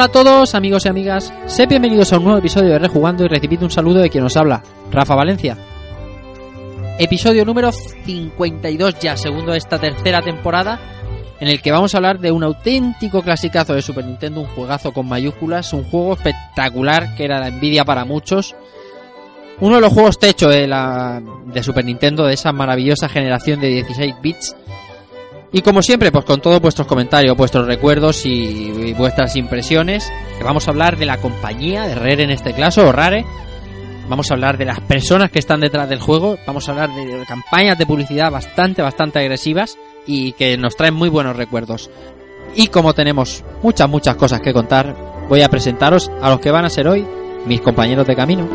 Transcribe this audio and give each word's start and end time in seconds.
Hola 0.00 0.06
a 0.06 0.12
todos, 0.12 0.54
amigos 0.54 0.86
y 0.86 0.88
amigas. 0.88 1.30
Sed 1.44 1.68
bienvenidos 1.68 2.10
a 2.10 2.16
un 2.16 2.24
nuevo 2.24 2.38
episodio 2.38 2.70
de 2.70 2.78
Rejugando 2.78 3.22
y 3.22 3.28
recibid 3.28 3.62
un 3.62 3.70
saludo 3.70 4.00
de 4.00 4.08
quien 4.08 4.24
os 4.24 4.34
habla, 4.34 4.62
Rafa 4.90 5.14
Valencia. 5.14 5.58
Episodio 6.98 7.44
número 7.44 7.70
52 7.70 8.98
ya, 8.98 9.18
segundo 9.18 9.52
de 9.52 9.58
esta 9.58 9.78
tercera 9.78 10.22
temporada, 10.22 10.80
en 11.38 11.48
el 11.48 11.60
que 11.60 11.70
vamos 11.70 11.92
a 11.92 11.98
hablar 11.98 12.18
de 12.18 12.32
un 12.32 12.42
auténtico 12.42 13.20
clasicazo 13.20 13.74
de 13.74 13.82
Super 13.82 14.06
Nintendo, 14.06 14.40
un 14.40 14.46
juegazo 14.46 14.90
con 14.92 15.06
mayúsculas, 15.06 15.70
un 15.74 15.84
juego 15.84 16.14
espectacular 16.14 17.14
que 17.14 17.26
era 17.26 17.38
la 17.38 17.48
envidia 17.48 17.84
para 17.84 18.06
muchos. 18.06 18.56
Uno 19.60 19.74
de 19.74 19.80
los 19.82 19.92
juegos 19.92 20.18
techo 20.18 20.48
de, 20.48 20.66
la, 20.66 21.20
de 21.44 21.62
Super 21.62 21.84
Nintendo, 21.84 22.24
de 22.24 22.32
esa 22.32 22.52
maravillosa 22.52 23.10
generación 23.10 23.60
de 23.60 23.68
16 23.68 24.14
bits, 24.22 24.56
y 25.52 25.62
como 25.62 25.82
siempre, 25.82 26.12
pues 26.12 26.24
con 26.24 26.40
todos 26.40 26.60
vuestros 26.60 26.86
comentarios, 26.86 27.36
vuestros 27.36 27.66
recuerdos 27.66 28.24
y, 28.24 28.94
vuestras 28.96 29.34
impresiones, 29.36 30.10
que 30.38 30.44
vamos 30.44 30.68
a 30.68 30.70
hablar 30.70 30.96
de 30.96 31.06
la 31.06 31.18
compañía, 31.18 31.86
de 31.86 31.94
Rare 31.96 32.22
en 32.22 32.30
este 32.30 32.52
caso, 32.54 32.88
o 32.88 32.92
Rare. 32.92 33.24
Vamos 34.08 34.30
a 34.30 34.34
hablar 34.34 34.58
de 34.58 34.64
las 34.64 34.80
personas 34.80 35.30
que 35.30 35.38
están 35.38 35.60
detrás 35.60 35.88
del 35.88 36.00
juego. 36.00 36.36
Vamos 36.46 36.68
a 36.68 36.72
hablar 36.72 36.90
de 36.94 37.24
campañas 37.26 37.78
de 37.78 37.86
publicidad 37.86 38.30
bastante, 38.30 38.82
bastante 38.82 39.18
agresivas 39.18 39.76
y 40.06 40.32
que 40.32 40.56
nos 40.56 40.76
traen 40.76 40.94
muy 40.94 41.08
buenos 41.08 41.36
recuerdos. 41.36 41.90
Y 42.56 42.68
como 42.68 42.94
tenemos 42.94 43.44
muchas, 43.62 43.88
muchas 43.88 44.16
cosas 44.16 44.40
que 44.40 44.52
contar, 44.52 44.96
voy 45.28 45.42
a 45.42 45.48
presentaros 45.48 46.10
a 46.20 46.30
los 46.30 46.40
que 46.40 46.50
van 46.50 46.64
a 46.64 46.70
ser 46.70 46.88
hoy 46.88 47.06
mis 47.46 47.60
compañeros 47.60 48.06
de 48.06 48.16
camino. 48.16 48.48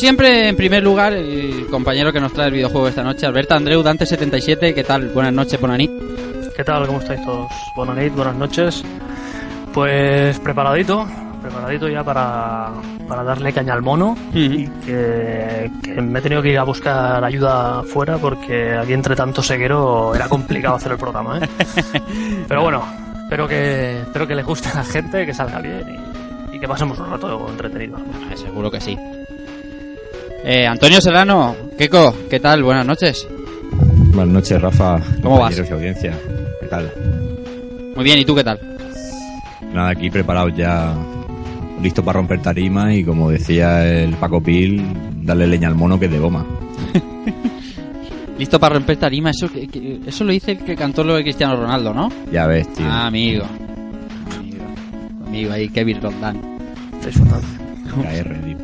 Siempre, 0.00 0.48
en 0.48 0.56
primer 0.56 0.82
lugar, 0.82 1.12
el 1.12 1.66
compañero 1.66 2.10
que 2.10 2.20
nos 2.20 2.32
trae 2.32 2.46
el 2.46 2.54
videojuego 2.54 2.88
esta 2.88 3.02
noche, 3.02 3.26
Alberto 3.26 3.54
Andreu, 3.54 3.82
Dante77, 3.82 4.74
¿qué 4.74 4.82
tal? 4.82 5.10
Buenas 5.10 5.34
noches, 5.34 5.60
Bonanit. 5.60 5.90
¿Qué 6.56 6.64
tal? 6.64 6.86
¿Cómo 6.86 7.00
estáis 7.00 7.22
todos? 7.22 7.50
Noches, 7.76 8.16
buenas 8.16 8.34
noches. 8.34 8.82
Pues 9.74 10.38
preparadito, 10.40 11.06
preparadito 11.42 11.86
ya 11.86 12.02
para, 12.02 12.70
para 13.06 13.22
darle 13.22 13.52
caña 13.52 13.74
al 13.74 13.82
mono 13.82 14.16
y 14.32 14.66
que, 14.86 15.70
que 15.82 16.00
me 16.00 16.18
he 16.18 16.22
tenido 16.22 16.40
que 16.40 16.52
ir 16.52 16.58
a 16.58 16.64
buscar 16.64 17.22
ayuda 17.22 17.80
afuera 17.80 18.16
porque 18.16 18.72
aquí 18.72 18.94
entre 18.94 19.14
tanto 19.14 19.42
seguero 19.42 20.14
era 20.14 20.30
complicado 20.30 20.76
hacer 20.76 20.92
el 20.92 20.98
programa, 20.98 21.40
¿eh? 21.40 21.48
Pero 22.48 22.62
bueno, 22.62 22.82
espero 23.24 23.46
que, 23.46 24.00
espero 24.00 24.26
que 24.26 24.34
le 24.34 24.42
guste 24.42 24.70
a 24.70 24.76
la 24.76 24.84
gente, 24.84 25.26
que 25.26 25.34
salga 25.34 25.60
bien 25.60 25.84
y, 26.52 26.56
y 26.56 26.58
que 26.58 26.66
pasemos 26.66 26.98
un 26.98 27.10
rato 27.10 27.48
entretenido. 27.50 27.98
Seguro 28.34 28.70
que 28.70 28.80
sí. 28.80 28.96
Eh, 30.44 30.66
Antonio 30.66 31.00
Serrano, 31.00 31.54
Keko, 31.78 32.14
¿qué 32.28 32.40
tal? 32.40 32.62
Buenas 32.62 32.86
noches. 32.86 33.26
Buenas 34.14 34.32
noches, 34.34 34.60
Rafa. 34.60 35.00
¿Cómo 35.22 35.38
vas? 35.38 35.56
y 35.58 35.72
audiencia. 35.72 36.18
¿Qué 36.60 36.66
tal? 36.66 36.90
Muy 37.94 38.04
bien, 38.04 38.18
¿y 38.18 38.24
tú 38.24 38.34
qué 38.34 38.42
tal? 38.44 38.58
Nada, 39.72 39.90
aquí 39.90 40.10
preparados 40.10 40.52
ya, 40.56 40.94
listo 41.82 42.02
para 42.02 42.18
romper 42.18 42.40
tarima 42.42 42.92
y 42.94 43.04
como 43.04 43.30
decía 43.30 43.86
el 43.86 44.14
Paco 44.14 44.42
Pil, 44.42 44.82
darle 45.22 45.46
leña 45.46 45.68
al 45.68 45.74
mono 45.76 45.98
que 45.98 46.06
es 46.06 46.12
de 46.12 46.18
goma. 46.18 46.44
Listo 48.38 48.58
para 48.58 48.76
romper 48.76 48.96
tarima, 48.96 49.30
eso, 49.30 49.52
que- 49.52 49.68
que- 49.68 50.00
eso 50.06 50.24
lo 50.24 50.32
dice 50.32 50.52
el 50.52 50.58
que 50.64 50.74
cantó 50.74 51.04
lo 51.04 51.14
de 51.14 51.22
Cristiano 51.22 51.56
Ronaldo, 51.56 51.92
¿no? 51.92 52.08
Ya 52.32 52.46
ves, 52.46 52.72
tío. 52.72 52.86
Ah, 52.88 53.06
amigo. 53.06 53.44
Amigo, 54.38 54.64
amigo 55.26 55.52
ahí, 55.52 55.68
Kevin 55.68 56.00
Rondán. 56.00 56.40
KR, 57.02 58.34
tío. 58.42 58.56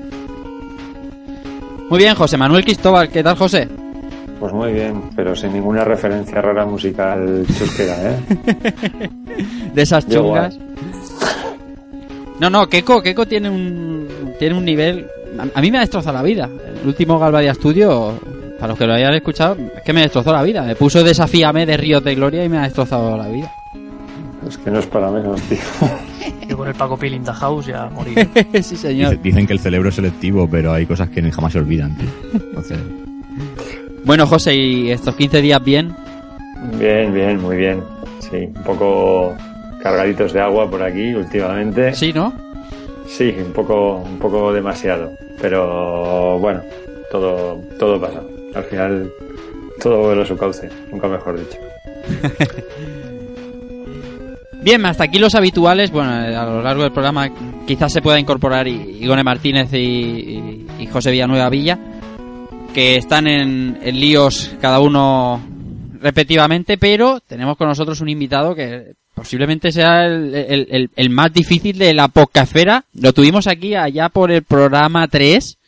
Muy 1.89 1.99
bien, 1.99 2.15
José 2.15 2.37
Manuel 2.37 2.65
Cristóbal, 2.65 3.09
¿qué 3.09 3.23
tal, 3.23 3.37
José? 3.37 3.69
Pues 4.41 4.53
muy 4.53 4.73
bien, 4.73 5.03
pero 5.15 5.35
sin 5.37 5.53
ninguna 5.53 5.85
referencia 5.85 6.41
rara 6.43 6.67
musical 6.67 7.45
chusquera, 7.57 7.97
¿eh? 8.11 9.11
De 9.75 9.83
esas 9.83 10.07
chungas. 10.07 10.59
No, 12.41 12.51
no, 12.51 12.69
Keko, 12.69 13.03
Keko 13.03 13.27
tiene 13.27 13.49
un 13.49 14.07
tiene 14.39 14.57
un 14.57 14.65
nivel. 14.65 15.07
A, 15.39 15.59
a 15.59 15.63
mí 15.63 15.71
me 15.71 15.79
ha 15.79 15.83
destrozado 15.83 16.17
la 16.17 16.23
vida. 16.23 16.51
El 16.83 16.87
último 16.87 17.19
Galvaria 17.19 17.55
Studio, 17.55 18.19
para 18.57 18.69
los 18.69 18.79
que 18.79 18.87
lo 18.87 18.93
hayan 18.93 19.15
escuchado, 19.15 19.57
es 19.77 19.83
que 19.83 19.93
me 19.93 20.03
destrozó 20.03 20.33
la 20.33 20.43
vida. 20.43 20.63
Me 20.63 20.77
puso 20.77 21.03
Desafíame 21.03 21.65
de 21.65 21.77
Ríos 21.77 22.05
de 22.05 22.15
Gloria 22.15 22.45
y 22.45 22.49
me 22.49 22.59
ha 22.59 22.63
destrozado 22.63 23.17
la 23.17 23.29
vida. 23.29 23.51
Es 24.47 24.59
que 24.59 24.71
no 24.71 24.81
es 24.81 24.87
para 24.87 25.11
menos, 25.11 25.41
tío. 25.43 25.59
Yo 26.57 26.61
con 26.61 26.69
el 26.69 26.75
Paco 26.75 26.97
Pil 26.97 27.13
in 27.13 27.23
the 27.23 27.33
house 27.33 27.67
ya 27.67 27.87
morí. 27.91 28.15
sí, 28.63 28.77
señor. 28.77 29.11
Dice- 29.11 29.23
Dicen 29.23 29.47
que 29.47 29.53
el 29.53 29.59
cerebro 29.61 29.91
es 29.91 29.95
selectivo, 29.95 30.49
pero 30.51 30.73
hay 30.73 30.87
cosas 30.87 31.11
que 31.11 31.21
jamás 31.31 31.53
se 31.53 31.59
olvidan, 31.59 31.95
tío. 31.99 32.09
Entonces, 32.33 32.79
Bueno, 34.05 34.27
José, 34.27 34.55
¿y 34.55 34.91
estos 34.91 35.15
15 35.17 35.43
días 35.43 35.63
bien? 35.63 35.95
Bien, 36.79 37.13
bien, 37.13 37.41
muy 37.43 37.59
bien. 37.59 37.83
Sí, 38.21 38.49
un 38.57 38.63
poco 38.65 39.35
cargaditos 39.83 40.33
de 40.33 40.41
agua 40.41 40.69
por 40.71 40.83
aquí 40.83 41.13
últimamente. 41.15 41.93
Sí, 41.95 42.13
¿no? 42.15 42.33
Sí, 43.07 43.35
un 43.39 43.53
poco, 43.53 43.97
un 43.97 44.19
poco 44.19 44.51
demasiado. 44.53 45.13
Pero 45.41 46.39
bueno, 46.39 46.63
todo, 47.13 47.61
todo 47.79 48.01
pasa. 48.01 48.23
Al 48.55 48.65
final, 48.65 49.11
todo 49.83 49.99
vuelve 49.99 50.23
a 50.23 50.27
su 50.27 50.37
cauce, 50.39 50.71
nunca 50.91 51.07
mejor 51.07 51.39
dicho. 51.39 51.59
Bien, 54.67 54.85
hasta 54.85 55.05
aquí 55.05 55.21
los 55.21 55.37
habituales. 55.37 55.93
Bueno, 55.93 56.11
a 56.11 56.45
lo 56.45 56.61
largo 56.61 56.83
del 56.83 56.91
programa 56.91 57.31
quizás 57.69 57.93
se 57.93 58.03
pueda 58.03 58.19
incorporar 58.19 58.67
Igone 58.67 59.23
Martínez 59.23 59.73
y, 59.73 60.67
José 60.93 61.13
Villanueva 61.13 61.49
Villa, 61.49 61.79
que 62.75 62.97
están 62.97 63.29
en, 63.29 63.79
líos 63.93 64.57
cada 64.61 64.81
uno 64.81 65.41
respectivamente, 66.01 66.79
pero 66.79 67.21
tenemos 67.21 67.57
con 67.57 67.69
nosotros 67.69 68.01
un 68.01 68.09
invitado 68.09 68.57
que 68.57 68.95
posiblemente 69.15 69.71
sea 69.71 70.05
el, 70.07 71.11
más 71.11 71.33
difícil 71.33 71.79
de 71.79 71.95
la 71.95 72.09
podcastfera. 72.09 72.83
Lo 72.95 73.13
tuvimos 73.13 73.47
aquí 73.47 73.77
allá 73.77 74.09
por 74.09 74.33
el 74.33 74.43
programa 74.43 75.07
3, 75.07 75.59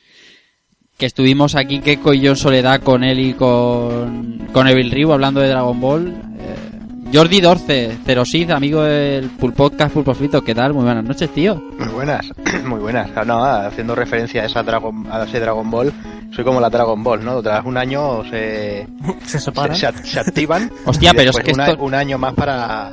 que 0.97 1.06
estuvimos 1.06 1.55
aquí 1.55 1.79
Keiko 1.79 2.15
y 2.15 2.23
yo 2.23 2.33
en 2.33 2.37
soledad 2.37 2.83
con 2.83 3.05
él 3.05 3.21
y 3.21 3.35
con, 3.35 4.49
con 4.53 4.67
Evil 4.67 4.91
Ryu 4.91 5.12
hablando 5.12 5.41
de 5.41 5.50
Dragon 5.50 5.81
Ball. 5.81 6.09
eh, 6.41 6.68
Jordi 7.13 7.41
Dorce, 7.41 7.97
Cerosid, 8.05 8.51
amigo 8.51 8.83
del 8.83 9.31
Pool 9.31 9.55
Podcast 9.55 9.95
Pulpo 9.95 10.15
Frito, 10.15 10.43
¿qué 10.45 10.55
tal? 10.55 10.75
Muy 10.75 10.85
buenas 10.85 11.05
noches, 11.05 11.31
tío. 11.31 11.55
Muy 11.79 11.89
buenas, 11.89 12.27
muy 12.67 12.79
buenas. 12.81 13.09
No, 13.27 13.43
haciendo 13.45 13.95
referencia 13.95 14.43
a 14.43 14.47
esa 14.47 14.63
Dragon, 14.63 15.07
a 15.11 15.25
ese 15.25 15.41
Dragon 15.41 15.71
Ball, 15.71 15.91
soy 16.35 16.45
como 16.45 16.61
la 16.61 16.69
Dragon 16.69 17.03
Ball, 17.03 17.25
¿no? 17.25 17.43
Tras 17.43 17.65
un 17.65 17.79
año 17.79 18.23
se, 18.31 18.87
Se 19.27 19.41
separan. 19.41 19.75
se, 19.75 19.91
se- 19.91 20.05
se 20.05 20.21
activan. 20.21 20.71
Hostia, 20.85 21.13
y 21.13 21.17
pero 21.17 21.31
es 21.31 21.39
que 21.39 21.53
una- 21.53 21.69
esto- 21.71 21.83
un 21.83 21.95
año 21.95 22.19
más 22.19 22.35
para, 22.35 22.93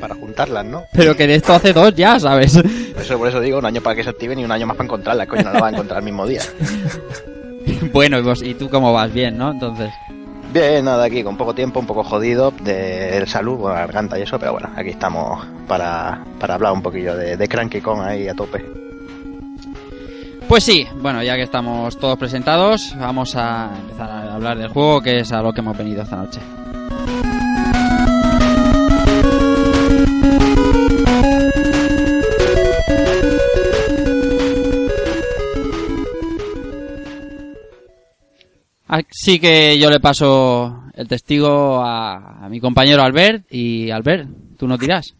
para 0.00 0.14
juntarlas, 0.14 0.64
¿no? 0.64 0.84
Pero 0.92 1.16
que 1.16 1.26
de 1.26 1.34
esto 1.34 1.52
hace 1.52 1.72
dos 1.72 1.92
ya, 1.96 2.20
¿sabes? 2.20 2.56
Por 2.94 3.02
eso, 3.02 3.18
por 3.18 3.28
eso 3.28 3.40
digo, 3.40 3.58
un 3.58 3.66
año 3.66 3.80
para 3.80 3.96
que 3.96 4.04
se 4.04 4.10
activen 4.10 4.38
y 4.38 4.44
un 4.44 4.52
año 4.52 4.66
más 4.68 4.76
para 4.76 4.86
encontrarlas, 4.86 5.26
coño, 5.26 5.42
no 5.42 5.52
la 5.52 5.60
van 5.60 5.74
a 5.74 5.76
encontrar 5.78 5.98
el 5.98 6.04
mismo 6.04 6.24
día. 6.24 6.42
bueno, 7.92 8.18
y, 8.18 8.22
vos- 8.22 8.42
y 8.42 8.54
tú 8.54 8.70
cómo 8.70 8.92
vas, 8.92 9.12
bien, 9.12 9.36
¿no? 9.36 9.50
Entonces... 9.50 9.90
Bien, 10.56 10.86
nada, 10.86 11.04
aquí 11.04 11.22
con 11.22 11.36
poco 11.36 11.54
tiempo, 11.54 11.80
un 11.80 11.86
poco 11.86 12.02
jodido 12.02 12.50
de 12.50 13.22
salud, 13.26 13.58
bueno, 13.58 13.76
garganta 13.76 14.18
y 14.18 14.22
eso, 14.22 14.38
pero 14.38 14.52
bueno, 14.52 14.70
aquí 14.74 14.88
estamos 14.88 15.46
para, 15.68 16.24
para 16.40 16.54
hablar 16.54 16.72
un 16.72 16.80
poquillo 16.80 17.14
de, 17.14 17.36
de 17.36 17.46
Cranky 17.46 17.82
Kong 17.82 18.00
ahí 18.00 18.26
a 18.26 18.32
tope. 18.32 18.64
Pues 20.48 20.64
sí, 20.64 20.86
bueno, 21.02 21.22
ya 21.22 21.36
que 21.36 21.42
estamos 21.42 21.98
todos 21.98 22.16
presentados, 22.18 22.94
vamos 22.98 23.36
a 23.36 23.70
empezar 23.82 24.08
a 24.08 24.34
hablar 24.34 24.56
del 24.56 24.68
juego, 24.68 25.02
que 25.02 25.18
es 25.18 25.30
a 25.30 25.42
lo 25.42 25.52
que 25.52 25.60
hemos 25.60 25.76
venido 25.76 26.00
esta 26.04 26.16
noche. 26.16 26.40
Así 38.88 39.40
que 39.40 39.78
yo 39.78 39.90
le 39.90 40.00
paso 40.00 40.84
el 40.94 41.08
testigo 41.08 41.82
a, 41.82 42.44
a 42.44 42.48
mi 42.48 42.60
compañero 42.60 43.02
Albert 43.02 43.46
y 43.50 43.90
Albert, 43.90 44.28
tú 44.56 44.68
no 44.68 44.78
dirás. 44.78 45.14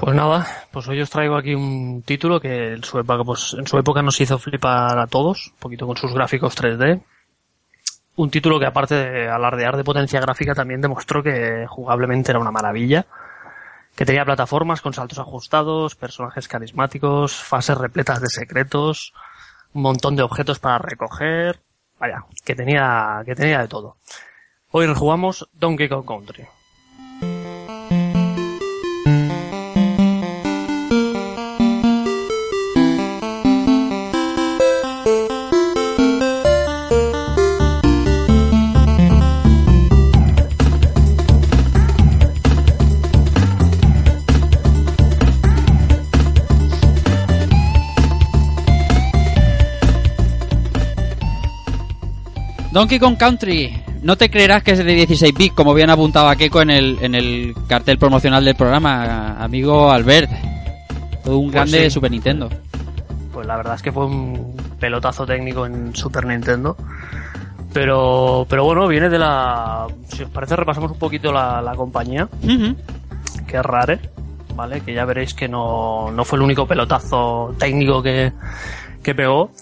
Pues 0.00 0.16
nada, 0.16 0.46
pues 0.72 0.88
hoy 0.88 0.98
os 1.02 1.10
traigo 1.10 1.36
aquí 1.36 1.54
un 1.54 2.02
título 2.02 2.40
que 2.40 2.72
en 2.72 2.82
su 2.82 2.98
época, 2.98 3.22
pues, 3.22 3.54
en 3.58 3.66
su 3.66 3.76
época 3.76 4.00
nos 4.00 4.18
hizo 4.18 4.38
flipar 4.38 4.98
a 4.98 5.06
todos, 5.06 5.48
un 5.48 5.58
poquito 5.58 5.86
con 5.86 5.98
sus 5.98 6.14
gráficos 6.14 6.56
3D. 6.56 7.02
Un 8.16 8.30
título 8.30 8.58
que 8.58 8.64
aparte 8.64 8.94
de 8.94 9.28
alardear 9.28 9.76
de 9.76 9.84
potencia 9.84 10.18
gráfica 10.18 10.54
también 10.54 10.80
demostró 10.80 11.22
que 11.22 11.66
jugablemente 11.68 12.32
era 12.32 12.38
una 12.38 12.50
maravilla. 12.50 13.04
Que 13.94 14.06
tenía 14.06 14.24
plataformas 14.24 14.80
con 14.80 14.94
saltos 14.94 15.18
ajustados, 15.18 15.96
personajes 15.96 16.48
carismáticos, 16.48 17.34
fases 17.34 17.76
repletas 17.76 18.22
de 18.22 18.28
secretos, 18.28 19.12
un 19.74 19.82
montón 19.82 20.16
de 20.16 20.22
objetos 20.22 20.58
para 20.60 20.78
recoger. 20.78 21.60
Vaya, 22.00 22.24
que 22.46 22.54
tenía, 22.54 23.22
que 23.26 23.34
tenía 23.34 23.60
de 23.60 23.68
todo. 23.68 23.98
Hoy 24.70 24.86
rejugamos 24.86 25.50
Donkey 25.52 25.86
Kong 25.86 26.06
Country. 26.06 26.46
Donkey 52.72 52.98
Kong 52.98 53.16
Country. 53.16 53.82
No 54.02 54.16
te 54.16 54.30
creerás 54.30 54.62
que 54.62 54.72
es 54.72 54.78
de 54.78 54.84
16 54.84 55.34
bits, 55.34 55.54
como 55.54 55.74
bien 55.74 55.90
apuntado 55.90 56.28
a 56.28 56.36
Keiko 56.36 56.62
en 56.62 56.70
el, 56.70 56.98
en 57.02 57.14
el 57.14 57.54
cartel 57.68 57.98
promocional 57.98 58.44
del 58.44 58.54
programa, 58.54 59.36
amigo 59.42 59.90
Albert. 59.90 60.30
Todo 61.24 61.38
un 61.38 61.46
Pues 61.50 61.54
grande 61.54 61.84
sí. 61.84 61.90
Super 61.90 62.10
Nintendo. 62.10 62.48
Pues 63.32 63.46
la 63.46 63.56
verdad 63.56 63.74
es 63.74 63.82
que 63.82 63.92
fue 63.92 64.06
un 64.06 64.56
pelotazo 64.78 65.26
técnico 65.26 65.66
en 65.66 65.94
Super 65.94 66.24
Nintendo. 66.26 66.76
Pero, 67.72 68.46
pero 68.48 68.64
bueno, 68.64 68.88
viene 68.88 69.08
de 69.08 69.18
la... 69.18 69.86
Si 70.08 70.22
os 70.24 70.30
parece, 70.30 70.56
repasamos 70.56 70.90
un 70.92 70.98
poquito 70.98 71.32
la, 71.32 71.60
la 71.62 71.74
compañía, 71.76 72.28
Ujú. 72.42 72.74
que 73.46 73.56
es 73.58 73.62
Rare, 73.62 74.00
¿vale? 74.56 74.80
Que 74.80 74.92
ya 74.94 75.04
veréis 75.04 75.34
que 75.34 75.46
no, 75.48 76.10
no 76.10 76.24
fue 76.24 76.38
el 76.38 76.42
único 76.42 76.66
pelotazo 76.66 77.54
técnico 77.58 78.02
que, 78.02 78.32
que 79.04 79.14
pegó, 79.14 79.52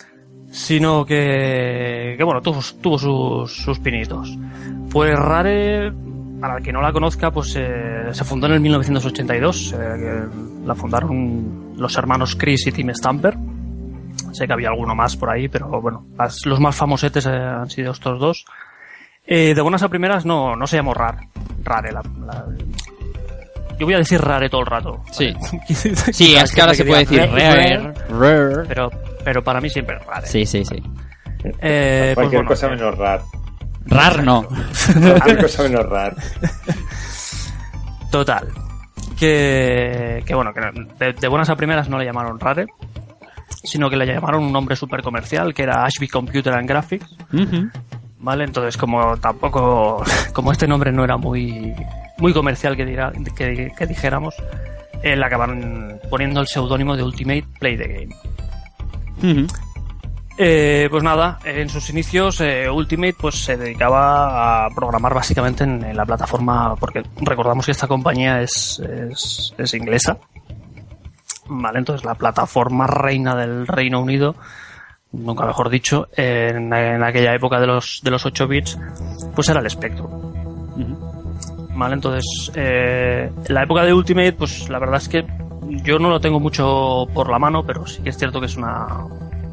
sino 0.51 1.05
que, 1.05 2.15
que 2.17 2.25
bueno, 2.25 2.41
tuvo, 2.41 2.61
tuvo 2.81 2.99
sus, 2.99 3.53
sus 3.63 3.79
pinitos. 3.79 4.37
Pues 4.91 5.17
Rare, 5.19 5.93
para 6.41 6.59
el 6.59 6.63
que 6.65 6.73
no 6.73 6.81
la 6.81 6.93
conozca, 6.93 7.31
pues 7.31 7.55
eh, 7.59 8.09
se 8.13 8.25
fundó 8.25 8.47
en 8.47 8.55
el 8.55 8.61
1982. 8.61 9.75
eh, 9.79 10.25
la 10.65 10.75
fundaron 10.75 11.75
los 11.77 11.97
hermanos 11.97 12.35
Chris 12.37 12.67
y 12.67 12.73
Tim 12.73 12.91
Stamper. 12.95 13.37
Sé 14.33 14.47
que 14.47 14.53
había 14.53 14.69
alguno 14.69 14.95
más 14.95 15.17
por 15.17 15.31
ahí, 15.31 15.49
pero 15.49 15.69
bueno, 15.81 16.05
las- 16.19 16.45
los 16.47 16.61
más 16.61 16.75
famosetes 16.77 17.27
eh, 17.27 17.31
han 17.31 17.69
sido 17.71 17.93
estos 17.93 18.19
dos. 18.21 18.45
Eh, 19.27 19.55
de 19.55 19.61
buenas 19.61 19.83
a 19.83 19.89
primeras 19.89 20.25
no, 20.25 20.57
no 20.57 20.67
se 20.67 20.77
llamó 20.77 20.95
Rare. 20.95 21.29
Rare, 21.63 21.93
la, 21.93 22.03
la- 22.27 22.47
yo 23.79 23.87
voy 23.87 23.95
a 23.95 23.99
decir 23.99 24.21
Rare 24.21 24.49
todo 24.49 24.63
el 24.63 24.67
rato. 24.67 25.03
Sí. 25.13 25.35
Sí, 25.69 25.95
Sí, 26.13 26.35
es 26.35 26.53
que 26.53 26.61
ahora 26.61 26.75
se 26.75 26.85
puede 26.85 27.01
decir 27.01 27.21
rare, 27.31 27.93
rare. 28.09 28.65
Pero, 28.69 28.91
pero 29.29 29.45
para 29.45 29.61
mí 29.61 29.69
siempre 29.69 29.97
es 29.97 30.07
Rare. 30.07 30.27
Sí, 30.27 30.47
sí, 30.47 30.65
sí. 30.65 30.83
Eh, 31.61 32.13
pues 32.15 32.15
Cualquier 32.15 32.39
bueno, 32.39 32.49
cosa 32.49 32.67
eh, 32.67 32.71
menos 32.71 32.97
rar. 32.97 33.21
Rar 33.85 34.25
no. 34.25 34.49
Cualquier 35.03 35.43
cosa 35.43 35.63
menos 35.65 35.87
rar. 35.87 36.17
Total. 38.11 38.49
Que, 39.19 40.23
que 40.25 40.35
bueno, 40.35 40.55
que 40.55 40.63
de, 41.05 41.13
de 41.13 41.29
buenas 41.29 41.51
a 41.51 41.57
primeras 41.57 41.91
no 41.91 41.99
le 41.99 42.07
llamaron 42.07 42.41
Rare, 42.41 42.69
sino 43.51 43.91
que 43.91 43.97
le 43.97 44.07
llamaron 44.07 44.45
un 44.45 44.51
nombre 44.51 44.77
súper 44.77 45.03
comercial, 45.03 45.53
que 45.53 45.65
era 45.65 45.85
Ashby 45.85 46.09
Computer 46.09 46.55
and 46.55 46.67
Graphics. 46.67 47.15
¿Vale? 48.21 48.45
Entonces, 48.45 48.79
como 48.79 49.15
tampoco, 49.19 50.03
como 50.33 50.53
este 50.53 50.67
nombre 50.67 50.91
no 50.91 51.05
era 51.05 51.19
muy, 51.19 51.75
muy 52.17 52.33
comercial 52.33 52.79
que, 52.79 52.87
dirá, 52.87 53.13
que, 53.37 53.75
que 53.77 53.87
dijéramos, 53.87 54.35
eh, 55.03 55.15
le 55.15 55.25
acabaron 55.27 56.01
poniendo 56.09 56.41
el 56.41 56.47
seudónimo 56.47 56.97
de 56.97 57.03
Ultimate 57.03 57.45
Play 57.61 57.77
the 57.77 57.89
Game. 57.89 58.15
Eh, 60.41 60.87
pues 60.89 61.03
nada, 61.03 61.41
en 61.45 61.69
sus 61.69 61.91
inicios 61.91 62.41
eh, 62.41 62.71
Ultimate 62.71 63.17
pues 63.19 63.35
se 63.35 63.57
dedicaba 63.57 64.67
a 64.67 64.71
programar 64.71 65.13
básicamente 65.13 65.65
en, 65.65 65.83
en 65.85 65.97
la 65.97 66.07
plataforma, 66.07 66.77
porque 66.77 67.03
recordamos 67.21 67.67
que 67.67 67.73
esta 67.73 67.89
compañía 67.89 68.41
es, 68.41 68.79
es, 68.79 69.53
es 69.59 69.75
inglesa. 69.75 70.17
Vale, 71.49 71.79
entonces 71.79 72.05
la 72.05 72.15
plataforma 72.15 72.87
reina 72.87 73.35
del 73.35 73.67
Reino 73.67 74.01
Unido, 74.01 74.37
nunca 75.11 75.45
mejor 75.45 75.71
dicho, 75.71 76.09
en, 76.17 76.73
en 76.73 77.03
aquella 77.03 77.35
época 77.35 77.59
de 77.59 77.67
los, 77.67 78.01
de 78.05 78.11
los 78.11 78.25
8 78.25 78.47
bits, 78.47 78.79
pues 79.35 79.49
era 79.49 79.61
el 79.61 79.69
Spectrum. 79.69 80.39
Vale, 81.75 81.95
entonces, 81.95 82.53
eh, 82.55 83.31
en 83.45 83.55
la 83.55 83.63
época 83.63 83.85
de 83.85 83.93
Ultimate, 83.93 84.33
pues 84.33 84.69
la 84.69 84.79
verdad 84.79 84.97
es 84.97 85.09
que 85.09 85.25
yo 85.69 85.99
no 85.99 86.11
lo 86.11 86.21
tengo 86.21 86.41
mucho 86.41 87.07
por 87.15 87.31
la 87.31 87.39
mano, 87.39 87.65
pero 87.65 87.87
sí 87.87 88.03
que 88.03 88.11
es 88.11 88.19
cierto 88.19 88.41
que 88.41 88.47
es 88.47 88.57
una, 88.57 88.87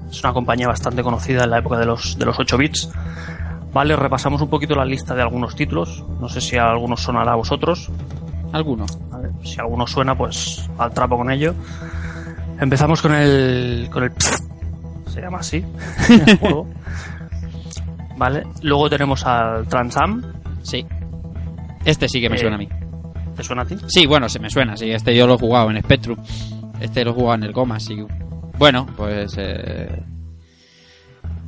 es 0.09 0.23
una 0.23 0.33
compañía 0.33 0.67
bastante 0.67 1.03
conocida 1.03 1.43
en 1.43 1.49
la 1.51 1.59
época 1.59 1.77
de 1.77 1.85
los, 1.85 2.17
de 2.17 2.25
los 2.25 2.39
8 2.39 2.57
bits. 2.57 2.89
Vale, 3.73 3.95
repasamos 3.95 4.41
un 4.41 4.49
poquito 4.49 4.73
la 4.75 4.85
lista 4.85 5.13
de 5.15 5.21
algunos 5.21 5.55
títulos. 5.55 6.03
No 6.21 6.29
sé 6.29 6.39
si 6.39 6.55
a 6.57 6.69
algunos 6.69 7.01
sonará 7.01 7.33
a 7.33 7.35
vosotros. 7.35 7.89
Alguno. 8.53 8.85
¿vale? 9.09 9.29
Si 9.43 9.59
alguno 9.59 9.85
suena, 9.85 10.17
pues 10.17 10.69
al 10.77 10.93
trapo 10.93 11.17
con 11.17 11.29
ello. 11.29 11.53
Empezamos 12.59 13.01
con 13.01 13.13
el. 13.13 13.89
con 13.91 14.03
el. 14.05 14.13
Se 15.07 15.19
llama 15.21 15.39
así. 15.39 15.63
el 16.09 16.37
juego. 16.37 16.67
Vale. 18.17 18.43
Luego 18.61 18.89
tenemos 18.89 19.25
al 19.25 19.67
Transam. 19.67 20.23
Sí. 20.63 20.85
Este 21.83 22.07
sí 22.07 22.21
que 22.21 22.29
me 22.29 22.37
Eh, 22.37 22.39
suena 22.39 22.55
a 22.55 22.59
mí. 22.59 22.69
¿Te 23.35 23.43
suena 23.43 23.63
a 23.63 23.65
ti? 23.65 23.75
Sí, 23.87 24.05
bueno, 24.05 24.29
se 24.29 24.39
me 24.39 24.49
suena, 24.49 24.77
sí. 24.77 24.89
Este 24.91 25.15
yo 25.15 25.27
lo 25.27 25.35
he 25.35 25.37
jugado 25.39 25.69
en 25.71 25.81
Spectrum. 25.81 26.17
Este 26.79 27.03
lo 27.03 27.11
he 27.11 27.13
jugado 27.13 27.35
en 27.35 27.43
el 27.43 27.51
Goma, 27.53 27.79
sí. 27.79 27.97
Bueno, 28.57 28.85
pues... 28.95 29.35
Eh... 29.37 30.03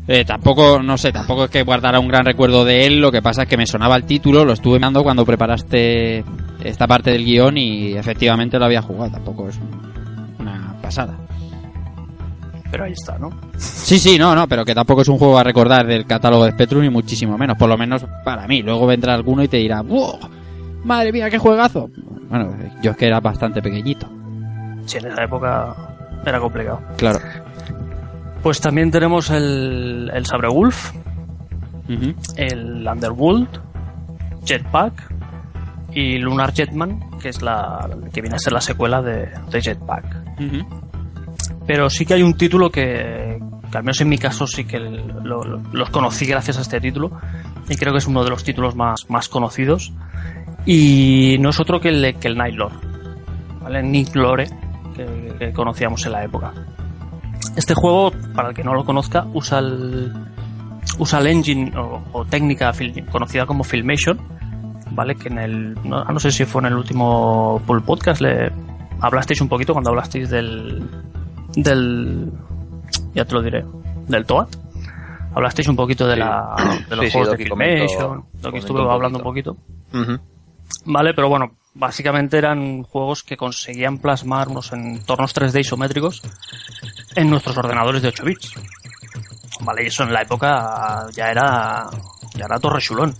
eh, 0.08 0.25
tampoco, 0.25 0.82
no 0.82 0.98
sé, 0.98 1.12
tampoco 1.12 1.46
es 1.46 1.50
que 1.50 1.63
guardara 1.63 2.00
un 2.00 2.08
gran 2.08 2.25
recuerdo 2.25 2.65
de 2.65 2.86
él. 2.86 3.00
Lo 3.00 3.12
que 3.12 3.22
pasa 3.22 3.44
es 3.44 3.50
que 3.50 3.58
me 3.58 3.65
sonaba 3.65 3.96
el 3.96 4.03
título, 4.03 4.44
lo 4.46 4.53
estuve 4.53 4.75
mirando 4.79 5.03
cuando 5.03 5.25
preparaste 5.25 6.24
esta 6.63 6.88
parte 6.88 7.12
del 7.12 7.24
guion 7.25 7.58
y 7.58 7.94
efectivamente 7.94 8.60
lo 8.60 8.65
había 8.65 8.82
jugado. 8.82 9.12
Tampoco 9.12 9.48
es 9.50 9.58
un- 9.58 10.36
una 10.39 10.75
pasada. 10.82 11.17
Pero 12.70 12.84
ahí 12.84 12.91
está, 12.91 13.17
¿no? 13.17 13.29
Sí, 13.58 13.98
sí, 13.98 14.17
no, 14.17 14.36
no, 14.36 14.46
pero 14.48 14.65
que 14.65 14.75
tampoco 14.75 15.01
es 15.01 15.08
un 15.08 15.17
juego 15.17 15.38
a 15.39 15.44
recordar 15.44 15.88
del 15.88 16.06
catálogo 16.06 16.44
de 16.44 16.51
Spectrum 16.51 16.82
ni 16.82 16.89
muchísimo 16.89 17.38
menos, 17.38 17.58
por 17.58 17.70
lo 17.70 17.77
menos 17.77 18.06
para 18.25 18.46
mí. 18.46 18.62
Luego 18.62 18.86
vendrá 18.86 19.13
alguno 19.13 19.41
y 19.44 19.48
te 19.48 19.56
dirá, 19.58 19.82
¡Wow! 19.82 20.20
¡Madre 20.88 21.12
mía, 21.12 21.29
qué 21.29 21.38
juegazo! 21.38 21.89
Bueno, 22.29 22.53
yo 22.82 22.91
es 22.91 22.98
que 22.98 23.08
era 23.08 23.20
bastante 23.20 23.62
pequeñito, 23.62 24.08
Sí, 24.86 24.98
en 24.98 25.08
esa 25.08 25.24
época 25.24 25.75
era 26.25 26.39
complicado. 26.39 26.82
claro. 26.98 27.20
Pues 28.41 28.62
también 28.62 28.89
tenemos 28.91 29.29
el, 29.29 30.10
el 30.13 30.25
Sabre 30.25 30.48
Wolf, 30.48 30.94
Ujú. 31.89 32.13
el 32.38 32.88
Underworld, 32.88 33.48
Jetpack 34.46 35.13
y 35.94 36.17
Lunar 36.20 36.53
Jetman, 36.53 37.17
que 37.20 37.29
es 37.29 37.41
la 37.41 37.89
que 38.13 38.22
viene 38.22 38.36
a 38.36 38.39
ser 38.39 38.53
la 38.53 38.62
secuela 38.62 39.01
de, 39.01 39.29
de 39.51 39.62
Jetpack. 39.62 40.06
Pero 41.65 41.89
sí 41.89 42.06
que 42.06 42.13
hay 42.13 42.22
un 42.24 42.36
título 42.36 42.70
que, 42.70 43.39
que 43.72 43.77
al 43.77 43.84
menos 43.84 44.00
en 44.01 44.08
mi 44.10 44.17
caso 44.17 44.48
sí 44.48 44.63
que 44.65 44.79
lo- 44.79 45.44
lo- 45.44 45.62
los 45.74 45.89
conocí 45.89 46.25
gracias 46.25 46.58
a 46.58 46.62
este 46.62 46.79
título 46.79 47.12
y 47.67 47.75
creo 47.75 47.91
que 47.91 47.98
es 48.00 48.08
uno 48.08 48.24
de 48.24 48.29
los 48.29 48.44
títulos 48.44 48.75
más, 48.75 49.10
más 49.10 49.27
conocidos 49.27 49.91
y 50.67 51.38
no 51.39 51.50
es 51.50 51.59
otro 51.59 51.79
que 51.79 51.89
el, 51.89 52.15
que 52.19 52.27
el 52.27 52.38
Night 52.38 52.55
Lord, 52.55 52.74
¿vale? 53.63 53.81
Nick 53.81 54.13
Lore, 54.15 54.47
que, 54.95 55.33
que 55.39 55.53
conocíamos 55.53 56.05
en 56.05 56.12
la 56.12 56.24
época. 56.24 56.53
Este 57.55 57.74
juego, 57.74 58.12
para 58.36 58.50
el 58.50 58.55
que 58.55 58.63
no 58.63 58.74
lo 58.74 58.83
conozca, 58.86 59.25
usa 59.33 59.59
el, 59.59 60.12
usa 61.00 61.19
el 61.19 61.27
engine 61.27 61.71
o, 61.77 62.03
o 62.12 62.25
técnica 62.25 62.71
conocida 63.12 63.45
como 63.45 63.63
Filmation, 63.63 64.19
¿vale? 64.91 65.15
Que 65.15 65.29
en 65.29 65.39
el, 65.39 65.74
no, 65.83 66.03
no 66.03 66.19
sé 66.19 66.31
si 66.31 66.45
fue 66.45 66.62
en 66.62 66.67
el 66.67 66.74
último 66.75 67.62
Pool 67.65 67.81
Podcast, 67.83 68.21
le 68.21 68.51
hablasteis 69.00 69.41
un 69.41 69.50
poquito 69.50 69.74
cuando 69.74 69.89
hablasteis 69.91 70.29
del, 70.29 70.88
del, 71.55 72.31
ya 73.15 73.25
te 73.25 73.33
lo 73.33 73.41
diré, 73.41 73.65
del 74.07 74.25
TOAT. 74.25 74.50
Hablasteis 75.36 75.67
un 75.67 75.75
poquito 75.75 76.07
de, 76.07 76.15
Sí. 76.15 76.19
la, 76.19 76.55
de 76.89 76.95
los 76.95 77.05
Sí, 77.05 77.12
juegos 77.12 77.31
de 77.31 77.43
Filmation, 77.43 78.17
Doki 78.33 78.41
comentó 78.41 78.57
estuve 78.57 78.91
hablando 78.91 79.17
un 79.19 79.24
poquito. 79.24 79.55
Vale, 80.89 81.13
pero 81.13 81.27
bueno, 81.29 81.51
básicamente 81.74 82.38
eran 82.38 82.84
juegos 82.84 83.24
que 83.24 83.36
conseguían 83.38 83.98
plasmar 83.98 84.48
unos 84.48 84.72
entornos 84.72 85.36
3D 85.36 85.60
isométricos 85.62 86.22
en 87.15 87.29
nuestros 87.29 87.58
ordenadores 87.58 88.01
de 88.01 88.08
8 88.08 88.24
bits. 88.24 88.53
Vale, 89.62 89.84
y 89.84 89.88
eso 89.88 90.03
en 90.03 90.13
la 90.13 90.22
época 90.22 91.08
ya 91.13 91.29
era, 91.29 91.88
ya 92.36 92.46
era 92.46 92.60
torre 92.60 92.79
chulón. 92.82 93.13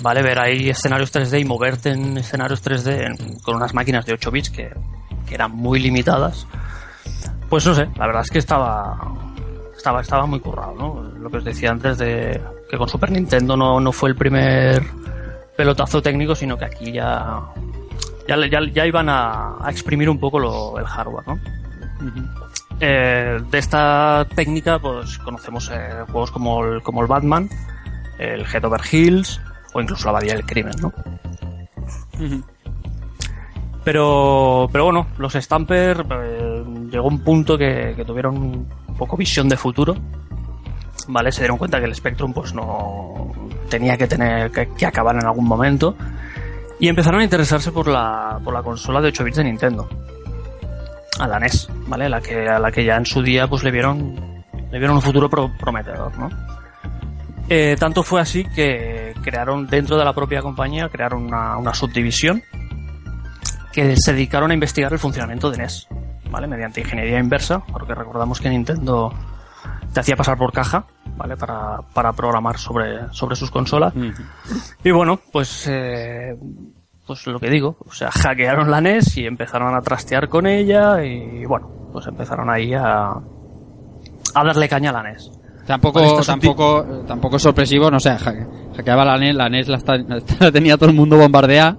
Vale, 0.00 0.22
ver 0.22 0.38
ahí 0.38 0.68
escenarios 0.70 1.12
3D 1.12 1.40
y 1.40 1.44
moverte 1.44 1.90
en 1.90 2.18
escenarios 2.18 2.62
3D 2.62 3.06
en- 3.06 3.38
con 3.40 3.56
unas 3.56 3.74
máquinas 3.74 4.06
de 4.06 4.12
8 4.12 4.30
bits 4.30 4.50
que, 4.50 4.70
que 5.26 5.34
eran 5.34 5.50
muy 5.50 5.80
limitadas. 5.80 6.46
Pues 7.48 7.66
no 7.66 7.74
sé, 7.74 7.88
la 7.96 8.06
verdad 8.06 8.22
es 8.22 8.30
que 8.30 8.38
estaba, 8.38 8.96
estaba, 9.76 10.00
estaba 10.02 10.26
muy 10.26 10.38
currado, 10.38 10.74
¿no? 10.74 11.02
Lo 11.18 11.28
que 11.30 11.38
os 11.38 11.44
decía 11.44 11.70
antes 11.70 11.98
de 11.98 12.40
que 12.70 12.76
con 12.76 12.88
Super 12.88 13.10
Nintendo 13.10 13.56
no, 13.56 13.80
no 13.80 13.90
fue 13.90 14.10
el 14.10 14.16
primer 14.16 14.82
pelotazo 15.58 16.00
técnico, 16.00 16.36
sino 16.36 16.56
que 16.56 16.66
aquí 16.66 16.92
ya, 16.92 17.40
ya, 18.28 18.36
ya 18.72 18.86
iban 18.86 19.08
a, 19.08 19.56
a 19.60 19.70
exprimir 19.72 20.08
un 20.08 20.20
poco 20.20 20.38
lo- 20.38 20.78
el 20.78 20.86
hardware, 20.86 21.26
¿no? 21.26 21.38
Eh, 22.78 23.40
de 23.50 23.58
esta 23.58 24.24
técnica, 24.36 24.78
pues 24.78 25.18
conocemos 25.18 25.68
eh, 25.74 26.04
juegos 26.12 26.30
como 26.30 26.64
el, 26.64 26.80
como 26.82 27.02
el 27.02 27.08
Batman, 27.08 27.48
el 28.20 28.42
Head 28.46 28.64
Over 28.66 28.82
Hills 28.88 29.40
o 29.74 29.80
incluso 29.80 30.04
la 30.04 30.10
Abadía 30.10 30.34
del 30.34 30.46
Crimen, 30.46 30.74
¿no? 30.80 30.92
Pero, 33.84 34.68
pero 34.70 34.84
bueno, 34.84 35.06
los 35.18 35.32
Stamper 35.34 36.04
eh, 36.08 36.64
llegó 36.90 37.08
un 37.08 37.20
punto 37.24 37.56
que, 37.58 37.94
que 37.96 38.04
tuvieron 38.04 38.36
un 38.36 38.68
poco 38.96 39.16
visión 39.16 39.48
de 39.48 39.56
futuro, 39.56 39.96
¿vale? 41.08 41.32
Se 41.32 41.40
dieron 41.40 41.58
cuenta 41.58 41.78
que 41.80 41.86
el 41.86 41.94
Spectrum 41.94 42.32
pues 42.32 42.54
no 42.54 43.32
tenía 43.68 43.96
que 43.96 44.06
tener 44.06 44.50
que, 44.50 44.86
acabar 44.86 45.16
en 45.16 45.26
algún 45.26 45.46
momento 45.46 45.96
y 46.80 46.88
empezaron 46.88 47.20
a 47.20 47.24
interesarse 47.24 47.72
por 47.72 47.88
la, 47.88 48.38
por 48.44 48.54
la 48.54 48.62
consola 48.62 49.00
de 49.00 49.08
8 49.08 49.24
bits 49.24 49.36
de 49.38 49.44
Nintendo, 49.44 49.88
a 51.18 51.26
la 51.26 51.38
NES, 51.40 51.68
¿vale? 51.88 52.08
La 52.08 52.20
que, 52.20 52.48
a 52.48 52.58
la 52.58 52.70
que 52.70 52.84
ya 52.84 52.96
en 52.96 53.04
su 53.06 53.20
día 53.22 53.48
pues 53.48 53.64
le 53.64 53.70
vieron, 53.72 54.14
le 54.70 54.78
vieron 54.78 54.96
un 54.96 55.02
futuro 55.02 55.28
pro- 55.28 55.50
prometedor, 55.58 56.16
¿no? 56.18 56.28
Eh, 57.50 57.76
tanto 57.80 58.02
fue 58.02 58.20
así 58.20 58.44
que 58.44 59.14
crearon 59.22 59.66
dentro 59.66 59.96
de 59.96 60.04
la 60.04 60.12
propia 60.12 60.40
compañía, 60.42 60.88
crearon 60.90 61.24
una, 61.24 61.56
una 61.56 61.72
subdivisión 61.74 62.42
que 63.72 63.96
se 63.96 64.12
dedicaron 64.12 64.50
a 64.50 64.54
investigar 64.54 64.92
el 64.92 64.98
funcionamiento 64.98 65.50
de 65.50 65.58
NES, 65.58 65.88
¿vale? 66.30 66.46
Mediante 66.46 66.80
ingeniería 66.82 67.18
inversa, 67.18 67.60
porque 67.72 67.94
recordamos 67.94 68.40
que 68.40 68.50
Nintendo 68.50 69.12
te 69.92 70.00
hacía 70.00 70.16
pasar 70.16 70.36
por 70.38 70.52
caja, 70.52 70.84
¿vale? 71.16 71.36
Para, 71.36 71.78
para 71.94 72.12
programar 72.12 72.58
sobre, 72.58 73.12
sobre 73.12 73.36
sus 73.36 73.50
consolas. 73.50 73.92
Y 74.84 74.90
bueno, 74.90 75.18
pues, 75.32 75.66
eh, 75.68 76.36
pues 77.06 77.26
lo 77.26 77.40
que 77.40 77.50
digo, 77.50 77.76
o 77.86 77.92
sea, 77.92 78.10
hackearon 78.10 78.70
la 78.70 78.80
NES 78.80 79.16
y 79.16 79.26
empezaron 79.26 79.74
a 79.74 79.80
trastear 79.80 80.28
con 80.28 80.46
ella 80.46 81.02
y 81.04 81.44
bueno, 81.46 81.68
pues 81.92 82.06
empezaron 82.06 82.50
ahí 82.50 82.74
a, 82.74 83.10
a 84.34 84.44
darle 84.44 84.68
caña 84.68 84.90
a 84.90 84.92
la 84.94 85.02
NES. 85.04 85.30
Tampoco, 85.66 86.00
Vale, 86.00 86.24
tampoco, 86.24 86.82
tampoco 87.06 87.36
es 87.36 87.42
sorpresivo, 87.42 87.90
no 87.90 88.00
sé, 88.00 88.10
hacke- 88.12 88.74
hackeaba 88.76 89.04
la 89.04 89.18
NES, 89.18 89.34
la 89.34 89.48
NES 89.50 89.68
la, 89.68 89.76
está- 89.76 89.96
la 90.40 90.52
tenía 90.52 90.76
todo 90.78 90.88
el 90.88 90.96
mundo 90.96 91.18
bombardeada, 91.18 91.76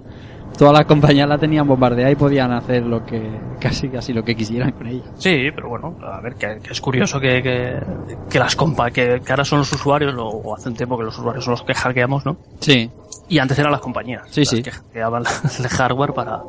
todas 0.59 0.73
las 0.73 0.85
compañías 0.85 1.27
la 1.27 1.37
tenían 1.37 1.65
bombardeada 1.65 2.11
y 2.11 2.15
podían 2.15 2.51
hacer 2.51 2.85
lo 2.85 3.03
que, 3.05 3.31
casi, 3.59 3.87
casi 3.89 4.11
lo 4.13 4.23
que 4.23 4.35
quisieran 4.35 4.71
con 4.73 4.85
ella. 4.87 5.05
Sí, 5.15 5.49
pero 5.55 5.69
bueno, 5.69 5.95
a 6.03 6.19
ver, 6.21 6.35
que, 6.35 6.59
que 6.61 6.73
es 6.73 6.81
curioso 6.81 7.19
que, 7.19 7.41
que, 7.41 7.79
que 8.29 8.37
las 8.39 8.55
compa, 8.57 8.91
que, 8.91 9.21
que 9.25 9.31
ahora 9.31 9.45
son 9.45 9.59
los 9.59 9.71
usuarios, 9.73 10.13
o, 10.17 10.27
o 10.27 10.55
hace 10.55 10.67
un 10.69 10.75
tiempo 10.75 10.97
que 10.97 11.05
los 11.05 11.17
usuarios 11.17 11.45
son 11.45 11.51
los 11.53 11.63
que 11.63 11.73
hackeamos, 11.73 12.25
¿no? 12.25 12.35
Sí, 12.59 12.91
Y 13.29 13.39
antes 13.39 13.57
eran 13.57 13.71
las 13.71 13.81
compañías 13.81 14.23
Sí, 14.29 14.41
las 14.41 14.49
sí. 14.49 14.61
que 14.61 14.71
hackeaban 14.71 15.23
el 15.59 15.67
hardware 15.69 16.13
para, 16.13 16.41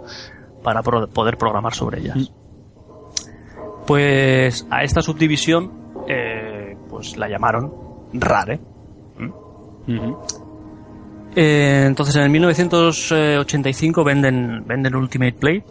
para 0.62 0.82
pro- 0.82 1.08
poder 1.08 1.38
programar 1.38 1.72
sobre 1.72 2.00
ellas. 2.00 2.16
Mm. 2.18 2.26
Pues 3.86 4.66
a 4.70 4.82
esta 4.82 5.02
subdivisión, 5.02 5.70
eh, 6.08 6.76
pues 6.88 7.16
la 7.16 7.28
llamaron 7.28 7.72
Rare. 8.12 8.60
Eh, 11.34 11.84
entonces 11.87 12.16
en 12.16 12.22
el 12.22 12.30
1985 12.30 14.04
venden, 14.04 14.64
venden 14.66 14.94
Ultimate 14.96 15.34
Play, 15.34 15.62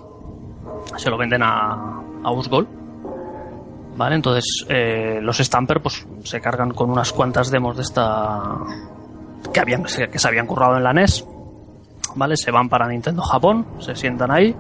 se 0.98 1.10
lo 1.10 1.18
venden 1.18 1.44
a, 1.44 2.02
a 2.24 2.32
Usgol. 2.32 2.68
Vale, 3.98 4.16
entonces 4.16 4.66
eh, 4.70 5.20
los 5.22 5.40
Stamper 5.40 5.82
pues 5.82 6.06
se 6.24 6.40
cargan 6.40 6.72
con 6.72 6.90
unas 6.90 7.12
cuantas 7.12 7.52
demos 7.52 7.76
de 7.76 7.84
esta 7.84 8.42
que 9.54 9.60
habían 9.60 9.84
que 9.84 10.20
se, 10.20 10.28
habían 10.28 10.48
currado 10.48 10.78
en 10.78 10.84
la 10.84 10.94
NES. 10.94 11.26
Vale, 12.16 12.38
se 12.38 12.50
van 12.50 12.70
para 12.70 12.88
Nintendo 12.88 13.22
Japón, 13.22 13.66
se 13.80 13.96
sientan 13.96 14.32
ahí 14.32 14.56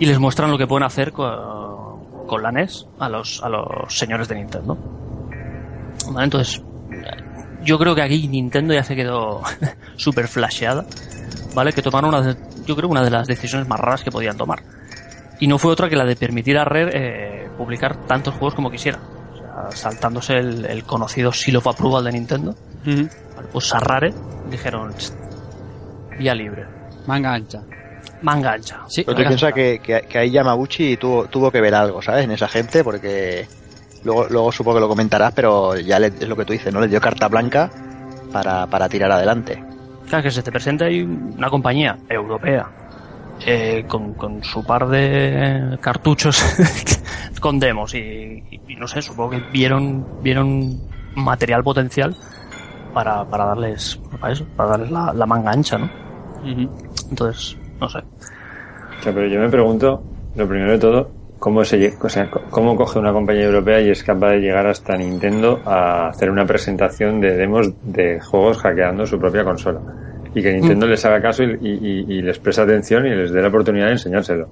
y 0.00 0.06
les 0.06 0.18
muestran 0.18 0.50
lo 0.50 0.58
que 0.58 0.66
pueden 0.66 0.84
hacer 0.84 1.12
con, 1.12 2.26
con 2.26 2.42
la 2.42 2.50
NES 2.50 2.86
a 2.98 3.08
los 3.08 3.40
a 3.42 3.48
los 3.48 3.96
señores 3.96 4.26
de 4.26 4.34
Nintendo. 4.34 4.76
Vale, 6.10 6.24
entonces 6.24 6.60
yo 7.66 7.78
creo 7.78 7.94
que 7.94 8.02
aquí 8.02 8.26
Nintendo 8.28 8.72
ya 8.72 8.82
se 8.84 8.96
quedó 8.96 9.42
súper 9.96 10.28
flasheada, 10.28 10.86
¿vale? 11.54 11.72
Que 11.72 11.82
tomaron 11.82 12.14
una, 12.14 12.22
de- 12.22 12.36
yo 12.64 12.74
creo 12.76 12.88
una 12.88 13.02
de 13.04 13.10
las 13.10 13.26
decisiones 13.26 13.68
más 13.68 13.78
raras 13.80 14.02
que 14.02 14.10
podían 14.10 14.36
tomar. 14.36 14.62
Y 15.40 15.46
no 15.48 15.58
fue 15.58 15.72
otra 15.72 15.88
que 15.90 15.96
la 15.96 16.04
de 16.06 16.16
permitir 16.16 16.56
a 16.56 16.64
Rare 16.64 16.90
eh, 16.94 17.48
publicar 17.58 18.06
tantos 18.06 18.32
juegos 18.34 18.54
como 18.54 18.70
quisiera. 18.70 18.98
O 19.34 19.36
sea, 19.36 19.70
saltándose 19.90 20.38
el, 20.38 20.64
el 20.64 20.84
conocido 20.84 21.30
Seal 21.32 21.56
of 21.56 21.66
Approval 21.66 22.04
de 22.04 22.12
Nintendo. 22.12 22.54
Vale, 22.84 23.48
pues 23.52 23.74
a 23.74 23.80
Rare 23.80 24.14
dijeron, 24.50 24.94
"Tst, 24.94 25.14
vía 26.18 26.34
libre, 26.34 26.64
manga 27.06 27.34
ancha. 27.34 27.60
manga 28.22 28.52
ancha. 28.52 28.80
Sí, 28.88 29.02
Pero 29.04 29.18
tú 29.18 29.24
piensas 29.24 29.52
que, 29.52 29.80
que, 29.80 30.02
que 30.08 30.18
ahí 30.18 30.30
Yamaguchi 30.30 30.96
tuvo, 30.96 31.26
tuvo 31.26 31.50
que 31.50 31.60
ver 31.60 31.74
algo, 31.74 32.00
¿sabes? 32.00 32.24
En 32.24 32.30
esa 32.30 32.48
gente, 32.48 32.82
porque 32.82 33.46
luego, 34.04 34.26
luego 34.28 34.52
supongo 34.52 34.76
que 34.76 34.80
lo 34.82 34.88
comentarás, 34.88 35.32
pero 35.32 35.76
ya 35.76 35.98
le- 35.98 36.06
es 36.08 36.28
lo 36.28 36.36
que 36.36 36.44
tú 36.44 36.52
dices, 36.52 36.72
¿no? 36.72 36.80
Le 36.80 36.88
dio 36.88 37.00
carta 37.00 37.28
blanca 37.28 37.70
para, 38.32 38.66
para 38.66 38.88
tirar 38.88 39.10
adelante. 39.10 39.62
Claro, 40.08 40.22
que 40.22 40.30
se 40.30 40.42
te 40.42 40.52
presenta 40.52 40.84
ahí 40.84 41.02
una 41.02 41.50
compañía 41.50 41.98
europea 42.08 42.68
eh, 43.44 43.84
con, 43.88 44.14
con 44.14 44.42
su 44.44 44.64
par 44.64 44.86
de 44.88 45.76
cartuchos 45.80 46.42
con 47.40 47.58
demos 47.58 47.94
y, 47.94 47.98
y- 48.50 48.60
y 48.68 48.76
no 48.76 48.86
sé, 48.88 49.02
supongo 49.02 49.30
que 49.30 49.42
vieron 49.52 50.06
vieron 50.22 50.78
material 51.16 51.62
potencial 51.64 52.14
para, 52.94 53.24
para 53.24 53.44
darles 53.46 53.98
para 54.20 54.32
eso, 54.32 54.46
para 54.56 54.70
darles 54.70 54.90
la, 54.90 55.12
la 55.12 55.26
manga 55.26 55.50
ancha, 55.50 55.76
¿no? 55.78 55.90
Entonces, 57.10 57.56
no 57.80 57.88
sé. 57.88 57.98
O 57.98 59.02
sea, 59.02 59.12
pero 59.12 59.26
yo 59.26 59.38
me 59.40 59.48
pregunto, 59.48 60.02
lo 60.34 60.48
primero 60.48 60.72
de 60.72 60.78
todo, 60.78 61.10
¿cómo, 61.38 61.64
se, 61.64 61.94
o 62.00 62.08
sea, 62.08 62.30
¿cómo 62.50 62.76
coge 62.76 62.98
una 62.98 63.12
compañía 63.12 63.44
europea 63.44 63.80
y 63.80 63.90
es 63.90 64.02
capaz 64.02 64.30
de 64.32 64.40
llegar 64.40 64.66
hasta 64.66 64.96
Nintendo 64.96 65.60
a 65.64 66.08
hacer 66.08 66.30
una 66.30 66.44
presentación 66.46 67.20
de 67.20 67.36
demos 67.36 67.70
de 67.82 68.20
juegos 68.20 68.58
hackeando 68.58 69.06
su 69.06 69.18
propia 69.18 69.44
consola? 69.44 69.80
Y 70.34 70.42
que 70.42 70.52
Nintendo 70.52 70.86
les 70.86 71.04
haga 71.04 71.20
caso 71.22 71.42
y, 71.44 71.56
y- 71.62 71.78
y- 72.08 72.18
y 72.18 72.22
les 72.22 72.38
preste 72.38 72.60
atención 72.62 73.06
y 73.06 73.10
les 73.14 73.30
dé 73.32 73.40
la 73.40 73.48
oportunidad 73.48 73.86
de 73.86 73.92
enseñárselo. 73.92 74.48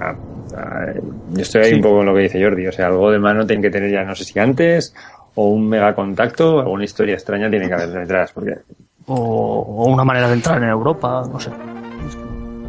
Ah, 0.00 0.14
ah, 0.56 0.86
yo 1.30 1.42
estoy 1.42 1.62
ahí 1.62 1.68
Sí. 1.70 1.74
un 1.76 1.82
poco 1.82 1.96
con 1.98 2.06
lo 2.06 2.14
que 2.14 2.22
dice 2.22 2.42
Jordi, 2.42 2.66
o 2.66 2.72
sea, 2.72 2.86
algo 2.86 3.10
de 3.12 3.18
mano 3.20 3.46
tiene 3.46 3.62
que 3.62 3.70
tener 3.70 3.90
ya, 3.92 4.02
no 4.02 4.14
sé 4.16 4.24
si 4.24 4.38
antes, 4.40 4.92
o 5.36 5.48
un 5.50 5.68
mega 5.68 5.94
contacto, 5.94 6.56
o 6.56 6.60
alguna 6.60 6.84
historia 6.84 7.14
extraña 7.14 7.48
tiene 7.48 7.68
que 7.68 7.74
haber 7.74 7.90
detrás, 7.90 8.32
porque 8.32 8.54
O, 9.06 9.14
o 9.14 9.84
una 9.86 10.02
manera 10.04 10.26
de 10.28 10.34
entrar 10.34 10.62
en 10.62 10.68
Europa, 10.70 11.22
no 11.30 11.38
sé. 11.38 11.50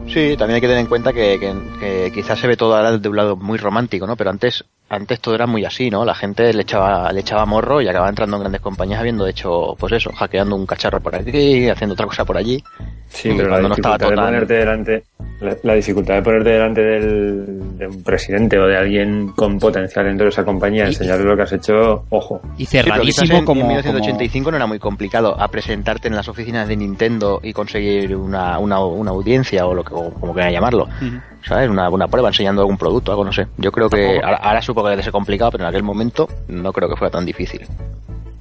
Sí, 0.08 0.36
también 0.38 0.56
hay 0.56 0.62
que 0.62 0.68
tener 0.68 0.82
en 0.82 0.88
cuenta 0.88 1.14
que, 1.14 1.40
que- 1.40 2.12
quizás 2.14 2.40
se 2.40 2.48
ve 2.48 2.58
todo 2.58 2.76
ahora 2.76 2.98
de 2.98 3.10
un 3.10 3.16
lado 3.16 3.36
muy 3.38 3.58
romántico, 3.58 4.06
¿no? 4.08 4.16
Pero 4.16 4.30
antes 4.30 4.66
antes 4.90 5.20
todo 5.20 5.36
era 5.36 5.48
muy 5.48 5.66
así, 5.66 5.90
¿no? 5.90 6.06
La 6.06 6.14
gente 6.16 6.54
le 6.54 6.62
echaba, 6.62 7.12
le 7.12 7.22
echaba 7.22 7.46
morro 7.46 7.82
y 7.82 7.88
acababa 7.88 8.10
entrando 8.10 8.38
en 8.38 8.42
grandes 8.44 8.62
compañías 8.62 9.00
habiendo 9.00 9.26
hecho, 9.28 9.76
pues 9.80 9.94
eso, 9.94 10.12
hackeando 10.14 10.56
un 10.56 10.66
cacharro 10.66 11.00
por 11.02 11.16
aquí, 11.16 11.68
haciendo 11.70 11.94
otra 11.94 12.06
cosa 12.06 12.24
por 12.26 12.38
allí. 12.38 12.64
Sí, 13.08 13.30
pero 13.36 13.44
la 13.50 13.56
cuando 13.56 13.70
no 13.70 13.76
estaba 13.76 13.98
dificultad 13.98 14.10
de 14.10 14.28
ponerte 14.32 14.54
delante, 14.54 15.04
la, 15.42 15.58
la 15.64 15.74
dificultad 15.74 16.14
de 16.16 16.22
ponerte 16.22 16.50
delante 16.50 16.82
del, 16.82 17.78
de 17.78 17.88
un 17.88 18.04
presidente 18.04 18.60
o 18.60 18.68
de 18.68 18.78
alguien 18.78 19.30
con 19.30 19.58
potencial 19.60 20.06
dentro 20.06 20.26
de 20.26 20.30
esa 20.30 20.44
compañía, 20.44 20.84
Y- 20.86 20.88
enseñarle 20.88 21.26
lo 21.26 21.36
que 21.36 21.42
has 21.44 21.54
hecho, 21.54 22.06
ojo. 22.10 22.42
Y 22.58 22.66
Sí, 22.66 22.78
cerradísimo 22.78 23.38
en, 23.40 23.46
como, 23.46 23.62
en 23.62 23.68
como- 23.68 23.68
1985 23.70 24.52
no 24.52 24.58
era 24.58 24.68
muy 24.68 24.80
complicado 24.80 25.40
a 25.40 25.48
presentarte 25.48 26.08
en 26.10 26.16
las 26.16 26.28
oficinas 26.28 26.68
de 26.68 26.76
Nintendo 26.78 27.40
y 27.42 27.54
conseguir 27.54 28.16
una, 28.16 28.60
una, 28.60 28.80
una 28.86 29.12
audiencia 29.12 29.66
o 29.66 29.74
lo 29.74 29.84
que 29.84 29.94
o 29.94 30.12
como 30.12 30.34
quieran 30.34 30.52
llamarlo. 30.52 30.84
Ujú. 30.84 31.20
¿Sabes? 31.48 31.70
Una, 31.70 31.90
una 31.90 32.08
prueba 32.08 32.30
enseñando 32.30 32.62
algún 32.62 32.78
producto, 32.78 33.12
algo, 33.12 33.24
no 33.24 33.32
sé. 33.32 33.48
Yo 33.58 33.72
creo 33.72 33.90
que 33.90 34.20
ahora, 34.24 34.38
ahora 34.38 34.62
supongo 34.62 34.88
que 34.88 34.92
debe 34.92 35.04
ser 35.04 35.12
complicado, 35.12 35.52
pero 35.52 35.64
en 35.64 35.70
aquel 35.70 35.84
momento 35.84 36.28
no 36.48 36.74
creo 36.74 36.90
que 36.90 36.96
fuera 36.96 37.12
tan 37.12 37.26
difícil. 37.26 37.68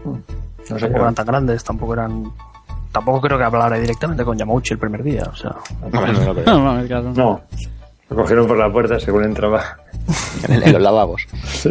No 0.04 0.14
sé, 0.78 0.80
Tampoco 0.80 1.02
eran 1.02 1.14
tan 1.14 1.26
grandes, 1.26 1.64
tampoco 1.64 1.92
eran. 1.92 2.32
Tampoco 2.92 3.20
creo 3.20 3.36
que 3.36 3.44
hablara 3.44 3.76
directamente 3.76 4.24
con 4.24 4.38
Yamauchi 4.38 4.74
el 4.74 4.78
primer 4.78 5.02
día, 5.02 5.24
o 5.30 5.34
sea. 5.34 5.54
No, 6.46 6.82
no, 6.82 7.12
no. 7.12 7.40
Lo 8.10 8.16
cogieron 8.16 8.46
por 8.46 8.56
la 8.58 8.70
puerta 8.70 9.00
según 9.00 9.24
entraba. 9.24 9.76
En, 10.48 10.62
en 10.62 10.72
los 10.72 10.82
lavabos. 10.82 11.26
Sí. 11.46 11.70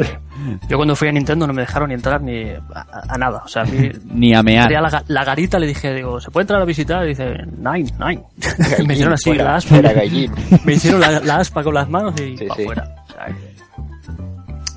Yo 0.68 0.78
cuando 0.78 0.96
fui 0.96 1.08
a 1.08 1.12
Nintendo 1.12 1.46
no 1.48 1.54
me 1.54 1.62
dejaron 1.62 1.90
ni 1.90 1.96
entrar 1.96 2.22
ni 2.22 2.50
a, 2.50 2.86
a 3.08 3.18
nada, 3.18 3.44
o 3.46 3.48
sea, 3.48 3.62
a 3.62 3.66
mí. 3.66 3.90
Ni 4.13 4.34
a 4.34 4.42
mear. 4.44 4.70
La, 4.72 4.90
ga- 4.90 5.04
la 5.08 5.24
garita 5.24 5.58
le 5.60 5.68
dije, 5.68 5.94
digo, 5.94 6.20
¿se 6.20 6.32
puede 6.32 6.44
entrar 6.44 6.62
a 6.62 6.66
visitar? 6.66 7.06
Y 7.06 7.10
dice, 7.10 7.36
nine, 7.58 7.92
nine. 8.00 8.24
me 8.86 8.94
hicieron 8.94 9.13
así 9.13 9.30
fuera, 9.30 9.44
la 9.44 9.56
aspa. 9.58 9.70
fuera, 9.70 9.94
gallín. 9.94 10.32
Me 10.66 10.74
hicieron 10.74 11.00
la, 11.00 11.20
la 11.22 11.38
aspa 11.38 11.63
con 11.63 11.74
las 11.75 11.88
manos 11.90 12.13
y 12.20 12.36
Sí, 12.38 12.46
pa' 12.46 12.56
sí. 12.56 12.66
fuera. 12.66 12.96
O 13.08 13.12
sea, 13.13 13.25
que- 13.28 13.54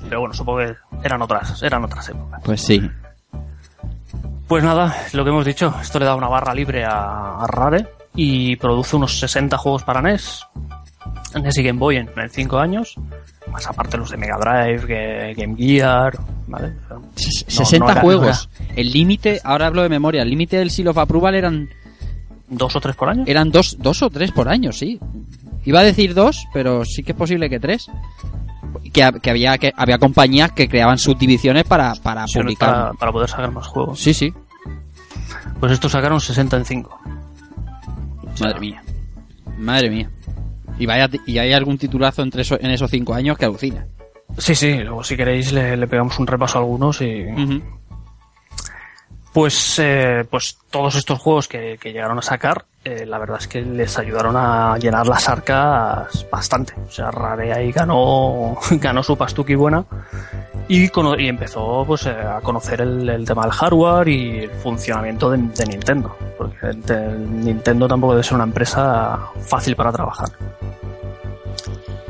Pero 0.07 0.19
bueno, 0.21 0.33
supongo 0.35 0.59
que 0.59 0.75
eran 1.03 1.21
otras, 1.21 1.61
eran 1.63 1.83
otras 1.83 2.07
épocas. 2.09 2.41
Pues 2.45 2.61
sí. 2.61 2.89
Pues 4.47 4.63
nada, 4.63 4.95
lo 5.11 5.23
que 5.25 5.29
hemos 5.31 5.43
dicho, 5.45 5.73
esto 5.81 5.99
le 5.99 6.05
da 6.05 6.15
una 6.15 6.29
barra 6.29 6.53
libre 6.53 6.85
a, 6.85 7.39
a 7.41 7.47
Rare 7.47 7.85
y 8.15 8.55
produce 8.55 8.95
unos 8.95 9.19
60 9.19 9.57
juegos 9.57 9.83
para 9.83 10.01
NES, 10.01 10.45
NES 11.41 11.57
y 11.57 11.63
Game 11.63 11.79
Boy 11.79 11.97
en, 11.97 12.09
5 12.29 12.57
años, 12.57 12.95
más 13.51 13.67
aparte 13.67 13.97
los 13.97 14.09
de 14.11 14.17
Mega 14.17 14.37
Drive, 14.37 15.33
Game 15.35 15.55
Gear, 15.55 16.17
¿vale? 16.47 16.73
O 16.85 16.87
sea, 16.87 16.97
S- 17.15 17.45
no 17.45 17.51
60 17.65 17.91
era- 17.91 18.01
juegos. 18.01 18.49
El 18.75 18.91
límite, 18.91 19.39
ahora 19.43 19.67
hablo 19.67 19.83
de 19.83 19.89
memoria, 19.89 20.21
el 20.23 20.29
límite 20.29 20.57
del 20.57 20.71
Seal 20.71 20.87
of 20.87 20.97
Approval 20.97 21.35
eran, 21.35 21.69
¿Dos 22.49 22.75
o 22.75 22.79
tres 22.81 22.95
por 22.95 23.09
año? 23.09 23.23
eran 23.27 23.51
dos, 23.51 23.77
dos 23.79 24.01
o 24.01 24.09
tres 24.09 24.31
por 24.31 24.47
año, 24.49 24.71
sí. 24.71 24.99
Iba 25.65 25.81
a 25.81 25.83
decir 25.83 26.13
dos, 26.13 26.45
pero 26.53 26.85
sí 26.85 27.03
que 27.03 27.11
es 27.11 27.17
posible 27.17 27.49
que 27.49 27.59
tres. 27.59 27.87
Que, 28.93 29.03
ha- 29.03 29.11
que 29.11 29.29
había 29.29 29.57
que 29.57 29.73
había 29.75 29.97
compañías 29.97 30.51
que 30.53 30.67
creaban 30.69 30.97
subdivisiones 30.97 31.65
para, 31.65 31.93
para 31.95 32.25
Sí, 32.27 32.39
publicar. 32.39 32.69
para, 32.71 32.93
para 32.93 33.11
poder 33.11 33.29
sacar 33.29 33.51
más 33.51 33.67
juegos. 33.67 33.99
Sí, 33.99 34.13
sí. 34.13 34.33
Pues 35.59 35.71
estos 35.73 35.91
sacaron 35.91 36.21
60 36.21 36.55
en 36.57 36.65
5. 36.65 36.99
Madre 38.39 38.59
mía. 38.59 38.81
Madre 39.57 39.89
mía. 39.89 40.09
Y 40.79 40.85
vaya 40.85 41.09
y 41.25 41.37
hay 41.37 41.53
algún 41.53 41.77
titulazo 41.77 42.21
entre 42.21 42.41
eso- 42.43 42.59
en 42.59 42.71
esos 42.71 42.89
cinco 42.91 43.13
años 43.13 43.37
que 43.37 43.45
alucina. 43.45 43.85
Sí, 44.37 44.53
sí, 44.55 44.73
luego 44.75 45.03
si 45.03 45.15
queréis 45.17 45.51
le, 45.51 45.75
le 45.77 45.87
pegamos 45.87 46.19
un 46.19 46.27
repaso 46.27 46.57
a 46.57 46.61
algunos 46.61 47.01
y... 47.01 47.25
Pues, 49.33 49.77
eh, 49.79 50.25
pues 50.29 50.57
todos 50.71 50.95
estos 50.95 51.19
juegos 51.19 51.47
que, 51.47 51.77
que 51.79 51.91
llegaron 51.93 52.17
a 52.17 52.21
sacar, 52.23 52.65
eh, 52.87 53.05
la 53.05 53.17
verdad 53.17 53.37
es 53.39 53.47
que 53.47 53.61
les 53.61 53.97
ayudaron 53.99 54.35
a 54.37 54.77
llenar 54.77 55.05
las 55.07 55.27
arcas 55.29 56.25
bastante. 56.31 56.73
O 56.87 56.91
sea, 56.91 57.11
Rare 57.11 57.53
ahí 57.53 57.71
ganó, 57.71 58.57
ganó 58.71 59.03
su 59.03 59.17
pastuqui 59.17 59.55
buena 59.55 59.83
y, 60.67 60.89
cono- 60.89 61.17
y 61.19 61.27
empezó 61.27 61.83
pues, 61.85 62.05
eh, 62.05 62.11
a 62.11 62.39
conocer 62.41 62.81
el, 62.81 63.07
el 63.09 63.25
tema 63.25 63.43
del 63.43 63.51
hardware 63.51 64.07
y 64.07 64.39
el 64.45 64.49
funcionamiento 64.51 65.29
de, 65.31 65.37
de 65.37 65.65
Nintendo. 65.65 66.15
Porque 66.37 66.67
de- 66.67 67.17
Nintendo 67.17 67.87
tampoco 67.87 68.13
debe 68.13 68.23
ser 68.23 68.35
una 68.35 68.43
empresa 68.45 69.19
fácil 69.41 69.75
para 69.75 69.91
trabajar. 69.91 70.29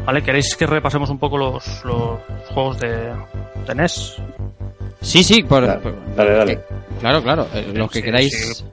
¿Vale? 0.06 0.24
¿Queréis 0.24 0.56
que 0.56 0.66
repasemos 0.66 1.10
un 1.10 1.20
poco 1.20 1.38
los, 1.38 1.84
los 1.84 2.20
juegos 2.54 2.80
de, 2.80 3.14
de 3.68 3.76
NES? 3.76 4.16
Sí, 5.02 5.24
sí, 5.24 5.44
por, 5.44 5.66
Dale, 5.68 5.80
por- 5.82 6.16
dale, 6.16 6.32
dale. 6.34 6.60
claro, 7.00 7.22
claro. 7.22 7.48
eh, 7.54 7.72
los 7.74 7.92
que 7.92 8.00
Sí, 8.00 8.06
queráis. 8.06 8.56
sí. 8.58 8.66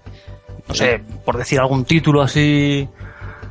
No 0.68 0.74
sé, 0.74 1.02
por 1.24 1.36
decir 1.36 1.60
algún 1.60 1.84
título 1.84 2.22
así 2.22 2.88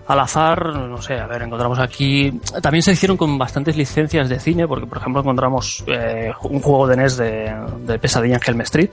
al 0.08 0.20
azar, 0.20 0.76
no 0.76 1.02
sé, 1.02 1.20
a 1.20 1.28
ver, 1.28 1.44
encontramos 1.44 1.80
aquí... 1.80 2.40
También 2.62 2.82
se 2.82 2.92
hicieron 2.92 3.16
con 3.16 3.38
bastantes 3.38 3.78
licencias 3.78 4.28
de 4.28 4.40
cine, 4.40 4.68
porque 4.68 4.86
por 4.86 4.98
ejemplo 4.98 5.22
encontramos 5.22 5.84
eh, 5.88 6.32
un 6.44 6.60
juego 6.60 6.88
de 6.88 6.98
NES 6.98 7.18
de, 7.18 7.56
de 7.86 8.00
Pesadilla 8.00 8.36
en 8.36 8.42
Helm 8.46 8.62
Street. 8.62 8.90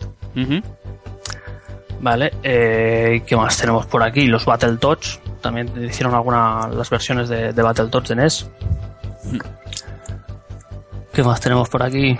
¿vale? 2.01 2.33
Eh, 2.43 3.23
¿Qué 3.27 3.37
más 3.37 3.57
tenemos 3.59 3.87
por 3.87 4.03
aquí? 4.03 4.27
Los 4.27 4.45
Battletoads, 4.45 5.21
también 5.41 5.71
hicieron 5.85 6.15
algunas 6.15 6.75
las 6.75 6.91
versiones 6.91 7.29
de, 7.29 7.53
de 7.53 7.63
Battletoads 7.63 8.09
de 8.09 8.17
NES. 8.17 8.51
¿Qué 11.21 11.25
más 11.27 11.39
tenemos 11.39 11.69
por 11.69 11.83
aquí? 11.83 12.17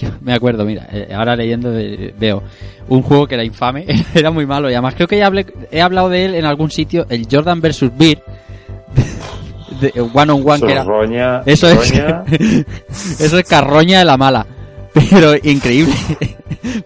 Yo 0.00 0.08
me 0.20 0.32
acuerdo, 0.32 0.64
mira, 0.64 0.86
eh, 0.92 1.08
ahora 1.12 1.34
leyendo 1.34 1.72
veo 2.16 2.40
un 2.88 3.02
juego 3.02 3.26
que 3.26 3.34
era 3.34 3.42
infame, 3.42 3.84
era 4.14 4.30
muy 4.30 4.46
malo 4.46 4.70
y 4.70 4.74
además 4.74 4.94
creo 4.94 5.08
que 5.08 5.18
ya 5.18 5.28
hablé- 5.28 5.52
he 5.72 5.82
hablado 5.82 6.08
de 6.08 6.26
él 6.26 6.34
en 6.36 6.44
algún 6.44 6.70
sitio, 6.70 7.04
el 7.08 7.26
Jordan 7.28 7.60
vs. 7.60 7.90
Beer, 7.98 8.22
de 9.80 9.92
One 10.00 10.30
on 10.34 10.48
One, 10.48 10.60
que 10.60 10.72
era... 10.72 10.84
Eso 11.46 11.66
es, 11.68 11.92
eso 13.20 13.38
es 13.40 13.44
carroña 13.48 13.98
de 13.98 14.04
la 14.04 14.16
mala, 14.16 14.46
pero 14.92 15.34
increíble. 15.42 15.92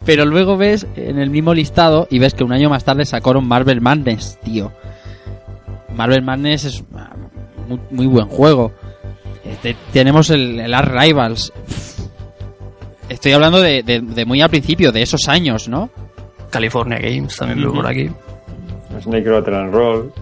Pero 0.07 0.25
luego 0.25 0.57
ves 0.57 0.87
en 0.97 1.19
el 1.19 1.29
mismo 1.29 1.53
listado 1.53 2.09
y 2.11 2.19
ves 2.19 2.33
que 2.33 2.45
un 2.45 2.53
año 2.53 2.71
más 2.71 2.83
tarde 2.85 3.05
sacaron 3.05 3.47
Marvel 3.47 3.83
Madness, 3.83 4.39
tío. 4.43 4.73
Marvel 5.95 6.23
Madness 6.23 6.65
es 6.65 6.85
muy, 7.69 7.79
muy 7.91 8.07
buen 8.07 8.27
juego. 8.27 8.73
Este, 9.51 9.77
tenemos 9.93 10.31
el, 10.31 10.61
el 10.61 10.75
Art 10.75 10.91
Rivals. 10.93 11.53
Estoy 13.09 13.33
hablando 13.33 13.61
de, 13.61 13.83
de- 13.83 14.01
de 14.01 14.25
muy 14.25 14.41
al 14.43 14.51
principio, 14.51 14.91
de 14.93 15.03
esos 15.03 15.29
años, 15.29 15.69
¿no? 15.69 15.91
California 16.51 16.99
Games 16.99 17.37
también 17.37 17.61
veo 17.61 17.69
Ujú. 17.71 17.77
por 17.79 17.87
aquí. 17.87 18.11
And 18.93 19.73
Roll. 19.73 20.13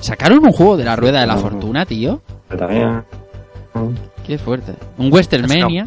Sacaron 0.00 0.44
un 0.44 0.52
juego 0.52 0.76
de 0.76 0.84
la 0.84 0.96
rueda 0.96 1.20
de 1.20 1.26
la 1.26 1.36
fortuna, 1.36 1.84
tío. 1.86 2.20
que 2.50 2.56
También. 2.56 3.04
Qué 4.26 4.38
fuerte. 4.38 4.74
Un 4.98 5.12
Westermania. 5.12 5.86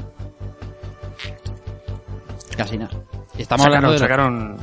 Casi 2.55 2.77
nada. 2.77 2.91
Estamos 3.37 3.65
hablando 3.65 3.91
de... 3.91 3.99
sacaron, 3.99 4.57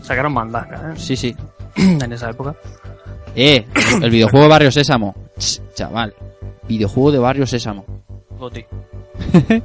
sacaron 0.00 0.32
Mandanga, 0.32 0.92
¿eh? 0.92 0.94
Sí, 0.96 1.16
sí. 1.16 1.34
en 1.76 2.10
esa 2.12 2.30
época. 2.30 2.54
Eh, 3.36 3.66
el 4.00 4.10
videojuego 4.10 4.44
de 4.44 4.50
Barrio 4.50 4.70
Sésamo. 4.72 5.14
Ch, 5.38 5.60
chaval. 5.74 6.14
Videojuego 6.68 7.12
de 7.12 7.18
Barrio 7.18 7.46
Sésamo. 7.46 7.84
Goti. 8.38 8.64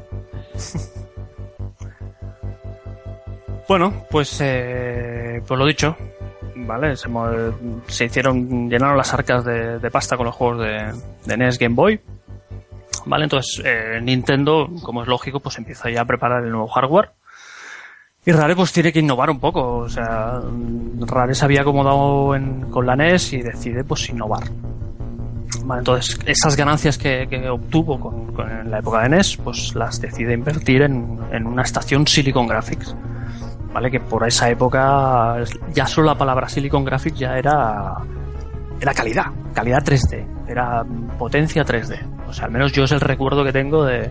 bueno, 3.68 3.94
pues, 4.10 4.38
eh, 4.42 5.42
pues 5.48 5.58
lo 5.60 5.66
dicho, 5.66 5.96
¿vale? 6.56 6.96
Se, 7.88 8.06
hicieron, 8.06 8.70
llenaron 8.70 8.98
las 8.98 9.14
arcas 9.14 9.46
de, 9.46 9.80
de 9.80 9.92
pasta 9.92 10.18
con 10.18 10.26
los 10.26 10.36
juegos 10.36 10.60
de, 10.62 10.92
de 11.26 11.38
NES 11.38 11.58
Game 11.60 11.76
Boy. 11.76 12.00
¿Vale? 13.06 13.24
Entonces, 13.24 13.62
eh, 13.66 14.00
Nintendo, 14.02 14.68
como 14.84 15.02
es 15.04 15.08
lógico, 15.08 15.40
pues 15.40 15.58
empieza 15.58 15.90
ya 15.90 16.02
a 16.02 16.06
preparar 16.06 16.44
el 16.44 16.52
nuevo 16.52 16.68
hardware. 16.68 17.12
Y 18.26 18.32
Rare 18.34 18.56
pues 18.56 18.74
tiene 18.74 18.92
que 18.92 19.00
innovar 19.00 19.30
un 19.30 19.40
poco. 19.40 19.78
O 19.78 19.90
sea, 19.90 20.42
Rare 21.00 21.34
se 21.34 21.46
había 21.46 21.62
acomodado 21.62 22.36
en- 22.36 22.70
con 22.70 22.86
la 22.86 22.96
NES 22.96 23.34
y 23.34 23.42
decide 23.42 23.84
pues 23.86 24.10
innovar. 24.10 24.44
Vale, 25.64 25.80
entonces, 25.80 26.20
esas 26.26 26.56
ganancias 26.56 26.98
que, 26.98 27.28
que 27.30 27.50
obtuvo 27.50 28.00
con, 28.00 28.34
con- 28.34 28.50
en 28.50 28.70
la 28.72 28.80
época 28.80 29.02
de 29.04 29.10
NES, 29.10 29.38
pues 29.38 29.76
las 29.76 30.00
decide 30.00 30.34
invertir 30.34 30.82
en, 30.84 31.18
en 31.32 31.46
una 31.48 31.64
estación 31.64 32.06
Silicon 32.08 32.48
Graphics. 32.48 32.96
¿Vale? 33.74 33.92
Que 33.92 34.00
por 34.00 34.28
esa 34.28 34.50
época, 34.50 35.38
ya 35.74 35.86
solo 35.86 36.08
la 36.08 36.16
palabra 36.18 36.50
Silicon 36.50 36.84
Graphics 36.84 37.20
ya 37.20 37.38
era, 37.38 37.94
era 38.82 38.94
calidad, 38.94 39.26
calidad 39.54 39.84
3D, 39.84 40.26
era 40.48 40.84
potencia 41.18 41.64
3D. 41.64 42.00
O 42.28 42.34
sea, 42.34 42.46
al 42.46 42.52
menos 42.52 42.72
yo 42.72 42.84
es 42.86 42.92
el 42.92 43.00
recuerdo 43.02 43.44
que 43.44 43.52
tengo 43.54 43.86
de, 43.86 44.10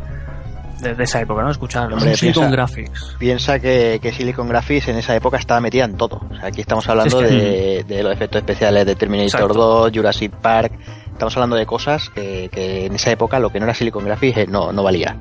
de, 0.81 0.95
de 0.95 1.05
esa 1.05 1.21
época, 1.21 1.43
¿no? 1.43 1.51
Escuchar 1.51 1.93
Hombre, 1.93 2.15
Silicon 2.17 2.45
piensa- 2.45 2.51
Graphics. 2.57 3.17
Piensa 3.19 3.59
que, 3.59 3.99
que 4.01 4.13
Silicon 4.13 4.49
Graphics 4.49 4.89
en 4.89 4.97
esa 4.99 5.17
época 5.17 5.39
estaba 5.39 5.61
metida 5.61 5.85
en 5.85 5.97
todo. 5.97 6.21
O 6.31 6.35
sea, 6.37 6.47
aquí 6.47 6.61
estamos 6.61 6.89
hablando 6.89 7.21
Es 7.21 7.29
que- 7.29 7.35
de, 7.35 7.85
de 7.97 8.03
los 8.05 8.13
efectos 8.13 8.39
especiales 8.41 8.87
de 8.87 8.95
Terminator 8.95 9.41
Exacto. 9.43 9.55
2, 9.55 9.93
Jurassic 9.95 10.33
Park. 10.33 10.73
Estamos 11.19 11.37
hablando 11.37 11.57
de 11.57 11.67
cosas 11.67 12.11
que, 12.11 12.49
que 12.53 12.87
en 12.87 12.95
esa 12.95 13.11
época 13.11 13.41
lo 13.41 13.51
que 13.51 13.59
no 13.59 13.65
era 13.67 13.75
Silicon 13.75 14.05
Graphics 14.05 14.37
eh, 14.39 14.47
no, 14.49 14.71
no 14.73 14.85
valía. 14.85 15.17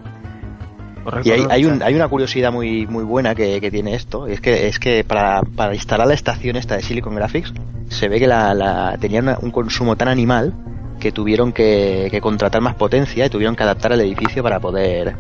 Correcto, 1.04 1.28
Y 1.28 1.32
hay, 1.32 1.46
hay, 1.50 1.66
un- 1.66 1.82
hay 1.82 1.96
una 1.96 2.08
curiosidad 2.08 2.52
muy, 2.52 2.86
muy 2.86 3.04
buena 3.04 3.34
que, 3.34 3.60
que 3.60 3.72
tiene 3.72 3.96
esto. 3.96 4.28
y 4.30 4.34
Es 4.34 4.40
que, 4.42 4.68
es 4.68 4.78
que 4.78 5.04
para, 5.04 5.42
para 5.42 5.74
instalar 5.74 6.06
la 6.08 6.14
estación 6.14 6.56
esta 6.56 6.76
de 6.76 6.84
Silicon 6.84 7.16
Graphics, 7.16 7.52
se 7.90 8.10
ve 8.10 8.20
que 8.20 8.28
la, 8.28 8.54
la, 8.54 8.96
tenían 9.00 9.24
una- 9.24 9.40
un 9.42 9.50
consumo 9.50 9.96
tan 9.96 10.08
animal 10.08 10.54
que 11.00 11.12
tuvieron 11.12 11.52
que, 11.52 12.10
que 12.12 12.22
contratar 12.22 12.62
más 12.62 12.76
potencia 12.76 13.26
y 13.26 13.30
tuvieron 13.32 13.56
que 13.56 13.64
adaptar 13.64 13.92
el 13.94 14.02
edificio 14.02 14.44
para 14.44 14.60
poder 14.60 15.16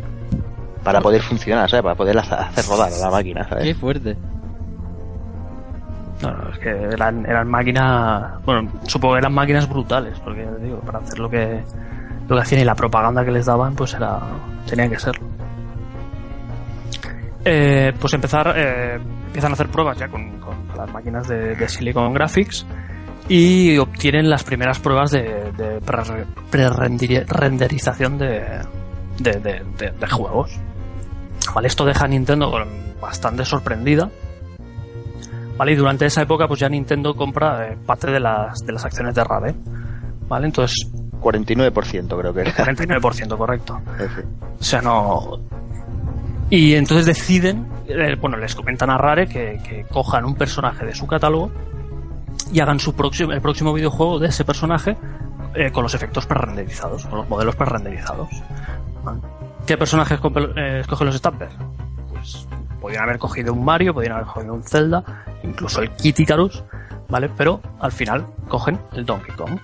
para 0.83 1.01
poder 1.01 1.21
funcionar, 1.23 1.67
¿sabes? 1.71 1.81
Para 1.83 1.95
poder 1.95 2.17
hacer 2.19 2.65
rodar 2.65 2.93
a 2.93 2.97
la 2.97 3.09
máquina, 3.09 3.43
Qué 3.45 3.49
¿sabes? 3.49 3.77
fuerte. 3.77 4.15
No, 6.21 6.31
no, 6.31 6.49
es 6.51 6.57
que 6.59 6.69
eran, 6.69 7.25
eran 7.25 7.47
máquinas, 7.47 8.43
bueno, 8.43 8.71
supongo 8.87 9.13
que 9.15 9.19
eran 9.19 9.33
máquinas 9.33 9.69
brutales, 9.69 10.19
porque 10.19 10.47
digo, 10.61 10.79
para 10.79 10.97
hacer 10.99 11.19
lo 11.19 11.29
que, 11.29 11.63
lo 12.27 12.35
que 12.35 12.41
hacían 12.41 12.61
y 12.61 12.65
la 12.65 12.73
propaganda 12.75 13.23
que 13.23 13.31
les 13.31 13.45
daban, 13.45 13.75
pues 13.75 13.93
era, 13.93 14.19
tenía 14.67 14.89
que 14.89 14.97
serlo. 14.97 15.27
Eh, 17.45 17.93
pues 17.99 18.13
empezar, 18.13 18.53
eh, 18.57 18.95
empiezan 19.27 19.51
a 19.51 19.53
hacer 19.53 19.67
pruebas 19.69 19.97
ya 19.97 20.07
con, 20.09 20.39
con 20.39 20.55
las 20.75 20.91
máquinas 20.91 21.27
de, 21.27 21.55
Silicon 21.69 22.13
Graphics 22.13 22.65
y 23.29 23.77
obtienen 23.77 24.29
las 24.29 24.43
primeras 24.43 24.79
pruebas 24.79 25.11
de, 25.11 25.51
de 25.55 25.79
pre- 25.81 26.25
pre-renderización 26.49 28.17
de, 28.17 28.43
de, 29.19 29.31
de- 29.33 29.63
de- 29.77 29.91
de 29.91 30.07
juegos. 30.07 30.59
Vale, 31.53 31.67
esto 31.67 31.85
deja 31.85 32.05
a 32.05 32.07
Nintendo 32.07 32.51
bastante 32.99 33.45
sorprendida. 33.45 34.09
Vale, 35.57 35.71
y 35.71 35.75
durante 35.75 36.05
esa 36.05 36.21
época 36.21 36.47
pues 36.47 36.59
ya 36.59 36.69
Nintendo 36.69 37.15
compra 37.15 37.67
eh, 37.67 37.77
parte 37.85 38.11
de 38.11 38.19
las, 38.19 38.59
de 38.59 38.73
las 38.73 38.85
acciones 38.85 39.15
de 39.15 39.23
Rare. 39.23 39.55
Vale, 40.27 40.45
entonces 40.45 40.89
49% 41.21 42.19
creo 42.19 42.33
que 42.33 42.41
era. 42.41 42.51
49% 42.53 43.37
correcto. 43.37 43.81
O 44.59 44.63
sea, 44.63 44.81
no. 44.81 45.39
Y 46.49 46.75
entonces 46.75 47.05
deciden, 47.05 47.67
eh, 47.87 48.15
bueno, 48.19 48.37
les 48.37 48.55
comentan 48.55 48.89
a 48.89 48.97
Rare 48.97 49.27
que, 49.27 49.59
que 49.67 49.85
cojan 49.91 50.25
un 50.25 50.35
personaje 50.35 50.85
de 50.85 50.93
su 50.93 51.07
catálogo 51.07 51.51
y 52.51 52.59
hagan 52.59 52.79
su 52.79 52.93
próximo, 52.93 53.31
el 53.31 53.41
próximo 53.41 53.73
videojuego 53.73 54.19
de 54.19 54.27
ese 54.27 54.45
personaje 54.45 54.95
eh, 55.55 55.71
con 55.71 55.83
los 55.83 55.93
efectos 55.95 56.25
prerenderizados, 56.25 57.05
con 57.07 57.19
los 57.19 57.29
modelos 57.29 57.55
prerenderizados. 57.55 58.29
¿Qué 59.65 59.77
personajes 59.77 60.19
escogen 60.19 61.07
los 61.07 61.15
stampers? 61.15 61.53
Pues 62.09 62.47
podrían 62.81 63.03
haber 63.03 63.17
cogido 63.19 63.53
un 63.53 63.63
Mario, 63.65 63.93
podrían 63.93 64.13
haber 64.17 64.27
cogido 64.27 64.53
un 64.53 64.63
Zelda, 64.63 65.03
incluso 65.43 65.81
el 65.81 65.91
Kid 65.91 66.17
Icarus, 66.19 66.63
¿vale? 67.09 67.29
Pero 67.35 67.61
al 67.79 67.91
final 67.91 68.25
cogen 68.47 68.79
el 68.93 69.05
Donkey 69.05 69.35
Kong. 69.35 69.59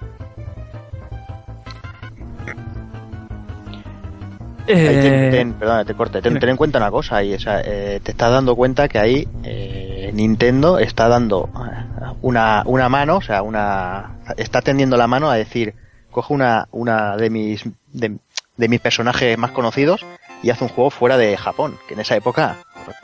Ten, 4.65 4.77
Eh, 4.77 5.29
ten- 5.31 5.53
perdona, 5.53 5.83
te 5.83 5.93
corte. 5.93 6.21
Ten, 6.21 6.41
en 6.41 6.55
cuenta 6.57 6.77
una 6.77 6.89
cosa 6.89 7.17
ahí. 7.17 7.33
o 7.33 7.39
sea, 7.39 7.59
eh, 7.65 7.99
te 8.01 8.11
estás 8.11 8.31
dando 8.31 8.55
cuenta 8.55 8.87
que 8.87 8.97
ahí 8.97 9.27
eh, 9.43 10.09
Nintendo 10.13 10.79
está 10.79 11.09
dando 11.09 11.49
eh, 11.53 12.05
una, 12.21 12.63
una 12.65 12.87
mano, 12.87 13.17
o 13.17 13.21
sea, 13.21 13.41
una 13.41 14.19
está 14.37 14.61
tendiendo 14.61 14.95
la 14.95 15.07
mano 15.07 15.29
a 15.29 15.35
decir, 15.35 15.73
coge 16.11 16.33
una, 16.33 16.67
una 16.71 17.17
de 17.17 17.29
mis 17.29 17.65
de, 17.91 18.17
de 18.55 18.67
mis 18.69 18.79
personajes 18.79 19.37
más 19.37 19.51
conocidos 19.51 20.05
y 20.43 20.49
hace 20.49 20.65
un 20.65 20.69
juego 20.69 20.91
fuera 20.91 21.17
de 21.17 21.35
Japón, 21.37 21.79
que 21.87 21.95
en 21.95 22.01
esa 22.01 22.15
época, 22.15 22.57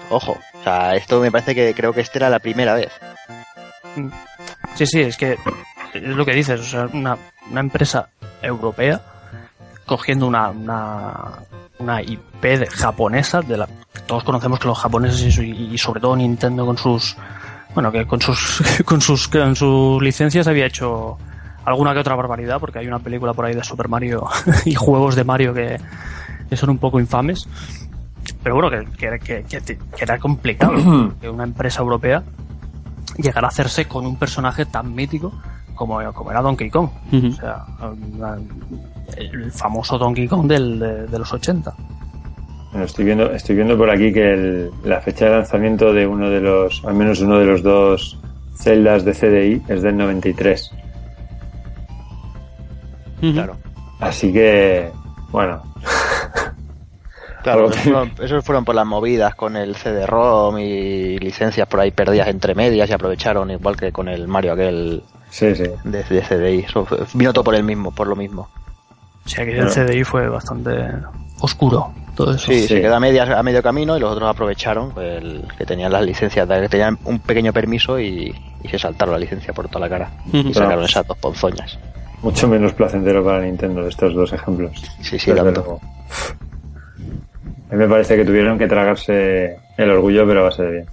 ojo, 0.10 0.38
o 0.60 0.64
sea, 0.64 0.96
esto 0.96 1.20
me 1.22 1.32
parece 1.32 1.56
que 1.56 1.74
creo 1.74 1.94
que 1.94 2.02
esta 2.02 2.20
era 2.20 2.30
la 2.30 2.40
primera 2.40 2.76
vez. 2.76 2.92
Sí, 4.76 4.86
sí, 4.86 5.02
es 5.02 5.18
que 5.18 5.38
es 5.94 6.04
lo 6.04 6.26
que 6.26 6.34
dices, 6.34 6.60
o 6.60 6.64
sea, 6.64 6.90
una, 6.94 7.18
una 7.50 7.62
empresa 7.62 8.10
europea 8.42 9.02
cogiendo 9.86 10.28
una, 10.28 10.50
una, 10.50 11.40
una 11.80 12.02
IP 12.02 12.70
japonesa, 12.70 13.42
de 13.42 13.58
la 13.58 13.68
todos 14.06 14.24
conocemos 14.24 14.60
que 14.60 14.68
los 14.68 14.78
japoneses 14.78 15.38
y, 15.40 15.74
y 15.74 15.78
sobre 15.78 16.02
todo 16.02 16.16
Nintendo 16.16 16.66
con 16.66 16.78
sus, 16.78 17.16
bueno, 17.74 17.92
que 17.92 18.06
con 18.06 18.22
sus, 18.22 18.62
con 18.86 19.02
sus, 19.02 19.28
con 19.28 19.56
sus 19.56 20.02
licencias 20.02 20.48
había 20.48 20.66
hecho 20.66 21.18
alguna 21.66 21.94
que 21.94 22.00
otra 22.00 22.16
barbaridad, 22.16 22.60
porque 22.60 22.80
hay 22.80 22.88
una 22.88 23.00
película 23.00 23.34
por 23.34 23.46
ahí 23.46 23.54
de 23.56 23.64
Super 23.64 23.88
Mario 23.88 24.28
y 24.66 24.76
juegos 24.76 25.16
de 25.16 25.24
Mario 25.24 25.54
que, 25.54 25.80
que 26.50 26.56
son 26.58 26.70
un 26.72 26.78
poco 26.78 27.00
infames. 27.00 27.48
Pero 28.44 28.56
bueno, 28.56 28.70
que, 28.70 28.86
que, 29.20 29.44
que- 29.44 29.62
que- 29.62 29.78
era 30.04 30.18
complicado 30.20 30.74
que 31.22 31.30
una 31.30 31.44
empresa 31.44 31.82
europea 31.82 32.24
llegar 33.18 33.44
a 33.46 33.48
hacerse 33.50 33.86
con 33.86 34.06
un 34.06 34.16
personaje 34.18 34.66
tan 34.66 34.94
mítico 34.94 35.32
como, 35.76 36.00
como 36.14 36.32
era 36.32 36.42
Donkey 36.42 36.70
Kong. 36.70 36.90
O 37.14 37.32
sea, 37.34 37.66
el 39.18 39.52
famoso 39.52 39.98
Donkey 39.98 40.28
Kong 40.28 40.48
del, 40.48 40.80
de, 40.80 41.08
de 41.08 41.20
los 41.20 41.32
80. 41.34 41.74
Bueno, 42.72 42.86
estoy 42.86 43.06
viendo, 43.06 43.32
estoy 43.32 43.56
viendo 43.56 43.76
por 43.78 43.90
aquí 43.90 44.14
que 44.14 44.34
el- 44.34 44.72
la 44.84 45.02
fecha 45.02 45.26
de 45.26 45.32
lanzamiento 45.32 45.92
de 45.94 46.06
uno 46.06 46.30
de 46.30 46.40
los, 46.42 46.84
al 46.86 46.94
menos 46.94 47.20
uno 47.22 47.40
de 47.40 47.46
los 47.46 47.64
dos 47.64 48.20
celdas 48.56 49.04
de 49.06 49.14
CDI 49.14 49.62
es 49.74 49.82
del 49.82 49.98
93. 49.98 50.72
Ujú. 53.22 53.34
Claro. 53.34 53.56
Así 54.00 54.32
que, 54.32 54.92
bueno, 55.32 55.62
Claro, 57.44 57.70
esos 57.70 57.82
fueron, 57.84 58.12
esos 58.22 58.44
fueron 58.46 58.66
por 58.66 58.76
las 58.76 58.86
movidas 58.86 59.34
con 59.36 59.56
el 59.56 59.76
CD-ROM 59.76 60.58
y 60.60 61.18
licencias 61.20 61.68
por 61.68 61.80
ahí 61.80 61.92
perdidas 61.92 62.28
entre 62.28 62.54
medias 62.56 62.90
y 62.90 62.94
aprovecharon 62.94 63.50
igual 63.52 63.78
que 63.78 63.92
con 63.92 64.08
el 64.10 64.28
Mario 64.28 64.54
aquel 64.54 65.02
sí, 65.30 65.56
sí. 65.56 65.64
de, 65.84 66.04
de 66.04 66.22
CDI. 66.22 66.60
Eso 66.68 66.86
fue- 66.86 67.00
vino 67.14 67.32
todo 67.34 67.44
por 67.46 67.56
el 67.56 67.64
mismo, 67.64 67.92
por 67.92 68.08
lo 68.08 68.16
mismo. 68.16 68.50
O 69.26 69.30
sea 69.30 69.46
que 69.46 69.54
Claro. 69.54 69.70
el 69.70 69.74
CDI 69.74 70.04
fue 70.04 70.28
bastante 70.28 70.72
oscuro. 71.42 71.92
Todo 72.16 72.32
eso. 72.32 72.48
Sí, 72.48 72.62
Sí. 72.64 72.68
se 72.68 72.82
queda 72.82 72.98
a, 72.98 73.00
medias, 73.00 73.30
a 73.30 73.42
medio 73.44 73.64
camino 73.64 73.96
y 73.96 74.00
los 74.02 74.12
otros 74.12 74.30
aprovecharon 74.30 74.92
pues, 74.92 75.22
el, 75.24 75.46
que 75.58 75.66
tenían 75.66 75.94
las 75.94 76.04
licencias, 76.04 76.46
que 76.48 76.68
tenían 76.68 76.98
un 77.06 77.20
pequeño 77.20 77.54
permiso 77.54 77.98
y, 78.00 78.36
y 78.62 78.68
se 78.68 78.78
saltaron 78.78 79.14
la 79.14 79.20
licencia 79.20 79.54
por 79.54 79.68
toda 79.70 79.82
la 79.82 79.90
cara. 79.90 80.12
Y 80.34 80.54
sacaron 80.54 80.84
esas 80.84 81.08
dos 81.08 81.18
ponzoñas. 81.20 81.80
Mucho 82.22 82.50
menos 82.50 82.74
placentero 82.74 83.24
para 83.24 83.40
Nintendo 83.40 83.88
estos 83.88 84.14
dos 84.14 84.34
ejemplos. 84.34 84.74
Sí, 85.02 85.18
sí, 85.18 85.32
Desde 85.32 85.42
tanto. 85.44 85.62
luego. 85.62 85.80
A 87.70 87.74
mí 87.74 87.80
me 87.80 87.88
parece 87.88 88.16
que 88.16 88.26
tuvieron 88.26 88.58
que 88.58 88.68
tragarse 88.68 89.60
el 89.78 89.92
orgullo, 89.92 90.26
pero 90.26 90.42
a 90.42 90.44
base 90.44 90.64
de 90.64 90.72
bien. 90.72 90.86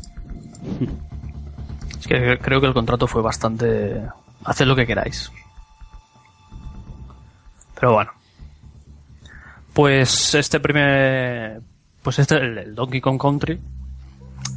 Es 1.98 2.06
que 2.06 2.38
creo 2.38 2.60
que 2.60 2.66
el 2.66 2.74
contrato 2.74 3.06
fue 3.06 3.22
bastante... 3.22 4.02
Haced 4.44 4.66
lo 4.66 4.76
que 4.76 4.86
queráis. 4.86 5.32
Pero 7.80 7.94
bueno. 7.94 8.10
Pues 9.72 10.34
este 10.34 10.60
primer... 10.60 11.62
Pues 12.02 12.18
este, 12.18 12.36
el, 12.36 12.74
Donkey 12.74 13.00
Kong 13.00 13.20
Country, 13.20 13.58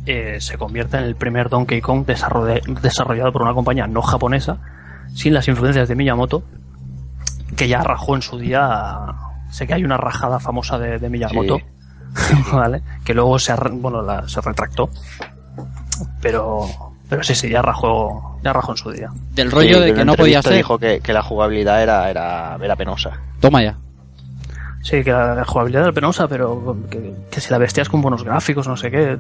eh, 0.06 0.38
se 0.42 0.58
convierte 0.58 0.98
en 0.98 1.04
el 1.04 1.16
primer 1.16 1.50
Donkey 1.50 1.80
Kong 1.80 2.06
desarrollado 2.06 3.32
por 3.32 3.42
una 3.42 3.54
compañía 3.54 3.88
no 3.88 4.02
japonesa, 4.02 4.60
sin 5.16 5.34
las 5.34 5.48
influencias 5.48 5.88
de 5.88 5.96
Miyamoto, 5.96 6.44
que 7.56 7.70
ya 7.70 7.82
rajó 7.82 8.16
en 8.16 8.22
su 8.22 8.38
día... 8.38 9.00
Sé 9.50 9.66
que 9.66 9.74
hay 9.74 9.84
una 9.84 9.98
rajada 9.98 10.40
famosa 10.40 10.78
de, 10.78 11.00
de 11.00 11.10
Miyamoto, 11.10 11.60
¿vale? 12.54 12.82
Que 13.04 13.14
luego 13.14 13.38
se, 13.40 13.54
bueno, 13.56 14.02
la- 14.02 14.28
se 14.28 14.42
retractó. 14.42 14.90
Pero, 16.22 16.66
pero 17.10 17.24
sí, 17.24 17.36
sí, 17.36 17.50
ya 17.50 17.62
rajó, 17.62 18.40
ya 18.44 18.54
rajó 18.54 18.72
en 18.72 18.78
su 18.78 18.92
día. 18.92 19.10
Del 19.34 19.52
rollo 19.52 19.80
Sí, 19.80 19.84
de 19.86 19.94
que 19.94 20.06
no 20.06 20.16
podía 20.16 20.42
ser. 20.42 20.54
dijo 20.54 20.78
que, 20.80 21.00
que 21.02 21.14
la 21.14 21.22
jugabilidad 21.22 21.82
era, 21.84 22.10
era, 22.10 22.58
era 22.62 22.76
penosa. 22.76 23.20
Toma 23.40 23.64
ya. 23.64 23.78
Sí, 24.82 25.04
que 25.04 25.12
la 25.12 25.44
jugabilidad 25.46 25.84
era 25.84 25.92
penosa, 25.92 26.28
pero 26.28 26.78
que, 26.90 27.14
que 27.30 27.42
si 27.42 27.52
la 27.52 27.58
vestías 27.58 27.90
con 27.90 28.02
buenos 28.02 28.24
gráficos, 28.24 28.66
no 28.68 28.78
sé 28.78 28.90
qué, 28.90 29.18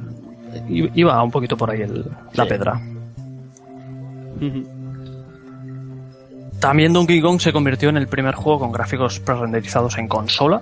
iba 0.69 1.21
un 1.21 1.31
poquito 1.31 1.57
por 1.57 1.69
ahí 1.71 1.81
el- 1.81 2.05
la 2.33 2.43
Sí. 2.43 2.49
pedra. 2.49 2.79
También 6.59 6.91
Donkey 6.93 7.21
Kong 7.21 7.39
se 7.39 7.53
convirtió 7.53 7.89
en 7.89 7.97
el 7.97 8.07
primer 8.07 8.35
juego 8.35 8.59
con 8.59 8.71
gráficos 8.71 9.19
pre-renderizados 9.19 9.97
en 9.97 10.07
consola. 10.07 10.61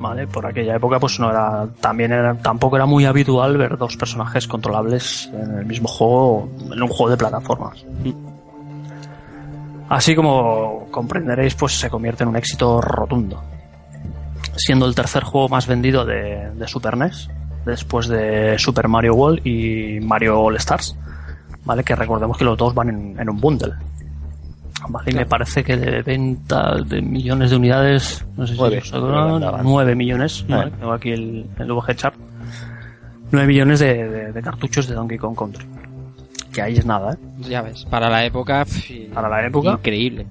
Vale, 0.00 0.26
por 0.26 0.46
aquella 0.46 0.76
época 0.76 0.98
pues 0.98 1.20
no 1.20 1.30
era 1.30 1.68
también 1.78 2.10
era, 2.10 2.34
tampoco 2.34 2.76
era 2.76 2.86
muy 2.86 3.04
habitual 3.04 3.58
ver 3.58 3.76
dos 3.76 3.98
personajes 3.98 4.48
controlables 4.48 5.30
en 5.34 5.58
el 5.58 5.66
mismo 5.66 5.88
juego 5.88 6.48
en 6.72 6.82
un 6.82 6.88
juego 6.88 7.10
de 7.10 7.18
plataformas. 7.18 7.84
Así 9.90 10.14
como 10.14 10.86
comprenderéis, 10.90 11.54
pues 11.54 11.78
se 11.78 11.90
convierte 11.90 12.22
en 12.22 12.30
un 12.30 12.36
éxito 12.36 12.80
rotundo, 12.80 13.42
siendo 14.56 14.86
el 14.86 14.94
tercer 14.94 15.22
juego 15.22 15.50
más 15.50 15.66
vendido 15.66 16.06
de, 16.06 16.50
de 16.54 16.66
Super 16.66 16.96
NES, 16.96 17.28
después 17.66 18.08
de 18.08 18.58
Super 18.58 18.88
Mario 18.88 19.14
World 19.14 19.46
y 19.46 20.00
Mario 20.00 20.40
All 20.40 20.56
Stars, 20.56 20.96
¿vale? 21.64 21.84
Que 21.84 21.94
recordemos 21.94 22.38
que 22.38 22.44
los 22.44 22.56
dos 22.56 22.72
van 22.72 22.88
en, 22.88 23.20
en 23.20 23.28
un 23.28 23.38
bundle. 23.38 23.74
Vale, 24.88 25.10
y 25.10 25.14
me 25.14 25.26
parece 25.26 25.62
que 25.62 25.76
de 25.76 26.02
venta 26.02 26.74
de 26.76 27.02
millones 27.02 27.50
de 27.50 27.56
unidades, 27.56 28.24
no 28.36 28.46
sé 28.46 28.54
si 28.54 28.58
Nueve, 28.58 28.78
os 28.78 28.90
creo 28.90 29.02
que 29.02 29.08
acordáis, 29.08 29.34
andaban. 29.34 29.60
9 29.64 29.94
millones, 29.94 30.44
¿vale? 30.48 30.68
Eh. 30.70 30.72
tengo 30.80 30.92
aquí 30.92 31.10
el, 31.10 31.46
el 31.58 31.72
VG 31.72 31.94
Chart, 31.96 32.14
9 33.30 33.46
millones 33.46 33.80
de, 33.80 34.08
de- 34.08 34.32
de 34.32 34.42
cartuchos 34.42 34.88
de 34.88 34.94
Donkey 34.94 35.18
Kong 35.18 35.36
Country. 35.36 35.66
Que 36.52 36.62
ahí 36.62 36.74
es 36.76 36.86
nada, 36.86 37.12
¿eh? 37.12 37.16
Ya 37.48 37.62
ves, 37.62 37.84
para 37.84 38.08
la 38.10 38.24
época. 38.24 38.64
Para 39.14 39.28
la 39.28 39.46
época. 39.46 39.72
Increíble. 39.72 40.26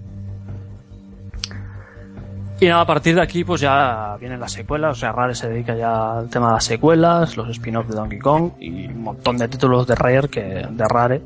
Y 2.61 2.65
nada, 2.67 2.81
a 2.81 2.85
partir 2.85 3.15
de 3.15 3.21
aquí 3.21 3.45
pues 3.45 3.61
ya 3.61 4.17
vienen 4.19 4.39
las 4.39 4.51
secuelas, 4.51 4.97
o 4.97 4.99
sea, 4.99 5.13
Rare 5.13 5.33
se 5.33 5.47
dedica 5.47 5.75
ya 5.77 6.17
al 6.17 6.29
tema 6.29 6.47
de 6.47 6.53
las 6.55 6.65
secuelas, 6.65 7.37
los 7.37 7.47
spin-offs 7.49 7.87
de 7.89 7.95
Donkey 7.95 8.19
Kong 8.19 8.51
y 8.59 8.87
un 8.87 9.01
montón 9.03 9.37
de 9.37 9.47
títulos 9.47 9.87
de 9.87 9.95
Rare 9.95 10.27
que, 10.27 10.41
de 10.69 10.85
Rare 10.89 11.21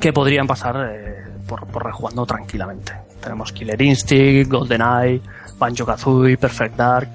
que 0.00 0.12
podrían 0.12 0.46
pasar 0.46 0.76
eh, 0.90 1.24
por, 1.46 1.66
rejugando 1.84 2.24
tranquilamente. 2.26 2.92
Tenemos 3.20 3.52
Killer 3.52 3.80
Instinct, 3.80 4.50
GoldenEye, 4.50 5.20
Banjo-Kazooie, 5.58 6.36
Perfect 6.38 6.76
Dark, 6.76 7.08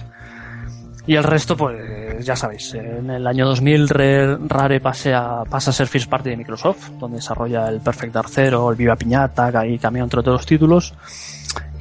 Y 1.08 1.16
el 1.16 1.24
resto, 1.24 1.56
pues 1.58 2.24
ya 2.26 2.36
sabéis, 2.36 2.74
en 2.76 3.10
el 3.10 3.26
año 3.26 3.46
2000 3.48 3.90
Re- 3.90 4.38
Rare 4.48 4.80
pasa 4.80 5.42
a, 5.42 5.46
pasa 5.46 5.72
a 5.72 5.74
ser 5.74 5.88
First 5.88 6.10
Party 6.10 6.30
de 6.30 6.38
Microsoft, 6.38 6.90
donde 7.00 7.18
desarrolla 7.18 7.68
el 7.70 7.80
Perfect 7.82 8.14
Dark 8.14 8.30
Zero, 8.30 8.70
el 8.70 8.76
Viva 8.78 8.96
Piñata, 8.96 9.66
y 9.66 9.80
cambia 9.80 10.04
entre 10.04 10.20
otros 10.20 10.46
títulos. 10.46 10.94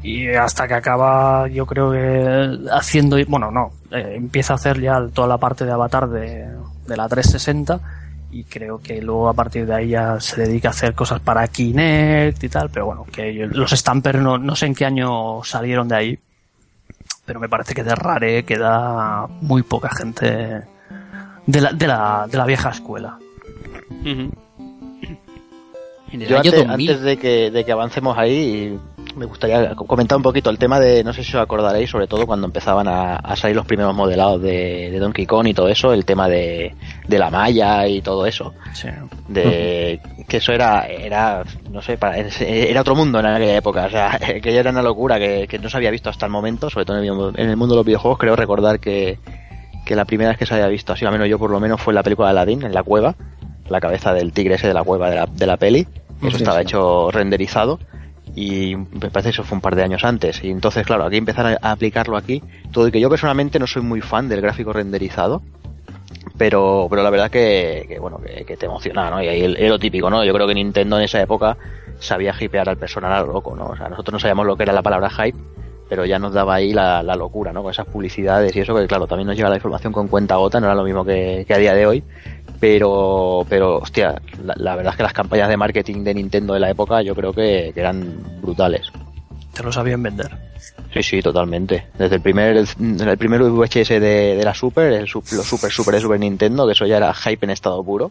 Y 0.02 0.28
hasta 0.28 0.66
que 0.66 0.74
acaba, 0.74 1.46
yo 1.48 1.66
creo 1.66 1.92
que 1.92 2.58
haciendo, 2.72 3.18
bueno, 3.28 3.50
no, 3.50 3.70
eh, 3.90 4.14
empieza 4.16 4.54
a 4.54 4.56
hacer 4.56 4.80
ya 4.80 4.98
toda 5.12 5.28
la 5.28 5.36
parte 5.38 5.66
de 5.66 5.72
Avatar 5.72 6.08
de, 6.08 6.48
de 6.86 6.96
la 6.96 7.06
360 7.06 7.78
y 8.30 8.44
creo 8.44 8.78
que 8.78 9.00
luego 9.00 9.28
a 9.28 9.34
partir 9.34 9.66
de 9.66 9.74
ahí 9.74 9.88
ya 9.90 10.20
se 10.20 10.42
dedica 10.42 10.68
a 10.68 10.70
hacer 10.70 10.94
cosas 10.94 11.20
para 11.20 11.46
Kinect 11.48 12.42
y 12.42 12.48
tal, 12.48 12.70
pero 12.70 12.86
bueno, 12.86 13.04
que 13.04 13.48
los 13.50 13.70
Stamper 13.70 14.18
no, 14.18 14.38
no 14.38 14.56
sé 14.56 14.66
en 14.66 14.74
qué 14.74 14.84
año 14.84 15.42
salieron 15.44 15.88
de 15.88 15.96
ahí, 15.96 16.18
pero 17.24 17.40
me 17.40 17.48
parece 17.48 17.74
que 17.74 17.84
de 17.84 17.94
Rare 17.94 18.44
queda 18.44 19.26
muy 19.40 19.62
poca 19.62 19.90
gente 19.90 20.62
de 21.46 21.60
la, 21.60 21.72
de 21.72 21.86
la, 21.86 22.26
de 22.30 22.38
la 22.38 22.44
vieja 22.44 22.70
escuela. 22.70 23.18
En 26.12 26.22
el 26.22 26.28
Yo 26.28 26.38
año 26.38 26.50
antes, 26.50 26.66
2000. 26.66 26.90
antes 26.90 27.04
de, 27.04 27.16
que, 27.16 27.50
de 27.50 27.64
que 27.64 27.72
avancemos 27.72 28.18
ahí, 28.18 28.76
me 29.16 29.26
gustaría 29.26 29.74
co- 29.74 29.86
comentar 29.86 30.16
un 30.16 30.22
poquito 30.22 30.50
el 30.50 30.58
tema 30.58 30.80
de, 30.80 31.04
no 31.04 31.12
sé 31.12 31.22
si 31.22 31.36
os 31.36 31.42
acordaréis, 31.42 31.88
sobre 31.90 32.06
todo 32.08 32.26
cuando 32.26 32.46
empezaban 32.46 32.88
a, 32.88 33.16
a 33.16 33.36
salir 33.36 33.54
los 33.56 33.66
primeros 33.66 33.94
modelados 33.94 34.42
de, 34.42 34.90
de 34.90 34.98
Donkey 34.98 35.26
Kong 35.26 35.46
y 35.48 35.54
todo 35.54 35.68
eso, 35.68 35.92
el 35.92 36.04
tema 36.04 36.28
de, 36.28 36.74
de 37.06 37.18
la 37.18 37.30
malla 37.30 37.86
y 37.86 38.00
todo 38.02 38.26
eso. 38.26 38.54
Sí. 38.72 38.88
de 39.28 40.00
que 40.28 40.36
eso 40.38 40.52
era 40.52 40.86
era 40.86 41.42
no 41.70 41.82
sé 41.82 41.96
para- 41.98 42.16
era 42.18 42.80
otro 42.80 42.94
mundo 42.94 43.18
en 43.20 43.26
aquella 43.26 43.56
época 43.56 43.86
o 43.86 43.90
sea 43.90 44.16
que 44.42 44.56
era 44.56 44.70
una 44.70 44.82
locura 44.82 45.18
que, 45.18 45.46
que 45.48 45.58
no 45.58 45.68
se 45.68 45.76
había 45.76 45.90
visto 45.90 46.08
hasta 46.08 46.26
el 46.26 46.30
momento 46.32 46.70
sobre 46.70 46.86
todo 46.86 46.98
en 46.98 47.04
el, 47.04 47.40
en 47.40 47.50
el 47.50 47.56
mundo 47.56 47.74
de 47.74 47.78
los 47.80 47.86
videojuegos 47.86 48.18
creo 48.18 48.36
recordar 48.36 48.78
que, 48.78 49.18
que 49.84 49.96
la 49.96 50.04
primera 50.04 50.30
vez 50.30 50.38
que 50.38 50.46
se 50.46 50.54
había 50.54 50.68
visto 50.68 50.92
así 50.92 51.04
al 51.04 51.10
menos 51.12 51.28
yo 51.28 51.36
por 51.38 51.50
lo 51.50 51.58
menos 51.58 51.80
fue 51.80 51.90
en 51.92 51.96
la 51.96 52.02
película 52.04 52.28
de 52.28 52.30
Aladdin 52.30 52.62
en 52.62 52.72
la 52.72 52.84
cueva 52.84 53.16
la 53.70 53.80
cabeza 53.80 54.12
del 54.12 54.32
tigre 54.32 54.56
ese 54.56 54.68
de 54.68 54.74
la 54.74 54.82
cueva 54.84 55.08
de 55.10 55.16
la, 55.16 55.26
de 55.26 55.46
la 55.46 55.56
peli 55.56 55.86
eso 56.22 56.36
Sí, 56.36 56.42
estaba 56.42 56.58
sí. 56.58 56.62
hecho 56.64 57.10
renderizado 57.10 57.78
y 58.36 58.76
me 58.76 59.10
parece 59.10 59.28
que 59.28 59.30
eso 59.30 59.44
fue 59.44 59.56
un 59.56 59.62
par 59.62 59.74
de 59.74 59.82
años 59.82 60.04
antes. 60.04 60.44
Y 60.44 60.50
entonces 60.50 60.86
claro 60.86 61.04
aquí 61.04 61.16
empezar 61.16 61.58
a, 61.60 61.72
aplicarlo 61.72 62.16
aquí. 62.16 62.42
Todo 62.70 62.86
y 62.86 62.92
que 62.92 63.00
yo 63.00 63.08
personalmente 63.10 63.58
no 63.58 63.66
soy 63.66 63.82
muy 63.82 64.00
fan 64.00 64.28
del 64.28 64.40
gráfico 64.40 64.72
renderizado 64.72 65.42
pero 66.36 66.86
pero 66.90 67.02
la 67.02 67.10
verdad 67.10 67.30
que, 67.30 67.84
que, 67.88 67.98
bueno 67.98 68.18
que, 68.18 68.44
que 68.44 68.56
te 68.56 68.66
emociona 68.66 69.10
no 69.10 69.22
y 69.22 69.28
ahí 69.28 69.54
es 69.58 69.68
lo 69.68 69.78
típico 69.78 70.10
no 70.10 70.24
yo 70.24 70.32
creo 70.32 70.46
que 70.46 70.54
Nintendo 70.54 70.96
en 70.98 71.04
esa 71.04 71.20
época 71.20 71.56
sabía 71.98 72.34
hipear 72.38 72.68
al 72.68 72.76
personal 72.76 73.12
a 73.12 73.20
lo 73.20 73.32
loco 73.32 73.54
no 73.54 73.66
o 73.66 73.76
sea 73.76 73.88
nosotros 73.88 74.14
no 74.14 74.18
sabíamos 74.18 74.46
lo 74.46 74.56
que 74.56 74.62
era 74.64 74.72
la 74.72 74.82
palabra 74.82 75.10
hype 75.10 75.38
pero 75.88 76.04
ya 76.06 76.18
nos 76.18 76.32
daba 76.32 76.54
ahí 76.54 76.72
la, 76.72 77.02
la 77.02 77.14
locura 77.16 77.52
no 77.52 77.62
con 77.62 77.72
esas 77.72 77.86
publicidades 77.86 78.54
y 78.56 78.60
eso 78.60 78.74
que 78.74 78.86
claro 78.86 79.06
también 79.06 79.26
nos 79.26 79.36
llega 79.36 79.48
la 79.48 79.56
información 79.56 79.92
con 79.92 80.08
cuenta 80.08 80.36
gota 80.36 80.60
no 80.60 80.66
era 80.66 80.74
lo 80.74 80.84
mismo 80.84 81.04
que, 81.04 81.44
que 81.46 81.54
a 81.54 81.58
día 81.58 81.74
de 81.74 81.86
hoy 81.86 82.04
pero 82.60 83.44
pero 83.48 83.78
hostia 83.78 84.20
la, 84.44 84.54
la 84.56 84.76
verdad 84.76 84.92
es 84.92 84.96
que 84.98 85.02
las 85.02 85.12
campañas 85.12 85.48
de 85.48 85.56
marketing 85.56 86.04
de 86.04 86.14
Nintendo 86.14 86.54
de 86.54 86.60
la 86.60 86.70
época 86.70 87.02
yo 87.02 87.14
creo 87.14 87.32
que, 87.32 87.72
que 87.74 87.80
eran 87.80 88.14
brutales 88.42 88.92
Te 89.54 89.62
lo 89.62 89.72
sabían 89.72 90.02
vender. 90.02 90.30
Sí, 90.92 91.02
sí, 91.02 91.22
totalmente. 91.22 91.86
Desde 91.98 92.16
el 92.16 92.20
primer, 92.20 92.56
el, 92.56 93.18
primer 93.18 93.42
VHS 93.42 93.88
de, 93.88 94.34
de 94.36 94.44
la 94.44 94.54
Super, 94.54 94.92
el, 94.92 95.00
los 95.02 95.10
Super 95.46 95.70
Super 95.72 95.94
de 95.94 96.00
Super 96.00 96.18
Nintendo, 96.20 96.66
que 96.66 96.72
eso 96.72 96.84
ya 96.86 96.96
era 96.96 97.14
hype 97.14 97.46
en 97.46 97.50
estado 97.50 97.82
puro, 97.84 98.10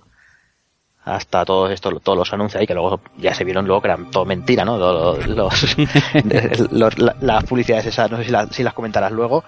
hasta 1.03 1.43
todos 1.43 1.71
estos, 1.71 2.01
todos 2.01 2.17
los 2.17 2.31
anuncios 2.33 2.59
ahí, 2.61 2.67
que 2.67 2.73
luego 2.73 3.01
ya 3.17 3.33
se 3.33 3.43
vieron 3.43 3.65
luego 3.65 3.81
que 3.81 3.87
eran 3.89 4.11
todo 4.11 4.25
mentira, 4.25 4.63
¿no? 4.63 4.77
Los, 4.77 5.27
los- 5.27 5.75
los- 6.71 6.99
la- 6.99 7.15
las 7.21 7.43
publicidades 7.45 7.87
esas, 7.87 8.09
no 8.11 8.17
sé 8.17 8.25
si, 8.25 8.31
las- 8.31 8.49
si 8.55 8.63
las 8.63 8.73
comentarás 8.73 9.11
luego, 9.11 9.43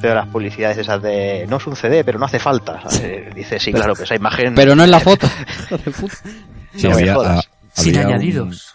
pero 0.00 0.14
las 0.14 0.26
publicidades 0.28 0.78
esas 0.78 1.02
de, 1.02 1.46
no 1.48 1.56
es 1.58 1.66
un 1.66 1.76
CD, 1.76 2.04
pero 2.04 2.18
no 2.18 2.24
hace 2.26 2.38
falta. 2.38 2.80
¿sabes? 2.88 3.34
Dice, 3.34 3.58
sí, 3.58 3.72
claro, 3.72 3.94
que 3.94 4.04
esa 4.04 4.14
imagen... 4.16 4.54
Pero 4.54 4.74
no 4.74 4.84
en 4.84 4.90
la 4.90 5.00
foto. 5.00 5.26
Sí, 6.74 6.86
No 6.88 6.94
había, 6.94 7.14
a- 7.14 7.42
Sin 7.72 7.96
había 7.96 8.06
un- 8.08 8.12
añadidos. 8.14 8.74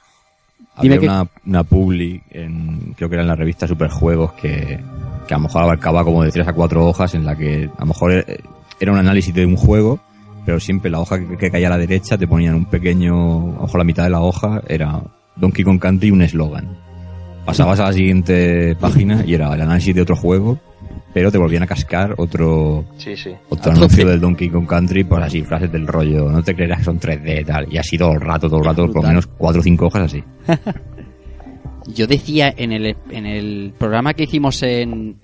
Dime 0.81 0.95
había 0.95 0.99
que- 0.99 1.05
una, 1.07 1.27
una 1.45 1.63
publi, 1.63 2.21
en, 2.31 2.93
creo 2.97 3.07
que 3.09 3.15
era 3.15 3.21
en 3.23 3.29
la 3.29 3.35
revista 3.35 3.67
Superjuegos, 3.67 4.33
que, 4.33 4.79
que 5.27 5.33
a 5.33 5.37
lo 5.37 5.43
mejor 5.43 5.63
abarcaba 5.63 6.03
como 6.03 6.23
de 6.23 6.31
tres 6.31 6.47
a 6.47 6.53
cuatro 6.53 6.85
hojas, 6.85 7.13
en 7.15 7.25
la 7.25 7.35
que 7.35 7.69
a 7.75 7.79
lo 7.81 7.85
mejor 7.87 8.11
eh, 8.11 8.39
era 8.79 8.91
un 8.91 8.97
análisis 8.97 9.33
de 9.33 9.45
un 9.45 9.55
juego, 9.55 9.99
pero 10.45 10.59
siempre 10.59 10.91
la 10.91 10.99
hoja 10.99 11.17
que, 11.19 11.37
que 11.37 11.49
caía 11.49 11.67
a 11.67 11.71
la 11.71 11.77
derecha 11.77 12.17
te 12.17 12.27
ponían 12.27 12.55
un 12.55 12.65
pequeño, 12.65 13.13
a 13.53 13.55
lo 13.55 13.61
mejor 13.63 13.77
la 13.77 13.83
mitad 13.85 14.03
de 14.03 14.09
la 14.09 14.19
hoja 14.21 14.61
era 14.67 15.01
Donkey 15.37 15.63
Kong 15.63 15.79
Country 15.79 16.09
y 16.09 16.11
un 16.11 16.21
eslogan. 16.21 16.77
Pasabas 17.45 17.79
a 17.79 17.83
la 17.85 17.93
siguiente 17.93 18.75
página 18.75 19.23
y 19.25 19.33
era 19.35 19.53
el 19.53 19.61
análisis 19.61 19.95
de 19.95 20.01
otro 20.01 20.15
juego, 20.17 20.59
pero 21.15 21.31
te 21.31 21.37
volvían 21.37 21.63
a 21.63 21.67
cascar 21.67 22.13
otro, 22.17 22.83
Sí, 22.97 23.15
sí. 23.15 23.29
otro 23.47 23.71
A 23.71 23.75
anuncio 23.75 23.99
tope. 24.03 24.11
del 24.11 24.19
Donkey 24.19 24.49
Kong 24.49 24.67
Country, 24.67 25.05
pues 25.05 25.23
así, 25.23 25.43
frases 25.43 25.71
del 25.71 25.87
rollo, 25.87 26.29
no 26.29 26.43
te 26.43 26.53
creerás 26.53 26.79
que 26.79 26.83
son 26.83 26.99
3D 26.99 27.41
y 27.41 27.45
tal, 27.45 27.73
y 27.73 27.77
así 27.77 27.97
todo 27.97 28.11
el 28.11 28.19
rato, 28.19 28.49
todo 28.49 28.59
el 28.59 28.65
rato, 28.65 28.85
por 28.87 29.01
lo 29.01 29.07
menos 29.07 29.25
cuatro 29.27 29.61
o 29.61 29.63
cinco 29.63 29.85
hojas 29.87 30.03
así. 30.13 30.21
Yo 31.87 32.07
decía 32.07 32.53
en 32.57 32.71
el, 32.73 32.95
en 33.11 33.25
el 33.25 33.73
programa 33.77 34.13
que 34.13 34.23
hicimos 34.23 34.61
en, 34.63 35.15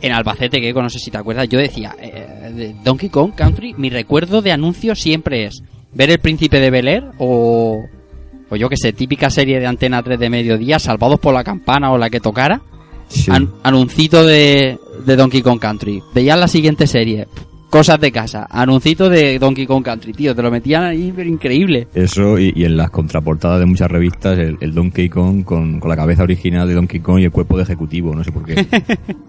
en 0.00 0.12
Albacete, 0.12 0.60
que 0.60 0.72
no 0.72 0.88
sé 0.88 0.98
si 0.98 1.10
te 1.10 1.18
acuerdas, 1.18 1.48
yo 1.48 1.58
decía, 1.58 1.94
eh, 2.00 2.50
de 2.54 2.74
Donkey 2.82 3.10
Kong 3.10 3.32
Country, 3.36 3.74
mi 3.76 3.90
recuerdo 3.90 4.40
de 4.42 4.52
anuncio 4.52 4.94
siempre 4.94 5.44
es 5.44 5.62
ver 5.92 6.10
el 6.10 6.18
príncipe 6.18 6.60
de 6.60 6.70
Bel 6.70 6.88
Air 6.88 7.04
o, 7.18 7.84
o 8.48 8.56
yo 8.56 8.68
que 8.70 8.76
sé, 8.78 8.92
típica 8.94 9.28
serie 9.28 9.60
de 9.60 9.66
Antena 9.66 10.02
3 10.02 10.18
de 10.18 10.30
mediodía, 10.30 10.78
salvados 10.78 11.20
por 11.20 11.34
la 11.34 11.44
campana 11.44 11.92
o 11.92 11.98
la 11.98 12.08
que 12.10 12.20
tocara, 12.20 12.62
Sí. 13.08 13.30
an- 13.30 13.52
anuncito 13.62 14.24
de, 14.24 14.78
de 15.04 15.16
Donkey 15.16 15.42
Kong 15.42 15.58
Country. 15.60 16.02
Veías 16.14 16.38
la 16.38 16.48
siguiente 16.48 16.86
serie, 16.86 17.26
cosas 17.70 17.98
de 18.00 18.12
casa, 18.12 18.46
anuncito 18.50 19.08
de 19.08 19.38
Donkey 19.38 19.66
Kong 19.66 19.82
Country, 19.84 20.12
tío, 20.12 20.34
te 20.34 20.42
lo 20.42 20.50
metían 20.50 20.84
ahí, 20.84 21.12
pero 21.14 21.28
increíble. 21.28 21.88
Eso 21.94 22.38
y, 22.38 22.52
y 22.54 22.64
en 22.64 22.76
las 22.76 22.90
contraportadas 22.90 23.60
de 23.60 23.66
muchas 23.66 23.90
revistas 23.90 24.38
el, 24.38 24.58
el 24.60 24.74
Donkey 24.74 25.08
Kong 25.08 25.44
con, 25.44 25.80
con 25.80 25.88
la 25.88 25.96
cabeza 25.96 26.22
original 26.22 26.68
de 26.68 26.74
Donkey 26.74 27.00
Kong 27.00 27.20
y 27.20 27.24
el 27.24 27.30
cuerpo 27.30 27.56
de 27.56 27.62
ejecutivo, 27.64 28.14
no 28.14 28.22
sé 28.24 28.32
por 28.32 28.44
qué. 28.44 28.54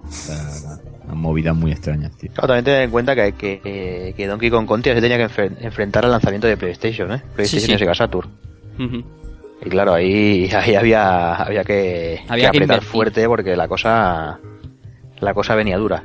O 0.08 0.12
sea, 0.12 0.38
unas 1.06 1.18
movidas 1.18 1.56
muy 1.56 1.72
extrañas, 1.72 2.12
tío. 2.18 2.32
Claro, 2.34 2.48
también 2.48 2.66
tener 2.66 2.82
en 2.84 2.92
cuenta 2.92 3.16
que, 3.16 3.32
que, 3.34 3.60
que- 3.64 4.14
que 4.16 4.28
Donkey 4.28 4.50
Kong 4.50 4.68
Country 4.68 4.94
se 4.94 5.02
tenía 5.02 5.18
que 5.18 5.26
enfren- 5.28 5.58
enfrentar 5.62 6.06
al 6.06 6.12
lanzamiento 6.12 6.48
de 6.48 6.56
PlayStation, 6.58 7.12
¿eh? 7.14 7.22
PlayStation 7.36 7.68
sí. 7.70 7.76
y 7.76 7.78
Sega 7.80 7.94
Saturn. 7.96 8.30
Ujú. 8.80 9.04
Y 9.66 9.70
claro, 9.70 9.94
ahí, 9.94 10.50
ahí 10.54 10.76
había, 10.76 11.36
había 11.36 11.64
que, 11.64 12.20
Había 12.28 12.36
que 12.36 12.52
que 12.52 12.58
apretar 12.58 12.64
invertir. 12.78 12.90
fuerte 12.90 13.28
porque 13.28 13.56
la 13.56 13.68
cosa, 13.68 14.40
la 15.24 15.34
cosa 15.34 15.56
venía 15.56 15.78
dura. 15.78 16.04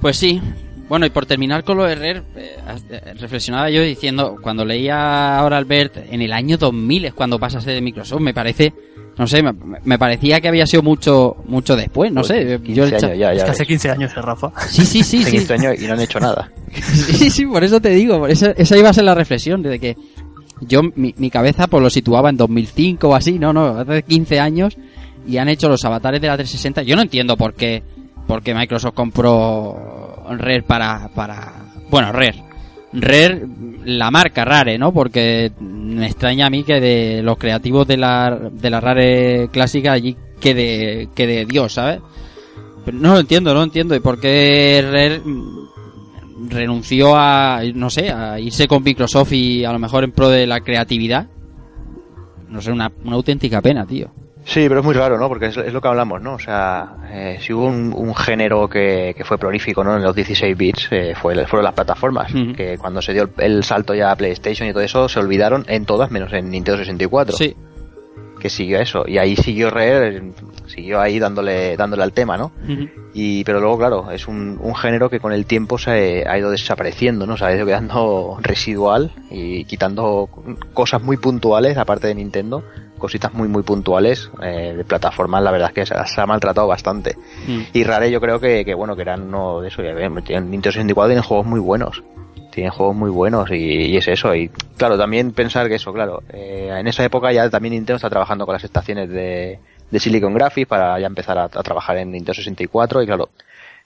Pues 0.00 0.16
sí. 0.16 0.40
Bueno, 0.88 1.04
y 1.04 1.10
por 1.10 1.26
terminar 1.26 1.64
con 1.64 1.78
lo 1.78 1.84
de 1.84 1.96
Rare, 1.96 2.22
eh, 2.36 3.14
reflexionaba 3.18 3.68
yo 3.70 3.82
diciendo, 3.82 4.36
cuando 4.40 4.64
leía 4.64 5.36
ahora 5.36 5.56
Albert, 5.56 5.96
en 6.12 6.22
el 6.22 6.32
año 6.32 6.56
2000 6.58 7.06
es 7.06 7.14
cuando 7.14 7.40
pasa 7.40 7.58
a 7.58 7.60
ser 7.60 7.74
de 7.74 7.80
Microsoft, 7.80 8.20
me 8.20 8.32
parece, 8.32 8.72
no 9.18 9.26
sé, 9.26 9.42
me, 9.42 9.52
me 9.82 9.98
parecía 9.98 10.40
que 10.40 10.46
había 10.46 10.64
sido 10.64 10.84
mucho 10.84 11.38
mucho 11.48 11.74
después, 11.74 12.12
no 12.12 12.22
sé. 12.22 12.48
Yo 12.48 12.62
15 12.62 12.82
el 12.84 12.90
cha- 13.00 13.06
años 13.08 13.18
ya, 13.18 13.32
Es 13.32 13.42
que 13.44 13.50
hace 13.50 13.58
ves. 13.62 13.68
15 13.68 13.90
años, 13.90 14.12
¿eh, 14.16 14.22
Rafa? 14.22 14.52
Sí, 14.68 14.86
sí, 14.86 15.02
sí, 15.02 15.22
Hace 15.22 15.30
sí. 15.32 15.36
15 15.38 15.54
años 15.54 15.82
y 15.82 15.86
no 15.88 15.94
han 15.94 16.00
hecho 16.02 16.20
nada. 16.20 16.52
sí, 16.72 17.30
sí, 17.30 17.46
por 17.46 17.64
eso 17.64 17.80
te 17.80 17.88
digo, 17.90 18.20
por 18.20 18.30
eso, 18.30 18.52
esa 18.56 18.76
iba 18.78 18.90
a 18.90 18.92
ser 18.92 19.04
la 19.04 19.16
reflexión, 19.16 19.62
de 19.64 19.80
que 19.80 19.96
yo, 20.60 20.82
mi, 20.94 21.12
mi 21.18 21.30
cabeza, 21.30 21.66
pues 21.66 21.82
lo 21.82 21.90
situaba 21.90 22.30
en 22.30 22.36
2005 22.36 23.08
o 23.08 23.14
así, 23.16 23.40
no, 23.40 23.52
no, 23.52 23.66
hace 23.80 24.04
15 24.04 24.38
años, 24.38 24.76
y 25.26 25.38
han 25.38 25.48
hecho 25.48 25.68
los 25.68 25.84
avatares 25.84 26.20
de 26.20 26.28
la 26.28 26.36
360. 26.36 26.82
Yo 26.82 26.96
no 26.96 27.02
entiendo 27.02 27.36
por 27.36 27.54
qué, 27.54 27.82
por 28.26 28.42
Microsoft 28.42 28.94
compró 28.94 30.24
Rare 30.30 30.62
para, 30.62 31.08
para, 31.14 31.52
bueno, 31.90 32.12
Rare. 32.12 32.42
Rare, 32.92 33.46
la 33.84 34.10
marca 34.10 34.44
Rare, 34.44 34.78
¿no? 34.78 34.92
Porque 34.92 35.52
me 35.60 36.06
extraña 36.06 36.46
a 36.46 36.50
mí 36.50 36.64
que 36.64 36.80
de 36.80 37.22
los 37.22 37.36
creativos 37.36 37.86
de 37.86 37.96
la, 37.96 38.50
de 38.50 38.70
la 38.70 38.80
Rare 38.80 39.48
clásica 39.52 39.92
allí 39.92 40.16
quede, 40.40 41.08
quede 41.14 41.44
Dios, 41.44 41.74
¿sabes? 41.74 42.00
No 42.92 43.14
lo 43.14 43.20
entiendo, 43.20 43.52
no 43.52 43.60
lo 43.60 43.64
entiendo. 43.64 43.94
¿Y 43.94 44.00
por 44.00 44.20
qué 44.20 44.84
Rare 44.90 45.20
renunció 46.48 47.16
a, 47.16 47.60
no 47.74 47.90
sé, 47.90 48.10
a 48.10 48.38
irse 48.38 48.68
con 48.68 48.82
Microsoft 48.82 49.32
y 49.32 49.64
a 49.64 49.72
lo 49.72 49.78
mejor 49.78 50.04
en 50.04 50.12
pro 50.12 50.28
de 50.28 50.46
la 50.46 50.60
creatividad? 50.60 51.28
No 52.48 52.60
sé, 52.60 52.70
una, 52.70 52.92
una 53.04 53.16
auténtica 53.16 53.60
pena, 53.60 53.84
tío. 53.84 54.10
Sí, 54.46 54.68
pero 54.68 54.78
es 54.78 54.86
muy 54.86 54.94
raro, 54.94 55.18
¿no? 55.18 55.28
Porque 55.28 55.46
es, 55.46 55.56
es 55.56 55.72
lo 55.72 55.80
que 55.80 55.88
hablamos, 55.88 56.22
¿no? 56.22 56.34
O 56.34 56.38
sea, 56.38 56.94
eh, 57.10 57.38
si 57.40 57.52
hubo 57.52 57.66
un, 57.66 57.92
un 57.92 58.14
género 58.14 58.68
que, 58.68 59.12
que 59.16 59.24
fue 59.24 59.38
prolífico, 59.38 59.82
¿no? 59.82 59.96
En 59.96 60.04
los 60.04 60.14
16 60.14 60.56
bits, 60.56 60.88
eh, 60.92 61.14
fue, 61.20 61.34
fueron 61.46 61.64
las 61.64 61.74
plataformas. 61.74 62.32
Que 62.56 62.78
cuando 62.78 63.02
se 63.02 63.12
dio 63.12 63.24
el, 63.24 63.30
el 63.38 63.64
salto 63.64 63.92
ya 63.92 64.12
a 64.12 64.16
PlayStation 64.16 64.68
y 64.68 64.72
todo 64.72 64.84
eso, 64.84 65.08
se 65.08 65.18
olvidaron 65.18 65.64
en 65.66 65.84
todas, 65.84 66.12
menos 66.12 66.32
en 66.32 66.48
Nintendo 66.48 66.78
64. 66.78 67.36
Sí, 67.36 67.56
que 68.38 68.48
siguió 68.48 68.78
eso. 68.78 69.02
Y 69.04 69.18
ahí 69.18 69.34
siguió 69.34 69.68
Rare, 69.68 70.30
siguió 70.66 71.00
ahí 71.00 71.18
dándole, 71.18 71.76
dándole 71.76 72.04
al 72.04 72.12
tema, 72.12 72.36
¿no? 72.36 72.52
Y, 73.14 73.42
pero 73.42 73.58
luego, 73.58 73.78
claro, 73.78 74.12
es 74.12 74.28
un, 74.28 74.58
un 74.60 74.76
género 74.76 75.10
que 75.10 75.18
con 75.18 75.32
el 75.32 75.44
tiempo 75.46 75.76
se 75.76 76.24
ha 76.24 76.38
ido 76.38 76.52
desapareciendo, 76.52 77.26
¿no? 77.26 77.36
Se 77.36 77.44
ha 77.46 77.56
ido 77.56 77.66
quedando 77.66 78.38
residual 78.42 79.10
y 79.28 79.64
quitando 79.64 80.28
cosas 80.72 81.02
muy 81.02 81.16
puntuales, 81.16 81.76
aparte 81.78 82.06
de 82.06 82.14
Nintendo, 82.14 82.62
cositas 82.98 83.32
muy 83.34 83.48
muy 83.48 83.62
puntuales 83.62 84.30
eh, 84.42 84.74
de 84.76 84.84
plataformas 84.84 85.42
la 85.42 85.50
verdad 85.50 85.68
es 85.68 85.74
que 85.74 85.86
se, 85.86 85.94
ha- 85.94 86.06
se 86.06 86.20
ha 86.20 86.26
maltratado 86.26 86.66
bastante 86.66 87.16
Mm. 87.46 87.60
y 87.72 87.84
Rare 87.84 88.10
yo 88.10 88.20
creo 88.20 88.40
que, 88.40 88.64
que 88.64 88.74
bueno 88.74 88.96
que 88.96 89.02
eran 89.02 89.22
uno 89.22 89.60
de 89.60 89.68
eso 89.68 89.82
ya 89.82 89.92
ven, 89.92 90.14
Nintendo 90.14 90.72
64 90.72 91.08
tienen 91.08 91.22
juegos 91.22 91.46
muy 91.46 91.60
buenos 91.60 92.02
tienen 92.50 92.72
juegos 92.72 92.96
muy 92.96 93.10
buenos 93.10 93.50
y, 93.50 93.54
y 93.56 93.96
es 93.96 94.08
eso 94.08 94.34
y 94.34 94.48
claro 94.78 94.96
también 94.96 95.32
pensar 95.32 95.68
que 95.68 95.74
eso 95.74 95.92
claro 95.92 96.22
eh, 96.32 96.70
en 96.74 96.86
esa 96.86 97.04
época 97.04 97.30
ya 97.32 97.48
también 97.50 97.74
Nintendo 97.74 97.96
está 97.96 98.08
trabajando 98.10 98.46
con 98.46 98.54
las 98.54 98.64
estaciones 98.64 99.08
de, 99.10 99.58
de 99.90 100.00
Silicon 100.00 100.32
Graphics 100.34 100.66
para 100.68 100.98
ya 100.98 101.06
empezar 101.06 101.36
a, 101.38 101.44
a 101.44 101.48
trabajar 101.48 101.98
en 101.98 102.10
Nintendo 102.12 102.34
64 102.34 103.02
y 103.02 103.06
claro 103.06 103.28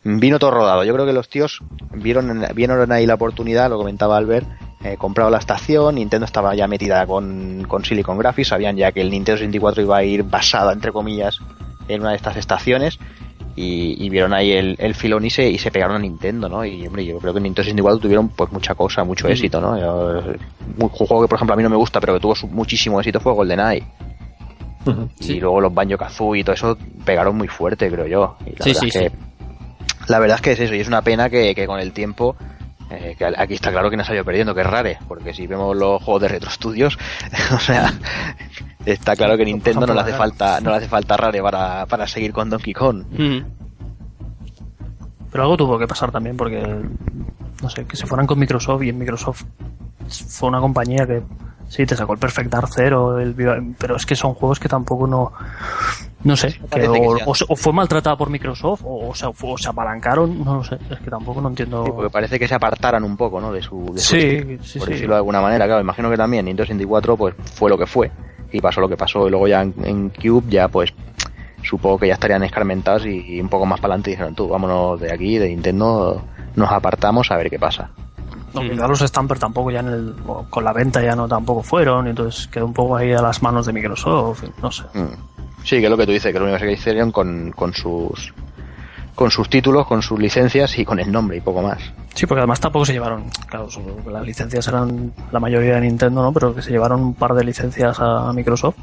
vino 0.03 0.39
todo 0.39 0.53
rodado. 0.53 0.83
Yo 0.85 0.95
creo 0.95 1.05
que 1.05 1.13
los 1.13 1.29
tíos 1.29 1.61
vieron, 1.93 2.43
vieron 2.55 2.91
ahí 2.91 3.05
la 3.05 3.15
oportunidad, 3.17 3.69
lo 3.69 3.77
comentaba 3.77 4.17
Albert, 4.17 4.47
eh, 4.83 4.97
comprado 4.97 5.31
la 5.31 5.39
estación, 5.39 5.97
Nintendo 5.97 6.25
estaba 6.25 6.55
ya 6.55 6.67
metida 6.67 7.07
con, 7.07 7.65
con 7.69 7.85
Silicon 7.85 8.19
Graphics, 8.19 8.49
sabían 8.49 8.77
ya 8.77 8.93
que 8.93 9.01
el 9.01 9.11
Nintendo 9.11 9.39
64 9.39 9.83
iba 9.83 9.97
a 9.99 10.05
ir 10.05 10.23
basada, 10.23 10.73
entre 10.73 10.93
comillas, 10.93 11.39
en 11.89 12.01
una 12.01 12.11
de 12.11 12.17
estas 12.17 12.37
estaciones. 12.37 12.99
Y, 13.57 13.97
y 14.03 14.09
vieron 14.09 14.33
ahí 14.33 14.53
el, 14.53 14.77
el 14.79 14.95
filón 14.95 15.25
y 15.27 15.31
se, 15.31 15.51
y 15.51 15.59
se 15.59 15.71
pegaron 15.73 15.97
a 15.97 15.99
Nintendo, 15.99 16.49
¿no? 16.49 16.65
Y 16.65 16.87
hombre, 16.87 17.05
yo 17.05 17.19
creo 17.19 17.33
que 17.33 17.39
en 17.41 17.43
Nintendo 17.43 17.65
64 17.65 18.01
tuvieron 18.01 18.29
pues 18.29 18.51
mucha 18.53 18.75
cosa, 18.75 19.03
mucho 19.05 19.29
éxito, 19.29 19.61
¿no? 19.61 19.77
Yo- 19.79 20.23
un 20.79 20.89
juego 20.89 21.23
que 21.23 21.29
por 21.29 21.37
ejemplo 21.37 21.55
a 21.55 21.57
mí 21.57 21.63
no 21.65 21.69
me 21.69 21.77
gusta, 21.77 22.01
pero 22.01 22.15
que 22.15 22.21
tuvo 22.21 22.35
muchísimo 22.53 23.01
éxito 23.01 23.19
fue 23.21 23.33
GoldenEye. 23.35 23.83
Sí. 25.19 25.35
Y 25.35 25.41
luego 25.41 25.61
los 25.61 25.75
Banjo 25.75 25.99
Kazooie 25.99 26.41
y 26.41 26.45
todo 26.45 26.55
eso 26.55 26.79
pegaron 27.05 27.37
muy 27.37 27.49
fuerte, 27.49 27.91
creo 27.91 28.07
yo. 28.07 28.37
Y 28.47 28.51
la 28.57 28.65
Sí, 28.65 28.71
verdad 28.71 28.81
sí, 28.81 28.87
es 28.89 28.93
que. 28.95 29.13
La 30.09 30.19
verdad 30.21 30.37
es 30.37 30.43
que 30.43 30.53
es 30.53 30.61
eso, 30.61 30.75
y 30.75 30.81
es 30.81 30.89
una 30.89 31.03
pena 31.03 31.29
que, 31.29 31.55
que 31.55 31.67
con 31.67 31.81
el 31.81 31.93
tiempo, 31.93 32.37
eh, 32.91 33.15
que 33.17 33.25
aquí 33.25 33.55
está 33.55 33.71
claro 33.71 33.89
que 33.89 33.97
nos 33.97 34.09
ha 34.11 34.15
ido 34.15 34.25
perdiendo, 34.25 34.55
que 34.55 34.63
es 34.63 34.67
rare, 34.67 34.99
porque 35.07 35.33
si 35.33 35.47
vemos 35.47 35.77
los 35.77 36.03
juegos 36.03 36.23
de 36.23 36.29
Retro 36.29 36.51
Studios, 36.51 36.99
o 37.55 37.59
sea, 37.59 37.93
está 38.85 39.15
claro 39.15 39.37
que 39.37 39.45
Nintendo 39.45 39.87
no 39.87 39.95
le 39.95 40.01
hace 40.01 40.13
falta, 40.13 40.61
no 40.61 40.71
le 40.71 40.77
hace 40.77 40.89
falta 40.89 41.17
rare 41.17 41.41
para, 41.41 41.87
para 41.87 42.07
seguir 42.09 42.33
con 42.33 42.51
Donkey 42.51 42.73
Kong. 42.73 43.05
Mm. 43.11 43.45
Pero 45.31 45.45
algo 45.45 45.57
tuvo 45.57 45.79
que 45.79 45.87
pasar 45.87 46.11
también 46.11 46.37
porque, 46.37 46.61
no 47.63 47.69
sé, 47.71 47.85
que 47.85 47.97
se 47.97 48.07
fueran 48.07 48.27
con 48.27 48.39
Microsoft 48.39 48.83
y 48.83 48.89
en 48.91 48.99
Microsoft 48.99 49.45
fue 50.09 50.49
una 50.49 50.61
compañía 50.61 51.07
que 51.07 51.23
sí 51.69 51.87
te 51.87 51.95
sacó 51.97 52.15
el 52.15 52.19
Perfect 52.19 52.51
Dark 52.51 52.69
Zero, 52.75 53.19
el 53.21 53.35
pero 53.79 53.97
es 53.97 54.05
que 54.07 54.17
son 54.17 54.35
juegos 54.35 54.59
que 54.59 54.69
tampoco 54.69 55.07
no, 55.07 55.33
no 56.25 56.37
sé, 56.37 56.61
que 56.73 56.89
o, 56.89 57.17
o 57.27 57.57
fue 57.57 57.73
maltratada 57.73 58.17
por 58.17 58.29
Microsoft 58.29 58.83
o, 58.85 59.09
o 59.11 59.15
se, 59.15 59.27
o 59.27 59.59
se 59.59 59.69
apalancaron, 59.69 60.43
no 60.45 60.57
lo 60.57 60.65
sé, 60.65 60.79
es 60.91 60.99
que 60.99 61.11
tampoco 61.11 61.41
no 61.41 61.49
entiendo. 61.51 61.85
Sí, 61.85 61.93
porque 61.95 62.11
parece 62.11 62.39
que 62.39 62.49
se 62.49 62.55
apartaran 62.57 63.05
un 63.05 63.17
poco, 63.17 63.41
¿no? 63.41 63.53
De 63.53 63.63
su, 63.63 63.93
de 63.95 64.01
su 64.01 64.15
Sí, 64.15 64.19
estilo, 64.19 64.65
sí, 64.65 64.79
por 64.81 64.89
sí. 64.89 64.95
decirlo 64.95 65.15
de 65.15 65.19
alguna 65.19 65.41
manera. 65.41 65.67
Claro, 65.67 65.81
imagino 65.81 66.11
que 66.11 66.17
también 66.17 66.45
Nintendo 66.47 66.65
64 66.67 67.17
pues 67.17 67.35
fue 67.55 67.71
lo 67.71 67.79
que 67.79 67.87
fue 67.87 68.11
y 68.53 68.61
pasó 68.61 68.81
lo 68.81 68.89
que 68.89 68.97
pasó 68.97 69.29
y 69.29 69.31
luego 69.31 69.47
ya 69.47 69.63
en, 69.63 69.75
en 69.85 70.09
Cube 70.11 70.45
ya 70.51 70.67
pues 70.67 70.93
supongo 71.63 71.99
que 71.99 72.09
ya 72.09 72.15
estarían 72.15 72.43
escarmentados 72.43 73.07
y, 73.07 73.37
y 73.37 73.41
un 73.41 73.49
poco 73.49 73.65
más 73.67 73.79
para 73.81 73.93
adelante 73.95 74.11
dijeron 74.11 74.35
tú, 74.35 74.49
vámonos 74.49 74.99
de 75.01 75.13
aquí, 75.13 75.39
de 75.39 75.49
Nintendo, 75.51 76.21
nos 76.57 76.71
apartamos 76.71 77.31
a 77.31 77.37
ver 77.37 77.51
qué 77.51 77.59
pasa. 77.59 77.91
No, 78.53 78.63
quizá 78.63 78.89
los 78.89 78.99
Stamper 79.01 79.39
tampoco 79.39 79.71
ya 79.71 79.79
en 79.81 79.89
el, 79.89 80.15
con 80.51 80.65
la 80.65 80.73
venta 80.73 81.01
ya 81.01 81.15
no 81.15 81.29
tampoco 81.29 81.63
fueron, 81.63 82.07
y 82.07 82.11
entonces 82.11 82.49
quedó 82.49 82.67
un 82.67 82.75
poco 82.75 82.97
ahí 82.97 83.13
a 83.13 83.23
las 83.23 83.43
manos 83.43 83.67
de 83.67 83.73
Microsoft, 83.73 84.43
no 84.61 84.73
sé. 84.73 84.83
Mm. 84.95 85.07
Sí, 85.63 85.79
que 85.79 85.85
es 85.85 85.91
lo 85.91 85.97
que 85.97 86.07
tú 86.07 86.13
dices, 86.13 86.33
que 86.33 86.39
lo 86.39 86.47
único 86.47 86.59
que 86.59 86.73
hicieron 86.73 87.13
con, 87.13 87.53
con 87.53 87.73
sus 87.73 88.33
con 89.15 89.31
sus 89.31 89.51
títulos, 89.51 89.87
con 89.87 90.01
sus 90.01 90.19
licencias 90.19 90.79
y 90.79 90.85
con 90.87 90.99
el 90.99 91.13
nombre 91.13 91.37
y 91.37 91.41
poco 91.43 91.61
más. 91.61 91.79
Sí, 92.15 92.25
porque 92.27 92.41
además 92.41 92.59
tampoco 92.59 92.87
se 92.87 92.95
llevaron, 92.95 93.25
claro, 93.47 93.69
su- 93.69 93.83
las 94.11 94.25
licencias 94.25 94.67
eran 94.67 95.13
la 95.31 95.39
mayoría 95.39 95.75
de 95.75 95.83
Nintendo, 95.83 96.23
¿no? 96.23 96.33
Pero 96.33 96.55
que 96.55 96.63
se 96.63 96.71
llevaron 96.71 97.03
un 97.03 97.15
par 97.15 97.35
de 97.35 97.45
licencias 97.45 97.99
a, 98.01 98.33
Microsoft, 98.33 98.77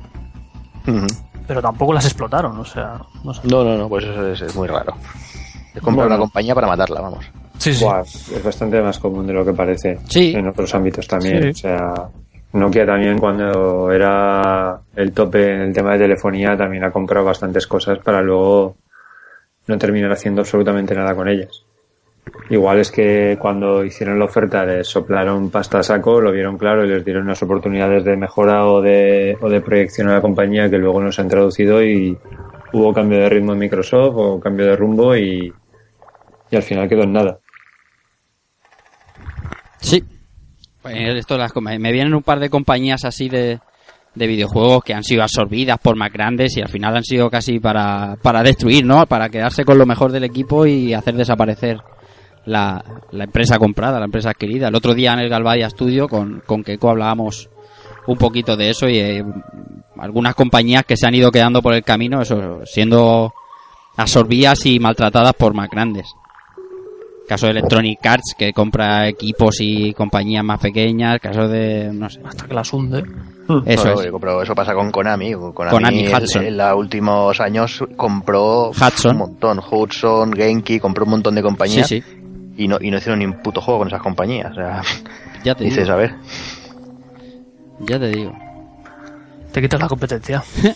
pero 1.47 1.61
tampoco 1.61 1.93
las 1.93 2.05
explotaron, 2.05 2.57
o 2.59 2.65
sea, 2.65 2.99
no 3.23 3.33
sé. 3.33 3.41
No, 3.45 3.63
no, 3.63 3.77
no, 3.77 3.89
pues 3.89 4.05
eso 4.05 4.27
es, 4.27 4.41
es 4.41 4.55
muy 4.55 4.67
raro. 4.67 4.93
Es 5.73 5.81
comprar 5.81 6.05
Bueno. 6.07 6.15
una 6.15 6.17
compañía 6.19 6.53
para 6.55 6.67
matarla, 6.67 7.01
vamos. 7.01 7.25
Sí, 7.71 7.73
sí. 7.79 7.83
Buah, 7.85 8.01
es 8.01 8.43
bastante 8.43 8.81
más 8.81 8.99
común 8.99 9.25
de 9.27 9.33
lo 9.33 9.45
que 9.45 9.53
parece 9.53 9.97
Sí. 10.07 10.33
en 10.35 10.47
otros 10.47 10.73
ámbitos 10.75 11.07
también. 11.07 11.49
O 11.49 11.53
sea, 11.53 11.93
Nokia 12.53 12.85
también 12.85 13.17
cuando 13.19 13.91
era 13.91 14.79
el 14.95 15.11
tope 15.11 15.53
en 15.53 15.61
el 15.61 15.73
tema 15.73 15.93
de 15.93 15.99
telefonía 15.99 16.55
también 16.57 16.83
ha 16.85 16.91
comprado 16.91 17.25
bastantes 17.25 17.67
cosas 17.67 17.99
para 17.99 18.21
luego 18.21 18.75
no 19.67 19.77
terminar 19.77 20.11
haciendo 20.11 20.41
absolutamente 20.41 20.95
nada 20.95 21.13
con 21.13 21.27
ellas. 21.27 21.63
Igual 22.49 22.79
es 22.79 22.91
que 22.91 23.37
cuando 23.39 23.83
hicieron 23.85 24.19
la 24.19 24.25
oferta 24.25 24.65
les 24.65 24.87
soplaron 24.87 25.49
pasta 25.49 25.79
a 25.79 25.83
saco, 25.83 26.19
lo 26.21 26.31
vieron 26.31 26.57
claro 26.57 26.85
y 26.85 26.89
les 26.89 27.03
dieron 27.03 27.23
unas 27.23 27.41
oportunidades 27.43 28.03
de 28.03 28.15
mejora 28.17 28.65
o 28.65 28.81
de, 28.81 29.37
o 29.41 29.49
de 29.49 29.61
proyección 29.61 30.09
a 30.09 30.13
la 30.15 30.21
compañía 30.21 30.69
que 30.69 30.77
luego 30.77 31.01
no 31.01 31.11
se 31.11 31.21
han 31.21 31.29
traducido 31.29 31.81
y 31.83 32.17
hubo 32.73 32.93
cambio 32.93 33.19
de 33.19 33.29
ritmo 33.29 33.53
en 33.53 33.59
Microsoft 33.59 34.13
o 34.17 34.39
cambio 34.39 34.65
de 34.65 34.75
rumbo 34.75 35.15
y, 35.15 35.53
y 36.49 36.55
al 36.55 36.63
final 36.63 36.87
quedó 36.89 37.03
en 37.03 37.13
nada. 37.13 37.39
Sí. 39.79 40.03
Pues 40.81 40.95
me 41.61 41.91
vienen 41.91 42.13
un 42.13 42.23
par 42.23 42.39
de 42.39 42.49
compañías 42.49 43.03
así 43.03 43.27
de, 43.27 43.59
de 44.17 44.27
videojuegos 44.27 44.83
que 44.83 44.93
han 44.93 45.03
sido 45.03 45.21
absorbidas 45.21 45.77
por 45.79 45.95
más 45.95 46.11
grandes 46.11 46.57
y 46.57 46.61
al 46.61 46.69
final 46.69 46.95
han 46.95 47.03
sido 47.03 47.29
casi 47.29 47.59
para, 47.59 48.17
para 48.21 48.41
destruir, 48.43 48.85
¿no? 48.85 49.05
Para 49.05 49.29
quedarse 49.29 49.63
con 49.63 49.77
lo 49.77 49.85
mejor 49.85 50.11
del 50.11 50.23
equipo 50.23 50.65
y 50.65 50.93
hacer 50.93 51.15
desaparecer 51.15 51.77
la, 52.45 52.83
la 53.11 53.23
empresa 53.25 53.57
comprada, 53.57 53.99
la 53.99 54.05
empresa 54.05 54.31
adquirida. 54.31 54.69
El 54.69 54.75
otro 54.75 54.93
día 54.93 55.13
en 55.13 55.19
el 55.19 55.29
Galvadia 55.29 55.69
Studio 55.69 56.07
con, 56.07 56.41
con 56.45 56.63
Keiko 56.63 56.89
hablábamos 56.89 57.49
un 58.07 58.17
poquito 58.17 58.55
de 58.55 58.69
eso 58.69 58.87
y 58.87 58.97
eh, 58.97 59.23
algunas 59.97 60.33
compañías 60.33 60.83
que 60.85 60.97
se 60.97 61.05
han 61.05 61.15
ido 61.15 61.31
quedando 61.31 61.61
por 61.61 61.73
el 61.73 61.83
camino, 61.83 62.21
eso, 62.21 62.61
siendo 62.65 63.33
absorbidas 63.97 64.65
y 64.65 64.79
maltratadas 64.79 65.33
por 65.33 65.53
más 65.53 65.69
grandes. 65.69 66.07
Caso 67.27 67.47
de 67.47 67.51
Electronic 67.51 68.05
Arts, 68.05 68.35
que 68.37 68.53
compra 68.53 69.07
equipos 69.09 69.57
y 69.59 69.93
compañías 69.93 70.43
más 70.43 70.59
pequeñas. 70.59 71.19
Caso 71.19 71.47
de, 71.47 71.91
no 71.93 72.09
sé. 72.09 72.21
Hasta 72.23 72.45
que 72.47 72.53
las 72.53 72.71
hunde. 72.71 72.99
Eso 73.65 73.93
Bueno, 73.93 74.01
es. 74.01 74.11
Pero 74.19 74.41
eso 74.43 74.55
pasa 74.55 74.73
con 74.73 74.91
Konami. 74.91 75.33
Konami, 75.53 76.07
Hudson. 76.07 76.45
en 76.45 76.57
los 76.57 76.73
últimos 76.75 77.39
años 77.41 77.83
compró 77.95 78.69
Hudson. 78.69 79.11
un 79.11 79.17
montón. 79.17 79.59
Hudson, 79.59 80.33
Genki, 80.33 80.79
compró 80.79 81.03
un 81.05 81.11
montón 81.11 81.35
de 81.35 81.41
Sí, 81.41 81.45
compañías 81.45 81.87
sí. 81.87 82.03
Y, 82.57 82.67
no, 82.67 82.77
y 82.81 82.89
no 82.91 82.97
hicieron 82.97 83.19
ni 83.19 83.25
un 83.25 83.41
puto 83.43 83.61
juego 83.61 83.79
con 83.79 83.87
esas 83.89 84.01
compañías. 84.01 84.51
O 84.51 84.55
sea, 84.55 84.81
Ya 85.43 85.53
te 85.53 85.65
dices, 85.65 85.83
digo. 85.83 85.93
a 85.93 85.97
ver. 85.97 86.15
Ya 87.81 87.99
te 87.99 88.07
digo. 88.07 88.33
Te 89.57 89.61
quitas 89.63 89.79
la 89.81 89.87
competencia. 89.87 90.43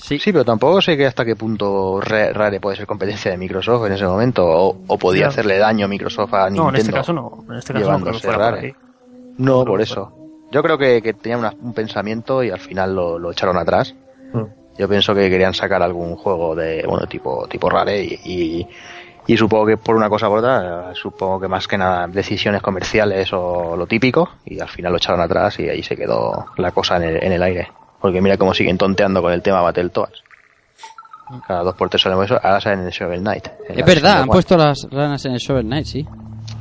Sí. 0.00 0.18
Sí, 0.20 0.32
pero 0.32 0.44
tampoco 0.44 0.80
sé 0.80 0.96
que 0.96 1.06
hasta 1.06 1.24
qué 1.24 1.34
punto 1.36 2.00
Re- 2.00 2.32
Rare 2.32 2.60
puede 2.60 2.76
ser 2.76 2.86
competencia 2.86 3.30
de 3.32 3.36
Microsoft 3.36 3.84
en 3.86 3.92
ese 3.92 4.06
momento. 4.06 4.46
O, 4.46 4.76
o 4.86 4.98
podía 4.98 5.26
hacerle 5.26 5.58
daño 5.58 5.84
a 5.86 5.88
Microsoft 5.88 6.32
a 6.34 6.48
Nintendo. 6.48 6.62
No, 6.62 6.68
en 6.70 6.76
este 6.76 6.92
caso 6.92 7.12
no. 7.12 7.44
En 7.50 7.56
este 7.58 7.72
caso 7.74 7.84
no 7.92 8.04
creo 8.04 8.14
que 8.14 8.20
por. 8.28 8.36
No, 9.38 9.62
creo 9.62 9.64
por 9.64 9.80
eso. 9.82 10.12
Yo 10.52 10.62
creo 10.62 10.78
que, 10.78 11.02
que 11.02 11.14
tenía 11.14 11.36
una- 11.36 11.52
un 11.60 11.74
pensamiento 11.74 12.42
y 12.44 12.50
al 12.50 12.60
final 12.60 12.94
lo, 12.94 13.18
lo 13.18 13.32
echaron 13.32 13.58
atrás. 13.58 13.94
Mm. 14.32 14.44
Yo 14.78 14.88
pienso 14.88 15.14
que 15.14 15.28
querían 15.28 15.52
sacar 15.52 15.82
algún 15.82 16.14
juego 16.16 16.54
de, 16.54 16.84
bueno, 16.86 17.06
tipo, 17.08 17.46
tipo 17.48 17.68
Rare 17.68 18.00
y, 18.02 18.20
y, 18.24 18.66
y 19.26 19.36
supongo 19.36 19.66
que 19.66 19.76
por 19.76 19.96
una 19.96 20.08
cosa 20.08 20.28
o 20.28 20.30
por 20.30 20.38
otra, 20.38 20.94
supongo 20.94 21.40
que 21.40 21.48
más 21.48 21.66
que 21.66 21.76
nada 21.76 22.06
decisiones 22.06 22.62
comerciales 22.62 23.30
o 23.32 23.76
lo 23.76 23.86
típico 23.88 24.30
y 24.46 24.60
al 24.60 24.68
final 24.68 24.92
lo 24.92 24.98
echaron 24.98 25.20
atrás 25.20 25.58
y 25.58 25.68
ahí 25.68 25.82
se 25.82 25.96
quedó 25.96 26.46
la 26.56 26.70
cosa 26.70 26.96
en 26.96 27.02
el, 27.02 27.16
en 27.24 27.32
el 27.32 27.42
aire. 27.42 27.68
Porque 28.00 28.20
mira 28.20 28.36
cómo 28.36 28.54
siguen 28.54 28.78
tonteando 28.78 29.20
con 29.22 29.32
el 29.32 29.42
tema 29.42 29.60
Battletoads. 29.60 30.22
Cada 31.46 31.62
dos 31.62 31.74
por 31.74 31.90
tres 31.90 32.00
sabemos 32.02 32.24
eso, 32.26 32.40
ahora 32.42 32.60
salen 32.60 32.80
en 32.80 32.86
el 32.86 32.92
Shovel 32.92 33.20
Knight. 33.20 33.48
Es 33.68 33.84
verdad, 33.84 34.22
han 34.22 34.28
puesto 34.28 34.56
las 34.56 34.88
ranas 34.90 35.24
en 35.26 35.32
el 35.32 35.38
Shovel 35.38 35.66
Knight, 35.66 35.86
sí. 35.86 36.06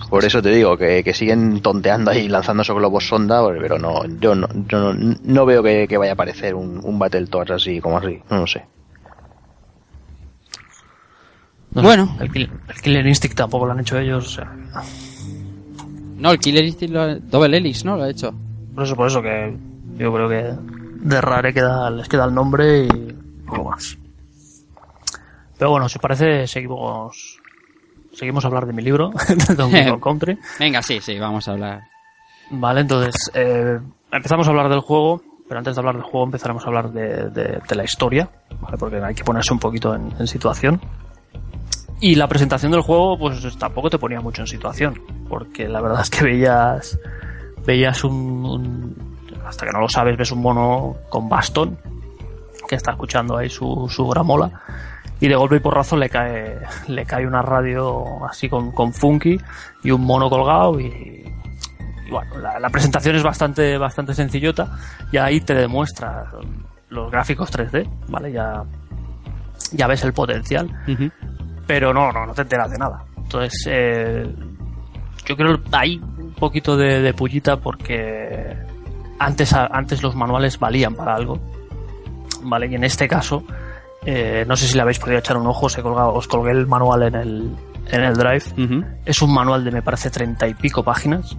Por 0.10 0.26
eso 0.26 0.42
te 0.42 0.50
digo 0.50 0.78
que, 0.78 1.04
que 1.04 1.14
siguen 1.14 1.62
tonteando 1.62 2.12
ahí 2.12 2.28
lanzando 2.28 2.64
esos 2.64 2.76
globos 2.76 3.08
sonda, 3.08 3.42
pero 3.60 3.78
no, 3.80 4.06
yo 4.20 4.36
no, 4.36 4.48
yo 4.68 4.94
no, 4.94 5.16
no 5.24 5.46
veo 5.46 5.64
que, 5.64 5.88
que 5.88 5.98
vaya 5.98 6.12
a 6.12 6.14
aparecer 6.14 6.54
un, 6.56 6.82
un 6.84 7.00
Battletoads 7.00 7.52
así 7.52 7.80
como 7.80 7.98
así, 7.98 8.22
no 8.30 8.40
lo 8.40 8.48
sé. 8.48 8.66
No 11.72 11.82
sé, 11.82 11.88
Bueno. 11.88 12.18
El 12.20 12.32
Killer 12.82 13.06
Instinct 13.06 13.38
tampoco 13.38 13.66
lo 13.66 13.72
han 13.74 13.80
hecho 13.82 14.00
ellos. 14.00 14.26
O 14.26 14.30
sea, 14.30 14.52
No, 16.18 16.32
el 16.32 16.40
Killer 16.40 16.66
Instinct 16.66 16.94
lo 16.94 17.02
ha... 17.02 17.16
Double 17.16 17.56
Helix, 17.58 17.86
¿no? 17.86 17.96
Lo 17.98 18.04
ha 18.04 18.10
hecho. 18.10 18.34
por 18.74 18.84
eso, 18.84 18.96
por 18.96 19.08
eso 19.08 19.22
que 19.22 19.56
yo 19.98 20.14
creo 20.14 20.30
que 20.30 20.54
de 21.08 21.22
Rare 21.22 21.54
queda, 21.54 21.90
les 21.90 22.08
queda 22.08 22.26
el 22.26 22.34
nombre 22.34 22.84
y 22.86 22.88
poco 23.46 23.64
más. 23.70 23.98
Pero 25.58 25.72
bueno, 25.72 25.90
si 25.90 25.98
os 25.98 26.02
parece, 26.02 26.46
seguimos, 26.48 27.40
seguimos 28.14 28.44
a 28.44 28.48
hablar 28.48 28.66
de 28.68 28.74
mi 28.74 28.82
libro, 28.84 29.12
de 29.48 29.56
Donkey 29.56 29.88
Kong 29.90 30.02
Country. 30.02 30.38
Venga, 30.60 30.82
sí, 30.82 31.00
sí, 31.02 31.18
vamos 31.20 31.48
a 31.48 31.52
hablar. 31.54 31.82
Vale, 32.52 32.82
entonces 32.82 33.16
eh, 33.34 33.80
empezamos 34.12 34.48
a 34.48 34.52
hablar 34.52 34.70
del 34.70 34.80
juego 34.80 35.22
pero 35.50 35.60
antes 35.60 35.76
de 35.76 35.80
hablar 35.80 35.96
del 35.96 36.04
juego 36.04 36.26
empezaremos 36.26 36.62
a 36.66 36.68
hablar 36.68 36.92
de, 36.92 37.30
de- 37.30 37.62
de 37.66 37.76
la 37.76 37.86
historia, 37.86 38.30
¿vale? 38.60 38.76
porque 38.78 38.98
hay 38.98 39.16
que 39.16 39.24
ponerse 39.24 39.54
un 39.54 39.60
poquito 39.60 39.96
en, 39.96 40.14
en 40.20 40.28
situación. 40.28 40.82
Y 42.02 42.16
la 42.16 42.28
presentación 42.28 42.74
del 42.74 42.82
juego, 42.82 43.18
pues 43.18 43.58
tampoco 43.58 43.90
te 43.90 43.98
ponía 43.98 44.20
mucho 44.20 44.42
en 44.42 44.48
situación, 44.48 45.02
porque 45.30 45.70
la 45.70 45.80
verdad 45.80 46.02
es 46.02 46.10
que 46.10 46.26
veías, 46.26 47.00
veías 47.66 48.04
un, 48.04 48.14
un- 48.46 49.17
hasta 49.48 49.66
que 49.66 49.72
no 49.72 49.80
lo 49.80 49.90
sabes, 49.90 50.18
ves 50.18 50.32
un 50.32 50.42
mono 50.42 50.96
con 51.10 51.30
bastón 51.30 51.78
que 52.68 52.76
está 52.76 52.92
escuchando 52.92 53.38
ahí 53.38 53.50
su, 53.50 53.88
su 53.90 54.08
gramola 54.08 54.52
y 55.20 55.28
de 55.28 55.36
golpe 55.36 55.56
y 55.56 55.60
porrazo 55.60 55.96
le 55.96 56.10
cae, 56.10 56.60
le 56.88 57.06
cae 57.06 57.26
una 57.26 57.42
radio 57.42 58.26
así 58.26 58.50
con, 58.50 58.72
con 58.72 58.94
funky 58.94 59.40
y 59.84 59.92
un 59.92 60.02
mono 60.02 60.30
colgado 60.30 60.80
y, 60.80 60.86
y 62.06 62.12
bueno, 62.12 62.38
la, 62.38 62.60
la 62.60 62.70
presentación 62.70 63.16
es 63.16 63.24
bastante, 63.24 63.78
bastante 63.78 64.14
sencillota 64.14 64.78
y 65.12 65.18
ahí 65.18 65.42
te 65.42 65.54
demuestra 65.54 66.32
los 66.90 67.12
gráficos 67.12 67.52
3D, 67.52 67.88
¿vale? 68.08 68.32
Ya, 68.32 68.64
ya 69.72 69.88
ves 69.88 70.04
el 70.04 70.14
potencial, 70.14 70.70
pero 71.66 71.94
no, 71.94 72.12
no, 72.12 72.26
no 72.26 72.34
te 72.34 72.44
enteras 72.44 72.72
de 72.72 72.78
nada. 72.78 73.04
Entonces, 73.18 73.66
eh, 73.70 74.36
yo 75.26 75.36
creo 75.36 75.62
que 75.62 75.70
hay 75.74 75.98
un 75.98 76.34
poquito 76.34 76.78
de, 76.78 77.02
de 77.02 77.14
pullita 77.14 77.58
porque 77.58 78.56
antes, 79.20 79.54
antes 79.54 80.04
los 80.04 80.16
manuales 80.16 80.60
valían 80.60 80.96
para 80.96 81.16
algo, 81.16 81.40
¿vale? 82.44 82.68
Y 82.68 82.76
en 82.76 82.84
este 82.84 83.08
caso, 83.08 83.44
eh, 84.06 84.46
no 84.48 84.56
sé 84.56 84.68
si 84.68 84.76
le 84.76 84.82
habéis 84.82 85.00
podido 85.00 85.20
echar 85.20 85.38
un 85.38 85.48
ojo, 85.48 85.66
os, 85.68 85.78
he 85.78 85.82
colgado- 85.84 86.14
os 86.14 86.28
colgué 86.28 86.52
el 86.52 86.68
manual 86.68 87.04
en 87.04 87.16
el, 87.16 87.56
en 87.88 88.04
el 88.04 88.14
drive. 88.16 88.44
Es 89.06 89.22
un 89.22 89.34
manual 89.34 89.64
de, 89.64 89.72
me 89.72 89.82
parece, 89.82 90.10
treinta 90.10 90.48
y 90.48 90.54
pico 90.54 90.84
páginas. 90.84 91.36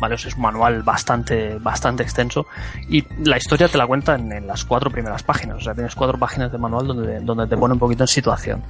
Vale, 0.00 0.16
o 0.16 0.18
sea, 0.18 0.28
es 0.28 0.34
un 0.34 0.42
manual 0.42 0.82
bastante, 0.82 1.56
bastante 1.58 2.02
extenso. 2.02 2.46
Y 2.88 3.04
la 3.24 3.36
historia 3.36 3.68
te 3.68 3.78
la 3.78 3.86
cuenta 3.86 4.16
en, 4.16 4.32
en 4.32 4.46
las 4.46 4.64
cuatro 4.64 4.90
primeras 4.90 5.22
páginas. 5.22 5.58
O 5.58 5.60
sea, 5.60 5.72
tienes 5.74 5.94
cuatro 5.94 6.18
páginas 6.18 6.50
de 6.50 6.58
manual 6.58 6.86
donde, 6.88 7.20
donde 7.20 7.46
te 7.46 7.56
pone 7.56 7.74
un 7.74 7.78
poquito 7.78 8.02
en 8.04 8.08
situación. 8.08 8.62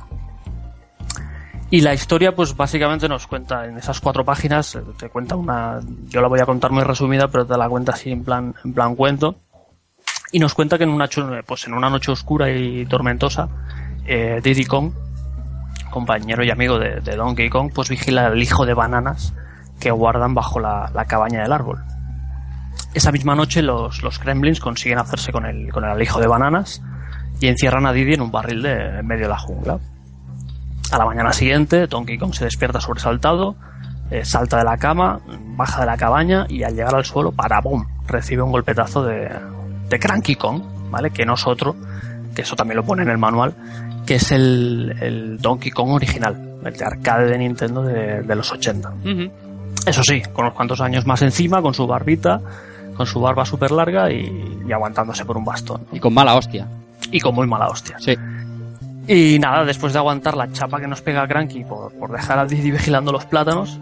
Y 1.75 1.81
la 1.81 1.93
historia, 1.93 2.37
pues 2.37 2.57
básicamente 2.57 3.09
nos 3.09 3.27
cuenta 3.27 3.67
en 3.67 3.77
esas 3.77 4.01
cuatro 4.01 4.25
páginas, 4.25 4.77
eh, 4.77 4.83
te 4.97 5.09
cuenta 5.09 5.35
una, 5.35 5.81
yo 6.07 6.21
la 6.21 6.29
voy 6.29 6.39
a 6.39 6.47
contar 6.47 6.71
muy 6.71 6.85
resumida, 6.85 7.27
pero 7.27 7.45
te 7.45 7.59
la 7.59 7.69
cuenta 7.69 7.91
así 7.91 8.13
en 8.13 8.23
plan, 8.23 8.55
en 8.65 8.73
plan 8.73 8.95
cuento. 8.95 9.41
Y 10.31 10.39
nos 10.39 10.55
cuenta 10.55 10.79
que 10.79 10.85
en 10.85 10.91
una, 10.91 11.09
pues 11.45 11.67
en 11.67 11.75
una 11.75 11.91
noche 11.91 12.13
oscura 12.13 12.49
y 12.49 12.87
tormentosa, 12.87 13.49
eh, 14.07 14.41
Kong, 14.69 14.93
compañero 15.91 16.45
y 16.45 16.53
amigo 16.53 16.79
de, 16.79 17.01
Donkey 17.01 17.51
Kong, 17.51 17.73
pues 17.75 17.89
vigila 17.89 18.29
al 18.29 18.41
hijo 18.41 18.65
de 18.65 18.75
bananas 18.75 19.35
que 19.81 19.91
guardan 19.91 20.33
bajo 20.33 20.61
la, 20.61 20.93
la 20.95 21.07
cabaña 21.07 21.43
del 21.43 21.51
árbol. 21.51 21.83
Esa 22.95 23.11
misma 23.11 23.35
noche 23.35 23.63
los, 23.63 24.01
los 24.05 24.21
Kremlins 24.21 24.61
consiguen 24.61 25.01
hacerse 25.01 25.33
con 25.33 25.45
el, 25.45 25.73
con 25.73 25.83
el 25.83 25.91
alijo 25.91 26.21
de 26.21 26.29
bananas 26.29 26.81
y 27.41 27.49
encierran 27.49 27.85
a 27.85 27.93
Diddy 27.93 28.15
en 28.15 28.21
un 28.21 28.31
barril 28.31 28.63
de, 28.63 29.01
en 29.01 29.07
medio 29.09 29.25
de 29.25 29.31
la 29.31 29.39
jungla. 29.39 29.81
A 30.91 30.99
la 30.99 31.07
mañana 31.07 31.33
siguiente, 31.33 31.87
Donkey 31.87 32.19
Kong 32.19 32.35
se 32.35 32.45
despierta 32.45 32.81
sobresaltado, 32.81 33.57
eh, 34.11 34.25
salta 34.25 34.59
de 34.59 34.65
la 34.65 34.77
cama, 34.77 35.21
baja 35.57 35.81
de 35.81 35.87
la 35.87 35.97
cabaña 35.97 36.47
y 36.49 36.63
al 36.63 36.75
llegar 36.75 36.95
al 36.95 37.05
suelo, 37.05 37.33
para 37.33 37.61
¡bum! 37.61 37.85
recibe 38.07 38.43
un 38.43 38.53
golpetazo 38.53 39.03
de, 39.03 39.31
de 39.89 39.99
Cranky 39.99 40.37
Kong, 40.37 40.63
¿vale? 40.91 41.11
Que 41.11 41.25
no 41.25 41.35
es 41.35 41.47
otro, 41.47 41.75
que 42.35 42.43
eso 42.43 42.55
también 42.55 42.77
lo 42.77 42.85
pone 42.85 43.03
en 43.03 43.09
el 43.11 43.19
manual, 43.19 43.55
que 44.07 44.17
es 44.17 44.31
el, 44.31 44.95
el 45.01 45.39
Donkey 45.39 45.71
Kong 45.71 45.91
original, 45.91 46.59
el 46.65 46.77
de 46.77 46.85
arcade 46.85 47.31
de 47.31 47.39
Nintendo 47.39 47.83
de, 47.83 48.23
de 48.23 48.37
los 48.37 48.53
80. 48.53 48.91
Ujú. 48.91 49.31
Eso 49.87 50.03
sí, 50.03 50.23
con 50.33 50.45
unos 50.45 50.55
cuantos 50.55 50.81
años 50.81 51.07
más 51.07 51.23
encima, 51.23 51.61
con 51.61 51.75
su 51.75 51.87
barbita, 51.87 52.41
con 52.97 53.07
su 53.07 53.21
barba 53.21 53.45
súper 53.45 53.71
larga 53.73 54.13
y, 54.13 54.61
y 54.67 54.73
aguantándose 54.73 55.25
por 55.25 55.37
un 55.37 55.45
bastón. 55.45 55.87
Y 55.93 55.99
con 55.99 56.15
mala 56.15 56.35
hostia. 56.35 56.69
Y 57.11 57.21
con 57.21 57.35
muy 57.35 57.47
mala 57.47 57.69
hostia. 57.69 57.97
Sí. 57.99 58.15
Y 59.07 59.39
nada, 59.39 59.65
después 59.65 59.93
de 59.93 59.99
aguantar 59.99 60.37
la 60.37 60.51
chapa 60.51 60.81
que 60.81 60.87
nos 60.87 61.03
pega 61.03 61.27
Cranky 61.29 61.65
por, 61.65 61.93
por 61.99 62.11
dejar 62.13 62.39
a 62.39 62.45
Didi 62.47 62.71
vigilando 62.71 63.13
los 63.13 63.27
plátanos, 63.27 63.79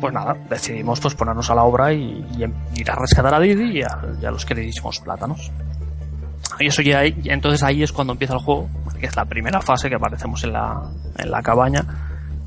pues 0.00 0.14
nada, 0.14 0.36
decidimos 0.48 1.00
pues 1.00 1.14
ponernos 1.14 1.50
a 1.50 1.54
la 1.54 1.64
obra 1.64 1.92
y, 1.92 2.24
em- 2.40 2.54
ir 2.76 2.90
a 2.90 2.94
rescatar 2.94 3.34
a 3.34 3.40
Didi 3.40 3.78
y 3.80 3.82
a, 3.82 4.30
los 4.30 4.46
queridísimos 4.46 5.00
plátanos. 5.00 5.50
Y 6.58 6.66
eso 6.66 6.82
ya 6.82 7.04
entonces 7.04 7.62
ahí 7.62 7.82
es 7.82 7.92
cuando 7.92 8.12
empieza 8.12 8.34
el 8.34 8.40
juego, 8.40 8.68
que 8.98 9.06
es 9.06 9.16
la 9.16 9.24
primera 9.24 9.60
fase 9.60 9.88
que 9.88 9.96
aparecemos 9.96 10.44
en 10.44 10.52
la, 10.52 10.80
en 11.18 11.30
la 11.30 11.42
cabaña, 11.42 11.84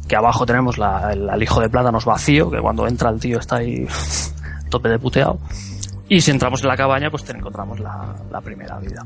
que 0.07 0.15
abajo 0.15 0.45
tenemos 0.45 0.77
la- 0.77 1.11
el 1.11 1.29
alijo 1.29 1.59
de 1.61 1.69
plátanos 1.69 2.05
vacío, 2.05 2.49
que 2.49 2.59
cuando 2.59 2.87
entra 2.87 3.09
el 3.09 3.19
tío 3.19 3.39
está 3.39 3.57
ahí 3.57 3.85
tope 4.69 4.87
de 4.89 4.97
puteado. 4.99 5.39
Y 6.09 6.21
si 6.21 6.31
entramos 6.31 6.61
en 6.61 6.69
la 6.69 6.77
cabaña, 6.77 7.09
pues 7.09 7.23
te 7.23 7.33
encontramos 7.35 7.79
la, 7.79 8.15
la 8.31 8.39
primera 8.41 8.77
vida. 8.79 9.05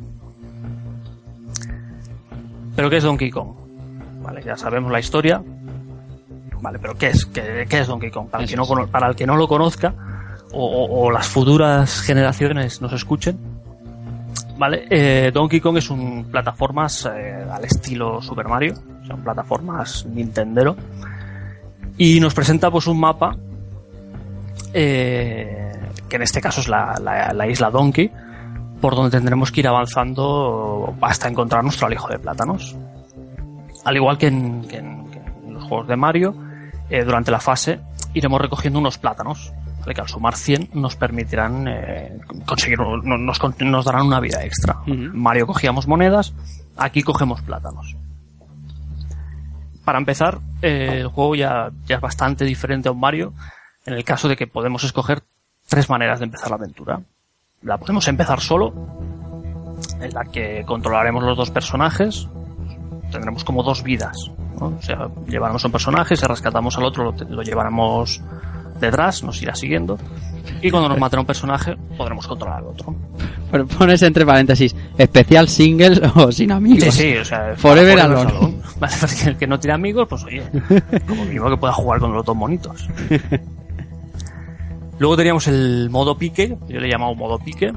¿Pero 2.77 2.89
qué 2.89 2.97
es 2.97 3.03
Donkey 3.03 3.29
Kong? 3.29 3.49
Vale, 4.21 4.41
ya 4.43 4.55
sabemos 4.55 4.89
la 4.91 4.99
historia. 4.99 5.43
Vale, 6.61 6.79
pero 6.79 6.95
¿qué 6.95 7.07
es? 7.07 7.25
¿Qué, 7.25 7.65
qué 7.69 7.79
es 7.79 7.87
Donkey 7.87 8.09
Kong? 8.11 8.29
Para 8.29 8.43
el, 8.43 8.49
que 8.49 8.55
no, 8.55 8.65
cono- 8.65 8.87
para 8.87 9.07
el 9.09 9.15
que 9.15 9.27
no 9.27 9.35
lo 9.35 9.47
conozca, 9.47 9.93
o, 10.53 10.63
o- 10.65 11.05
o 11.07 11.11
las 11.11 11.27
futuras 11.27 11.99
generaciones 12.01 12.81
nos 12.81 12.93
escuchen. 12.93 13.37
Vale, 14.57 14.87
eh, 14.89 15.31
Donkey 15.33 15.59
Kong 15.59 15.77
es 15.77 15.89
un 15.89 16.25
plataformas 16.31 17.07
eh, 17.13 17.45
al 17.51 17.65
estilo 17.65 18.21
Super 18.21 18.47
Mario, 18.47 18.73
son 19.07 19.21
plataformas 19.23 20.05
Nintendero. 20.05 20.75
Y 21.97 22.19
nos 22.19 22.33
presenta 22.35 22.69
pues 22.71 22.85
un 22.87 22.99
mapa, 22.99 23.35
eh, 24.73 25.73
que 26.09 26.15
en 26.15 26.21
este 26.21 26.41
caso 26.41 26.61
es 26.61 26.67
la, 26.67 26.95
la- 27.01 27.33
la 27.33 27.47
isla 27.47 27.69
Donkey, 27.69 28.11
por 28.81 28.95
donde 28.95 29.11
tendremos 29.11 29.51
que 29.51 29.61
ir 29.61 29.67
avanzando 29.67 30.95
hasta 31.01 31.27
encontrar 31.27 31.63
nuestro 31.63 31.87
alijo 31.87 32.07
de 32.09 32.19
plátanos. 32.19 32.75
Al 33.85 33.95
igual 33.95 34.17
que 34.17 34.27
en, 34.27 34.67
que 34.67 34.77
en- 34.77 35.09
que 35.11 35.17
en 35.19 35.53
los 35.53 35.63
juegos 35.63 35.87
de 35.87 35.95
Mario, 35.95 36.35
eh, 36.89 37.03
durante 37.03 37.31
la 37.31 37.39
fase 37.39 37.79
iremos 38.13 38.39
recogiendo 38.41 38.79
unos 38.79 38.97
plátanos, 38.97 39.51
¿vale? 39.81 39.93
que 39.93 40.01
al 40.01 40.07
sumar 40.07 40.35
100 40.35 40.69
nos 40.73 40.95
permitirán 40.95 41.67
eh, 41.67 42.19
conseguir, 42.45 42.79
no- 42.79 42.97
nos, 43.17 43.85
darán 43.85 44.05
una 44.07 44.19
vida 44.19 44.43
extra. 44.43 44.77
Mario 45.13 45.47
cogíamos 45.47 45.87
monedas, 45.87 46.33
aquí 46.77 47.01
cogemos 47.03 47.41
plátanos. 47.41 47.95
Para 49.85 49.99
empezar, 49.99 50.39
eh, 50.61 50.97
el 51.01 51.07
juego 51.07 51.35
ya, 51.35 51.69
ya 51.85 51.95
es 51.95 52.01
bastante 52.01 52.43
diferente 52.43 52.89
a 52.89 52.91
un 52.91 52.99
Mario, 52.99 53.33
en 53.85 53.93
el 53.93 54.03
caso 54.03 54.27
de 54.27 54.35
que 54.35 54.45
podemos 54.47 54.83
escoger 54.83 55.23
tres 55.67 55.89
maneras 55.89 56.19
de 56.19 56.25
empezar 56.25 56.49
la 56.49 56.57
aventura. 56.57 56.99
La 57.67 57.77
podemos 57.77 58.07
empezar 58.07 58.39
solo, 58.39 58.73
en 59.99 60.13
la 60.13 60.23
que 60.23 60.63
controlaremos 60.65 61.21
los 61.21 61.35
dos 61.35 61.51
personajes, 61.51 62.29
tendremos 63.11 63.43
como 63.43 63.61
dos 63.61 63.83
vidas. 63.83 64.31
¿no? 64.57 64.67
O 64.67 64.81
sea, 64.81 65.09
llevaremos 65.27 65.65
un 65.65 65.71
personaje, 65.73 66.15
si 66.15 66.25
rescatamos 66.25 66.77
al 66.77 66.85
otro, 66.85 67.11
lo, 67.11 67.25
lo 67.29 67.41
llevaremos 67.43 68.21
detrás, 68.79 69.21
nos 69.21 69.41
irá 69.41 69.53
siguiendo. 69.53 69.99
Y 70.61 70.71
cuando 70.71 70.87
nos 70.87 70.97
maten 70.97 71.17
a 71.17 71.21
un 71.21 71.25
personaje, 71.25 71.75
podremos 71.97 72.25
controlar 72.25 72.59
al 72.59 72.67
otro. 72.67 72.95
Pero 73.51 73.67
Pones 73.67 74.01
entre 74.01 74.25
paréntesis, 74.25 74.73
especial 74.97 75.49
singles 75.49 76.01
o 76.15 76.31
sin 76.31 76.53
amigos. 76.53 76.93
Sí, 76.93 77.11
sí, 77.11 77.17
o 77.17 77.25
sea, 77.25 77.53
Forever 77.57 77.99
alone. 77.99 78.31
alone. 78.31 78.57
Vale, 78.79 78.95
pues 78.97 79.27
el 79.27 79.35
que 79.37 79.45
no 79.45 79.59
tiene 79.59 79.73
amigos, 79.73 80.07
pues 80.09 80.23
oye, 80.23 80.43
como 81.05 81.25
mínimo 81.25 81.49
que 81.49 81.57
pueda 81.57 81.73
jugar 81.73 81.99
con 81.99 82.13
los 82.13 82.25
dos 82.25 82.35
monitos. 82.35 82.87
Luego 84.99 85.15
teníamos 85.15 85.47
el 85.47 85.89
modo 85.91 86.17
pique, 86.17 86.57
yo 86.67 86.79
le 86.79 86.87
he 86.87 86.91
llamado 86.91 87.13
modo 87.15 87.37
pique, 87.39 87.71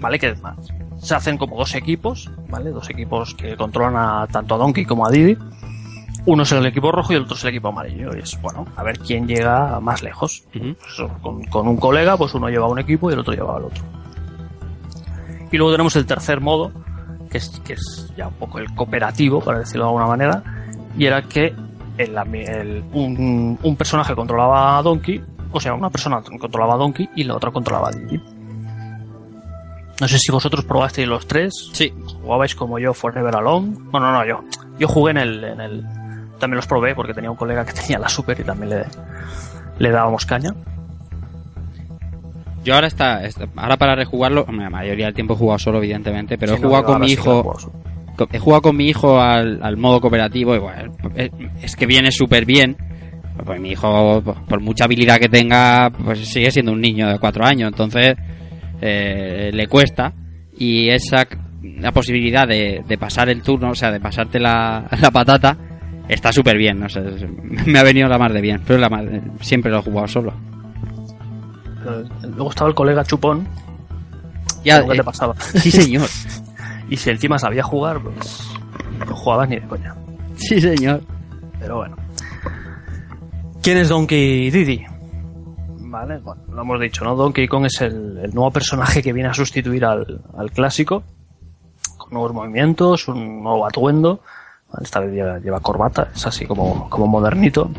¿vale? 0.00 0.18
Que 0.18 0.28
es 0.30 0.40
más, 0.40 0.56
se 0.98 1.14
hacen 1.14 1.36
como 1.36 1.56
dos 1.56 1.74
equipos, 1.74 2.30
¿vale? 2.48 2.70
Dos 2.70 2.88
equipos 2.90 3.34
que 3.34 3.56
controlan 3.56 3.96
a, 3.96 4.26
tanto 4.28 4.54
a 4.54 4.58
Donkey 4.58 4.84
como 4.84 5.06
a 5.06 5.10
Diddy. 5.10 5.36
Uno 6.26 6.42
es 6.42 6.52
el 6.52 6.66
equipo 6.66 6.90
rojo 6.92 7.12
y 7.12 7.16
el 7.16 7.22
otro 7.22 7.36
es 7.36 7.42
el 7.44 7.50
equipo 7.50 7.68
amarillo. 7.68 8.10
Y 8.16 8.20
es, 8.20 8.38
bueno, 8.42 8.66
a 8.76 8.82
ver 8.82 8.98
quién 8.98 9.26
llega 9.26 9.78
más 9.80 10.02
lejos. 10.02 10.42
Pues 10.52 11.10
con, 11.22 11.44
con 11.44 11.68
un 11.68 11.76
colega, 11.76 12.16
pues 12.16 12.34
uno 12.34 12.48
lleva 12.48 12.66
un 12.68 12.78
equipo 12.78 13.08
y 13.10 13.14
el 13.14 13.20
otro 13.20 13.32
lleva 13.34 13.56
al 13.56 13.64
otro. 13.64 13.84
Y 15.50 15.56
luego 15.56 15.72
tenemos 15.72 15.96
el 15.96 16.04
tercer 16.06 16.40
modo, 16.40 16.72
que 17.30 17.38
es, 17.38 17.48
que 17.64 17.74
es 17.74 18.12
ya 18.16 18.28
un 18.28 18.34
poco 18.34 18.58
el 18.58 18.74
cooperativo, 18.74 19.40
para 19.40 19.60
decirlo 19.60 19.84
de 19.84 19.88
alguna 19.88 20.06
manera, 20.06 20.42
y 20.98 21.06
era 21.06 21.22
que 21.22 21.54
el- 21.96 22.84
un, 22.92 23.58
un 23.62 23.76
personaje 23.76 24.14
controlaba 24.14 24.76
a 24.78 24.82
Donkey, 24.82 25.22
o 25.52 25.60
sea, 25.60 25.74
una 25.74 25.90
persona 25.90 26.20
controlaba 26.40 26.74
a 26.74 26.78
Donkey 26.78 27.08
y 27.16 27.24
la 27.24 27.36
otra 27.36 27.50
controlaba 27.50 27.88
a 27.88 27.92
Diddy. 27.92 28.20
No 30.00 30.06
sé 30.06 30.18
si 30.18 30.30
vosotros 30.30 30.64
probasteis 30.64 31.08
los 31.08 31.26
tres. 31.26 31.70
Sí. 31.72 31.92
Jugabais 32.22 32.54
como 32.54 32.78
yo 32.78 32.94
Forever 32.94 33.34
Alone. 33.34 33.76
No, 33.92 33.98
no, 33.98 34.12
no, 34.12 34.24
yo. 34.24 34.44
Yo 34.78 34.86
jugué 34.86 35.10
en 35.10 35.16
el, 35.16 35.44
en 35.44 35.60
el. 35.60 35.84
También 36.38 36.56
los 36.56 36.66
probé 36.68 36.94
porque 36.94 37.12
tenía 37.14 37.30
un 37.30 37.36
colega 37.36 37.64
que 37.64 37.72
tenía 37.80 37.98
la 37.98 38.08
Super 38.08 38.38
y 38.38 38.44
también 38.44 38.70
le, 38.70 38.84
le 39.78 39.90
dábamos 39.90 40.24
caña. 40.24 40.54
Yo 42.64 42.74
ahora 42.74 42.86
está, 42.88 43.24
está- 43.24 43.48
ahora 43.56 43.76
para 43.76 43.94
rejugarlo, 43.94 44.44
la 44.50 44.68
mayoría 44.70 45.06
del 45.06 45.14
tiempo 45.14 45.34
he 45.34 45.36
jugado 45.36 45.58
solo, 45.58 45.78
evidentemente, 45.78 46.36
pero 46.38 46.54
Sí, 46.54 46.60
he 46.60 46.64
jugado 46.64 46.84
con 46.84 47.00
mi 47.00 47.12
hijo, 47.12 47.56
he 48.32 48.38
jugado 48.38 48.62
con 48.62 48.76
mi 48.76 48.88
hijo 48.88 49.20
al, 49.20 49.60
al 49.62 49.76
modo 49.76 50.00
cooperativo 50.00 50.54
y 50.54 50.58
bueno, 50.58 50.92
es, 51.14 51.30
es 51.62 51.76
que 51.76 51.86
viene 51.86 52.10
súper 52.12 52.44
bien. 52.44 52.76
Pues 53.44 53.60
mi 53.60 53.70
hijo, 53.70 54.22
por 54.22 54.60
mucha 54.60 54.84
habilidad 54.84 55.18
que 55.18 55.28
tenga, 55.28 55.90
pues 55.90 56.18
sigue 56.28 56.50
siendo 56.50 56.72
un 56.72 56.80
niño 56.80 57.08
de 57.08 57.18
cuatro 57.18 57.44
años, 57.44 57.68
entonces 57.70 58.16
eh, 58.80 59.50
le 59.52 59.66
cuesta 59.68 60.12
y 60.56 60.88
esa 60.90 61.26
la 61.62 61.92
posibilidad 61.92 62.46
de, 62.46 62.82
de 62.86 62.98
pasar 62.98 63.28
el 63.28 63.42
turno, 63.42 63.70
o 63.70 63.74
sea, 63.74 63.90
de 63.90 64.00
pasarte 64.00 64.38
la, 64.38 64.86
la 65.00 65.10
patata, 65.10 65.56
está 66.08 66.32
súper 66.32 66.56
bien, 66.58 66.80
no 66.80 66.88
sé, 66.88 67.00
me 67.66 67.78
ha 67.78 67.82
venido 67.82 68.08
la 68.08 68.18
mar 68.18 68.32
de 68.32 68.40
bien, 68.40 68.60
pero 68.66 68.78
la 68.78 68.88
mar- 68.88 69.08
siempre 69.40 69.70
lo 69.70 69.78
he 69.78 69.82
jugado 69.82 70.08
solo. 70.08 70.34
Luego 72.22 72.50
estaba 72.50 72.68
el 72.68 72.74
colega 72.74 73.04
chupón. 73.04 73.46
Ya, 74.64 74.84
¿Qué 74.84 74.92
eh, 74.92 74.96
te 74.96 75.04
pasaba? 75.04 75.34
sí 75.38 75.70
señor, 75.70 76.08
Y 76.90 76.96
si 76.96 77.10
encima 77.10 77.38
sabía 77.38 77.62
jugar, 77.62 78.00
pues 78.00 78.48
no 79.06 79.14
jugabas 79.14 79.48
ni 79.48 79.56
de 79.56 79.66
coña. 79.68 79.94
sí 80.36 80.60
señor. 80.60 81.02
Pero 81.60 81.76
bueno. 81.76 81.96
¿Quién 83.68 83.76
es 83.76 83.90
Donkey 83.90 84.50
Didi? 84.50 84.82
Vale, 85.80 86.16
bueno, 86.20 86.40
lo 86.50 86.62
hemos 86.62 86.80
dicho, 86.80 87.04
¿no? 87.04 87.14
Donkey 87.14 87.46
Kong 87.46 87.66
es 87.66 87.82
el, 87.82 88.16
el 88.16 88.34
nuevo 88.34 88.50
personaje 88.50 89.02
que 89.02 89.12
viene 89.12 89.28
a 89.28 89.34
sustituir 89.34 89.84
al, 89.84 90.22
al 90.38 90.50
clásico. 90.52 91.02
Con 91.98 92.14
nuevos 92.14 92.32
movimientos, 92.32 93.08
un 93.08 93.42
nuevo 93.42 93.66
atuendo. 93.66 94.20
Esta 94.80 95.00
vez 95.00 95.12
lleva, 95.12 95.38
lleva 95.38 95.60
corbata, 95.60 96.08
es 96.14 96.26
así 96.26 96.46
como, 96.46 96.88
como 96.88 97.08
modernito. 97.08 97.70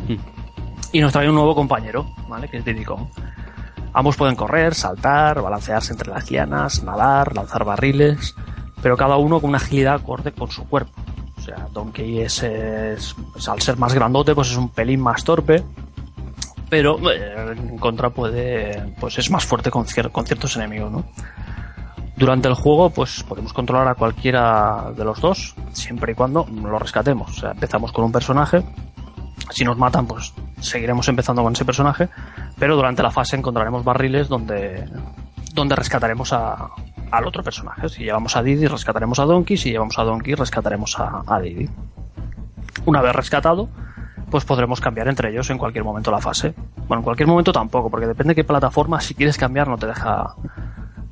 Y 0.92 1.00
nos 1.00 1.12
trae 1.12 1.28
un 1.28 1.34
nuevo 1.34 1.56
compañero, 1.56 2.06
¿vale? 2.28 2.48
Que 2.48 2.58
es 2.58 2.64
Diddy 2.64 2.84
Kong. 2.84 3.08
Ambos 3.92 4.16
pueden 4.16 4.36
correr, 4.36 4.76
saltar, 4.76 5.42
balancearse 5.42 5.92
entre 5.92 6.10
las 6.12 6.30
lianas, 6.30 6.84
nadar, 6.84 7.34
lanzar 7.34 7.64
barriles, 7.64 8.36
pero 8.80 8.96
cada 8.96 9.16
uno 9.16 9.40
con 9.40 9.48
una 9.50 9.58
agilidad 9.58 9.94
acorde 9.94 10.30
con 10.30 10.52
su 10.52 10.68
cuerpo. 10.68 10.92
Sea, 11.56 11.68
Donkey 11.72 12.20
es, 12.20 12.42
es- 12.42 13.14
es- 13.36 13.48
al 13.48 13.60
ser 13.60 13.76
más 13.76 13.92
grandote, 13.94 14.34
pues 14.34 14.50
es 14.50 14.56
un 14.56 14.68
pelín 14.68 15.00
más 15.00 15.24
torpe, 15.24 15.62
pero 16.68 16.98
eh, 17.10 17.54
en 17.56 17.78
contra 17.78 18.10
puede, 18.10 18.94
pues 19.00 19.18
es 19.18 19.30
más 19.30 19.44
fuerte 19.44 19.70
con 19.70 19.86
ciertos 19.86 20.56
enemigos, 20.56 20.92
¿no? 20.92 21.04
Durante 22.16 22.48
el 22.48 22.54
juego, 22.54 22.90
pues 22.90 23.22
podemos 23.24 23.52
controlar 23.52 23.88
a 23.88 23.94
cualquiera 23.94 24.92
de 24.94 25.04
los 25.04 25.20
dos, 25.20 25.54
siempre 25.72 26.12
y 26.12 26.14
cuando 26.14 26.46
lo 26.50 26.78
rescatemos. 26.78 27.30
O 27.30 27.40
sea, 27.40 27.50
empezamos 27.52 27.92
con 27.92 28.04
un 28.04 28.12
personaje, 28.12 28.62
si 29.50 29.64
nos 29.64 29.78
matan, 29.78 30.06
pues 30.06 30.32
seguiremos 30.60 31.08
empezando 31.08 31.42
con 31.42 31.54
ese 31.54 31.64
personaje, 31.64 32.08
pero 32.58 32.76
durante 32.76 33.02
la 33.02 33.10
fase 33.10 33.36
encontraremos 33.36 33.82
barriles 33.84 34.28
donde, 34.28 34.86
donde 35.54 35.74
rescataremos 35.74 36.32
a, 36.34 36.68
al 37.10 37.26
otro 37.26 37.42
personaje. 37.42 37.88
Si 37.88 38.04
llevamos 38.04 38.36
a 38.36 38.42
Didi, 38.42 38.66
rescataremos 38.66 39.18
a 39.18 39.24
Donkey, 39.24 39.56
si 39.56 39.70
llevamos 39.70 39.98
a 39.98 40.04
Donkey, 40.04 40.34
rescataremos 40.34 40.98
a, 40.98 41.22
a 41.26 41.40
Didi. 41.40 41.68
Una 42.86 43.02
vez 43.02 43.14
rescatado, 43.14 43.68
pues 44.30 44.44
podremos 44.44 44.80
cambiar 44.80 45.08
entre 45.08 45.30
ellos 45.30 45.50
en 45.50 45.58
cualquier 45.58 45.84
momento 45.84 46.10
la 46.10 46.20
fase. 46.20 46.54
Bueno, 46.88 47.00
en 47.00 47.04
cualquier 47.04 47.26
momento 47.26 47.52
tampoco, 47.52 47.90
porque 47.90 48.06
depende 48.06 48.30
de 48.30 48.36
qué 48.36 48.44
plataforma, 48.44 49.00
si 49.00 49.14
quieres 49.14 49.36
cambiar 49.36 49.68
no 49.68 49.76
te 49.76 49.86
deja, 49.86 50.34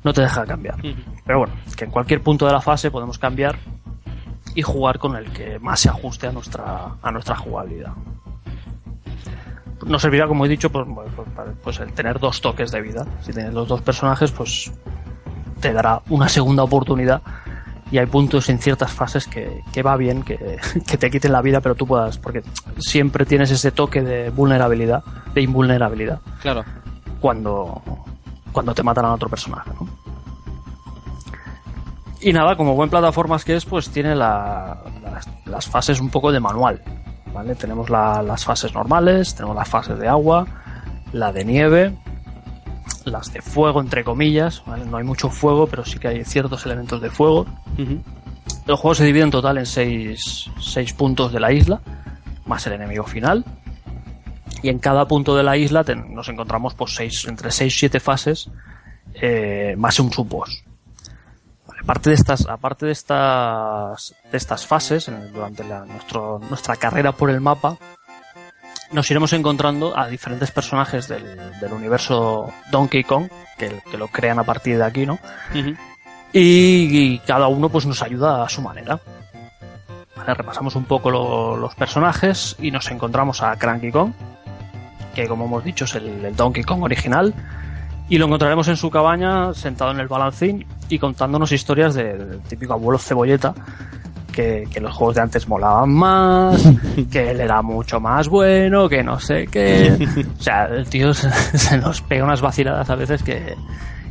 no 0.03 0.13
te 0.13 0.21
deja 0.21 0.45
cambiar. 0.45 0.77
Pero 1.25 1.39
bueno, 1.39 1.53
que 1.75 1.85
en 1.85 1.91
cualquier 1.91 2.21
punto 2.21 2.45
de 2.45 2.53
la 2.53 2.61
fase 2.61 2.89
podemos 2.89 3.19
cambiar 3.19 3.57
y 4.55 4.61
jugar 4.61 4.99
con 4.99 5.15
el 5.15 5.31
que 5.31 5.59
más 5.59 5.81
se 5.81 5.89
ajuste 5.89 6.27
a 6.27 6.31
nuestra, 6.31 6.95
a 7.01 7.11
nuestra 7.11 7.35
jugabilidad. 7.35 7.93
Nos 9.85 10.01
servirá, 10.01 10.27
como 10.27 10.45
he 10.45 10.49
dicho, 10.49 10.69
pues, 10.69 10.85
pues, 10.93 11.09
pues, 11.15 11.49
pues 11.63 11.79
el 11.79 11.93
tener 11.93 12.19
dos 12.19 12.41
toques 12.41 12.71
de 12.71 12.81
vida. 12.81 13.05
Si 13.21 13.31
tienes 13.31 13.53
los 13.53 13.67
dos 13.67 13.81
personajes, 13.81 14.31
pues 14.31 14.73
te 15.59 15.73
dará 15.73 16.01
una 16.09 16.27
segunda 16.29 16.63
oportunidad 16.63 17.21
y 17.91 17.97
hay 17.97 18.05
puntos 18.05 18.49
en 18.49 18.59
ciertas 18.59 18.91
fases 18.91 19.25
que, 19.27 19.61
que 19.73 19.81
va 19.83 19.95
bien 19.97 20.21
que, 20.23 20.57
que 20.87 20.97
te 20.97 21.09
quiten 21.09 21.31
la 21.31 21.41
vida, 21.41 21.59
pero 21.61 21.75
tú 21.75 21.87
puedas, 21.87 22.17
porque 22.17 22.43
siempre 22.77 23.25
tienes 23.25 23.49
ese 23.51 23.71
toque 23.71 24.01
de 24.01 24.29
vulnerabilidad, 24.29 25.03
de 25.33 25.41
invulnerabilidad, 25.41 26.19
Claro. 26.41 26.63
cuando, 27.19 27.81
cuando 28.51 28.73
te 28.73 28.83
matan 28.83 29.05
a 29.05 29.13
otro 29.13 29.27
personaje. 29.29 29.71
¿no? 29.79 29.87
Y 32.21 32.33
nada, 32.33 32.57
como 32.57 32.75
buen 32.75 32.89
plataformas 32.89 33.45
que 33.45 33.55
es, 33.55 33.65
pues 33.65 33.89
tiene 33.91 34.13
la- 34.13 34.77
las, 35.01 35.27
las 35.45 35.67
fases 35.67 35.99
un 36.01 36.09
poco 36.09 36.31
de 36.31 36.39
manual. 36.39 36.81
¿vale? 37.33 37.55
Tenemos 37.55 37.89
la- 37.89 38.21
las 38.21 38.43
fases 38.43 38.73
normales, 38.73 39.35
tenemos 39.35 39.55
las 39.55 39.69
fases 39.69 39.97
de 39.97 40.07
agua, 40.07 40.45
la 41.13 41.31
de 41.31 41.45
nieve, 41.45 41.97
las 43.09 43.31
de 43.33 43.41
fuego, 43.41 43.81
entre 43.81 44.03
comillas. 44.03 44.63
¿vale? 44.65 44.85
No 44.85 44.97
hay 44.97 45.03
mucho 45.03 45.29
fuego, 45.29 45.67
pero 45.67 45.85
sí 45.85 45.99
que 45.99 46.07
hay 46.07 46.23
ciertos 46.25 46.65
elementos 46.65 47.01
de 47.01 47.09
fuego. 47.09 47.45
El 47.77 48.75
juego 48.75 48.95
se 48.95 49.05
divide 49.05 49.23
en 49.23 49.31
total 49.31 49.57
en 49.57 49.65
seis, 49.65 50.49
seis 50.59 50.93
puntos 50.93 51.31
de 51.31 51.39
la 51.39 51.51
isla, 51.51 51.81
más 52.45 52.65
el 52.67 52.73
enemigo 52.73 53.03
final. 53.05 53.43
Y 54.61 54.69
en 54.69 54.79
cada 54.79 55.07
punto 55.07 55.35
de 55.35 55.43
la 55.43 55.55
isla 55.57 55.83
nos 56.09 56.27
encontramos 56.29 56.73
pues, 56.73 56.93
seis, 56.95 57.25
entre 57.27 57.49
6 57.51 57.73
y 57.73 57.79
7 57.79 57.99
fases, 57.99 58.49
eh, 59.13 59.75
más 59.77 59.99
un 59.99 60.11
subboss. 60.11 60.63
Vale, 61.65 61.79
aparte 61.83 62.09
de 62.09 62.15
estas, 62.15 62.45
aparte 62.47 62.85
de 62.87 62.91
estas, 62.91 64.15
de 64.31 64.37
estas 64.37 64.67
fases, 64.67 65.09
durante 65.33 65.63
la- 65.63 65.85
nuestro, 65.85 66.39
nuestra 66.49 66.75
carrera 66.75 67.13
por 67.13 67.29
el 67.29 67.39
mapa, 67.39 67.77
nos 68.91 69.09
iremos 69.11 69.33
encontrando 69.33 69.97
a 69.97 70.07
diferentes 70.07 70.51
personajes 70.51 71.07
del, 71.07 71.23
del 71.59 71.73
universo 71.73 72.51
Donkey 72.71 73.03
Kong, 73.03 73.27
que, 73.57 73.81
que 73.89 73.97
lo 73.97 74.07
crean 74.07 74.39
a 74.39 74.43
partir 74.43 74.77
de 74.77 74.83
aquí, 74.85 75.05
¿no? 75.05 75.19
y, 76.33 77.13
y 77.13 77.19
cada 77.19 77.47
uno 77.47 77.69
pues 77.69 77.85
nos 77.85 78.01
ayuda 78.01 78.43
a 78.43 78.49
su 78.49 78.61
manera. 78.61 78.99
Vale, 80.15 80.33
repasamos 80.33 80.75
un 80.75 80.85
poco 80.85 81.09
lo- 81.09 81.55
los 81.57 81.75
personajes 81.75 82.55
y 82.59 82.71
nos 82.71 82.89
encontramos 82.91 83.41
a 83.41 83.55
Cranky 83.57 83.91
Kong, 83.91 84.11
que 85.15 85.27
como 85.27 85.45
hemos 85.45 85.63
dicho 85.63 85.85
es 85.85 85.95
el, 85.95 86.25
el 86.25 86.35
Donkey 86.35 86.63
Kong 86.63 86.83
original, 86.83 87.33
y 88.09 88.17
lo 88.17 88.25
encontraremos 88.25 88.67
en 88.67 88.75
su 88.77 88.89
cabaña 88.89 89.53
sentado 89.53 89.91
en 89.91 89.99
el 89.99 90.07
balancín 90.07 90.65
y 90.89 90.97
contándonos 90.99 91.51
historias 91.51 91.93
del 91.93 92.41
típico 92.49 92.73
abuelo 92.73 92.97
cebolleta. 92.97 93.53
Que, 94.39 94.65
que 94.71 94.79
los 94.79 94.95
juegos 94.95 95.15
de 95.15 95.21
antes 95.21 95.47
molaban 95.49 95.89
más, 95.91 96.61
que 97.11 97.31
él 97.31 97.41
era 97.41 97.61
mucho 97.61 97.99
más 97.99 98.29
bueno, 98.29 98.87
que 98.87 99.03
no 99.03 99.19
sé 99.19 99.47
qué. 99.47 99.91
O 100.39 100.41
sea, 100.41 100.63
el 100.65 100.87
tío 100.87 101.13
se, 101.13 101.29
se 101.57 101.77
nos 101.77 101.99
pega 102.01 102.23
unas 102.23 102.39
vaciladas 102.41 102.89
a 102.89 102.95
veces 102.95 103.21
que, 103.21 103.53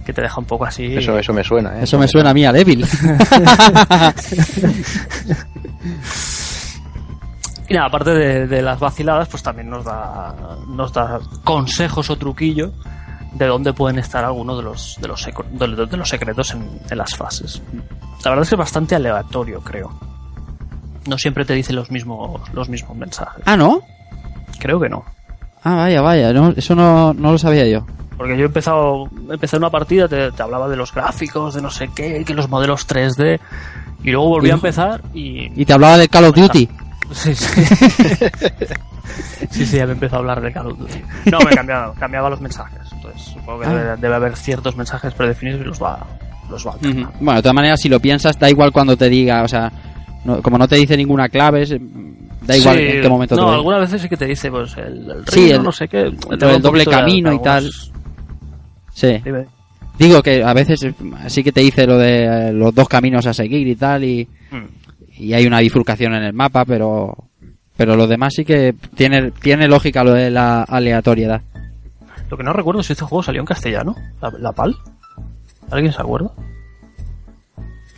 que 0.05 0.13
te 0.13 0.21
deja 0.21 0.39
un 0.39 0.45
poco 0.45 0.67
así. 0.67 0.97
Eso, 0.99 1.19
eso 1.19 1.33
me 1.33 1.43
suena, 1.43 1.79
¿eh? 1.79 1.85
Eso 1.85 1.99
me 1.99 2.07
suena 2.09 2.29
a 2.31 2.35
mí, 2.35 2.45
a 2.45 2.53
Devil. 2.53 2.85
Y 7.69 7.75
nada, 7.75 7.87
aparte 7.87 8.11
de, 8.11 8.47
de 8.47 8.63
las 8.63 8.79
vaciladas, 8.81 9.29
pues 9.29 9.43
también 9.43 9.69
nos 9.69 9.85
da, 9.85 10.35
nos 10.69 10.93
da 10.93 11.21
consejos 11.45 12.09
o 12.11 12.17
truquillos 12.17 12.73
de 13.35 13.47
dónde 13.47 13.73
pueden 13.75 13.99
estar 13.99 14.25
algunos 14.25 14.57
de 14.57 14.63
los, 14.65 14.97
de 15.01 15.09
los, 15.09 15.27
secre- 15.27 15.49
de, 15.51 15.69
los- 15.69 15.91
de 15.91 15.97
los 15.97 16.09
secretos 16.09 16.51
en, 16.53 16.69
en 16.91 16.99
las 16.99 17.15
fases. 17.15 17.63
La 18.25 18.31
verdad 18.31 18.43
es 18.43 18.49
que 18.49 18.55
es 18.55 18.59
bastante 18.59 18.95
aleatorio, 18.95 19.61
creo. 19.61 19.91
No 21.07 21.17
siempre 21.19 21.45
te 21.45 21.55
dice 21.55 21.73
los 21.73 21.91
mismos, 21.91 22.41
los 22.53 22.69
mismos 22.69 22.97
mensajes. 22.97 23.43
ah, 23.47 23.57
¿no? 23.57 23.81
Creo 24.59 24.81
que 24.81 24.89
no. 24.89 25.05
Ah, 25.65 25.75
vaya, 25.77 26.01
vaya, 26.03 26.33
no, 26.33 26.51
eso 26.57 26.75
no, 26.75 27.13
no 27.15 27.33
lo 27.33 27.39
sabía 27.39 27.67
yo. 27.67 27.87
Porque 28.17 28.37
yo 28.37 28.43
he 28.45 28.47
empezado, 28.47 29.09
empecé 29.31 29.57
una 29.57 29.71
partida, 29.71 30.09
te, 30.09 30.33
te 30.33 30.43
hablaba 30.43 30.69
de 30.69 30.77
los 30.77 30.93
gráficos, 30.93 31.55
de 31.55 31.63
no 31.63 31.71
sé 31.71 31.89
qué, 31.95 32.25
que 32.25 32.35
los 32.35 32.49
modelos 32.49 32.87
3D, 32.89 33.39
y 34.03 34.11
luego 34.11 34.29
volví 34.29 34.51
a 34.51 34.55
empezar 34.55 35.03
y, 35.15 35.51
Y 35.61 35.65
te 35.65 35.73
hablaba 35.73 35.97
de 35.99 36.09
Call 36.09 36.25
of 36.25 36.35
Duty. 36.35 36.69
Sí, 37.13 37.35
sí. 37.35 37.63
sí, 39.51 39.67
sí, 39.67 39.77
ya 39.77 39.87
me 39.87 39.93
empezó 39.93 40.17
a 40.17 40.19
hablar 40.19 40.41
de 40.41 40.53
Call 40.53 40.67
of 40.73 40.79
Duty. 40.79 41.01
No, 41.31 41.39
me 41.41 41.51
cambiaba, 41.55 41.95
cambiaba 41.95 42.31
los 42.31 42.41
mensajes. 42.41 42.81
Entonces, 42.93 43.23
supongo 43.23 43.61
que 43.61 43.67
Ah. 43.67 43.75
debe, 43.75 43.97
debe 43.97 44.15
haber 44.15 44.37
ciertos 44.37 44.77
mensajes 44.77 45.15
predefinidos 45.15 45.61
y 45.61 45.65
los 45.65 45.83
va, 45.83 45.99
los 46.51 46.67
va 46.67 46.71
Ujú. 46.71 46.77
alternando. 46.87 47.13
Bueno, 47.21 47.35
de 47.37 47.43
todas 47.43 47.55
maneras, 47.55 47.81
si 47.81 47.89
lo 47.89 48.01
piensas, 48.01 48.39
da 48.39 48.51
igual 48.51 48.73
cuando 48.73 48.97
te 48.97 49.09
diga, 49.09 49.43
o 49.43 49.49
sea, 49.49 49.71
no- 50.29 50.43
como 50.43 50.57
no 50.59 50.69
te 50.69 50.77
dice 50.77 50.97
ninguna 50.97 51.29
clave, 51.29 51.63
es- 51.63 51.71
da 51.71 52.57
igual 52.57 52.77
Sí, 52.77 52.83
en 52.87 53.03
qué 53.03 53.09
momento 53.09 53.35
te 53.35 53.41
No, 53.41 53.47
diga. 53.49 53.57
algunas 53.57 53.81
veces 53.81 54.03
sí 54.03 54.09
que 54.09 54.17
te 54.17 54.27
dice, 54.27 54.51
pues, 54.51 54.77
el, 54.77 55.11
el 55.11 55.27
Sí, 55.29 55.47
río, 55.47 55.57
el- 55.57 55.63
no 55.65 55.73
sé 55.73 55.89
qué. 55.89 56.11
del 56.39 56.63
doble 56.63 56.85
camino 56.87 57.33
y 57.33 57.41
tal. 57.43 57.69
Sí. 58.93 59.21
Dime. 59.25 59.47
Digo 59.99 60.23
que 60.23 60.45
a 60.45 60.53
veces 60.55 60.83
eh, 60.85 60.95
sí 61.27 61.43
que 61.43 61.51
te 61.53 61.61
dice 61.61 61.85
lo 61.87 61.99
de 61.99 62.25
eh, 62.49 62.53
los 62.53 62.73
dos 62.75 62.89
caminos 62.89 63.27
a 63.27 63.35
seguir 63.35 63.67
y 63.67 63.75
tal, 63.75 64.05
y, 64.05 64.29
Mm. 64.53 64.65
y 65.25 65.33
hay 65.35 65.45
una 65.47 65.59
bifurcación 65.61 66.15
en 66.15 66.23
el 66.23 66.33
mapa, 66.33 66.65
pero 66.65 67.17
pero 67.77 67.95
lo 67.97 68.07
demás 68.09 68.35
sí 68.35 68.45
que 68.45 68.75
tiene, 68.97 69.31
tiene 69.31 69.69
lógica 69.69 70.03
lo 70.03 70.13
de 70.13 70.31
la 70.31 70.63
aleatoriedad. 70.65 71.43
Lo 72.29 72.37
que 72.37 72.43
no 72.43 72.53
recuerdo 72.53 72.81
es 72.81 72.87
si 72.89 72.93
este 72.93 73.05
juego 73.05 73.23
salió 73.23 73.41
en 73.41 73.47
castellano, 73.47 73.95
la, 74.21 74.33
la 74.39 74.53
PAL. 74.53 74.75
¿Alguien 75.71 75.93
se 75.93 76.01
acuerda? 76.03 76.31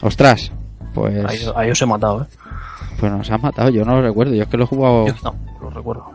Ostras, 0.02 0.52
pues, 0.94 1.24
Ahí, 1.24 1.38
ahí 1.56 1.70
os 1.70 1.80
he 1.82 1.86
matado, 1.86 2.22
¿eh? 2.22 2.26
pues 2.98 3.10
nos 3.12 3.30
han 3.30 3.40
matado, 3.40 3.70
yo 3.70 3.84
no 3.84 3.96
lo 3.96 4.02
recuerdo, 4.02 4.34
yo 4.34 4.42
es 4.42 4.48
que 4.48 4.56
lo 4.56 4.64
he 4.64 4.66
jugado... 4.66 5.06
Yo 5.06 5.14
no, 5.24 5.34
lo 5.62 5.70
recuerdo. 5.70 6.10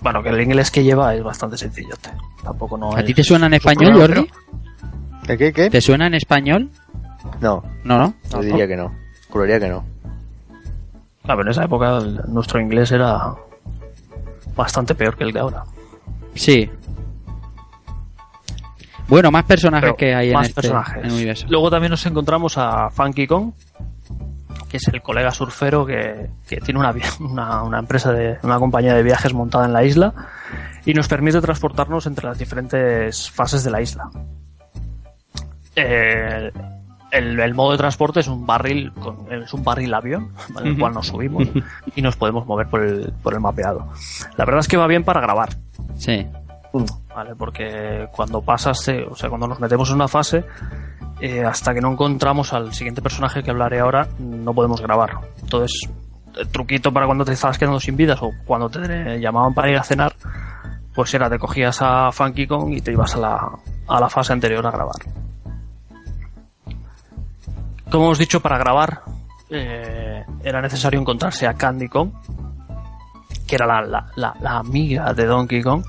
Bueno, 0.00 0.22
que 0.22 0.28
el 0.30 0.40
inglés 0.40 0.70
que 0.70 0.82
lleva 0.84 1.14
es 1.14 1.22
bastante 1.22 1.56
sencillote. 1.56 2.10
Tampoco 2.42 2.76
no 2.78 2.94
¿A 2.96 3.02
ti 3.02 3.14
te 3.14 3.22
suena 3.24 3.46
en 3.46 3.54
español, 3.54 3.92
problema, 3.92 4.14
Jordi? 4.16 4.30
¿Qué, 5.26 5.36
qué, 5.38 5.52
qué? 5.52 5.70
¿Te 5.70 5.80
suena 5.80 6.06
en 6.06 6.14
español? 6.14 6.70
No, 7.40 7.62
No, 7.84 7.98
no. 7.98 8.14
yo 8.30 8.40
diría 8.40 8.66
que 8.66 8.76
no. 8.76 8.92
Juraría 9.28 9.58
que 9.60 9.68
no. 9.68 9.84
Ah, 11.24 11.34
pero 11.36 11.42
en 11.42 11.48
esa 11.48 11.64
época 11.64 11.98
el- 11.98 12.20
nuestro 12.28 12.60
inglés 12.60 12.90
era 12.92 13.34
bastante 14.56 14.94
peor 14.94 15.16
que 15.16 15.24
el 15.24 15.32
de 15.32 15.40
ahora. 15.40 15.64
Sí. 16.34 16.70
Bueno, 19.08 19.30
más 19.30 19.44
personajes 19.44 19.86
Pero 19.86 19.96
que 19.96 20.14
hay 20.14 20.30
en 20.30 20.38
este 20.40 20.54
personajes. 20.54 20.98
en 20.98 21.06
el 21.06 21.12
universo. 21.12 21.46
Luego 21.48 21.70
también 21.70 21.90
nos 21.90 22.04
encontramos 22.06 22.58
a 22.58 22.90
Funky 22.90 23.26
Kong, 23.26 23.52
que 24.68 24.76
es 24.76 24.86
el 24.88 25.00
colega 25.00 25.30
surfero 25.30 25.86
que, 25.86 26.28
que 26.46 26.58
tiene 26.60 26.78
una, 26.78 26.92
vi- 26.92 27.00
una, 27.20 27.62
una 27.62 27.78
empresa 27.78 28.12
de 28.12 28.36
una 28.42 28.58
compañía 28.58 28.94
de 28.94 29.02
viajes 29.02 29.32
montada 29.32 29.64
en 29.64 29.72
la 29.72 29.82
isla 29.84 30.12
y 30.84 30.92
nos 30.94 31.08
permite 31.08 31.40
transportarnos 31.40 32.06
entre 32.06 32.26
las 32.26 32.38
diferentes 32.38 33.30
fases 33.30 33.64
de 33.64 33.70
la 33.70 33.80
isla. 33.80 34.10
Eh, 35.76 36.50
el, 37.10 37.40
el 37.40 37.54
modo 37.54 37.72
de 37.72 37.78
transporte 37.78 38.20
es 38.20 38.28
un 38.28 38.44
barril 38.46 38.92
con, 38.92 39.32
es 39.32 39.52
un 39.54 39.64
barril 39.64 39.94
avión 39.94 40.30
en 40.60 40.66
el 40.66 40.78
cual 40.78 40.92
nos 40.92 41.06
subimos 41.06 41.48
y 41.96 42.02
nos 42.02 42.16
podemos 42.16 42.46
mover 42.46 42.66
por 42.66 42.82
el, 42.82 43.12
por 43.22 43.32
el 43.32 43.40
mapeado. 43.40 43.88
La 44.36 44.44
verdad 44.44 44.60
es 44.60 44.68
que 44.68 44.76
va 44.76 44.86
bien 44.86 45.04
para 45.04 45.20
grabar. 45.22 45.50
Sí. 45.96 46.26
¿Vale? 47.14 47.34
Porque 47.36 48.08
cuando 48.12 48.42
pasas, 48.42 48.78
o 49.10 49.16
sea, 49.16 49.28
cuando 49.28 49.48
nos 49.48 49.60
metemos 49.60 49.88
en 49.90 49.96
una 49.96 50.08
fase, 50.08 50.44
eh, 51.20 51.44
hasta 51.44 51.74
que 51.74 51.80
no 51.80 51.92
encontramos 51.92 52.52
al 52.52 52.72
siguiente 52.72 53.02
personaje 53.02 53.42
que 53.42 53.50
hablaré 53.50 53.80
ahora, 53.80 54.08
no 54.18 54.54
podemos 54.54 54.80
grabar. 54.80 55.18
Entonces, 55.42 55.88
el 56.36 56.48
truquito 56.48 56.92
para 56.92 57.06
cuando 57.06 57.24
te 57.24 57.32
estabas 57.32 57.58
quedando 57.58 57.80
sin 57.80 57.96
vidas 57.96 58.18
o 58.22 58.30
cuando 58.44 58.68
te 58.68 59.18
llamaban 59.18 59.54
para 59.54 59.70
ir 59.70 59.76
a 59.76 59.82
cenar, 59.82 60.14
pues 60.94 61.12
era, 61.14 61.28
te 61.28 61.38
cogías 61.38 61.78
a 61.80 62.12
Funky 62.12 62.46
Kong 62.46 62.72
y 62.72 62.80
te 62.80 62.92
ibas 62.92 63.14
a 63.14 63.18
la, 63.18 63.50
a 63.88 64.00
la 64.00 64.08
fase 64.08 64.32
anterior 64.32 64.66
a 64.66 64.70
grabar. 64.70 64.96
Como 67.90 68.04
hemos 68.04 68.18
dicho, 68.18 68.40
para 68.40 68.58
grabar 68.58 69.00
eh, 69.50 70.24
era 70.44 70.60
necesario 70.60 71.00
encontrarse 71.00 71.46
a 71.46 71.54
Candy 71.54 71.88
Kong, 71.88 72.10
que 73.46 73.56
era 73.56 73.66
la, 73.66 74.06
la, 74.16 74.34
la 74.40 74.58
amiga 74.58 75.12
de 75.14 75.24
Donkey 75.24 75.62
Kong, 75.62 75.82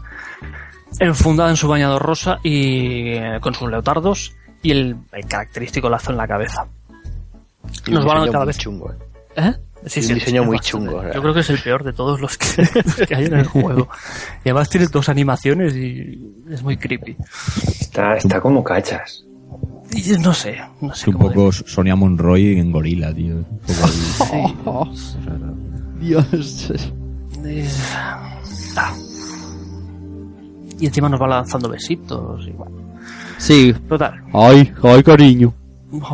enfundada 1.00 1.50
en 1.50 1.58
su 1.58 1.68
bañador 1.68 2.02
rosa 2.02 2.40
y 2.44 3.12
eh, 3.14 3.38
con 3.42 3.54
sus 3.54 3.70
leotardos 3.70 4.34
y 4.62 4.72
el, 4.72 4.96
el 5.14 5.26
característico 5.26 5.90
lazo 5.90 6.12
en 6.12 6.18
la 6.18 6.28
cabeza. 6.28 6.66
Y 7.88 7.92
Nos 7.92 8.04
van 8.06 8.18
diseño 8.18 8.32
cada 8.32 8.46
vez. 8.46 8.58
chungo, 8.58 8.92
¿eh? 8.92 8.96
¿Eh? 9.36 9.54
Sí, 9.86 10.02
un 10.12 10.16
diseño 10.16 10.44
muy 10.44 10.58
bastante- 10.58 10.86
chungo, 10.88 11.02
sea. 11.02 11.14
Yo 11.14 11.22
creo 11.22 11.34
que 11.34 11.40
es 11.40 11.50
el 11.52 11.60
peor 11.62 11.84
de 11.86 11.94
todos 11.94 12.20
los 12.20 12.38
que, 12.38 12.68
los 12.86 12.96
que 13.08 13.16
hay 13.16 13.26
en 13.26 13.34
el 13.36 13.48
juego. 13.48 13.88
Y 14.44 14.50
además 14.50 14.70
tiene 14.70 14.88
dos 14.88 15.08
animaciones 15.08 15.74
y 15.76 16.20
es 16.52 16.62
muy 16.64 16.76
creepy. 16.76 17.16
Está, 17.80 18.16
está 18.16 18.42
como 18.42 18.62
cachas. 18.64 19.24
Y 19.92 20.12
no 20.20 20.34
sé, 20.34 20.58
no 20.82 20.94
sé 20.94 21.02
Es 21.04 21.08
un 21.08 21.14
cómo 21.14 21.30
poco 21.30 21.52
Sonia 21.52 21.96
Monroy 21.96 22.60
en 22.60 22.72
gorila, 22.72 23.14
tío. 23.14 23.36
Un 23.38 24.58
poco 24.64 24.84
ahí. 24.84 25.00
Dios. 26.00 26.72
Ah. 28.76 28.94
Y 30.80 30.86
encima 30.88 31.10
nos 31.10 31.22
va 31.22 31.28
lanzando 31.28 31.70
besitos 31.70 32.48
y 32.48 32.52
bueno. 32.52 32.78
Sí. 33.38 33.74
Total. 33.88 34.22
Ay, 34.34 34.72
ay, 34.84 35.04
cariño. 35.04 35.54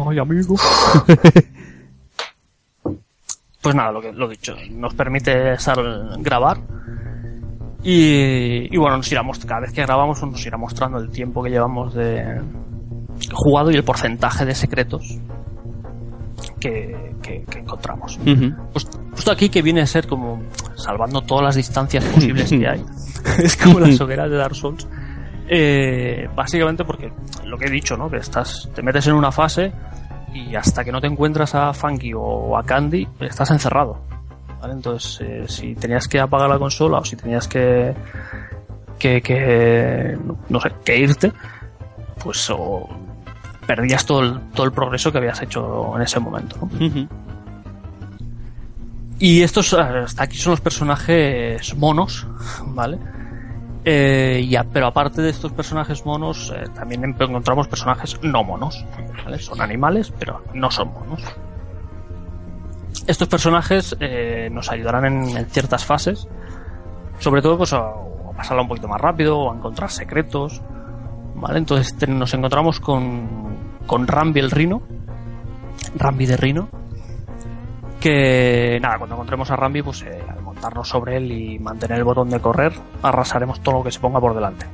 Ay, 0.07 0.20
amigo. 0.20 0.55
pues 3.61 3.76
nada, 3.76 3.91
lo 3.91 4.01
que 4.01 4.11
lo 4.13 4.28
dicho, 4.30 4.55
nos 4.72 4.93
permite 4.93 5.53
estar 5.53 5.78
grabar. 6.20 6.57
Y, 7.84 8.74
y 8.74 8.78
bueno, 8.78 8.97
nos 8.97 9.11
irá 9.11 9.22
cada 9.45 9.61
vez 9.61 9.72
que 9.72 9.82
grabamos 9.84 10.22
nos 10.24 10.43
irá 10.45 10.57
mostrando 10.57 10.97
el 10.99 11.09
tiempo 11.09 11.43
que 11.43 11.51
llevamos 11.51 11.93
de 11.93 12.41
jugado 13.32 13.72
y 13.72 13.76
el 13.76 13.84
porcentaje 13.84 14.43
de 14.45 14.55
secretos 14.55 15.20
que, 16.59 17.13
que- 17.22 17.43
que 17.49 17.59
encontramos. 17.59 18.20
Pues, 18.74 18.88
justo 19.16 19.32
aquí 19.32 19.49
que 19.49 19.61
viene 19.61 19.82
a 19.82 19.88
ser 19.88 20.07
como 20.07 20.43
salvando 20.76 21.22
todas 21.22 21.45
las 21.45 21.55
distancias 21.55 22.03
posibles 22.13 22.49
que 22.49 22.68
hay. 22.68 22.86
es 23.43 23.55
como 23.57 23.80
las 23.80 23.99
hogueras 24.01 24.30
de 24.30 24.38
Dark 24.38 24.55
Souls. 24.55 24.88
Eh, 25.47 26.28
básicamente 26.36 26.84
porque 26.84 27.11
lo 27.45 27.57
que 27.57 27.66
he 27.66 27.70
dicho, 27.70 27.95
¿no? 27.95 28.09
Que 28.09 28.18
estás, 28.18 28.70
te 28.74 28.82
metes 28.82 29.07
en 29.07 29.13
una 29.13 29.32
fase 29.32 29.72
y 30.34 30.55
hasta 30.55 30.84
que 30.84 30.91
no 30.91 30.99
te 30.99 31.07
encuentras 31.07 31.55
a 31.55 31.74
Funky 31.74 32.13
o 32.13 32.57
a 32.57 32.63
Candy, 32.63 33.07
estás 33.22 33.51
encerrado. 33.51 34.01
¿vale? 34.59 34.74
Entonces, 34.74 35.22
eh, 35.22 35.45
si 35.47 35.76
tenías 35.76 36.07
que 36.07 36.20
apagar 36.20 36.49
la 36.49 36.59
consola 36.59 36.97
o 36.97 37.05
si 37.05 37.16
tenías 37.16 37.47
que, 37.47 37.93
que, 38.99 39.22
que 39.22 40.18
no 40.49 40.59
sé, 40.59 40.72
que 40.84 40.97
irte, 40.97 41.32
pues 42.22 42.49
o 42.49 42.89
perdías 43.66 44.05
todo 44.05 44.22
el, 44.22 44.39
todo 44.53 44.66
el 44.66 44.72
progreso 44.72 45.11
que 45.11 45.20
habías 45.20 45.41
hecho 45.41 45.95
en 45.95 46.01
ese 46.01 46.20
momento. 46.20 46.57
¿no? 46.59 47.07
Y 49.20 49.41
estos, 49.41 49.72
eh, 49.74 49.78
hasta 49.78 50.24
aquí 50.24 50.38
son 50.38 50.51
los 50.51 50.61
personajes 50.61 51.76
monos, 51.76 52.28
¿vale? 52.66 52.99
Eh, 53.88 54.49
pero 54.74 54.88
aparte 54.88 55.22
de 55.22 55.30
estos 55.30 55.51
personajes 55.51 56.03
monos, 56.07 56.51
eh, 56.55 56.66
también 56.74 57.03
encontramos 57.03 57.68
personajes 57.68 58.20
no 58.24 58.43
monos, 58.43 58.84
¿vale? 59.24 59.38
Son 59.38 59.61
animales, 59.61 60.11
pero 60.18 60.43
no 60.55 60.72
son 60.72 60.91
monos. 60.91 61.22
Estos 63.05 63.28
personajes 63.28 63.95
eh, 63.99 64.49
nos 64.51 64.72
ayudarán 64.72 65.05
en, 65.05 65.45
ciertas 65.51 65.86
fases, 65.86 66.28
sobre 67.20 67.43
todo 67.43 67.59
pues 67.59 67.74
a, 67.74 67.82
a 67.82 68.32
pasarla 68.36 68.63
un 68.63 68.68
poquito 68.68 68.88
más 68.88 68.99
rápido 68.99 69.38
o 69.38 69.51
a 69.51 69.55
encontrar 69.55 69.91
secretos, 69.91 70.63
¿vale? 71.36 71.59
Entonces 71.59 71.95
nos 72.09 72.34
encontramos 72.34 72.80
con, 72.80 73.28
con 73.86 74.07
Rambi 74.07 74.39
el 74.39 74.49
Rino, 74.49 74.82
Rambi 75.95 76.26
de 76.26 76.38
Rino, 76.38 76.70
que 78.06 78.78
nada, 78.80 78.99
cuando 78.99 79.16
encontremos 79.16 79.49
a 79.49 79.56
Rambi, 79.56 79.82
pues 79.82 80.03
eh, 80.03 80.24
al 80.30 80.39
montarnos 80.43 80.88
sobre 80.88 81.18
él 81.18 81.32
y 81.32 81.58
mantener 81.58 81.97
el 81.97 82.03
botón 82.03 82.30
de 82.30 82.39
correr, 82.39 82.72
arrasaremos 83.01 83.62
todo 83.62 83.80
lo 83.80 83.84
que 83.84 83.89
se 83.89 83.99
ponga 83.99 84.20
por 84.20 84.36
delante. 84.36 84.68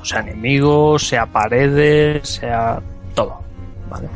O 0.00 0.02
sea 0.02 0.20
enemigos, 0.20 1.06
sea 1.06 1.26
paredes, 1.26 2.26
sea 2.26 2.80
todo. 3.14 3.40
¿vale? 3.90 4.08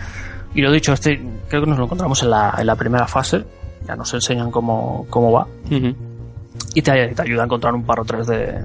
Y 0.54 0.62
lo 0.62 0.72
dicho, 0.72 0.94
este 0.94 1.20
creo 1.50 1.64
que 1.64 1.68
nos 1.68 1.76
lo 1.78 1.84
encontramos 1.84 2.22
en 2.22 2.30
la, 2.30 2.54
en 2.58 2.66
la 2.66 2.76
primera 2.76 3.06
fase. 3.06 3.44
Ya 3.86 3.94
nos 3.94 4.14
enseñan 4.14 4.50
cómo, 4.50 5.06
cómo 5.10 5.30
va. 5.30 5.46
Y 5.68 6.80
te, 6.80 7.08
te 7.08 7.22
ayuda 7.22 7.42
a 7.42 7.44
encontrar 7.44 7.74
un 7.74 7.84
par 7.84 8.00
o 8.00 8.04
tres 8.06 8.26
de, 8.26 8.64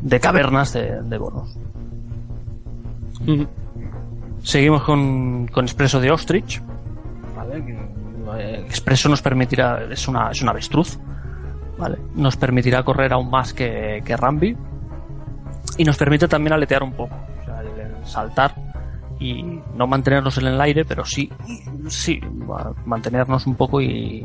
de 0.00 0.20
cavernas 0.20 0.74
de, 0.74 1.02
de 1.02 1.18
bonos. 1.18 1.56
Seguimos 4.44 4.84
con, 4.84 5.48
con 5.48 5.64
Expreso 5.64 5.98
de 5.98 6.12
Ostrich. 6.12 6.62
¿vale? 7.36 7.97
Eh, 8.36 8.60
Expreso 8.66 9.08
nos 9.08 9.22
permitirá, 9.22 9.84
es 9.90 10.06
una, 10.08 10.30
es 10.30 10.42
una 10.42 10.50
avestruz, 10.52 10.98
¿vale? 11.78 11.98
Nos 12.14 12.36
permitirá 12.36 12.82
correr 12.82 13.12
aún 13.12 13.30
más 13.30 13.52
que, 13.54 14.02
que 14.04 14.16
Rambi. 14.16 14.56
Y 15.76 15.84
nos 15.84 15.96
permite 15.96 16.26
también 16.28 16.52
aletear 16.54 16.82
un 16.82 16.92
poco. 16.92 17.14
O 17.40 17.44
sea, 17.44 17.60
el- 17.60 18.06
saltar 18.06 18.54
y 19.20 19.42
no 19.74 19.86
mantenernos 19.86 20.38
en 20.38 20.46
el 20.46 20.60
aire, 20.60 20.84
pero 20.84 21.04
sí, 21.04 21.30
sí, 21.88 22.20
mantenernos 22.86 23.46
un 23.46 23.54
poco 23.56 23.80
y, 23.80 24.24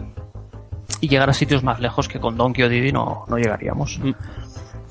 y 1.02 1.08
llegar 1.08 1.30
a 1.30 1.34
sitios 1.34 1.64
más 1.64 1.80
lejos 1.80 2.08
que 2.08 2.20
con 2.20 2.38
Donkey 2.38 2.64
o 2.64 2.70
Didi 2.70 2.92
no, 2.92 3.26
no 3.28 3.38
llegaríamos. 3.38 4.00
Mm. 4.02 4.12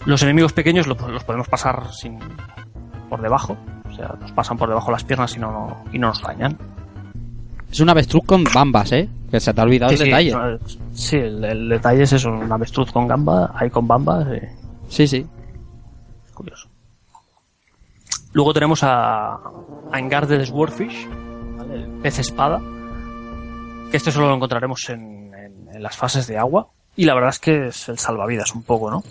Los 0.06 0.22
enemigos 0.24 0.52
pequeños 0.52 0.86
lo- 0.88 0.96
los 1.08 1.22
podemos 1.24 1.48
pasar 1.48 1.92
sin, 1.92 2.18
por 3.08 3.22
debajo, 3.22 3.56
o 3.88 3.92
sea, 3.92 4.14
nos 4.20 4.32
pasan 4.32 4.56
por 4.58 4.68
debajo 4.68 4.90
las 4.90 5.04
piernas 5.04 5.36
y 5.36 5.38
no, 5.40 5.52
no- 5.52 5.84
y 5.92 5.98
no 6.00 6.08
nos 6.08 6.20
dañan. 6.20 6.58
Es 7.72 7.80
un 7.80 7.88
avestruz 7.88 8.22
con 8.26 8.44
bambas, 8.44 8.92
¿eh? 8.92 9.08
Que 9.30 9.40
se 9.40 9.52
te 9.54 9.60
ha 9.60 9.64
olvidado 9.64 9.88
Sí, 9.90 9.94
el 9.94 9.98
sí, 10.00 10.04
detalle. 10.06 10.30
no, 10.32 10.58
sí, 10.92 11.16
el, 11.16 11.44
el 11.44 11.68
detalle 11.70 12.02
es 12.02 12.12
eso, 12.12 12.30
un 12.30 12.52
avestruz 12.52 12.92
con 12.92 13.08
gamba, 13.08 13.50
hay 13.54 13.70
con 13.70 13.88
bambas, 13.88 14.26
eh, 14.30 14.52
Sí, 14.88 15.06
sí. 15.08 15.26
es 16.26 16.32
curioso. 16.32 16.68
Luego 18.34 18.52
tenemos 18.52 18.82
a, 18.82 19.34
a 19.90 19.98
Engar 19.98 20.26
de 20.26 20.44
Swordfish, 20.46 21.08
¿vale? 21.56 21.74
el 21.76 21.88
pez 22.02 22.18
espada, 22.18 22.60
que 23.90 23.96
este 23.96 24.10
solo 24.12 24.28
lo 24.28 24.34
encontraremos 24.36 24.88
en, 24.90 25.32
en- 25.34 25.68
en 25.74 25.82
las 25.82 25.96
fases 25.96 26.26
de 26.26 26.36
agua, 26.38 26.68
y 26.96 27.06
la 27.06 27.14
verdad 27.14 27.30
es 27.30 27.38
que 27.38 27.66
es 27.68 27.88
el 27.88 27.98
salvavidas 27.98 28.54
un 28.54 28.62
poco, 28.64 28.90
¿no? 28.90 29.02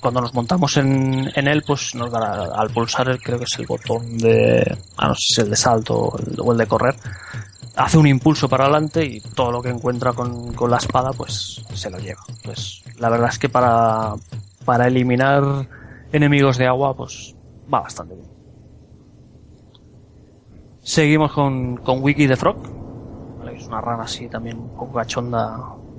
Cuando 0.00 0.20
nos 0.20 0.34
montamos 0.34 0.76
en, 0.76 1.30
en 1.34 1.48
él, 1.48 1.62
pues 1.66 1.94
nos 1.94 2.10
dará, 2.10 2.44
al 2.54 2.70
pulsar 2.70 3.08
el, 3.08 3.20
creo 3.20 3.38
que 3.38 3.44
es 3.44 3.58
el 3.58 3.66
botón 3.66 4.18
de, 4.18 4.76
ah, 4.96 5.08
no 5.08 5.14
sé 5.14 5.20
si 5.20 5.32
es 5.34 5.38
el 5.44 5.50
de 5.50 5.56
salto 5.56 5.94
o 5.96 6.18
el, 6.18 6.34
o 6.40 6.52
el 6.52 6.58
de 6.58 6.66
correr, 6.66 6.94
hace 7.76 7.98
un 7.98 8.06
impulso 8.06 8.48
para 8.48 8.64
adelante 8.64 9.04
y 9.04 9.20
todo 9.20 9.52
lo 9.52 9.62
que 9.62 9.68
encuentra 9.68 10.12
con, 10.12 10.52
con 10.54 10.70
la 10.70 10.78
espada, 10.78 11.12
pues 11.12 11.64
se 11.74 11.90
lo 11.90 11.98
lleva. 11.98 12.22
Pues 12.42 12.82
la 12.98 13.08
verdad 13.08 13.28
es 13.30 13.38
que 13.38 13.48
para, 13.48 14.14
para 14.64 14.86
eliminar 14.86 15.68
enemigos 16.12 16.58
de 16.58 16.66
agua, 16.66 16.96
pues 16.96 17.36
va 17.72 17.80
bastante 17.80 18.14
bien. 18.14 18.30
Seguimos 20.80 21.32
con, 21.32 21.76
con 21.78 22.02
Wiki 22.02 22.28
the 22.28 22.36
Frog, 22.36 22.56
es 23.56 23.66
una 23.66 23.80
rana 23.80 24.04
así 24.04 24.28
también 24.28 24.58
un 24.58 24.76
poco 24.76 24.94
cachonda, 24.94 25.56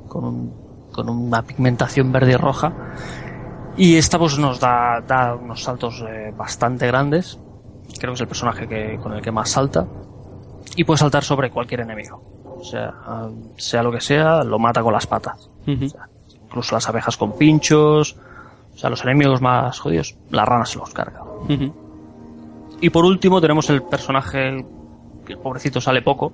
con, 0.07 0.23
un, 0.23 0.53
con 0.91 1.09
una 1.09 1.41
pigmentación 1.41 2.11
verde 2.11 2.34
y 2.34 2.38
roja. 2.38 2.73
Y 3.75 3.95
esta 3.95 4.17
pues 4.17 4.39
nos 4.39 4.59
da, 4.59 5.01
da 5.05 5.36
unos 5.36 5.63
saltos 5.63 6.03
eh, 6.07 6.34
bastante 6.36 6.88
grandes. 6.88 7.39
Creo 7.99 8.11
que 8.11 8.15
es 8.15 8.21
el 8.21 8.28
personaje 8.28 8.67
que, 8.67 8.97
con 9.01 9.13
el 9.13 9.21
que 9.21 9.32
más 9.32 9.49
salta. 9.49 9.86
Y 10.78 10.84
puede 10.86 10.97
saltar 10.99 11.23
sobre 11.25 11.49
cualquier 11.51 11.82
enemigo. 11.82 12.21
O 12.59 12.63
sea, 12.63 12.93
ah, 13.05 13.30
sea 13.57 13.84
lo 13.84 13.91
que 13.91 13.99
sea, 13.99 14.43
lo 14.43 14.57
mata 14.59 14.82
con 14.82 14.93
las 14.93 15.05
patas. 15.07 15.49
Incluso 16.45 16.75
las 16.75 16.88
abejas 16.88 17.17
con 17.17 17.34
pinchos. 17.34 18.15
O 18.73 18.78
sea, 18.78 18.89
los 18.89 19.03
enemigos 19.03 19.41
más 19.41 19.78
jodidos, 19.80 20.15
la 20.30 20.45
rana 20.45 20.65
se 20.65 20.78
los 20.80 20.91
carga. 20.93 21.23
Y 22.80 22.89
por 22.91 23.05
último 23.05 23.41
tenemos 23.41 23.69
el 23.71 23.82
personaje 23.84 24.63
que 25.25 25.34
el 25.34 25.39
pobrecito 25.39 25.82
sale 25.82 26.01
poco, 26.03 26.32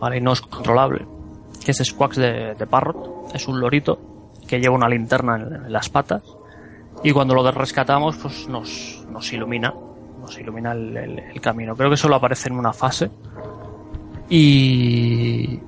¿vale? 0.00 0.16
Y 0.16 0.20
no 0.22 0.32
es 0.32 0.40
controlable, 0.40 1.06
que 1.64 1.70
es 1.72 1.78
Squax 1.84 2.16
de, 2.16 2.54
de 2.54 2.66
Parrot. 2.66 3.34
Es 3.34 3.46
un 3.48 3.60
lorito 3.60 3.98
que 4.46 4.58
lleva 4.60 4.74
una 4.74 4.88
linterna 4.88 5.36
en, 5.36 5.42
en 5.66 5.72
las 5.72 5.90
patas 5.90 6.22
y 7.04 7.12
cuando 7.12 7.34
lo 7.34 7.48
rescatamos 7.52 8.16
pues 8.16 8.48
nos, 8.48 9.04
nos 9.10 9.30
ilumina, 9.32 9.74
nos 10.20 10.38
ilumina 10.38 10.72
el, 10.72 10.96
el- 10.96 11.18
el 11.18 11.40
camino. 11.42 11.76
Creo 11.76 11.90
que 11.90 11.98
solo 11.98 12.16
aparece 12.16 12.48
en 12.48 12.56
una 12.58 12.72
fase 12.72 13.10
y, 14.30 15.60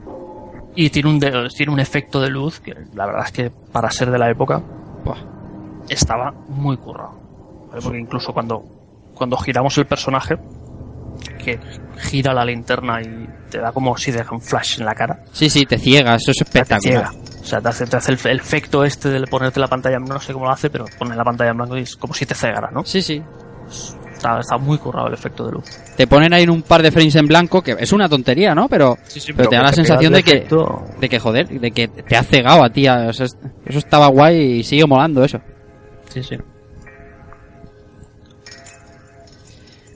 y 0.75 0.91
tiene, 0.91 1.09
un 1.09 1.19
de- 1.19 1.49
tiene 1.57 1.73
un 1.73 1.81
efecto 1.81 2.21
de 2.21 2.29
luz 2.31 2.61
que 2.61 2.75
la 2.95 3.07
verdad 3.07 3.25
es 3.27 3.33
que 3.33 3.51
para 3.73 3.91
ser 3.91 4.11
de 4.11 4.19
la 4.19 4.31
época 4.31 4.61
Buah. 5.05 5.17
estaba 5.89 6.33
muy 6.49 6.77
currado. 6.77 7.19
¿vale? 7.71 7.83
Porque 7.83 7.99
incluso 7.99 8.33
cuando, 8.33 8.63
cuando 9.15 9.37
giramos 9.37 9.77
el 9.79 9.87
personaje, 9.87 10.37
que 11.43 11.59
gira 11.99 12.33
la 12.33 12.45
linterna 12.45 13.01
y 13.03 13.29
te 13.51 13.59
da 13.59 13.73
como 13.73 13.97
si 13.97 14.11
deja 14.11 14.35
un 14.35 14.41
flash 14.41 14.79
en 14.81 14.87
la 14.87 14.95
cara. 14.95 15.25
Sí, 15.33 15.49
sí, 15.51 15.65
te 15.67 15.79
ciega, 15.79 16.15
eso 16.15 16.31
es 16.31 16.39
te 16.39 16.45
espectacular. 16.45 17.11
ciega. 17.11 17.31
O 17.41 17.45
sea, 17.45 17.61
te 17.61 17.69
hace, 17.69 17.87
te 17.87 17.97
hace 17.97 18.13
el, 18.13 18.19
el 18.25 18.39
efecto 18.39 18.85
este 18.85 19.09
de 19.09 19.27
ponerte 19.27 19.59
la 19.61 19.67
pantalla 19.69 19.97
en 19.97 20.05
blanco, 20.05 20.15
no 20.15 20.21
sé 20.21 20.33
cómo 20.33 20.45
lo 20.47 20.53
hace, 20.53 20.69
pero 20.71 20.85
pone 20.99 21.17
la 21.17 21.25
pantalla 21.25 21.51
en 21.51 21.57
blanco 21.57 21.77
y 21.79 21.83
es 21.83 21.97
como 21.97 22.13
si 22.15 22.27
te 22.27 22.35
cegara, 22.35 22.71
¿no? 22.71 22.85
Sí, 22.85 23.01
sí. 23.03 23.23
Está, 24.21 24.39
está 24.39 24.59
muy 24.59 24.77
currado 24.77 25.09
el 25.09 25.15
efecto 25.15 25.47
de 25.47 25.53
luz. 25.53 25.65
Te 25.97 26.07
ponen 26.07 26.35
ahí 26.35 26.43
en 26.43 26.51
un 26.51 26.61
par 26.61 26.83
de 26.83 26.91
frames 26.91 27.17
en 27.17 27.27
blanco, 27.27 27.63
que 27.63 27.75
es 27.81 27.91
una 27.91 28.07
tontería, 28.07 28.55
¿no? 28.55 28.69
Pero, 28.69 28.99
Sí, 29.07 29.19
sí, 29.19 29.33
pero 29.33 29.49
te 29.49 29.57
da 29.57 29.63
la 29.63 29.71
te 29.71 29.77
sensación 29.77 30.13
de 30.13 30.23
que, 30.23 30.31
efecto- 30.33 30.85
de 31.01 31.09
que, 31.09 31.19
joder, 31.19 31.49
de 31.49 31.71
que 31.71 31.89
te 31.89 32.17
ha 32.17 32.23
cegado 32.23 32.63
a 32.63 32.69
ti. 32.69 32.87
o 32.87 33.13
sea, 33.15 33.25
es- 33.25 33.39
eso 33.65 33.79
estaba 33.79 34.09
guay 34.09 34.59
y 34.59 34.63
sigue 34.63 34.85
molando 34.87 35.25
eso. 35.25 35.39
Sí, 36.11 36.23
sí. 36.23 36.37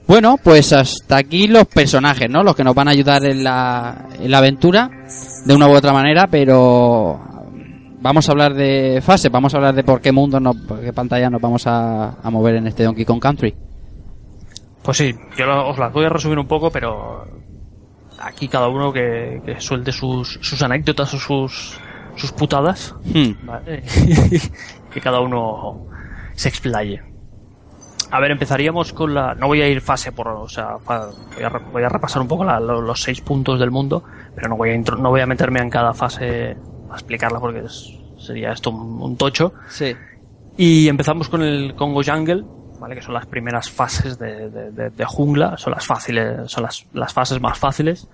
Bueno, 0.07 0.39
pues 0.43 0.73
hasta 0.73 1.17
aquí 1.17 1.47
los 1.49 1.67
personajes, 1.67 2.29
¿no? 2.31 2.43
Los 2.43 2.55
que 2.57 2.65
nos 2.65 2.75
van 2.75 2.89
a 2.89 2.93
ayudar 2.93 3.25
en 3.25 3.45
la, 3.45 4.07
en 4.19 4.31
la 4.31 4.39
aventura, 4.39 4.91
de 5.45 5.55
una 5.55 5.67
u 5.69 5.73
otra 5.75 5.93
manera, 5.93 6.27
pero 6.31 7.21
vamos 8.01 8.29
a 8.29 8.33
hablar 8.33 8.55
de 8.55 9.01
fase, 9.03 9.29
vamos 9.31 9.55
a 9.55 9.57
hablar 9.59 9.75
de 9.75 9.83
por 9.85 10.01
qué 10.03 10.13
mundo, 10.13 10.39
nos, 10.41 10.57
por 10.57 10.81
qué 10.81 10.93
pantalla 10.93 11.29
nos 11.31 11.41
vamos 11.41 11.67
a, 11.67 12.21
a 12.23 12.31
mover 12.31 12.57
en 12.57 12.67
este 12.67 12.85
Donkey 12.85 13.05
Kong 13.07 13.21
Country. 13.21 13.55
Pues 14.85 14.99
sí, 14.99 15.15
yo 15.37 15.47
lo- 15.47 15.69
os 15.71 15.79
las 15.79 15.93
voy 15.93 16.05
a 16.05 16.09
resumir 16.11 16.39
un 16.39 16.47
poco, 16.47 16.71
pero 16.71 17.25
aquí 18.21 18.47
cada 18.49 18.69
uno 18.69 18.93
que, 18.93 19.41
que 19.45 19.61
suelte 19.61 19.91
sus, 19.93 20.39
sus 20.43 20.63
anécdotas 20.63 21.13
o 21.15 21.19
sus, 21.19 21.81
sus 22.17 22.31
putadas, 22.33 22.95
Hmm. 23.05 23.33
¿vale? 23.47 23.83
que 24.93 25.01
cada 25.01 25.21
uno 25.21 25.87
se 26.35 26.49
explaye. 26.49 27.03
A 28.11 28.21
ver, 28.21 28.31
empezaríamos 28.31 28.93
con 28.93 29.13
la... 29.15 29.35
No 29.35 29.47
voy 29.49 29.63
a 29.63 29.69
ir 29.69 29.81
fase 29.81 30.13
por... 30.13 30.29
O 30.29 30.49
sea, 30.49 30.77
voy, 30.87 31.43
a, 31.45 31.49
voy 31.73 31.83
a 31.83 31.89
repasar 31.89 32.23
un 32.23 32.29
poco 32.29 32.45
la- 32.45 32.61
lo- 32.61 32.81
los 32.81 33.01
seis 33.03 33.21
puntos 33.23 33.59
del 33.59 33.71
mundo, 33.73 34.05
pero 34.37 34.49
no 34.49 34.57
voy 34.57 34.71
a, 34.71 34.75
intro- 34.77 34.99
no 34.99 35.09
voy 35.11 35.23
a 35.23 35.27
meterme 35.27 35.61
en 35.61 35.71
cada 35.71 35.93
fase 35.95 36.57
a 36.91 36.95
explicarla 36.95 37.41
porque 37.41 37.61
es- 37.61 37.91
sería 38.19 38.53
esto 38.53 38.71
un, 38.71 39.03
un 39.03 39.17
tocho. 39.17 39.55
Sí. 39.69 39.97
Y 40.57 40.87
empezamos 40.89 41.29
con 41.29 41.43
el 41.43 41.75
Congo 41.75 42.03
Jungle, 42.05 42.45
¿vale? 42.85 42.95
Que 42.97 43.03
son 43.03 43.15
las 43.15 43.25
primeras 43.27 43.71
fases 43.71 44.19
de, 44.19 44.51
de- 44.51 44.71
de- 44.71 44.91
de 44.91 45.05
jungla, 45.07 45.57
son 45.57 45.73
las 45.73 45.87
fáciles, 45.87 46.51
son 46.51 46.65
las, 46.65 46.85
las 46.93 47.15
fases 47.15 47.41
más 47.41 47.59
fáciles. 47.59 48.07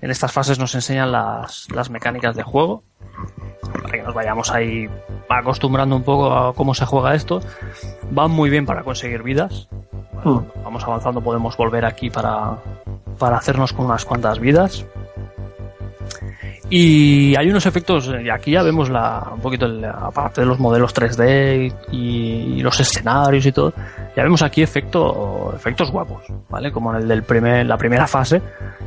En 0.00 0.10
estas 0.12 0.30
fases 0.32 0.58
nos 0.60 0.74
enseñan 0.76 1.10
las, 1.10 1.66
las 1.74 1.90
mecánicas 1.90 2.36
de 2.36 2.42
juego, 2.44 2.84
para 3.72 3.90
que 3.90 4.02
nos 4.02 4.14
vayamos 4.14 4.50
ahí 4.52 4.88
acostumbrando 5.28 5.96
un 5.96 6.02
poco 6.04 6.32
a 6.32 6.54
cómo 6.54 6.72
se 6.74 6.86
juega 6.86 7.14
esto. 7.14 7.40
Van 8.12 8.30
muy 8.30 8.48
bien 8.48 8.64
para 8.64 8.84
conseguir 8.84 9.22
vidas. 9.24 9.68
Bueno, 10.24 10.46
Vamos 10.62 10.84
avanzando, 10.84 11.20
podemos 11.20 11.56
volver 11.56 11.84
aquí 11.84 12.10
para, 12.10 12.58
para 13.18 13.36
hacernos 13.36 13.72
con 13.72 13.86
unas 13.86 14.04
cuantas 14.04 14.38
vidas. 14.38 14.86
Y 16.74 17.36
hay 17.36 17.50
unos 17.50 17.66
efectos, 17.66 18.10
y 18.24 18.30
aquí 18.30 18.52
ya 18.52 18.62
vemos 18.62 18.88
la, 18.88 19.28
un 19.34 19.40
poquito, 19.40 19.66
el- 19.66 19.84
aparte 19.84 20.40
de 20.40 20.46
los 20.46 20.58
modelos 20.58 20.94
3D 20.94 21.70
y, 21.90 21.96
y 22.56 22.62
los 22.62 22.80
escenarios 22.80 23.44
y 23.44 23.52
todo, 23.52 23.74
ya 24.16 24.22
vemos 24.22 24.40
aquí 24.40 24.62
efecto, 24.62 25.52
efectos 25.54 25.90
guapos, 25.90 26.22
¿vale? 26.48 26.72
Como 26.72 26.94
en 26.94 27.02
el 27.02 27.08
del 27.08 27.24
primer, 27.24 27.66
la 27.66 27.76
primera 27.76 28.06
fase, 28.06 28.40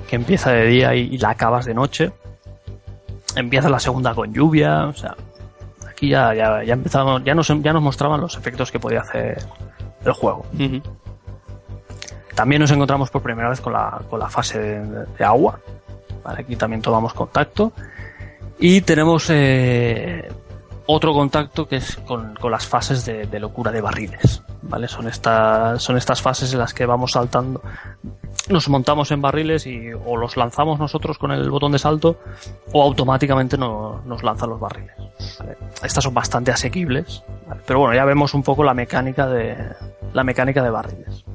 que 0.10 0.16
empieza 0.16 0.52
de 0.52 0.66
día 0.66 0.96
y, 0.96 1.02
y 1.14 1.18
la 1.20 1.30
acabas 1.30 1.66
de 1.66 1.76
noche. 1.76 2.12
Empieza 3.36 3.70
la 3.70 3.80
segunda 3.80 4.16
con 4.16 4.34
lluvia, 4.34 4.86
o 4.86 4.94
sea, 4.94 5.14
aquí 5.88 6.10
ya, 6.10 6.34
ya, 6.34 6.64
ya 6.64 6.74
empezamos, 6.74 7.24
ya 7.24 7.36
nos, 7.36 7.48
ya 7.62 7.72
nos 7.72 7.84
mostraban 7.84 8.20
los 8.20 8.36
efectos 8.36 8.72
que 8.72 8.80
podía 8.80 9.02
hacer 9.02 9.38
el 10.04 10.12
juego. 10.14 10.44
También 12.34 12.62
nos 12.62 12.72
encontramos 12.72 13.12
por 13.12 13.22
primera 13.22 13.50
vez 13.50 13.62
con 13.62 13.74
la, 13.74 14.02
con 14.10 14.20
la 14.20 14.28
fase 14.30 14.58
de, 14.60 15.06
de 15.20 15.24
agua. 15.24 15.60
Aquí 16.26 16.55
también 16.55 16.82
tomamos 16.82 17.13
contacto. 17.13 17.71
Y 18.59 18.82
tenemos 18.82 19.28
eh, 19.30 20.28
otro 20.86 21.13
contacto 21.13 21.67
que 21.67 21.76
es 21.78 21.95
con, 21.97 22.36
con 22.36 22.51
las 22.51 22.65
fases 22.67 23.05
de, 23.05 23.39
locura 23.39 23.71
de 23.71 23.82
barriles. 23.82 24.41
¿Vale? 24.61 24.88
Son, 24.88 25.07
estas 25.07 25.82
son 25.84 25.97
estas 25.97 26.21
fases 26.21 26.51
en 26.53 26.59
las 26.59 26.73
que 26.73 26.86
vamos 26.86 27.11
saltando. 27.11 27.61
Nos 28.49 28.69
montamos 28.69 29.11
en 29.11 29.21
barriles 29.21 29.67
y 29.67 29.91
o 29.93 30.17
los 30.17 30.38
lanzamos 30.38 30.80
nosotros 30.80 31.17
con 31.17 31.32
el 31.32 31.49
botón 31.49 31.71
de 31.71 31.80
salto 31.80 32.17
o 32.73 32.82
automáticamente 32.84 33.57
no- 33.57 34.01
nos 34.05 34.23
lanzan 34.23 34.49
los 34.51 34.59
barriles. 34.59 34.95
Estas 35.84 36.03
son 36.03 36.13
bastante 36.13 36.51
asequibles. 36.51 37.23
Pero 37.65 37.80
bueno, 37.80 37.93
ya 37.95 38.05
vemos 38.05 38.34
un 38.34 38.41
poco 38.43 38.63
la 38.63 38.73
mecánica 38.73 39.28
de, 39.28 39.55
la 40.13 40.23
mecánica 40.23 40.63
de 40.63 40.69
barriles. 40.69 41.26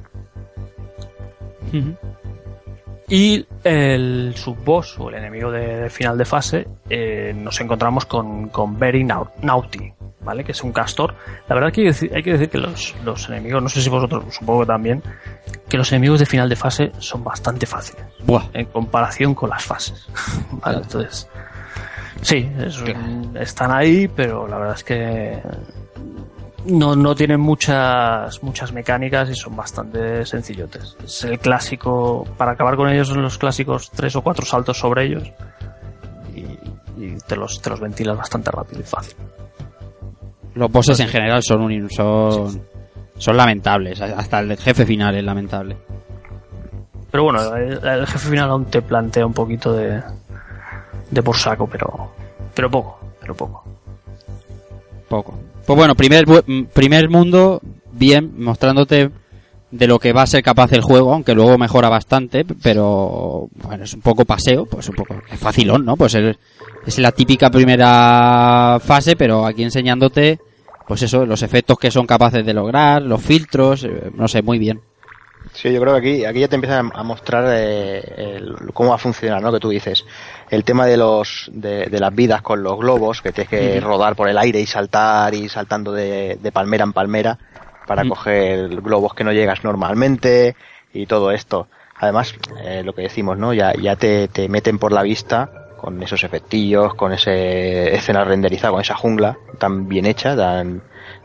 Y 3.13 3.45
el 3.65 4.31
subboss 4.37 4.97
o 4.97 5.09
el 5.09 5.15
enemigo 5.15 5.51
de, 5.51 5.81
de 5.81 5.89
final 5.89 6.17
de 6.17 6.23
fase 6.23 6.65
eh, 6.89 7.33
nos 7.35 7.59
encontramos 7.59 8.05
con, 8.05 8.47
con 8.47 8.79
Very 8.79 9.03
Nau- 9.03 9.29
Naughty, 9.41 9.91
¿vale? 10.21 10.45
Que 10.45 10.53
es 10.53 10.63
un 10.63 10.71
castor. 10.71 11.13
La 11.49 11.55
verdad 11.55 11.73
que 11.73 11.81
hay 11.81 11.85
que 11.87 11.91
decir, 11.91 12.11
hay 12.15 12.23
que, 12.23 12.31
decir 12.31 12.49
que 12.49 12.57
los, 12.57 12.95
los 13.03 13.27
enemigos, 13.27 13.61
no 13.61 13.67
sé 13.67 13.81
si 13.81 13.89
vosotros, 13.89 14.23
supongo 14.33 14.61
que 14.61 14.67
también, 14.67 15.03
que 15.67 15.75
los 15.77 15.91
enemigos 15.91 16.21
de 16.21 16.25
final 16.25 16.47
de 16.47 16.55
fase 16.55 16.93
son 16.99 17.21
bastante 17.21 17.65
fáciles 17.65 18.05
Buah. 18.23 18.45
en 18.53 18.65
comparación 18.67 19.35
con 19.35 19.49
las 19.49 19.63
fases. 19.65 20.07
¿vale? 20.63 20.77
Entonces, 20.77 21.27
sí, 22.21 22.49
es 22.59 22.81
están 23.41 23.71
ahí, 23.73 24.07
pero 24.07 24.47
la 24.47 24.57
verdad 24.57 24.75
es 24.75 24.83
que 24.85 25.37
no, 26.65 26.95
no 26.95 27.15
tienen 27.15 27.39
muchas 27.39 28.41
muchas 28.43 28.71
mecánicas 28.71 29.29
y 29.29 29.35
son 29.35 29.55
bastante 29.55 30.25
sencillotes. 30.25 30.95
Es 31.03 31.23
el 31.23 31.39
clásico, 31.39 32.25
para 32.37 32.51
acabar 32.51 32.75
con 32.75 32.89
ellos 32.89 33.07
son 33.07 33.21
los 33.21 33.37
clásicos 33.37 33.89
tres 33.91 34.15
o 34.15 34.21
cuatro 34.21 34.45
saltos 34.45 34.77
sobre 34.77 35.05
ellos 35.05 35.31
y, 36.35 36.41
y 37.03 37.17
te, 37.27 37.35
los, 37.35 37.61
te 37.61 37.69
los 37.69 37.79
ventilas 37.79 38.17
bastante 38.17 38.51
rápido 38.51 38.81
y 38.81 38.83
fácil. 38.83 39.15
Los 40.53 40.71
bosses 40.71 40.99
en 40.99 41.07
general 41.07 41.41
son 41.43 41.61
un, 41.61 41.89
son, 41.89 42.61
son 43.17 43.37
lamentables. 43.37 44.01
Hasta 44.01 44.39
el 44.39 44.57
jefe 44.57 44.85
final 44.85 45.15
es 45.15 45.23
lamentable. 45.23 45.77
Pero 47.09 47.23
bueno, 47.23 47.55
el, 47.55 47.85
el 47.85 48.07
jefe 48.07 48.29
final 48.29 48.49
aún 48.49 48.65
te 48.65 48.81
plantea 48.81 49.25
un 49.25 49.33
poquito 49.33 49.73
de, 49.73 50.01
de 51.09 51.23
por 51.23 51.37
saco, 51.37 51.67
pero, 51.67 52.11
pero 52.53 52.69
poco, 52.69 52.99
pero 53.19 53.35
poco. 53.35 53.63
Poco. 55.09 55.33
Pues 55.65 55.77
bueno, 55.77 55.95
primer, 55.95 56.25
primer 56.73 57.09
mundo, 57.09 57.61
bien, 57.91 58.33
mostrándote 58.37 59.11
de 59.71 59.87
lo 59.87 59.99
que 59.99 60.11
va 60.11 60.23
a 60.23 60.27
ser 60.27 60.43
capaz 60.43 60.73
el 60.73 60.81
juego, 60.81 61.13
aunque 61.13 61.33
luego 61.33 61.57
mejora 61.57 61.87
bastante, 61.87 62.45
pero 62.61 63.47
bueno, 63.53 63.85
es 63.85 63.93
un 63.93 64.01
poco 64.01 64.25
paseo, 64.25 64.65
pues 64.65 64.89
un 64.89 64.95
poco, 64.95 65.15
es 65.31 65.39
facilón, 65.39 65.85
¿no? 65.85 65.95
Pues 65.95 66.13
es, 66.15 66.35
es 66.85 66.99
la 66.99 67.11
típica 67.11 67.49
primera 67.49 68.79
fase, 68.83 69.15
pero 69.15 69.45
aquí 69.45 69.63
enseñándote, 69.63 70.39
pues 70.87 71.03
eso, 71.03 71.25
los 71.25 71.41
efectos 71.41 71.77
que 71.77 71.89
son 71.89 72.05
capaces 72.05 72.45
de 72.45 72.53
lograr, 72.53 73.01
los 73.01 73.21
filtros, 73.21 73.85
eh, 73.85 74.11
no 74.13 74.27
sé, 74.27 74.41
muy 74.41 74.59
bien. 74.59 74.81
Sí, 75.53 75.71
yo 75.73 75.81
creo 75.81 75.93
que 75.93 75.99
aquí, 75.99 76.25
aquí 76.25 76.39
ya 76.39 76.47
te 76.47 76.55
empiezan 76.55 76.91
a 76.93 77.03
mostrar 77.03 77.45
eh, 77.49 77.99
el- 78.37 78.55
cómo 78.73 78.89
va 78.89 78.95
a 78.95 78.99
funcionar, 78.99 79.41
¿no? 79.41 79.51
Que 79.51 79.59
tú 79.59 79.69
dices. 79.69 80.05
El 80.49 80.63
tema 80.63 80.85
de 80.85 80.97
los, 80.97 81.49
de, 81.53 81.85
de 81.87 81.99
las 81.99 82.13
vidas 82.15 82.41
con 82.41 82.63
los 82.63 82.77
globos, 82.79 83.21
que 83.21 83.31
tienes 83.31 83.49
que 83.49 83.79
rodar 83.81 84.15
por 84.15 84.29
el 84.29 84.37
aire 84.37 84.59
y 84.59 84.65
saltar 84.65 85.33
y 85.33 85.49
saltando 85.49 85.91
de, 85.91 86.37
de 86.41 86.51
palmera 86.51 86.83
en 86.85 86.93
palmera 86.93 87.37
para 87.85 88.03
coger 88.09 88.69
globos 88.81 89.13
que 89.13 89.23
no 89.23 89.33
llegas 89.33 89.63
normalmente 89.63 90.55
y 90.93 91.05
todo 91.05 91.31
esto. 91.31 91.67
Además, 91.99 92.33
eh, 92.63 92.81
lo 92.83 92.93
que 92.93 93.03
decimos, 93.03 93.37
¿no? 93.37 93.53
Ya, 93.53 93.73
ya 93.73 93.95
te, 93.95 94.27
te 94.29 94.47
meten 94.49 94.79
por 94.79 94.91
la 94.91 95.03
vista 95.03 95.49
con 95.77 96.01
esos 96.01 96.23
efectillos, 96.23 96.93
con 96.95 97.11
ese 97.11 97.93
escena 97.95 98.23
renderizada, 98.23 98.71
con 98.71 98.81
esa 98.81 98.95
jungla 98.95 99.37
tan 99.59 99.87
bien 99.89 100.05
hecha, 100.05 100.35
tan, 100.35 100.81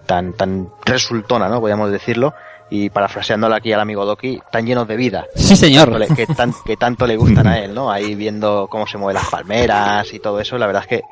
tan, 0.07 0.33
tan 0.33 0.69
resultona, 0.85 1.49
¿no? 1.49 1.61
Podríamos 1.61 1.91
decirlo. 1.91 2.35
Y 2.69 2.91
parafraseándole 2.91 3.55
aquí 3.55 3.73
al 3.73 3.81
amigo 3.81 4.05
Doki, 4.05 4.41
tan 4.51 4.67
llenos 4.67 4.89
de 4.89 4.97
vida. 4.97 5.27
Sí, 5.37 5.55
señor. 5.55 5.97
Que, 6.09 6.27
que, 6.27 6.27
tan- 6.35 6.53
que 6.65 6.77
tanto 6.77 7.07
le 7.07 7.17
gustan 7.17 7.47
a 7.47 7.59
él, 7.61 7.73
¿no? 7.75 7.91
Ahí 7.93 8.15
viendo 8.17 8.67
cómo 8.69 8.87
se 8.89 8.99
mueven 8.99 9.15
las 9.23 9.31
palmeras 9.31 10.13
y 10.13 10.19
todo 10.19 10.41
eso, 10.41 10.59
la 10.59 10.67
verdad 10.67 10.83
es 10.83 10.89
que, 10.89 11.03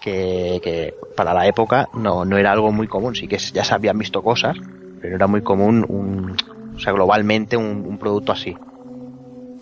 que, 0.00 0.60
que 0.62 0.94
para 1.16 1.34
la 1.34 1.46
época 1.48 1.88
no, 1.94 2.24
no 2.24 2.38
era 2.38 2.52
algo 2.52 2.70
muy 2.70 2.86
común. 2.86 3.16
Sí 3.16 3.26
que 3.26 3.38
ya 3.38 3.64
se 3.64 3.74
habían 3.74 3.98
visto 3.98 4.22
cosas, 4.22 4.56
pero 5.00 5.16
era 5.16 5.26
muy 5.26 5.42
común 5.42 5.84
un, 5.88 6.36
o 6.76 6.78
sea, 6.78 6.92
globalmente 6.92 7.56
un, 7.56 7.84
un 7.88 7.98
producto 7.98 8.30
así. 8.30 8.56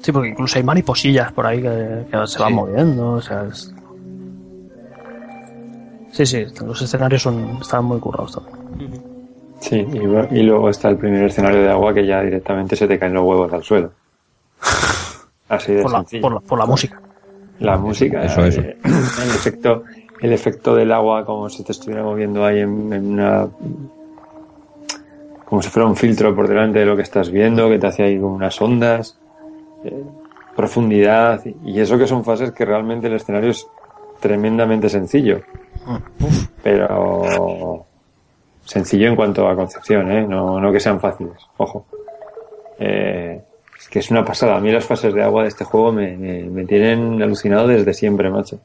Sí, 0.03 0.13
porque 0.13 0.29
incluso 0.29 0.59
hay 0.59 0.65
mariposillas 0.65 1.33
por 1.33 1.47
ahí 1.47 1.63
que, 1.63 2.05
que 2.11 2.27
se 2.27 2.39
van 2.41 2.49
Sí. 2.51 2.55
moviendo, 2.55 3.13
o 3.13 3.23
sea, 3.23 3.45
es... 3.51 3.75
Sí, 6.13 6.27
sí, 6.27 6.45
los 6.65 6.81
escenarios 6.83 7.23
son, 7.23 7.59
están 7.61 7.85
muy 7.85 7.99
currados 8.01 8.33
también. 8.33 9.03
Sí, 9.61 9.77
y, 9.93 10.37
y 10.39 10.43
luego 10.43 10.71
está 10.71 10.89
el 10.89 10.97
primer 10.97 11.25
escenario 11.25 11.61
de 11.63 11.71
agua 11.71 11.93
que 11.93 12.07
ya 12.07 12.23
directamente 12.23 12.77
se 12.77 12.87
te 12.87 12.99
caen 12.99 13.15
los 13.15 13.25
huevos 13.25 13.53
al 13.53 13.63
suelo. 13.65 13.91
Así 15.49 15.73
de 15.75 15.83
Por 15.83 15.93
la, 15.93 15.99
sencillo. 15.99 16.23
por, 16.23 16.33
la, 16.35 16.41
por 16.41 16.59
la 16.59 16.67
música. 16.67 17.01
La 17.61 17.77
música, 17.77 18.23
Eso, 18.25 18.45
eso. 18.45 18.61
eh, 18.61 18.77
el 18.85 19.31
efecto, 19.31 19.83
el 20.21 20.33
efecto 20.33 20.75
del 20.77 20.93
agua 20.93 21.25
como 21.25 21.49
si 21.49 21.65
te 21.65 21.73
estuviera 21.73 22.05
moviendo 22.05 22.45
ahí 22.45 22.61
en, 22.61 22.93
en 22.93 23.13
una, 23.15 23.49
como 25.45 25.61
si 25.63 25.69
fuera 25.71 25.89
un 25.89 25.97
filtro 25.97 26.35
por 26.37 26.47
delante 26.47 26.79
de 26.81 26.87
lo 26.87 26.95
que 26.95 27.03
estás 27.03 27.31
viendo, 27.31 27.69
que 27.69 27.79
te 27.81 27.87
hace 27.89 28.03
ahí 28.05 28.21
como 28.21 28.35
unas 28.37 28.61
ondas, 28.63 29.19
eh, 29.85 30.05
profundidad 30.55 31.41
y, 31.47 31.57
y 31.73 31.81
eso 31.81 31.99
que 31.99 32.07
son 32.07 32.25
fases 32.25 32.53
que 32.53 32.65
realmente 32.65 33.09
el 33.09 33.15
escenario 33.15 33.51
es 33.51 33.67
tremendamente 34.21 34.89
sencillo, 34.89 35.41
pero 36.63 37.87
sencillo 38.69 39.09
en 39.09 39.17
cuanto 39.17 39.49
a 39.49 39.57
concepción, 39.57 40.11
¿eh? 40.13 40.27
no, 40.29 40.61
no 40.61 40.71
que 40.73 40.79
sean 40.79 41.01
fáciles, 41.01 41.39
ojo. 41.57 41.87
Eh, 42.79 43.41
es 43.79 43.89
que 43.89 43.99
es 44.01 44.11
una 44.11 44.25
pasada. 44.25 44.57
A 44.57 44.61
mí 44.61 44.71
las 44.71 44.85
fases 44.85 45.15
de 45.15 45.23
agua 45.23 45.43
de 45.43 45.49
este 45.49 45.65
juego 45.65 45.91
me, 45.93 46.17
me, 46.17 46.65
tienen 46.67 47.21
alucinado 47.23 47.67
desde 47.69 47.95
siempre, 47.95 48.29
macho. 48.31 48.61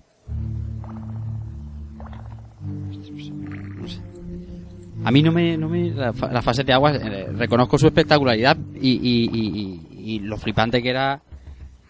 A 5.05 5.11
mí 5.11 5.21
no 5.21 5.31
me, 5.31 5.57
no 5.57 5.67
me 5.69 5.91
la, 5.91 6.13
la 6.31 6.41
fase 6.41 6.63
de 6.63 6.73
agua 6.73 6.93
eh, 6.95 7.27
reconozco 7.37 7.77
su 7.77 7.87
espectacularidad 7.87 8.57
y- 8.79 9.79
y 10.05 10.19
lo 10.19 10.37
flipante 10.37 10.81
que 10.81 10.89
era 10.89 11.21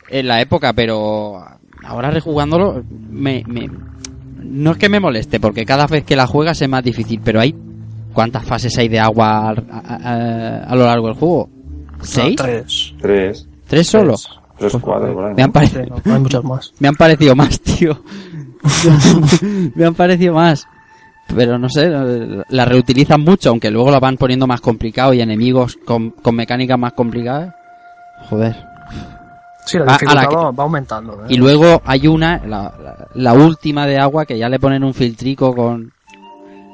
en 0.09 0.27
la 0.27 0.39
época, 0.41 0.73
pero 0.73 1.43
ahora 1.83 2.11
rejugándolo 2.11 2.83
me, 3.09 3.43
me 3.47 3.69
no 4.43 4.71
es 4.71 4.77
que 4.77 4.89
me 4.89 4.99
moleste 4.99 5.39
porque 5.39 5.65
cada 5.65 5.87
vez 5.87 6.03
que 6.03 6.15
la 6.15 6.27
juegas 6.27 6.61
es 6.61 6.69
más 6.69 6.83
difícil, 6.83 7.19
pero 7.23 7.39
hay 7.39 7.55
cuántas 8.13 8.45
fases 8.45 8.77
hay 8.77 8.87
de 8.87 8.99
agua 8.99 9.49
a, 9.49 9.51
a- 9.51 9.55
a- 9.95 10.63
a 10.65 10.75
lo 10.75 10.85
largo 10.85 11.07
del 11.07 11.15
juego, 11.17 11.49
seis, 12.01 12.35
No, 12.39 12.45
tres. 12.45 12.93
Tres, 13.01 13.47
tres 13.67 13.87
solo. 13.87 14.15
tres, 14.57 14.77
cuatro, 14.81 15.13
por 15.13 15.25
ahí. 15.25 15.33
Me 15.35 15.43
han, 15.43 15.49
Sí, 15.49 15.53
pare- 15.73 15.87
no, 15.89 15.95
no 16.05 16.13
hay 16.13 16.19
muchas 16.21 16.43
más. 16.43 16.73
me 16.79 16.87
han 16.87 16.95
parecido 16.95 17.35
más, 17.35 17.59
tío. 17.61 18.01
me 19.75 19.85
han 19.85 19.93
parecido 19.95 20.33
más. 20.33 20.65
Pero 21.35 21.57
no 21.57 21.69
sé, 21.69 21.89
la 22.49 22.65
reutilizan 22.65 23.21
mucho, 23.21 23.49
aunque 23.49 23.71
luego 23.71 23.89
la 23.89 23.99
van 23.99 24.17
poniendo 24.17 24.45
más 24.45 24.59
complicado 24.61 25.13
y 25.13 25.21
enemigos 25.21 25.77
con, 25.85 26.11
con 26.11 26.35
mecánicas 26.35 26.77
más 26.77 26.93
complicadas. 26.93 27.53
Joder. 28.29 28.55
Sí, 29.65 29.77
la 29.79 29.85
Ah, 29.85 29.87
a 29.87 29.93
dificultad 29.93 30.21
la 30.23 30.27
que- 30.29 30.35
va, 30.35 30.51
va 30.51 30.63
aumentando. 30.63 31.13
¿eh? 31.23 31.27
Y 31.29 31.37
luego 31.37 31.81
hay 31.85 32.07
una, 32.07 32.39
la, 32.45 32.73
la- 32.83 33.07
la 33.15 33.33
última 33.33 33.87
de 33.87 33.97
agua, 33.97 34.25
que 34.25 34.37
ya 34.37 34.49
le 34.49 34.59
ponen 34.59 34.83
un 34.83 34.93
filtrico 34.93 35.55
con, 35.55 35.93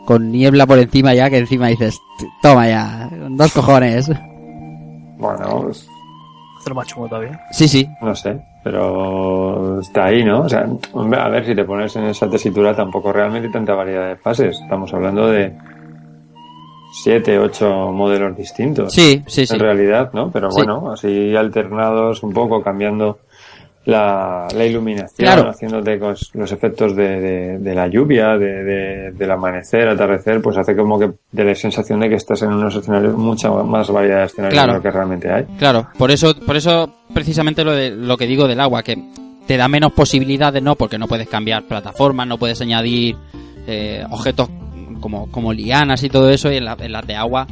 con 0.09 0.31
niebla 0.31 0.65
por 0.65 0.79
encima 0.79 1.13
ya, 1.13 1.29
que 1.29 1.37
encima 1.37 1.67
dices, 1.67 2.01
toma 2.41 2.67
ya, 2.67 3.07
dos 3.29 3.53
cojones. 3.53 4.09
Bueno, 5.19 5.61
pues, 5.65 5.87
Hacer 6.59 6.73
más 6.73 6.87
chungo 6.87 7.07
todavía. 7.07 7.39
Sí, 7.51 7.67
sí, 7.67 7.87
no 8.01 8.15
sé, 8.15 8.41
pero 8.63 9.79
está 9.79 10.05
ahí, 10.05 10.23
¿no? 10.23 10.41
O 10.41 10.49
sea, 10.49 10.65
hombre, 10.93 11.19
a 11.19 11.27
ver, 11.29 11.45
si 11.45 11.53
te 11.53 11.63
pones 11.63 11.95
en 11.95 12.05
esa 12.05 12.27
tesitura 12.27 12.75
tampoco 12.75 13.13
realmente 13.13 13.45
hay 13.49 13.53
tanta 13.53 13.75
variedad 13.75 14.07
de 14.07 14.15
fases. 14.15 14.59
Estamos 14.59 14.91
hablando 14.91 15.27
de 15.27 15.53
siete, 16.91 17.37
ocho 17.37 17.91
modelos 17.91 18.35
distintos. 18.35 18.91
sí, 18.91 19.21
sí, 19.27 19.45
sí. 19.45 19.53
en 19.53 19.59
realidad, 19.59 20.09
¿no? 20.13 20.31
Pero 20.31 20.49
Sí. 20.49 20.57
bueno, 20.57 20.91
así 20.91 21.35
alternados 21.35 22.23
un 22.23 22.33
poco, 22.33 22.63
cambiando 22.63 23.19
la, 23.85 24.47
la 24.55 24.65
iluminación, 24.65 25.25
Claro. 25.25 25.49
haciéndote 25.49 25.97
los 26.33 26.51
efectos 26.51 26.95
de, 26.95 27.19
de- 27.19 27.57
de 27.59 27.75
la 27.75 27.87
lluvia, 27.87 28.37
de, 28.37 28.63
de- 28.63 29.11
del 29.11 29.31
amanecer, 29.31 29.87
atardecer, 29.87 30.41
pues 30.41 30.57
hace 30.57 30.75
como 30.75 30.99
que 30.99 31.11
de 31.31 31.43
la 31.43 31.55
sensación 31.55 31.99
de 32.01 32.09
que 32.09 32.15
estás 32.15 32.41
en 32.43 32.49
unos 32.53 32.75
escenarios, 32.75 33.15
mucha 33.15 33.49
más 33.51 33.89
variedad 33.89 34.19
de 34.19 34.25
escenarios 34.25 34.53
Claro. 34.53 34.73
de 34.73 34.77
lo 34.79 34.83
que 34.83 34.91
realmente 34.91 35.31
hay. 35.31 35.45
Claro, 35.57 35.87
por 35.97 36.11
eso, 36.11 36.35
por 36.45 36.55
eso 36.55 36.93
precisamente 37.13 37.63
lo, 37.63 37.71
de, 37.71 37.91
lo 37.91 38.17
que 38.17 38.27
digo 38.27 38.47
del 38.47 38.59
agua, 38.59 38.83
que 38.83 38.97
te 39.47 39.57
da 39.57 39.67
menos 39.67 39.93
posibilidades, 39.93 40.61
¿no? 40.61 40.75
Porque 40.75 40.99
no 40.99 41.07
puedes 41.07 41.27
cambiar 41.27 41.63
plataformas, 41.63 42.27
no 42.27 42.37
puedes 42.37 42.61
añadir 42.61 43.15
eh, 43.65 44.03
objetos 44.11 44.49
como, 44.99 45.31
como 45.31 45.53
lianas 45.53 46.03
y 46.03 46.09
todo 46.09 46.29
eso, 46.29 46.51
y 46.51 46.57
en, 46.57 46.65
la- 46.65 46.77
en 46.79 46.91
las 46.91 47.07
de 47.07 47.15
agua, 47.15 47.47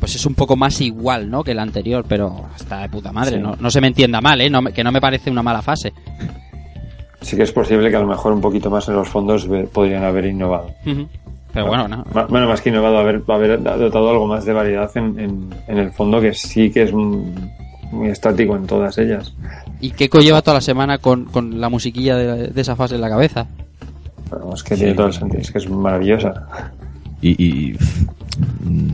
pues 0.00 0.14
es 0.14 0.24
un 0.26 0.34
poco 0.34 0.56
más 0.56 0.80
igual, 0.80 1.30
¿no? 1.30 1.42
Que 1.44 1.54
la 1.54 1.62
anterior, 1.62 2.04
pero 2.08 2.46
está 2.56 2.82
de 2.82 2.88
puta 2.88 3.12
madre, 3.12 3.36
Sí. 3.36 3.42
no, 3.42 3.56
no 3.58 3.70
se 3.70 3.80
me 3.80 3.88
entienda 3.88 4.20
mal, 4.20 4.40
¿eh? 4.40 4.48
No 4.50 4.62
que 4.64 4.84
no 4.84 4.92
me 4.92 5.00
parece 5.00 5.30
una 5.30 5.42
mala 5.42 5.62
fase. 5.62 5.92
Sí 7.20 7.36
que 7.36 7.42
es 7.42 7.52
posible 7.52 7.90
que 7.90 7.96
a 7.96 8.00
lo 8.00 8.06
mejor 8.06 8.32
un 8.32 8.40
poquito 8.40 8.70
más 8.70 8.88
en 8.88 8.94
los 8.94 9.08
fondos 9.08 9.48
podrían 9.72 10.04
haber 10.04 10.26
innovado. 10.26 10.70
Pero 11.52 11.66
bueno, 11.66 11.88
no. 11.88 12.04
Bueno, 12.28 12.46
más 12.48 12.60
que 12.60 12.68
innovado, 12.70 12.98
haber, 12.98 13.22
haber 13.26 13.60
dotado 13.62 14.10
algo 14.10 14.26
más 14.26 14.44
de 14.44 14.52
variedad 14.52 14.90
en, 14.96 15.18
en- 15.18 15.54
en 15.66 15.78
el 15.78 15.90
fondo 15.90 16.20
que 16.20 16.32
sí 16.34 16.70
que 16.70 16.82
es 16.84 16.92
mm, 16.92 17.22
muy 17.90 18.08
estático 18.10 18.54
en 18.54 18.66
todas 18.66 18.96
ellas. 18.98 19.34
¿Y 19.80 19.90
qué 19.90 20.08
lleva 20.20 20.42
toda 20.42 20.54
la 20.56 20.60
semana 20.60 20.98
con, 20.98 21.24
con 21.24 21.60
la 21.60 21.68
musiquilla 21.68 22.16
de, 22.16 22.48
de 22.48 22.60
esa 22.60 22.76
fase 22.76 22.94
en 22.96 23.00
la 23.00 23.08
cabeza? 23.08 23.46
Bueno, 24.30 24.52
es 24.54 24.62
que 24.62 24.76
tiene 24.76 24.92
todo 24.94 25.06
el 25.06 25.12
sentido, 25.14 25.40
es 25.40 25.50
que 25.50 25.58
es 25.58 25.68
maravillosa. 25.70 26.46
Y, 27.22 27.74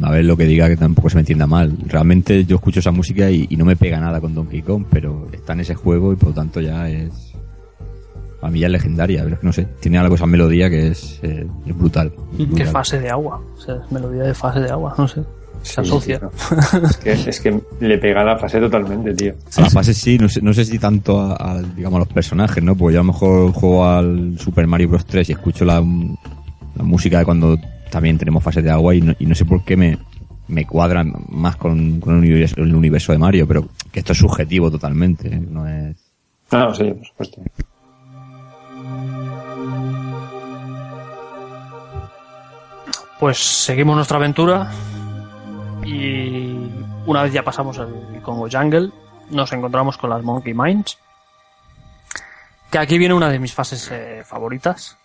a 0.03 0.11
ver 0.11 0.25
lo 0.25 0.37
que 0.37 0.45
diga 0.45 0.69
que 0.69 0.77
tampoco 0.77 1.09
se 1.11 1.17
me 1.17 1.21
entienda 1.21 1.47
mal. 1.47 1.77
Realmente 1.87 2.45
yo 2.45 2.57
escucho 2.57 2.81
esa 2.81 2.91
música 2.91 3.31
y, 3.31 3.47
y 3.51 3.57
no 3.57 3.65
me 3.65 3.77
pega 3.77 3.99
nada 4.01 4.21
con 4.21 4.35
Donkey 4.35 4.63
Kong, 4.63 4.85
pero 4.91 5.29
está 5.33 5.53
en 5.55 5.61
ese 5.61 5.75
juego 5.75 6.13
y 6.13 6.17
por 6.17 6.31
lo 6.31 6.35
tanto 6.35 6.61
ya 6.61 6.89
es... 6.89 7.33
Para 8.41 8.53
mí 8.53 8.61
ya 8.61 8.67
es 8.67 8.73
legendaria, 8.73 9.23
pero 9.23 9.35
es 9.37 9.41
que 9.41 9.47
no 9.47 9.53
sé, 9.55 9.67
tiene 9.81 9.97
algo 9.99 10.17
esa 10.17 10.27
melodía 10.27 10.69
que 10.69 10.89
es, 10.89 11.19
eh, 11.23 11.47
es 11.67 11.77
brutal. 11.79 12.13
¿Qué 12.37 12.45
brutal. 12.45 12.67
fase 12.69 13.01
de 13.01 13.09
agua? 13.09 13.41
O 13.57 13.61
sea, 13.61 13.77
es 13.77 13.91
melodía 13.91 14.25
de 14.25 14.35
fase 14.35 14.61
de 14.61 14.71
agua, 14.71 14.95
no 14.99 15.09
sé. 15.09 15.23
Se 15.63 15.77
Sí, 15.77 15.81
asocia. 15.81 16.21
Es 16.85 16.97
que, 16.99 17.13
es 17.13 17.41
que 17.41 17.59
le 17.81 17.97
pega 17.97 18.21
a 18.21 18.25
la 18.25 18.37
fase 18.39 18.61
totalmente, 18.61 19.15
tío. 19.15 19.33
A 19.57 19.63
la 19.63 19.71
fase 19.71 19.95
sí, 19.95 20.19
no 20.19 20.29
sé, 20.29 20.43
no 20.43 20.53
sé 20.53 20.67
si 20.67 20.79
tanto 20.79 21.19
a, 21.19 21.37
a, 21.53 21.63
digamos, 21.63 21.97
a 21.97 22.01
los 22.01 22.09
personajes, 22.09 22.63
¿no? 22.63 22.77
Porque 22.77 22.95
yo 22.97 23.01
a 23.01 23.05
lo 23.05 23.13
mejor 23.15 23.53
juego 23.53 23.87
al 23.89 24.39
Super 24.39 24.67
Mario 24.67 24.91
Bros. 24.91 25.07
3 25.07 25.27
y 25.27 25.33
escucho 25.33 25.65
la, 25.65 25.77
la 25.77 26.83
música 26.83 27.21
de 27.21 27.25
cuando 27.25 27.57
también 27.95 28.19
tenemos 28.19 28.43
fases 28.43 28.65
de 28.65 28.73
agua 28.73 28.93
y 28.93 29.01
no, 29.01 29.15
y 29.21 29.25
no 29.25 29.37
sé 29.37 29.45
por 29.45 29.63
qué 29.63 29.77
me, 29.77 29.97
me 30.49 30.67
cuadra 30.67 31.05
más 31.05 31.55
con, 31.55 32.01
con 32.01 32.15
el, 32.15 32.19
universo, 32.19 32.57
el 32.61 32.75
universo 32.75 33.13
de 33.13 33.19
Mario, 33.19 33.47
pero 33.47 33.69
que 33.93 34.01
esto 34.01 34.11
es 34.11 34.19
subjetivo 34.19 34.69
totalmente, 34.69 35.29
¿eh? 35.29 35.39
no 35.39 35.69
es... 35.69 35.95
No, 36.51 36.75
sí, 36.75 36.91
por 36.91 37.07
supuesto. 37.07 37.41
Pues 43.21 43.39
seguimos 43.39 43.95
nuestra 43.95 44.17
aventura 44.17 44.73
y 45.87 46.57
una 47.07 47.23
vez 47.23 47.33
ya 47.33 47.45
pasamos 47.45 47.79
el 47.79 48.21
Congo 48.23 48.49
Jungle, 48.51 48.91
nos 49.31 49.53
encontramos 49.53 49.97
con 49.97 50.11
las 50.11 50.25
Monkey 50.25 50.53
Mines. 50.53 50.99
Que 52.73 52.79
aquí 52.79 52.99
viene 52.99 53.15
una 53.15 53.29
de 53.29 53.39
mis 53.39 53.55
fases 53.55 53.89
eh, 53.93 54.23
favoritas, 54.25 54.99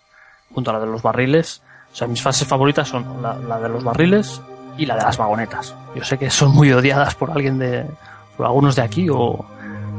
junto 0.52 0.70
a 0.70 0.72
la 0.72 0.80
de 0.80 0.86
los 0.86 1.02
barriles. 1.02 1.62
O 1.92 1.96
sea, 1.96 2.06
mis 2.06 2.22
fases 2.22 2.46
favoritas 2.46 2.88
son 2.88 3.22
la, 3.22 3.34
la 3.36 3.58
de 3.60 3.68
los 3.68 3.82
barriles 3.84 4.40
y 4.78 4.86
la 4.86 4.96
de 4.96 5.02
las 5.02 5.16
vagonetas. 5.18 5.74
Yo 5.94 6.04
sé 6.04 6.16
que 6.18 6.30
son 6.30 6.52
muy 6.54 6.72
odiadas 6.72 7.14
por 7.14 7.30
alguien 7.30 7.58
de, 7.58 7.84
por 8.36 8.46
algunos 8.46 8.76
de 8.76 8.82
aquí, 8.82 9.08
o, 9.10 9.44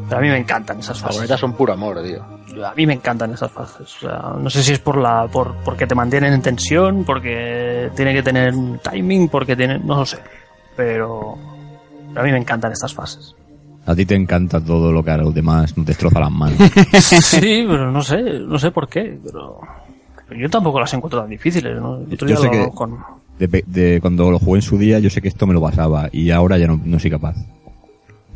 pero 0.08 0.20
a 0.20 0.22
mí 0.22 0.30
me 0.30 0.38
encantan 0.38 0.80
esas 0.80 0.98
Las 0.98 1.02
fases. 1.02 1.16
vagonetas 1.18 1.40
son 1.40 1.54
puro 1.54 1.74
amor, 1.74 2.02
tío. 2.04 2.24
A 2.66 2.74
mí 2.76 2.86
me 2.86 2.94
encantan 2.94 3.32
esas 3.34 3.52
fases. 3.52 3.96
O 3.98 4.00
sea, 4.08 4.34
no 4.38 4.50
sé 4.50 4.64
si 4.64 4.74
es 4.74 4.80
por 4.80 4.98
la, 4.98 5.28
por, 5.32 5.56
porque 5.64 5.88
te 5.88 5.96
mantienen 5.96 6.34
en 6.34 6.42
tensión, 6.42 7.04
porque 7.06 7.90
tiene 7.96 8.14
que 8.14 8.24
tener 8.24 8.54
un 8.54 8.80
timing, 8.80 9.30
porque 9.30 9.56
tiene, 9.56 9.80
no 9.80 9.98
lo 9.98 10.06
sé. 10.06 10.20
Pero, 10.76 11.38
pero 12.10 12.22
a 12.22 12.24
mí 12.24 12.32
me 12.32 12.38
encantan 12.38 12.72
estas 12.72 12.94
fases. 12.94 13.36
A 13.86 13.96
ti 13.96 14.06
te 14.06 14.16
encanta 14.16 14.60
todo 14.64 14.92
lo 14.92 15.04
que 15.04 15.12
a 15.12 15.18
los 15.18 15.34
demás 15.34 15.76
nos 15.78 15.86
destroza 15.86 16.20
las 16.20 16.32
manos. 16.32 16.58
Sí, 17.00 17.66
pero 17.68 17.92
no 17.92 18.02
sé, 18.04 18.22
no 18.22 18.60
sé 18.60 18.72
por 18.72 18.88
qué, 18.88 19.18
pero 19.24 19.60
yo 20.40 20.50
tampoco 20.50 20.80
las 20.80 20.94
encuentro 20.94 21.20
tan 21.22 21.30
difíciles, 21.30 21.76
¿no? 21.80 22.04
Yo 22.08 22.38
sé 22.38 22.46
lo 22.46 22.52
que- 22.52 22.70
con, 22.74 22.98
De, 23.40 24.00
cuando 24.02 24.30
lo 24.32 24.40
jugué 24.40 24.60
en 24.60 24.62
su 24.62 24.78
día, 24.78 25.00
yo 25.00 25.10
sé 25.10 25.22
que 25.22 25.28
esto 25.28 25.48
me 25.48 25.54
lo 25.54 25.62
pasaba 25.62 26.10
y 26.12 26.30
ahora 26.32 26.58
ya 26.58 26.68
no, 26.68 26.80
no 26.84 27.00
soy 27.00 27.10
capaz. 27.12 27.36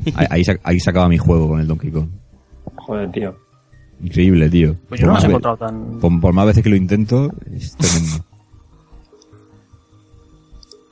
Ahí, 0.15 0.27
ahí, 0.29 0.43
sa- 0.43 0.57
ahí 0.63 0.79
sacaba 0.79 1.07
mi 1.07 1.17
juego 1.17 1.47
con 1.47 1.59
el 1.61 1.67
Donkey 1.67 1.89
Kong. 1.91 2.09
Joder, 2.75 3.11
tío. 3.11 3.35
Increíble, 4.01 4.49
tío. 4.49 4.75
pues 4.89 4.99
yo 4.99 5.07
no 5.07 5.13
Por 5.13 5.21
las 5.21 5.23
he 5.23 5.27
encontrado 5.27 5.57
tan, 5.57 5.99
Por, 5.99 6.19
por 6.19 6.33
más 6.33 6.45
veces 6.47 6.63
que 6.63 6.69
lo 6.69 6.75
intento, 6.75 7.31
es 7.53 7.75
tremendo. 7.77 8.25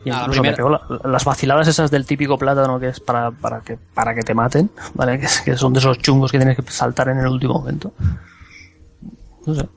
y 0.05 0.09
Ah, 0.09 0.13
la 0.13 0.19
incluso 0.21 0.41
me 0.41 0.51
primera- 0.53 0.55
pegó 0.55 0.69
la- 0.69 1.09
las 1.11 1.25
vaciladas 1.25 1.67
esas 1.67 1.91
del 1.91 2.05
típico 2.05 2.37
plátano 2.37 2.79
que 2.79 2.87
es 2.89 2.99
para, 2.99 3.31
para 3.31 3.61
que, 3.61 3.77
para 3.93 4.13
que 4.15 4.21
te 4.21 4.33
maten, 4.33 4.69
¿vale? 4.95 5.19
Que, 5.19 5.27
que 5.45 5.57
son 5.57 5.73
de 5.73 5.79
esos 5.79 5.97
chungos 5.99 6.31
que 6.31 6.37
tienes 6.37 6.57
que 6.57 6.63
saltar 6.71 7.09
en 7.09 7.19
el 7.19 7.27
último 7.27 7.53
momento. 7.55 7.93
No 9.45 9.53
sé. 9.55 9.67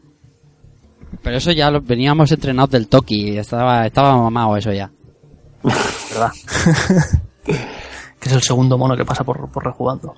Pero 1.26 1.38
eso 1.38 1.50
ya 1.50 1.72
lo, 1.72 1.80
veníamos 1.80 2.30
entrenados 2.30 2.70
del 2.70 2.86
Toki, 2.86 3.36
estaba, 3.36 3.84
estaba 3.84 4.16
mamado 4.16 4.56
eso 4.56 4.72
ya. 4.72 4.88
¿verdad? 5.60 6.30
que 7.44 8.28
es 8.28 8.32
el 8.32 8.42
segundo 8.42 8.78
mono 8.78 8.96
que 8.96 9.04
pasa 9.04 9.24
por, 9.24 9.50
por 9.50 9.64
rejugando. 9.64 10.14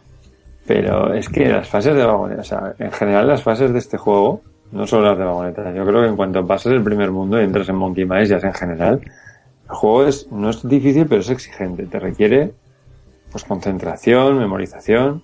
Pero 0.67 1.15
es 1.15 1.31
que 1.31 1.49
las 1.49 1.67
fases 1.67 1.97
de 1.97 2.05
vagoneta, 2.05 2.43
o 2.43 2.45
sea, 2.45 2.75
en 2.79 2.93
general 2.93 3.27
las 3.27 3.43
fases 3.43 3.73
de 3.73 3.79
este 3.79 3.97
juego, 3.97 4.43
no 4.71 4.87
solo 4.87 5.09
las 5.09 5.17
de 5.17 5.25
vagoneta, 5.25 5.73
yo 5.73 5.87
creo 5.87 6.03
que 6.03 6.09
en 6.09 6.17
cuanto 6.17 6.47
pasas 6.47 6.73
el 6.73 6.83
primer 6.83 7.11
mundo 7.11 7.41
y 7.41 7.45
entras 7.45 7.71
en 7.71 7.77
Monkey 7.77 8.05
Maze, 8.05 8.27
ya 8.27 8.37
es 8.37 8.45
en 8.45 8.53
general, 8.53 9.01
el 9.01 9.75
juego 9.75 10.05
es, 10.05 10.31
no 10.31 10.51
es 10.51 10.69
difícil, 10.69 11.07
pero 11.07 11.23
es 11.23 11.31
exigente. 11.31 11.87
Te 11.87 11.99
requiere, 11.99 12.53
pues, 13.33 13.45
concentración, 13.45 14.37
memorización. 14.37 15.23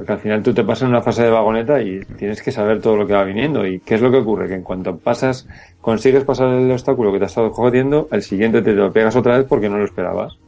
Porque 0.00 0.12
al 0.14 0.18
final 0.18 0.42
tú 0.42 0.54
te 0.54 0.64
pasas 0.64 0.84
en 0.84 0.88
una 0.88 1.02
fase 1.02 1.24
de 1.24 1.28
vagoneta 1.28 1.82
y 1.82 2.00
tienes 2.16 2.40
que 2.40 2.50
saber 2.50 2.80
todo 2.80 2.96
lo 2.96 3.06
que 3.06 3.12
va 3.12 3.22
viniendo. 3.22 3.66
¿Y 3.66 3.80
qué 3.80 3.96
es 3.96 4.00
lo 4.00 4.10
que 4.10 4.16
ocurre? 4.16 4.48
Que 4.48 4.54
en 4.54 4.62
cuanto 4.62 4.96
pasas, 4.96 5.46
consigues 5.82 6.24
pasar 6.24 6.48
el 6.48 6.70
obstáculo 6.70 7.12
que 7.12 7.18
te 7.18 7.24
ha 7.24 7.26
estado 7.26 7.50
jodiendo, 7.50 8.08
el 8.10 8.22
siguiente 8.22 8.62
te 8.62 8.72
lo 8.72 8.90
pegas 8.90 9.14
otra 9.14 9.36
vez 9.36 9.46
porque 9.46 9.68
no 9.68 9.76
lo 9.76 9.84
esperabas. 9.84 10.38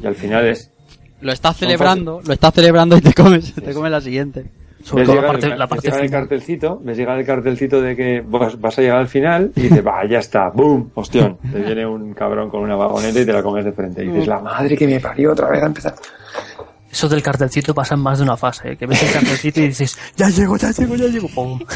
Y 0.00 0.06
al 0.06 0.14
final 0.14 0.46
es, 0.46 0.70
Lo 1.20 1.32
estás 1.32 1.56
celebrando, 1.56 2.20
lo 2.24 2.32
estás 2.32 2.54
celebrando 2.54 2.96
y 2.96 3.00
te 3.00 3.12
comes, 3.12 3.52
te 3.52 3.74
comes 3.74 3.90
la 3.90 4.00
siguiente. 4.00 4.44
Sobre 4.84 5.04
todo 5.04 5.16
la 5.16 5.26
parte, 5.26 5.46
el, 5.46 5.58
la 5.58 5.66
ves 5.66 5.82
llegar 5.82 6.04
el 6.04 6.10
cartelcito, 6.12 6.80
ves 6.80 6.96
llegar 6.96 7.18
el 7.18 7.26
cartelcito 7.26 7.82
de 7.82 7.96
que 7.96 8.22
vas, 8.24 8.58
vas 8.60 8.78
a 8.78 8.82
llegar 8.82 8.98
al 8.98 9.08
final 9.08 9.50
y 9.56 9.62
dices, 9.62 9.84
va, 9.84 10.06
ya 10.06 10.20
está, 10.20 10.48
boom, 10.50 10.92
hostión. 10.94 11.38
Te 11.52 11.58
viene 11.58 11.84
un 11.84 12.14
cabrón 12.14 12.48
con 12.48 12.62
una 12.62 12.76
vagoneta 12.76 13.20
y 13.20 13.26
te 13.26 13.32
la 13.32 13.42
comes 13.42 13.64
de 13.64 13.72
frente. 13.72 14.04
Y 14.04 14.08
dices, 14.08 14.28
la 14.28 14.38
madre 14.38 14.76
que 14.76 14.86
me 14.86 15.00
parió 15.00 15.32
otra 15.32 15.50
vez 15.50 15.62
a 15.64 15.66
empezar. 15.66 15.94
Eso 16.90 17.08
del 17.08 17.22
cartelcito 17.22 17.72
pasa 17.74 17.94
en 17.94 18.00
más 18.00 18.18
de 18.18 18.24
una 18.24 18.36
fase, 18.36 18.72
¿eh? 18.72 18.76
que 18.76 18.86
ves 18.86 19.02
el 19.02 19.12
cartelcito 19.12 19.60
y 19.60 19.68
dices, 19.68 19.96
ya 20.16 20.28
llego, 20.28 20.56
ya 20.56 20.70
llego, 20.72 20.96
ya 20.96 21.06
llego, 21.06 21.28
¡pum! 21.34 21.60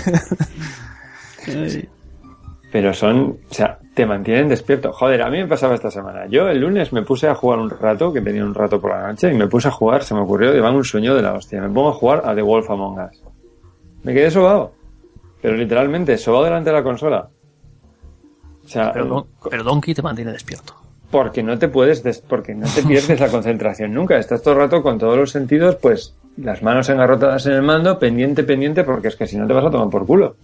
Pero 2.72 2.92
son, 2.92 3.38
o 3.48 3.54
sea, 3.54 3.78
te 3.94 4.04
mantienen 4.04 4.48
despierto. 4.48 4.92
Joder, 4.92 5.22
a 5.22 5.30
mí 5.30 5.38
me 5.38 5.46
pasaba 5.46 5.74
esta 5.76 5.90
semana. 5.92 6.26
Yo 6.26 6.48
el 6.48 6.58
lunes 6.58 6.92
me 6.92 7.02
puse 7.02 7.28
a 7.28 7.34
jugar 7.36 7.60
un 7.60 7.70
rato, 7.70 8.12
que 8.12 8.20
tenía 8.20 8.44
un 8.44 8.52
rato 8.54 8.80
por 8.80 8.90
la 8.90 9.06
noche, 9.06 9.32
y 9.32 9.36
me 9.36 9.46
puse 9.46 9.68
a 9.68 9.70
jugar, 9.70 10.02
se 10.02 10.12
me 10.14 10.20
ocurrió, 10.20 10.52
llevar 10.52 10.72
un 10.74 10.82
sueño 10.84 11.14
de 11.14 11.22
la 11.22 11.34
hostia. 11.34 11.60
Me 11.60 11.68
pongo 11.68 11.90
a 11.90 11.92
jugar 11.92 12.22
a 12.24 12.34
The 12.34 12.42
Wolf 12.42 12.68
Among 12.68 12.98
Us. 12.98 13.22
Me 14.02 14.12
quedé 14.12 14.28
sobado. 14.30 14.74
Pero 15.40 15.56
literalmente, 15.56 16.18
sobado 16.18 16.44
delante 16.44 16.70
de 16.70 16.76
la 16.76 16.82
consola. 16.82 17.28
O 18.64 18.68
sea, 18.68 18.92
Pero, 18.92 19.06
Don- 19.06 19.26
pero 19.48 19.62
Donkey 19.62 19.94
te 19.94 20.02
mantiene 20.02 20.32
despierto. 20.32 20.74
Porque 21.14 21.44
no 21.44 21.56
te 21.60 21.68
puedes, 21.68 22.02
des- 22.02 22.18
porque 22.20 22.56
no 22.56 22.66
te 22.66 22.82
pierdes 22.88 23.20
la 23.20 23.28
concentración 23.28 23.94
nunca. 23.94 24.18
Estás 24.18 24.42
todo 24.42 24.54
el 24.54 24.60
rato 24.60 24.82
con 24.82 24.98
todos 24.98 25.16
los 25.16 25.30
sentidos, 25.30 25.76
pues, 25.76 26.16
las 26.36 26.60
manos 26.60 26.88
engarrotadas 26.88 27.46
en 27.46 27.52
el 27.52 27.62
mando, 27.62 28.00
pendiente, 28.00 28.42
pendiente, 28.42 28.82
porque 28.82 29.06
es 29.08 29.14
que 29.14 29.28
si 29.28 29.36
no 29.38 29.46
te 29.46 29.52
vas 29.52 29.64
a 29.64 29.70
tomar 29.70 29.88
por 29.90 30.04
culo. 30.06 30.34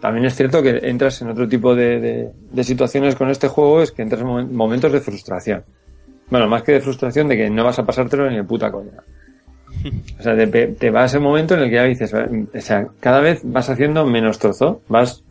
También 0.00 0.26
es 0.26 0.34
cierto 0.34 0.62
que 0.62 0.80
entras 0.82 1.22
en 1.22 1.28
otro 1.28 1.46
tipo 1.48 1.76
de, 1.76 2.00
de- 2.00 2.28
de 2.50 2.64
situaciones 2.64 3.14
con 3.14 3.30
este 3.30 3.46
juego, 3.46 3.80
es 3.80 3.92
que 3.92 4.02
entras 4.02 4.20
en 4.22 4.26
momen- 4.26 4.50
momentos 4.50 4.90
de 4.92 4.98
frustración. 5.00 5.62
Bueno, 6.28 6.48
más 6.48 6.64
que 6.64 6.72
de 6.72 6.80
frustración, 6.80 7.28
de 7.28 7.36
que 7.36 7.48
no 7.48 7.62
vas 7.62 7.78
a 7.78 7.86
pasártelo 7.86 8.28
ni 8.28 8.34
de 8.36 8.42
puta 8.44 8.72
coña. 8.72 9.04
O 10.18 10.22
sea, 10.24 10.36
te, 10.36 10.66
te 10.66 10.90
va 10.90 11.02
a 11.02 11.06
ese 11.06 11.20
momento 11.20 11.54
en 11.54 11.60
el 11.60 11.68
que 11.70 11.76
ya 11.76 11.84
dices, 11.84 12.12
o 12.12 12.60
sea, 12.60 12.88
cada 12.98 13.20
vez 13.20 13.42
vas 13.44 13.70
haciendo 13.70 14.04
menos 14.04 14.40
trozo. 14.40 14.80
Vas, 14.88 15.22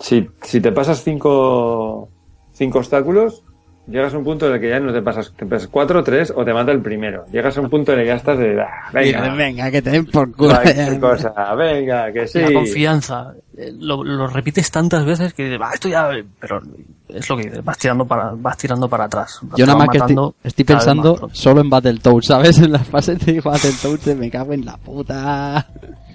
si, 0.00 0.28
si 0.42 0.60
te 0.60 0.72
pasas 0.72 1.04
cinco, 1.04 2.08
cinco 2.52 2.78
obstáculos, 2.80 3.44
llegas 3.90 4.12
a 4.14 4.18
un 4.18 4.24
punto 4.24 4.46
en 4.46 4.54
el 4.54 4.60
que 4.60 4.68
ya 4.68 4.78
no 4.80 4.92
te 4.92 5.00
pasas, 5.02 5.32
te 5.36 5.46
pasas 5.46 5.68
cuatro, 5.68 6.02
tres, 6.04 6.32
o 6.36 6.44
te 6.44 6.52
mata 6.52 6.72
el 6.72 6.80
primero. 6.80 7.24
Llegas 7.32 7.56
a 7.58 7.60
un 7.60 7.70
punto 7.70 7.92
en 7.92 7.98
el 8.00 8.04
que 8.04 8.08
ya 8.10 8.16
estás 8.16 8.38
de, 8.38 8.60
"Ah, 8.60 8.90
venga, 8.92 9.34
venga, 9.34 9.70
que 9.70 9.82
te 9.82 9.90
den 9.90 10.06
por 10.06 10.30
culo. 10.34 10.54
cosa, 11.00 11.32
venga, 11.54 12.12
que 12.12 12.26
sí. 12.26 12.40
La 12.40 12.52
confianza. 12.52 13.32
eh, 13.56 13.72
Lo, 13.78 14.04
lo 14.04 14.26
repites 14.28 14.70
tantas 14.70 15.04
veces 15.04 15.34
que 15.34 15.44
dices, 15.44 15.60
va, 15.60 15.72
esto 15.72 15.88
ya... 15.88 16.10
Pero 16.38 16.60
es 17.08 17.28
lo 17.28 17.36
que 17.36 17.44
dices, 17.44 17.64
vas 17.64 17.78
tirando 17.78 18.04
para, 18.06 18.32
vas 18.34 18.56
tirando 18.56 18.88
para 18.88 19.04
atrás. 19.04 19.40
Yo 19.56 19.66
nada 19.66 19.78
más 19.78 19.88
que 19.88 19.98
estoy, 19.98 20.14
estoy 20.44 20.64
pensando 20.64 21.28
solo 21.32 21.60
en 21.60 21.70
Battletoads, 21.70 22.26
¿sabes? 22.26 22.58
En 22.58 22.72
las 22.72 22.86
fases 22.86 23.18
de 23.24 23.40
Battletoads 23.40 24.16
me 24.16 24.30
cago 24.30 24.52
en 24.52 24.64
la 24.64 24.76
puta. 24.76 25.66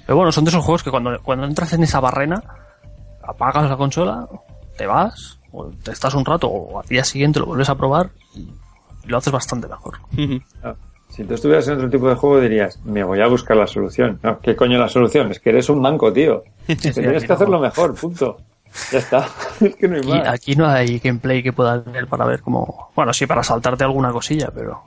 Pero 0.05 0.17
bueno, 0.17 0.31
son 0.31 0.43
de 0.45 0.49
esos 0.49 0.63
juegos 0.63 0.83
que 0.83 0.91
cuando, 0.91 1.19
cuando 1.23 1.45
entras 1.47 1.73
en 1.73 1.83
esa 1.83 1.99
barrena, 1.99 2.41
apagas 3.27 3.69
la 3.69 3.77
consola, 3.77 4.27
te 4.77 4.85
vas, 4.85 5.39
o 5.53 5.67
te 5.83 5.91
estás 5.91 6.13
un 6.15 6.25
rato, 6.25 6.47
o 6.49 6.79
al 6.81 6.87
día 6.87 7.03
siguiente 7.03 7.39
lo 7.39 7.45
vuelves 7.45 7.69
a 7.69 7.75
probar 7.75 8.09
y 8.35 8.47
lo 9.05 9.17
haces 9.17 9.31
bastante 9.31 9.67
mejor. 9.67 9.99
Ah, 10.63 10.75
Si 11.09 11.23
tú 11.23 11.33
estuvieras 11.35 11.67
en 11.67 11.75
otro 11.75 11.89
tipo 11.89 12.09
de 12.09 12.15
juego 12.15 12.39
dirías, 12.41 12.79
me 12.83 13.03
voy 13.03 13.21
a 13.21 13.27
buscar 13.27 13.55
la 13.55 13.67
solución. 13.67 14.19
No, 14.23 14.39
¿qué 14.39 14.55
coño 14.55 14.77
la 14.79 14.89
solución? 14.89 15.29
Es 15.31 15.39
que 15.39 15.51
eres 15.51 15.69
un 15.69 15.79
manco, 15.81 16.11
tío. 16.11 16.43
Que 16.67 16.75
tienes 16.75 17.21
que 17.23 17.27
no. 17.27 17.33
hacerlo 17.35 17.59
mejor, 17.59 17.93
punto. 17.95 18.37
Ya 18.91 18.97
está. 18.97 19.27
es 19.61 19.75
que 19.75 19.87
no 19.87 19.95
hay 19.95 20.01
Aquí, 20.01 20.09
más. 20.11 20.27
aquí 20.29 20.55
no 20.55 20.67
hay 20.67 20.99
gameplay 20.99 21.43
que 21.43 21.53
puedas 21.53 21.85
ver 21.91 22.07
para 22.07 22.25
ver 22.25 22.41
cómo... 22.41 22.89
Bueno, 22.95 23.13
sí, 23.13 23.27
para 23.27 23.43
saltarte 23.43 23.83
alguna 23.83 24.11
cosilla, 24.11 24.49
pero... 24.53 24.81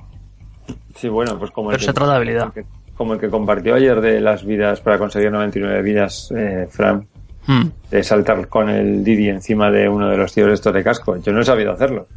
Sí, 0.97 1.09
bueno, 1.09 1.39
pues 1.39 1.51
como 1.53 1.71
el, 1.71 1.77
Pero 1.77 1.81
que, 1.81 1.87
se 1.87 1.93
trata 1.93 2.11
de 2.13 2.17
habilidad. 2.17 2.53
como 2.97 3.13
el 3.13 3.21
que 3.21 3.29
compartió 3.29 3.75
ayer 3.77 4.01
de 4.01 4.21
las 4.21 4.45
vidas 4.45 4.81
para 4.81 4.99
conseguir 4.99 5.31
99 5.31 5.83
vidas, 5.83 6.33
eh, 6.37 6.67
Fran, 6.71 7.07
Hmm. 7.47 7.69
de 7.91 8.03
saltar 8.03 8.49
con 8.49 8.69
el 8.69 9.05
Didi 9.05 9.29
encima 9.29 9.71
de 9.71 9.89
uno 9.89 10.09
de 10.09 10.17
los 10.17 10.33
tíos 10.33 10.51
estos 10.51 10.75
de 10.75 10.83
casco. 10.83 11.17
Yo 11.19 11.33
no 11.33 11.41
he 11.41 11.45
sabido 11.45 11.73
hacerlo. 11.73 12.09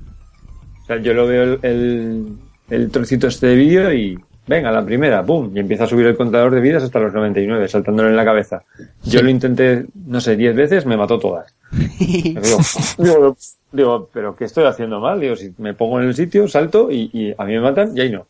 O 0.81 0.85
sea, 0.85 0.97
yo 0.97 1.13
lo 1.13 1.27
veo 1.27 1.43
el, 1.43 1.59
el, 1.61 2.27
el 2.69 2.89
trocito 2.89 3.27
este 3.27 3.47
de 3.47 3.55
vídeo 3.55 3.93
y 3.93 4.17
venga, 4.49 4.71
la 4.71 4.83
primera, 4.83 5.23
¡pum! 5.23 5.55
Y 5.55 5.59
empieza 5.59 5.83
a 5.83 5.87
subir 5.87 6.07
el 6.07 6.17
contador 6.17 6.51
de 6.53 6.59
vidas 6.59 6.81
hasta 6.81 6.99
los 6.99 7.13
99, 7.13 7.67
saltándolo 7.67 8.09
en 8.09 8.15
la 8.15 8.25
cabeza. 8.25 8.63
Yo 9.03 9.21
lo 9.21 9.29
intenté, 9.29 9.85
no 10.07 10.19
sé, 10.19 10.35
10 10.35 10.55
veces, 10.55 10.85
me 10.87 10.97
mató 10.97 11.19
todas. 11.19 11.53
Digo, 11.71 12.57
digo, 12.97 13.37
digo, 13.71 14.09
pero 14.11 14.35
¿qué 14.35 14.45
estoy 14.45 14.65
haciendo 14.65 14.99
mal? 14.99 15.19
Digo, 15.19 15.35
si 15.35 15.53
me 15.59 15.75
pongo 15.75 16.01
en 16.01 16.07
el 16.07 16.15
sitio, 16.15 16.47
salto 16.47 16.89
y, 16.91 17.11
y 17.13 17.35
a 17.37 17.45
mí 17.45 17.53
me 17.53 17.61
matan 17.61 17.95
y 17.95 18.01
ahí 18.01 18.11
no. 18.11 18.25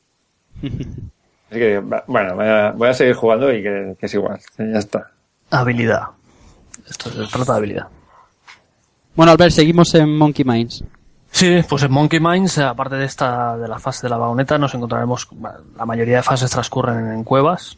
Así 0.62 1.58
que, 1.58 1.80
bueno, 2.08 2.36
voy 2.36 2.46
a, 2.46 2.72
voy 2.72 2.90
a 2.90 2.94
seguir 2.94 3.16
jugando 3.16 3.52
y 3.54 3.64
que, 3.64 3.96
que 3.98 4.06
es 4.06 4.14
igual. 4.14 4.40
Ya 4.58 4.78
está. 4.78 5.12
Habilidad. 5.50 6.04
Esto 6.90 7.10
se 7.12 7.28
trata 7.32 7.54
de 7.54 7.58
habilidad. 7.58 7.88
Bueno, 9.16 9.32
Albert, 9.32 9.52
seguimos 9.52 9.94
en 9.96 10.18
Monkey 10.18 10.46
Minds. 10.46 10.84
Sí, 11.32 11.62
pues 11.70 11.84
en 11.84 11.92
Monkey 11.92 12.20
Minds, 12.20 12.58
aparte 12.58 12.96
de 12.96 13.06
esta, 13.06 13.56
de 13.58 13.68
la 13.68 13.78
fase 13.80 14.02
de 14.08 14.10
la 14.10 14.18
vagoneta, 14.18 14.58
nos 14.58 14.74
encontraremos, 14.74 15.28
la 15.78 15.86
mayoría 15.86 16.18
de 16.18 16.24
fases 16.24 16.50
transcurren 16.50 17.12
en 17.12 17.24
cuevas, 17.24 17.78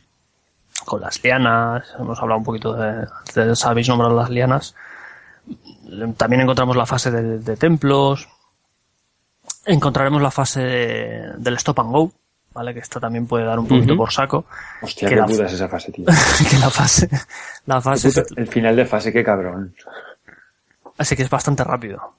con 0.86 1.02
las 1.02 1.22
lianas, 1.24 1.84
hemos 2.00 2.20
hablado 2.22 2.40
un 2.40 2.46
poquito 2.46 2.74
de, 2.74 3.06
de 3.36 3.56
sabéis 3.56 3.90
nombrar 3.90 4.12
las 4.12 4.30
lianas. 4.30 4.74
También 6.18 6.42
encontramos 6.44 6.78
la 6.78 6.86
fase 6.86 7.12
de, 7.12 7.40
de 7.40 7.58
templos, 7.58 8.30
encontraremos 9.66 10.22
la 10.22 10.32
fase 10.32 10.62
de- 10.62 11.34
del 11.38 11.56
stop 11.56 11.80
and 11.82 11.92
go, 11.92 12.12
¿vale? 12.54 12.74
Que 12.74 12.80
esta 12.80 13.00
también 13.00 13.28
puede 13.28 13.46
dar 13.46 13.60
un 13.60 13.68
poquito 13.68 13.96
por 13.96 14.12
saco. 14.12 14.46
Hostia, 14.82 15.08
Que 15.10 15.16
qué 15.16 15.22
la- 15.22 15.28
puta 15.28 15.46
es 15.46 15.54
esa 15.54 15.68
fase, 15.70 15.92
tío. 15.92 16.06
que 16.50 16.58
la 16.58 16.70
fase, 16.70 17.10
la 17.66 17.82
fase, 17.82 18.10
Puta, 18.10 18.24
El 18.42 18.48
final 18.48 18.76
de 18.76 18.86
fase, 18.86 19.12
qué 19.14 19.24
cabrón. 19.24 19.76
Así 20.98 21.16
que 21.16 21.24
es 21.24 21.30
bastante 21.30 21.64
rápido. 21.64 22.16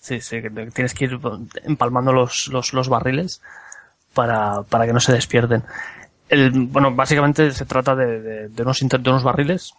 Sí, 0.00 0.20
sí, 0.20 0.40
que 0.40 0.48
tienes 0.50 0.94
que 0.94 1.04
ir 1.04 1.18
empalmando 1.64 2.12
los, 2.12 2.48
los, 2.48 2.72
los 2.72 2.88
barriles 2.88 3.42
para, 4.14 4.62
para 4.62 4.86
que 4.86 4.92
no 4.92 5.00
se 5.00 5.12
despierten. 5.12 5.64
El, 6.28 6.50
bueno, 6.68 6.94
básicamente 6.94 7.52
se 7.52 7.66
trata 7.66 7.94
de, 7.94 8.20
de, 8.20 8.48
de 8.48 8.62
unos, 8.62 8.80
inter- 8.82 9.00
de 9.00 9.10
unos 9.10 9.22
barriles 9.24 9.74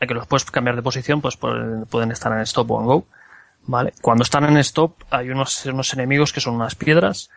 de 0.00 0.06
que 0.06 0.14
los 0.14 0.26
puedes 0.26 0.44
cambiar 0.50 0.76
de 0.76 0.82
posición, 0.82 1.20
pues 1.20 1.36
pueden, 1.36 1.86
pueden 1.86 2.10
estar 2.12 2.32
en 2.32 2.40
stop 2.40 2.70
o 2.72 2.80
en 2.80 2.86
go. 2.86 3.06
¿Vale? 3.64 3.92
Cuando 4.00 4.24
están 4.24 4.44
en 4.44 4.56
stop 4.58 4.94
hay 5.10 5.30
unos, 5.30 5.64
unos 5.66 5.92
enemigos 5.94 6.32
que 6.32 6.40
son 6.40 6.54
unas 6.56 6.74
piedras, 6.74 7.30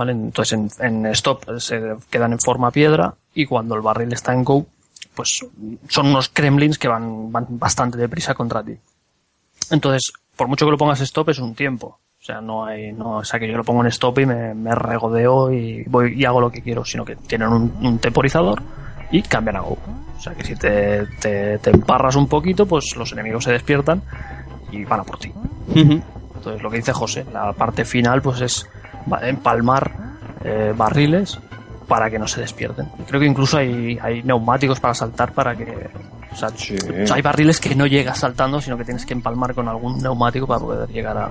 ¿vale? 0.00 0.12
Entonces 0.12 0.54
en, 0.54 0.70
en 1.04 1.06
stop 1.12 1.58
se 1.58 1.78
quedan 2.08 2.32
en 2.32 2.38
forma 2.38 2.70
piedra 2.70 3.14
y 3.34 3.44
cuando 3.44 3.74
el 3.74 3.82
barril 3.82 4.10
está 4.14 4.32
en 4.32 4.44
go, 4.44 4.64
pues 5.14 5.44
son 5.88 6.06
unos 6.06 6.30
kremlins 6.30 6.78
que 6.78 6.88
van, 6.88 7.30
van 7.30 7.46
bastante 7.50 7.98
deprisa 7.98 8.32
contra 8.32 8.62
ti. 8.62 8.72
Entonces, 9.70 10.10
por 10.34 10.48
mucho 10.48 10.64
que 10.64 10.70
lo 10.70 10.78
pongas 10.78 11.02
stop 11.02 11.28
es 11.28 11.38
un 11.38 11.54
tiempo. 11.54 11.98
O 12.18 12.24
sea, 12.24 12.40
no 12.40 12.64
hay, 12.64 12.92
no, 12.92 13.18
o 13.18 13.24
sea 13.24 13.38
que 13.38 13.46
yo 13.46 13.58
lo 13.58 13.62
pongo 13.62 13.82
en 13.82 13.88
stop 13.88 14.20
y 14.20 14.26
me, 14.26 14.54
me 14.54 14.74
regodeo 14.74 15.52
y 15.52 15.84
voy 15.84 16.14
y 16.14 16.24
hago 16.24 16.40
lo 16.40 16.50
que 16.50 16.62
quiero, 16.62 16.82
sino 16.82 17.04
que 17.04 17.16
tienen 17.16 17.48
un, 17.48 17.76
un 17.82 17.98
temporizador 17.98 18.62
y 19.10 19.20
cambian 19.20 19.56
a 19.56 19.60
go. 19.60 19.76
O 20.16 20.20
sea 20.20 20.32
que 20.32 20.44
si 20.44 20.56
te, 20.56 21.06
te, 21.20 21.58
te 21.58 21.70
emparras 21.70 22.16
un 22.16 22.26
poquito, 22.26 22.64
pues 22.64 22.96
los 22.96 23.12
enemigos 23.12 23.44
se 23.44 23.52
despiertan 23.52 24.00
y 24.72 24.82
van 24.86 25.00
a 25.00 25.04
por 25.04 25.18
ti. 25.18 25.30
Entonces, 25.74 26.62
lo 26.62 26.70
que 26.70 26.78
dice 26.78 26.94
José, 26.94 27.26
la 27.34 27.52
parte 27.52 27.84
final, 27.84 28.22
pues 28.22 28.40
es 28.40 28.66
empalmar 29.22 29.90
eh, 30.44 30.72
barriles 30.76 31.38
para 31.88 32.08
que 32.10 32.18
no 32.18 32.26
se 32.28 32.40
despierten. 32.40 32.86
Creo 33.08 33.20
que 33.20 33.26
incluso 33.26 33.58
hay, 33.58 33.98
hay 34.00 34.22
neumáticos 34.22 34.78
para 34.80 34.94
saltar 34.94 35.32
para 35.32 35.56
que. 35.56 35.88
O 36.32 36.36
sea, 36.36 36.48
Sí. 36.50 36.76
hay 37.12 37.22
barriles 37.22 37.58
que 37.60 37.74
no 37.74 37.86
llegas 37.86 38.18
saltando, 38.18 38.60
sino 38.60 38.78
que 38.78 38.84
tienes 38.84 39.04
que 39.04 39.14
empalmar 39.14 39.52
con 39.54 39.66
algún 39.68 40.00
neumático 40.00 40.46
para 40.46 40.60
poder 40.60 40.88
llegar 40.88 41.16
a. 41.18 41.30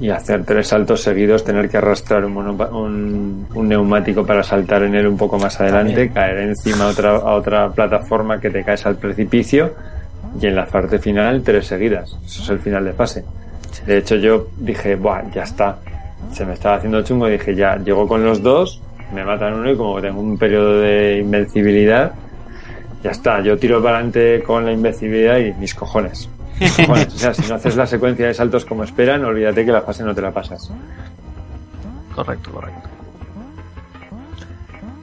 Y 0.00 0.10
hacer 0.10 0.44
tres 0.44 0.66
saltos 0.68 1.02
seguidos, 1.02 1.44
tener 1.44 1.70
que 1.70 1.76
arrastrar 1.78 2.24
un, 2.24 2.36
un, 2.36 3.46
un 3.54 3.68
neumático 3.68 4.26
para 4.26 4.42
saltar 4.42 4.82
en 4.82 4.94
él 4.96 5.06
un 5.06 5.16
poco 5.16 5.38
más 5.38 5.58
adelante, 5.60 5.92
También. 5.92 6.12
caer 6.12 6.38
encima 6.40 6.84
a 6.84 6.88
otra, 6.88 7.10
a 7.16 7.34
otra 7.34 7.70
plataforma 7.70 8.40
que 8.40 8.50
te 8.50 8.64
caes 8.64 8.84
al 8.86 8.96
precipicio 8.96 9.72
y 10.40 10.46
en 10.48 10.56
la 10.56 10.66
parte 10.66 10.98
final 10.98 11.42
tres 11.44 11.68
seguidas. 11.68 12.14
Eso 12.26 12.42
es 12.42 12.48
el 12.50 12.58
final 12.58 12.84
de 12.84 12.92
fase. 12.92 13.24
De 13.86 13.98
hecho 13.98 14.16
yo 14.16 14.48
dije, 14.58 14.96
Buah, 14.96 15.30
ya 15.32 15.44
está. 15.44 15.76
Se 16.34 16.44
me 16.44 16.54
estaba 16.54 16.76
haciendo 16.76 17.02
chungo 17.02 17.28
y 17.28 17.32
dije, 17.32 17.54
ya, 17.54 17.76
llego 17.76 18.08
con 18.08 18.24
los 18.24 18.42
dos, 18.42 18.80
me 19.12 19.24
matan 19.24 19.54
uno 19.54 19.70
y 19.70 19.76
como 19.76 20.00
tengo 20.00 20.20
un 20.20 20.36
periodo 20.36 20.80
de 20.80 21.18
invencibilidad, 21.18 22.12
ya 23.02 23.10
está, 23.10 23.40
yo 23.40 23.56
tiro 23.56 23.82
para 23.82 23.98
adelante 23.98 24.42
con 24.42 24.64
la 24.64 24.72
invencibilidad 24.72 25.38
y 25.38 25.52
mis 25.52 25.74
cojones. 25.74 26.28
Mis 26.58 26.72
cojones. 26.72 27.14
O 27.14 27.18
sea, 27.18 27.34
si 27.34 27.48
no 27.48 27.54
haces 27.54 27.76
la 27.76 27.86
secuencia 27.86 28.26
de 28.26 28.34
saltos 28.34 28.64
como 28.64 28.82
esperan, 28.82 29.24
olvídate 29.24 29.64
que 29.64 29.70
la 29.70 29.82
fase 29.82 30.02
no 30.02 30.14
te 30.14 30.22
la 30.22 30.32
pasas. 30.32 30.72
Correcto, 32.14 32.50
correcto. 32.50 32.88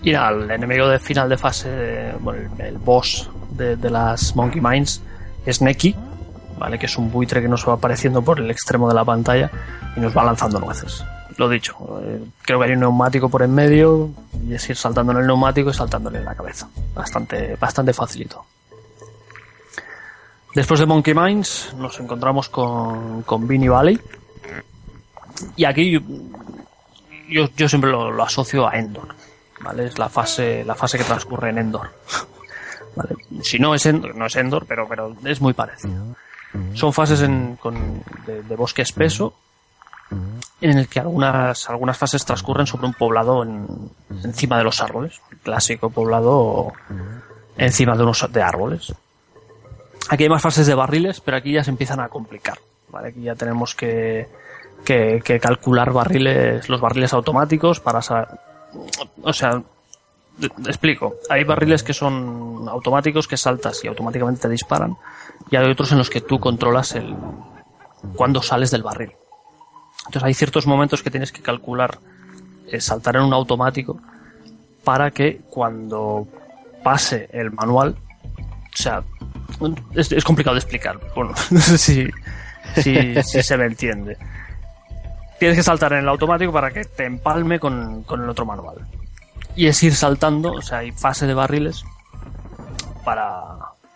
Y 0.03 0.11
nada, 0.11 0.31
el 0.31 0.51
enemigo 0.51 0.89
de 0.89 0.99
final 0.99 1.29
de 1.29 1.37
fase, 1.37 2.11
bueno, 2.19 2.49
el, 2.57 2.77
boss 2.77 3.29
de, 3.51 3.75
de 3.75 3.89
las 3.89 4.35
Monkey 4.35 4.59
Mines 4.59 5.01
es 5.45 5.61
Neki, 5.61 5.95
¿vale? 6.57 6.79
Que 6.79 6.87
es 6.87 6.97
un 6.97 7.11
buitre 7.11 7.41
que 7.41 7.47
nos 7.47 7.67
va 7.67 7.73
apareciendo 7.73 8.21
por 8.21 8.39
el 8.39 8.49
extremo 8.49 8.89
de 8.89 8.95
la 8.95 9.05
pantalla 9.05 9.51
y 9.95 9.99
nos 9.99 10.15
va 10.15 10.23
lanzando 10.23 10.59
nueces. 10.59 11.03
Lo 11.37 11.49
dicho, 11.49 11.75
eh, 12.03 12.23
creo 12.41 12.59
que 12.59 12.65
hay 12.65 12.71
un 12.73 12.81
neumático 12.81 13.29
por 13.29 13.43
en 13.43 13.53
medio 13.53 14.09
y 14.47 14.53
es 14.53 14.69
ir 14.69 14.75
saltando 14.75 15.11
en 15.13 15.19
el 15.19 15.27
neumático 15.27 15.69
y 15.69 15.73
saltándole 15.73 16.23
la 16.23 16.35
cabeza. 16.35 16.67
Bastante, 16.93 17.55
bastante 17.55 17.93
facilito. 17.93 18.45
Después 20.53 20.79
de 20.79 20.85
Monkey 20.85 21.13
Mines 21.13 21.73
nos 21.77 21.99
encontramos 21.99 22.49
con, 22.49 23.23
con 23.23 23.47
Beanie 23.47 23.69
Valley. 23.69 23.99
Y 25.55 25.63
aquí 25.63 25.91
yo, 25.91 25.99
yo, 27.29 27.49
yo 27.55 27.69
siempre 27.69 27.89
lo, 27.89 28.11
lo 28.11 28.23
asocio 28.23 28.67
a 28.67 28.77
Endor. 28.77 29.15
¿Vale? 29.61 29.85
Es 29.85 29.97
la 29.97 30.09
fase, 30.09 30.63
la 30.65 30.75
fase 30.75 30.97
que 30.97 31.03
transcurre 31.03 31.51
en 31.51 31.59
Endor. 31.59 31.91
¿Vale? 32.95 33.15
Si 33.41 33.57
no 33.59 33.73
es 33.73 33.85
Endor, 33.85 34.15
no 34.15 34.25
es 34.25 34.35
Endor, 34.35 34.65
pero, 34.65 34.87
pero 34.87 35.15
es 35.23 35.39
muy 35.39 35.53
parecido. 35.53 36.15
Son 36.73 36.91
fases 36.91 37.21
en, 37.21 37.55
con, 37.55 38.03
de, 38.25 38.43
de 38.43 38.55
bosque 38.57 38.81
espeso 38.81 39.33
en 40.61 40.77
el 40.77 40.87
que 40.87 40.99
algunas, 40.99 41.69
algunas 41.69 41.97
fases 41.97 42.23
transcurren 42.25 42.67
sobre 42.67 42.85
un 42.87 42.93
poblado 42.93 43.43
en- 43.43 43.67
encima 44.23 44.57
de 44.57 44.63
los 44.63 44.81
árboles. 44.81 45.19
Clásico 45.43 45.89
poblado 45.89 46.71
encima 47.57 47.95
de 47.95 48.03
unos 48.03 48.27
de 48.31 48.41
árboles. 48.41 48.93
Aquí 50.09 50.23
hay 50.23 50.29
más 50.29 50.41
fases 50.41 50.67
de 50.67 50.75
barriles, 50.75 51.21
pero 51.21 51.37
aquí 51.37 51.53
ya 51.53 51.63
se 51.63 51.71
empiezan 51.71 51.99
a 51.99 52.09
complicar. 52.09 52.57
¿vale? 52.89 53.09
Aquí 53.09 53.21
ya 53.21 53.35
tenemos 53.35 53.73
que, 53.75 54.27
que, 54.83 55.39
calcular 55.41 55.91
barriles, 55.93 56.67
los 56.69 56.81
barriles 56.81 57.13
automáticos 57.13 57.79
para 57.79 58.01
saber. 58.01 58.27
O 59.23 59.31
sea, 59.33 59.61
explico. 60.65 61.15
Hay 61.29 61.43
barriles 61.43 61.83
que 61.83 61.93
son 61.93 62.67
automáticos 62.67 63.27
que 63.27 63.37
saltas 63.37 63.83
y 63.83 63.87
automáticamente 63.87 64.41
te 64.41 64.49
disparan. 64.49 64.95
Y 65.49 65.55
hay 65.55 65.69
otros 65.71 65.91
en 65.91 65.97
los 65.99 66.09
que 66.09 66.21
tú 66.21 66.39
controlas 66.39 66.93
el 66.95 67.15
cuando 68.15 68.41
sales 68.41 68.71
del 68.71 68.83
barril. 68.83 69.11
Entonces 70.11 70.27
hay 70.27 70.33
ciertos 70.33 70.67
momentos 70.67 71.01
que 71.01 71.09
tienes 71.09 71.31
que 71.31 71.41
calcular 71.41 71.97
eh, 72.67 72.81
saltar 72.81 73.15
en 73.15 73.21
un 73.21 73.33
automático 73.33 73.97
para 74.83 75.09
que 75.09 75.39
cuando 75.49 76.27
pase 76.83 77.29
el 77.31 77.49
manual, 77.51 77.95
o 78.73 78.77
sea, 78.77 79.03
es, 79.95 80.23
complicado 80.25 80.55
de 80.55 80.59
explicar. 80.59 80.99
Bueno, 81.15 81.31
no 81.51 81.59
sé 81.61 81.77
si, 81.77 82.09
si, 82.75 83.23
si 83.23 83.41
se 83.41 83.55
me 83.55 83.67
entiende. 83.67 84.17
Tienes 85.39 85.55
que 85.55 85.63
saltar 85.63 85.93
en 85.93 85.99
el 85.99 86.09
automático 86.09 86.51
para 86.51 86.71
que 86.71 86.83
te 86.83 87.05
empalme 87.05 87.57
con, 87.57 88.03
con 88.03 88.21
el 88.21 88.29
otro 88.29 88.45
manual. 88.45 88.85
Y 89.55 89.67
es 89.67 89.81
ir 89.81 89.95
saltando, 89.95 90.51
o 90.51 90.61
sea, 90.61 90.79
hay 90.79 90.91
fase 90.91 91.25
de 91.25 91.33
barriles 91.33 91.85
para 93.05 93.43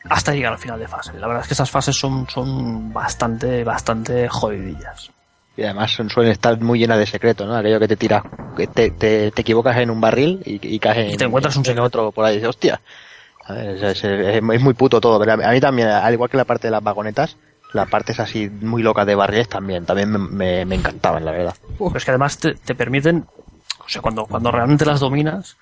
hasta 0.10 0.34
llegar 0.34 0.54
al 0.54 0.60
final 0.60 0.80
de 0.80 0.88
fase. 0.88 1.12
La 1.20 1.28
verdad 1.28 1.42
es 1.42 1.50
que 1.50 1.56
esas 1.56 1.70
fases 1.70 2.00
son, 2.00 2.26
son 2.30 2.94
bastante, 2.94 3.66
bastante 3.66 4.30
jodidillas. 4.30 5.12
Y 5.58 5.64
además 5.64 5.92
son- 5.92 6.10
suelen 6.10 6.32
estar 6.32 6.60
muy 6.60 6.80
llenas 6.80 6.98
de 7.00 7.06
secretos, 7.06 7.48
¿no? 7.48 7.56
Aquello 7.56 7.80
que 7.80 7.88
te 7.88 7.96
tiras, 7.96 8.24
que 8.58 8.68
te, 8.68 8.92
te, 8.92 9.32
te 9.32 9.42
equivocas 9.42 9.78
en 9.78 9.90
un 9.90 10.02
barril 10.02 10.42
y, 10.46 10.60
y 10.76 10.80
caes 10.80 10.98
en, 10.98 11.10
Y 11.12 11.18
te 11.18 11.26
encuentras 11.26 11.56
un 11.56 11.66
en 11.68 11.80
otro 11.80 12.12
por 12.12 12.26
ahí. 12.26 12.36
Dices, 12.36 12.50
hostia. 12.50 12.82
A 13.46 13.54
ver, 13.54 13.70
es, 13.78 13.82
es- 13.84 14.04
es- 14.04 14.36
es 14.44 14.62
muy 14.62 14.74
puto 14.74 15.00
todo, 15.00 15.20
pero 15.20 15.34
a 15.34 15.52
mí 15.52 15.60
también, 15.60 15.88
al 15.88 16.14
igual 16.14 16.30
que 16.30 16.38
la 16.38 16.46
parte 16.46 16.68
de 16.68 16.72
las 16.72 16.84
vagonetas, 16.84 17.38
las 17.74 17.88
partes 17.90 18.20
así 18.20 18.50
muy 18.50 18.82
locas 18.84 19.06
de 19.06 19.16
barriles 19.16 19.48
también, 19.50 19.86
también 19.86 20.10
me, 20.12 20.18
me, 20.18 20.66
me 20.66 20.76
encantaban, 20.76 21.24
la 21.26 21.32
verdad. 21.32 21.56
Pero 21.78 21.96
es 21.98 22.04
que 22.06 22.12
además 22.12 22.38
te, 22.38 22.54
te 22.56 22.74
permiten, 22.76 23.26
o 23.86 23.90
sea, 23.90 24.02
cuando, 24.02 24.26
cuando 24.26 24.52
realmente 24.52 24.86
las 24.86 25.00
dominas, 25.00 25.58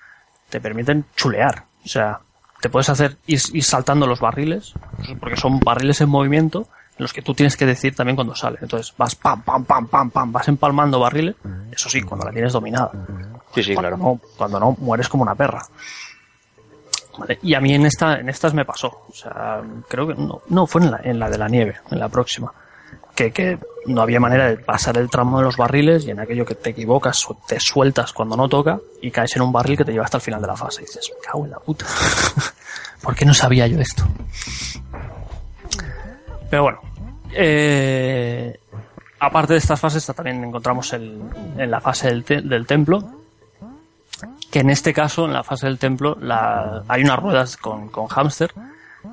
te 0.48 0.60
permiten 0.60 1.04
chulear. 1.16 1.64
O 1.84 1.88
sea, 1.88 2.20
te 2.60 2.68
puedes 2.70 2.88
hacer 2.88 3.16
ir, 3.26 3.40
ir 3.52 3.64
saltando 3.64 4.06
los 4.06 4.20
barriles, 4.20 4.74
porque 5.20 5.36
son 5.36 5.60
barriles 5.60 6.00
en 6.00 6.08
movimiento, 6.08 6.60
en 6.60 6.66
los 6.98 7.12
que 7.12 7.22
tú 7.22 7.34
tienes 7.34 7.56
que 7.56 7.66
decir 7.66 7.94
también 7.94 8.16
cuando 8.16 8.34
sale. 8.34 8.58
Entonces 8.60 8.94
vas 8.96 9.14
pam, 9.14 9.42
pam, 9.42 9.64
pam, 9.64 9.86
pam, 9.88 10.10
pam, 10.10 10.32
vas 10.32 10.48
empalmando 10.48 11.00
barriles, 11.00 11.36
eso 11.72 11.88
sí, 11.88 12.02
cuando 12.02 12.26
la 12.26 12.32
tienes 12.32 12.52
dominada. 12.52 12.90
Sí, 13.54 13.62
sí, 13.62 13.74
cuando 13.74 13.96
claro. 13.96 13.96
No, 13.96 14.20
cuando 14.36 14.60
no, 14.60 14.76
mueres 14.78 15.08
como 15.08 15.22
una 15.22 15.34
perra. 15.34 15.62
Vale, 17.18 17.38
Y 17.42 17.54
a 17.54 17.60
mí 17.60 17.72
en 17.74 17.86
esta, 17.86 18.18
en 18.18 18.28
estas 18.28 18.54
me 18.54 18.64
pasó. 18.64 18.88
O 19.08 19.12
sea, 19.12 19.62
creo 19.88 20.06
que 20.06 20.14
no, 20.14 20.42
no 20.48 20.66
fue 20.66 20.82
en 20.82 20.90
la, 20.90 21.00
en 21.02 21.18
la 21.18 21.30
de 21.30 21.38
la 21.38 21.48
nieve, 21.48 21.76
en 21.90 21.98
la 21.98 22.08
próxima. 22.08 22.52
Que, 23.14 23.30
que 23.30 23.58
no 23.86 24.02
había 24.02 24.18
manera 24.18 24.48
de 24.48 24.56
pasar 24.56 24.98
el 24.98 25.08
tramo 25.08 25.38
de 25.38 25.44
los 25.44 25.56
barriles 25.56 26.04
y 26.04 26.10
en 26.10 26.18
aquello 26.18 26.44
que 26.44 26.56
te 26.56 26.70
equivocas 26.70 27.28
o 27.30 27.38
te 27.46 27.60
sueltas 27.60 28.12
cuando 28.12 28.36
no 28.36 28.48
toca 28.48 28.80
y 29.00 29.12
caes 29.12 29.36
en 29.36 29.42
un 29.42 29.52
barril 29.52 29.76
que 29.76 29.84
te 29.84 29.92
lleva 29.92 30.04
hasta 30.04 30.16
el 30.16 30.22
final 30.22 30.40
de 30.40 30.48
la 30.48 30.56
fase. 30.56 30.82
Y 30.82 30.86
dices, 30.86 31.12
me 31.14 31.20
cago 31.24 31.44
en 31.44 31.52
la 31.52 31.60
puta. 31.60 31.86
¿Por 33.02 33.14
qué 33.14 33.24
no 33.24 33.34
sabía 33.34 33.66
yo 33.68 33.78
esto? 33.80 34.04
Pero 36.50 36.62
bueno. 36.64 36.80
Eh, 37.32 38.58
aparte 39.20 39.54
de 39.54 39.58
estas 39.58 39.80
fases, 39.80 40.06
también 40.06 40.44
encontramos 40.44 40.92
el, 40.92 41.20
en 41.58 41.70
la 41.70 41.80
fase 41.80 42.08
del, 42.08 42.48
del 42.48 42.66
templo, 42.66 43.02
que 44.50 44.60
en 44.60 44.70
este 44.70 44.92
caso, 44.92 45.24
en 45.26 45.32
la 45.32 45.42
fase 45.42 45.66
del 45.66 45.78
templo, 45.78 46.16
la- 46.20 46.84
hay 46.86 47.02
unas 47.02 47.18
ruedas 47.18 47.56
con, 47.56 47.88
con 47.88 48.06
hámster 48.06 48.52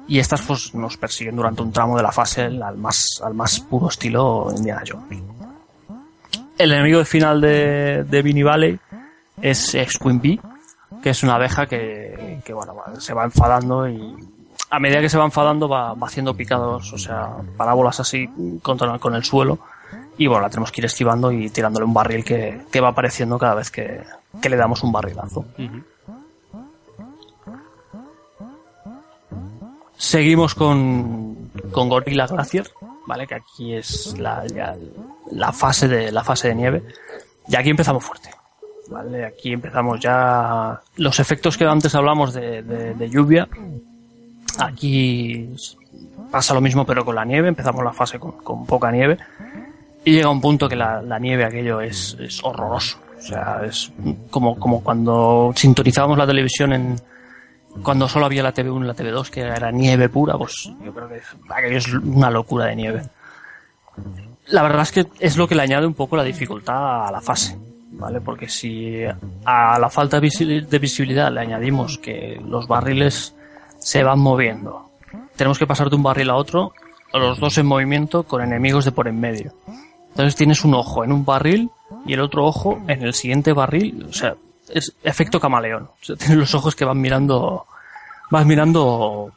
y 0.08 0.20
estas 0.20 0.42
pues 0.44 0.74
nos 0.76 0.98
persiguen 0.98 1.36
durante 1.36 1.62
un 1.64 1.72
tramo 1.72 1.98
de 1.98 2.04
la 2.04 2.12
fase 2.12 2.44
al 2.44 2.78
más, 2.78 3.22
al 3.24 3.34
más 3.34 3.60
puro 3.60 3.90
estilo 3.90 4.52
Indiana 4.56 4.84
Jones. 4.88 5.20
El 6.58 6.74
enemigo 6.74 7.04
final 7.06 7.42
de, 7.42 8.04
de 8.04 8.22
Beanie 8.22 8.44
Valley 8.44 8.80
es, 9.42 9.76
Bee, 10.22 10.40
que 11.02 11.10
es 11.10 11.24
una 11.24 11.36
abeja 11.36 11.66
que, 11.66 12.40
que, 12.46 12.54
bueno, 12.54 12.76
se 13.00 13.14
va 13.16 13.24
enfadando 13.24 13.90
y 13.90 14.16
a 14.72 14.80
medida 14.80 15.02
que 15.02 15.10
se 15.10 15.18
va 15.18 15.26
enfadando 15.26 15.68
va, 15.70 15.94
va 15.94 16.08
haciendo 16.08 16.34
picados, 16.36 16.92
o 16.94 16.98
sea, 16.98 17.30
parábolas 17.58 18.00
así 18.00 18.28
contra, 18.64 18.98
con 19.00 19.14
el 19.16 19.24
suelo 19.24 19.60
y 20.18 20.28
bueno, 20.28 20.42
la 20.44 20.50
tenemos 20.50 20.72
que 20.72 20.82
ir 20.82 20.86
esquivando 20.86 21.32
y 21.32 21.50
tirándole 21.50 21.86
un 21.86 21.94
barril 21.94 22.24
que, 22.24 22.62
que 22.72 22.80
va 22.82 22.90
apareciendo 22.90 23.38
cada 23.38 23.56
vez 23.56 23.70
que, 23.70 24.02
que 24.42 24.50
le 24.50 24.56
damos 24.56 24.82
un 24.84 24.92
barrilazo. 24.92 25.46
Seguimos 29.98 30.56
con, 30.56 31.52
con 31.72 31.90
Gorilla 31.90 32.26
Glacier, 32.26 32.70
¿vale? 33.06 33.28
Que 33.28 33.36
aquí 33.36 33.76
es 33.76 34.18
la, 34.18 34.46
ya 34.48 34.76
la 35.32 35.52
fase 35.52 35.88
de, 35.88 36.12
la 36.12 36.24
fase 36.24 36.48
de 36.50 36.56
nieve. 36.56 36.84
Y 37.48 37.56
aquí 37.56 37.70
empezamos 37.70 38.04
fuerte. 38.04 38.30
¿Vale? 38.90 39.26
Aquí 39.26 39.54
empezamos 39.54 40.00
ya 40.00 40.82
los 40.98 41.20
efectos 41.20 41.58
que 41.58 41.66
antes 41.66 41.94
hablamos 41.96 42.34
de, 42.34 42.62
de- 42.64 42.94
de 42.96 43.10
lluvia. 43.10 43.48
Aquí 44.60 45.50
pasa 46.32 46.54
lo 46.54 46.62
mismo 46.62 46.86
pero 46.86 47.06
con 47.06 47.16
la 47.16 47.26
nieve. 47.26 47.48
Empezamos 47.48 47.84
la 47.84 47.94
fase 47.94 48.20
con, 48.20 48.32
con 48.44 48.66
poca 48.66 48.92
nieve. 48.92 49.18
Y 50.04 50.14
llega 50.14 50.30
un 50.30 50.42
punto 50.42 50.68
que 50.68 50.76
la, 50.76 51.02
la 51.02 51.20
nieve 51.20 51.46
aquello 51.46 51.80
es, 51.82 52.18
es 52.20 52.44
horroroso. 52.44 52.98
O 53.18 53.22
sea, 53.22 53.62
es 53.64 53.92
como, 54.32 54.58
como 54.58 54.84
cuando 54.84 55.54
sintonizábamos 55.56 56.18
la 56.18 56.26
televisión 56.26 56.74
en, 56.74 56.96
cuando 57.84 58.08
solo 58.08 58.26
había 58.26 58.44
la 58.44 58.54
TV1 58.54 58.84
y 58.84 58.88
la 58.88 58.96
TV2, 58.96 59.30
que 59.30 59.42
era 59.42 59.72
nieve 59.72 60.10
pura, 60.10 60.38
pues 60.38 60.72
yo 60.84 60.94
creo 60.94 61.08
que 61.08 61.22
aquello 61.50 61.78
es 61.78 61.94
una 61.94 62.30
locura 62.30 62.66
de 62.66 62.76
nieve. 62.76 63.02
La 64.48 64.64
verdad 64.64 64.82
es 64.82 64.92
que 64.92 65.08
es 65.20 65.38
lo 65.38 65.48
que 65.48 65.56
le 65.56 65.62
añade 65.62 65.86
un 65.86 65.94
poco 65.94 66.18
la 66.18 66.24
dificultad 66.24 67.08
a 67.08 67.12
la 67.12 67.22
fase, 67.22 67.58
¿vale? 67.92 68.20
Porque 68.22 68.50
si 68.50 69.04
a 69.46 69.80
la 69.80 69.90
falta 69.90 70.20
de 70.20 70.80
visibilidad 70.80 71.32
le 71.32 71.42
añadimos 71.42 71.98
que 71.98 72.42
los 72.46 72.68
barriles 72.68 73.36
se 73.82 74.04
van 74.04 74.20
moviendo, 74.20 74.90
tenemos 75.36 75.60
que 75.60 75.68
pasar 75.68 75.90
de 75.90 75.96
un 75.96 76.04
barril 76.04 76.30
a 76.30 76.36
otro, 76.36 76.74
los 77.14 77.40
dos 77.40 77.58
en 77.58 77.66
movimiento 77.66 78.24
con 78.24 78.42
enemigos 78.42 78.86
de 78.86 78.92
por 78.92 79.08
en 79.08 79.20
medio. 79.20 79.54
Entonces 80.10 80.36
tienes 80.36 80.64
un 80.64 80.74
ojo 80.74 81.04
en 81.04 81.12
un 81.12 81.26
barril 81.26 81.70
y 82.06 82.14
el 82.14 82.22
otro 82.22 82.46
ojo 82.46 82.82
en 82.88 83.02
el 83.04 83.14
siguiente 83.14 83.54
barril, 83.54 84.06
o 84.10 84.14
sea, 84.14 84.36
es 84.70 84.94
efecto 85.04 85.40
camaleón. 85.40 85.90
Tienes 86.02 86.38
los 86.38 86.56
ojos 86.56 86.76
que 86.76 86.86
van 86.86 87.00
mirando, 87.00 87.66
vas 88.30 88.46
mirando 88.46 89.32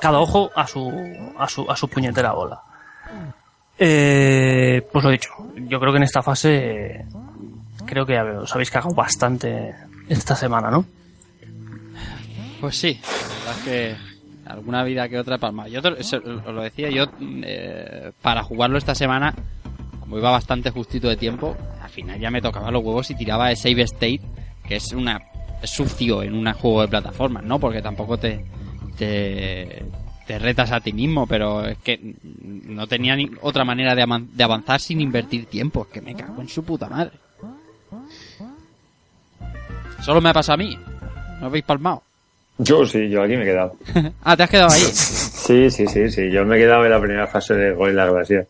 cada 0.00 0.20
ojo 0.20 0.50
a 0.54 0.66
su, 0.66 0.92
a 1.38 1.48
su, 1.48 1.70
a 1.70 1.76
su 1.76 1.88
puñetera 1.88 2.32
bola. 2.32 2.60
Eh, 3.78 4.86
pues 4.90 5.04
lo 5.04 5.10
dicho, 5.10 5.30
yo 5.54 5.78
creo 5.78 5.92
que 5.92 5.98
en 5.98 6.04
esta 6.04 6.22
fase 6.22 7.04
creo 7.84 8.06
que 8.06 8.18
os 8.18 8.54
habéis 8.54 8.70
cagado 8.70 8.94
bastante 8.94 9.74
esta 10.08 10.34
semana, 10.34 10.70
¿no? 10.70 10.84
Pues 12.60 12.76
sí, 12.76 12.98
la 13.02 13.34
verdad 13.34 13.54
es 13.58 13.64
que 13.64 13.96
alguna 14.50 14.82
vida 14.84 15.08
que 15.08 15.18
otra 15.18 15.38
palma. 15.38 15.68
Yo 15.68 15.82
te- 15.82 15.88
os 15.88 16.12
lo 16.54 16.62
decía, 16.62 16.90
yo 16.90 17.04
eh, 17.20 18.12
para 18.22 18.42
jugarlo 18.42 18.78
esta 18.78 18.94
semana 18.94 19.34
como 20.00 20.18
iba 20.18 20.30
bastante 20.30 20.70
justito 20.70 21.08
de 21.08 21.16
tiempo, 21.16 21.56
al 21.82 21.90
final 21.90 22.18
ya 22.20 22.30
me 22.30 22.40
tocaba 22.40 22.70
los 22.70 22.82
huevos 22.84 23.10
y 23.10 23.16
tiraba 23.16 23.48
de 23.48 23.56
Save 23.56 23.82
State, 23.82 24.20
que 24.66 24.76
es 24.76 24.92
una 24.92 25.20
sucio 25.64 26.22
en 26.22 26.34
un 26.34 26.50
juego 26.52 26.82
de 26.82 26.88
plataformas, 26.88 27.42
¿no? 27.42 27.58
Porque 27.58 27.82
tampoco 27.82 28.16
te, 28.16 28.44
te, 28.96 29.84
te 30.26 30.38
retas 30.38 30.70
a 30.70 30.78
ti 30.80 30.92
mismo, 30.92 31.26
pero 31.26 31.64
es 31.66 31.78
que 31.78 32.14
no 32.22 32.86
tenía 32.86 33.16
ni 33.16 33.28
otra 33.40 33.64
manera 33.64 33.96
de, 33.96 34.06
de 34.32 34.44
avanzar 34.44 34.80
sin 34.80 35.00
invertir 35.00 35.46
tiempo. 35.46 35.82
Es 35.82 35.88
que 35.92 36.00
me 36.00 36.14
cago 36.14 36.40
en 36.40 36.48
su 36.48 36.62
puta 36.62 36.88
madre. 36.88 37.10
Solo 40.02 40.20
me 40.20 40.28
ha 40.28 40.34
pasado 40.34 40.54
a 40.54 40.64
mí. 40.64 40.78
¿No 41.40 41.46
habéis 41.46 41.64
palmado? 41.64 42.02
Yo 42.58 42.86
sí, 42.86 43.08
yo 43.08 43.22
aquí 43.22 43.36
me 43.36 43.42
he 43.42 43.46
quedado. 43.46 43.76
ah, 44.24 44.36
te 44.36 44.42
has 44.42 44.50
quedado 44.50 44.72
ahí. 44.72 44.80
Sí, 44.80 45.70
sí, 45.70 45.86
sí, 45.86 46.10
sí. 46.10 46.30
Yo 46.30 46.44
me 46.44 46.56
he 46.56 46.60
quedado 46.60 46.84
en 46.84 46.90
la 46.90 47.00
primera 47.00 47.26
fase 47.26 47.54
de 47.54 47.72
Gorilla 47.72 48.06
Glacier. 48.06 48.48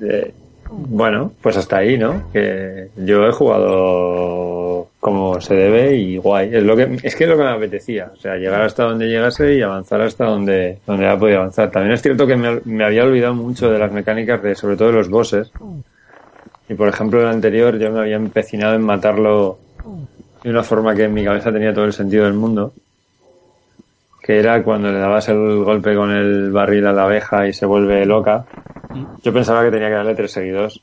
Eh, 0.00 0.34
bueno, 0.70 1.32
pues 1.40 1.56
hasta 1.56 1.78
ahí, 1.78 1.96
¿no? 1.96 2.30
Que 2.32 2.88
yo 2.96 3.26
he 3.26 3.32
jugado 3.32 4.88
como 5.00 5.40
se 5.40 5.54
debe 5.54 5.94
y 5.94 6.16
guay. 6.18 6.54
Es 6.54 6.62
lo 6.62 6.76
que 6.76 6.98
es 7.02 7.14
que 7.14 7.24
es 7.24 7.30
lo 7.30 7.36
que 7.36 7.44
me 7.44 7.50
apetecía, 7.50 8.10
o 8.12 8.16
sea, 8.16 8.34
llegar 8.36 8.62
hasta 8.62 8.84
donde 8.84 9.06
llegase 9.06 9.54
y 9.54 9.62
avanzar 9.62 10.00
hasta 10.02 10.24
donde 10.24 10.80
donde 10.86 11.06
había 11.06 11.18
podido 11.18 11.38
avanzar. 11.38 11.70
También 11.70 11.94
es 11.94 12.02
cierto 12.02 12.26
que 12.26 12.36
me, 12.36 12.60
me 12.64 12.84
había 12.84 13.04
olvidado 13.04 13.34
mucho 13.34 13.70
de 13.70 13.78
las 13.78 13.92
mecánicas 13.92 14.42
de 14.42 14.54
sobre 14.54 14.76
todo 14.76 14.88
de 14.88 14.94
los 14.94 15.08
bosses. 15.08 15.50
Y 16.68 16.74
por 16.74 16.88
ejemplo, 16.88 17.20
el 17.20 17.28
anterior 17.28 17.78
yo 17.78 17.92
me 17.92 18.00
había 18.00 18.16
empecinado 18.16 18.74
en 18.74 18.82
matarlo 18.82 19.58
de 20.42 20.50
una 20.50 20.62
forma 20.62 20.94
que 20.94 21.04
en 21.04 21.14
mi 21.14 21.24
cabeza 21.24 21.52
tenía 21.52 21.74
todo 21.74 21.84
el 21.84 21.92
sentido 21.92 22.24
del 22.24 22.34
mundo 22.34 22.72
que 24.22 24.38
era 24.40 24.60
cuando 24.64 24.90
le 24.90 24.98
dabas 24.98 25.28
el 25.28 25.62
golpe 25.62 25.94
con 25.94 26.10
el 26.10 26.50
barril 26.50 26.84
a 26.88 26.92
la 26.92 27.04
abeja 27.04 27.46
y 27.46 27.52
se 27.52 27.64
vuelve 27.64 28.04
loca. 28.06 28.44
Yo 29.22 29.32
pensaba 29.32 29.62
que 29.62 29.70
tenía 29.70 29.86
que 29.86 29.94
darle 29.94 30.16
tres 30.16 30.32
seguidos. 30.32 30.82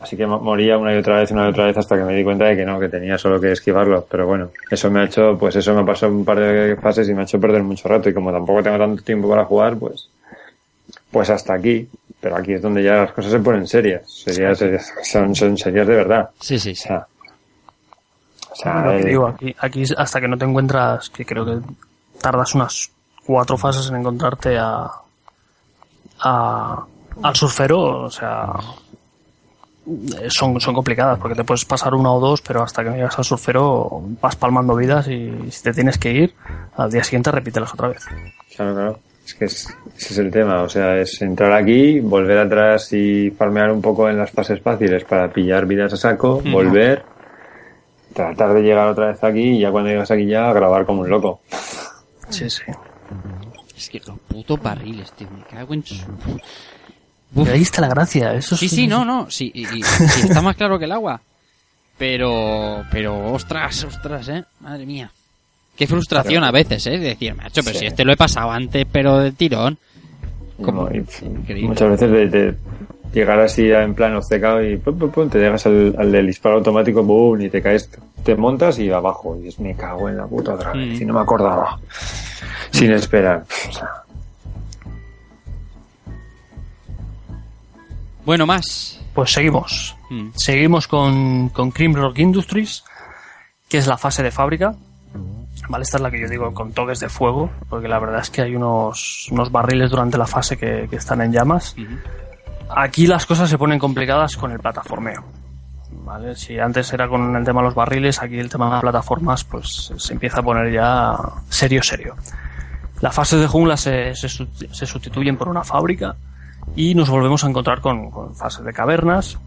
Así 0.00 0.18
que 0.18 0.26
mo- 0.26 0.38
moría 0.38 0.76
una 0.76 0.94
y 0.94 0.98
otra 0.98 1.20
vez, 1.20 1.30
una 1.30 1.46
y 1.46 1.50
otra 1.50 1.64
vez, 1.64 1.78
hasta 1.78 1.96
que 1.96 2.02
me 2.04 2.14
di 2.14 2.22
cuenta 2.22 2.44
de 2.44 2.56
que 2.56 2.66
no, 2.66 2.78
que 2.78 2.90
tenía 2.90 3.16
solo 3.16 3.40
que 3.40 3.52
esquivarlo. 3.52 4.04
Pero 4.10 4.26
bueno, 4.26 4.50
eso 4.70 4.90
me 4.90 5.00
ha 5.00 5.04
hecho, 5.04 5.38
pues 5.40 5.56
eso 5.56 5.74
me 5.74 5.82
pasó 5.82 6.08
un 6.08 6.26
par 6.26 6.40
de 6.40 6.76
fases 6.76 7.08
y 7.08 7.14
me 7.14 7.22
ha 7.22 7.24
hecho 7.24 7.40
perder 7.40 7.62
mucho 7.62 7.88
rato. 7.88 8.10
Y 8.10 8.12
como 8.12 8.30
tampoco 8.30 8.62
tengo 8.62 8.76
tanto 8.76 9.02
tiempo 9.02 9.30
para 9.30 9.46
jugar, 9.46 9.76
pues, 9.78 10.10
pues 11.10 11.30
hasta 11.30 11.54
aquí. 11.54 11.88
Pero 12.20 12.36
aquí 12.36 12.52
es 12.52 12.60
donde 12.60 12.82
ya 12.82 12.96
las 12.96 13.12
cosas 13.12 13.32
se 13.32 13.38
ponen 13.38 13.66
serias. 13.66 14.02
Serias, 14.10 14.58
serias- 14.58 14.92
son, 15.04 15.34
son 15.34 15.56
serias 15.56 15.86
de 15.86 15.94
verdad. 15.96 16.28
Sí, 16.38 16.58
sí, 16.58 16.72
O 16.72 16.74
sí. 16.74 16.82
sea, 16.82 17.06
o 18.52 18.54
sea, 18.54 18.82
Lo 18.82 18.90
que 18.90 18.96
el- 18.98 19.04
digo, 19.06 19.26
aquí, 19.26 19.56
aquí 19.58 19.84
hasta 19.96 20.20
que 20.20 20.28
no 20.28 20.36
te 20.38 20.44
encuentras, 20.44 21.10
que 21.10 21.24
creo 21.24 21.44
que 21.44 21.58
tardas 22.20 22.54
unas 22.54 22.90
cuatro 23.26 23.56
fases 23.56 23.88
en 23.88 23.96
encontrarte 23.96 24.58
a, 24.58 24.88
a 26.20 26.84
al 27.22 27.36
surfero, 27.36 28.04
o 28.04 28.10
sea, 28.10 28.52
eh, 29.86 30.28
son, 30.30 30.60
son 30.60 30.74
complicadas 30.74 31.18
porque 31.18 31.34
te 31.34 31.44
puedes 31.44 31.64
pasar 31.64 31.94
una 31.94 32.10
o 32.12 32.20
dos, 32.20 32.40
pero 32.40 32.62
hasta 32.62 32.82
que 32.82 32.90
no 32.90 32.96
llegas 32.96 33.18
al 33.18 33.24
surfero 33.24 34.00
vas 34.20 34.36
palmando 34.36 34.74
vidas 34.76 35.08
y 35.08 35.50
si 35.50 35.62
te 35.62 35.72
tienes 35.72 35.98
que 35.98 36.10
ir, 36.12 36.34
al 36.76 36.90
día 36.90 37.04
siguiente 37.04 37.30
repítelas 37.30 37.72
otra 37.74 37.88
vez. 37.88 38.04
Claro, 38.56 38.74
claro. 38.74 38.98
Es 39.26 39.34
que 39.34 39.44
es- 39.44 39.68
ese 39.96 40.12
es 40.14 40.18
el 40.18 40.30
tema. 40.30 40.62
O 40.62 40.68
sea, 40.68 40.96
es 40.96 41.20
entrar 41.22 41.52
aquí, 41.52 42.00
volver 42.00 42.38
atrás 42.38 42.92
y 42.92 43.30
farmear 43.30 43.70
un 43.70 43.80
poco 43.82 44.08
en 44.08 44.18
las 44.18 44.30
fases 44.30 44.60
fáciles 44.62 45.04
para 45.04 45.30
pillar 45.30 45.66
vidas 45.66 45.92
a 45.92 45.96
saco, 45.96 46.40
volver, 46.50 47.04
tratar 48.12 48.54
de 48.54 48.62
llegar 48.62 48.88
otra 48.88 49.08
vez 49.08 49.22
aquí 49.24 49.40
y 49.56 49.60
ya 49.60 49.70
cuando 49.70 49.90
llegas 49.90 50.10
aquí 50.10 50.26
ya 50.26 50.52
grabar 50.52 50.84
como 50.86 51.02
un 51.02 51.10
loco. 51.10 51.40
Sí, 52.28 52.48
sí. 52.48 52.62
Es 53.76 53.88
que 53.90 54.00
los 54.06 54.18
putos 54.20 54.62
barriles, 54.62 55.12
tío. 55.12 55.28
Me 55.36 55.42
cago 55.44 55.74
en 55.74 55.84
su... 55.84 55.96
Ahí 57.50 57.62
está 57.62 57.80
la 57.80 57.88
gracia, 57.88 58.34
eso 58.34 58.56
Sí, 58.56 58.66
es- 58.66 58.72
sí, 58.72 58.86
no, 58.86 59.04
no. 59.04 59.30
Sí, 59.30 59.50
y, 59.54 59.62
y- 59.66 59.78
y 59.80 59.82
está 60.28 60.40
más 60.42 60.56
claro 60.56 60.78
que 60.78 60.84
el 60.84 60.92
agua. 60.92 61.20
Pero, 61.98 62.84
pero, 62.90 63.32
ostras, 63.32 63.84
ostras, 63.84 64.28
eh. 64.28 64.44
Madre 64.60 64.86
mía. 64.86 65.10
Qué 65.76 65.86
frustración 65.86 66.44
a 66.44 66.50
veces, 66.50 66.86
eh. 66.86 66.90
de 66.92 66.98
Decir, 66.98 67.34
macho, 67.34 67.62
pero 67.62 67.74
Sí. 67.74 67.80
si 67.80 67.86
este 67.86 68.04
lo 68.04 68.12
he 68.12 68.16
pasado 68.16 68.50
antes, 68.50 68.86
pero 68.90 69.18
de 69.18 69.32
tirón. 69.32 69.78
Como- 70.62 70.88
Increíble. 70.90 71.68
muchas 71.68 71.90
veces 71.90 72.10
de, 72.10 72.26
de 72.28 72.54
llegar 73.12 73.38
así 73.40 73.70
en 73.70 73.94
plan 73.94 74.14
obcecado 74.16 74.62
y 74.62 74.76
pum, 74.76 74.98
pum, 74.98 75.10
pum, 75.10 75.28
te 75.28 75.38
llegas 75.38 75.66
al, 75.66 75.94
al 75.98 76.10
del 76.10 76.26
disparo 76.26 76.56
automático, 76.56 77.02
boom, 77.02 77.42
y 77.42 77.50
te 77.50 77.62
caes, 77.62 77.90
te 78.22 78.34
montas 78.36 78.78
y 78.78 78.90
abajo. 78.90 79.38
Y 79.42 79.48
es, 79.48 79.60
me 79.60 79.74
cago 79.74 80.08
en 80.08 80.16
la 80.16 80.26
puta 80.26 80.54
otra 80.54 80.72
vez. 80.72 80.98
Mm. 80.98 81.02
Y 81.02 81.04
no 81.04 81.14
me 81.14 81.20
acordaba. 81.20 81.78
Sin 82.70 82.90
esperar. 82.92 83.44
O 83.68 83.72
sea, 83.72 84.02
Bueno, 88.24 88.46
más. 88.46 89.00
Pues 89.14 89.32
seguimos. 89.32 89.96
Mm. 90.10 90.28
Seguimos 90.34 90.88
con, 90.88 91.48
con 91.50 91.70
Crimrock 91.70 92.18
Industries, 92.18 92.84
que 93.68 93.78
es 93.78 93.86
la 93.86 93.98
fase 93.98 94.22
de 94.22 94.30
fábrica. 94.30 94.74
Vale, 95.68 95.82
esta 95.82 95.96
es 95.96 96.02
la 96.02 96.10
que 96.10 96.20
yo 96.20 96.28
digo 96.28 96.52
con 96.54 96.72
toques 96.72 97.00
de 97.00 97.08
fuego, 97.08 97.50
porque 97.68 97.88
la 97.88 97.98
verdad 97.98 98.20
es 98.20 98.30
que 98.30 98.42
hay 98.42 98.54
unos, 98.56 99.28
unos 99.30 99.52
barriles 99.52 99.90
durante 99.90 100.18
la 100.18 100.26
fase 100.26 100.56
que, 100.56 100.86
que 100.88 100.96
están 100.96 101.20
en 101.20 101.32
llamas. 101.32 101.76
Aquí 102.76 103.06
las 103.06 103.26
cosas 103.26 103.48
se 103.50 103.58
ponen 103.58 103.78
complicadas 103.78 104.36
con 104.36 104.50
el 104.52 104.58
plataformeo. 104.60 105.22
¿Vale? 106.04 106.34
Si 106.34 106.58
antes 106.58 106.92
era 106.92 107.06
con 107.08 107.36
el 107.36 107.44
tema 107.44 107.60
de 107.60 107.66
los 107.66 107.74
barriles, 107.74 108.20
aquí 108.22 108.38
el 108.38 108.48
tema 108.48 108.66
de 108.66 108.72
las 108.72 108.80
plataformas, 108.80 109.44
pues 109.44 109.92
se 109.96 110.12
empieza 110.12 110.40
a 110.40 110.42
poner 110.42 110.72
ya 110.72 111.16
serio, 111.48 111.82
serio. 111.82 112.16
Las 113.00 113.14
fases 113.14 113.40
de 113.40 113.46
jungla 113.46 113.76
se, 113.76 114.14
se, 114.14 114.28
se 114.28 114.86
sustituyen 114.86 115.36
por 115.36 115.48
una 115.48 115.64
fábrica 115.64 116.16
y 116.76 116.94
nos 116.94 117.08
volvemos 117.10 117.44
a 117.44 117.48
encontrar 117.48 117.80
con, 117.80 118.34
fases 118.34 118.64
de 118.64 118.72
cavernas, 118.72 119.38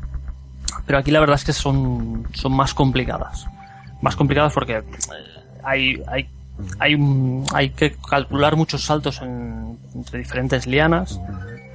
pero 0.86 1.00
aquí 1.00 1.12
la 1.12 1.20
verdad 1.20 1.36
es 1.36 1.44
que 1.46 1.54
son, 1.54 2.28
son 2.34 2.54
más 2.54 2.74
complicadas. 2.74 3.48
Más 4.02 4.16
complicadas 4.16 4.54
porque 4.54 4.78
eh, 4.78 4.84
hay, 5.64 6.02
hay, 6.08 6.30
hay, 6.80 7.44
hay 7.54 7.70
que 7.72 7.96
calcular 8.10 8.56
muchos 8.56 8.84
saltos 8.86 9.22
en- 9.22 9.78
entre 9.94 10.20
diferentes 10.20 10.68
lianas. 10.68 11.20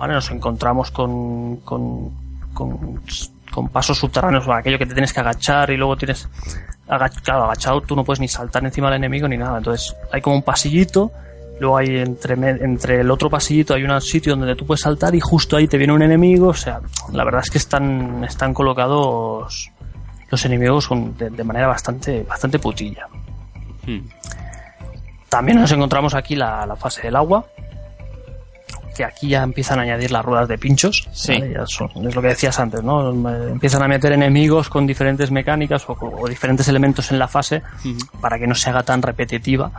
¿Vale? 0.01 0.15
Nos 0.15 0.31
encontramos 0.31 0.91
con, 0.91 1.57
con, 1.59 2.11
con, 2.55 3.01
con 3.53 3.69
pasos 3.69 3.99
subterráneos, 3.99 4.49
o 4.49 4.53
aquello 4.53 4.79
que 4.79 4.87
te 4.87 4.95
tienes 4.95 5.13
que 5.13 5.21
agachar 5.21 5.71
y 5.71 5.77
luego 5.77 5.97
tienes... 5.97 6.29
agach- 6.89 7.21
claro, 7.23 7.45
agachado 7.45 7.83
tú 7.83 7.95
no 7.95 8.03
puedes 8.03 8.19
ni 8.19 8.27
saltar 8.27 8.65
encima 8.65 8.89
del 8.89 8.97
enemigo 8.97 9.29
ni 9.29 9.37
nada. 9.37 9.59
Entonces 9.59 9.95
hay 10.11 10.21
como 10.21 10.37
un 10.37 10.43
pasillito 10.43 11.13
Luego 11.61 11.77
hay 11.77 11.99
entre, 11.99 12.33
entre 12.33 13.01
el 13.03 13.11
otro 13.11 13.29
pasillito 13.29 13.75
hay 13.75 13.85
un 13.85 14.01
sitio 14.01 14.35
donde 14.35 14.57
tú 14.57 14.65
puedes 14.65 14.81
saltar 14.81 15.15
y 15.15 15.21
justo 15.21 15.59
ahí 15.59 15.69
te 15.69 15.77
viene 15.77 15.93
un 15.93 16.01
enemigo. 16.01 16.49
O 16.49 16.55
sea, 16.55 16.81
la 17.13 17.23
verdad 17.23 17.43
es 17.45 17.51
que 17.51 17.59
están, 17.59 18.25
están 18.25 18.55
colocados 18.55 19.71
los 20.31 20.45
enemigos 20.47 20.89
de, 21.19 21.29
de 21.29 21.45
manera 21.45 21.67
bastante, 21.67 22.23
bastante 22.23 22.59
putilla. 22.59 23.07
Mm. 23.87 23.99
También 25.29 25.61
nos 25.61 25.71
encontramos 25.71 26.15
aquí 26.15 26.35
la, 26.35 26.65
la 26.65 26.77
fase 26.77 27.03
del 27.03 27.17
agua, 27.17 27.45
que 28.97 29.05
aquí 29.05 29.29
ya 29.29 29.43
empiezan 29.43 29.79
a 29.79 29.83
añadir 29.83 30.11
las 30.11 30.25
ruedas 30.25 30.49
de 30.49 30.59
pinchos. 30.59 31.09
Sí. 31.13 31.33
¿vale? 31.39 31.53
Ya 31.55 31.67
son- 31.67 31.91
es 32.07 32.15
lo 32.15 32.21
que 32.23 32.29
decías 32.29 32.59
antes, 32.59 32.83
¿no? 32.83 33.11
Empiezan 33.49 33.83
a 33.83 33.89
meter 33.89 34.13
enemigos 34.13 34.69
con 34.69 34.87
diferentes 34.87 35.31
mecánicas 35.31 35.89
o, 35.89 35.97
o 36.01 36.29
diferentes 36.29 36.67
elementos 36.69 37.11
en 37.13 37.19
la 37.19 37.29
fase 37.29 37.63
para 38.21 38.39
que 38.39 38.47
no 38.47 38.55
se 38.55 38.71
haga 38.71 38.83
tan 38.83 39.01
repetitiva. 39.03 39.71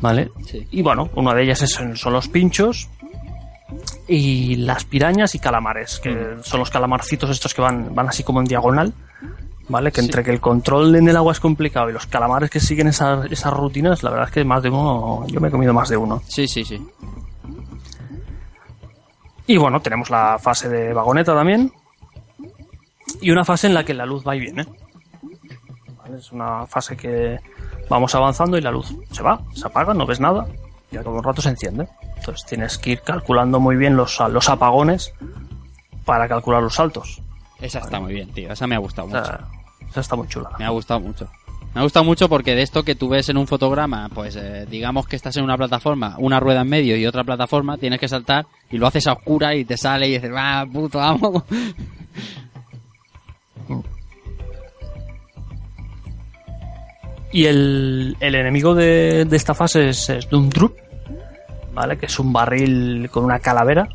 ¿Vale? 0.00 0.30
Sí. 0.46 0.66
Y 0.70 0.82
bueno, 0.82 1.10
una 1.14 1.34
de 1.34 1.42
ellas 1.42 1.62
es- 1.62 1.78
son 1.94 2.12
los 2.12 2.28
pinchos 2.28 2.88
y 4.08 4.56
las 4.56 4.84
pirañas 4.84 5.34
y 5.34 5.38
calamares, 5.38 6.00
que 6.00 6.36
son 6.42 6.60
los 6.60 6.70
calamarcitos 6.70 7.30
estos 7.30 7.54
que 7.54 7.62
van, 7.62 7.94
van 7.94 8.08
así 8.08 8.22
como 8.24 8.40
en 8.40 8.46
diagonal. 8.46 8.92
¿Vale? 9.68 9.92
Que 9.92 10.00
Sí. 10.00 10.06
entre 10.06 10.24
que 10.24 10.32
el 10.32 10.40
control 10.40 10.96
en 10.96 11.08
el 11.08 11.16
agua 11.16 11.30
es 11.32 11.38
complicado 11.38 11.88
y 11.90 11.92
los 11.92 12.04
calamares 12.06 12.50
que 12.50 12.58
siguen 12.58 12.88
esas, 12.88 13.30
esas 13.30 13.52
rutinas, 13.52 14.02
la 14.02 14.10
verdad 14.10 14.26
es 14.26 14.34
que 14.34 14.44
más 14.44 14.64
de 14.64 14.68
uno, 14.68 15.24
yo 15.28 15.40
me 15.40 15.46
he 15.46 15.50
comido 15.52 15.72
más 15.72 15.88
de 15.88 15.96
uno. 15.96 16.20
Sí, 16.26 16.48
sí, 16.48 16.64
sí. 16.64 16.84
Y 19.50 19.56
bueno, 19.56 19.82
tenemos 19.82 20.10
la 20.10 20.38
fase 20.38 20.68
de 20.68 20.92
vagoneta 20.92 21.34
también. 21.34 21.72
Y 23.20 23.32
una 23.32 23.44
fase 23.44 23.66
en 23.66 23.74
la 23.74 23.82
que 23.82 23.94
la 23.94 24.06
luz 24.06 24.24
va 24.24 24.36
y 24.36 24.38
viene. 24.38 24.64
¿Vale? 25.96 26.18
Es 26.18 26.30
una 26.30 26.68
fase 26.68 26.96
que 26.96 27.40
vamos 27.88 28.14
avanzando 28.14 28.56
y 28.56 28.60
la 28.60 28.70
luz 28.70 28.94
se 29.10 29.24
va, 29.24 29.40
se 29.52 29.66
apaga, 29.66 29.92
no 29.92 30.06
ves 30.06 30.20
nada. 30.20 30.46
Y 30.92 30.98
a 30.98 31.02
todo 31.02 31.14
un 31.14 31.24
rato 31.24 31.42
se 31.42 31.48
enciende. 31.48 31.88
Entonces 32.18 32.46
tienes 32.46 32.78
que 32.78 32.90
ir 32.90 33.00
calculando 33.00 33.58
muy 33.58 33.74
bien 33.74 33.96
los, 33.96 34.20
los 34.20 34.48
apagones 34.48 35.14
para 36.04 36.28
calcular 36.28 36.62
los 36.62 36.76
saltos. 36.76 37.20
Esa 37.60 37.80
está 37.80 37.98
muy 37.98 38.14
bien, 38.14 38.32
tío. 38.32 38.52
Esa 38.52 38.68
me 38.68 38.76
ha 38.76 38.78
gustado 38.78 39.08
mucho. 39.08 39.36
esa 39.90 40.00
está 40.00 40.14
muy 40.14 40.28
chula. 40.28 40.50
Me 40.60 40.64
ha 40.64 40.70
gustado 40.70 41.00
mucho. 41.00 41.28
Me 41.74 41.80
ha 41.80 41.84
gustado 41.84 42.04
mucho 42.04 42.28
porque 42.28 42.56
de 42.56 42.62
esto 42.62 42.82
que 42.82 42.96
tú 42.96 43.08
ves 43.08 43.28
en 43.28 43.36
un 43.36 43.46
fotograma, 43.46 44.08
pues 44.12 44.34
eh, 44.34 44.66
digamos 44.68 45.06
que 45.06 45.14
estás 45.14 45.36
en 45.36 45.44
una 45.44 45.56
plataforma, 45.56 46.16
una 46.18 46.40
rueda 46.40 46.62
en 46.62 46.68
medio 46.68 46.96
y 46.96 47.06
otra 47.06 47.22
plataforma, 47.22 47.78
tienes 47.78 48.00
que 48.00 48.08
saltar 48.08 48.46
y 48.70 48.78
lo 48.78 48.88
haces 48.88 49.06
a 49.06 49.12
oscura 49.12 49.54
y 49.54 49.64
te 49.64 49.76
sale 49.76 50.08
y 50.08 50.12
dices, 50.14 50.32
va, 50.32 50.66
puto, 50.66 50.98
vamos. 50.98 51.44
Y 57.32 57.44
el, 57.44 58.16
el 58.18 58.34
enemigo 58.34 58.74
de, 58.74 59.24
de 59.24 59.36
esta 59.36 59.54
fase 59.54 59.90
es, 59.90 60.10
es 60.10 60.28
¿vale? 61.72 61.96
Que 61.96 62.06
es 62.06 62.18
un 62.18 62.32
barril 62.32 63.08
con 63.12 63.24
una 63.24 63.38
calavera. 63.38 63.88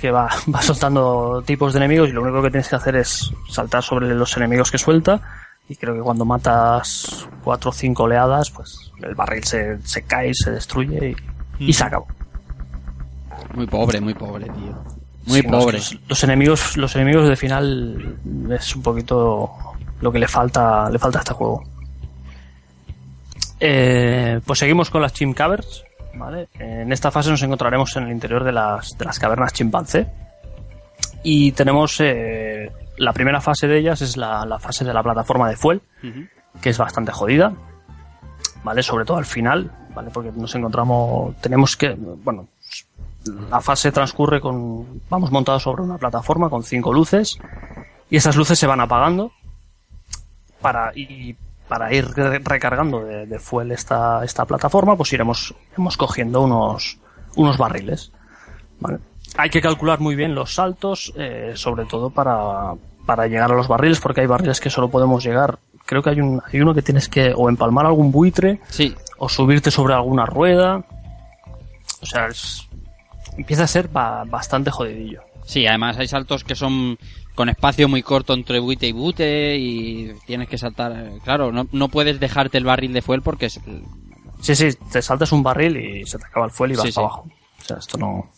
que 0.00 0.10
va, 0.10 0.28
va 0.52 0.60
soltando 0.60 1.40
tipos 1.46 1.72
de 1.72 1.78
enemigos 1.78 2.08
y 2.08 2.12
lo 2.12 2.22
único 2.22 2.42
que 2.42 2.50
tienes 2.50 2.68
que 2.68 2.74
hacer 2.74 2.96
es 2.96 3.32
saltar 3.48 3.84
sobre 3.84 4.12
los 4.12 4.36
enemigos 4.36 4.72
que 4.72 4.78
suelta 4.78 5.20
y 5.70 5.76
creo 5.76 5.94
que 5.94 6.00
cuando 6.00 6.24
matas 6.24 7.26
cuatro 7.44 7.70
o 7.70 7.72
cinco 7.72 8.02
oleadas 8.02 8.50
pues 8.50 8.90
el 9.02 9.14
barril 9.14 9.44
se, 9.44 9.80
se 9.86 10.02
cae, 10.02 10.34
se 10.34 10.50
destruye 10.50 11.14
y, 11.58 11.70
y 11.70 11.72
se 11.72 11.84
acabó. 11.84 12.06
Muy 13.54 13.66
pobre, 13.66 14.00
muy 14.00 14.14
pobre, 14.14 14.46
tío. 14.46 14.82
Muy 15.26 15.40
Sí, 15.40 15.42
pobre. 15.44 15.78
los, 15.78 15.96
los 16.08 16.24
enemigos, 16.24 16.76
los 16.76 16.94
enemigos 16.96 17.28
de 17.28 17.36
final 17.36 18.16
es 18.50 18.74
un 18.74 18.82
poquito 18.82 19.50
lo 20.00 20.10
que 20.10 20.18
le 20.18 20.26
falta, 20.26 20.90
le 20.90 20.98
falta 20.98 21.18
a 21.18 21.22
este 21.22 21.34
juego. 21.34 21.62
Eh, 23.60 24.40
pues 24.44 24.58
seguimos 24.58 24.90
con 24.90 25.02
las 25.02 25.12
Chim 25.12 25.34
Caverns, 25.34 25.84
¿vale? 26.14 26.48
En 26.58 26.92
esta 26.92 27.10
fase 27.10 27.30
nos 27.30 27.42
encontraremos 27.42 27.94
en 27.96 28.04
el 28.04 28.12
interior 28.12 28.42
de 28.42 28.52
las, 28.52 28.96
de 28.96 29.04
las 29.04 29.18
cavernas 29.18 29.52
chimpancé. 29.52 30.06
Y 31.22 31.52
tenemos 31.52 32.00
eh, 32.00 32.72
la 33.00 33.12
primera 33.12 33.40
fase 33.40 33.66
de 33.66 33.78
ellas 33.78 34.02
es 34.02 34.16
la, 34.16 34.44
la 34.44 34.58
fase 34.58 34.84
de 34.84 34.92
la 34.92 35.02
plataforma 35.02 35.48
de 35.48 35.56
Fuel, 35.56 35.80
que 36.60 36.70
es 36.70 36.78
bastante 36.78 37.12
jodida, 37.12 37.52
¿vale? 38.62 38.82
Sobre 38.82 39.04
todo 39.04 39.16
al 39.16 39.24
final, 39.24 39.70
¿vale? 39.94 40.10
Porque 40.12 40.30
nos 40.32 40.54
encontramos, 40.54 41.34
tenemos 41.40 41.76
que, 41.76 41.94
bueno, 41.98 42.48
la 43.50 43.60
fase 43.60 43.90
transcurre 43.92 44.40
con, 44.40 45.00
vamos 45.08 45.30
montados 45.30 45.62
sobre 45.62 45.82
una 45.82 45.98
plataforma 45.98 46.48
con 46.50 46.62
cinco 46.62 46.92
luces 46.92 47.38
y 48.10 48.16
esas 48.16 48.36
luces 48.36 48.58
se 48.58 48.66
van 48.66 48.80
apagando 48.80 49.32
para, 50.60 50.92
y 50.94 51.36
para 51.68 51.92
ir 51.94 52.06
re- 52.08 52.40
recargando 52.40 53.04
de, 53.04 53.26
de 53.26 53.38
fuel 53.38 53.72
esta, 53.72 54.24
esta 54.24 54.44
plataforma, 54.44 54.96
pues 54.96 55.12
iremos, 55.12 55.54
iremos 55.72 55.96
cogiendo 55.96 56.42
unos, 56.42 56.98
unos 57.36 57.56
barriles, 57.56 58.12
¿vale? 58.80 58.98
Hay 59.36 59.50
que 59.50 59.60
calcular 59.60 60.00
muy 60.00 60.16
bien 60.16 60.34
los 60.34 60.54
saltos, 60.54 61.12
eh, 61.16 61.52
sobre 61.54 61.84
todo 61.86 62.10
para, 62.10 62.74
para 63.06 63.26
llegar 63.26 63.50
a 63.52 63.54
los 63.54 63.68
barriles, 63.68 64.00
porque 64.00 64.20
hay 64.22 64.26
barriles 64.26 64.60
que 64.60 64.70
solo 64.70 64.88
podemos 64.90 65.24
llegar. 65.24 65.58
Creo 65.86 66.02
que 66.02 66.10
hay, 66.10 66.20
un, 66.20 66.42
hay 66.52 66.60
uno 66.60 66.74
que 66.74 66.82
tienes 66.82 67.08
que 67.08 67.32
o 67.34 67.48
empalmar 67.48 67.86
algún 67.86 68.12
buitre 68.12 68.60
Sí, 68.68 68.94
o 69.18 69.28
subirte 69.28 69.70
sobre 69.70 69.94
alguna 69.94 70.26
rueda. 70.26 70.84
O 72.02 72.06
sea, 72.06 72.26
es- 72.26 72.68
empieza 73.36 73.64
a 73.64 73.66
ser 73.66 73.88
ba- 73.88 74.24
bastante 74.24 74.70
jodidillo. 74.70 75.22
sí, 75.44 75.66
además 75.66 75.96
hay 75.98 76.06
saltos 76.08 76.44
que 76.44 76.54
son 76.54 76.98
con 77.34 77.48
espacio 77.48 77.88
muy 77.88 78.02
corto 78.02 78.34
entre 78.34 78.58
bute 78.60 78.86
y 78.88 78.92
bute 78.92 79.56
y 79.56 80.12
tienes 80.26 80.48
que 80.48 80.58
saltar. 80.58 80.92
eh, 80.92 81.18
Claro, 81.24 81.50
no, 81.52 81.66
no 81.72 81.88
puedes 81.88 82.20
dejarte 82.20 82.58
el 82.58 82.64
barril 82.64 82.92
de 82.92 83.02
fuel 83.02 83.22
porque 83.22 83.46
es, 83.46 83.58
Sí, 84.40 84.54
sí, 84.54 84.68
te 84.92 85.00
saltas 85.02 85.32
un 85.32 85.42
barril 85.42 85.76
y 85.76 86.06
se 86.06 86.18
te 86.18 86.24
acaba 86.26 86.46
el 86.46 86.52
fuel 86.52 86.72
y 86.72 86.76
vas 86.76 86.86
Sí, 86.86 86.92
para 86.92 87.06
sí. 87.08 87.12
abajo. 87.12 87.28
O 87.58 87.62
sea, 87.64 87.76
esto 87.78 87.98
no. 87.98 88.30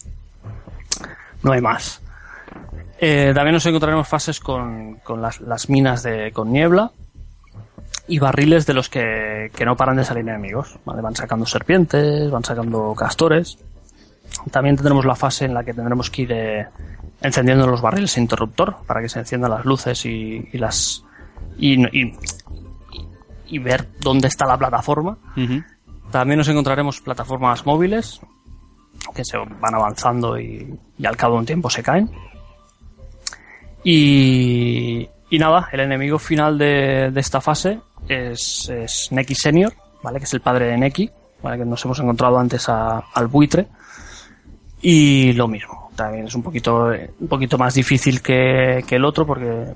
No 1.43 1.53
hay 1.53 1.61
más. 1.61 2.01
Eh, 2.99 3.33
también 3.35 3.55
nos 3.55 3.67
encontraremos 3.67 4.07
fases 4.07 4.39
con, 4.39 4.97
con 5.03 5.21
las, 5.21 5.41
las 5.41 5.69
minas 5.69 6.03
de, 6.03 6.31
con 6.33 6.53
niebla 6.53 6.93
y 8.07 8.19
barriles 8.19 8.67
de 8.67 8.75
los 8.75 8.89
que, 8.89 9.51
que 9.55 9.65
no 9.65 9.77
paran 9.77 9.97
de 9.97 10.05
salir 10.05 10.29
enemigos. 10.29 10.77
¿vale? 10.85 11.03
Van 11.03 11.17
sacando 11.17 11.47
serpientes, 11.47 12.31
van 12.31 12.45
sacando 12.45 12.95
castores. 12.95 13.59
También 14.51 14.77
tendremos 14.77 15.05
la 15.05 15.17
fase 15.17 15.45
en 15.47 15.55
la 15.55 15.65
que 15.65 15.75
tendremos 15.75 16.11
que 16.11 16.23
ir 16.23 16.33
eh, 16.33 16.67
encendiendo 17.21 17.67
los 17.67 17.81
barriles 17.83 18.17
interruptor 18.19 18.77
para 18.87 19.01
que 19.01 19.09
se 19.09 19.19
enciendan 19.19 19.51
las 19.51 19.65
luces 19.65 20.07
y, 20.07 20.49
y 20.53 20.59
las. 20.59 21.05
Y, 21.59 21.83
y, 21.99 22.17
y 23.49 23.59
ver 23.59 23.87
dónde 24.01 24.29
está 24.29 24.47
la 24.47 24.57
plataforma. 24.57 25.19
También 26.11 26.39
nos 26.39 26.49
encontraremos 26.49 27.01
plataformas 27.01 27.67
móviles 27.67 28.21
que 29.15 29.25
se 29.25 29.37
van 29.37 29.75
avanzando 29.75 30.39
y, 30.39 30.79
y 30.99 31.07
al 31.07 31.17
cabo 31.17 31.35
de 31.35 31.41
un 31.41 31.47
tiempo 31.47 31.69
se 31.71 31.83
caen. 31.83 32.11
Y, 33.85 35.09
y 35.31 35.39
nada, 35.39 35.69
el 35.73 35.81
enemigo 35.81 36.19
final 36.19 36.57
de, 36.59 37.13
esta 37.17 37.41
fase 37.41 37.81
es, 38.09 38.69
es 38.69 39.09
Neki 39.11 39.35
Senior, 39.35 39.73
¿vale? 40.03 40.19
Que 40.19 40.25
es 40.25 40.35
el 40.35 40.41
padre 40.41 40.67
de 40.67 40.79
Neki, 40.79 41.11
¿vale? 41.43 41.59
Que 41.59 41.65
nos 41.65 41.85
hemos 41.85 41.99
encontrado 41.99 42.39
antes 42.39 42.69
a- 42.69 42.99
al 43.13 43.27
buitre. 43.27 43.67
Y 44.81 45.33
lo 45.35 45.47
mismo, 45.49 45.91
también 45.97 46.27
es 46.27 46.35
un 46.35 46.43
poquito, 46.43 46.93
un 47.21 47.29
poquito 47.29 47.57
más 47.59 47.75
difícil 47.75 48.21
que, 48.21 48.85
que 48.87 48.97
el 48.97 49.05
otro 49.05 49.27
porque 49.27 49.75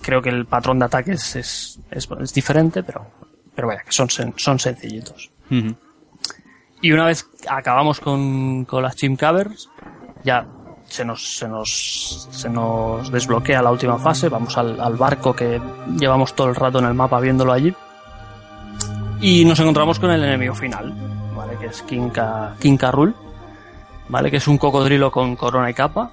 creo 0.00 0.22
que 0.22 0.28
el 0.30 0.46
patrón 0.46 0.78
de 0.78 0.84
ataque 0.84 1.12
es, 1.12 1.36
es, 1.36 1.80
es- 1.90 2.34
diferente, 2.34 2.82
pero, 2.82 3.06
pero 3.54 3.68
vaya, 3.68 3.82
que 3.84 3.92
son, 3.92 4.08
son 4.36 4.58
sencillitos. 4.58 5.30
Y 6.80 6.92
una 6.92 7.06
vez 7.06 7.28
acabamos 7.48 8.00
con, 8.00 8.64
con 8.64 8.82
las 8.82 8.96
Chim 8.96 9.16
Caverns, 9.16 9.68
ya 10.24 10.46
se 10.86 11.04
nos, 11.04 11.36
se 11.36 11.48
nos, 11.48 12.28
se 12.30 12.48
nos 12.48 13.10
desbloquea 13.10 13.62
la 13.62 13.70
última 13.70 13.98
fase, 13.98 14.28
vamos 14.28 14.56
al, 14.56 14.80
al 14.80 14.96
barco 14.96 15.34
que 15.34 15.60
llevamos 15.98 16.34
todo 16.34 16.48
el 16.48 16.54
rato 16.54 16.78
en 16.78 16.86
el 16.86 16.94
mapa 16.94 17.20
viéndolo 17.20 17.52
allí. 17.52 17.74
Y 19.20 19.44
nos 19.44 19.58
encontramos 19.58 19.98
con 19.98 20.10
el 20.10 20.22
enemigo 20.22 20.54
final, 20.54 20.94
¿vale? 21.36 21.56
Que 21.58 21.66
es 21.66 21.82
King, 21.82 22.10
Ka, 22.10 22.54
King 22.60 22.76
Karul, 22.76 23.14
¿vale? 24.08 24.30
Que 24.30 24.36
es 24.36 24.46
un 24.46 24.58
cocodrilo 24.58 25.10
con 25.10 25.34
corona 25.34 25.70
y 25.70 25.74
capa. 25.74 26.12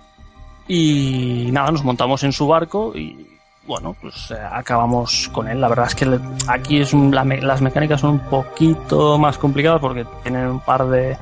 Y 0.68 1.50
nada, 1.52 1.72
nos 1.72 1.84
montamos 1.84 2.24
en 2.24 2.32
su 2.32 2.48
barco 2.48 2.94
y 2.96 3.35
bueno, 3.68 3.96
pues 4.00 4.32
eh, 4.32 4.36
acabamos 4.52 5.30
con 5.34 5.48
él. 5.48 5.60
La 5.60 5.68
verdad 5.68 5.88
es 5.88 5.96
que 5.96 6.20
aquí 6.48 6.80
es 6.82 6.94
un- 6.94 7.14
la 7.14 7.24
las 7.24 7.62
mecánicas 7.62 8.02
son 8.02 8.12
un 8.12 8.20
poquito 8.20 9.18
más 9.18 9.38
complicadas 9.38 9.80
porque 9.82 10.06
tienen 10.24 10.48
un 10.48 10.60
par 10.60 10.88
de... 10.88 11.18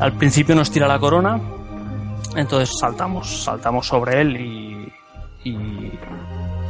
Al 0.00 0.12
principio 0.12 0.54
nos 0.54 0.70
tira 0.70 0.86
la 0.86 0.98
corona, 0.98 1.40
entonces 2.36 2.70
saltamos, 2.78 3.44
saltamos 3.44 3.86
sobre 3.86 4.20
él 4.20 4.36
y, 4.40 4.92
y, 5.44 5.92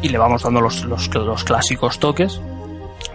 y 0.00 0.08
le 0.08 0.16
vamos 0.18 0.42
dando 0.42 0.60
los, 0.60 0.84
los, 0.84 1.12
los 1.14 1.44
clásicos 1.44 1.98
toques. 1.98 2.40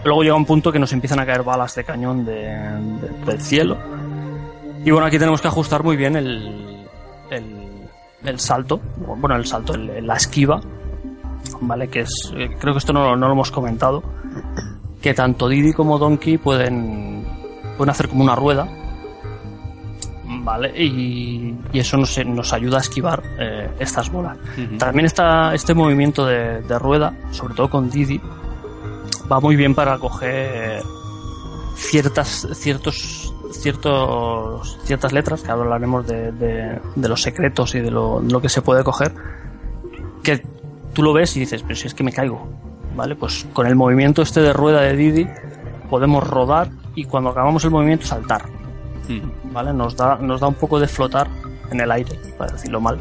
Luego 0.03 0.21
llega 0.23 0.35
un 0.35 0.45
punto 0.45 0.71
que 0.71 0.79
nos 0.79 0.93
empiezan 0.93 1.19
a 1.19 1.25
caer 1.25 1.43
balas 1.43 1.73
de 1.75 1.83
cañón 1.83 2.25
de- 2.25 2.77
del 3.25 3.41
cielo. 3.41 3.77
Y 4.85 4.91
bueno, 4.91 5.07
aquí 5.07 5.17
tenemos 5.17 5.41
que 5.41 5.47
ajustar 5.47 5.81
muy 5.81 5.95
bien 5.95 6.15
el, 6.17 6.85
el, 7.31 7.69
el 8.25 8.39
salto, 8.39 8.81
bueno, 8.97 9.35
el 9.35 9.45
salto, 9.45 9.73
el- 9.73 10.05
la 10.05 10.15
esquiva, 10.17 10.59
¿vale? 11.61 11.89
Que 11.89 12.01
es, 12.01 12.31
eh, 12.35 12.49
creo 12.59 12.73
que 12.73 12.79
esto 12.79 12.93
no, 12.93 13.15
no 13.15 13.27
lo 13.27 13.33
hemos 13.33 13.51
comentado, 13.51 14.03
que 15.01 15.13
tanto 15.13 15.47
Didi 15.47 15.73
como 15.73 15.97
Donkey 15.97 16.37
pueden, 16.37 17.25
pueden 17.77 17.89
hacer 17.89 18.07
como 18.07 18.23
una 18.23 18.35
rueda, 18.35 18.67
¿vale? 20.25 20.73
Y, 20.81 21.55
y 21.71 21.79
eso 21.79 21.97
nos, 21.97 22.17
nos 22.25 22.53
ayuda 22.53 22.77
a 22.77 22.81
esquivar 22.81 23.23
eh, 23.39 23.69
estas 23.79 24.11
bolas. 24.11 24.37
También 24.77 25.05
está 25.05 25.53
este 25.53 25.73
movimiento 25.73 26.25
de, 26.25 26.61
de 26.61 26.79
rueda, 26.79 27.15
sobre 27.31 27.53
todo 27.53 27.69
con 27.69 27.89
Didi, 27.89 28.19
va 29.31 29.39
muy 29.39 29.55
bien 29.55 29.73
para 29.75 29.97
coger 29.97 30.81
ciertas, 31.75 32.47
ciertos, 32.53 33.33
ciertos, 33.51 34.79
ciertas 34.83 35.13
letras, 35.13 35.41
que 35.41 35.51
ahora 35.51 35.63
hablaremos 35.63 36.05
de, 36.07 36.31
de, 36.31 36.79
de 36.95 37.09
los 37.09 37.21
secretos 37.21 37.75
y 37.75 37.79
de 37.79 37.91
lo, 37.91 38.19
lo 38.19 38.41
que 38.41 38.49
se 38.49 38.61
puede 38.61 38.83
coger, 38.83 39.13
que 40.23 40.45
tú 40.93 41.03
lo 41.03 41.13
ves 41.13 41.35
y 41.35 41.41
dices, 41.41 41.61
pero 41.63 41.75
si 41.75 41.87
es 41.87 41.93
que 41.93 42.03
me 42.03 42.11
caigo, 42.11 42.47
¿vale? 42.95 43.15
Pues 43.15 43.45
con 43.53 43.67
el 43.67 43.75
movimiento 43.75 44.21
este 44.21 44.41
de 44.41 44.53
rueda 44.53 44.81
de 44.81 44.95
Didi 44.95 45.27
podemos 45.89 46.25
rodar 46.27 46.69
y 46.95 47.05
cuando 47.05 47.29
acabamos 47.31 47.63
el 47.63 47.71
movimiento 47.71 48.05
saltar, 48.05 48.43
¿vale? 49.51 49.73
Nos 49.73 49.95
da, 49.97 50.17
nos 50.17 50.39
da 50.41 50.47
un 50.47 50.53
poco 50.55 50.79
de 50.79 50.87
flotar 50.87 51.27
en 51.71 51.79
el 51.79 51.91
aire, 51.91 52.17
para 52.37 52.51
decirlo 52.53 52.79
mal, 52.79 52.99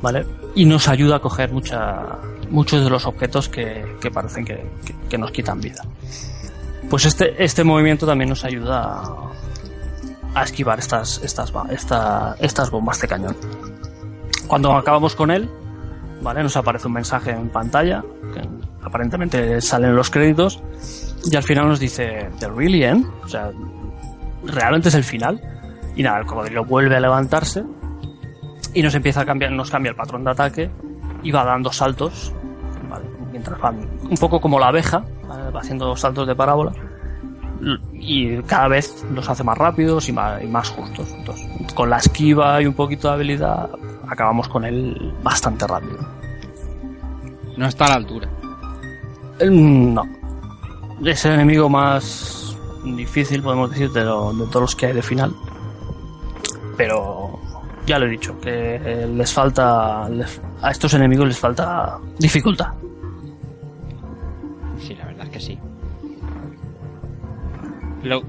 ¿vale? 0.00 0.26
Y 0.54 0.64
nos 0.64 0.88
ayuda 0.88 1.16
a 1.16 1.18
coger 1.20 1.52
mucha, 1.52 2.18
muchos 2.50 2.82
de 2.84 2.90
los 2.90 3.06
objetos 3.06 3.48
que, 3.48 3.96
que 4.00 4.10
parecen 4.10 4.44
que, 4.44 4.66
que- 4.84 4.94
que 5.08 5.18
nos 5.18 5.30
quitan 5.30 5.60
vida. 5.60 5.82
Pues 6.90 7.04
este, 7.06 7.42
este 7.42 7.64
movimiento 7.64 8.06
también 8.06 8.28
nos 8.30 8.44
ayuda 8.44 8.82
a, 8.82 9.30
a 10.34 10.42
esquivar 10.42 10.78
estas, 10.78 11.22
estas, 11.22 11.52
esta- 11.70 12.36
estas 12.40 12.70
bombas 12.70 13.00
de 13.00 13.08
cañón. 13.08 13.36
Cuando 14.46 14.74
acabamos 14.74 15.14
con 15.14 15.30
él, 15.30 15.48
¿vale? 16.22 16.42
Nos 16.42 16.56
aparece 16.56 16.86
un 16.86 16.94
mensaje 16.94 17.30
en 17.30 17.48
pantalla, 17.48 18.02
que 18.32 18.40
aparentemente 18.82 19.60
salen 19.60 19.94
los 19.94 20.10
créditos, 20.10 20.62
y 21.24 21.36
al 21.36 21.42
final 21.42 21.68
nos 21.68 21.80
dice, 21.80 22.30
¿The 22.38 22.48
really 22.48 22.84
end? 22.84 23.06
O 23.24 23.28
sea, 23.28 23.50
realmente 24.44 24.88
es 24.88 24.94
el 24.94 25.04
final. 25.04 25.40
Y 25.94 26.02
nada, 26.02 26.20
el 26.20 26.26
cocodrilo 26.26 26.64
vuelve 26.64 26.96
a 26.96 27.00
levantarse 27.00 27.64
y 28.72 28.82
nos 28.82 28.94
empieza 28.94 29.20
a 29.20 29.26
cambiar, 29.26 29.52
nos 29.52 29.70
cambia 29.70 29.90
el 29.90 29.96
patrón 29.96 30.24
de 30.24 30.30
ataque 30.30 30.70
y 31.22 31.30
va 31.30 31.44
dando 31.44 31.70
saltos, 31.70 32.32
¿vale? 32.88 33.04
mientras 33.30 33.60
van 33.60 33.86
un 34.08 34.16
poco 34.16 34.40
como 34.40 34.58
la 34.58 34.68
abeja, 34.68 35.04
va 35.28 35.60
haciendo 35.60 35.94
saltos 35.96 36.26
de 36.26 36.34
parábola 36.34 36.72
y 37.92 38.38
cada 38.42 38.68
vez 38.68 39.04
los 39.12 39.28
hace 39.28 39.44
más 39.44 39.56
rápidos 39.56 40.08
y 40.08 40.12
más, 40.12 40.42
y 40.42 40.46
más 40.46 40.70
justos. 40.70 41.14
Con 41.74 41.90
la 41.90 41.98
esquiva 41.98 42.60
y 42.60 42.66
un 42.66 42.74
poquito 42.74 43.08
de 43.08 43.14
habilidad, 43.14 43.70
acabamos 44.12 44.48
con 44.48 44.64
él 44.64 45.12
bastante 45.22 45.66
rápido. 45.66 45.98
No 47.56 47.66
está 47.66 47.86
a 47.86 47.88
la 47.90 47.94
altura. 47.96 48.28
Mm, 49.44 49.94
No. 49.94 50.02
Es 51.04 51.24
el 51.24 51.32
enemigo 51.32 51.68
más 51.68 52.56
difícil, 52.84 53.42
podemos 53.42 53.70
decir, 53.70 53.90
de, 53.90 54.04
lo- 54.04 54.32
de 54.32 54.46
todos 54.46 54.60
los 54.62 54.76
que 54.76 54.86
hay 54.86 54.92
de 54.92 55.02
final. 55.02 55.34
Pero, 56.76 57.38
ya 57.86 57.98
lo 57.98 58.06
he 58.06 58.10
dicho, 58.10 58.38
que 58.40 58.76
eh, 58.76 59.06
les 59.12 59.32
falta, 59.32 60.08
les- 60.08 60.40
a 60.62 60.70
estos 60.70 60.94
enemigos 60.94 61.26
les 61.26 61.38
falta 61.38 61.98
dificultad. 62.18 62.68
Sí, 64.78 64.94
la 64.94 65.06
verdad 65.06 65.26
es 65.26 65.30
que 65.32 65.40
sí. 65.40 65.58
Lo- 68.04 68.22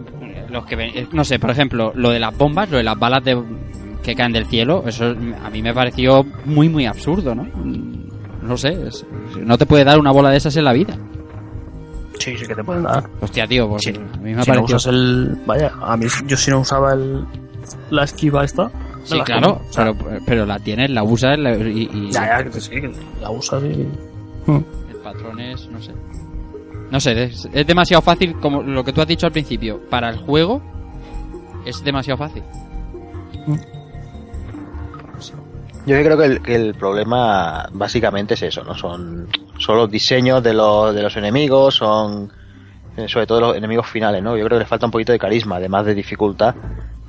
los 0.50 0.66
que 0.66 0.76
ven- 0.76 0.92
eh, 0.96 1.08
no 1.12 1.24
sé, 1.24 1.40
por 1.40 1.50
ejemplo, 1.52 1.92
lo 1.96 2.10
de 2.10 2.20
las 2.20 2.36
bombas, 2.38 2.70
lo 2.70 2.78
de 2.78 2.84
las 2.84 2.98
balas 2.98 3.24
de, 3.24 3.42
que 4.04 4.14
caen 4.16 4.34
del 4.34 4.46
cielo, 4.48 4.84
eso 4.86 5.16
a 5.44 5.50
mí 5.50 5.62
me 5.62 5.74
pareció 5.74 6.24
muy, 6.46 6.70
muy 6.70 6.86
absurdo, 6.86 7.34
¿no? 7.34 7.44
Mm, 7.44 8.04
No 8.44 8.58
sé, 8.58 8.88
es- 8.88 9.06
no 9.40 9.58
te 9.58 9.66
puede 9.66 9.86
dar 9.86 9.98
una 9.98 10.12
bola 10.12 10.30
de 10.30 10.36
esas 10.38 10.56
en 10.58 10.66
la 10.66 10.74
vida. 10.74 10.98
Sí, 12.20 12.38
sí 12.38 12.46
que 12.46 12.54
te 12.56 12.64
pueden 12.64 12.84
dar. 12.84 13.10
Hostia, 13.22 13.48
tío, 13.48 13.70
pues 13.70 13.84
Sí, 13.84 13.92
a 13.96 14.18
mí 14.18 14.34
me 14.36 14.44
si 14.44 14.50
no 14.52 14.56
parecido... 14.58 14.76
usas 14.78 14.86
el, 14.94 15.38
vaya, 15.46 15.72
a 15.82 15.96
mí 15.98 16.06
yo 16.28 16.36
si 16.38 16.52
no 16.52 16.60
usaba 16.60 16.94
el, 16.94 17.26
la 17.90 18.04
esquiva 18.04 18.44
esta. 18.44 18.70
Sí, 19.06 19.18
la 19.18 19.24
claro, 19.24 19.56
como. 19.56 19.70
O 19.70 19.74
sea, 19.74 19.94
pero, 19.94 20.20
pero 20.26 20.46
la 20.46 20.60
tienes, 20.60 20.90
la 20.90 21.04
usas 21.04 21.40
la- 21.40 21.56
y, 21.56 21.90
y 21.94 22.12
ya, 22.12 22.40
ya, 22.40 22.50
que 22.50 22.60
sí, 22.62 22.70
que 22.72 22.92
la 23.22 23.30
usas 23.32 23.64
y... 23.64 23.88
Mm. 24.52 24.64
el 24.92 24.98
patrón 25.04 25.40
es, 25.40 25.68
no 25.70 25.82
sé. 25.82 25.92
No 26.92 27.00
sé, 27.00 27.24
es, 27.24 27.48
es 27.52 27.66
demasiado 27.66 28.02
fácil, 28.02 28.36
como 28.40 28.62
lo 28.62 28.84
que 28.84 28.92
tú 28.94 29.02
has 29.02 29.08
dicho 29.08 29.26
al 29.26 29.32
principio, 29.32 29.80
para 29.90 30.10
el 30.10 30.18
juego 30.18 30.62
es 31.66 31.82
demasiado 31.84 32.18
fácil. 32.18 32.44
Yo 35.86 35.98
creo 36.02 36.18
que 36.18 36.26
el, 36.26 36.42
que 36.42 36.56
el 36.56 36.76
problema 36.76 37.68
básicamente 37.74 38.36
es 38.36 38.44
eso, 38.44 38.64
¿no? 38.64 38.74
Son, 38.74 39.28
son 39.58 39.78
los 39.78 39.92
diseños 39.92 40.42
de 40.42 40.54
los, 40.54 40.96
de 40.96 41.02
los 41.02 41.16
enemigos, 41.18 41.76
son 41.76 42.32
eh, 42.96 43.08
sobre 43.10 43.28
todo 43.28 43.42
los 43.42 43.58
enemigos 43.58 43.88
finales, 43.88 44.24
¿no? 44.24 44.38
Yo 44.38 44.46
creo 44.46 44.58
que 44.58 44.64
le 44.64 44.70
falta 44.70 44.86
un 44.86 44.92
poquito 44.92 45.12
de 45.12 45.20
carisma, 45.20 45.58
además 45.58 45.86
de 45.86 45.94
dificultad. 45.94 46.56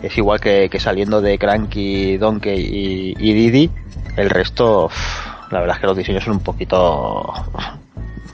Es 0.02 0.18
igual 0.18 0.40
que, 0.40 0.68
que 0.68 0.80
saliendo 0.80 1.20
de 1.20 1.38
Cranky, 1.38 2.16
Donkey 2.16 2.60
y, 2.60 3.14
y 3.16 3.32
Didi, 3.32 3.70
el 4.16 4.28
resto, 4.28 4.90
la 5.50 5.60
verdad 5.60 5.76
es 5.76 5.80
que 5.80 5.86
los 5.86 5.96
diseños 5.96 6.24
son 6.24 6.34
un 6.34 6.42
poquito 6.42 7.32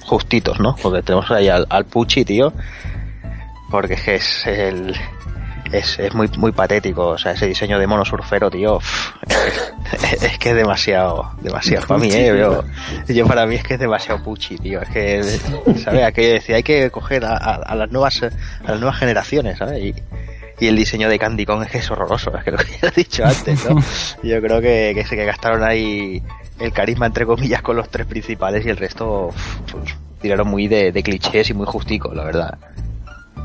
justitos, 0.05 0.59
¿no? 0.59 0.75
Porque 0.83 1.03
tenemos 1.03 1.31
ahí 1.31 1.49
al, 1.49 1.67
al 1.69 1.85
Pucci, 1.85 2.25
tío, 2.25 2.53
porque 3.71 3.95
es 3.95 4.03
que 4.03 4.15
es 4.17 4.47
el... 4.47 4.95
Es, 5.73 5.99
es 5.99 6.13
muy 6.15 6.29
muy 6.37 6.53
patético, 6.53 7.09
o 7.09 7.19
sea, 7.19 7.33
ese 7.33 7.47
diseño 7.47 7.79
de 7.79 7.87
mono 7.87 8.05
surfero, 8.05 8.51
tío, 8.51 8.79
es, 9.29 10.23
es 10.23 10.39
que 10.39 10.51
es 10.51 10.57
demasiado, 10.57 11.31
demasiado 11.43 11.87
para 11.87 12.01
mí, 12.01 12.09
eh, 12.13 12.37
yo, 12.39 12.65
yo 13.15 13.27
para 13.27 13.47
mí 13.47 13.55
es 13.55 13.63
que 13.63 13.75
es 13.75 13.81
demasiado 13.81 14.23
puchi, 14.23 14.57
tío, 14.59 14.81
es 14.83 14.89
que, 14.89 15.23
¿sabes? 15.85 16.05
Aquello 16.05 16.33
decía, 16.35 16.57
hay 16.57 16.63
que 16.63 16.91
coger 16.91 17.25
a, 17.25 17.37
a- 17.37 17.55
a 17.57 17.75
las 17.77 17.91
nuevas, 17.91 18.21
a 18.23 18.71
las 18.71 18.81
nuevas 18.81 18.99
generaciones, 18.99 19.59
¿sabes? 19.59 19.83
Y, 19.83 19.95
y 20.59 20.67
el 20.67 20.77
diseño 20.77 21.09
de 21.09 21.19
Candy 21.19 21.47
Kong 21.47 21.63
es 21.63 21.71
que 21.71 21.79
es 21.79 21.91
horroroso, 21.91 22.37
es 22.37 22.45
que 22.45 22.51
lo 22.51 22.59
que 22.59 22.67
ya 22.83 22.89
he 22.89 22.91
dicho 22.91 23.25
antes, 23.25 23.65
¿no? 23.69 23.81
Yo 24.23 24.41
creo 24.43 24.61
que, 24.61 24.93
que, 24.95 25.05
que 25.17 25.25
gastaron 25.25 25.63
ahí 25.65 26.23
el 26.59 26.73
carisma, 26.73 27.07
entre 27.07 27.25
comillas, 27.25 27.63
con 27.63 27.77
los 27.77 27.89
tres 27.89 28.07
principales 28.07 28.67
y 28.67 28.69
el 28.71 28.77
resto, 28.77 29.31
pues, 29.71 29.95
tiraron 30.21 30.49
muy 30.49 30.69
de, 30.69 30.93
de 30.93 31.03
clichés 31.03 31.49
y 31.49 31.55
muy 31.55 31.65
justicos, 31.67 32.15
la 32.15 32.25
verdad. 32.25 32.59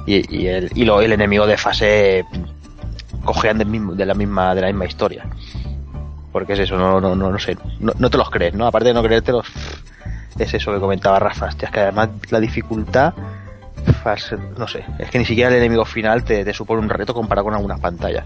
Y, 0.06 0.38
y, 0.44 0.48
el, 0.48 0.72
y 0.76 0.86
lo, 0.86 1.02
el 1.02 1.12
enemigo 1.12 1.48
de 1.48 1.58
fase 1.58 2.26
cojean 3.24 3.58
del 3.58 3.68
mismo, 3.68 3.94
de 3.94 4.06
la 4.06 4.14
misma 4.14 4.54
de 4.54 4.62
la 4.62 4.68
misma 4.68 4.86
historia. 4.86 5.26
Porque 6.32 6.54
es 6.54 6.60
eso 6.60 6.78
no 6.78 7.00
no 7.02 7.16
no, 7.16 7.32
no 7.32 7.40
sé 7.40 7.58
no, 7.80 7.94
no 7.98 8.10
te 8.10 8.18
los 8.18 8.30
crees 8.30 8.54
no 8.54 8.68
aparte 8.68 8.90
de 8.90 8.94
no 8.94 9.02
creértelos 9.02 9.48
es 10.38 10.54
eso 10.54 10.74
que 10.74 10.80
comentaba 10.80 11.18
Rafa 11.18 11.48
es 11.48 11.56
que 11.56 11.80
además 11.80 12.10
la 12.30 12.40
dificultad 12.40 13.14
no 14.58 14.68
sé 14.68 14.86
es 15.00 15.10
que 15.10 15.18
ni 15.18 15.26
siquiera 15.26 15.50
el 15.50 15.56
enemigo 15.56 15.86
final 15.86 16.24
te, 16.24 16.44
te 16.44 16.54
supone 16.54 16.82
un 16.82 16.90
reto 16.90 17.14
comparado 17.14 17.46
con 17.46 17.56
algunas 17.56 17.80
pantallas. 17.80 18.26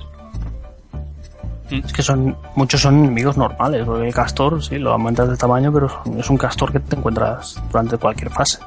Es 1.70 1.94
que 1.94 2.02
son 2.02 2.36
muchos 2.56 2.82
son 2.82 2.98
enemigos 2.98 3.38
normales, 3.38 3.86
porque 3.86 4.08
el 4.08 4.14
castor, 4.14 4.64
sí, 4.64 4.80
lo 4.80 4.92
aumentas 4.92 5.30
de 5.30 5.38
tamaño, 5.38 5.72
pero 5.72 6.02
es 6.18 6.30
un 6.30 6.38
castor 6.38 6.72
que 6.72 6.80
te 6.80 6.96
encuentras 6.96 7.62
durante 7.72 7.98
cualquier 7.98 8.32
fase. 8.32 8.58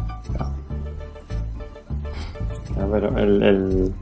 A 2.81 2.87
ver, 2.87 3.05
el, 3.19 3.43
el, 3.43 3.93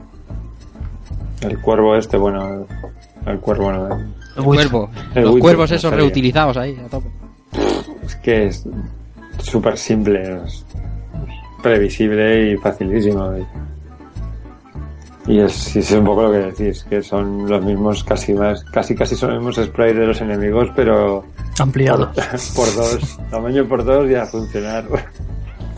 el 1.41 1.61
cuervo 1.61 1.95
este, 1.95 2.17
bueno, 2.17 2.65
el 3.25 3.39
cuervo 3.39 3.71
no, 3.71 3.87
El 3.95 4.01
El 4.37 4.43
buitre. 4.43 4.69
cuervo, 4.69 4.89
El 5.15 5.23
los 5.23 5.37
cuervos 5.37 5.71
esos 5.71 5.93
reutilizados 5.93 6.57
ahí, 6.57 6.77
a 6.83 6.87
tope. 6.89 7.09
es 8.03 8.15
que 8.17 8.45
es 8.45 8.65
súper 9.39 9.77
simple, 9.77 10.37
es 10.45 10.65
previsible 11.61 12.51
y 12.51 12.57
facilísimo. 12.57 13.31
Y, 13.37 15.31
y 15.33 15.39
es, 15.39 15.91
un 15.91 16.03
poco 16.05 16.23
lo 16.23 16.31
que 16.31 16.37
decís, 16.39 16.83
que 16.89 17.03
son 17.03 17.47
los 17.47 17.63
mismos, 17.63 18.03
casi 18.03 18.33
más, 18.33 18.63
casi 18.65 18.95
casi 18.95 19.15
son 19.15 19.31
los 19.35 19.39
mismos 19.43 19.67
sprites 19.67 19.97
de 19.97 20.07
los 20.07 20.21
enemigos, 20.21 20.69
pero 20.75 21.21
por, 21.21 21.61
Ampliado. 21.61 22.11
por 22.55 22.75
dos, 22.75 23.19
tamaño 23.29 23.65
por 23.67 23.83
dos 23.83 24.09
y 24.09 24.15
a 24.15 24.25
funcionar. 24.25 24.85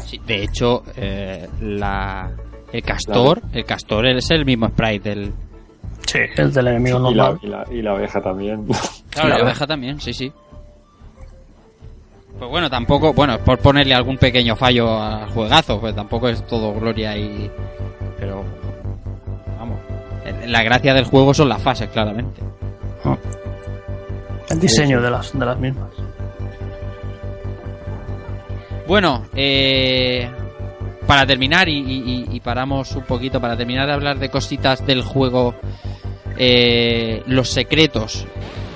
Sí, 0.06 0.22
de 0.26 0.44
hecho, 0.44 0.84
eh, 0.96 1.50
la, 1.60 2.32
el 2.74 2.84
castor, 2.84 3.42
el 3.54 3.64
castor 3.66 4.08
es 4.08 4.30
el 4.32 4.46
mismo 4.46 4.68
sprite 4.68 5.10
del... 5.10 5.34
Sí, 6.06 6.20
el 6.36 6.52
del 6.52 6.68
enemigo 6.68 7.10
Y 7.10 7.16
la, 7.16 7.24
normal. 7.30 7.40
y, 7.42 7.48
la, 7.48 7.66
y 7.72 7.82
la 7.82 7.94
oveja 7.94 8.22
también. 8.22 8.66
Claro, 9.10 9.30
la 9.38 9.44
oveja 9.44 9.66
también, 9.66 10.00
sí, 10.02 10.12
sí. 10.14 10.32
Pues 12.38 12.50
bueno, 12.50 12.70
tampoco, 12.70 13.14
bueno, 13.14 13.34
es 13.36 13.40
por 13.40 13.60
ponerle 13.60 13.94
algún 13.94 14.18
pequeño 14.18 14.56
fallo 14.56 15.00
al 15.00 15.30
juegazo, 15.30 15.80
pues 15.80 15.96
tampoco 15.96 16.28
es 16.30 16.46
todo 16.48 16.74
gloria 16.74 17.16
y... 17.18 17.50
Pero, 18.20 18.44
vamos, 19.58 19.80
la 20.48 20.64
gracia 20.64 20.94
del 20.94 21.06
juego 21.06 21.34
son 21.34 21.50
las 21.50 21.62
fases, 21.62 21.90
claramente. 21.90 22.42
El 24.50 24.60
diseño 24.60 25.02
de 25.02 25.10
las, 25.10 25.38
de 25.38 25.46
las 25.46 25.58
mismas. 25.60 25.90
Bueno, 28.88 29.26
eh, 29.36 30.30
para 31.08 31.26
terminar 31.26 31.68
y, 31.70 32.40
paramos 32.44 32.96
un 32.96 33.04
poquito, 33.04 33.40
para 33.42 33.56
terminar 33.58 33.88
de 33.88 33.94
hablar 33.94 34.20
de 34.20 34.30
cositas 34.30 34.86
del 34.86 35.04
juego, 35.04 35.56
eh, 36.38 37.24
los 37.28 37.50
secretos, 37.50 38.26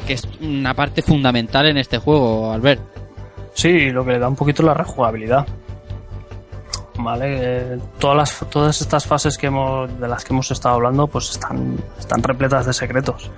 que 0.05 0.13
es 0.13 0.27
una 0.41 0.73
parte 0.73 1.01
fundamental 1.01 1.67
en 1.67 1.77
este 1.77 1.97
juego, 1.97 2.51
Albert. 2.51 2.81
Sí, 3.53 3.89
lo 3.89 4.05
que 4.05 4.11
le 4.13 4.19
da 4.19 4.27
un 4.27 4.35
poquito 4.35 4.63
la 4.63 4.73
rejugabilidad. 4.73 5.45
Vale, 6.99 7.25
eh, 7.39 7.77
todas 7.99 8.17
las 8.17 8.49
todas 8.49 8.81
estas 8.81 9.05
fases 9.05 9.37
que 9.37 9.47
hemos 9.47 9.99
de 9.99 10.07
las 10.07 10.23
que 10.25 10.33
hemos 10.33 10.49
estado 10.51 10.75
hablando, 10.75 11.07
pues 11.07 11.29
están 11.31 11.77
están 11.99 12.23
repletas 12.23 12.65
de 12.65 12.73
secretos. 12.73 13.29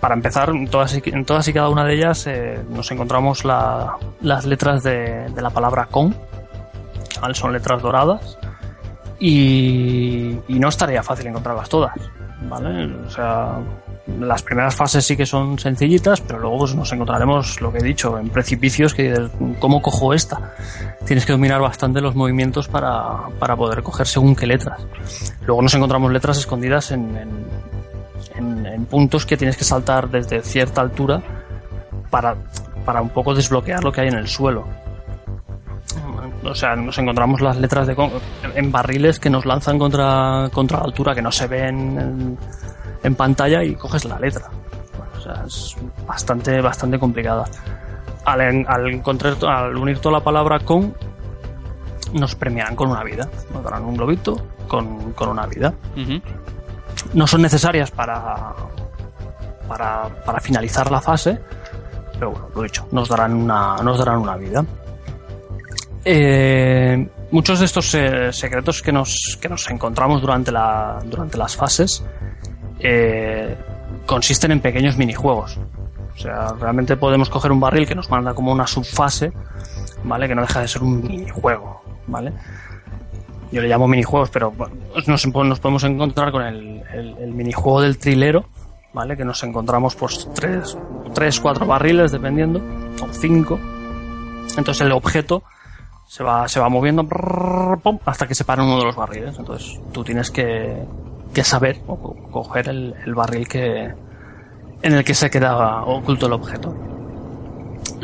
Para 0.00 0.14
empezar, 0.14 0.50
en 0.50 0.68
todas 0.68 0.94
y, 0.96 1.02
en 1.06 1.24
todas 1.24 1.48
y 1.48 1.52
cada 1.52 1.68
una 1.68 1.84
de 1.84 1.94
ellas 1.94 2.26
eh, 2.28 2.60
nos 2.70 2.88
encontramos 2.92 3.44
la- 3.44 3.96
las 4.20 4.44
letras 4.46 4.82
de 4.84 5.28
la 5.36 5.50
palabra 5.50 5.86
con, 5.90 6.14
son 7.34 7.52
letras 7.52 7.82
doradas 7.82 8.38
y, 9.18 10.38
no 10.48 10.68
estaría 10.68 11.02
fácil 11.02 11.26
encontrarlas 11.28 11.68
todas, 11.68 11.94
¿vale? 12.48 12.86
O 13.06 13.10
sea, 13.10 13.58
las 14.20 14.42
primeras 14.42 14.74
fases 14.74 15.04
sí 15.04 15.16
que 15.16 15.26
son 15.26 15.58
sencillitas, 15.58 16.20
pero 16.20 16.38
luego 16.38 16.58
pues, 16.58 16.74
nos 16.74 16.92
encontraremos, 16.92 17.60
lo 17.60 17.72
que 17.72 17.78
he 17.78 17.82
dicho, 17.82 18.18
en 18.18 18.28
precipicios 18.28 18.94
que 18.94 19.28
¿cómo 19.58 19.80
cojo 19.82 20.12
esta? 20.14 20.54
Tienes 21.06 21.24
que 21.26 21.32
dominar 21.32 21.60
bastante 21.60 22.00
los 22.00 22.14
movimientos 22.14 22.68
para, 22.68 23.28
para 23.38 23.56
poder 23.56 23.82
coger 23.82 24.06
según 24.06 24.36
qué 24.36 24.46
letras. 24.46 24.80
Luego 25.46 25.62
nos 25.62 25.74
encontramos 25.74 26.12
letras 26.12 26.38
escondidas 26.38 26.90
en, 26.92 27.16
en, 27.16 27.30
en- 28.36 28.66
en 28.66 28.84
puntos 28.86 29.24
que 29.24 29.36
tienes 29.36 29.56
que 29.56 29.64
saltar 29.64 30.10
desde 30.10 30.42
cierta 30.42 30.82
altura 30.82 31.22
para, 32.10 32.36
para 32.84 33.00
un 33.00 33.08
poco 33.08 33.34
desbloquear 33.34 33.82
lo 33.82 33.90
que 33.92 34.02
hay 34.02 34.08
en 34.08 34.14
el 34.18 34.28
suelo. 34.28 34.66
O 36.44 36.54
sea, 36.54 36.76
nos 36.76 36.96
encontramos 36.98 37.40
las 37.40 37.56
letras 37.56 37.86
de 37.86 37.94
con- 37.96 38.10
en 38.54 38.70
barriles 38.72 39.18
que 39.18 39.30
nos 39.30 39.44
lanzan 39.46 39.78
contra, 39.78 40.48
contra 40.52 40.78
la 40.78 40.84
altura 40.84 41.14
que 41.14 41.22
no 41.22 41.32
se 41.32 41.46
ven 41.46 41.98
en, 41.98 42.38
en 43.02 43.14
pantalla 43.14 43.62
y 43.64 43.74
coges 43.74 44.04
la 44.04 44.18
letra. 44.18 44.48
O 45.16 45.20
sea, 45.20 45.42
es 45.46 45.76
bastante, 46.06 46.60
bastante 46.60 46.98
complicada. 46.98 47.44
Al, 48.24 48.40
en- 48.40 48.66
al 48.68 48.86
encontrar, 48.92 49.36
al 49.46 49.76
unir 49.76 49.98
toda 49.98 50.18
la 50.18 50.24
palabra 50.24 50.58
con, 50.60 50.94
nos 52.12 52.34
premiarán 52.34 52.76
con 52.76 52.90
una 52.90 53.02
vida. 53.02 53.28
Nos 53.52 53.62
darán 53.64 53.84
un 53.84 53.96
globito 53.96 54.40
con, 54.68 55.12
con 55.12 55.28
una 55.28 55.46
vida. 55.46 55.72
No 57.14 57.26
son 57.26 57.42
necesarias 57.42 57.90
para, 57.90 58.52
para, 59.68 60.08
para 60.24 60.40
finalizar 60.40 60.90
la 60.90 61.00
fase, 61.00 61.40
pero 62.14 62.30
bueno, 62.30 62.48
lo 62.54 62.62
dicho, 62.62 62.86
nos 62.92 63.08
darán 63.08 63.34
una, 63.34 63.76
nos 63.82 63.98
darán 63.98 64.18
una 64.18 64.36
vida. 64.36 64.64
Eh, 66.08 67.08
muchos 67.32 67.58
de 67.58 67.64
estos 67.64 67.92
eh, 67.96 68.32
secretos 68.32 68.80
que 68.80 68.92
nos, 68.92 69.36
que 69.40 69.48
nos 69.48 69.68
encontramos 69.70 70.20
durante, 70.20 70.52
la, 70.52 71.00
durante 71.04 71.36
las 71.36 71.56
fases 71.56 72.04
eh, 72.78 73.56
consisten 74.06 74.52
en 74.52 74.60
pequeños 74.60 74.96
minijuegos. 74.96 75.58
O 76.14 76.18
sea, 76.18 76.52
realmente 76.60 76.96
podemos 76.96 77.28
coger 77.28 77.50
un 77.50 77.58
barril 77.58 77.88
que 77.88 77.96
nos 77.96 78.08
manda 78.08 78.34
como 78.34 78.52
una 78.52 78.68
subfase, 78.68 79.32
¿vale? 80.04 80.28
Que 80.28 80.36
no 80.36 80.42
deja 80.42 80.60
de 80.60 80.68
ser 80.68 80.82
un 80.84 81.02
minijuego, 81.02 81.82
¿vale? 82.06 82.32
Yo 83.50 83.60
le 83.60 83.66
llamo 83.68 83.88
minijuegos, 83.88 84.30
pero 84.30 84.52
nos, 85.08 85.26
nos 85.26 85.58
podemos 85.60 85.82
encontrar 85.82 86.30
con 86.30 86.42
el, 86.42 86.82
el- 86.94 87.16
el 87.18 87.32
minijuego 87.32 87.80
del 87.80 87.98
trilero, 87.98 88.46
¿vale? 88.92 89.16
Que 89.16 89.24
nos 89.24 89.42
encontramos 89.42 89.96
pues 89.96 90.28
tres, 90.36 90.78
tres, 91.14 91.40
cuatro 91.40 91.66
barriles 91.66 92.12
dependiendo, 92.12 92.60
o 93.02 93.12
cinco. 93.12 93.58
Entonces 94.56 94.80
el 94.82 94.92
objeto 94.92 95.42
se 96.06 96.22
va, 96.22 96.48
se 96.48 96.60
va 96.60 96.68
moviendo 96.68 97.06
hasta 98.04 98.26
que 98.26 98.34
se 98.34 98.44
para 98.44 98.62
uno 98.62 98.78
de 98.78 98.84
los 98.84 98.96
barriles. 98.96 99.38
Entonces 99.38 99.80
tú 99.92 100.04
tienes 100.04 100.30
que, 100.30 100.84
que 101.34 101.44
saber 101.44 101.80
o 101.86 101.96
co- 101.96 102.16
coger 102.30 102.68
el, 102.68 103.14
barril 103.14 103.46
que 103.48 103.92
en 104.82 104.92
el 104.92 105.04
que 105.04 105.14
se 105.14 105.30
queda 105.30 105.82
oculto 105.84 106.26
el 106.26 106.32
objeto. 106.32 106.74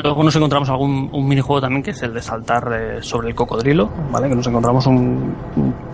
Luego 0.03 0.23
nos 0.23 0.35
encontramos 0.37 0.71
algún 0.71 1.11
un 1.13 1.29
minijuego 1.29 1.61
también 1.61 1.83
que 1.83 1.91
es 1.91 2.03
el 2.03 2.15
de 2.15 2.23
saltar 2.23 2.73
eh, 2.73 3.03
sobre 3.03 3.29
el 3.29 3.35
cocodrilo, 3.35 3.91
¿vale? 4.11 4.29
Que 4.29 4.35
nos 4.35 4.47
encontramos 4.47 4.87
un, 4.87 5.35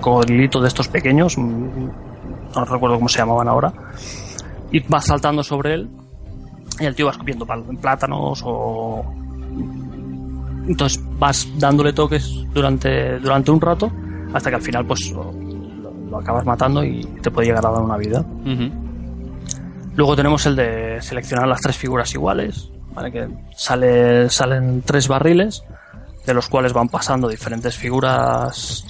cocodrilito 0.01 0.61
de 0.61 0.69
estos 0.69 0.89
pequeños, 0.89 1.37
no 1.37 2.65
recuerdo 2.65 2.97
cómo 2.97 3.09
se 3.09 3.19
llamaban 3.19 3.49
ahora, 3.49 3.73
y 4.71 4.81
vas 4.89 5.07
saltando 5.07 5.43
sobre 5.43 5.75
él 5.75 5.91
y 6.79 6.85
el 6.85 6.95
tío 6.95 7.07
va 7.07 7.13
escupiendo 7.13 7.45
plátanos 7.81 8.41
o 8.45 9.05
entonces 10.69 11.03
vas 11.19 11.49
dándole 11.57 11.93
toques 11.93 12.45
durante 12.53 13.19
durante 13.19 13.51
un 13.51 13.61
rato 13.61 13.91
hasta 14.33 14.51
que 14.51 14.57
al 14.57 14.63
final 14.63 14.87
pues 14.87 15.11
lo, 15.11 16.19
acabas 16.19 16.45
matando 16.45 16.85
y 16.85 17.05
te 17.23 17.31
puede 17.31 17.49
llegar 17.49 17.67
a 17.67 17.71
dar 17.71 17.83
una 17.83 17.97
vida. 17.97 18.25
Luego 19.95 20.15
tenemos 20.15 20.47
el 20.47 20.55
de 20.55 20.99
seleccionar 21.01 21.49
las 21.49 21.61
tres 21.61 21.77
figuras 21.77 22.15
iguales, 22.15 22.71
¿vale? 22.95 23.11
Que 23.11 23.29
sale, 23.57 24.31
salen 24.31 24.83
tres 24.83 25.09
barriles, 25.09 25.65
de 26.25 26.35
los 26.35 26.49
cuales 26.49 26.73
van 26.73 26.89
pasando 26.89 27.29
diferentes 27.29 27.77
figuras 27.77 28.85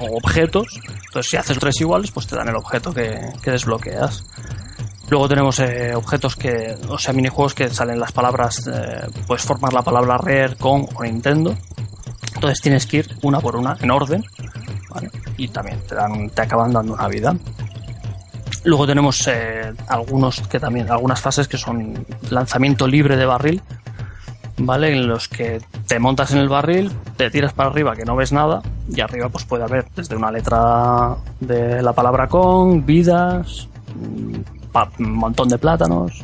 o 0.00 0.16
objetos. 0.16 0.80
Entonces, 1.06 1.30
si 1.30 1.36
haces 1.36 1.58
tres 1.58 1.80
iguales, 1.80 2.10
pues 2.12 2.26
te 2.26 2.34
dan 2.34 2.48
el 2.48 2.56
objeto 2.56 2.94
que, 2.94 3.32
que 3.42 3.50
desbloqueas. 3.50 4.24
Luego 5.10 5.28
tenemos 5.28 5.58
eh, 5.60 5.94
objetos 5.94 6.34
que, 6.34 6.74
o 6.88 6.98
sea, 6.98 7.12
minijuegos 7.12 7.54
que 7.54 7.68
salen 7.68 8.00
las 8.00 8.12
palabras, 8.12 8.66
eh, 8.66 9.06
puedes 9.26 9.44
formar 9.44 9.72
la 9.72 9.82
palabra 9.82 10.16
Rare 10.18 10.56
con 10.56 10.86
o 10.94 11.02
Nintendo. 11.02 11.54
Entonces 12.34 12.60
tienes 12.60 12.86
que 12.86 12.98
ir 12.98 13.16
una 13.22 13.40
por 13.40 13.56
una 13.56 13.76
en 13.80 13.90
orden, 13.90 14.24
¿vale? 14.90 15.10
Y 15.36 15.48
también 15.48 15.80
te 15.86 15.94
dan, 15.94 16.30
te 16.30 16.42
acaban 16.42 16.72
dando 16.72 16.94
una 16.94 17.08
vida. 17.08 17.36
Luego 18.64 18.86
tenemos 18.86 19.28
eh, 19.28 19.72
algunos 19.88 20.40
que 20.48 20.58
también, 20.58 20.90
algunas 20.90 21.20
fases 21.20 21.48
que 21.48 21.58
son 21.58 22.06
lanzamiento 22.30 22.88
libre 22.88 23.16
de 23.16 23.26
barril, 23.26 23.62
¿vale? 24.56 24.92
En 24.92 25.06
los 25.06 25.28
que 25.28 25.60
te 25.86 25.98
montas 25.98 26.32
en 26.32 26.38
el 26.38 26.48
barril, 26.48 26.90
te 27.16 27.30
tiras 27.30 27.52
para 27.52 27.68
arriba 27.68 27.94
que 27.94 28.04
no 28.04 28.16
ves 28.16 28.32
nada, 28.32 28.62
y 28.88 29.00
arriba 29.02 29.28
pues 29.28 29.44
puede 29.44 29.64
haber 29.64 29.84
desde 29.94 30.16
una 30.16 30.30
letra 30.30 31.14
de 31.40 31.82
la 31.82 31.92
palabra 31.92 32.26
con, 32.26 32.86
vidas, 32.86 33.68
un 34.98 35.12
montón 35.12 35.48
de 35.48 35.58
plátanos, 35.58 36.22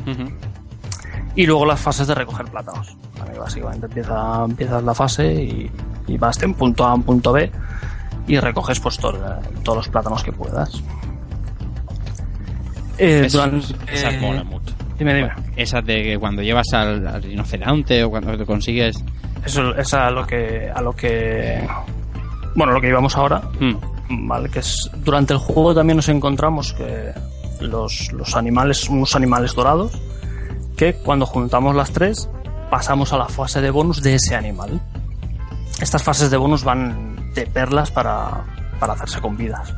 y 1.36 1.46
luego 1.46 1.64
las 1.66 1.80
fases 1.80 2.06
de 2.06 2.14
recoger 2.14 2.46
plátanos. 2.46 2.96
¿vale? 3.18 3.38
Básicamente 3.38 3.86
empieza, 3.86 4.44
empiezas 4.44 4.82
la 4.82 4.94
fase 4.94 5.32
y, 5.32 5.70
y 6.06 6.16
vas 6.18 6.38
de 6.38 6.46
un 6.46 6.54
punto 6.54 6.84
A 6.86 6.90
a 6.92 6.94
un 6.94 7.02
punto 7.02 7.32
B 7.32 7.50
y 8.26 8.38
recoges 8.38 8.80
pues 8.80 8.96
todo- 8.98 9.18
todos 9.62 9.76
los 9.78 9.88
plátanos 9.88 10.22
que 10.22 10.32
puedas. 10.32 10.82
Eh, 12.98 13.28
durante- 13.30 13.74
esas 13.92 14.14
eh, 14.14 14.18
molan 14.20 14.46
mucho. 14.46 14.74
Dime, 14.98 15.14
dime. 15.14 15.30
Esas 15.56 15.84
de 15.86 16.02
que 16.02 16.18
cuando 16.18 16.42
llevas 16.42 16.66
al, 16.74 17.06
al 17.06 17.22
rinoceronte 17.22 18.04
o 18.04 18.10
cuando 18.10 18.36
te 18.36 18.44
consigues. 18.44 19.02
Eso 19.44 19.74
es 19.74 19.94
a 19.94 20.10
lo 20.10 20.26
que 20.26 20.70
a 20.74 20.82
lo 20.82 20.92
que 20.92 21.66
bueno, 22.54 22.72
lo 22.74 22.80
que 22.80 22.88
íbamos 22.88 23.16
ahora, 23.16 23.40
Mm, 23.60 24.28
vale, 24.28 24.48
que 24.50 24.58
es 24.58 24.90
durante 24.98 25.32
el 25.32 25.38
juego 25.38 25.74
también 25.74 25.96
nos 25.96 26.08
encontramos 26.10 26.72
que 26.74 27.12
los, 27.60 28.12
los 28.12 28.36
animales, 28.36 28.88
unos 28.88 29.14
animales 29.16 29.54
dorados, 29.54 29.92
que 30.76 30.94
cuando 30.94 31.26
juntamos 31.26 31.74
las 31.74 31.90
tres 31.92 32.28
pasamos 32.70 33.12
a 33.12 33.18
la 33.18 33.26
fase 33.28 33.60
de 33.60 33.70
bonus 33.70 34.02
de 34.02 34.14
ese 34.14 34.34
animal. 34.36 34.80
Estas 35.80 36.02
fases 36.02 36.30
de 36.30 36.36
bonus 36.36 36.62
van 36.64 37.32
de 37.34 37.46
perlas 37.46 37.90
para, 37.90 38.44
para 38.78 38.92
hacerse 38.94 39.20
con 39.20 39.36
vidas. 39.36 39.74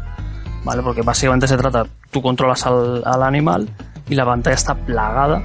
¿Vale? 0.65 0.83
Porque 0.83 1.03
básicamente 1.03 1.49
se 1.49 1.57
trata, 1.57 1.85
tú 2.11 2.23
controlas 2.23 2.65
al, 2.67 3.03
al 3.05 3.23
animal 3.23 3.69
y 4.09 4.15
la 4.15 4.25
pantalla 4.25 4.55
está 4.55 4.75
plagada 4.75 5.43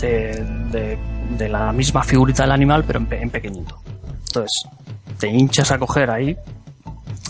de, 0.00 0.98
de, 1.38 1.48
la 1.48 1.72
misma 1.72 2.02
figurita 2.02 2.42
del 2.42 2.52
animal, 2.52 2.82
pero 2.84 2.98
en, 2.98 3.06
pe- 3.06 3.22
en 3.22 3.30
pequeñito. 3.30 3.80
Entonces, 4.26 4.50
te 5.18 5.28
hinchas 5.28 5.70
a 5.70 5.78
coger 5.78 6.10
ahí 6.10 6.36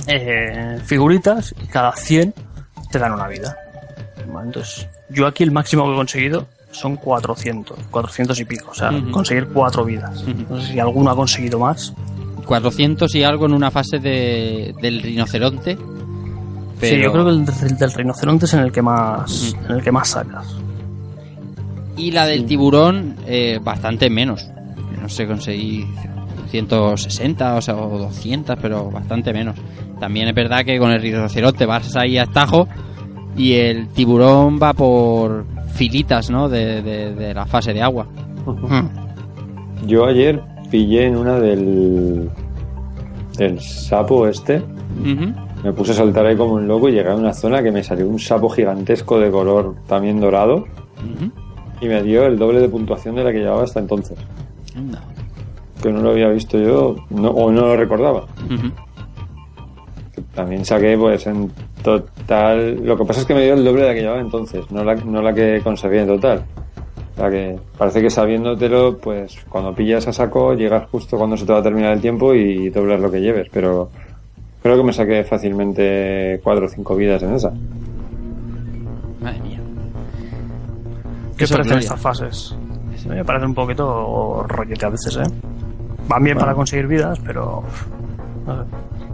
eh, 0.06 0.80
figuritas 0.84 1.54
y 1.62 1.66
cada 1.66 1.92
100 1.92 2.34
te 2.90 2.98
dan 2.98 3.12
una 3.12 3.28
vida. 3.28 3.56
Entonces, 4.40 4.88
yo 5.10 5.26
aquí 5.26 5.42
el 5.42 5.50
máximo 5.50 5.84
que 5.84 5.92
he 5.92 5.96
conseguido 5.96 6.46
son 6.70 6.96
400, 6.96 7.78
400 7.90 8.40
y 8.40 8.44
pico. 8.44 8.70
O 8.70 8.74
sea, 8.74 8.90
conseguir 9.10 9.48
cuatro 9.48 9.84
vidas. 9.84 10.24
No 10.48 10.60
sé 10.60 10.72
si 10.72 10.80
alguno 10.80 11.10
ha 11.10 11.16
conseguido 11.16 11.58
más. 11.58 11.92
400 12.46 13.14
y 13.14 13.22
algo 13.22 13.46
en 13.46 13.54
una 13.54 13.70
fase 13.70 13.98
de, 13.98 14.74
del 14.80 15.02
rinoceronte. 15.02 15.76
Pero... 16.80 16.96
Sí, 16.96 17.02
yo 17.02 17.12
creo 17.12 17.24
que 17.24 17.30
el 17.30 17.44
del, 17.44 17.76
del 17.76 17.92
rinoceronte 17.92 18.46
es 18.46 18.54
en 18.54 18.60
el 18.60 18.72
que 18.72 18.82
más, 18.82 19.54
en 19.68 19.76
el 19.76 19.82
que 19.82 19.92
más 19.92 20.08
sacas. 20.08 20.56
Y 21.96 22.10
la 22.10 22.26
del 22.26 22.46
tiburón, 22.46 23.16
eh, 23.26 23.60
bastante 23.62 24.10
menos. 24.10 24.48
No 25.00 25.08
sé, 25.08 25.26
conseguí 25.26 25.86
160 26.50 27.54
o, 27.54 27.60
sea, 27.60 27.76
o 27.76 27.98
200, 27.98 28.56
pero 28.60 28.90
bastante 28.90 29.32
menos. 29.32 29.56
También 30.00 30.28
es 30.28 30.34
verdad 30.34 30.64
que 30.64 30.78
con 30.78 30.90
el 30.90 31.00
rinoceronte 31.00 31.66
vas 31.66 31.94
ahí 31.96 32.18
a 32.18 32.26
tajo 32.26 32.66
y 33.36 33.54
el 33.54 33.88
tiburón 33.88 34.58
va 34.62 34.72
por 34.72 35.44
filitas, 35.74 36.30
¿no? 36.30 36.48
De, 36.48 36.82
de- 36.82 37.14
de 37.14 37.34
la 37.34 37.46
fase 37.46 37.72
de 37.72 37.82
agua. 37.82 38.06
Yo 39.86 40.04
ayer 40.06 40.40
pillé 40.70 41.06
en 41.06 41.16
una 41.16 41.38
del, 41.38 42.30
del 43.36 43.60
sapo 43.60 44.26
este. 44.28 44.62
Me 45.64 45.72
puse 45.72 45.92
a 45.92 45.94
saltar 45.94 46.26
ahí 46.26 46.36
como 46.36 46.54
un 46.54 46.66
loco 46.66 46.88
y 46.88 46.92
llegué 46.92 47.10
a 47.10 47.14
una 47.14 47.32
zona 47.32 47.62
que 47.62 47.70
me 47.70 47.82
salió 47.84 48.08
un 48.08 48.18
sapo 48.18 48.48
gigantesco 48.50 49.18
de 49.20 49.30
color 49.30 49.76
también 49.86 50.20
dorado 50.20 50.64
y 51.80 51.86
me 51.86 52.02
dio 52.02 52.26
el 52.26 52.38
doble 52.38 52.60
de 52.60 52.68
puntuación 52.68 53.14
de 53.14 53.24
la 53.24 53.32
que 53.32 53.38
llevaba 53.38 53.62
hasta 53.64 53.80
entonces. 53.80 54.18
Que 55.82 55.90
no 55.92 56.00
lo 56.00 56.10
había 56.10 56.28
visto 56.28 56.58
yo 56.58 56.96
no, 57.10 57.30
o 57.30 57.50
no 57.50 57.62
lo 57.62 57.76
recordaba. 57.76 58.26
Ujú. 58.46 58.72
También 60.34 60.64
saqué 60.64 60.96
pues 60.96 61.26
en 61.26 61.50
total... 61.82 62.84
Lo 62.84 62.96
que 62.96 63.04
pasa 63.04 63.20
es 63.20 63.26
que 63.26 63.34
me 63.34 63.44
dio 63.44 63.54
el 63.54 63.64
doble 63.64 63.82
de 63.82 63.88
la 63.88 63.94
que 63.94 64.00
llevaba 64.00 64.20
entonces, 64.20 64.70
no 64.70 64.84
la, 64.84 64.94
no 64.94 65.22
la 65.22 65.32
que 65.32 65.60
conseguí 65.62 65.98
en 65.98 66.06
total. 66.06 66.44
O 67.12 67.16
sea 67.16 67.30
que 67.30 67.58
parece 67.76 68.00
que 68.00 68.10
sabiéndotelo, 68.10 68.98
pues 68.98 69.36
cuando 69.48 69.74
pillas 69.74 70.06
a 70.08 70.12
saco, 70.12 70.54
llegas 70.54 70.88
justo 70.90 71.16
cuando 71.16 71.36
se 71.36 71.44
te 71.44 71.52
va 71.52 71.58
a 71.58 71.62
terminar 71.62 71.92
el 71.92 72.00
tiempo 72.00 72.34
y 72.34 72.70
doblas 72.70 73.00
lo 73.00 73.10
que 73.10 73.20
lleves. 73.20 73.48
Pero 73.52 73.90
creo 74.62 74.76
que 74.76 74.82
me 74.82 74.92
saqué 74.92 75.22
fácilmente 75.24 76.40
cuatro 76.42 76.66
o 76.66 76.68
cinco 76.68 76.96
vidas 76.96 77.22
en 77.22 77.34
esa. 77.34 77.52
Madre 79.20 79.40
mía. 79.40 79.60
¿Qué 81.36 81.46
te 81.46 81.52
parecen 81.52 81.78
estas 81.78 82.00
fases? 82.00 82.56
Me 83.06 83.24
parecen 83.24 83.48
un 83.50 83.54
poquito 83.54 84.44
rollete 84.48 84.86
a 84.86 84.90
veces, 84.90 85.16
¿eh? 85.16 85.34
Van 86.08 86.22
bien 86.22 86.38
para 86.38 86.54
conseguir 86.54 86.86
vidas, 86.86 87.18
pero 87.24 87.62
no 88.46 88.56
sé, 88.56 88.70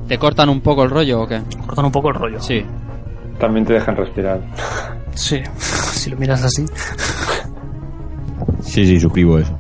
¿Te 0.09 0.19
cortan 0.19 0.49
un 0.49 0.63
poco 0.63 0.85
el 0.85 0.91
rollo 0.91 1.21
o 1.23 1.29
qué? 1.29 1.43
cortan 1.67 1.85
un 1.85 1.93
poco 1.93 2.09
el 2.09 2.15
rollo. 2.15 2.41
Sí. 2.41 2.65
También 3.39 3.67
te 3.67 3.75
dejan 3.75 3.95
respirar. 3.95 4.41
Sí, 5.15 5.43
si 5.59 6.11
lo 6.11 6.17
miras 6.17 6.43
así. 6.43 6.65
Sí, 8.63 8.87
sí, 8.87 8.99
suscribo 8.99 9.39
eso. 9.39 9.57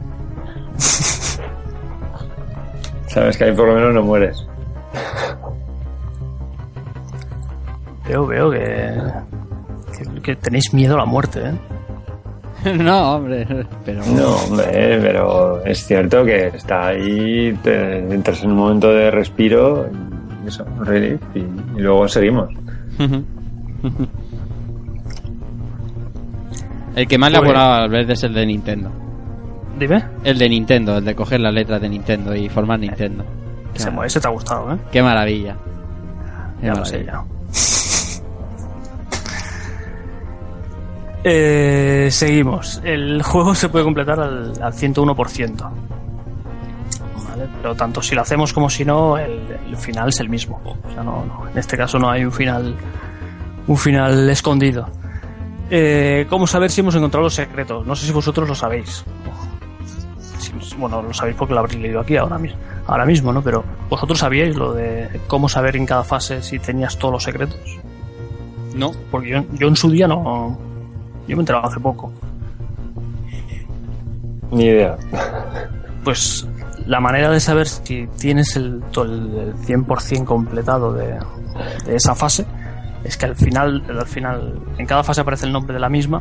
Sabes 3.08 3.36
que 3.36 3.44
ahí 3.44 3.52
por 3.52 3.68
lo 3.68 3.74
menos 3.74 3.94
no 3.94 4.02
mueres. 4.02 4.46
Veo, 8.06 8.26
veo 8.26 8.50
que, 8.50 9.02
que, 9.92 10.22
que 10.22 10.36
tenéis 10.36 10.72
miedo 10.72 10.94
a 10.94 10.98
la 10.98 11.04
muerte, 11.04 11.40
¿eh? 11.44 11.54
no, 12.78 13.16
hombre. 13.16 13.46
Pero... 13.84 14.04
No, 14.06 14.36
hombre, 14.36 14.98
pero 15.00 15.64
es 15.64 15.84
cierto 15.86 16.24
que 16.24 16.48
está 16.48 16.88
ahí, 16.88 17.52
te 17.62 17.98
entras 17.98 18.42
en 18.42 18.50
un 18.52 18.56
momento 18.56 18.90
de 18.90 19.10
respiro, 19.10 19.88
y 19.92 20.07
eso, 20.46 20.64
relief, 20.80 21.20
y, 21.34 21.38
y 21.40 21.80
luego 21.80 22.06
seguimos. 22.08 22.48
el 26.96 27.06
que 27.08 27.18
más 27.18 27.30
le 27.30 27.38
ha 27.38 27.40
Pues- 27.40 27.50
volado 27.52 27.74
al 27.82 27.90
verde 27.90 28.12
es 28.14 28.22
el 28.24 28.34
de 28.34 28.46
Nintendo. 28.46 28.90
Dime. 29.78 30.04
El 30.24 30.38
de 30.38 30.48
Nintendo, 30.48 30.98
el 30.98 31.04
de 31.04 31.14
coger 31.14 31.40
las 31.40 31.54
letras 31.54 31.80
de 31.80 31.88
Nintendo 31.88 32.34
y 32.34 32.48
formar 32.48 32.80
Nintendo. 32.80 33.24
Ese, 33.74 33.90
ese 34.04 34.20
te 34.20 34.26
ha 34.26 34.30
gustado, 34.30 34.72
¿eh? 34.74 34.78
qué 34.90 35.02
maravilla. 35.02 35.56
Qué 36.60 36.66
Ya 36.66 36.74
lo 36.74 36.84
sé, 36.84 37.04
ya. 37.04 37.22
Eh, 41.24 42.08
seguimos. 42.10 42.80
El 42.84 43.22
juego 43.22 43.54
se 43.54 43.68
puede 43.68 43.84
completar 43.84 44.18
al, 44.20 44.52
al 44.62 44.72
101%. 44.72 45.70
¿Vale? 47.38 47.50
Pero 47.62 47.74
tanto 47.74 48.02
si 48.02 48.14
lo 48.14 48.22
hacemos 48.22 48.52
como 48.52 48.68
si 48.68 48.84
no, 48.84 49.16
el, 49.18 49.40
el 49.68 49.76
final 49.76 50.08
es 50.08 50.20
el 50.20 50.28
mismo. 50.28 50.60
O 50.64 50.90
sea, 50.92 51.02
no, 51.02 51.24
no, 51.24 51.48
en 51.48 51.58
este 51.58 51.76
caso 51.76 51.98
no 51.98 52.10
hay 52.10 52.24
un 52.24 52.32
final, 52.32 52.74
un 53.66 53.76
final 53.76 54.28
escondido. 54.30 54.88
Eh, 55.70 56.26
¿Cómo 56.30 56.46
saber 56.46 56.70
si 56.70 56.80
hemos 56.80 56.94
encontrado 56.94 57.24
los 57.24 57.34
secretos? 57.34 57.86
No 57.86 57.94
sé 57.94 58.06
si 58.06 58.12
vosotros 58.12 58.48
lo 58.48 58.54
sabéis. 58.54 59.04
Si- 60.38 60.52
bueno, 60.78 61.02
lo 61.02 61.12
sabéis 61.12 61.36
porque 61.36 61.52
lo 61.54 61.60
habréis 61.60 61.80
leído 61.80 62.00
aquí 62.00 62.16
ahora 62.16 62.38
mismo, 62.38 62.58
ahora 62.86 63.04
mismo, 63.04 63.32
¿no? 63.32 63.42
Pero 63.42 63.64
vosotros 63.90 64.18
sabíais 64.18 64.56
lo 64.56 64.72
de 64.72 65.20
cómo 65.26 65.48
saber 65.48 65.76
en 65.76 65.84
cada 65.86 66.04
fase 66.04 66.42
si 66.42 66.58
tenías 66.58 66.96
todos 66.98 67.12
los 67.12 67.22
secretos. 67.24 67.58
No. 68.74 68.92
Porque 69.10 69.28
yo, 69.30 69.44
yo 69.54 69.68
en 69.68 69.76
su 69.76 69.90
día 69.90 70.06
no. 70.08 70.56
Yo 71.26 71.36
me 71.36 71.40
he 71.40 71.42
enterado 71.42 71.66
hace 71.66 71.80
poco. 71.80 72.12
Ni 74.50 74.64
idea. 74.64 74.96
Pues 76.04 76.46
la 76.88 77.00
manera 77.00 77.30
de 77.30 77.38
saber 77.38 77.68
si 77.68 78.06
tienes 78.18 78.56
el, 78.56 78.82
el 78.96 79.54
100% 79.54 80.24
completado 80.24 80.92
de, 80.92 81.18
de 81.86 81.94
esa 81.94 82.14
fase 82.14 82.44
es 83.04 83.16
que 83.16 83.26
al 83.26 83.36
final, 83.36 83.84
al 83.88 84.06
final, 84.06 84.58
en 84.78 84.86
cada 84.86 85.04
fase 85.04 85.20
aparece 85.20 85.46
el 85.46 85.52
nombre 85.52 85.74
de 85.74 85.80
la 85.80 85.88
misma 85.88 86.20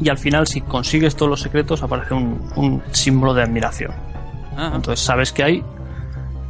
y 0.00 0.08
al 0.08 0.18
final 0.18 0.46
si 0.46 0.62
consigues 0.62 1.14
todos 1.14 1.30
los 1.30 1.40
secretos 1.40 1.82
aparece 1.82 2.14
un, 2.14 2.40
un 2.56 2.82
símbolo 2.90 3.34
de 3.34 3.42
admiración. 3.42 3.92
Ajá. 4.56 4.74
Entonces 4.74 5.00
sabes 5.04 5.30
que 5.32 5.44
ahí 5.44 5.64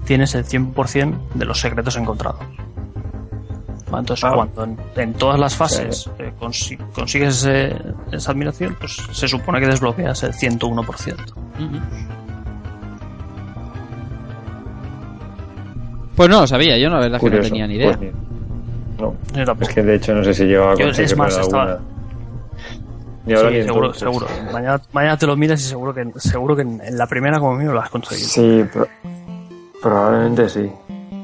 tienes 0.05 0.35
el 0.35 0.45
100% 0.45 1.19
de 1.35 1.45
los 1.45 1.61
secretos 1.61 1.97
encontrados. 1.97 2.41
Entonces 3.93 4.25
Ah. 4.25 4.33
cuando 4.35 4.63
en, 4.65 4.79
en 4.97 5.15
todas 5.15 5.39
las 5.39 5.57
fases 5.57 6.09
eh, 6.21 6.33
consi- 6.41 6.79
consigues 6.93 7.39
ese- 7.45 7.77
esa 8.13 8.31
admiración, 8.31 8.77
pues 8.79 8.97
se 9.13 9.27
supone 9.27 9.59
que 9.61 9.67
desbloqueas 9.67 10.23
el 10.23 10.33
101%. 10.33 11.33
Ujú. 11.33 11.77
Pues 16.17 16.29
no 16.29 16.41
lo 16.41 16.47
sabía, 16.47 16.77
yo 16.79 16.89
la 16.91 16.99
verdad 17.01 17.21
es 17.23 17.31
que 17.31 17.37
no 17.37 17.43
tenía 17.43 17.67
ni 17.67 17.75
idea. 17.75 17.97
Pues 17.97 18.01
ni- 18.01 19.01
no, 19.01 19.15
Yo 19.35 19.45
tampoco. 19.45 19.69
es 19.69 19.75
que 19.75 19.83
de 19.83 19.95
hecho 19.95 20.15
no 20.15 20.23
sé 20.25 20.35
si 20.35 20.45
llevaba 20.45 20.73
a 20.73 20.77
Yo, 20.77 20.87
es 20.89 21.17
más, 21.17 21.37
estaba- 21.39 21.63
alguna. 21.63 21.81
Ni 23.27 23.35
ahora 23.35 23.51
Sí, 23.51 23.63
seguro, 23.63 23.87
entonces. 23.93 24.01
seguro. 24.01 24.27
Mañana, 24.53 24.81
mañana 24.93 25.17
te 25.17 25.27
lo 25.27 25.37
miras 25.37 25.61
y 25.61 25.65
seguro 25.65 25.95
que, 25.95 26.07
seguro 26.17 26.57
que 26.57 26.63
en, 26.63 26.81
en 26.83 26.97
la 26.99 27.07
primera 27.07 27.39
como 27.39 27.55
mío 27.55 27.73
lo 27.73 27.81
has 27.81 27.91
conseguido. 27.91 28.29
Sí, 28.29 28.65
pro- 28.73 28.89
probablemente 29.83 30.49
sí. 30.49 30.71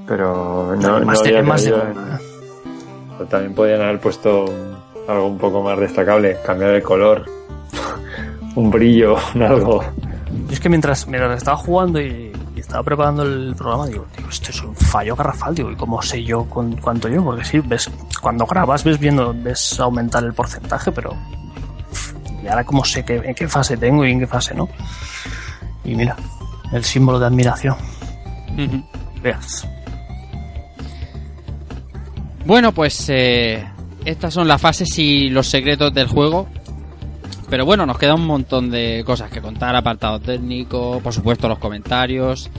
Pero 0.07 0.75
no, 0.81 1.01
más 1.01 1.19
no 1.19 1.23
de- 1.25 1.29
había 1.31 1.43
más 1.43 1.65
de 1.65 1.73
una. 1.73 2.21
en- 3.21 3.27
También 3.29 3.55
podían 3.55 3.81
haber 3.81 3.99
puesto 3.99 4.45
algo 5.09 5.27
un 5.27 5.39
poco 5.39 5.63
más 5.63 5.79
destacable, 5.81 6.37
cambiar 6.45 6.73
el 6.73 6.83
color, 6.83 7.25
un 8.57 8.71
brillo, 8.71 9.17
un 9.35 9.43
algo. 9.43 9.83
Yo 9.83 10.53
es 10.53 10.61
que 10.61 10.69
mientras, 10.69 11.07
mientras 11.09 11.39
estaba 11.39 11.57
jugando 11.57 11.99
y, 12.01 12.05
y 12.07 12.26
estaba 12.67 12.83
preparando 12.83 13.23
el 13.23 13.55
programa, 13.55 13.87
digo, 13.87 14.07
digo, 14.17 14.29
esto 14.29 14.51
es 14.51 14.61
un 14.61 14.75
fallo 14.75 15.15
garrafal, 15.15 15.55
digo, 15.55 15.71
¿y 15.71 15.77
cómo 15.77 16.03
sé 16.03 16.25
yo 16.25 16.45
con, 16.47 16.75
cuánto 16.79 17.09
yo? 17.09 17.23
Porque 17.23 17.45
sí, 17.45 17.61
ves, 17.61 17.89
cuando 18.21 18.45
grabas 18.45 18.83
ves 18.83 18.99
viendo, 18.99 19.33
ves 19.33 19.79
aumentar 19.79 20.25
el 20.25 20.35
porcentaje, 20.35 20.91
pero 20.91 21.17
y 22.43 22.49
ahora 22.49 22.65
cómo 22.65 22.85
sé 22.85 23.05
que, 23.05 23.17
en 23.17 23.35
qué 23.37 23.47
fase 23.47 23.77
tengo 23.77 24.05
y 24.05 24.11
en 24.11 24.19
qué 24.19 24.27
fase 24.27 24.53
no. 24.53 24.69
Y 25.85 25.95
mira, 25.95 26.17
el 26.73 26.83
símbolo 26.85 27.21
de 27.21 27.27
admiración. 27.27 27.77
Veas. 29.23 29.69
Bueno, 32.45 32.73
pues 32.73 33.07
eh, 33.09 33.65
estas 34.05 34.35
son 34.35 34.49
las 34.49 34.61
fases 34.61 34.99
y 34.99 35.29
los 35.29 35.49
secretos 35.49 35.95
del 35.95 36.09
juego. 36.09 36.49
Pero 37.49 37.65
bueno, 37.65 37.87
nos 37.87 37.99
queda 37.99 38.15
un 38.15 38.27
montón 38.27 38.71
de 38.71 39.03
cosas 39.07 39.31
que 39.31 39.41
contar, 39.41 39.77
apartado 39.77 40.19
técnico, 40.21 41.01
por 41.03 41.13
supuesto 41.13 41.49
los 41.49 41.59
comentarios. 41.59 42.51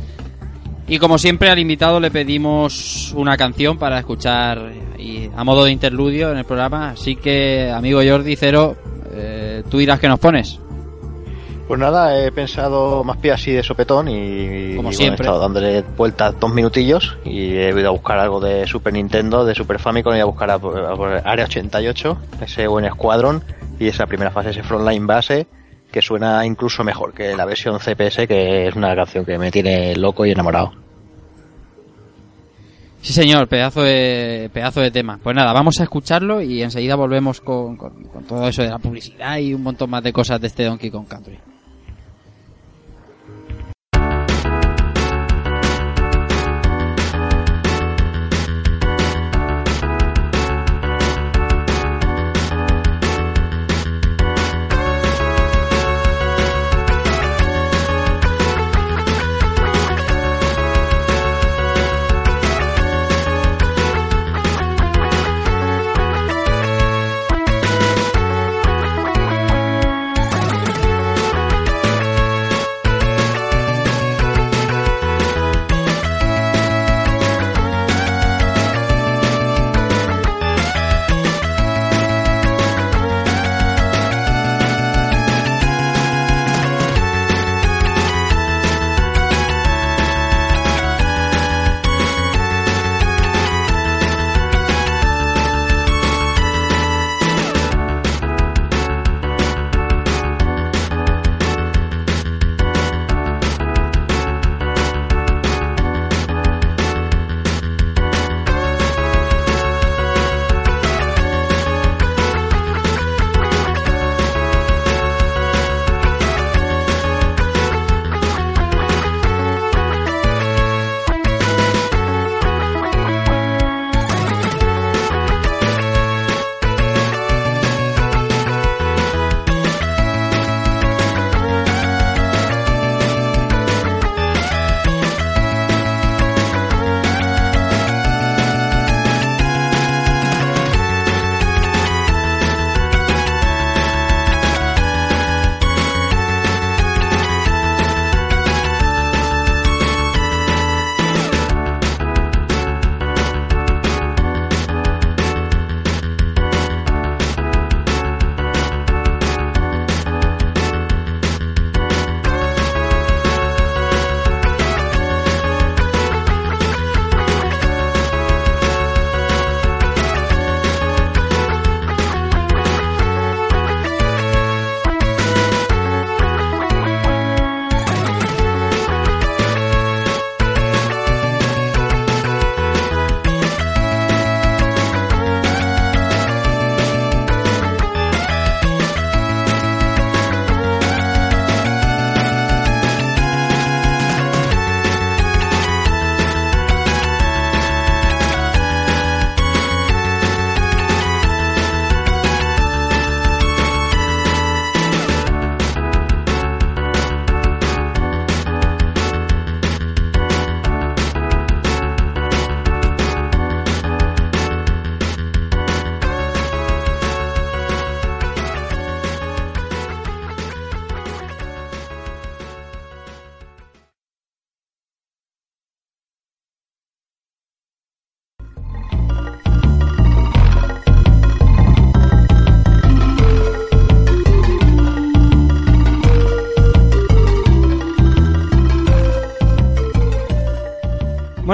Y 0.87 0.99
como 0.99 1.17
siempre 1.17 1.49
al 1.49 1.59
invitado 1.59 1.99
le 1.99 2.11
pedimos 2.11 3.11
una 3.13 3.35
canción 3.35 3.77
para 3.77 3.99
escuchar 3.99 4.71
y 4.97 5.29
a 5.35 5.43
modo 5.43 5.65
de 5.65 5.71
interludio 5.71 6.31
en 6.31 6.37
el 6.37 6.45
programa. 6.45 6.91
Así 6.91 7.17
que, 7.17 7.69
amigo 7.69 7.99
Jordi 8.07 8.35
Cero, 8.37 8.77
eh, 9.11 9.63
tú 9.69 9.79
dirás 9.79 9.99
que 9.99 10.07
nos 10.07 10.19
pones. 10.19 10.59
Pues 11.67 11.79
nada, 11.81 12.17
he 12.25 12.31
pensado 12.31 13.03
más 13.03 13.17
pie 13.17 13.33
así 13.33 13.51
de 13.51 13.61
sopetón 13.61 14.07
y, 14.07 14.13
Como 14.13 14.19
y, 14.19 14.75
bueno, 14.75 14.91
siempre. 14.93 15.25
he 15.25 15.27
estado 15.27 15.39
dándole 15.41 15.81
vueltas 15.97 16.33
dos 16.39 16.53
minutillos 16.53 17.17
y 17.25 17.55
he 17.57 17.69
ido 17.77 17.89
a 17.89 17.91
buscar 17.91 18.19
algo 18.19 18.39
de 18.39 18.65
Super 18.65 18.93
Nintendo, 18.93 19.43
de 19.43 19.53
Super 19.53 19.77
Famicom 19.77 20.15
y 20.15 20.19
a 20.21 20.25
buscar 20.25 20.49
a, 20.49 20.53
a 20.53 20.59
por 20.59 21.21
Área 21.25 21.43
88, 21.45 22.17
ese 22.41 22.67
buen 22.67 22.85
escuadrón 22.85 23.43
y 23.79 23.87
esa 23.87 24.05
primera 24.05 24.31
fase, 24.31 24.51
ese 24.51 24.63
frontline 24.63 25.05
base 25.05 25.45
que 25.91 26.01
suena 26.01 26.45
incluso 26.45 26.85
mejor 26.85 27.13
que 27.13 27.35
la 27.35 27.43
versión 27.45 27.79
CPS, 27.79 28.27
que 28.27 28.67
es 28.67 28.75
una 28.75 28.95
canción 28.95 29.25
que 29.25 29.37
me 29.37 29.51
tiene 29.51 29.93
loco 29.97 30.25
y 30.25 30.31
enamorado. 30.31 30.71
Sí, 33.01 33.13
señor, 33.13 33.47
pedazo 33.47 33.83
de, 33.83 34.49
pedazo 34.53 34.81
de 34.81 34.91
tema. 34.91 35.19
Pues 35.21 35.35
nada, 35.35 35.53
vamos 35.53 35.79
a 35.79 35.83
escucharlo 35.83 36.41
y 36.41 36.61
enseguida 36.63 36.95
volvemos 36.95 37.39
con, 37.41 37.77
con- 37.77 38.03
con 38.05 38.23
todo 38.23 38.47
eso 38.47 38.63
de 38.63 38.69
la 38.69 38.79
publicidad 38.79 39.37
y 39.37 39.53
un 39.53 39.63
montón 39.63 39.89
más 39.89 40.03
de 40.03 40.11
cosas 40.11 40.41
de 40.41 40.47
este 40.47 40.63
Donkey 40.65 40.89
Kong 40.89 41.07
Country. 41.07 41.37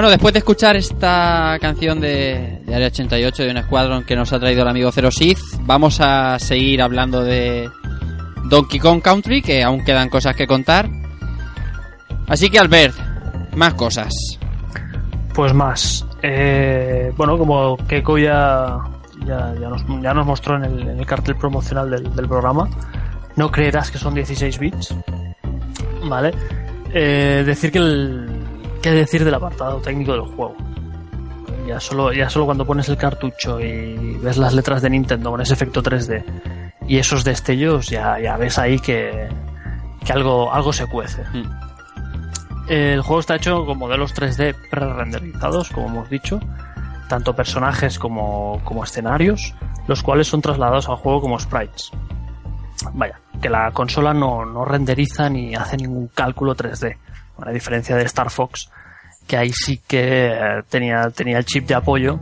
Bueno, 0.04 0.16
después 0.16 0.34
de 0.34 0.40
escuchar 0.40 0.76
esta 0.76 1.56
canción 1.62 1.98
de, 1.98 2.60
de 2.66 2.74
Área 2.74 2.88
88 2.88 3.42
de 3.42 3.50
un 3.52 3.56
escuadrón 3.56 4.04
que 4.04 4.14
nos 4.14 4.34
ha 4.34 4.38
traído 4.38 4.60
el 4.60 4.68
amigo 4.68 4.92
Zero 4.92 5.10
Sith, 5.10 5.38
vamos 5.60 5.98
a 5.98 6.38
seguir 6.38 6.82
hablando 6.82 7.24
de 7.24 7.70
Donkey 8.50 8.78
Kong 8.80 9.00
Country, 9.00 9.40
que 9.40 9.62
aún 9.62 9.82
quedan 9.82 10.10
cosas 10.10 10.36
que 10.36 10.46
contar. 10.46 10.90
Así 12.28 12.50
que 12.50 12.58
Albert, 12.58 12.94
más 13.56 13.72
cosas. 13.72 14.12
Pues 15.32 15.54
más. 15.54 16.04
Eh, 16.20 17.10
bueno, 17.16 17.38
como 17.38 17.78
Keiko 17.88 18.18
ya, 18.18 18.76
ya, 19.24 19.54
ya 19.58 19.68
nos, 19.70 19.86
ya 20.02 20.12
nos 20.12 20.26
mostró 20.26 20.62
en 20.62 20.64
el, 20.64 21.06
cartel 21.06 21.36
promocional 21.36 21.88
del, 21.88 22.14
del 22.14 22.28
programa, 22.28 22.68
no 23.36 23.50
creerás 23.50 23.90
que 23.90 23.96
son 23.96 24.12
16 24.12 24.58
bits. 24.58 24.94
¿Vale? 26.06 26.34
Eh, 26.92 27.42
decir 27.44 27.72
que 27.72 27.78
el. 27.78 28.33
¿Qué 28.84 28.90
decir 28.90 29.24
del 29.24 29.32
apartado 29.32 29.80
técnico 29.80 30.12
del 30.12 30.20
juego? 30.20 30.54
Ya 31.66 31.80
solo, 31.80 32.12
ya 32.12 32.28
solo 32.28 32.44
cuando 32.44 32.66
pones 32.66 32.86
el 32.90 32.98
cartucho 32.98 33.58
y 33.58 34.18
ves 34.18 34.36
las 34.36 34.52
letras 34.52 34.82
de 34.82 34.90
Nintendo 34.90 35.30
con 35.30 35.40
ese 35.40 35.54
efecto 35.54 35.82
3D 35.82 36.22
y 36.86 36.98
esos 36.98 37.24
destellos, 37.24 37.88
ya, 37.88 38.20
ya 38.20 38.36
ves 38.36 38.58
ahí 38.58 38.78
que, 38.78 39.26
que 40.04 40.12
algo, 40.12 40.52
algo 40.52 40.70
se 40.70 40.86
cuece. 40.86 41.22
El 42.68 43.00
juego 43.00 43.20
está 43.20 43.36
hecho 43.36 43.64
con 43.64 43.78
modelos 43.78 44.14
3D 44.14 44.54
pre-renderizados, 44.70 45.70
como 45.70 45.86
hemos 45.86 46.10
dicho, 46.10 46.38
tanto 47.08 47.34
personajes 47.34 47.98
como, 47.98 48.60
como 48.64 48.84
escenarios, 48.84 49.54
los 49.86 50.02
cuales 50.02 50.28
son 50.28 50.42
trasladados 50.42 50.90
al 50.90 50.96
juego 50.96 51.22
como 51.22 51.38
sprites. 51.38 51.90
Vaya, 52.92 53.18
que 53.40 53.48
la 53.48 53.70
consola 53.70 54.12
no, 54.12 54.44
no 54.44 54.66
renderiza 54.66 55.30
ni 55.30 55.54
hace 55.54 55.78
ningún 55.78 56.08
cálculo 56.08 56.54
3D, 56.54 56.98
a 57.40 57.50
diferencia 57.50 57.96
de 57.96 58.04
Star 58.04 58.30
Fox, 58.30 58.70
que 59.26 59.36
ahí 59.36 59.50
sí 59.52 59.80
que 59.86 60.32
eh, 60.32 60.62
tenía, 60.68 61.10
tenía 61.10 61.38
el 61.38 61.44
chip 61.44 61.66
de 61.66 61.74
apoyo 61.74 62.20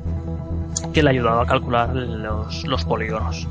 que 0.93 1.03
le 1.03 1.11
ayudaba 1.11 1.43
a 1.43 1.47
calcular 1.47 1.95
los, 1.95 2.65
los 2.65 2.85
polígonos. 2.85 3.49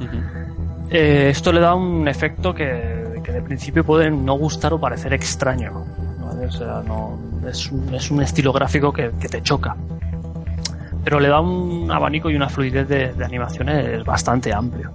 Eh, 0.90 1.30
esto 1.30 1.52
le 1.52 1.62
da 1.62 1.76
un 1.76 2.08
efecto 2.08 2.54
que, 2.54 3.22
que 3.24 3.32
de 3.32 3.42
principio 3.42 3.84
puede 3.84 4.10
no 4.10 4.34
gustar 4.34 4.74
o 4.74 4.80
parecer 4.80 5.14
extraño. 5.14 5.86
¿vale? 6.20 6.46
O 6.48 6.52
sea, 6.52 6.82
no, 6.86 7.20
es, 7.48 7.72
un, 7.72 7.94
es 7.94 8.12
un 8.12 8.22
estilo 8.22 8.52
gráfico 8.52 8.92
que, 8.92 9.12
que 9.20 9.30
te 9.30 9.42
choca. 9.42 9.76
Pero 11.04 11.20
le 11.20 11.30
da 11.30 11.40
un 11.42 11.92
abanico 11.92 12.30
y 12.30 12.36
una 12.36 12.50
fluidez 12.50 12.88
de, 12.88 13.14
de 13.14 13.26
animaciones 13.26 14.04
bastante 14.04 14.54
amplio. 14.54 14.92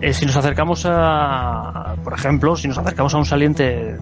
Eh, 0.00 0.12
si 0.12 0.26
nos 0.26 0.36
acercamos 0.36 0.84
a, 0.84 1.94
por 2.02 2.12
ejemplo, 2.12 2.56
si 2.56 2.66
nos 2.66 2.76
acercamos 2.76 3.14
a 3.14 3.18
un 3.18 3.24
saliente 3.24 3.96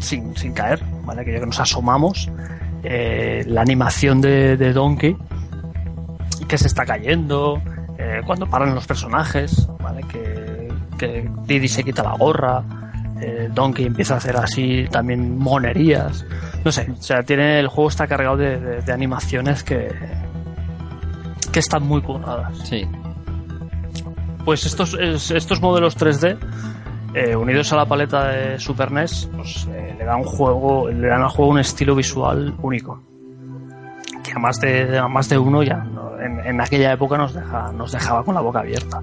sin, 0.00 0.36
sin 0.36 0.52
caer, 0.52 0.80
¿vale? 1.08 1.24
que 1.24 1.32
ya 1.32 1.40
que 1.40 1.46
nos 1.46 1.58
asomamos, 1.58 2.30
eh, 2.84 3.42
la 3.46 3.62
animación 3.62 4.20
de, 4.20 4.56
de 4.56 4.72
Donkey, 4.72 5.16
que 6.46 6.56
se 6.58 6.68
está 6.68 6.84
cayendo, 6.84 7.60
eh, 7.98 8.20
cuando 8.26 8.46
paran 8.46 8.74
los 8.74 8.86
personajes, 8.86 9.68
¿vale? 9.82 10.02
que, 10.12 10.68
que 10.98 11.28
Diddy 11.46 11.66
se 11.68 11.82
quita 11.82 12.02
la 12.04 12.12
gorra, 12.16 12.62
eh, 13.20 13.48
Donkey 13.52 13.86
empieza 13.86 14.14
a 14.14 14.16
hacer 14.18 14.36
así 14.36 14.86
también 14.92 15.36
monerías, 15.38 16.24
no 16.64 16.70
sé, 16.70 16.88
o 16.96 17.02
sea, 17.02 17.22
tiene 17.24 17.58
el 17.58 17.66
juego 17.66 17.88
está 17.88 18.06
cargado 18.06 18.36
de, 18.36 18.60
de- 18.60 18.82
de 18.82 18.92
animaciones 18.92 19.64
que, 19.64 19.88
que 21.52 21.58
están 21.58 21.82
muy 21.84 22.00
curradas 22.02 22.56
Sí. 22.68 22.86
pues 24.44 24.64
estos, 24.66 24.94
es- 25.00 25.30
estos 25.32 25.60
modelos 25.60 25.96
3D 25.96 26.38
eh, 27.14 27.34
unidos 27.34 27.72
a 27.72 27.76
la 27.76 27.86
paleta 27.86 28.28
de 28.28 28.58
Super 28.58 28.92
NES 28.92 29.30
pues, 29.34 29.66
eh, 29.72 29.94
le 29.98 30.04
dan 30.04 30.22
juego 30.22 30.88
le 30.88 31.08
dan 31.08 31.22
al 31.22 31.28
juego 31.30 31.52
un 31.52 31.58
estilo 31.58 31.94
visual 31.94 32.54
único. 32.60 33.02
Que 34.22 34.32
a 34.32 34.38
más 34.38 34.60
de, 34.60 34.98
a 34.98 35.08
de 35.08 35.38
uno 35.38 35.62
ya 35.62 35.86
en, 36.20 36.60
aquella 36.60 36.92
época 36.92 37.16
nos, 37.16 37.32
deja, 37.32 37.72
nos 37.72 37.92
dejaba 37.92 38.24
con 38.24 38.34
la 38.34 38.40
boca 38.40 38.60
abierta. 38.60 39.00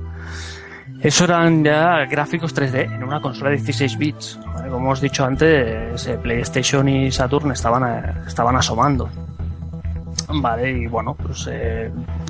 Eso 1.02 1.24
eran 1.24 1.64
ya 1.64 2.06
gráficos 2.06 2.56
3D 2.56 2.96
en 2.96 3.04
una 3.04 3.22
consola 3.22 3.50
de 3.50 3.58
16 3.58 3.98
bits 3.98 4.40
como 4.70 4.88
hemos 4.88 5.02
dicho 5.02 5.26
antes 5.26 6.08
eh, 6.08 6.18
PlayStation 6.22 6.88
y 6.90 7.12
Saturn 7.12 7.52
estaban, 7.52 8.24
estaban 8.28 8.56
asomando. 8.56 9.10
Vale, 10.28 10.72
y 10.72 10.88
bueno, 10.88 11.16
pues 11.16 11.50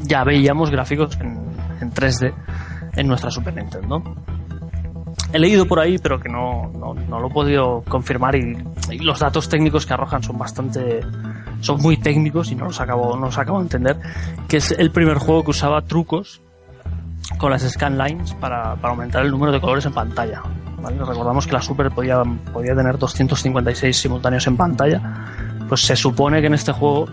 ya 0.04 0.24
veíamos 0.24 0.70
gráficos 0.70 1.18
en, 1.20 1.38
en 1.82 1.92
3D 1.92 2.34
en 2.96 3.08
nuestra 3.08 3.32
Super 3.32 3.56
Nintendo. 3.56 4.04
He 5.36 5.40
leído 5.40 5.68
por 5.68 5.82
ahí, 5.82 5.98
pero 5.98 6.18
que 6.18 6.30
no, 6.30 6.72
no, 6.80 6.94
no 6.94 7.20
lo 7.20 7.28
he 7.28 7.30
podido 7.30 7.84
confirmar 7.90 8.38
y, 8.38 8.56
los 9.02 9.20
datos 9.20 9.50
técnicos 9.50 9.86
que 9.86 9.94
arrojan 9.94 10.24
son 10.24 10.38
bastante... 10.38 11.02
son 11.60 11.82
muy 11.82 11.98
técnicos 11.98 12.54
y 12.54 12.56
no 12.56 12.64
los 12.64 12.80
acabo, 12.80 13.18
no 13.18 13.26
los 13.26 13.38
acabo 13.38 13.58
de 13.58 13.64
entender, 13.64 14.00
que 14.48 14.56
es 14.56 14.72
el 14.72 14.92
primer 14.92 15.18
juego 15.18 15.44
que 15.44 15.52
usaba 15.52 15.82
trucos 15.82 16.42
con 17.38 17.52
las 17.52 17.70
scanlines 17.70 18.34
para, 18.36 18.76
para 18.78 18.94
aumentar 18.94 19.26
el 19.26 19.32
número 19.32 19.52
de 19.52 19.60
colores 19.60 19.86
en 19.86 19.92
pantalla. 19.92 20.42
Recordamos 20.82 21.46
que 21.46 21.52
la 21.52 21.62
Super 21.62 21.92
podía, 21.92 22.24
podía 22.54 22.74
tener 22.74 22.98
256 22.98 23.98
simultáneos 23.98 24.48
en 24.48 24.56
pantalla. 24.56 25.02
Pues 25.68 25.82
se 25.82 25.98
supone 25.98 26.40
que 26.40 26.48
en 26.48 26.54
este 26.54 26.72
juego 26.72 27.10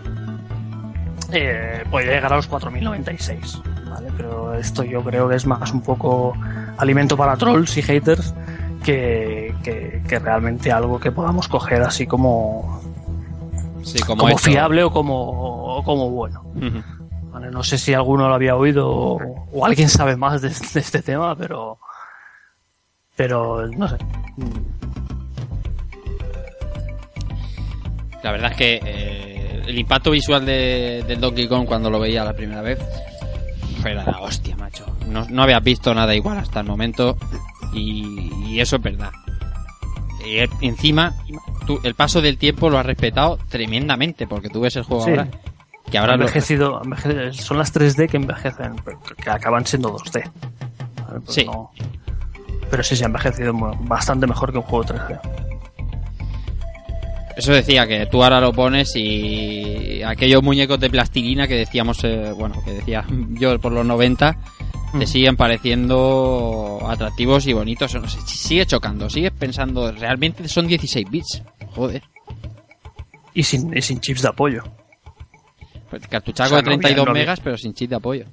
eh, 1.33 1.83
podría 1.91 2.13
llegar 2.13 2.35
a 2.35 2.37
los 2.37 2.47
4096, 2.47 3.63
¿vale? 3.91 4.11
Pero 4.17 4.55
esto 4.55 4.85
yo 4.85 5.03
creo 5.03 5.29
que 5.29 5.35
es 5.35 5.45
más 5.45 5.73
un 5.73 5.83
poco 5.83 6.35
alimento 6.79 7.17
para 7.17 7.37
trolls 7.37 7.77
y 7.77 7.83
haters 7.83 8.35
que, 8.85 9.55
que, 9.63 10.03
que 10.09 10.19
realmente 10.19 10.73
algo 10.73 10.99
que 10.99 11.13
podamos 11.13 11.49
coger 11.49 11.83
así 11.83 12.07
como, 12.07 12.81
Sí, 13.83 13.99
como, 14.01 14.37
fiable 14.39 14.85
o 14.85 14.91
como, 14.93 15.77
o 15.77 15.83
como 15.83 16.11
bueno. 16.11 16.45
¿vale? 17.33 17.51
No 17.51 17.63
sé 17.63 17.79
si 17.79 17.95
alguno 17.95 18.29
lo 18.29 18.35
había 18.35 18.55
oído 18.57 18.89
o, 18.89 19.47
o 19.53 19.67
alguien 19.67 19.89
sabe 19.89 20.17
más 20.17 20.41
de, 20.41 20.49
de 20.51 20.81
este 20.81 21.03
tema, 21.03 21.35
pero 21.37 21.79
pero 23.17 23.67
no 23.69 23.89
sé. 23.89 23.97
La 28.23 28.31
verdad 28.33 28.53
es 28.53 28.57
que 28.57 28.81
eh, 28.85 29.63
el 29.67 29.79
impacto 29.79 30.11
visual 30.11 30.47
de, 30.47 31.05
del 31.07 31.21
Donkey 31.21 31.49
Kong 31.49 31.67
cuando 31.67 31.91
lo 31.91 31.99
veía 31.99 32.25
la 32.25 32.35
primera 32.35 32.63
vez 32.63 32.79
fue 33.83 33.95
la 33.95 34.05
hostia, 34.21 34.57
macho. 34.57 34.87
No, 35.09 35.27
no 35.29 35.43
habías 35.43 35.63
visto 35.63 35.93
nada 35.95 36.15
igual 36.15 36.39
hasta 36.39 36.61
el 36.61 36.67
momento 36.67 37.17
y, 37.73 38.31
y 38.47 38.61
eso 38.61 38.77
es 38.77 38.83
verdad. 38.83 39.11
Y 40.25 40.39
encima, 40.67 41.13
tú, 41.67 41.81
el 41.83 41.95
paso 41.95 42.21
del 42.21 42.39
tiempo 42.39 42.71
lo 42.71 42.79
has 42.79 42.87
respetado 42.87 43.39
tremendamente 43.49 44.27
porque 44.27 44.49
tú 44.49 44.61
ves 44.61 44.77
el 44.77 44.85
juego 44.85 45.05
Sí. 45.05 45.11
ahora. 45.11 45.29
Que 45.91 45.99
ahora 45.99 46.17
lo- 46.17 46.23
envejecido, 46.23 46.81
enveje- 46.83 47.33
son 47.33 47.59
las 47.59 47.73
3D 47.75 48.09
que 48.09 48.17
envejecen, 48.17 48.77
que 49.23 49.31
acaban 49.31 49.67
siendo 49.67 49.91
2D. 49.91 50.23
¿vale? 51.07 51.21
Pues 51.25 51.35
Sí. 51.35 51.45
no- 51.45 51.71
Pero 52.71 52.83
sí 52.83 52.97
se 52.97 53.05
ha 53.05 53.07
envejecido 53.09 53.53
bastante 53.81 54.27
mejor 54.27 54.53
que 54.53 54.59
un 54.59 54.65
juego 54.65 54.85
3D. 54.85 55.19
Eso 57.37 57.53
decía 57.53 57.87
que 57.87 58.07
tú 58.07 58.23
ahora 58.23 58.41
lo 58.41 58.53
pones 58.53 58.93
y 58.95 60.03
aquellos 60.03 60.43
muñecos 60.43 60.79
de 60.79 60.91
plastilina 60.91 61.49
que 61.49 61.55
decíamos, 61.57 62.03
eh, 62.05 62.33
bueno, 62.37 62.63
que 62.65 62.73
decía 62.73 63.05
yo 63.31 63.59
por 63.59 63.73
los 63.73 63.87
90, 63.87 64.37
te 64.93 64.99
Mm. 64.99 65.07
siguen 65.07 65.37
pareciendo 65.37 66.79
atractivos 66.87 67.47
y 67.47 67.53
bonitos. 67.55 67.95
No 67.95 68.07
sé, 68.09 68.21
sigue 68.27 68.67
chocando, 68.67 69.09
sigues 69.09 69.33
pensando, 69.33 69.91
realmente 69.93 70.47
son 70.49 70.67
16 70.67 71.11
bits. 71.11 71.43
Joder. 71.75 72.03
Y 73.35 73.43
sin, 73.45 73.75
y 73.77 73.81
sin 73.81 74.01
chips 74.01 74.23
de 74.23 74.29
apoyo. 74.29 74.63
Pues 75.89 76.07
cartuchaco 76.09 76.47
O 76.47 76.49
sea, 76.51 76.59
de 76.59 76.63
no 76.65 76.69
había- 76.73 76.81
32 76.81 77.07
no 77.07 77.11
había- 77.13 77.23
megas, 77.23 77.41
pero 77.41 77.57
sin 77.57 77.73
chip 77.73 77.89
de 77.91 77.97
apoyo. 77.97 78.25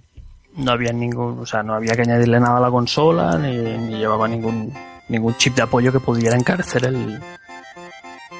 No 0.57 0.71
había 0.71 0.91
ningún, 0.91 1.39
o 1.39 1.45
sea, 1.45 1.63
no 1.63 1.73
había 1.73 1.93
que 1.95 2.01
añadirle 2.01 2.39
nada 2.39 2.57
a 2.57 2.61
la 2.61 2.69
consola, 2.71 3.37
ni, 3.37 3.55
ni 3.55 3.95
llevaba 3.97 4.27
ningún, 4.27 4.73
ningún 5.07 5.35
chip 5.37 5.55
de 5.55 5.61
apoyo 5.61 5.91
que 5.93 5.99
pudiera 6.01 6.35
encarecer 6.35 6.85
el, 6.85 7.19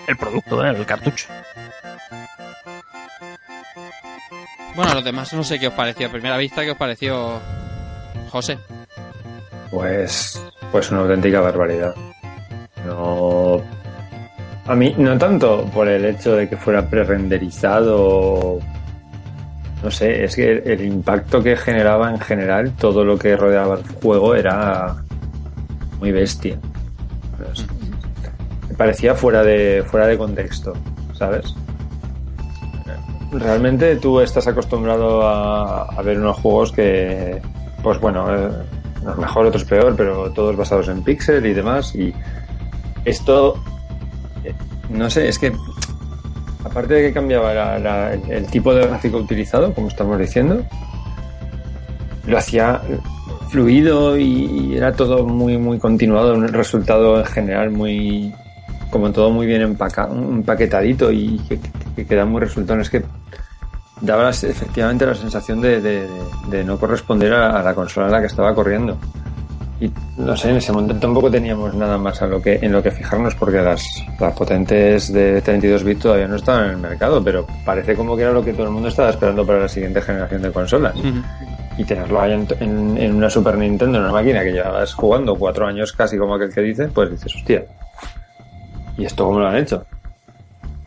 el 0.10 0.18
producto, 0.18 0.66
¿eh? 0.66 0.70
el 0.70 0.86
cartucho. 0.86 1.28
Bueno, 4.76 4.94
los 4.94 5.04
demás 5.04 5.34
no 5.34 5.44
sé 5.44 5.60
qué 5.60 5.68
os 5.68 5.74
pareció. 5.74 6.08
A 6.08 6.12
primera 6.12 6.38
vista, 6.38 6.64
¿qué 6.64 6.72
os 6.72 6.78
pareció, 6.78 7.40
José? 8.30 8.58
Pues, 9.72 10.44
pues 10.72 10.90
una 10.92 11.02
auténtica 11.02 11.42
barbaridad. 11.42 11.94
No. 12.86 13.62
A 14.66 14.76
mí, 14.76 14.94
no 14.98 15.18
tanto 15.18 15.66
por 15.74 15.88
el 15.88 16.06
hecho 16.06 16.36
de 16.36 16.50
que 16.50 16.58
fuera 16.58 16.88
pre-renderizado. 16.88 18.60
No 19.84 19.92
sé, 19.92 20.24
es 20.24 20.36
que 20.36 20.52
el 20.66 20.82
impacto 20.86 21.42
que 21.42 21.56
generaba 21.56 22.10
en 22.10 22.20
general 22.20 22.74
todo 22.74 23.04
lo 23.04 23.18
que 23.18 23.36
rodeaba 23.36 23.76
el 23.76 23.88
juego 24.02 24.36
era 24.36 24.96
muy 26.00 26.12
bestia. 26.12 26.58
Me 28.70 28.76
parecía 28.76 29.16
fuera 29.16 29.44
de, 29.44 29.84
fuera 29.86 30.08
de 30.08 30.18
contexto, 30.18 30.74
¿sabes? 31.14 31.54
Realmente 33.32 33.96
tú 33.98 34.20
estás 34.22 34.48
acostumbrado 34.48 35.28
a, 35.28 36.02
ver 36.04 36.20
unos 36.20 36.38
juegos 36.38 36.72
que, 36.72 37.40
pues 37.84 38.00
bueno, 38.00 38.26
eh, 38.36 38.50
mejor, 39.18 39.46
otros 39.46 39.66
peor, 39.66 39.96
pero 39.96 40.32
todos 40.32 40.56
basados 40.56 40.88
en 40.88 41.04
pixel 41.04 41.46
y 41.46 41.54
demás. 41.54 41.94
Y 41.96 42.14
esto, 43.06 43.56
eh, 44.44 44.54
no 44.90 45.10
sé, 45.12 45.30
es 45.30 45.38
que 45.38 45.54
aparte 46.64 46.96
de 46.96 47.02
que 47.04 47.14
cambiaba 47.14 47.54
la- 47.54 47.78
la- 47.80 48.14
el, 48.14 48.48
tipo 48.48 48.74
de 48.74 48.88
gráfico 48.88 49.18
utilizado, 49.18 49.74
como 49.76 49.90
estamos 49.90 50.18
diciendo, 50.18 50.64
lo 52.26 52.38
hacía 52.38 52.82
fluido 53.50 54.18
y 54.18 54.76
era 54.76 54.92
todo 54.94 55.26
muy 55.26 55.58
muy 55.58 55.80
continuado, 55.80 56.34
un 56.36 56.48
resultado 56.48 57.20
en 57.20 57.26
general 57.26 57.72
muy 57.72 58.34
como 58.90 59.12
todo 59.12 59.30
muy 59.32 59.46
bien 59.46 59.62
empaca- 59.62 60.10
empaquetadito 60.12 61.12
y 61.12 61.40
que, 61.48 61.60
que 61.96 62.06
queda 62.06 62.26
muy 62.26 62.42
resultón. 62.42 62.82
Es 62.82 62.90
que 62.90 63.04
daba 64.02 64.30
efectivamente 64.30 65.06
la 65.06 65.16
sensación 65.16 65.62
de, 65.62 65.82
de- 65.82 66.08
de- 66.08 66.08
de 66.50 66.64
no 66.64 66.78
corresponder 66.80 67.34
a, 67.34 67.60
a 67.60 67.64
la 67.64 67.74
consola 67.74 68.08
en 68.08 68.12
la 68.14 68.20
que 68.22 68.28
estaba 68.28 68.54
corriendo. 68.56 68.98
Y 69.82 69.90
no 70.18 70.36
sé, 70.36 70.50
en 70.50 70.58
ese 70.58 70.74
momento 70.74 70.96
tampoco 70.96 71.32
teníamos 71.32 71.74
nada 71.74 71.98
más 71.98 72.22
a 72.22 72.28
lo 72.28 72.42
que, 72.42 72.60
en 72.62 72.74
lo 72.74 72.84
que 72.84 72.92
fijarnos 72.92 73.34
porque 73.36 73.62
las, 73.62 73.82
las 74.20 74.34
potentes 74.34 75.14
de 75.14 75.42
32 75.42 75.84
bits 75.86 76.02
todavía 76.02 76.28
no 76.28 76.36
estaban 76.36 76.66
en 76.66 76.70
el 76.72 76.78
mercado, 76.78 77.24
pero 77.24 77.48
parece 77.66 77.96
como 77.96 78.18
que 78.18 78.24
era 78.24 78.34
lo 78.34 78.44
que 78.44 78.52
todo 78.52 78.64
el 78.66 78.72
mundo 78.72 78.90
estaba 78.90 79.10
esperando 79.10 79.46
para 79.46 79.60
la 79.60 79.70
siguiente 79.70 80.02
generación 80.02 80.42
de 80.42 80.52
consolas. 80.52 80.96
Y 81.78 81.86
tenerlo 81.86 82.20
ahí 82.20 82.34
en, 82.34 82.46
en- 82.60 82.98
en 82.98 83.16
una 83.16 83.30
Super 83.30 83.58
Nintendo, 83.58 84.00
en 84.00 84.04
una 84.04 84.12
máquina 84.14 84.44
que 84.44 84.52
llevabas 84.52 84.94
jugando 84.94 85.36
cuatro 85.36 85.66
años 85.66 85.94
casi 85.94 86.18
como 86.18 86.36
aquel 86.36 86.54
que 86.54 86.60
dice, 86.60 86.88
pues 86.90 87.12
dices, 87.12 87.34
hostia, 87.38 87.64
¿y 89.00 89.06
esto 89.06 89.26
cómo 89.26 89.40
lo 89.40 89.48
han 89.48 89.56
hecho? 89.56 89.86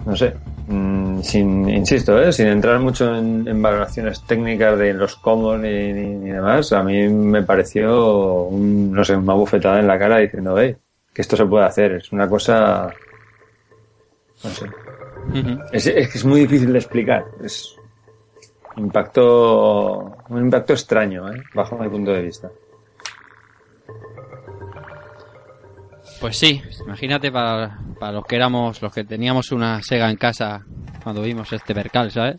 No 0.05 0.15
sé, 0.15 0.35
mm, 0.67 1.21
sin, 1.23 1.69
insisto, 1.69 2.21
¿eh? 2.21 2.33
sin 2.33 2.49
entrar 2.49 2.79
mucho 2.81 3.15
en, 3.17 3.47
en 3.47 3.63
valoraciones 3.63 4.23
técnicas 4.27 4.79
de 4.79 4.93
los 4.93 5.17
combos 5.17 5.59
ni, 5.59 5.93
ni, 5.93 6.07
ni 6.17 6.31
demás, 6.31 6.73
a 6.73 6.83
mí 6.83 7.09
me 7.09 7.43
pareció, 7.43 8.43
un, 8.45 8.93
no 8.93 9.05
sé, 9.05 9.17
una 9.17 9.35
bufetada 9.35 9.81
en 9.81 9.87
la 9.87 9.99
cara 9.99 10.19
diciendo, 10.19 10.59
hey, 10.59 10.77
que 11.15 11.23
esto 11.23 11.37
se 11.37 11.47
puede 11.47 11.65
hacer, 11.65 11.93
es 11.93 12.13
una 12.13 12.29
cosa, 12.29 12.93
no 14.45 14.51
sé, 14.51 14.67
es, 15.73 15.87
es 15.87 16.09
que 16.09 16.19
es 16.19 16.25
muy 16.25 16.41
difícil 16.41 16.73
de 16.73 16.79
explicar, 16.79 17.25
es 17.43 17.77
impacto, 18.77 20.17
un 20.29 20.41
impacto 20.41 20.73
extraño, 20.73 21.33
¿eh? 21.33 21.43
bajo 21.55 21.79
mi 21.79 21.89
punto 21.89 22.13
de 22.13 22.23
vista. 22.23 22.51
Pues 26.23 26.39
sí, 26.39 26.63
imagínate 26.87 27.31
para, 27.31 27.79
para 27.99 28.13
los 28.13 28.25
que 28.25 28.37
éramos, 28.37 28.81
los 28.81 28.93
que 28.95 29.05
teníamos 29.05 29.51
una 29.53 29.83
Sega 29.83 30.09
en 30.09 30.17
casa 30.17 30.63
cuando 31.03 31.21
vimos 31.23 31.53
este 31.53 31.75
percal, 31.75 32.11
¿sabes? 32.11 32.37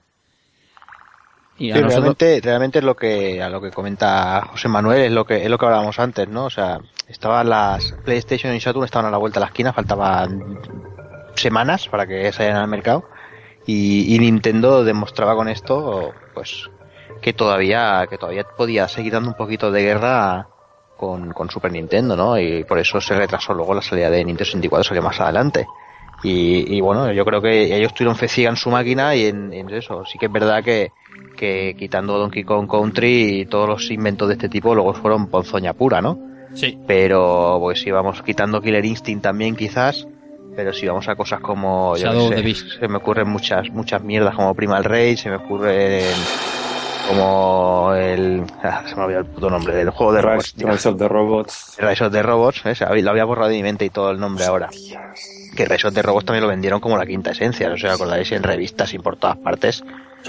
Y 1.57 1.69
a 1.71 1.75
Sí, 1.75 1.81
nosotros- 1.81 2.17
realmente, 2.17 2.41
realmente 2.41 2.79
es 2.79 2.85
lo 2.85 2.95
que 2.95 3.43
a 3.43 3.49
lo 3.49 3.61
que 3.61 3.71
comenta 3.71 4.41
José 4.51 4.69
Manuel, 4.69 5.01
es 5.01 5.11
lo 5.11 5.25
que 5.25 5.43
es 5.43 5.49
lo 5.49 5.57
que 5.57 5.65
hablábamos 5.65 5.99
antes, 5.99 6.27
¿no? 6.29 6.45
O 6.45 6.49
sea, 6.49 6.79
estaban 7.09 7.49
las 7.49 7.93
PlayStation 8.05 8.55
y 8.55 8.59
Saturn 8.61 8.85
estaban 8.85 9.07
a 9.07 9.11
la 9.11 9.17
vuelta 9.17 9.39
de 9.39 9.45
la 9.45 9.47
esquina, 9.47 9.73
faltaban 9.73 10.59
semanas 11.35 11.87
para 11.89 12.07
que 12.07 12.31
salieran 12.31 12.61
al 12.61 12.67
mercado 12.69 13.03
y, 13.67 14.15
y 14.15 14.19
Nintendo 14.19 14.83
demostraba 14.83 15.35
con 15.35 15.47
esto, 15.49 16.13
pues, 16.33 16.69
que 17.21 17.33
todavía 17.33 18.07
que 18.09 18.17
todavía 18.17 18.45
podía 18.57 18.87
seguir 18.87 19.11
dando 19.13 19.29
un 19.29 19.35
poquito 19.35 19.71
de 19.71 19.83
guerra 19.83 20.47
con, 21.03 21.33
con 21.33 21.49
Super 21.49 21.71
Nintendo, 21.71 22.15
¿no? 22.15 22.39
Y 22.39 22.63
por 22.63 22.79
eso 22.79 23.01
se 23.01 23.15
retrasó 23.15 23.53
luego 23.53 23.73
la 23.73 23.81
salida 23.81 24.09
de 24.09 24.23
Nintendo 24.23 24.45
64, 24.45 24.83
salió 24.83 25.03
más 25.03 25.19
adelante. 25.19 25.67
Y, 26.23 26.77
y 26.77 26.79
bueno, 26.79 27.11
yo 27.11 27.25
creo 27.25 27.41
que 27.41 27.75
ellos 27.75 27.93
tuvieron 27.93 28.15
fe 28.15 28.29
ciega 28.29 28.49
en 28.49 28.55
su 28.55 28.69
máquina 28.69 29.13
y 29.15 29.25
en, 29.25 29.51
en 29.51 29.69
eso. 29.69 30.05
Sí 30.05 30.17
que 30.17 30.27
es 30.27 30.31
verdad 30.31 30.63
que, 30.63 30.91
que 31.35 31.75
quitando 31.77 32.17
Donkey 32.17 32.45
Kong 32.45 32.69
Country 32.69 33.41
y 33.41 33.45
todos 33.45 33.67
los 33.67 33.91
inventos 33.91 34.29
de 34.29 34.35
este 34.35 34.47
tipo 34.47 34.73
luego 34.73 34.93
fueron 34.93 35.27
ponzoña 35.27 35.73
pura, 35.73 36.01
¿no? 36.01 36.17
Sí. 36.53 36.79
Pero 36.87 37.57
pues 37.59 37.81
si 37.81 37.91
vamos 37.91 38.21
quitando 38.21 38.61
Killer 38.61 38.85
Instinct 38.85 39.23
también 39.23 39.55
quizás, 39.55 40.07
pero 40.55 40.71
si 40.71 40.87
vamos 40.87 41.09
a 41.09 41.15
cosas 41.15 41.41
como 41.41 41.97
yo 41.97 42.05
Shadow 42.05 42.29
sé, 42.29 42.55
se 42.79 42.87
me 42.87 42.97
ocurren 42.97 43.27
muchas 43.27 43.69
muchas 43.71 44.01
mierdas 44.03 44.35
como 44.35 44.53
Primal 44.53 44.83
Rage, 44.83 45.17
se 45.17 45.29
me 45.29 45.37
ocurre 45.37 46.03
como 47.07 47.93
el 47.95 48.43
ah, 48.63 48.83
se 48.85 48.95
me 48.95 49.03
olvidó 49.03 49.19
el 49.19 49.25
puto 49.25 49.49
nombre 49.49 49.75
del 49.75 49.89
juego 49.89 50.13
de 50.13 50.21
robots. 50.21 50.53
Rise, 50.57 50.89
of 50.89 50.97
the 50.97 51.07
Robots. 51.07 51.77
Rise 51.79 52.03
of 52.05 52.11
the 52.11 52.23
Robots, 52.23 52.63
¿ves? 52.63 52.81
Lo 52.81 53.11
había 53.11 53.25
borrado 53.25 53.49
de 53.49 53.55
mi 53.57 53.63
mente 53.63 53.85
y 53.85 53.89
todo 53.89 54.11
el 54.11 54.19
nombre 54.19 54.45
ahora. 54.45 54.69
Que 55.55 55.65
Rise 55.65 55.87
of 55.87 55.93
the 55.93 56.01
Robots 56.01 56.25
también 56.25 56.43
lo 56.43 56.49
vendieron 56.49 56.79
como 56.79 56.97
la 56.97 57.05
quinta 57.05 57.31
esencia, 57.31 57.69
no 57.69 57.75
sé 57.77 57.87
si 57.87 57.93
acordáis 57.93 58.31
en 58.31 58.43
revistas 58.43 58.93
y 58.93 58.99
por 58.99 59.17
todas 59.17 59.37
partes. 59.37 59.83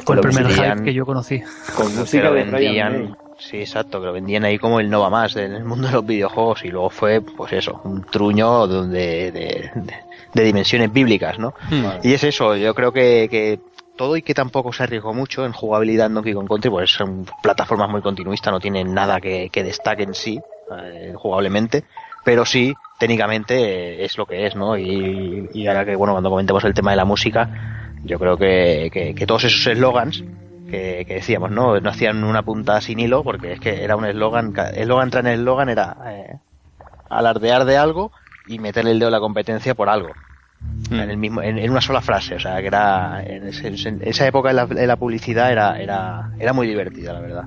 Fue 0.04 0.16
el 0.16 0.20
primer 0.22 0.44
vendían- 0.46 0.78
hype 0.78 0.84
que 0.84 0.94
yo 0.94 1.06
conocí. 1.06 1.40
Con 1.76 1.88
que 1.92 1.98
música 2.00 2.24
lo 2.24 2.32
vendían, 2.32 3.16
sí, 3.38 3.58
exacto, 3.58 4.00
que 4.00 4.06
lo 4.06 4.12
vendían 4.12 4.44
ahí 4.44 4.58
como 4.58 4.80
el 4.80 4.90
no 4.90 5.00
va 5.00 5.08
más 5.08 5.36
en 5.36 5.54
el 5.54 5.64
mundo 5.64 5.86
de 5.86 5.92
los 5.92 6.04
videojuegos 6.04 6.64
y 6.64 6.68
luego 6.68 6.90
fue, 6.90 7.20
pues 7.20 7.52
eso, 7.52 7.80
un 7.84 8.02
truño 8.04 8.66
donde, 8.66 9.30
de, 9.30 9.70
de, 9.74 9.94
de 10.32 10.42
dimensiones 10.42 10.92
bíblicas, 10.92 11.38
¿no? 11.38 11.54
Hmm. 11.70 11.86
Y 12.02 12.12
es 12.12 12.24
eso, 12.24 12.56
yo 12.56 12.74
creo 12.74 12.92
que, 12.92 13.28
que 13.30 13.60
todo 13.96 14.16
y 14.16 14.22
que 14.22 14.34
tampoco 14.34 14.72
se 14.72 14.82
arriesgó 14.82 15.14
mucho 15.14 15.44
en 15.44 15.52
jugabilidad 15.52 16.06
en 16.06 16.14
Donkey 16.14 16.34
Kong 16.34 16.48
Country, 16.48 16.70
pues 16.70 16.90
son 16.90 17.26
plataformas 17.42 17.88
muy 17.90 18.02
continuistas, 18.02 18.52
no 18.52 18.60
tienen 18.60 18.92
nada 18.92 19.20
que, 19.20 19.50
que 19.50 19.62
destaque 19.62 20.02
en 20.02 20.14
sí, 20.14 20.40
eh, 20.76 21.12
jugablemente, 21.16 21.84
pero 22.24 22.44
sí, 22.44 22.74
técnicamente 22.98 23.54
eh, 23.54 24.04
es 24.04 24.16
lo 24.16 24.26
que 24.26 24.46
es, 24.46 24.56
¿no? 24.56 24.76
Y, 24.78 25.48
y 25.52 25.66
ahora 25.66 25.84
que, 25.84 25.94
bueno, 25.94 26.14
cuando 26.14 26.30
comentemos 26.30 26.64
el 26.64 26.74
tema 26.74 26.90
de 26.90 26.96
la 26.96 27.04
música, 27.04 27.84
yo 28.04 28.18
creo 28.18 28.36
que, 28.36 29.14
que, 29.16 29.26
todos 29.26 29.44
esos 29.44 29.66
eslogans 29.66 30.24
que, 30.70 31.04
decíamos, 31.08 31.50
¿no? 31.50 31.78
No 31.80 31.90
hacían 31.90 32.24
una 32.24 32.42
punta 32.42 32.80
sin 32.80 32.98
hilo, 32.98 33.22
porque 33.22 33.52
es 33.52 33.60
que 33.60 33.84
era 33.84 33.96
un 33.96 34.04
eslogan, 34.04 34.54
eslogan 34.74 35.10
tras 35.10 35.24
eslogan 35.26 35.68
era 35.68 35.96
eh, 36.06 36.38
alardear 37.08 37.64
de 37.64 37.76
algo 37.76 38.12
y 38.46 38.58
meterle 38.58 38.90
el 38.90 38.98
dedo 38.98 39.08
a 39.08 39.12
la 39.12 39.20
competencia 39.20 39.74
por 39.74 39.88
algo. 39.88 40.10
Hmm. 40.90 41.00
En, 41.00 41.10
el 41.10 41.16
mismo, 41.16 41.40
en, 41.42 41.58
en 41.58 41.70
una 41.70 41.80
sola 41.80 42.02
frase, 42.02 42.34
o 42.34 42.38
sea, 42.40 42.60
que 42.60 42.66
era, 42.66 43.22
en, 43.26 43.46
ese- 43.48 43.68
en 43.88 44.00
esa 44.04 44.26
época 44.26 44.50
en 44.50 44.56
la, 44.86 44.96
publicidad 44.96 45.50
era, 45.50 45.80
era, 45.80 46.30
era 46.38 46.52
muy 46.52 46.66
divertida, 46.66 47.14
la 47.14 47.20
verdad. 47.20 47.44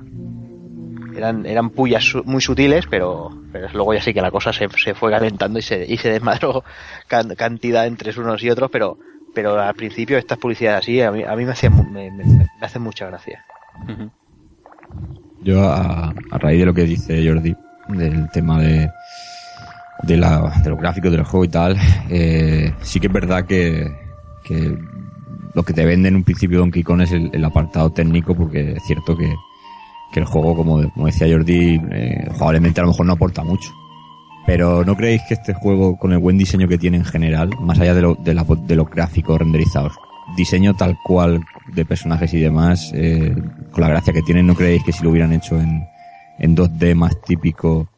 Eran, 1.16 1.46
eran 1.46 1.70
pullas 1.70 2.04
su- 2.04 2.24
muy 2.24 2.40
sutiles, 2.40 2.86
pero, 2.90 3.30
pero 3.52 3.68
luego 3.74 3.94
ya 3.94 4.02
sí 4.02 4.12
que 4.12 4.20
la 4.20 4.30
cosa 4.30 4.52
se, 4.52 4.68
se 4.70 4.94
fue 4.94 5.10
calentando 5.10 5.58
y 5.58 5.62
se, 5.62 5.84
y 5.88 5.96
se 5.98 6.10
desmadró 6.10 6.64
can- 7.08 7.34
cantidad 7.36 7.86
entre 7.86 8.18
unos 8.18 8.42
y 8.42 8.50
otros, 8.50 8.70
pero, 8.72 8.98
pero 9.32 9.58
al 9.60 9.74
principio 9.74 10.18
estas 10.18 10.38
publicidades 10.38 10.80
así 10.80 11.00
a 11.00 11.10
mí, 11.12 11.22
a 11.24 11.34
mí 11.36 11.44
me, 11.44 11.52
hacían, 11.52 11.74
mu- 11.74 11.84
me, 11.84 12.10
me, 12.10 12.24
me 12.24 12.48
hacen 12.60 12.82
mucha 12.82 13.06
gracia. 13.06 13.44
Yo, 15.40 15.62
a, 15.62 16.12
a 16.30 16.38
raíz 16.38 16.58
de 16.60 16.66
lo 16.66 16.74
que 16.74 16.82
dice 16.82 17.26
Jordi, 17.26 17.56
del 17.86 18.28
tema 18.30 18.60
de, 18.60 18.90
de, 20.02 20.16
la, 20.16 20.60
de 20.62 20.70
los 20.70 20.78
gráficos 20.78 21.10
del 21.12 21.24
juego 21.24 21.44
y 21.44 21.48
tal, 21.48 21.76
eh, 22.08 22.72
sí 22.82 23.00
que 23.00 23.08
es 23.08 23.12
verdad 23.12 23.44
que, 23.46 23.90
que 24.44 24.76
lo 25.54 25.62
que 25.62 25.72
te 25.72 25.84
vende 25.84 26.08
en 26.08 26.16
un 26.16 26.24
principio 26.24 26.58
Donkey 26.60 26.82
Kong 26.82 27.00
es 27.02 27.12
el, 27.12 27.44
apartado 27.44 27.90
técnico, 27.90 28.34
porque 28.34 28.72
es 28.72 28.82
cierto 28.84 29.16
que, 29.16 29.32
el 30.14 30.24
juego, 30.24 30.56
como, 30.56 30.90
como 30.92 31.06
decía 31.06 31.28
Jordi, 31.30 31.80
eh, 31.92 32.26
jugablemente 32.32 32.80
a 32.80 32.84
lo 32.84 32.90
mejor 32.90 33.06
no 33.06 33.12
aporta 33.12 33.44
mucho. 33.44 33.70
Pero 34.46 34.84
¿no 34.84 34.96
creéis 34.96 35.20
que 35.28 35.34
este 35.34 35.52
juego, 35.54 35.96
con 35.96 36.12
el 36.12 36.18
buen 36.18 36.38
diseño 36.38 36.66
que 36.66 36.78
tiene 36.78 36.96
en 36.96 37.04
general, 37.04 37.50
más 37.60 37.78
allá 37.78 37.94
de, 37.94 38.02
lo, 38.02 38.14
de, 38.16 38.34
la- 38.34 38.44
de 38.66 38.74
los 38.76 38.88
gráficos 38.90 39.38
renderizados, 39.38 39.92
diseño 40.36 40.74
tal 40.74 40.96
cual 41.04 41.40
de 41.74 41.84
personajes 41.84 42.32
y 42.34 42.40
demás, 42.40 42.90
eh, 42.94 43.32
con 43.70 43.82
la 43.82 43.88
gracia 43.90 44.12
que 44.12 44.22
tienen, 44.22 44.46
¿no 44.46 44.54
creéis 44.54 44.82
que 44.82 44.92
si 44.92 45.04
lo 45.04 45.10
hubieran 45.10 45.32
hecho 45.34 45.60
en, 45.60 45.84
en 46.38 46.56
2D 46.56 46.94
más 46.94 47.20
típico 47.22 47.88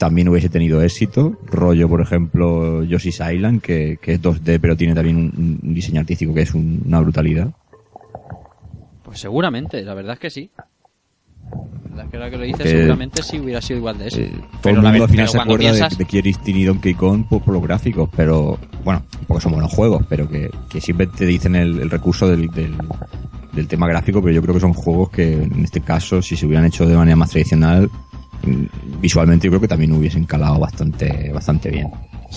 también 0.00 0.28
hubiese 0.30 0.48
tenido 0.48 0.80
éxito? 0.82 1.36
Rollo, 1.44 1.86
por 1.86 2.00
ejemplo, 2.00 2.82
Yoshi's 2.84 3.20
Island, 3.20 3.60
que, 3.60 3.98
que 4.00 4.14
es 4.14 4.22
2D 4.22 4.58
pero 4.58 4.74
tiene 4.74 4.94
también 4.94 5.16
un, 5.18 5.58
un 5.62 5.74
diseño 5.74 6.00
artístico 6.00 6.32
que 6.32 6.40
es 6.40 6.54
un- 6.54 6.82
una 6.86 7.00
brutalidad. 7.00 7.50
Pues 9.04 9.20
seguramente, 9.20 9.82
la 9.84 9.92
verdad 9.92 10.14
es 10.14 10.18
que 10.20 10.30
sí. 10.30 10.50
La 10.56 11.90
verdad 11.90 12.04
es 12.06 12.10
que 12.10 12.16
ahora 12.16 12.30
que 12.30 12.36
lo 12.38 12.42
dices, 12.44 12.70
seguramente 12.70 13.22
sí 13.22 13.38
hubiera 13.40 13.60
sido 13.60 13.78
igual 13.80 13.98
de 13.98 14.06
eso. 14.08 14.20
Eh, 14.20 14.32
todo 14.62 14.72
el 14.72 14.80
mundo 14.80 15.04
al 15.04 15.10
final 15.10 15.28
se 15.28 15.38
acuerda 15.38 15.72
de- 15.72 15.78
piensas- 15.80 15.98
de, 15.98 16.04
Kirsten 16.06 16.56
y 16.56 16.64
Donkey 16.64 16.94
Kong 16.94 17.24
por, 17.28 17.42
por 17.42 17.52
los 17.54 17.62
gráficos, 17.62 18.08
pero 18.16 18.58
bueno, 18.84 19.02
porque 19.26 19.42
son 19.42 19.52
buenos 19.52 19.70
juegos, 19.72 20.02
pero 20.08 20.26
que, 20.28 20.48
que 20.70 20.80
siempre 20.80 21.08
te 21.08 21.26
dicen 21.26 21.56
el, 21.56 21.78
el 21.78 21.90
recurso 21.90 22.26
del, 22.26 22.48
del, 22.52 22.74
del 23.52 23.68
tema 23.68 23.86
gráfico, 23.86 24.22
pero 24.22 24.32
yo 24.32 24.40
creo 24.40 24.54
que 24.54 24.60
son 24.60 24.72
juegos 24.72 25.10
que 25.10 25.34
en 25.42 25.62
este 25.64 25.82
caso, 25.82 26.22
si 26.22 26.36
se 26.36 26.46
hubieran 26.46 26.64
hecho 26.64 26.86
de 26.86 26.96
manera 26.96 27.16
más 27.16 27.30
tradicional, 27.30 27.90
visualmente 29.00 29.46
yo 29.46 29.50
creo 29.50 29.60
que 29.60 29.68
también 29.68 29.92
hubiesen 29.92 30.24
calado 30.24 30.58
bastante, 30.58 31.30
bastante 31.32 31.70
bien. 31.70 31.88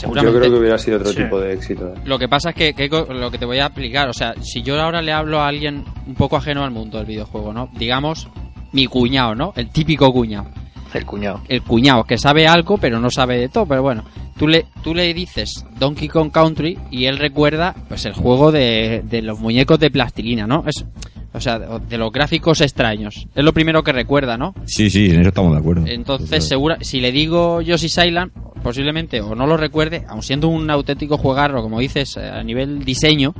Yo 0.01 0.11
creo 0.11 0.41
que 0.41 0.49
hubiera 0.49 0.77
sido 0.77 0.97
otro 0.97 1.11
Sí. 1.11 1.23
tipo 1.23 1.39
de 1.39 1.53
éxito. 1.53 1.87
¿eh? 1.89 1.99
Lo 2.05 2.17
que 2.17 2.27
pasa 2.27 2.49
es 2.49 2.55
que, 2.55 2.73
que 2.73 2.87
lo 2.89 3.29
que 3.29 3.37
te 3.37 3.45
voy 3.45 3.59
a 3.59 3.67
explicar, 3.67 4.09
o 4.09 4.13
sea, 4.13 4.33
si 4.41 4.63
yo 4.63 4.79
ahora 4.81 5.01
le 5.01 5.11
hablo 5.11 5.39
a 5.39 5.47
alguien 5.47 5.83
un 6.07 6.15
poco 6.15 6.35
ajeno 6.37 6.63
al 6.63 6.71
mundo 6.71 6.97
del 6.97 7.05
videojuego, 7.05 7.53
¿no? 7.53 7.69
Digamos, 7.77 8.27
mi 8.71 8.87
cuñado, 8.87 9.35
¿no? 9.35 9.53
El 9.55 9.69
típico 9.69 10.11
cuñado. 10.11 10.47
El 10.93 11.05
cuñado. 11.05 11.41
El 11.47 11.61
cuñado 11.63 12.03
que 12.03 12.17
sabe 12.17 12.47
algo, 12.47 12.77
pero 12.77 12.99
no 12.99 13.09
sabe 13.09 13.37
de 13.37 13.49
todo, 13.49 13.65
pero 13.65 13.81
bueno. 13.81 14.03
Tú 14.37 14.47
le, 14.47 14.65
tú 14.83 14.95
le 14.95 15.13
dices 15.13 15.65
Donkey 15.77 16.07
Kong 16.07 16.31
Country 16.31 16.77
y 16.91 17.05
él 17.05 17.17
recuerda, 17.17 17.75
pues, 17.87 18.05
el 18.05 18.13
juego 18.13 18.51
de, 18.51 19.03
de 19.03 19.21
los 19.21 19.39
muñecos 19.39 19.79
de 19.79 19.91
plastilina, 19.91 20.47
¿no? 20.47 20.63
Es, 20.67 20.85
o 21.33 21.39
sea, 21.39 21.59
de, 21.59 21.79
de 21.87 21.97
los 21.97 22.11
gráficos 22.11 22.61
extraños. 22.61 23.27
Es 23.33 23.43
lo 23.43 23.53
primero 23.53 23.83
que 23.83 23.91
recuerda, 23.91 24.37
¿no? 24.37 24.53
Sí, 24.65 24.89
sí, 24.89 25.09
en 25.11 25.21
eso 25.21 25.29
estamos 25.29 25.53
de 25.53 25.59
acuerdo. 25.59 25.83
Entonces, 25.87 26.47
segura, 26.47 26.77
si 26.81 26.99
le 26.99 27.11
digo 27.11 27.61
Yoshi's 27.61 27.97
Island, 27.97 28.31
posiblemente 28.63 29.21
o 29.21 29.35
no 29.35 29.45
lo 29.45 29.57
recuerde, 29.57 30.05
aun 30.07 30.23
siendo 30.23 30.47
un 30.47 30.69
auténtico 30.69 31.17
juegarro, 31.17 31.61
como 31.61 31.79
dices, 31.79 32.17
eh, 32.17 32.29
a 32.29 32.41
nivel 32.43 32.83
diseño, 32.83 33.35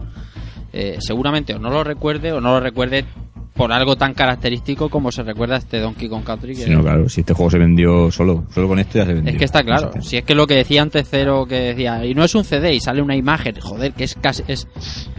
eh, 0.73 0.97
seguramente 0.99 1.53
o 1.53 1.59
no 1.59 1.69
lo 1.69 1.84
recuerde 1.84 2.31
o 2.31 2.41
no 2.41 2.51
lo 2.51 2.59
recuerde 2.59 3.05
por 3.53 3.71
algo 3.71 3.95
tan 3.95 4.13
característico 4.15 4.89
como 4.89 5.11
se 5.11 5.21
recuerda 5.21 5.57
este 5.57 5.80
Donkey 5.80 6.09
Kong 6.09 6.23
Country. 6.23 6.55
Que 6.55 6.63
Sí, 6.63 6.69
no, 6.71 6.81
claro, 6.81 7.07
si 7.07 7.21
este 7.21 7.34
juego 7.34 7.51
se 7.51 7.59
vendió 7.59 8.11
solo, 8.11 8.45
solo 8.53 8.67
con 8.67 8.80
esto 8.80 8.97
ya 8.97 9.05
se 9.05 9.13
vendió. 9.13 9.31
es 9.34 9.38
que 9.38 9.45
está 9.45 9.63
claro, 9.63 9.91
No 9.95 10.01
sé. 10.01 10.09
si 10.09 10.17
es 10.17 10.23
que 10.23 10.34
lo 10.34 10.47
que 10.47 10.55
decía 10.55 10.81
antes 10.81 11.07
Cero, 11.09 11.45
que 11.47 11.55
decía, 11.55 12.03
y 12.05 12.15
no 12.15 12.23
es 12.23 12.34
un 12.34 12.43
CD 12.43 12.73
y 12.73 12.80
sale 12.80 13.01
una 13.01 13.15
imagen, 13.15 13.55
joder, 13.61 13.93
que 13.93 14.05
es 14.05 14.15
casi, 14.15 14.41
es, 14.47 14.67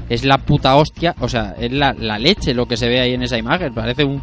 es 0.09 0.25
la 0.25 0.39
puta 0.39 0.75
hostia, 0.77 1.15
o 1.21 1.29
sea, 1.29 1.55
es 1.59 1.71
la, 1.73 1.93
la 1.95 2.19
leche 2.19 2.55
lo 2.55 2.67
que 2.67 2.77
se 2.77 2.89
ve 2.89 3.01
ahí 3.01 3.15
en 3.15 3.23
esa 3.23 3.39
imagen, 3.39 3.73
parece 3.73 4.03
un, 4.05 4.21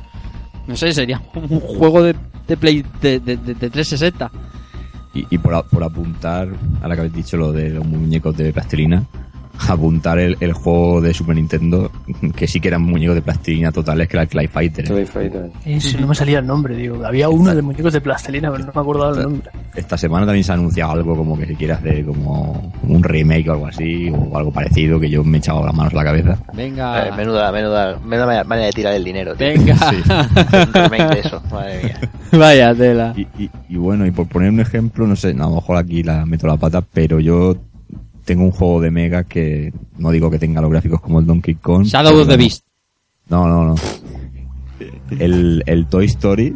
no 0.68 0.76
sé, 0.76 0.92
sería 0.94 1.22
un 1.34 1.60
juego 1.62 2.04
de, 2.04 2.14
de 2.48 2.58
Play 2.58 2.84
de, 3.02 3.20
de, 3.22 3.38
de- 3.38 3.54
de 3.56 3.70
360. 3.70 4.30
Y, 5.14 5.26
y 5.30 5.38
por, 5.38 5.54
a- 5.56 5.64
por 5.64 5.84
apuntar, 5.84 6.50
ahora 6.82 6.96
que 6.96 7.02
habéis 7.02 7.16
dicho 7.16 7.38
lo 7.38 7.52
de 7.54 7.70
los 7.70 7.86
muñecos 7.86 8.36
de 8.38 8.52
plastilina, 8.54 9.04
apuntar 9.70 10.20
el, 10.20 10.38
el 10.40 10.54
juego 10.54 11.02
de 11.02 11.14
Super 11.14 11.36
Nintendo, 11.36 11.92
que 12.36 12.48
sí 12.48 12.60
que 12.60 12.68
eran 12.70 12.82
muñecos 12.84 13.16
de 13.16 13.22
plastilina 13.22 13.72
totales, 13.72 14.08
que 14.08 14.16
era 14.18 14.24
el 14.24 14.30
Clay 14.30 14.48
Fighter. 14.48 14.86
¿eh? 14.86 14.88
Clay 14.88 15.06
Fighter. 15.06 15.52
Si 15.80 15.98
no 15.98 16.08
me 16.08 16.16
salía 16.16 16.40
el 16.40 16.48
nombre, 16.48 16.76
digo. 16.76 17.04
Había 17.06 17.30
uno 17.30 17.54
de 17.54 17.62
muñecos 17.62 17.94
de 17.94 18.02
plastilina, 18.02 18.52
pero 18.52 18.66
no 18.66 18.72
me 18.74 18.82
acordaba 18.82 19.16
el 19.18 19.24
nombre. 19.24 19.50
Esta 19.76 19.98
semana 19.98 20.26
también 20.26 20.44
se 20.44 20.52
ha 20.52 20.56
anunciado 20.56 20.92
algo 20.94 21.16
como 21.16 21.38
que 21.38 21.46
se 21.46 21.56
quiere 21.56 21.74
hacer 21.74 22.06
como 22.06 22.74
un 22.88 23.04
remake 23.04 23.48
o 23.50 23.54
algo 23.54 23.68
así, 23.68 24.10
o 24.10 24.38
algo 24.38 24.52
parecido, 24.52 25.00
que 25.00 25.10
yo 25.10 25.24
me 25.24 25.38
he 25.38 25.40
echado 25.40 25.66
las 25.66 25.74
manos 25.74 25.94
a 25.94 25.98
la 25.98 26.04
cabeza. 26.04 26.38
Venga, 26.54 27.08
Eh, 27.08 27.12
menuda, 27.16 27.52
menuda, 27.52 27.98
menuda 28.04 28.44
manera- 28.44 28.68
de 28.68 28.72
tirar 28.74 28.94
el 28.96 29.04
dinero, 29.04 29.36
tío. 29.36 29.48
venga, 29.48 29.76
Un 30.68 30.74
remake 30.74 31.14
de 31.16 31.20
eso, 31.20 31.42
madre 31.52 31.84
mía. 31.84 32.00
vaya 32.40 32.74
tela. 32.76 33.14
Y, 33.16 33.22
y- 33.44 33.50
y 33.70 33.76
bueno, 33.78 34.06
y 34.06 34.12
por 34.12 34.28
poner 34.28 34.50
un 34.50 34.60
ejemplo, 34.60 35.08
no 35.08 35.16
sé, 35.16 35.30
a 35.30 35.34
lo 35.34 35.56
mejor 35.56 35.78
aquí 35.78 36.04
la 36.04 36.26
meto 36.26 36.48
la 36.48 36.58
pata, 36.58 36.82
pero 36.82 37.20
yo 37.20 37.56
tengo 38.32 38.46
un 38.46 38.52
juego 38.52 38.80
de 38.80 38.92
Mega 38.92 39.26
que 39.26 39.74
no 39.98 40.10
digo 40.10 40.32
que 40.32 40.40
tenga 40.40 40.62
los 40.62 40.72
gráficos 40.72 41.02
como 41.02 41.20
el 41.20 41.26
Donkey 41.26 41.56
Kong. 41.56 41.84
Shadow 41.84 42.22
of 42.22 42.28
the. 42.30 42.38
Beast. 42.38 42.64
No, 43.30 43.46
no, 43.46 43.66
no. 43.66 43.76
El, 45.20 45.62
el 45.66 45.86
Toy 45.88 46.06
Story, 46.06 46.54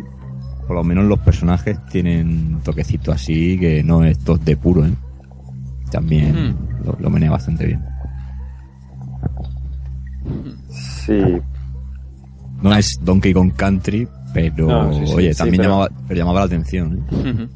por 0.67 0.77
lo 0.77 0.83
menos 0.85 1.03
los 1.05 1.19
personajes 1.19 1.77
tienen 1.91 2.59
toquecito 2.63 3.11
así 3.11 3.59
que 3.59 3.83
no 3.83 4.05
es 4.05 4.17
tos 4.19 4.43
de 4.45 4.55
puro, 4.55 4.85
¿eh? 4.85 4.91
También 5.91 6.33
Hmm. 6.33 6.85
lo, 6.85 6.97
lo 6.99 7.09
menea 7.09 7.31
bastante 7.31 7.65
bien. 7.65 7.83
Sí, 10.69 11.21
No 12.61 12.73
es 12.73 12.97
Donkey 13.03 13.33
Kong 13.33 13.51
Country, 13.55 14.07
pero 14.33 14.67
No, 14.67 14.93
sí, 14.93 15.07
sí, 15.07 15.13
oye, 15.13 15.33
sí, 15.33 15.37
también 15.37 15.57
pero- 15.61 15.69
llamaba, 15.71 15.89
pero 16.07 16.17
llamaba 16.19 16.39
la 16.39 16.45
atención. 16.45 17.05
¿eh? 17.11 17.47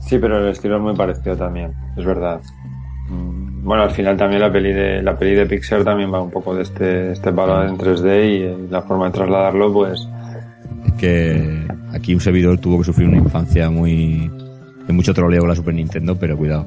Sí, 0.00 0.18
pero 0.18 0.38
el 0.42 0.48
estilo 0.52 0.76
es 0.78 0.82
muy 0.82 0.96
parecido 0.96 1.36
también, 1.36 1.72
es 1.96 2.04
verdad. 2.04 2.40
Mm, 3.10 3.64
Bueno, 3.64 3.82
al 3.84 3.90
final 3.90 4.16
también 4.16 4.40
la 4.40 4.52
peli 4.52 4.72
de 4.72 5.02
la 5.02 5.16
peli 5.18 5.34
de 5.34 5.46
Pixar 5.46 5.84
también 5.84 6.12
va 6.12 6.22
un 6.22 6.30
poco 6.30 6.54
de 6.54 6.62
este 6.62 7.12
este 7.12 7.32
palo 7.32 7.62
en 7.66 7.76
3D 7.76 8.30
y 8.30 8.42
eh, 8.42 8.56
la 8.70 8.82
forma 8.82 9.06
de 9.06 9.12
trasladarlo, 9.12 9.72
pues 9.72 10.08
Es 10.86 10.92
que 10.94 11.66
aquí 11.92 12.14
un 12.14 12.20
servidor 12.20 12.58
tuvo 12.58 12.78
que 12.78 12.84
sufrir 12.84 13.08
una 13.08 13.18
infancia 13.18 13.68
muy 13.70 14.30
de 14.86 14.92
mucho 14.92 15.12
troleo 15.12 15.40
con 15.40 15.48
la 15.50 15.56
Super 15.56 15.74
Nintendo, 15.74 16.16
pero 16.18 16.36
cuidado. 16.36 16.66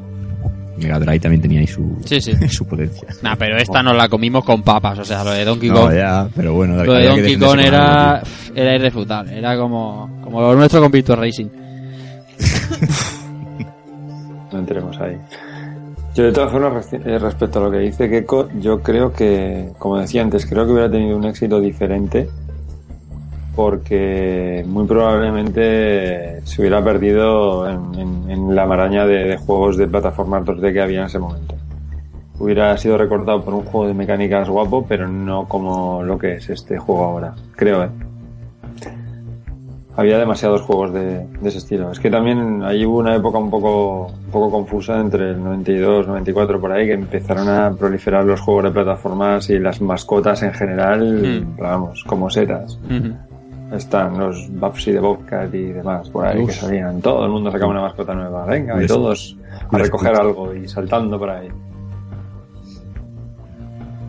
Mega 0.76 0.98
Drive 1.00 1.20
también 1.20 1.40
tenía 1.42 1.60
ahí 1.60 1.68
su, 1.68 1.98
Sí, 2.04 2.20
sí. 2.20 2.34
su 2.50 2.66
potencia. 2.68 3.08
Nah, 3.22 3.36
pero 3.38 3.56
esta 3.58 3.84
nos 3.84 3.96
la 3.96 4.10
comimos 4.10 4.44
con 4.44 4.64
papas, 4.64 4.98
o 5.00 5.06
sea, 5.06 5.24
lo 5.24 5.30
de 5.32 5.46
Donkey 5.46 5.70
No, 5.70 5.82
Kong. 5.82 5.94
ya, 5.94 6.28
pero 6.36 6.54
bueno, 6.54 6.84
Lo 6.84 6.94
de 6.94 7.08
Donkey 7.10 7.38
Kong 7.38 7.60
era, 7.60 8.16
algo, 8.18 8.28
era 8.56 8.76
irrefutable, 8.76 9.38
era 9.38 9.56
como, 9.58 10.20
como 10.24 10.42
lo 10.42 10.56
nuestro 10.56 10.82
con 10.82 10.92
Virtua 10.92 11.16
Racing. 11.18 11.48
no 14.52 14.60
entremos 14.60 15.00
ahí. 15.00 15.16
Yo 16.14 16.24
de 16.26 16.32
todas 16.32 16.52
formas, 16.52 16.94
eh, 16.94 17.18
respecto 17.20 17.60
a 17.60 17.64
lo 17.64 17.72
que 17.72 17.80
dice 17.80 18.08
Keiko, 18.10 18.50
yo 18.60 18.82
creo 18.82 19.12
que, 19.12 19.70
como 19.80 19.98
decía 19.98 20.22
antes, 20.22 20.46
creo 20.46 20.66
que 20.66 20.72
hubiera 20.74 20.92
tenido 20.92 21.18
un 21.18 21.26
éxito 21.26 21.60
diferente 21.60 22.30
porque 23.56 24.64
muy 24.68 24.86
probablemente 24.86 26.42
se 26.46 26.62
hubiera 26.62 26.84
perdido 26.84 27.68
en, 27.70 28.00
en- 28.00 28.32
en 28.32 28.56
la 28.56 28.66
maraña 28.66 29.06
de, 29.06 29.24
de 29.26 29.38
juegos 29.38 29.78
de 29.78 29.88
plataformas 29.88 30.44
2D 30.44 30.74
que 30.74 30.82
había 30.82 31.02
en 31.02 31.06
ese 31.06 31.20
momento. 31.20 31.56
Hubiera 32.40 32.76
sido 32.78 32.98
recordado 32.98 33.44
por 33.44 33.54
un 33.54 33.62
juego 33.64 33.88
de 33.88 33.94
mecánicas 33.94 34.50
guapo, 34.50 34.86
pero 34.88 35.08
no 35.08 35.48
como 35.48 36.02
lo 36.04 36.18
que 36.18 36.36
es 36.36 36.50
este 36.50 36.78
juego 36.80 37.04
ahora. 37.06 37.36
Creo, 37.56 37.84
¿eh? 37.84 37.90
Había 39.96 40.18
demasiados 40.18 40.62
juegos 40.62 40.92
de, 40.94 41.26
de 41.28 41.50
ese 41.50 41.60
estilo. 41.60 41.92
Es 41.92 42.00
que 42.00 42.10
también 42.10 42.64
ahí 42.64 42.86
hubo 42.86 42.98
una 43.00 43.16
época 43.16 43.38
un 43.38 43.50
poco, 43.50 44.08
un 44.08 44.32
poco 44.32 44.50
confusa 44.52 45.00
entre 45.00 45.32
el 45.32 45.44
92, 45.44 46.08
94 46.08 46.60
por 46.60 46.72
ahí, 46.72 46.88
que 46.88 46.94
empezaron 46.94 47.48
a 47.48 47.72
proliferar 47.72 48.26
los 48.26 48.42
juegos 48.42 48.64
de 48.66 48.72
plataformas 48.72 49.50
y 49.50 49.60
las 49.60 49.82
mascotas 49.82 50.42
en 50.44 50.54
general, 50.54 51.44
Mm. 51.46 51.58
vamos, 51.62 52.04
como 52.06 52.30
setas. 52.30 52.80
Están 53.72 54.20
los 54.20 54.48
Babsy 54.60 54.92
de 54.92 55.00
Bobcat 55.00 55.52
y 55.54 55.64
demás 55.72 56.08
por 56.10 56.26
ahí 56.26 56.46
que 56.46 56.52
salían. 56.52 57.02
Todo 57.02 57.26
el 57.26 57.32
mundo 57.32 57.52
sacaba 57.52 57.72
una 57.72 57.82
mascota 57.82 58.14
nueva. 58.14 58.46
Venga, 58.46 58.82
y 58.84 58.86
todos 58.88 59.36
a 59.72 59.78
recoger 59.78 60.16
algo 60.16 60.54
y 60.54 60.68
saltando 60.68 61.18
por 61.18 61.30
ahí. 61.32 61.48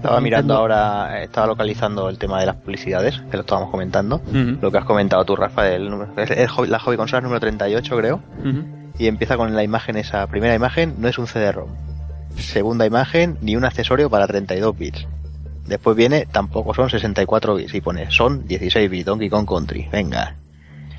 Estaba 0.05 0.21
mirando 0.21 0.55
ahora, 0.55 1.21
eh, 1.21 1.25
estaba 1.25 1.47
localizando 1.47 2.09
el 2.11 2.19
tema 2.19 2.39
de 2.41 2.47
las 2.47 2.57
publicidades, 2.57 3.23
que 3.31 3.37
lo 3.39 3.41
estábamos 3.41 3.71
comentando. 3.71 4.21
Lo 4.61 4.71
que 4.71 4.77
has 4.79 4.85
comentado 4.85 5.25
tú, 5.25 5.35
Rafa, 5.35 5.79
número- 5.79 6.13
es 6.19 6.31
el 6.31 6.47
hobby- 6.49 6.69
la 6.69 6.79
hobby 6.79 6.97
consola 6.99 7.23
número 7.23 7.41
38, 7.41 7.97
creo. 7.97 8.21
Ujú. 8.41 8.65
Y 8.99 9.07
empieza 9.07 9.37
con 9.39 9.55
la 9.57 9.63
imagen, 9.65 9.97
esa 9.97 10.27
primera 10.27 10.55
imagen, 10.55 10.95
no 10.99 11.09
es 11.09 11.17
un 11.19 11.27
CD-ROM. 11.27 11.71
Segunda 12.37 12.85
imagen, 12.85 13.39
ni 13.41 13.57
un 13.57 13.65
accesorio 13.65 14.11
para 14.11 14.27
32 14.27 14.77
bits. 14.77 15.07
Después 15.67 15.97
viene, 15.97 16.27
tampoco 16.31 16.75
son 16.75 16.91
64 16.91 17.55
bits. 17.55 17.73
Y 17.75 17.81
pone, 17.81 18.11
son 18.11 18.47
16 18.47 18.91
bits, 18.91 19.07
Donkey 19.07 19.31
Kong 19.31 19.49
Country. 19.49 19.89
Venga. 19.91 20.37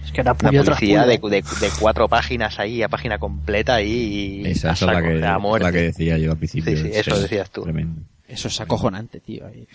Es 0.03 0.11
que 0.11 0.22
era 0.22 0.32
Una 0.32 0.49
publicidad 0.64 1.06
de, 1.06 1.18
de, 1.19 1.41
de 1.41 1.69
cuatro 1.80 2.07
páginas 2.10 2.57
ahí, 2.60 2.82
a 2.82 2.90
página 2.90 3.19
completa 3.19 3.76
ahí. 3.76 4.41
y 4.44 4.48
Esa, 4.48 4.72
es 4.72 4.82
la 4.82 5.02
que, 5.02 5.14
la 5.15 5.38
decía 5.72 6.18
yo 6.18 6.32
al 6.32 6.38
principio. 6.38 6.76
Sí, 6.76 6.84
sí, 6.84 6.90
eso 6.94 7.19
decías 7.19 7.52
tú. 7.52 7.61
Tremendo. 7.64 8.02
Eso 8.27 8.47
es 8.47 8.61
acojonante, 8.61 9.19
tío. 9.19 9.45
Ahí. 9.45 9.68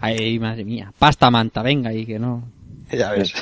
Ay, 0.00 0.38
madre 0.38 0.64
mía. 0.64 0.92
Pasta 0.98 1.30
manta, 1.30 1.62
venga, 1.62 1.92
y 1.92 2.04
que 2.04 2.18
no. 2.18 2.42
Ya 2.90 3.12
ves. 3.12 3.32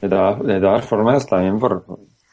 De 0.00 0.08
todas, 0.08 0.46
de 0.46 0.60
todas 0.60 0.84
formas, 0.84 1.26
también 1.26 1.58
por 1.58 1.84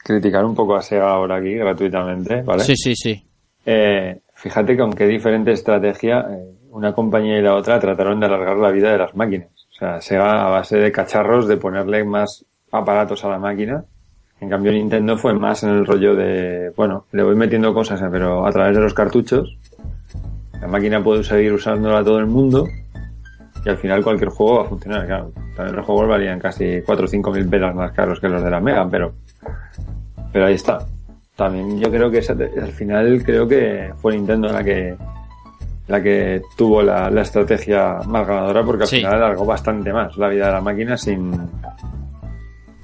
criticar 0.04 0.44
un 0.44 0.54
poco 0.54 0.76
a 0.76 0.82
Sega 0.82 1.10
ahora 1.10 1.36
aquí 1.36 1.54
gratuitamente, 1.54 2.42
¿vale? 2.42 2.62
Sí, 2.62 2.76
sí, 2.76 2.94
sí. 2.94 3.24
Eh, 3.64 4.20
fíjate 4.34 4.76
con 4.76 4.92
qué 4.92 5.06
diferente 5.06 5.50
estrategia 5.50 6.20
eh, 6.30 6.54
una 6.70 6.92
compañía 6.92 7.38
y 7.38 7.42
la 7.42 7.56
otra 7.56 7.80
trataron 7.80 8.20
de 8.20 8.26
alargar 8.26 8.56
la 8.58 8.70
vida 8.70 8.92
de 8.92 8.98
las 8.98 9.16
máquinas. 9.16 9.48
O 9.72 9.74
sea, 9.74 10.00
Sega 10.00 10.46
a 10.46 10.50
base 10.50 10.76
de 10.76 10.92
cacharros, 10.92 11.48
de 11.48 11.56
ponerle 11.56 12.04
más 12.04 12.44
aparatos 12.70 13.24
a 13.24 13.30
la 13.30 13.38
máquina. 13.38 13.84
En 14.40 14.50
cambio 14.50 14.70
Nintendo 14.72 15.16
fue 15.16 15.32
más 15.34 15.62
en 15.62 15.70
el 15.70 15.86
rollo 15.86 16.14
de, 16.14 16.70
bueno, 16.76 17.06
le 17.12 17.22
voy 17.22 17.34
metiendo 17.34 17.72
cosas, 17.72 18.00
eh, 18.02 18.08
pero 18.10 18.46
a 18.46 18.52
través 18.52 18.76
de 18.76 18.82
los 18.82 18.92
cartuchos. 18.94 19.56
La 20.60 20.66
máquina 20.68 21.02
puede 21.02 21.24
seguir 21.24 21.52
usándola 21.52 22.02
todo 22.04 22.18
el 22.18 22.26
mundo 22.26 22.66
y 23.64 23.68
al 23.68 23.76
final 23.78 24.02
cualquier 24.04 24.28
juego 24.30 24.58
va 24.58 24.62
a 24.64 24.68
funcionar. 24.68 25.06
Claro, 25.06 25.32
también 25.56 25.76
los 25.76 25.84
juegos 25.86 26.08
valían 26.08 26.38
casi 26.38 26.82
4 26.84 27.04
o 27.04 27.08
5 27.08 27.30
mil 27.32 27.48
pelas 27.48 27.74
más 27.74 27.92
caros 27.92 28.20
que 28.20 28.28
los 28.28 28.42
de 28.42 28.50
la 28.50 28.60
Mega, 28.60 28.86
pero, 28.90 29.12
pero 30.32 30.46
ahí 30.46 30.54
está. 30.54 30.78
También 31.34 31.78
yo 31.78 31.90
creo 31.90 32.10
que 32.10 32.18
esa- 32.18 32.32
al 32.34 32.72
final 32.72 33.22
creo 33.24 33.46
que 33.48 33.90
fue 34.00 34.14
Nintendo 34.16 34.48
la 34.52 34.62
que 34.64 34.96
la 35.88 36.02
que 36.02 36.42
tuvo 36.56 36.82
la, 36.82 37.08
la 37.10 37.22
estrategia 37.22 38.00
más 38.06 38.26
ganadora 38.26 38.64
porque 38.64 38.82
al 38.84 38.88
Sí. 38.88 38.96
final 38.96 39.14
alargó 39.14 39.44
bastante 39.46 39.92
más 39.92 40.16
la 40.16 40.28
vida 40.28 40.46
de 40.46 40.52
la 40.52 40.60
máquina 40.60 40.96
sin, 40.96 41.32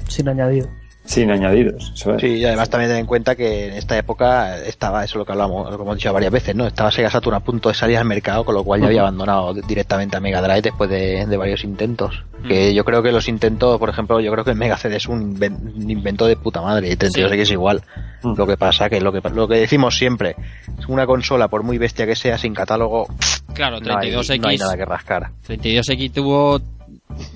Sin 0.08 0.28
añadido. 0.28 0.68
Sin 1.04 1.30
añadidos. 1.30 1.92
Eso 1.94 2.14
es. 2.14 2.20
Sí, 2.20 2.26
y 2.38 2.44
además 2.44 2.70
también 2.70 2.90
ten 2.90 3.00
en 3.00 3.06
cuenta 3.06 3.34
que 3.34 3.66
en 3.68 3.74
esta 3.74 3.96
época 3.98 4.58
estaba, 4.58 5.04
eso 5.04 5.12
es 5.14 5.16
lo 5.18 5.24
que 5.26 5.32
hablamos, 5.32 5.70
lo 5.70 5.76
que 5.76 5.82
hemos 5.82 5.96
dicho 5.96 6.12
varias 6.12 6.32
veces, 6.32 6.54
¿no? 6.54 6.66
Estaba 6.66 6.90
Sega 6.92 7.10
Saturn 7.10 7.36
a 7.36 7.40
punto 7.40 7.68
de 7.68 7.74
salir 7.74 7.96
al 7.98 8.04
mercado, 8.04 8.44
con 8.44 8.54
lo 8.54 8.62
cual 8.64 8.80
ya 8.80 8.86
había 8.86 9.00
abandonado 9.00 9.52
directamente 9.54 10.16
a 10.16 10.20
Mega 10.20 10.40
Drive 10.40 10.62
después 10.62 10.88
de, 10.88 11.26
de 11.26 11.36
varios 11.36 11.64
intentos. 11.64 12.22
Que 12.46 12.74
yo 12.74 12.84
creo 12.84 13.02
que 13.02 13.12
los 13.12 13.28
intentos, 13.28 13.78
por 13.78 13.88
ejemplo, 13.88 14.18
yo 14.20 14.32
creo 14.32 14.44
que 14.44 14.50
el 14.50 14.56
Mega 14.56 14.76
CD 14.76 14.96
es 14.96 15.06
un, 15.06 15.36
inven- 15.38 15.74
un 15.76 15.90
invento 15.90 16.26
de 16.26 16.36
puta 16.36 16.60
madre, 16.60 16.88
y 16.90 16.96
32X 16.96 17.52
igual. 17.52 17.82
Mm. 18.22 18.34
Lo 18.36 18.46
que 18.46 18.56
pasa 18.56 18.88
que 18.90 19.00
lo 19.00 19.12
que 19.12 19.20
lo 19.30 19.46
que 19.48 19.56
decimos 19.56 19.96
siempre, 19.96 20.34
es 20.78 20.86
una 20.88 21.06
consola, 21.06 21.48
por 21.48 21.62
muy 21.62 21.78
bestia 21.78 22.06
que 22.06 22.16
sea, 22.16 22.38
sin 22.38 22.54
catálogo, 22.54 23.06
Claro, 23.54 23.80
no 23.80 23.96
hay, 23.98 24.10
32X. 24.12 24.40
no 24.40 24.48
hay 24.48 24.56
nada 24.58 24.76
que 24.76 24.84
rascar. 24.84 25.30
32X 25.46 26.12
tuvo. 26.12 26.60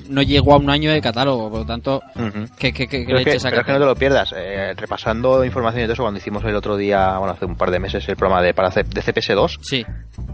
No 0.08 0.22
llegó 0.22 0.54
a 0.54 0.58
un 0.58 0.70
año 0.70 0.92
de 0.92 1.00
catálogo, 1.00 1.50
por 1.50 1.60
lo 1.60 1.66
tanto. 1.66 2.00
Ujú. 2.14 2.46
¿Qué, 2.58 2.72
qué, 2.72 2.86
qué, 2.86 3.00
qué 3.00 3.04
Pero 3.06 3.18
es, 3.18 3.24
que, 3.24 3.38
pero 3.50 3.60
es 3.60 3.66
que 3.66 3.72
no 3.72 3.78
te 3.78 3.84
lo 3.84 3.94
pierdas. 3.96 4.32
Eh, 4.36 4.72
repasando 4.76 5.44
información 5.44 5.82
y 5.82 5.84
todo 5.86 5.94
eso, 5.94 6.02
cuando 6.04 6.18
hicimos 6.18 6.44
el 6.44 6.54
otro 6.54 6.76
día, 6.76 7.18
bueno, 7.18 7.32
hace 7.34 7.44
un 7.44 7.56
par 7.56 7.70
de 7.70 7.78
meses, 7.80 8.08
el 8.08 8.16
programa 8.16 8.42
de, 8.42 8.54
para 8.54 8.70
C- 8.70 8.84
de 8.84 9.02
CPS2, 9.02 9.58
Sí. 9.62 9.84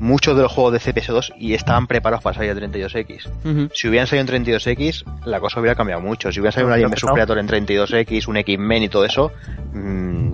muchos 0.01 0.37
de 0.37 0.43
los 0.43 0.53
juegos 0.53 0.73
de 0.75 0.79
CPS2 0.81 1.33
y 1.39 1.55
estaban 1.55 1.87
preparados 1.87 2.23
para 2.23 2.35
salir 2.37 2.51
a 2.51 2.55
32X. 2.55 3.29
Ujú. 3.45 3.69
Si 3.75 3.89
hubieran 3.89 4.07
salido 4.07 4.27
en 4.37 4.45
32X, 4.45 5.05
la 5.27 5.41
cosa 5.41 5.61
hubiera 5.61 5.75
cambiado 5.75 6.03
mucho. 6.03 6.31
Si 6.31 6.41
hubiera 6.41 6.53
salido 6.53 6.69
un 6.69 6.75
Alien 6.75 6.91
vs. 6.91 7.05
Predator 7.13 7.39
en 7.39 7.49
32X, 7.49 8.29
un 8.29 8.37
X-Men 8.37 8.83
y 8.83 8.89
todo 8.89 9.05
eso, 9.05 9.33
mm, 9.73 10.33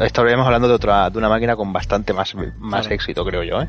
estaríamos 0.00 0.46
hablando 0.46 0.68
de 0.68 0.74
otra 0.74 1.10
de 1.10 1.18
una 1.18 1.28
máquina 1.28 1.56
con 1.56 1.72
bastante 1.72 2.12
más, 2.12 2.34
más 2.58 2.82
Claro. 2.82 2.94
éxito, 2.94 3.24
creo 3.24 3.42
yo, 3.42 3.60
¿eh? 3.62 3.68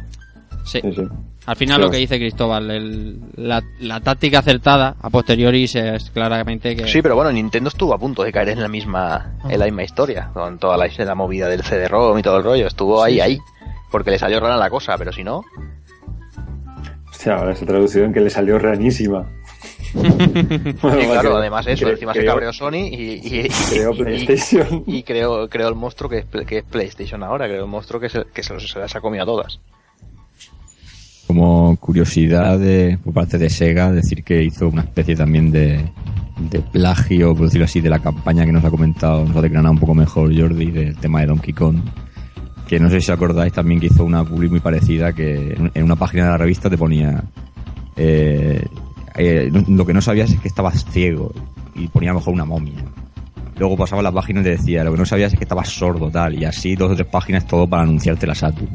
Sí. 0.64 0.80
Sí, 0.81 0.94
sí. 0.95 1.02
Al 1.45 1.56
final 1.57 1.77
Sí. 1.77 1.81
lo 1.81 1.91
que 1.91 1.98
dice 1.98 2.18
Cristóbal, 2.18 2.72
el- 2.72 3.19
la, 3.35 3.61
la 3.80 3.99
táctica 3.99 4.40
acertada 4.40 4.95
a 5.02 5.10
posteriori 5.10 5.68
se- 5.68 5.95
es 5.95 6.10
claramente 6.11 6.76
que... 6.76 6.88
Sí, 6.88 7.02
pero 7.02 7.15
bueno, 7.15 7.31
Nintendo 7.34 7.68
estuvo 7.68 7.94
a 7.94 7.98
punto 7.98 8.23
de 8.23 8.31
caer 8.31 8.49
en 8.49 8.61
la 8.61 8.69
misma 8.69 9.34
en 9.49 9.60
la 9.60 9.65
misma 9.65 9.84
historia, 9.84 10.30
con 10.34 10.57
toda 10.57 10.77
la, 10.77 10.88
la 10.98 11.15
movida 11.15 11.48
del 11.49 11.64
CD-ROM 11.64 12.18
y 12.18 12.22
todo 12.22 12.38
el 12.38 12.44
rollo. 12.44 12.68
Estuvo 12.68 13.03
ahí, 13.03 13.15
Sí, 13.15 13.19
ahí, 13.22 13.40
porque 13.91 14.11
le 14.11 14.19
salió 14.19 14.40
rara 14.40 14.56
la 14.56 14.69
cosa, 14.69 14.98
pero 14.98 15.11
si 15.11 15.23
no... 15.23 15.41
Hostia, 17.11 17.35
ahora 17.35 17.56
se 17.56 17.64
ha 17.64 17.68
traducido 17.68 18.06
en 18.06 18.14
que 18.14 18.19
le 18.22 18.30
salió 18.30 18.57
ranísima. 18.57 19.26
Sí, 19.94 19.99
claro, 20.81 21.38
además 21.38 21.68
eso, 21.68 21.85
cre- 21.85 21.91
encima 21.91 22.14
se 22.14 22.19
creo- 22.19 22.31
cabreó 22.31 22.52
Sony 22.53 22.88
y, 22.90 22.95
y, 23.22 23.40
y- 23.45 23.49
Creó 23.69 23.94
y- 23.94 23.98
PlayStation. 24.03 24.84
y 24.88 25.03
creó, 25.03 25.48
creó 25.49 25.68
el 25.68 25.76
monstruo 25.76 26.10
que 26.10 26.19
es, 26.19 26.26
que 26.48 26.57
es 26.60 26.64
PlayStation 26.64 27.22
ahora, 27.23 27.45
creó 27.48 27.64
el 27.65 27.69
monstruo 27.69 27.99
que 28.02 28.10
se, 28.10 28.23
que 28.34 28.41
se, 28.44 28.60
se 28.60 28.80
las 28.80 28.95
ha 28.95 29.02
comido 29.02 29.23
a 29.23 29.26
todas. 29.27 29.60
Como 31.34 31.76
curiosidad 31.77 32.60
de, 32.60 32.99
por 33.03 33.11
parte 33.11 33.39
de 33.39 33.49
Sega, 33.49 33.91
decir 33.91 34.23
que 34.23 34.43
hizo 34.43 34.69
una 34.69 34.84
especie 34.84 35.15
también 35.15 35.49
de, 35.49 35.84
plagio, 36.72 37.34
por 37.34 37.45
decirlo 37.45 37.65
así, 37.65 37.81
de 37.81 37.89
la 37.89 37.97
campaña 37.97 38.45
que 38.45 38.51
nos 38.51 38.64
ha 38.64 38.69
comentado, 38.69 39.26
nos 39.26 39.35
ha 39.35 39.41
declarado 39.41 39.72
un 39.72 39.80
poco 39.80 39.95
mejor 39.95 40.31
Jordi, 40.39 40.69
del 40.69 40.95
tema 40.95 41.22
de 41.22 41.26
Donkey 41.26 41.51
Kong. 41.51 41.77
Que 42.68 42.80
no 42.80 42.88
sé 42.88 43.01
si 43.01 43.11
acordáis 43.11 43.51
también 43.51 43.80
que 43.80 43.88
hizo 43.88 44.05
una 44.05 44.23
publi 44.23 44.47
muy 44.47 44.60
parecida, 44.60 45.11
que 45.11 45.57
en 45.73 45.84
una 45.84 45.95
página 45.95 46.26
de 46.26 46.30
la 46.30 46.38
revista 46.38 46.69
te 46.69 46.77
ponía... 46.77 47.23
eh, 47.95 48.64
eh, 49.15 49.49
lo 49.69 49.85
que 49.88 49.93
no 49.93 50.01
sabías 50.01 50.30
es 50.30 50.39
que 50.39 50.49
estabas 50.49 50.85
ciego 50.85 51.34
y 51.73 51.88
ponía 51.88 52.11
a 52.11 52.14
lo 52.14 52.19
mejor 52.19 52.35
una 52.35 52.45
momia. 52.45 52.85
Luego 53.57 53.76
pasaba 53.76 54.03
la 54.03 54.11
página 54.11 54.41
y 54.41 54.43
te 54.43 54.49
decía, 54.51 54.84
lo 54.84 54.91
que 54.91 54.99
no 54.99 55.05
sabías 55.05 55.34
es 55.34 55.39
que 55.39 55.45
estabas 55.45 55.69
sordo, 55.69 56.11
tal, 56.11 56.39
y 56.39 56.45
así 56.45 56.76
dos 56.76 56.91
o 56.91 56.95
tres 56.95 57.07
páginas 57.07 57.47
todo 57.47 57.68
para 57.68 57.81
anunciarte 57.81 58.27
la 58.27 58.35
Saturn. 58.35 58.69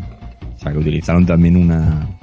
O 0.56 0.59
sea, 0.59 0.72
que 0.72 0.78
utilizaron 0.78 1.24
también 1.24 1.56
una, 1.56 2.18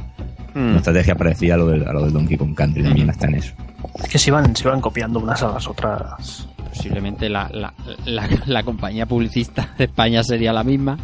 Hmm. 0.55 0.69
una 0.69 0.77
estrategia 0.77 1.15
parecida 1.15 1.53
a 1.55 1.57
lo, 1.57 1.67
del, 1.67 1.87
a 1.87 1.91
lo 1.93 2.03
del 2.05 2.13
Donkey 2.13 2.37
Kong 2.37 2.55
Country, 2.55 2.81
también 2.83 3.09
está 3.09 3.27
en 3.27 3.35
eso. 3.35 3.53
Es 4.01 4.09
que 4.09 4.17
se 4.17 4.29
iban, 4.29 4.55
se 4.55 4.67
iban 4.67 4.79
copiando 4.81 5.19
unas 5.19 5.43
a 5.43 5.49
las 5.49 5.67
otras. 5.67 6.47
Posiblemente 6.69 7.29
la, 7.29 7.49
la, 7.53 7.73
la, 8.05 8.27
la 8.45 8.63
compañía 8.63 9.05
publicista 9.05 9.73
de 9.77 9.83
España 9.85 10.23
sería 10.23 10.51
la 10.53 10.63
misma. 10.63 10.97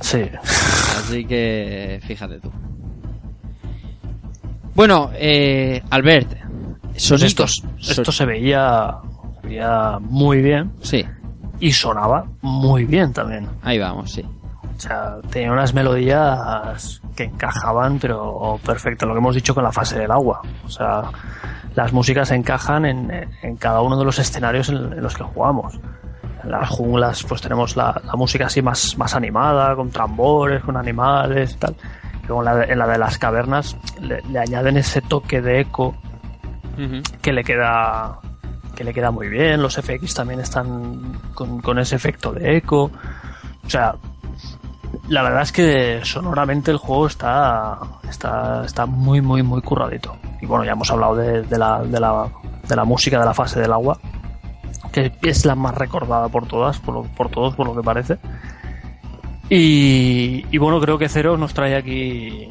Sí. 0.00 0.22
Así 0.98 1.24
que 1.24 1.98
fíjate 2.06 2.40
tú. 2.40 2.50
Bueno, 4.74 5.10
eh, 5.14 5.82
Albert, 5.90 6.32
Pues 6.90 7.02
sonidos. 7.02 7.62
esto, 7.78 7.90
esto 7.92 8.12
se 8.12 8.24
veía, 8.24 8.94
se 9.42 9.48
veía 9.48 9.98
muy 10.00 10.40
bien 10.40 10.72
Sí, 10.80 11.04
y 11.58 11.72
sonaba 11.72 12.26
muy 12.42 12.84
bien 12.84 13.12
también. 13.12 13.46
ahí 13.62 13.78
vamos, 13.78 14.12
sí. 14.12 14.22
O 14.80 14.82
sea, 14.82 15.16
tenía 15.30 15.52
unas 15.52 15.74
melodías 15.74 17.02
que 17.14 17.24
encajaban, 17.24 17.98
pero 17.98 18.58
perfecto. 18.64 19.04
Lo 19.04 19.12
que 19.12 19.18
hemos 19.18 19.34
dicho 19.34 19.54
con 19.54 19.62
la 19.62 19.72
fase 19.72 19.98
del 19.98 20.10
agua. 20.10 20.40
O 20.64 20.70
sea, 20.70 21.02
las 21.74 21.92
músicas 21.92 22.30
encajan 22.30 22.86
en, 22.86 23.28
en 23.42 23.56
cada 23.56 23.82
uno 23.82 23.98
de 23.98 24.06
los 24.06 24.18
escenarios 24.18 24.70
en, 24.70 24.76
en 24.76 25.02
los 25.02 25.14
que 25.14 25.22
jugamos. 25.22 25.78
En 26.42 26.50
las 26.50 26.66
junglas, 26.70 27.22
pues 27.24 27.42
tenemos 27.42 27.76
la, 27.76 28.00
la 28.06 28.14
música 28.16 28.46
así 28.46 28.62
más, 28.62 28.96
más 28.96 29.14
animada, 29.14 29.76
con 29.76 29.90
tambores, 29.90 30.64
con 30.64 30.78
animales 30.78 31.52
y 31.52 31.56
tal. 31.58 31.76
Luego 32.26 32.40
en 32.40 32.44
la, 32.46 32.54
de- 32.56 32.72
en 32.72 32.78
la 32.78 32.86
de 32.86 32.96
las 32.98 33.18
cavernas 33.18 33.76
le, 34.00 34.22
le 34.30 34.38
añaden 34.38 34.78
ese 34.78 35.02
toque 35.02 35.42
de 35.42 35.60
eco 35.60 35.94
que 37.20 37.34
le 37.34 37.44
queda 37.44 38.18
que 38.74 38.84
le 38.84 38.94
queda 38.94 39.10
muy 39.10 39.28
bien 39.28 39.60
los 39.60 39.76
FX 39.76 40.14
también 40.14 40.40
están 40.40 41.12
con, 41.34 41.60
con 41.60 41.78
ese 41.78 41.96
efecto 41.96 42.32
de 42.32 42.56
eco 42.56 42.90
o 43.66 43.68
sea 43.68 43.94
la 45.08 45.22
verdad 45.22 45.42
es 45.42 45.52
que 45.52 46.00
sonoramente 46.04 46.70
el 46.70 46.76
juego 46.76 47.06
está 47.06 47.78
está 48.08 48.64
está 48.64 48.86
muy 48.86 49.20
muy 49.20 49.42
muy 49.42 49.62
curradito 49.62 50.16
y 50.40 50.46
bueno 50.46 50.64
ya 50.64 50.72
hemos 50.72 50.90
hablado 50.90 51.16
de, 51.16 51.58
la, 51.58 51.82
de 51.82 52.00
la 52.00 52.28
de 52.68 52.76
la 52.76 52.84
música 52.84 53.18
de 53.18 53.24
la 53.24 53.34
fase 53.34 53.60
del 53.60 53.72
agua 53.72 53.98
que 54.92 55.12
es 55.22 55.44
la 55.44 55.54
más 55.54 55.74
recordada 55.74 56.28
por 56.28 56.46
todas 56.46 56.78
por, 56.78 57.06
por 57.10 57.30
todos 57.30 57.54
por 57.54 57.66
lo 57.66 57.74
que 57.74 57.82
parece 57.82 58.18
y, 59.48 60.44
y 60.50 60.58
bueno 60.58 60.80
creo 60.80 60.98
que 60.98 61.08
Cero 61.08 61.36
nos 61.36 61.54
trae 61.54 61.76
aquí 61.76 62.48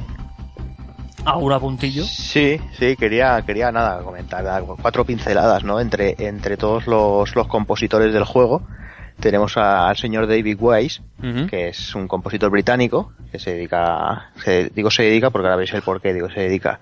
Aura 1.25 1.59
Puntillo 1.59 2.03
Sí, 2.03 2.59
sí, 2.77 2.95
quería, 2.95 3.41
quería 3.45 3.71
nada, 3.71 4.01
comentar 4.03 4.63
cuatro 4.81 5.05
pinceladas, 5.05 5.63
¿no? 5.63 5.79
Entre, 5.79 6.15
entre 6.17 6.57
todos 6.57 6.87
los, 6.87 7.35
los 7.35 7.47
compositores 7.47 8.13
del 8.13 8.23
juego. 8.23 8.61
Tenemos 9.19 9.57
a- 9.57 9.89
al 9.89 9.97
señor 9.97 10.27
David 10.27 10.57
Wise, 10.59 11.01
que 11.47 11.67
es 11.69 11.93
un 11.95 12.07
compositor 12.07 12.49
británico, 12.49 13.11
que 13.31 13.39
se 13.39 13.53
dedica, 13.53 14.31
se, 14.43 14.69
digo 14.69 14.89
se 14.89 15.03
dedica 15.03 15.29
porque 15.29 15.47
ahora 15.47 15.57
veis 15.57 15.73
el 15.73 15.81
porqué, 15.81 16.13
digo 16.13 16.29
se 16.29 16.39
dedica 16.41 16.79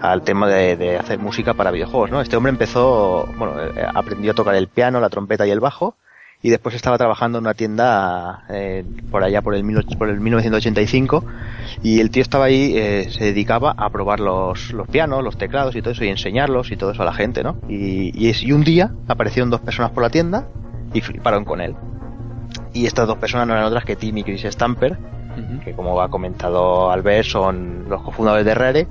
al 0.00 0.22
tema 0.22 0.48
de, 0.48 0.76
de 0.76 0.96
hacer 0.96 1.18
música 1.18 1.54
para 1.54 1.70
videojuegos, 1.70 2.10
¿no? 2.10 2.20
Este 2.20 2.36
hombre 2.36 2.50
empezó, 2.50 3.26
bueno, 3.36 3.60
eh, 3.62 3.84
aprendió 3.94 4.30
a 4.30 4.34
tocar 4.34 4.54
el 4.54 4.68
piano, 4.68 4.98
la 5.00 5.10
trompeta 5.10 5.46
y 5.46 5.50
el 5.50 5.60
bajo, 5.60 5.96
y 6.42 6.48
después 6.48 6.74
estaba 6.74 6.96
trabajando 6.96 7.36
en 7.36 7.44
una 7.44 7.52
tienda 7.52 8.44
eh, 8.48 8.82
por 9.10 9.22
allá 9.24 9.42
por 9.42 9.54
el, 9.54 9.62
mil- 9.62 9.84
por 9.98 10.08
el 10.08 10.20
1985 10.20 11.22
y 11.82 12.00
el 12.00 12.10
tío 12.10 12.22
estaba 12.22 12.46
ahí, 12.46 12.72
eh, 12.78 13.08
se 13.10 13.24
dedicaba 13.24 13.74
a 13.76 13.90
probar 13.90 14.20
los, 14.20 14.72
los 14.72 14.88
pianos, 14.88 15.22
los 15.22 15.36
teclados 15.36 15.76
y 15.76 15.82
todo 15.82 15.90
eso 15.92 16.04
y 16.04 16.08
enseñarlos 16.08 16.70
y 16.72 16.76
todo 16.78 16.92
eso 16.92 17.02
a 17.02 17.04
la 17.04 17.12
gente, 17.12 17.42
¿no? 17.42 17.56
Y, 17.68 18.10
y, 18.18 18.30
es- 18.30 18.42
y 18.42 18.52
un 18.52 18.64
día 18.64 18.90
aparecieron 19.06 19.50
dos 19.50 19.60
personas 19.60 19.90
por 19.90 20.02
la 20.02 20.08
tienda 20.08 20.46
y 20.92 21.00
fliparon 21.00 21.44
con 21.44 21.60
él. 21.60 21.74
Y 22.72 22.86
estas 22.86 23.06
dos 23.06 23.18
personas 23.18 23.46
no 23.46 23.54
eran 23.54 23.66
otras 23.66 23.84
que 23.84 23.96
Tim 23.96 24.18
y 24.18 24.24
Chris 24.24 24.44
Stamper, 24.44 24.96
que 25.64 25.72
como 25.74 26.00
ha 26.00 26.08
comentado 26.08 26.90
Albert 26.90 27.26
son 27.26 27.88
los 27.88 28.02
cofundadores 28.02 28.44
de 28.44 28.54
Rare 28.54 28.88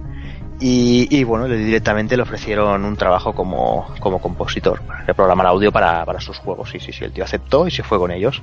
y, 0.59 1.07
y, 1.09 1.23
bueno, 1.23 1.45
directamente 1.45 2.17
le 2.17 2.23
ofrecieron 2.23 2.83
un 2.83 2.97
trabajo 2.97 3.33
como, 3.33 3.87
como 3.99 4.19
compositor, 4.19 4.81
de 5.07 5.13
programar 5.13 5.47
audio 5.47 5.71
para, 5.71 6.03
para 6.05 6.19
sus 6.19 6.37
juegos. 6.39 6.69
Sí, 6.69 6.79
sí, 6.79 6.91
sí, 6.91 7.05
el 7.05 7.11
tío 7.13 7.23
aceptó 7.23 7.67
y 7.67 7.71
se 7.71 7.83
fue 7.83 7.97
con 7.97 8.11
ellos. 8.11 8.41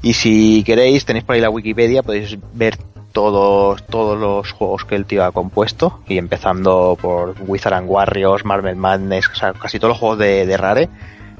Y 0.00 0.14
si 0.14 0.62
queréis, 0.64 1.04
tenéis 1.04 1.24
por 1.24 1.34
ahí 1.34 1.40
la 1.40 1.50
Wikipedia, 1.50 2.02
podéis 2.02 2.38
ver 2.54 2.76
todos, 3.12 3.84
todos 3.86 4.18
los 4.18 4.52
juegos 4.52 4.84
que 4.84 4.96
el 4.96 5.04
tío 5.06 5.24
ha 5.24 5.32
compuesto, 5.32 6.00
y 6.08 6.18
empezando 6.18 6.96
por 7.00 7.34
Wizard 7.46 7.74
and 7.74 7.88
Warriors, 7.90 8.44
Marvel 8.44 8.76
Madness, 8.76 9.28
o 9.28 9.34
sea, 9.34 9.52
casi 9.52 9.78
todos 9.78 9.90
los 9.90 9.98
juegos 9.98 10.18
de, 10.18 10.46
de 10.46 10.56
Rare, 10.56 10.88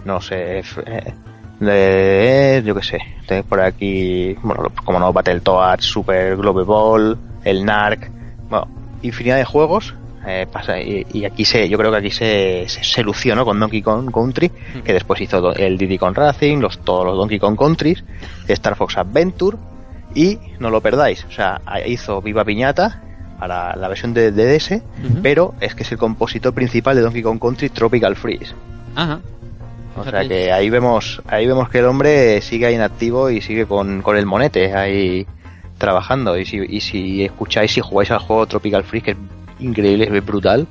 no 0.05 0.21
sé, 0.21 0.59
f- 0.61 0.83
eh, 1.69 2.61
de, 2.63 2.67
yo 2.67 2.75
qué 2.75 2.83
sé, 2.83 2.99
tenéis 3.27 3.47
por 3.47 3.61
aquí, 3.61 4.35
bueno, 4.43 4.65
como 4.85 4.99
no, 4.99 5.13
Battletoads, 5.13 5.85
Super 5.85 6.37
Globe 6.37 6.65
Ball, 6.65 7.17
el 7.45 7.65
NARC, 7.65 8.11
bueno, 8.49 8.69
infinidad 9.03 9.37
de 9.37 9.45
juegos. 9.45 9.95
eh, 10.27 10.47
pasa, 10.51 10.81
y, 10.81 11.07
y 11.13 11.25
aquí 11.27 11.45
se, 11.45 11.69
yo 11.69 11.77
creo 11.77 11.91
que 11.91 11.99
aquí 11.99 12.11
se, 12.11 12.65
se, 12.67 12.83
se 12.83 13.03
lució, 13.03 13.35
¿no? 13.37 13.45
Con 13.45 13.61
Donkey 13.61 13.83
Kong 13.83 14.11
Country, 14.11 14.51
que 14.85 14.93
después 14.95 15.21
hizo 15.21 15.55
el 15.55 15.77
Diddy 15.77 15.99
Kong 15.99 16.17
Racing, 16.17 16.59
los, 16.59 16.79
todos 16.79 17.05
los 17.05 17.17
Donkey 17.17 17.39
Kong 17.39 17.57
Countries, 17.59 18.03
Star 18.49 18.75
Fox 18.77 18.97
Adventure, 18.97 19.59
y 20.15 20.39
no 20.61 20.71
lo 20.71 20.81
perdáis, 20.81 21.25
o 21.25 21.31
sea, 21.31 21.61
hizo 21.87 22.23
Viva 22.23 22.45
Piñata 22.45 23.03
para 23.39 23.75
la 23.77 23.89
versión 23.89 24.15
de 24.15 24.31
DDS, 24.31 24.73
Ujú. 24.73 25.21
pero 25.23 25.55
es 25.61 25.75
que 25.75 25.83
es 25.83 25.93
el 25.93 25.99
compositor 25.99 26.55
principal 26.55 26.95
de 26.97 27.03
Donkey 27.03 27.21
Kong 27.23 27.39
Country 27.41 27.69
Tropical 27.69 28.15
Freeze. 28.17 28.55
Ajá. 28.95 29.19
O 29.97 30.03
sea 30.11 30.21
que 30.29 30.53
ahí 30.53 30.71
vemos, 30.71 31.23
ahí 31.27 31.47
vemos 31.47 31.69
que 31.69 31.79
el 31.79 31.85
hombre 31.87 32.41
sigue 32.41 32.67
ahí 32.67 32.75
en 32.75 32.81
activo 32.83 33.31
y 33.31 33.41
sigue 33.41 33.67
con, 33.67 34.03
con 34.03 34.17
el 34.17 34.27
monete 34.27 34.75
ahí 34.75 35.27
trabajando. 35.79 36.37
Y 36.39 36.45
si, 36.45 36.59
y 36.69 36.81
si 36.81 37.25
escucháis, 37.25 37.73
si 37.73 37.81
jugáis 37.81 38.11
al 38.11 38.19
juego 38.19 38.47
Tropical 38.47 38.85
Freeze, 38.85 39.05
que 39.05 39.11
es 39.13 39.17
increíble, 39.61 40.09
es 40.11 40.25
brutal, 40.27 40.67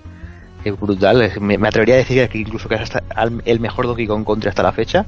es 0.64 0.80
brutal. 0.80 1.32
me, 1.40 1.58
me 1.58 1.68
atrevería 1.68 1.96
a 1.96 1.98
decir 2.00 2.28
que 2.30 2.38
incluso 2.38 2.68
que 2.70 2.76
es 2.76 2.82
hasta 2.82 3.04
al- 3.16 3.42
el 3.46 3.60
mejor 3.60 3.88
Donkey 3.88 4.08
Kong 4.08 4.26
Country 4.26 4.50
hasta 4.50 4.64
la 4.64 4.72
fecha, 4.72 5.06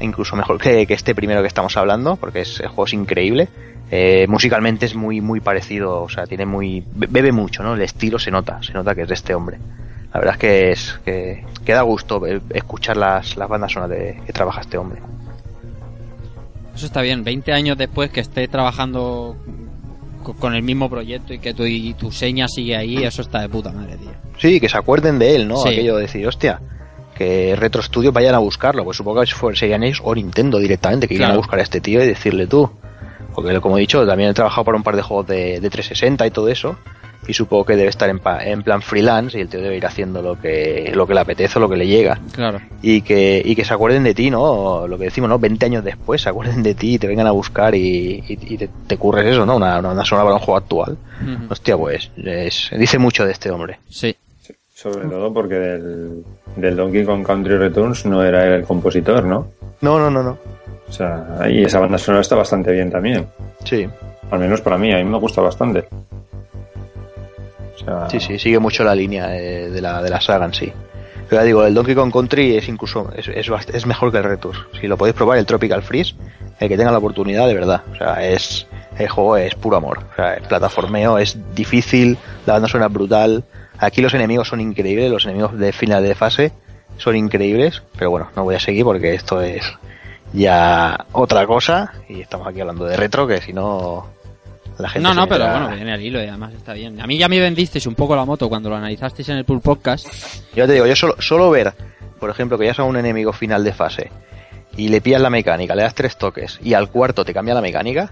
e 0.00 0.04
incluso 0.04 0.36
mejor 0.36 0.58
que, 0.58 0.86
que 0.86 0.94
este 0.94 1.14
primero 1.14 1.40
que 1.40 1.48
estamos 1.48 1.76
hablando, 1.76 2.16
porque 2.16 2.40
es, 2.40 2.60
el 2.60 2.68
juego 2.68 2.84
es 2.86 2.92
increíble. 2.92 3.48
Eh, 3.90 4.26
musicalmente 4.28 4.86
es 4.86 4.94
muy 4.94 5.20
muy 5.20 5.40
parecido, 5.40 6.02
o 6.02 6.08
sea, 6.08 6.26
tiene 6.26 6.44
muy 6.46 6.82
be- 6.94 7.06
bebe 7.08 7.32
mucho, 7.32 7.62
¿no? 7.62 7.74
El 7.74 7.82
estilo 7.82 8.18
se 8.18 8.30
nota, 8.30 8.62
se 8.62 8.72
nota 8.72 8.94
que 8.94 9.02
es 9.02 9.08
de 9.08 9.14
este 9.14 9.34
hombre. 9.34 9.58
La 10.14 10.20
verdad 10.20 10.34
es 10.34 10.38
que 10.40 10.70
es 10.70 11.00
que, 11.04 11.44
que 11.64 11.72
da 11.72 11.82
gusto 11.82 12.22
escuchar 12.50 12.96
las, 12.96 13.36
las 13.36 13.48
bandas 13.48 13.72
sonoras 13.72 13.98
de, 13.98 14.20
que 14.24 14.32
trabaja 14.32 14.60
este 14.62 14.78
hombre. 14.78 15.00
Eso 16.74 16.86
está 16.86 17.02
bien. 17.02 17.24
20 17.24 17.52
años 17.52 17.76
después 17.78 18.10
que 18.10 18.20
esté 18.20 18.48
trabajando 18.48 19.36
co- 20.22 20.34
con 20.34 20.54
el 20.54 20.62
mismo 20.62 20.88
proyecto 20.88 21.32
y 21.34 21.38
que 21.38 21.52
tu, 21.54 21.64
y 21.64 21.94
tu 21.94 22.10
seña 22.12 22.46
sigue 22.48 22.76
ahí, 22.76 23.02
eso 23.04 23.22
está 23.22 23.40
de 23.40 23.48
puta 23.48 23.70
madre, 23.72 23.96
tío. 23.96 24.10
Sí, 24.38 24.60
que 24.60 24.68
se 24.68 24.76
acuerden 24.76 25.18
de 25.18 25.36
él, 25.36 25.48
¿no? 25.48 25.56
Sí. 25.58 25.68
Aquello 25.68 25.96
de 25.96 26.02
decir, 26.02 26.26
hostia, 26.26 26.60
que 27.16 27.54
Retro 27.56 27.82
Studios 27.82 28.12
vayan 28.12 28.34
a 28.34 28.38
buscarlo, 28.38 28.82
pues 28.84 28.96
supongo 28.96 29.20
que 29.22 29.56
serían 29.56 29.84
ellos 29.84 30.00
o 30.04 30.14
Nintendo 30.14 30.58
directamente, 30.58 31.06
que 31.06 31.14
iban 31.14 31.26
Claro. 31.28 31.34
a 31.34 31.42
buscar 31.42 31.58
a 31.60 31.62
este 31.62 31.80
tío 31.80 32.02
y 32.02 32.06
decirle 32.06 32.46
tú. 32.46 32.70
Porque 33.34 33.60
como 33.60 33.78
he 33.78 33.80
dicho, 33.80 34.04
también 34.06 34.30
he 34.30 34.34
trabajado 34.34 34.64
para 34.64 34.76
un 34.76 34.82
par 34.84 34.94
de 34.96 35.02
juegos 35.02 35.26
de, 35.26 35.60
de 35.60 35.70
360 35.70 36.26
y 36.26 36.30
todo 36.30 36.48
eso. 36.48 36.76
Y 37.26 37.32
supongo 37.34 37.64
que 37.64 37.76
debe 37.76 37.88
estar 37.88 38.08
en, 38.08 38.18
pa- 38.18 38.44
en 38.44 38.62
plan 38.62 38.82
freelance 38.82 39.36
y 39.38 39.40
el 39.42 39.48
tío 39.48 39.60
debe 39.60 39.76
ir 39.76 39.86
haciendo 39.86 40.20
lo 40.22 40.40
que 40.40 40.92
lo 40.94 41.06
que 41.06 41.14
le 41.14 41.20
apetece 41.20 41.58
o 41.58 41.62
lo 41.62 41.68
que 41.68 41.76
le 41.76 41.86
llega 41.86 42.18
Claro. 42.32 42.60
y 42.82 43.02
que, 43.02 43.40
y 43.44 43.54
que 43.54 43.64
se 43.64 43.72
acuerden 43.74 44.04
de 44.04 44.14
ti, 44.14 44.30
¿no? 44.30 44.86
Lo 44.86 44.98
que 44.98 45.04
decimos, 45.04 45.28
¿no? 45.30 45.38
20 45.38 45.66
años 45.66 45.84
después 45.84 46.22
se 46.22 46.28
acuerden 46.28 46.62
de 46.62 46.74
ti 46.74 46.94
y 46.94 46.98
te 46.98 47.06
vengan 47.06 47.26
a 47.26 47.30
buscar 47.32 47.74
y, 47.74 48.22
y- 48.28 48.38
y 48.54 48.58
te, 48.58 48.68
te 48.86 48.96
curres 48.96 49.26
eso, 49.26 49.44
¿no? 49.46 49.56
Una, 49.56 49.78
una 49.78 50.04
sonora 50.04 50.24
para 50.24 50.36
un 50.36 50.42
juego 50.42 50.58
actual. 50.58 50.96
Ujú. 51.22 51.44
Hostia, 51.52 51.76
pues 51.76 52.10
es- 52.16 52.70
dice 52.78 52.98
mucho 52.98 53.24
de 53.24 53.32
este 53.32 53.50
hombre. 53.50 53.78
Sí. 53.88 54.14
Sobre 54.74 55.06
todo 55.08 55.32
porque 55.32 55.54
del, 55.54 56.24
del 56.56 56.76
Donkey 56.76 57.04
Kong 57.04 57.24
Country 57.24 57.56
Returns 57.56 58.04
no 58.06 58.22
era 58.24 58.44
él 58.46 58.52
el 58.54 58.64
compositor, 58.64 59.24
¿no? 59.24 59.46
No, 59.80 59.98
no, 59.98 60.10
no, 60.10 60.22
no. 60.22 60.36
O 60.88 60.92
sea, 60.92 61.38
y 61.48 61.64
esa 61.64 61.78
banda 61.80 61.96
sonora 61.96 62.20
está 62.20 62.34
bastante 62.36 62.70
bien 62.72 62.90
también. 62.90 63.26
Sí, 63.64 63.86
Al 64.30 64.38
menos 64.40 64.60
para 64.60 64.76
mí, 64.76 64.92
a 64.92 64.96
mí 64.98 65.04
me 65.04 65.18
gusta 65.18 65.40
bastante. 65.40 65.84
Sí, 68.10 68.20
sí, 68.20 68.38
sigue 68.38 68.58
mucho 68.58 68.84
la 68.84 68.94
línea 68.94 69.28
de, 69.28 69.80
la, 69.80 70.02
de 70.02 70.10
la 70.10 70.20
saga 70.20 70.46
en 70.46 70.54
sí. 70.54 70.72
Pero 71.28 71.40
ya 71.40 71.44
digo, 71.44 71.64
el 71.64 71.74
Donkey 71.74 71.94
Kong 71.94 72.12
Country 72.12 72.56
es 72.56 72.68
incluso 72.68 73.10
es, 73.16 73.28
es, 73.28 73.86
mejor 73.86 74.12
que 74.12 74.18
el 74.18 74.24
Return. 74.24 74.58
Si 74.80 74.86
lo 74.86 74.96
podéis 74.96 75.16
probar, 75.16 75.38
el 75.38 75.46
Tropical 75.46 75.82
Freeze, 75.82 76.14
el 76.58 76.68
que 76.68 76.76
tenga 76.76 76.92
la 76.92 76.98
oportunidad, 76.98 77.46
de 77.46 77.54
verdad. 77.54 77.82
O 77.92 77.96
sea, 77.96 78.26
es 78.26 78.66
el 78.98 79.08
juego 79.08 79.36
es 79.36 79.54
puro 79.54 79.76
amor. 79.76 80.00
O 80.12 80.16
sea, 80.16 80.34
el 80.34 80.42
plataformeo 80.42 81.18
es 81.18 81.38
difícil, 81.54 82.18
la 82.46 82.54
banda 82.54 82.68
suena 82.68 82.88
brutal. 82.88 83.44
Aquí 83.78 84.00
los 84.02 84.14
enemigos 84.14 84.48
son 84.48 84.60
increíbles, 84.60 85.10
los 85.10 85.24
enemigos 85.24 85.58
de 85.58 85.72
final 85.72 86.02
de 86.04 86.14
fase 86.14 86.52
son 86.98 87.16
increíbles. 87.16 87.82
Pero 87.96 88.10
bueno, 88.10 88.30
no 88.36 88.44
voy 88.44 88.54
a 88.54 88.60
seguir 88.60 88.84
porque 88.84 89.14
esto 89.14 89.40
es 89.40 89.64
ya 90.32 91.06
otra 91.12 91.46
cosa. 91.46 91.92
Y 92.08 92.20
estamos 92.20 92.46
aquí 92.46 92.60
hablando 92.60 92.84
de 92.84 92.96
retro, 92.96 93.26
que 93.26 93.40
si 93.40 93.52
no... 93.52 94.13
La 94.78 94.88
gente 94.88 95.08
No, 95.08 95.14
no, 95.14 95.28
pero 95.28 95.48
bueno, 95.48 95.68
viene 95.74 95.92
al 95.92 96.00
hilo 96.02 96.22
y 96.22 96.26
además 96.26 96.52
está 96.54 96.72
bien. 96.72 97.00
A 97.00 97.06
mí 97.06 97.16
ya 97.16 97.28
me 97.28 97.38
vendisteis 97.40 97.86
un 97.86 97.94
poco 97.94 98.16
la 98.16 98.24
moto 98.24 98.48
cuando 98.48 98.68
lo 98.70 98.76
analizasteis 98.76 99.28
en 99.28 99.36
el 99.38 99.44
Pool 99.44 99.60
Podcast. 99.60 100.06
Yo 100.54 100.66
te 100.66 100.72
digo, 100.72 100.86
yo 100.86 100.96
solo, 100.96 101.14
solo 101.20 101.50
ver, 101.50 101.72
por 102.18 102.30
ejemplo, 102.30 102.58
que 102.58 102.66
ya 102.66 102.74
sea 102.74 102.84
un 102.84 102.96
enemigo 102.96 103.32
final 103.32 103.62
de 103.62 103.72
fase 103.72 104.10
y 104.76 104.88
le 104.88 105.00
pillas 105.00 105.20
la 105.20 105.30
mecánica, 105.30 105.74
le 105.76 105.82
das 105.82 105.94
tres 105.94 106.16
toques 106.16 106.58
y 106.62 106.74
al 106.74 106.90
cuarto 106.90 107.24
te 107.24 107.32
cambia 107.32 107.54
la 107.54 107.60
mecánica 107.60 108.10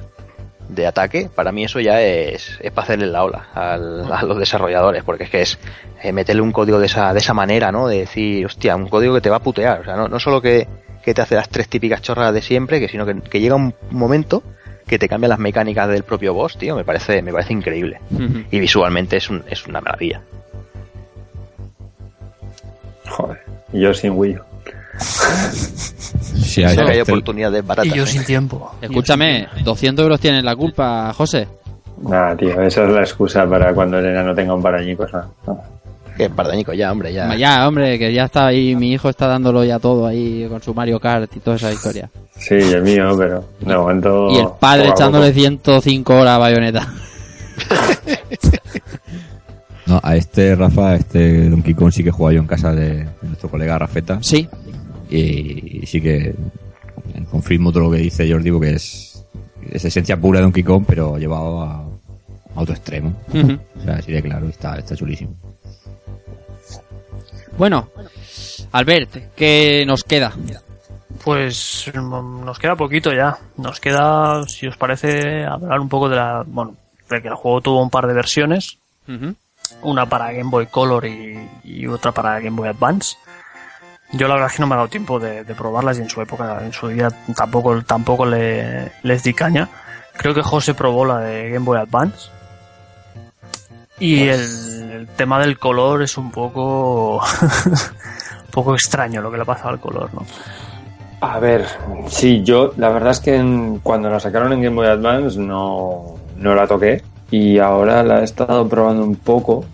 de 0.68 0.86
ataque, 0.86 1.28
para 1.34 1.50
mí 1.52 1.64
eso 1.64 1.80
ya 1.80 2.00
es, 2.00 2.58
es 2.60 2.70
para 2.70 2.84
hacerle 2.84 3.06
la 3.08 3.24
ola 3.24 3.48
al- 3.52 4.10
a 4.10 4.22
los 4.22 4.38
desarrolladores, 4.38 5.02
porque 5.02 5.24
es 5.24 5.30
que 5.30 5.42
es 5.42 5.58
eh, 6.02 6.12
meterle 6.12 6.40
un 6.40 6.52
código 6.52 6.78
de 6.78 6.86
esa, 6.86 7.12
de 7.12 7.18
esa 7.18 7.34
manera, 7.34 7.72
¿no? 7.72 7.88
De 7.88 7.98
decir, 7.98 8.46
hostia, 8.46 8.76
un 8.76 8.88
código 8.88 9.14
que 9.14 9.20
te 9.20 9.28
va 9.28 9.36
a 9.36 9.42
putear, 9.42 9.80
o 9.80 9.84
sea, 9.84 9.96
no, 9.96 10.06
no 10.08 10.18
solo 10.20 10.40
que, 10.40 10.68
que 11.04 11.12
te 11.12 11.20
hace 11.20 11.34
las 11.34 11.48
tres 11.48 11.68
típicas 11.68 12.00
chorradas 12.00 12.32
de 12.32 12.40
siempre, 12.42 12.78
que 12.80 12.88
sino 12.88 13.04
que, 13.04 13.20
que 13.20 13.40
llega 13.40 13.56
un 13.56 13.74
momento 13.90 14.42
que 14.86 14.98
te 14.98 15.08
cambia 15.08 15.28
las 15.28 15.38
mecánicas 15.38 15.88
del 15.88 16.02
propio 16.02 16.34
boss, 16.34 16.56
tío, 16.58 16.76
me 16.76 16.84
parece, 16.84 17.22
me 17.22 17.32
parece 17.32 17.52
increíble. 17.52 18.00
Y 18.50 18.60
visualmente 18.60 19.16
es, 19.16 19.30
un, 19.30 19.42
es 19.48 19.66
una 19.66 19.80
maravilla. 19.80 20.20
Joder, 23.08 23.40
y 23.72 23.80
yo 23.80 23.94
sin 23.94 24.12
Wii 24.12 24.36
U. 24.36 24.40
Sí, 26.42 26.62
O 26.64 26.68
sea, 26.68 26.84
que 26.84 26.90
hay 26.92 26.98
este- 26.98 27.12
oportunidades 27.12 27.66
baratas. 27.66 27.92
Y 27.92 27.96
yo 27.96 28.04
¿eh? 28.04 28.06
sin 28.06 28.24
tiempo. 28.24 28.74
Escúchame, 28.82 29.48
200 29.64 30.02
euros 30.02 30.20
tienes 30.20 30.44
la 30.44 30.54
culpa, 30.54 31.12
José. 31.14 31.48
Nada, 32.02 32.36
tío, 32.36 32.60
esa 32.60 32.84
es 32.84 32.90
la 32.90 33.00
excusa 33.00 33.48
para 33.48 33.72
cuando 33.72 33.98
Elena 33.98 34.22
no 34.22 34.34
tenga 34.34 34.54
un. 34.54 34.62
No. 34.62 35.62
Que 36.16 36.28
pardañico 36.28 36.72
ya, 36.74 36.92
hombre, 36.92 37.12
ya. 37.12 37.34
Ya, 37.36 37.66
hombre, 37.66 37.98
que 37.98 38.12
ya 38.12 38.24
está 38.24 38.46
ahí, 38.46 38.76
mi 38.76 38.92
hijo 38.92 39.08
está 39.08 39.26
dándolo 39.26 39.64
ya 39.64 39.78
todo 39.78 40.06
ahí 40.06 40.46
con 40.48 40.62
su 40.62 40.74
Mario 40.74 41.00
Kart 41.00 41.34
y 41.36 41.40
toda 41.40 41.56
esa 41.56 41.72
historia. 41.72 42.10
Sí, 42.36 42.54
y 42.54 42.72
el 42.72 42.82
mío, 42.82 43.14
pero 43.16 43.44
de 43.60 43.76
momento. 43.76 44.30
Y 44.30 44.38
el 44.38 44.48
padre 44.60 44.88
echándole 44.88 45.28
poco. 45.28 45.40
105 45.40 46.14
horas 46.14 46.34
a 46.34 46.38
bayoneta. 46.38 46.92
No, 49.84 50.00
a 50.02 50.16
este 50.16 50.54
Rafa, 50.54 50.90
a 50.90 50.96
este 50.96 51.50
Donkey 51.50 51.74
Kong 51.74 51.90
sí 51.92 52.04
que 52.04 52.10
jugaba 52.10 52.32
yo 52.32 52.40
en 52.40 52.46
casa 52.46 52.72
de, 52.72 52.90
de 52.98 53.08
nuestro 53.22 53.50
colega 53.50 53.78
Rafeta. 53.78 54.22
Sí, 54.22 54.48
Y, 55.10 55.84
sí 55.86 56.00
que 56.00 56.34
confirmo 57.30 57.72
todo 57.72 57.84
lo 57.84 57.90
que 57.90 57.98
dice 57.98 58.30
Jordi, 58.30 58.50
porque 58.50 58.74
es, 58.74 59.24
es 59.70 59.84
esencia 59.84 60.16
pura 60.16 60.38
de 60.38 60.44
Donkey 60.44 60.62
Kong, 60.62 60.84
pero 60.86 61.18
llevado 61.18 61.62
a, 61.62 61.84
a 62.54 62.60
otro 62.60 62.74
extremo. 62.74 63.12
O 63.34 63.82
sea, 63.82 63.96
así 63.96 64.12
de 64.12 64.22
claro, 64.22 64.48
está, 64.48 64.78
está 64.78 64.96
chulísimo. 64.96 65.34
Bueno, 67.58 67.88
Albert, 68.72 69.34
¿qué 69.36 69.84
nos 69.86 70.04
queda? 70.04 70.32
Pues 71.24 71.90
mm, 71.94 72.44
nos 72.44 72.58
queda 72.58 72.76
poquito 72.76 73.12
ya. 73.12 73.36
Nos 73.56 73.80
queda, 73.80 74.42
si 74.46 74.66
os 74.66 74.76
parece, 74.76 75.44
hablar 75.44 75.80
un 75.80 75.88
poco 75.88 76.08
de 76.08 76.16
la. 76.16 76.42
Bueno, 76.46 76.74
de 77.08 77.22
que 77.22 77.28
el 77.28 77.34
juego 77.34 77.60
tuvo 77.60 77.82
un 77.82 77.90
par 77.90 78.06
de 78.06 78.14
versiones. 78.14 78.78
Una 79.82 80.06
para 80.06 80.32
Game 80.32 80.50
Boy 80.50 80.66
Color 80.66 81.06
y, 81.06 81.48
y 81.64 81.86
otra 81.86 82.12
para 82.12 82.38
Game 82.40 82.56
Boy 82.56 82.68
Advance. 82.68 83.16
Yo 84.12 84.28
la 84.28 84.34
verdad 84.34 84.50
es 84.50 84.56
que 84.56 84.62
no 84.62 84.66
me 84.66 84.74
ha 84.74 84.78
dado 84.78 84.88
tiempo 84.88 85.18
de, 85.18 85.44
de 85.44 85.54
probarlas 85.54 85.98
y 85.98 86.02
en 86.02 86.10
su 86.10 86.20
época, 86.20 86.60
en 86.62 86.72
su 86.72 86.88
día 86.88 87.08
tampoco, 87.34 87.80
tampoco 87.82 88.26
le, 88.26 88.92
les 89.02 89.22
di 89.22 89.32
caña. 89.32 89.68
Creo 90.16 90.34
que 90.34 90.42
José 90.42 90.74
probó 90.74 91.04
la 91.04 91.20
de 91.20 91.50
Game 91.50 91.64
Boy 91.64 91.78
Advance. 91.78 92.28
Y 94.02 94.22
el, 94.28 94.40
el 94.92 95.06
tema 95.16 95.38
del 95.40 95.58
color 95.58 96.02
es 96.02 96.16
un 96.18 96.30
poco, 96.30 97.18
un 97.66 98.50
poco 98.50 98.74
extraño 98.74 99.20
lo 99.22 99.30
que 99.30 99.36
le 99.36 99.42
ha 99.42 99.46
pasado 99.46 99.70
al 99.70 99.80
color, 99.80 100.12
¿no? 100.14 100.24
A 101.20 101.38
ver, 101.38 101.66
sí, 102.08 102.42
yo 102.42 102.72
la 102.76 102.88
verdad 102.90 103.12
es 103.12 103.20
que 103.20 103.36
en- 103.36 103.78
cuando 103.78 104.10
la 104.10 104.18
sacaron 104.18 104.52
en 104.52 104.62
Game 104.62 104.74
Boy 104.74 104.88
Advance 104.88 105.38
no, 105.38 106.16
no 106.36 106.54
la 106.54 106.66
toqué 106.66 107.02
y 107.30 107.58
ahora 107.58 108.02
la 108.02 108.20
he 108.20 108.24
estado 108.24 108.68
probando 108.68 109.04
un 109.04 109.14
poco 109.16 109.64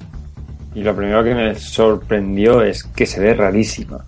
y 0.75 0.83
lo 0.83 0.95
primero 0.95 1.25
que 1.25 1.35
me 1.35 1.55
sorprendió 1.55 2.61
es 2.63 2.85
que 2.85 3.07
se 3.07 3.21
ve 3.21 3.33
rarísima. 3.35 4.05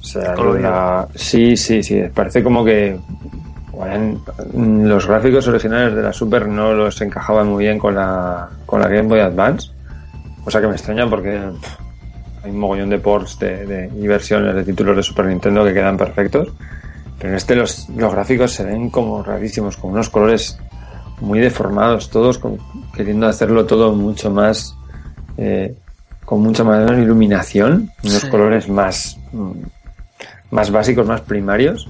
O 0.00 0.04
sea, 0.04 0.34
la- 0.36 1.08
sí, 1.14 1.56
sí, 1.56 1.82
sí, 1.82 2.02
parece 2.14 2.42
como 2.42 2.64
que 2.64 2.98
en- 3.86 4.88
los 4.88 5.06
gráficos 5.06 5.46
originales 5.48 5.94
de 5.94 6.02
la 6.02 6.12
Super 6.12 6.46
no 6.48 6.72
los 6.72 7.00
encajaban 7.00 7.48
muy 7.48 7.64
bien 7.64 7.78
con 7.78 7.94
la, 7.94 8.48
con 8.66 8.80
la 8.80 8.88
Game 8.88 9.08
Boy 9.08 9.20
Advance, 9.20 9.70
cosa 10.44 10.60
que 10.60 10.66
me 10.68 10.74
extraña 10.74 11.08
porque 11.08 11.38
pff, 11.60 11.76
hay 12.44 12.50
un 12.50 12.58
mogollón 12.58 12.90
de 12.90 12.98
ports 12.98 13.38
de, 13.38 13.66
de- 13.66 13.90
y 13.96 14.06
versiones 14.06 14.54
de 14.54 14.64
títulos 14.64 14.96
de 14.96 15.02
Super 15.02 15.26
Nintendo 15.26 15.64
que 15.64 15.72
quedan 15.74 15.96
perfectos. 15.96 16.48
Pero 17.18 17.30
en 17.30 17.36
este 17.36 17.54
los, 17.54 17.88
los 17.90 18.12
gráficos 18.12 18.50
se 18.52 18.64
ven 18.64 18.90
como 18.90 19.22
rarísimos, 19.22 19.76
con 19.76 19.92
unos 19.92 20.10
colores 20.10 20.58
muy 21.20 21.38
deformados, 21.38 22.10
todos 22.10 22.38
con- 22.38 22.58
queriendo 22.94 23.28
hacerlo 23.28 23.64
todo 23.64 23.92
mucho 23.94 24.30
más, 24.30 24.74
eh, 25.36 25.74
con 26.24 26.40
mucha 26.40 26.64
más 26.64 26.90
iluminación, 26.98 27.90
unos 28.02 28.22
Sí. 28.22 28.28
colores 28.28 28.68
más, 28.68 29.18
mm, 29.32 29.52
más 30.50 30.70
básicos, 30.72 31.06
más 31.06 31.20
primarios. 31.20 31.88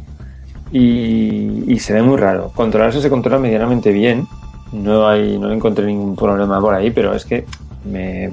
Y, 0.72 1.78
se 1.78 1.92
ve 1.92 2.02
muy 2.02 2.16
raro. 2.16 2.50
Controlarse 2.54 3.00
se 3.00 3.10
controla 3.10 3.38
medianamente 3.38 3.92
bien. 3.92 4.26
No 4.72 5.06
hay, 5.06 5.38
no 5.38 5.50
encontré 5.52 5.84
ningún 5.86 6.16
problema 6.16 6.60
por 6.60 6.74
ahí, 6.74 6.90
pero 6.90 7.14
es 7.14 7.24
que 7.26 7.44
me, 7.84 8.30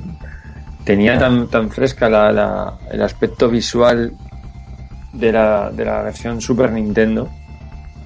tenía 0.85 1.17
tan, 1.19 1.47
tan 1.47 1.69
fresca 1.69 2.07
la, 2.09 2.31
la- 2.31 2.73
el 2.91 3.01
aspecto 3.01 3.49
visual 3.49 4.13
de 5.11 5.31
la, 5.31 5.69
de 5.71 5.83
la 5.85 6.03
versión 6.03 6.39
Super 6.39 6.71
Nintendo 6.71 7.27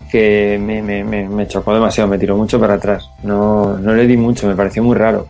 que 0.09 0.59
me, 0.61 0.81
me, 0.81 1.03
me, 1.03 1.47
chocó 1.47 1.73
demasiado, 1.73 2.09
me 2.09 2.17
tiró 2.19 2.37
mucho 2.37 2.59
para 2.59 2.75
atrás. 2.75 3.09
No, 3.23 3.77
no 3.77 3.93
le 3.93 4.05
di 4.07 4.15
mucho, 4.15 4.47
me 4.47 4.55
pareció 4.55 4.83
muy 4.83 4.95
raro. 4.95 5.27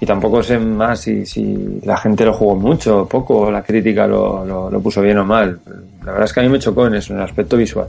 Y 0.00 0.06
tampoco 0.06 0.42
sé 0.42 0.58
más 0.58 1.00
si, 1.00 1.26
si 1.26 1.80
la 1.84 1.96
gente 1.96 2.24
lo 2.24 2.32
jugó 2.32 2.56
mucho 2.56 3.02
o 3.02 3.06
poco, 3.08 3.50
la 3.50 3.62
crítica 3.62 4.06
lo, 4.06 4.44
lo, 4.44 4.70
lo 4.70 4.80
puso 4.80 5.02
bien 5.02 5.18
o 5.18 5.24
mal. 5.24 5.58
La 6.04 6.12
verdad 6.12 6.24
es 6.24 6.32
que 6.32 6.40
a 6.40 6.42
mí 6.42 6.48
me 6.48 6.58
chocó 6.58 6.86
en 6.86 6.94
eso, 6.94 7.12
en 7.12 7.18
el 7.20 7.24
aspecto 7.24 7.56
visual. 7.56 7.88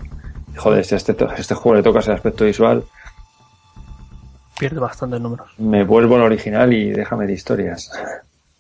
Joder, 0.58 0.84
si 0.86 0.96
a 0.96 0.98
este, 0.98 1.16
a 1.24 1.36
este 1.36 1.56
juego 1.56 1.78
le 1.78 1.84
tocas 1.84 2.08
el 2.08 2.14
aspecto 2.16 2.46
visual, 2.46 2.84
Pierde 4.60 4.80
bastantes 4.80 5.20
números. 5.20 5.50
me 5.58 5.84
vuelvo 5.84 6.16
al 6.16 6.22
original 6.22 6.72
y 6.72 6.92
déjame 6.92 7.26
de 7.26 7.34
historias. 7.34 7.90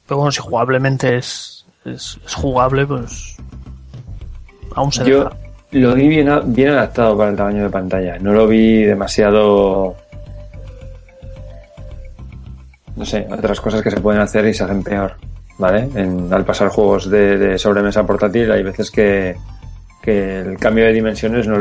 Pero 0.08 0.18
bueno, 0.18 0.32
si 0.32 0.40
jugablemente 0.42 1.18
es, 1.18 1.66
es, 1.86 2.18
es 2.26 2.34
jugable, 2.34 2.88
pues 2.88 3.36
aún 4.74 4.92
se 4.92 5.06
Yo 5.06 5.26
deja. 5.26 5.38
lo 5.72 5.94
vi 5.94 6.08
bien, 6.08 6.30
bien 6.54 6.70
adaptado 6.70 7.16
para 7.18 7.30
el 7.32 7.36
tamaño 7.36 7.64
de 7.64 7.70
pantalla. 7.70 8.18
No 8.20 8.32
lo 8.34 8.48
vi 8.48 8.84
demasiado. 8.84 9.96
No 12.96 13.06
sé, 13.06 13.28
otras 13.32 13.62
cosas 13.62 13.82
que 13.82 13.92
se 13.92 14.02
pueden 14.02 14.22
hacer 14.22 14.46
y 14.48 14.54
se 14.54 14.64
hacen 14.64 14.84
peor. 14.84 15.16
¿Vale? 15.62 15.88
En- 15.94 16.34
al 16.34 16.44
pasar 16.44 16.70
juegos 16.70 17.08
de, 17.08 17.38
de 17.38 17.60
sobremesa 17.60 18.04
portátil, 18.04 18.52
hay 18.52 18.64
veces 18.64 18.90
que, 18.90 19.36
el 20.04 20.58
cambio 20.58 20.86
de 20.86 20.92
dimensiones 20.92 21.48
no 21.48 21.56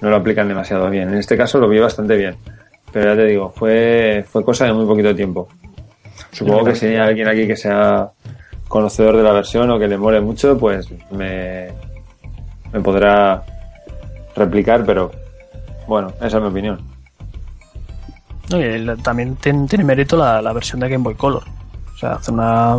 lo, 0.00 0.14
aplican 0.14 0.46
demasiado 0.46 0.88
bien. 0.88 1.08
En 1.08 1.16
este 1.16 1.36
caso 1.36 1.58
lo 1.58 1.68
vi 1.68 1.80
bastante 1.80 2.16
bien. 2.16 2.36
Pero 2.92 3.10
ya 3.10 3.16
te 3.20 3.26
digo, 3.26 3.50
fue, 3.50 4.24
fue 4.28 4.44
cosa 4.44 4.66
de 4.66 4.72
muy 4.72 4.86
poquito 4.86 5.16
tiempo. 5.16 5.48
Supongo 6.30 6.66
que 6.66 6.76
si 6.76 6.86
hay 6.86 6.96
alguien 6.98 7.26
aquí 7.26 7.48
que 7.48 7.56
sea 7.56 8.10
conocedor 8.68 9.16
de 9.16 9.24
la 9.24 9.32
versión 9.32 9.68
o 9.68 9.80
que 9.80 9.88
le 9.88 9.98
mole 9.98 10.20
mucho, 10.20 10.56
pues 10.56 10.86
me, 11.10 11.72
podrá 12.84 13.42
replicar, 14.36 14.84
pero 14.86 15.10
bueno, 15.88 16.12
esa 16.20 16.36
es 16.36 16.42
mi 16.42 16.48
opinión. 16.50 16.78
No, 18.48 18.96
también 18.98 19.34
tiene, 19.34 19.82
mérito 19.82 20.16
la 20.16 20.52
versión 20.52 20.78
de 20.78 20.88
Game 20.88 21.02
Boy 21.02 21.16
Color. 21.16 21.42
O 22.00 22.02
sea, 22.02 22.12
hace 22.12 22.32
una. 22.32 22.78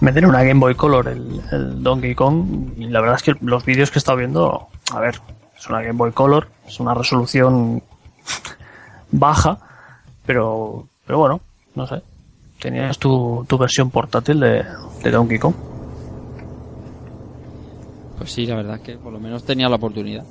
meter 0.00 0.24
una 0.24 0.42
Game 0.42 0.60
Boy 0.60 0.74
Color 0.74 1.08
el, 1.08 1.42
el 1.52 1.82
Donkey 1.82 2.14
Kong. 2.14 2.72
Y 2.78 2.86
la 2.86 3.02
verdad 3.02 3.16
es 3.16 3.22
que 3.22 3.34
los 3.44 3.66
vídeos 3.66 3.90
que 3.90 3.98
he 3.98 4.00
estado 4.00 4.16
viendo. 4.16 4.68
A 4.94 4.98
ver, 5.00 5.20
es 5.58 5.68
una 5.68 5.82
Game 5.82 5.98
Boy 5.98 6.12
Color. 6.12 6.48
Es 6.66 6.80
una 6.80 6.94
resolución 6.94 7.82
baja. 9.10 9.58
Pero. 10.24 10.88
Pero 11.06 11.18
bueno, 11.18 11.40
no 11.74 11.86
sé. 11.86 12.00
Tenías 12.58 12.98
tu, 12.98 13.44
tu 13.46 13.58
versión 13.58 13.90
portátil 13.90 14.40
de, 14.40 14.64
de 15.02 15.10
Donkey 15.10 15.38
Kong. 15.38 15.54
Pues 18.16 18.32
sí, 18.32 18.46
la 18.46 18.56
verdad 18.56 18.76
es 18.76 18.80
que 18.82 18.96
por 18.96 19.12
lo 19.12 19.20
menos 19.20 19.44
tenía 19.44 19.68
la 19.68 19.76
oportunidad. 19.76 20.24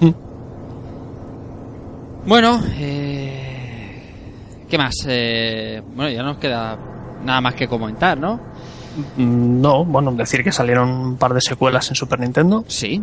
Mm. 0.00 0.10
Bueno, 2.26 2.60
eh... 2.74 4.12
¿qué 4.68 4.76
más? 4.76 4.94
Eh, 5.06 5.82
Bueno, 5.94 6.10
ya 6.10 6.22
no 6.22 6.30
nos 6.30 6.38
queda 6.38 6.76
nada 7.24 7.40
más 7.40 7.54
que 7.54 7.68
comentar, 7.68 8.18
¿no? 8.18 8.40
Mm, 9.16 9.60
No, 9.60 9.84
bueno, 9.84 10.12
decir 10.12 10.42
que 10.44 10.52
salieron 10.52 10.88
un 10.90 11.16
par 11.16 11.34
de 11.34 11.40
secuelas 11.40 11.88
en 11.90 11.94
Super 11.96 12.20
Nintendo. 12.20 12.64
Sí. 12.68 13.02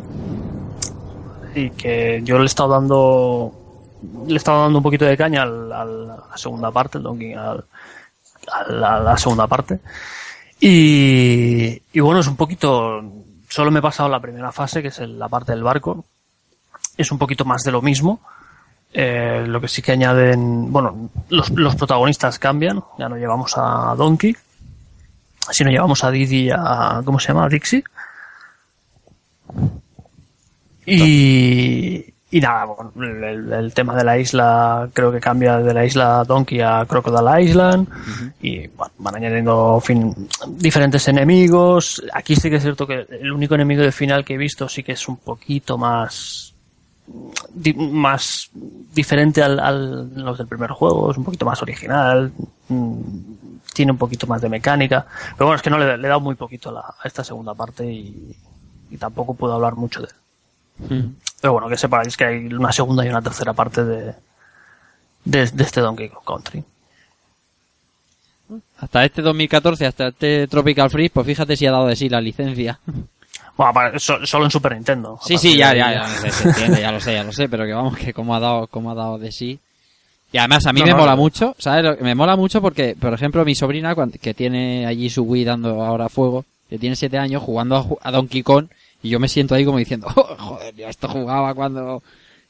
y 1.55 1.69
que 1.71 2.21
yo 2.23 2.37
le 2.37 2.43
he 2.43 2.45
estado 2.45 2.69
dando 2.69 3.53
le 4.27 4.33
he 4.33 4.37
estado 4.37 4.61
dando 4.63 4.79
un 4.79 4.83
poquito 4.83 5.05
de 5.05 5.15
caña 5.15 5.43
al, 5.43 5.71
al- 5.71 6.09
a 6.11 6.15
la 6.31 6.37
segunda 6.37 6.71
parte 6.71 6.97
el 6.97 7.03
Donkey 7.03 7.33
al, 7.33 7.63
a 8.51 8.71
la, 8.71 8.99
la 8.99 9.17
segunda 9.17 9.45
parte 9.47 9.79
y, 10.59 11.81
y 11.93 11.99
bueno 11.99 12.19
es 12.21 12.27
un 12.27 12.35
poquito 12.35 13.01
solo 13.47 13.69
me 13.69 13.79
he 13.79 13.81
pasado 13.83 14.09
la 14.09 14.19
primera 14.19 14.51
fase 14.51 14.81
que 14.81 14.87
es 14.87 14.99
el- 14.99 15.19
la 15.19 15.29
parte 15.29 15.51
del 15.51 15.63
barco 15.63 16.05
es 16.97 17.11
un 17.11 17.17
poquito 17.19 17.45
más 17.45 17.63
de 17.63 17.71
lo 17.71 17.81
mismo 17.81 18.19
Eh, 18.95 19.43
lo 19.47 19.59
que 19.59 19.67
sí 19.67 19.81
que 19.81 19.93
añaden 19.93 20.71
bueno 20.71 21.09
los, 21.29 21.49
los 21.49 21.75
protagonistas 21.75 22.37
cambian 22.37 22.83
ya 22.99 23.09
no 23.09 23.17
llevamos 23.17 23.53
a 23.57 23.95
Donkey 23.97 24.35
sino 25.49 25.71
llevamos 25.71 26.03
a 26.03 26.11
Didi 26.11 26.45
y 26.45 26.49
a 26.51 27.01
¿cómo 27.03 27.19
se 27.19 27.29
llama? 27.29 27.45
a 27.45 27.49
Dixie 27.49 27.83
y, 30.85 32.13
y 32.31 32.41
nada, 32.41 32.65
bueno, 32.65 32.91
el, 32.99 33.53
el 33.53 33.73
tema 33.73 33.95
de 33.95 34.03
la 34.03 34.17
isla 34.17 34.89
creo 34.91 35.11
que 35.11 35.19
cambia 35.19 35.59
de 35.59 35.73
la 35.73 35.85
isla 35.85 36.23
Donkey 36.25 36.61
a 36.61 36.85
Crocodile 36.87 37.43
Island 37.43 37.87
y 38.41 38.67
bueno, 38.67 38.91
van 38.97 39.15
añadiendo 39.15 39.79
fin, 39.79 40.13
diferentes 40.47 41.07
enemigos. 41.07 42.03
Aquí 42.11 42.35
sí 42.35 42.49
que 42.49 42.55
es 42.57 42.63
cierto 42.63 42.85
que 42.87 43.05
el 43.09 43.31
único 43.31 43.55
enemigo 43.55 43.81
de 43.81 43.91
final 43.91 44.25
que 44.25 44.33
he 44.33 44.37
visto 44.37 44.67
sí 44.67 44.83
que 44.83 44.93
es 44.93 45.07
un 45.07 45.17
poquito 45.17 45.77
más 45.77 46.52
di- 47.53 47.73
más 47.73 48.49
diferente 48.93 49.41
al, 49.43 49.59
al 49.59 50.13
los 50.15 50.37
del 50.37 50.47
primer 50.47 50.71
juego, 50.71 51.11
es 51.11 51.17
un 51.17 51.23
poquito 51.23 51.45
más 51.45 51.61
original, 51.61 52.31
mm, 52.69 52.93
tiene 53.73 53.91
un 53.91 53.97
poquito 53.97 54.27
más 54.27 54.41
de 54.41 54.49
mecánica, 54.49 55.05
pero 55.37 55.47
bueno, 55.47 55.55
es 55.55 55.61
que 55.61 55.69
no 55.69 55.77
le, 55.77 55.97
le 55.97 56.05
he 56.05 56.09
dado 56.09 56.19
muy 56.19 56.35
poquito 56.35 56.69
a, 56.69 56.73
la- 56.73 56.95
a 57.01 57.07
esta 57.07 57.23
segunda 57.23 57.53
parte 57.53 57.85
y, 57.91 58.35
y 58.91 58.97
tampoco 58.97 59.33
puedo 59.33 59.53
hablar 59.53 59.75
mucho 59.75 60.01
de 60.01 60.07
él. 60.89 61.09
Pero 61.41 61.53
bueno, 61.53 61.67
que 61.69 61.77
sepáis 61.77 62.15
que 62.17 62.25
hay 62.25 62.45
una 62.53 62.71
segunda 62.71 63.05
y 63.05 63.09
una 63.09 63.21
tercera 63.21 63.53
parte 63.53 63.83
de, 63.83 64.15
de, 65.25 65.45
de 65.51 65.63
este 65.63 65.81
Donkey 65.81 66.09
Kong 66.09 66.23
Country. 66.25 66.63
Hasta 68.77 69.05
este 69.05 69.21
2014, 69.21 69.85
hasta 69.85 70.07
este 70.09 70.47
Tropical 70.47 70.89
Freeze, 70.89 71.11
pues 71.13 71.25
fíjate 71.25 71.55
si 71.55 71.65
ha 71.65 71.71
dado 71.71 71.87
de 71.87 71.95
sí 71.95 72.09
la 72.09 72.21
licencia. 72.21 72.79
Bueno, 73.57 73.73
para- 73.73 73.99
so- 73.99 74.25
solo 74.25 74.45
en 74.45 74.51
Super 74.51 74.73
Nintendo. 74.73 75.19
Sí, 75.23 75.37
sí, 75.37 75.55
ya, 75.57 75.71
de 75.71 75.77
ya, 75.79 75.87
ahí 75.87 75.95
ya, 76.23 76.31
se- 76.31 76.47
entiende, 76.49 76.81
ya 76.81 76.91
lo 76.91 76.99
sé, 76.99 77.13
ya 77.13 77.23
lo 77.23 77.31
sé, 77.31 77.47
pero 77.49 77.65
que 77.65 77.73
vamos, 77.73 77.97
que 77.97 78.13
como 78.13 78.35
ha 78.35 78.39
dado, 78.39 78.67
como 78.67 78.91
ha 78.91 78.95
dado 78.95 79.17
de 79.17 79.31
sí. 79.31 79.59
Y 80.31 80.37
además 80.39 80.65
a 80.65 80.73
mí 80.73 80.79
No, 80.79 80.85
me 80.87 80.91
no, 80.93 80.97
mola 80.97 81.11
no. 81.11 81.17
mucho, 81.21 81.55
¿sabes? 81.59 82.01
Me 82.01 82.15
mola 82.15 82.35
mucho 82.35 82.61
porque, 82.61 82.95
por 82.99 83.13
ejemplo, 83.13 83.45
mi 83.45 83.53
sobrina, 83.53 83.95
que 84.19 84.33
tiene 84.33 84.87
allí 84.87 85.09
su 85.11 85.21
Wii 85.23 85.43
dando 85.45 85.83
ahora 85.83 86.09
fuego, 86.09 86.43
que 86.69 86.79
tiene 86.79 86.95
siete 86.95 87.19
años 87.19 87.43
jugando 87.43 87.99
a, 88.01 88.07
a 88.07 88.11
Donkey 88.11 88.41
Kong, 88.41 88.65
y 89.03 89.09
yo 89.09 89.19
me 89.19 89.27
siento 89.27 89.53
ahí 89.53 89.63
como 89.65 89.77
diciendo, 89.77 90.07
"Oh, 90.15 90.35
joder, 90.37 90.73
yo 90.75 90.87
esto 90.87 91.07
jugaba 91.07 91.53
cuando, 91.53 92.01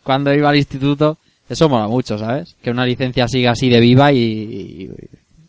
cuando 0.03 0.33
iba 0.33 0.49
al 0.49 0.55
instituto. 0.57 1.17
Eso 1.49 1.67
mola 1.67 1.87
mucho, 1.89 2.17
¿sabes? 2.17 2.55
Que 2.63 2.71
una 2.71 2.85
licencia 2.85 3.27
siga 3.27 3.51
así 3.51 3.67
de 3.67 3.81
viva 3.81 4.13
y, 4.13 4.17
y, 4.17 4.91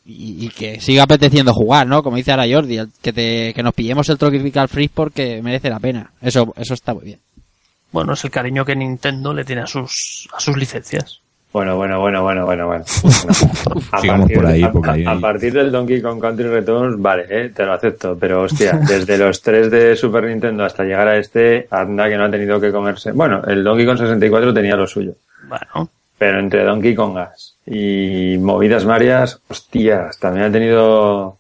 y 0.06 0.48
que 0.51 0.81
siga 0.81 1.05
apeteciendo 1.05 1.52
jugar, 1.55 1.86
¿no? 1.86 2.02
Como 2.02 2.16
dice 2.16 2.31
ahora 2.32 2.44
Jordi, 2.51 2.76
el- 2.78 2.90
que, 3.01 3.12
te, 3.12 3.52
que 3.55 3.62
nos 3.62 3.72
pillemos 3.74 4.09
el 4.09 4.18
Tropical 4.18 4.68
Freeze 4.68 4.93
porque 4.94 5.40
merece 5.43 5.70
la 5.70 5.81
pena. 5.81 6.10
Eso, 6.20 6.52
eso 6.56 6.74
está 6.74 6.93
muy 6.94 7.05
bien. 7.05 7.20
Bueno, 7.93 8.12
es 8.14 8.24
el 8.24 8.31
cariño 8.31 8.64
que 8.64 8.74
Nintendo 8.76 9.32
le 9.32 9.44
tiene 9.44 9.62
a 9.62 9.66
sus, 9.66 10.28
a 10.36 10.40
sus 10.40 10.56
licencias. 10.56 11.20
Bueno, 11.52 11.76
bueno, 11.76 12.01
bueno, 12.01 12.20
bueno, 12.24 12.44
bueno, 12.44 12.66
bueno. 12.66 12.85
a, 13.93 14.01
Sigamos 14.01 14.31
por 14.32 14.44
ahí, 14.47 14.62
a- 14.64 14.72
porque 14.72 14.90
ahí- 14.90 15.05
a- 15.05 15.12
a 15.12 15.20
partir 15.20 15.52
del 15.52 15.70
Donkey 15.70 16.02
Kong 16.02 16.20
Country 16.20 16.48
Returns, 16.48 17.01
vale, 17.01 17.26
eh, 17.31 17.52
te 17.55 17.64
lo 17.64 17.72
acepto. 17.72 18.16
Pero 18.18 18.43
hostia, 18.43 18.72
desde 18.89 19.16
los 19.16 19.40
tres 19.40 19.70
de 19.70 19.94
Super 19.94 20.24
Nintendo 20.24 20.64
hasta 20.64 20.82
llegar 20.82 21.06
a 21.06 21.16
este, 21.16 21.68
anda 21.70 22.09
que 22.09 22.16
no 22.16 22.24
ha 22.24 22.31
tenido 22.31 22.60
que 22.60 22.72
comerse. 22.72 23.12
Bueno, 23.12 23.40
el 23.47 23.62
Donkey 23.62 23.86
Kong 23.86 23.98
64 23.98 24.52
tenía 24.52 24.74
lo 24.74 24.86
suyo. 24.89 25.12
Bueno, 25.48 25.89
Pero 26.24 26.38
entre 26.40 26.64
Donkey 26.64 26.94
Kongas 26.94 27.56
y 27.66 28.38
movidas 28.40 28.86
varias, 28.86 29.40
hostias, 29.46 30.18
también 30.18 30.46
ha 30.46 30.51
tenido 30.51 31.36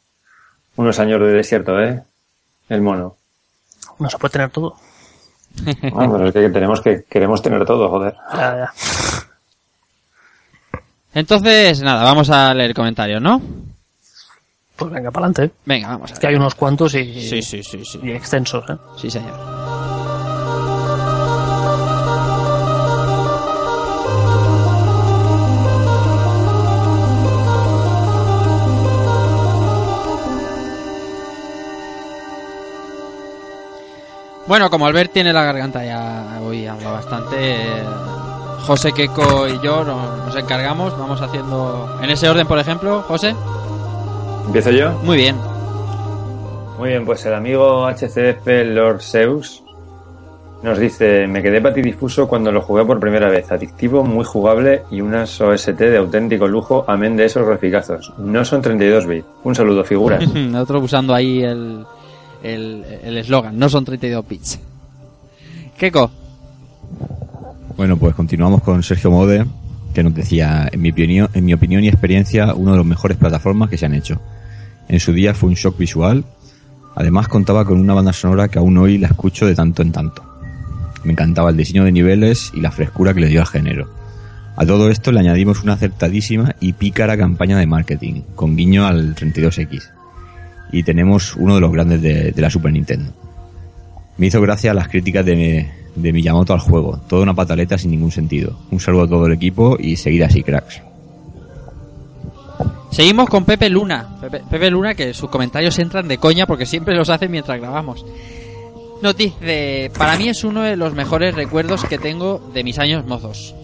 unos 0.76 0.98
años 0.98 1.20
de 1.20 1.28
desierto, 1.28 1.80
¿eh? 1.80 2.02
El 2.68 2.82
mono. 2.82 3.16
no 3.98 4.10
se 4.10 4.18
puede 4.18 4.32
tener 4.32 4.50
todo. 4.50 4.76
Ah, 5.94 6.06
pero 6.12 6.26
es 6.26 6.34
que 6.34 6.50
tenemos 6.50 6.82
que, 6.82 7.04
queremos 7.08 7.40
tener 7.40 7.64
todo, 7.64 7.88
joder. 7.88 8.14
Ya, 8.34 8.56
ya. 8.58 8.72
Entonces, 11.14 11.80
nada, 11.80 12.04
vamos 12.04 12.28
a 12.28 12.52
leer 12.52 12.74
comentarios, 12.74 13.22
¿no? 13.22 13.40
Pues 14.76 14.92
venga, 14.92 15.10
para 15.10 15.28
adelante. 15.28 15.56
Venga, 15.64 15.88
vamos 15.88 16.12
a 16.12 16.20
Que 16.20 16.26
hay 16.26 16.34
unos 16.34 16.54
cuantos 16.56 16.94
y, 16.94 17.26
Sí, 17.26 17.40
sí, 17.40 17.62
sí, 17.62 17.82
sí. 17.86 18.00
y 18.02 18.10
extensos, 18.10 18.68
¿eh? 18.68 18.76
Sí, 18.98 19.10
señor. 19.10 19.83
Bueno, 34.46 34.68
como 34.68 34.86
Albert 34.86 35.12
tiene 35.12 35.32
la 35.32 35.42
garganta 35.44 35.84
ya 35.84 36.38
hoy 36.44 36.66
habla 36.66 36.90
bastante, 36.92 37.36
eh, 37.38 37.82
José 38.66 38.92
Queco 38.92 39.48
y 39.48 39.58
yo 39.62 39.84
nos, 39.84 40.36
encargamos, 40.36 40.98
vamos 40.98 41.20
haciendo 41.22 41.98
en 42.02 42.10
ese 42.10 42.28
orden, 42.28 42.46
por 42.46 42.58
ejemplo, 42.58 43.02
José. 43.02 43.34
¿Empiezo 44.46 44.70
yo? 44.70 44.92
Muy 45.02 45.16
bien. 45.16 45.36
Muy 46.78 46.90
bien, 46.90 47.06
pues 47.06 47.24
el 47.24 47.34
amigo 47.34 47.86
HCF 47.86 48.46
Lord 48.66 49.00
Zeus 49.00 49.62
nos 50.62 50.78
dice, 50.78 51.26
me 51.26 51.42
quedé 51.42 51.60
patidifuso 51.60 52.26
cuando 52.26 52.50
lo 52.50 52.62
jugué 52.62 52.84
por 52.84 52.98
primera 52.98 53.28
vez, 53.28 53.50
adictivo, 53.52 54.02
muy 54.02 54.24
jugable 54.24 54.82
y 54.90 55.02
unas 55.02 55.38
OST 55.40 55.68
de 55.68 55.98
auténtico 55.98 56.48
lujo, 56.48 56.84
amén 56.88 57.16
de 57.16 57.26
esos 57.26 57.46
graficazos. 57.46 58.12
No 58.18 58.44
son 58.46 58.62
32 58.62 59.06
bits. 59.06 59.26
Un 59.44 59.54
saludo, 59.54 59.84
figuras. 59.84 60.26
Nosotros 60.34 60.84
usando 60.84 61.14
ahí 61.14 61.42
el 61.42 61.84
el 62.44 63.16
eslogan, 63.16 63.58
no 63.58 63.68
son 63.68 63.84
32 63.84 64.28
bits. 64.28 64.60
Keiko, 65.76 66.10
Bueno, 67.76 67.96
pues 67.96 68.14
continuamos 68.14 68.62
con 68.62 68.82
Sergio 68.82 69.10
Mode, 69.10 69.44
que 69.92 70.04
nos 70.04 70.14
decía, 70.14 70.68
en 70.70 70.80
mi, 70.80 70.90
opinión, 70.90 71.28
en 71.34 71.44
mi 71.44 71.52
opinión 71.52 71.82
y 71.82 71.88
experiencia, 71.88 72.54
uno 72.54 72.72
de 72.72 72.76
los 72.78 72.86
mejores 72.86 73.16
plataformas 73.16 73.68
que 73.68 73.76
se 73.76 73.86
han 73.86 73.94
hecho. 73.94 74.20
En 74.88 75.00
su 75.00 75.12
día 75.12 75.34
fue 75.34 75.48
un 75.48 75.56
shock 75.56 75.76
visual, 75.76 76.24
además 76.94 77.26
contaba 77.26 77.64
con 77.64 77.80
una 77.80 77.94
banda 77.94 78.12
sonora 78.12 78.48
que 78.48 78.58
aún 78.58 78.78
hoy 78.78 78.98
la 78.98 79.08
escucho 79.08 79.46
de 79.46 79.56
tanto 79.56 79.82
en 79.82 79.90
tanto. 79.90 80.22
Me 81.02 81.12
encantaba 81.12 81.50
el 81.50 81.56
diseño 81.56 81.84
de 81.84 81.92
niveles 81.92 82.52
y 82.54 82.60
la 82.60 82.70
frescura 82.70 83.12
que 83.12 83.20
le 83.20 83.28
dio 83.28 83.40
al 83.40 83.46
género. 83.46 83.88
A 84.56 84.64
todo 84.64 84.90
esto 84.90 85.10
le 85.10 85.20
añadimos 85.20 85.64
una 85.64 85.72
acertadísima 85.72 86.54
y 86.60 86.74
pícara 86.74 87.16
campaña 87.16 87.58
de 87.58 87.66
marketing, 87.66 88.22
con 88.36 88.54
guiño 88.54 88.86
al 88.86 89.16
32X. 89.16 89.90
Y 90.74 90.82
tenemos 90.82 91.36
uno 91.36 91.54
de 91.54 91.60
los 91.60 91.70
grandes 91.70 92.02
de, 92.02 92.34
la 92.36 92.50
Super 92.50 92.72
Nintendo. 92.72 93.12
Me 94.18 94.26
hizo 94.26 94.40
gracia 94.40 94.74
las 94.74 94.88
críticas 94.88 95.24
de, 95.24 95.70
de 95.94 96.12
Miyamoto 96.12 96.52
al 96.52 96.58
juego. 96.58 97.00
Toda 97.08 97.22
una 97.22 97.34
pataleta 97.34 97.78
sin 97.78 97.92
ningún 97.92 98.10
sentido. 98.10 98.58
Un 98.72 98.80
saludo 98.80 99.04
a 99.04 99.08
todo 99.08 99.26
el 99.26 99.32
equipo 99.32 99.76
y 99.78 99.94
seguid 99.94 100.22
así, 100.22 100.42
cracks. 100.42 100.82
seguimos 102.90 103.28
con 103.28 103.44
Pepe 103.44 103.70
Luna. 103.70 104.16
Pepe, 104.20 104.42
Pepe 104.50 104.70
Luna 104.70 104.94
que 104.94 105.14
sus 105.14 105.30
comentarios 105.30 105.78
entran 105.78 106.08
de 106.08 106.18
coña 106.18 106.44
porque 106.44 106.66
siempre 106.66 106.96
los 106.96 107.08
hace 107.08 107.28
mientras 107.28 107.60
grabamos. 107.60 108.04
Nos 109.00 109.16
dice, 109.16 109.92
para 109.96 110.16
mí 110.16 110.28
es 110.28 110.42
uno 110.42 110.62
de 110.62 110.76
los 110.76 110.92
mejores 110.92 111.36
recuerdos 111.36 111.84
que 111.84 111.98
tengo 111.98 112.50
de 112.52 112.64
mis 112.64 112.80
años 112.80 113.06
mozos. 113.06 113.54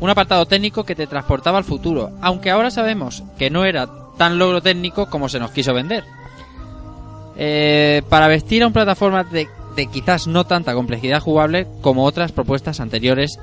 Un 0.00 0.08
apartado 0.08 0.46
técnico 0.46 0.84
que 0.84 0.94
te 0.94 1.06
transportaba 1.06 1.58
al 1.58 1.64
futuro, 1.64 2.12
aunque 2.22 2.50
ahora 2.50 2.70
sabemos 2.70 3.24
que 3.38 3.50
no 3.50 3.66
era 3.66 3.88
tan 4.16 4.38
logro 4.38 4.62
técnico 4.62 5.10
como 5.10 5.28
se 5.28 5.38
nos 5.38 5.50
quiso 5.50 5.74
vender. 5.74 6.04
Eh, 7.38 8.02
para 8.08 8.28
vestir 8.28 8.62
a 8.62 8.66
un 8.66 8.72
plataforma 8.72 9.24
de, 9.24 9.48
de 9.76 9.86
quizás 9.86 10.26
no 10.26 10.44
tanta 10.44 10.74
complejidad 10.74 11.20
jugable 11.20 11.66
como 11.82 12.04
otras 12.04 12.32
propuestas 12.32 12.80
anteriores, 12.80 13.38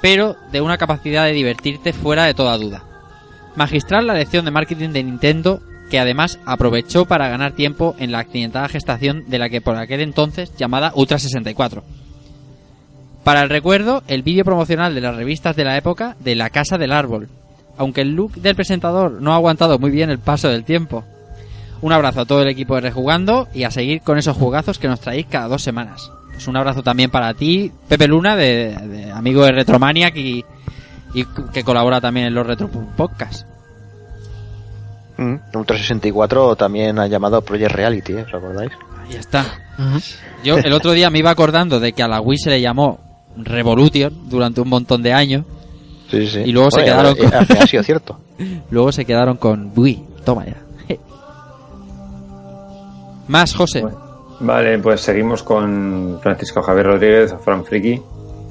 pero 0.00 0.36
de 0.52 0.60
una 0.60 0.78
capacidad 0.78 1.24
de 1.24 1.32
divertirte 1.32 1.92
fuera 1.92 2.24
de 2.24 2.34
toda 2.34 2.56
duda. 2.56 2.84
Magistral 3.56 4.06
la 4.06 4.14
lección 4.14 4.44
de 4.44 4.50
marketing 4.50 4.90
de 4.90 5.02
Nintendo, 5.02 5.60
que 5.90 5.98
además 5.98 6.38
aprovechó 6.44 7.06
para 7.06 7.28
ganar 7.28 7.52
tiempo 7.52 7.96
en 7.98 8.12
la 8.12 8.20
accidentada 8.20 8.68
gestación 8.68 9.24
de 9.28 9.38
la 9.38 9.48
que 9.48 9.60
por 9.60 9.76
aquel 9.76 10.00
entonces 10.00 10.54
llamada 10.56 10.92
Ultra 10.94 11.18
64. 11.18 11.82
Para 13.24 13.42
el 13.42 13.50
recuerdo, 13.50 14.02
el 14.06 14.22
vídeo 14.22 14.44
promocional 14.44 14.94
de 14.94 15.00
las 15.00 15.16
revistas 15.16 15.56
de 15.56 15.64
la 15.64 15.76
época 15.76 16.16
de 16.20 16.34
La 16.34 16.50
Casa 16.50 16.78
del 16.78 16.92
Árbol, 16.92 17.28
aunque 17.76 18.02
el 18.02 18.14
look 18.14 18.34
del 18.34 18.54
presentador 18.54 19.20
no 19.20 19.32
ha 19.32 19.36
aguantado 19.36 19.78
muy 19.78 19.90
bien 19.90 20.10
el 20.10 20.18
paso 20.18 20.48
del 20.48 20.64
tiempo. 20.64 21.04
Un 21.80 21.92
abrazo 21.92 22.20
a 22.22 22.24
todo 22.26 22.42
el 22.42 22.48
equipo 22.48 22.74
de 22.74 22.80
Rejugando 22.82 23.48
y 23.54 23.62
a 23.64 23.70
seguir 23.70 24.00
con 24.02 24.18
esos 24.18 24.36
jugazos 24.36 24.78
que 24.78 24.88
nos 24.88 25.00
traéis 25.00 25.26
cada 25.30 25.48
dos 25.48 25.62
semanas. 25.62 26.10
Pues 26.32 26.46
un 26.48 26.56
abrazo 26.56 26.82
también 26.82 27.10
para 27.10 27.34
ti, 27.34 27.72
Pepe 27.88 28.06
Luna, 28.08 28.36
de, 28.36 28.74
de 28.76 29.10
amigo 29.12 29.44
de 29.44 29.52
Retromaniac 29.52 30.16
y, 30.16 30.44
y 31.14 31.24
que 31.52 31.62
colabora 31.64 32.00
también 32.00 32.26
en 32.26 32.34
los 32.34 32.46
Retro 32.46 32.68
Podcast. 32.68 33.46
Mm, 35.16 35.34
Ultra 35.54 35.76
64 35.76 36.56
también 36.56 36.98
ha 36.98 37.06
llamado 37.06 37.42
Project 37.42 37.72
Reality, 37.72 38.12
¿eh? 38.12 38.24
¿os 38.26 38.34
acordáis? 38.34 38.70
Ahí 39.08 39.16
está. 39.16 39.44
Yo 40.44 40.58
el 40.58 40.72
otro 40.72 40.92
día 40.92 41.10
me 41.10 41.18
iba 41.18 41.30
acordando 41.30 41.80
de 41.80 41.92
que 41.92 42.02
a 42.02 42.08
la 42.08 42.20
Wii 42.20 42.38
se 42.38 42.50
le 42.50 42.60
llamó 42.60 43.00
Revolution 43.36 44.28
durante 44.28 44.60
un 44.60 44.68
montón 44.68 45.02
de 45.02 45.12
años. 45.12 45.44
Sí, 46.10 46.26
sí. 46.26 46.40
Y 46.44 46.52
luego 46.52 46.70
se 46.70 46.84
quedaron 46.84 47.14
con- 47.16 47.34
ha 47.34 47.66
sido 47.66 47.82
cierto. 47.82 48.18
Luego 48.70 48.92
se 48.92 49.04
quedaron 49.04 49.36
con 49.36 49.72
Wii. 49.76 50.04
Toma 50.24 50.46
ya. 50.46 50.56
Más, 53.28 53.54
José. 53.54 53.84
Vale, 54.40 54.78
pues 54.78 55.00
seguimos 55.00 55.42
con 55.42 56.18
Francisco 56.22 56.62
Javier 56.62 56.86
Rodríguez, 56.86 57.34
Fran 57.44 57.64
Friki, 57.64 58.00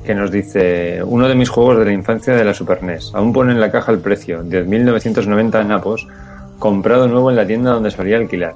que 0.05 0.13
nos 0.13 0.31
dice: 0.31 1.01
Uno 1.03 1.27
de 1.27 1.35
mis 1.35 1.49
juegos 1.49 1.79
de 1.79 1.85
la 1.85 1.93
infancia 1.93 2.35
de 2.35 2.43
la 2.43 2.53
Super 2.53 2.83
NES. 2.83 3.11
Aún 3.13 3.33
pone 3.33 3.53
en 3.53 3.59
la 3.59 3.71
caja 3.71 3.91
el 3.91 3.99
precio: 3.99 4.43
10.990 4.43 5.65
napos, 5.65 6.07
comprado 6.59 7.07
nuevo 7.07 7.29
en 7.29 7.35
la 7.35 7.47
tienda 7.47 7.71
donde 7.71 7.91
solía 7.91 8.17
alquilar. 8.17 8.55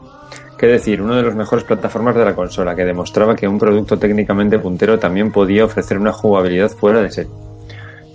Qué 0.58 0.68
decir, 0.68 1.02
uno 1.02 1.16
de 1.16 1.24
los 1.24 1.34
mejores 1.34 1.64
plataformas 1.64 2.16
de 2.16 2.24
la 2.24 2.36
consola, 2.36 2.76
que 2.76 2.86
demostraba 2.86 3.36
que 3.36 3.48
un 3.48 3.58
producto 3.58 3.98
técnicamente 3.98 4.60
puntero 4.60 5.00
también 5.00 5.32
podía 5.32 5.66
ofrecer 5.66 5.98
una 5.98 6.14
jugabilidad 6.14 6.70
fuera 6.70 7.02
de 7.02 7.10
serie. 7.10 7.32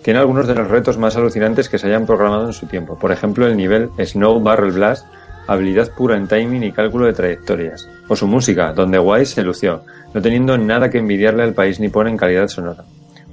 Tiene 0.02 0.20
algunos 0.20 0.46
de 0.46 0.54
los 0.54 0.68
retos 0.68 0.96
más 0.96 1.16
alucinantes 1.16 1.68
que 1.68 1.78
se 1.78 1.88
hayan 1.88 2.06
programado 2.06 2.46
en 2.46 2.52
su 2.52 2.66
tiempo. 2.66 2.96
Por 2.96 3.10
ejemplo, 3.10 3.48
el 3.48 3.56
nivel 3.56 3.90
Snow 3.98 4.38
Barrel 4.40 4.70
Blast, 4.70 5.04
habilidad 5.46 5.92
pura 5.92 6.16
en 6.16 6.28
timing 6.28 6.64
y 6.64 6.72
cálculo 6.72 7.06
de 7.06 7.12
trayectorias. 7.12 7.88
O 8.08 8.16
su 8.16 8.26
música, 8.26 8.72
donde 8.72 8.98
Wise 8.98 9.34
se 9.34 9.42
lució, 9.42 9.82
no 10.14 10.22
teniendo 10.22 10.56
nada 10.58 10.90
que 10.90 10.98
envidiarle 10.98 11.42
al 11.42 11.54
país 11.54 11.80
nipón 11.80 12.08
en 12.08 12.16
calidad 12.16 12.48
sonora. 12.48 12.84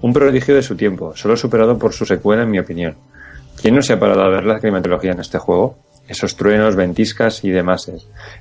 Un 0.01 0.13
prodigio 0.13 0.55
de 0.55 0.61
su 0.61 0.75
tiempo, 0.75 1.15
solo 1.15 1.37
superado 1.37 1.77
por 1.77 1.93
su 1.93 2.05
secuela 2.05 2.43
en 2.43 2.51
mi 2.51 2.59
opinión. 2.59 2.95
¿Quién 3.61 3.75
no 3.75 3.81
se 3.81 3.93
ha 3.93 3.99
parado 3.99 4.23
a 4.23 4.29
ver 4.29 4.45
la 4.45 4.59
climatología 4.59 5.11
en 5.11 5.19
este 5.19 5.37
juego? 5.37 5.77
Esos 6.07 6.35
truenos, 6.35 6.75
ventiscas 6.75 7.43
y 7.45 7.51
demás. 7.51 7.89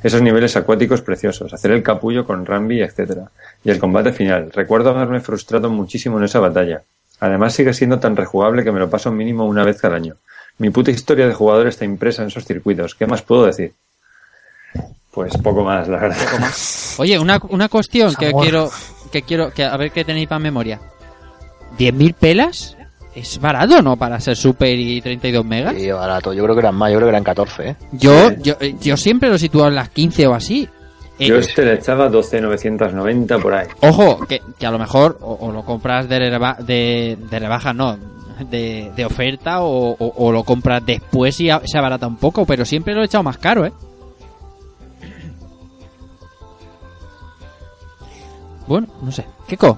Esos 0.02 0.22
niveles 0.22 0.56
acuáticos 0.56 1.02
preciosos, 1.02 1.54
hacer 1.54 1.70
el 1.70 1.82
capullo 1.82 2.26
con 2.26 2.44
Rambi, 2.44 2.82
etc. 2.82 3.28
Y 3.62 3.70
el 3.70 3.78
combate 3.78 4.12
final. 4.12 4.50
Recuerdo 4.52 4.90
haberme 4.90 5.20
frustrado 5.20 5.70
muchísimo 5.70 6.18
en 6.18 6.24
esa 6.24 6.40
batalla. 6.40 6.82
Además 7.20 7.54
sigue 7.54 7.72
siendo 7.72 8.00
tan 8.00 8.16
rejugable 8.16 8.64
que 8.64 8.72
me 8.72 8.80
lo 8.80 8.90
paso 8.90 9.12
mínimo 9.12 9.46
una 9.46 9.64
vez 9.64 9.80
cada 9.80 9.94
año. 9.94 10.16
Mi 10.62 10.70
puta 10.70 10.92
historia 10.92 11.26
de 11.26 11.34
jugador 11.34 11.66
está 11.66 11.84
impresa 11.84 12.22
en 12.22 12.28
esos 12.28 12.44
circuitos. 12.44 12.94
¿Qué 12.94 13.04
más 13.04 13.20
puedo 13.22 13.46
decir? 13.46 13.72
Pues 15.10 15.36
poco 15.38 15.64
más, 15.64 15.88
la 15.88 15.98
verdad. 15.98 16.50
Oye, 16.98 17.18
una, 17.18 17.40
una 17.48 17.68
cuestión 17.68 18.14
que 18.14 18.28
Amor. 18.28 18.42
quiero, 18.44 18.70
que 19.10 19.22
quiero, 19.22 19.50
que 19.52 19.64
a 19.64 19.76
ver 19.76 19.90
qué 19.90 20.04
tenéis 20.04 20.28
para 20.28 20.38
memoria. 20.38 20.80
¿10.000 21.78 22.14
pelas? 22.14 22.76
¿Es 23.12 23.40
barato 23.40 23.82
no 23.82 23.96
para 23.96 24.20
ser 24.20 24.36
super 24.36 24.78
y 24.78 25.00
32 25.02 25.44
megas? 25.44 25.74
Y 25.76 25.90
barato, 25.90 26.32
yo 26.32 26.44
creo 26.44 26.54
que 26.54 26.60
eran 26.60 26.76
más, 26.76 26.92
yo 26.92 26.98
creo 26.98 27.08
que 27.08 27.16
eran 27.16 27.24
14, 27.24 27.68
¿eh? 27.70 27.76
Yo, 27.90 28.30
yo, 28.34 28.54
eh, 28.60 28.76
yo 28.80 28.96
siempre 28.96 29.28
lo 29.30 29.34
he 29.34 29.38
situado 29.40 29.66
en 29.68 29.74
las 29.74 29.88
15 29.88 30.28
o 30.28 30.34
así. 30.34 30.68
Eh, 31.18 31.26
Yo 31.26 31.36
este 31.38 31.64
le 31.64 31.74
echaba 31.74 32.08
12.990 32.08 33.42
por 33.42 33.52
ahí. 33.52 33.66
Ojo, 33.80 34.20
que, 34.28 34.40
que 34.58 34.64
a 34.64 34.70
lo 34.70 34.78
mejor 34.78 35.18
o, 35.22 35.34
o 35.40 35.50
lo 35.50 35.64
compras 35.64 36.08
de, 36.08 36.20
reba- 36.20 36.56
de, 36.60 37.18
de 37.28 37.38
rebaja, 37.40 37.74
no, 37.74 37.98
de, 38.50 38.92
de 38.96 39.04
oferta 39.04 39.62
o, 39.62 39.90
o- 39.92 40.14
o 40.16 40.32
lo 40.32 40.44
compras 40.44 40.82
después 40.84 41.38
y 41.40 41.48
se 41.64 41.78
abarata 41.78 42.06
un 42.06 42.16
poco, 42.16 42.44
pero 42.46 42.64
siempre 42.64 42.94
lo 42.94 43.02
he 43.02 43.06
echado 43.06 43.24
más 43.24 43.38
caro, 43.38 43.64
¿eh? 43.66 43.72
Bueno, 48.66 48.86
no 49.02 49.10
sé. 49.12 49.24
Keko, 49.46 49.76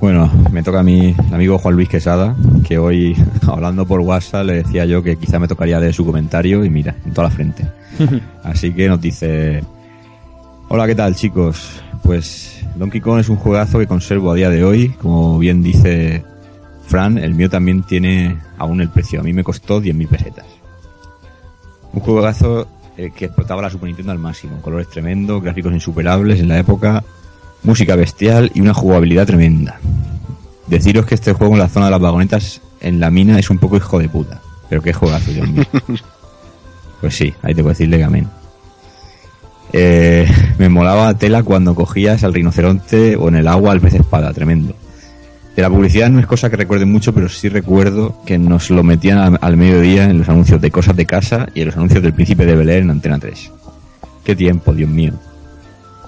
Bueno, 0.00 0.30
me 0.52 0.62
toca 0.62 0.80
a 0.80 0.82
el 1.26 1.34
amigo 1.34 1.58
Juan 1.58 1.74
Luis 1.74 1.88
Quesada, 1.88 2.34
que 2.66 2.78
hoy, 2.78 3.16
hablando 3.46 3.86
por 3.86 4.00
WhatsApp, 4.00 4.44
le 4.46 4.52
decía 4.62 4.84
yo 4.84 5.02
que 5.02 5.16
quizá 5.16 5.38
me 5.38 5.48
tocaría 5.48 5.80
leer 5.80 5.94
su 5.94 6.04
comentario 6.04 6.64
y 6.64 6.70
mira, 6.70 6.94
en 7.04 7.12
toda 7.12 7.28
la 7.28 7.34
frente. 7.34 7.66
Así 8.42 8.72
que 8.72 8.88
nos 8.88 9.00
dice... 9.00 9.62
Hola, 10.68 10.86
¿qué 10.86 10.94
tal 10.96 11.14
chicos? 11.14 11.80
Pues 12.02 12.55
Donkey 12.76 13.00
Kong 13.00 13.18
es 13.18 13.28
un 13.28 13.36
juegazo 13.36 13.78
que 13.78 13.86
conservo 13.86 14.30
a 14.30 14.34
día 14.34 14.50
de 14.50 14.62
hoy. 14.62 14.90
Como 15.00 15.38
bien 15.38 15.62
dice 15.62 16.22
Fran, 16.86 17.16
el 17.18 17.34
mío 17.34 17.48
también 17.48 17.82
tiene 17.82 18.38
aún 18.58 18.80
el 18.80 18.90
precio. 18.90 19.20
A 19.20 19.22
mí 19.22 19.32
me 19.32 19.42
costó 19.42 19.80
10.000 19.80 20.08
pesetas. 20.08 20.46
Un 21.92 22.00
juegazo 22.00 22.68
eh, 22.98 23.10
que 23.16 23.26
explotaba 23.26 23.62
la 23.62 23.70
Super 23.70 23.86
Nintendo 23.86 24.12
al 24.12 24.18
máximo. 24.18 24.60
Colores 24.60 24.88
tremendos, 24.88 25.42
gráficos 25.42 25.72
insuperables 25.72 26.38
en 26.38 26.48
la 26.48 26.58
época, 26.58 27.02
música 27.62 27.96
bestial 27.96 28.50
y 28.54 28.60
una 28.60 28.74
jugabilidad 28.74 29.26
tremenda. 29.26 29.80
Deciros 30.66 31.06
que 31.06 31.14
este 31.14 31.32
juego 31.32 31.54
en 31.54 31.60
la 31.60 31.68
zona 31.68 31.86
de 31.86 31.92
las 31.92 32.00
vagonetas 32.00 32.60
en 32.80 33.00
la 33.00 33.10
mina 33.10 33.38
es 33.38 33.48
un 33.48 33.58
poco 33.58 33.78
hijo 33.78 33.98
de 33.98 34.10
puta. 34.10 34.42
Pero 34.68 34.82
qué 34.82 34.92
juegazo, 34.92 35.32
Dios 35.32 35.48
mío. 35.48 35.64
Pues 36.98 37.14
sí, 37.14 37.32
ahí 37.42 37.54
te 37.54 37.62
puedo 37.62 37.74
decirle 37.74 37.98
que 37.98 38.04
amén. 38.04 38.26
Eh, 39.72 40.28
me 40.58 40.68
molaba 40.68 41.14
tela 41.14 41.42
cuando 41.42 41.74
cogías 41.74 42.24
al 42.24 42.34
rinoceronte 42.34 43.16
o 43.16 43.28
en 43.28 43.36
el 43.36 43.48
agua 43.48 43.72
al 43.72 43.80
pez 43.80 43.94
espada, 43.94 44.32
tremendo. 44.32 44.74
De 45.54 45.62
la 45.62 45.70
publicidad 45.70 46.10
no 46.10 46.20
es 46.20 46.26
cosa 46.26 46.50
que 46.50 46.56
recuerde 46.56 46.84
mucho, 46.84 47.14
pero 47.14 47.28
sí 47.30 47.48
recuerdo 47.48 48.20
que 48.26 48.36
nos 48.36 48.68
lo 48.68 48.82
metían 48.82 49.18
al, 49.18 49.38
al 49.40 49.56
mediodía 49.56 50.04
en 50.04 50.18
los 50.18 50.28
anuncios 50.28 50.60
de 50.60 50.70
cosas 50.70 50.96
de 50.96 51.06
casa 51.06 51.46
y 51.54 51.60
en 51.60 51.68
los 51.68 51.76
anuncios 51.76 52.02
del 52.02 52.12
príncipe 52.12 52.44
de 52.44 52.54
Bel 52.54 52.68
Air 52.68 52.82
en 52.82 52.90
Antena 52.90 53.18
3. 53.18 53.52
Qué 54.22 54.36
tiempo, 54.36 54.74
Dios 54.74 54.90
mío. 54.90 55.14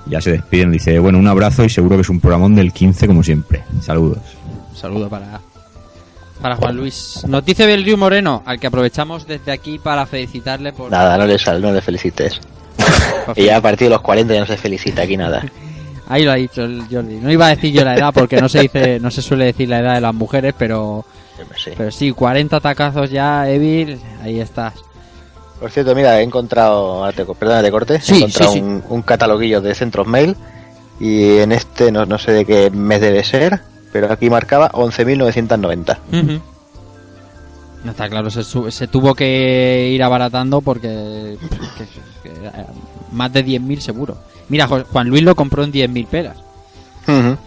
Ya 0.06 0.20
se 0.20 0.32
despiden, 0.32 0.72
dice, 0.72 0.98
bueno, 0.98 1.18
un 1.18 1.28
abrazo 1.28 1.64
y 1.64 1.70
seguro 1.70 1.96
que 1.96 2.02
es 2.02 2.08
un 2.08 2.20
programón 2.20 2.54
del 2.54 2.72
15 2.72 3.06
como 3.06 3.22
siempre. 3.22 3.62
Saludos. 3.80 4.18
saludo 4.74 5.08
para, 5.08 5.40
para 6.40 6.56
Juan 6.56 6.76
Luis. 6.76 7.24
Noticia 7.26 7.66
del 7.66 7.84
Río 7.84 7.96
Moreno, 7.96 8.42
al 8.46 8.58
que 8.58 8.66
aprovechamos 8.66 9.26
desde 9.26 9.52
aquí 9.52 9.78
para 9.78 10.06
felicitarle 10.06 10.72
por... 10.72 10.90
Nada, 10.90 11.16
no 11.18 11.26
le, 11.26 11.38
sal, 11.38 11.60
no 11.60 11.72
le 11.72 11.80
felicites. 11.80 12.40
Y 13.36 13.44
ya 13.44 13.58
a 13.58 13.60
partir 13.60 13.86
de 13.88 13.90
los 13.94 14.00
40 14.00 14.32
ya 14.34 14.40
no 14.40 14.46
se 14.46 14.56
felicita 14.56 15.02
aquí 15.02 15.16
nada. 15.16 15.44
Ahí 16.08 16.24
lo 16.24 16.32
ha 16.32 16.36
dicho 16.36 16.64
el 16.64 16.82
Jordi. 16.90 17.16
No 17.16 17.30
iba 17.30 17.46
a 17.46 17.50
decir 17.50 17.72
yo 17.72 17.84
la 17.84 17.94
edad 17.94 18.14
porque 18.14 18.40
no 18.40 18.48
se 18.48 18.60
dice, 18.60 18.98
no 19.00 19.10
se 19.10 19.20
suele 19.20 19.44
decir 19.46 19.68
la 19.68 19.80
edad 19.80 19.94
de 19.96 20.00
las 20.00 20.14
mujeres, 20.14 20.54
pero, 20.56 21.04
Sí. 21.56 21.72
pero 21.76 21.90
sí, 21.90 22.12
40 22.12 22.58
tacazos 22.60 23.10
ya, 23.10 23.48
Evil, 23.48 24.00
ahí 24.22 24.40
estás. 24.40 24.72
Por 25.60 25.70
cierto, 25.70 25.94
mira, 25.94 26.18
he 26.18 26.22
encontrado, 26.22 27.04
perdona, 27.38 27.62
te 27.62 27.70
corte, 27.70 28.00
Sí, 28.00 28.14
he 28.14 28.16
encontrado 28.18 28.52
sí, 28.52 28.58
sí. 28.58 28.64
Un, 28.64 28.82
un 28.88 29.02
cataloguillo 29.02 29.60
de 29.60 29.74
centros 29.74 30.06
mail 30.06 30.34
y 31.00 31.38
en 31.38 31.52
este 31.52 31.92
no, 31.92 32.06
no 32.06 32.18
sé 32.18 32.32
de 32.32 32.44
qué 32.46 32.70
mes 32.70 33.00
debe 33.00 33.22
ser, 33.24 33.60
pero 33.92 34.10
aquí 34.10 34.30
marcaba 34.30 34.70
11.990. 34.72 35.98
Ujú. 36.12 36.40
No 37.88 37.92
está 37.92 38.06
claro, 38.10 38.28
se, 38.30 38.44
se 38.70 38.86
tuvo 38.86 39.14
que 39.14 39.88
ir 39.94 40.02
abaratando 40.02 40.60
porque 40.60 41.38
que- 41.78 42.28
que- 42.30 42.50
más 43.12 43.32
de 43.32 43.42
10.000 43.42 43.80
seguro. 43.80 44.18
Mira, 44.50 44.68
Juan 44.68 45.08
Luis 45.08 45.22
lo 45.22 45.34
compró 45.34 45.64
en 45.64 45.72
10.000 45.72 46.06
pelas. 46.06 46.36
Ujú. 47.06 47.38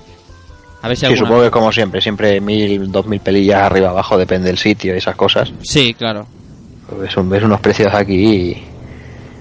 A 0.81 0.87
ver 0.87 0.97
si 0.97 1.05
Sí, 1.05 1.15
supongo 1.15 1.43
que 1.43 1.51
como 1.51 1.71
siempre, 1.71 2.01
siempre 2.01 2.41
mil, 2.41 2.91
dos 2.91 3.05
mil 3.05 3.19
pelillas 3.19 3.61
arriba 3.61 3.89
abajo, 3.91 4.17
depende 4.17 4.47
del 4.47 4.57
sitio 4.57 4.95
y 4.95 4.97
esas 4.97 5.15
cosas. 5.15 5.51
Sí, 5.61 5.93
claro. 5.93 6.25
Ves, 6.99 7.15
un- 7.17 7.29
ves 7.29 7.43
unos 7.43 7.59
precios 7.61 7.93
aquí 7.93 8.63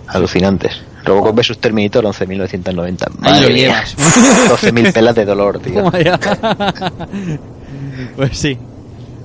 alucinantes. 0.09 0.83
Robocop 1.03 1.35
vs 1.37 1.59
Terminator 1.61 2.05
11.990. 2.05 3.07
Ahí 3.23 3.31
Madre 3.33 3.49
lo 3.49 3.55
mía. 3.55 3.63
llevas. 3.69 3.97
12.000 3.97 4.93
pelas 4.93 5.15
de 5.15 5.25
dolor, 5.25 5.61
tío. 5.61 5.91
Pues 8.17 8.37
sí. 8.37 8.59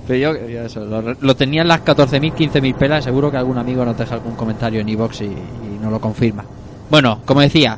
Pero 0.08 0.34
yo, 0.34 0.64
eso, 0.66 0.86
lo, 0.86 1.02
lo 1.02 1.36
tenía 1.36 1.62
en 1.62 1.68
las 1.68 1.84
14.000, 1.84 2.34
15.000 2.34 2.76
pelas. 2.76 3.04
Seguro 3.04 3.32
que 3.32 3.38
algún 3.38 3.58
amigo 3.58 3.84
nos 3.84 3.98
deja 3.98 4.16
algún 4.16 4.36
comentario 4.36 4.82
en 4.82 4.90
iBox 4.90 5.22
y, 5.22 5.36
nos 5.82 5.92
lo 5.92 6.00
confirma. 6.00 6.46
Bueno, 6.90 7.22
como 7.26 7.42
decía, 7.42 7.78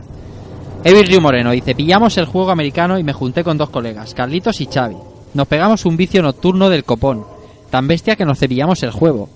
Evil 0.84 1.08
Río 1.08 1.22
Moreno 1.22 1.52
dice: 1.52 1.76
Pillamos 1.76 2.18
el 2.18 2.26
juego 2.26 2.52
americano 2.52 3.00
y 3.00 3.04
me 3.04 3.14
junté 3.14 3.44
con 3.44 3.58
dos 3.58 3.70
colegas, 3.70 4.14
Carlitos 4.14 4.62
y 4.62 4.66
Xavi. 4.66 4.98
Nos 5.34 5.48
pegamos 5.48 5.86
un 5.86 5.98
vicio 5.98 6.22
nocturno 6.22 6.70
del 6.70 6.84
copón, 6.84 7.26
tan 7.70 7.88
bestia 7.88 8.16
que 8.16 8.26
nos 8.26 8.40
cepillamos 8.40 8.84
el 8.84 8.92
juego. 8.92 9.30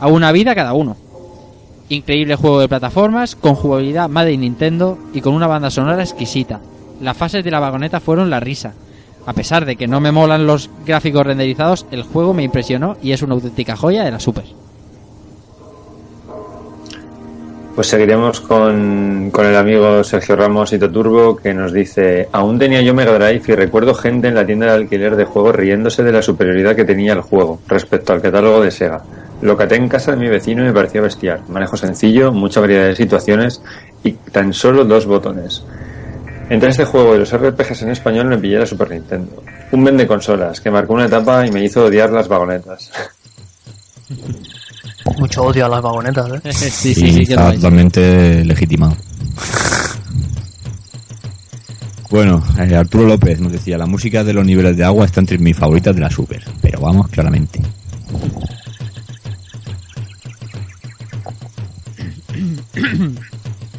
A 0.00 0.08
una 0.08 0.32
vida 0.32 0.54
cada 0.54 0.72
uno. 0.72 0.96
Increíble 1.88 2.36
juego 2.36 2.60
de 2.60 2.68
plataformas, 2.68 3.34
con 3.34 3.54
jugabilidad 3.54 4.08
Made 4.08 4.32
in 4.32 4.42
Nintendo 4.42 4.98
y 5.12 5.20
con 5.20 5.34
una 5.34 5.48
banda 5.48 5.70
sonora 5.70 6.02
exquisita. 6.02 6.60
Las 7.00 7.16
fases 7.16 7.44
de 7.44 7.50
la 7.50 7.60
vagoneta 7.60 8.00
fueron 8.00 8.30
la 8.30 8.40
risa. 8.40 8.74
A 9.30 9.32
pesar 9.32 9.64
de 9.64 9.76
que 9.76 9.86
no 9.86 10.00
me 10.00 10.10
molan 10.10 10.44
los 10.44 10.68
gráficos 10.84 11.24
renderizados, 11.24 11.86
el 11.92 12.02
juego 12.02 12.34
me 12.34 12.42
impresionó 12.42 12.96
y 13.00 13.12
es 13.12 13.22
una 13.22 13.34
auténtica 13.34 13.76
joya 13.76 14.02
de 14.02 14.10
la 14.10 14.18
Super. 14.18 14.42
Pues 17.76 17.86
seguiremos 17.86 18.40
con, 18.40 19.30
con 19.30 19.46
el 19.46 19.54
amigo 19.54 20.02
Sergio 20.02 20.34
Ramos 20.34 20.72
y 20.72 20.80
Turbo 20.80 21.36
que 21.36 21.54
nos 21.54 21.72
dice, 21.72 22.28
aún 22.32 22.58
tenía 22.58 22.82
yo 22.82 22.92
Mega 22.92 23.16
Drive 23.16 23.42
y 23.46 23.54
recuerdo 23.54 23.94
gente 23.94 24.26
en 24.26 24.34
la 24.34 24.44
tienda 24.44 24.66
de 24.66 24.72
alquiler 24.72 25.14
de 25.14 25.26
juegos 25.26 25.54
riéndose 25.54 26.02
de 26.02 26.10
la 26.10 26.22
superioridad 26.22 26.74
que 26.74 26.84
tenía 26.84 27.12
el 27.12 27.20
juego 27.20 27.60
respecto 27.68 28.12
al 28.12 28.20
catálogo 28.20 28.60
de 28.60 28.72
Sega. 28.72 29.04
Lo 29.42 29.56
caté 29.56 29.76
en 29.76 29.88
casa 29.88 30.10
de 30.10 30.16
mi 30.16 30.26
vecino 30.28 30.64
y 30.64 30.66
me 30.66 30.72
parecía 30.72 31.02
bestial. 31.02 31.42
Manejo 31.48 31.76
sencillo, 31.76 32.32
mucha 32.32 32.60
variedad 32.60 32.86
de 32.86 32.96
situaciones 32.96 33.62
y 34.02 34.10
tan 34.10 34.52
solo 34.52 34.84
dos 34.84 35.06
botones. 35.06 35.62
Entre 36.50 36.68
este 36.68 36.84
juego 36.84 37.14
y 37.14 37.20
los 37.20 37.32
RPGs 37.32 37.82
en 37.82 37.90
español 37.90 38.26
me 38.26 38.36
pillé 38.36 38.58
la 38.58 38.66
Super 38.66 38.90
Nintendo. 38.90 39.40
Un 39.70 39.84
vende 39.84 40.04
consolas 40.04 40.60
que 40.60 40.68
marcó 40.68 40.94
una 40.94 41.06
etapa 41.06 41.46
y 41.46 41.52
me 41.52 41.64
hizo 41.64 41.84
odiar 41.84 42.10
las 42.10 42.26
vagonetas. 42.26 42.90
Mucho 45.16 45.44
odio 45.44 45.66
a 45.66 45.68
las 45.68 45.80
vagonetas, 45.80 46.28
¿eh? 46.44 46.52
sí, 46.52 46.92
sí, 46.92 47.12
sí, 47.12 47.22
está 47.22 47.52
totalmente 47.54 48.44
legitimado. 48.44 48.96
Bueno, 52.10 52.42
eh, 52.58 52.74
Arturo 52.74 53.06
López 53.06 53.38
nos 53.38 53.52
decía, 53.52 53.78
la 53.78 53.86
música 53.86 54.24
de 54.24 54.32
los 54.32 54.44
niveles 54.44 54.76
de 54.76 54.82
agua 54.82 55.06
está 55.06 55.20
entre 55.20 55.38
mis 55.38 55.56
favoritas 55.56 55.94
de 55.94 56.00
la 56.00 56.10
Super, 56.10 56.42
pero 56.60 56.80
vamos, 56.80 57.06
claramente. 57.06 57.60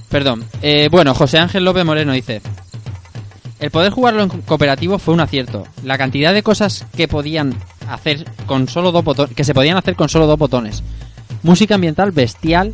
Perdón. 0.10 0.46
Eh, 0.62 0.88
bueno, 0.90 1.14
José 1.14 1.40
Ángel 1.40 1.66
López 1.66 1.84
Moreno 1.86 2.14
dice: 2.14 2.42
El 3.62 3.70
poder 3.70 3.94
jugarlo 3.94 4.24
en 4.24 4.30
cooperativo 4.30 4.98
fue 4.98 5.14
un 5.14 5.20
acierto. 5.20 5.68
La 5.84 6.00
cantidad 6.00 6.34
de 6.34 6.42
cosas 6.42 6.84
que 6.98 7.08
podían 7.08 7.54
hacer 7.88 8.26
con 8.48 8.68
solo 8.68 8.92
dos 8.92 9.30
que 9.36 9.44
se 9.44 9.54
podían 9.54 9.78
hacer 9.78 9.96
con 9.96 10.10
solo 10.10 10.26
dos 10.26 10.40
botones. 10.40 10.84
Música 11.44 11.76
ambiental 11.76 12.12
bestial 12.12 12.74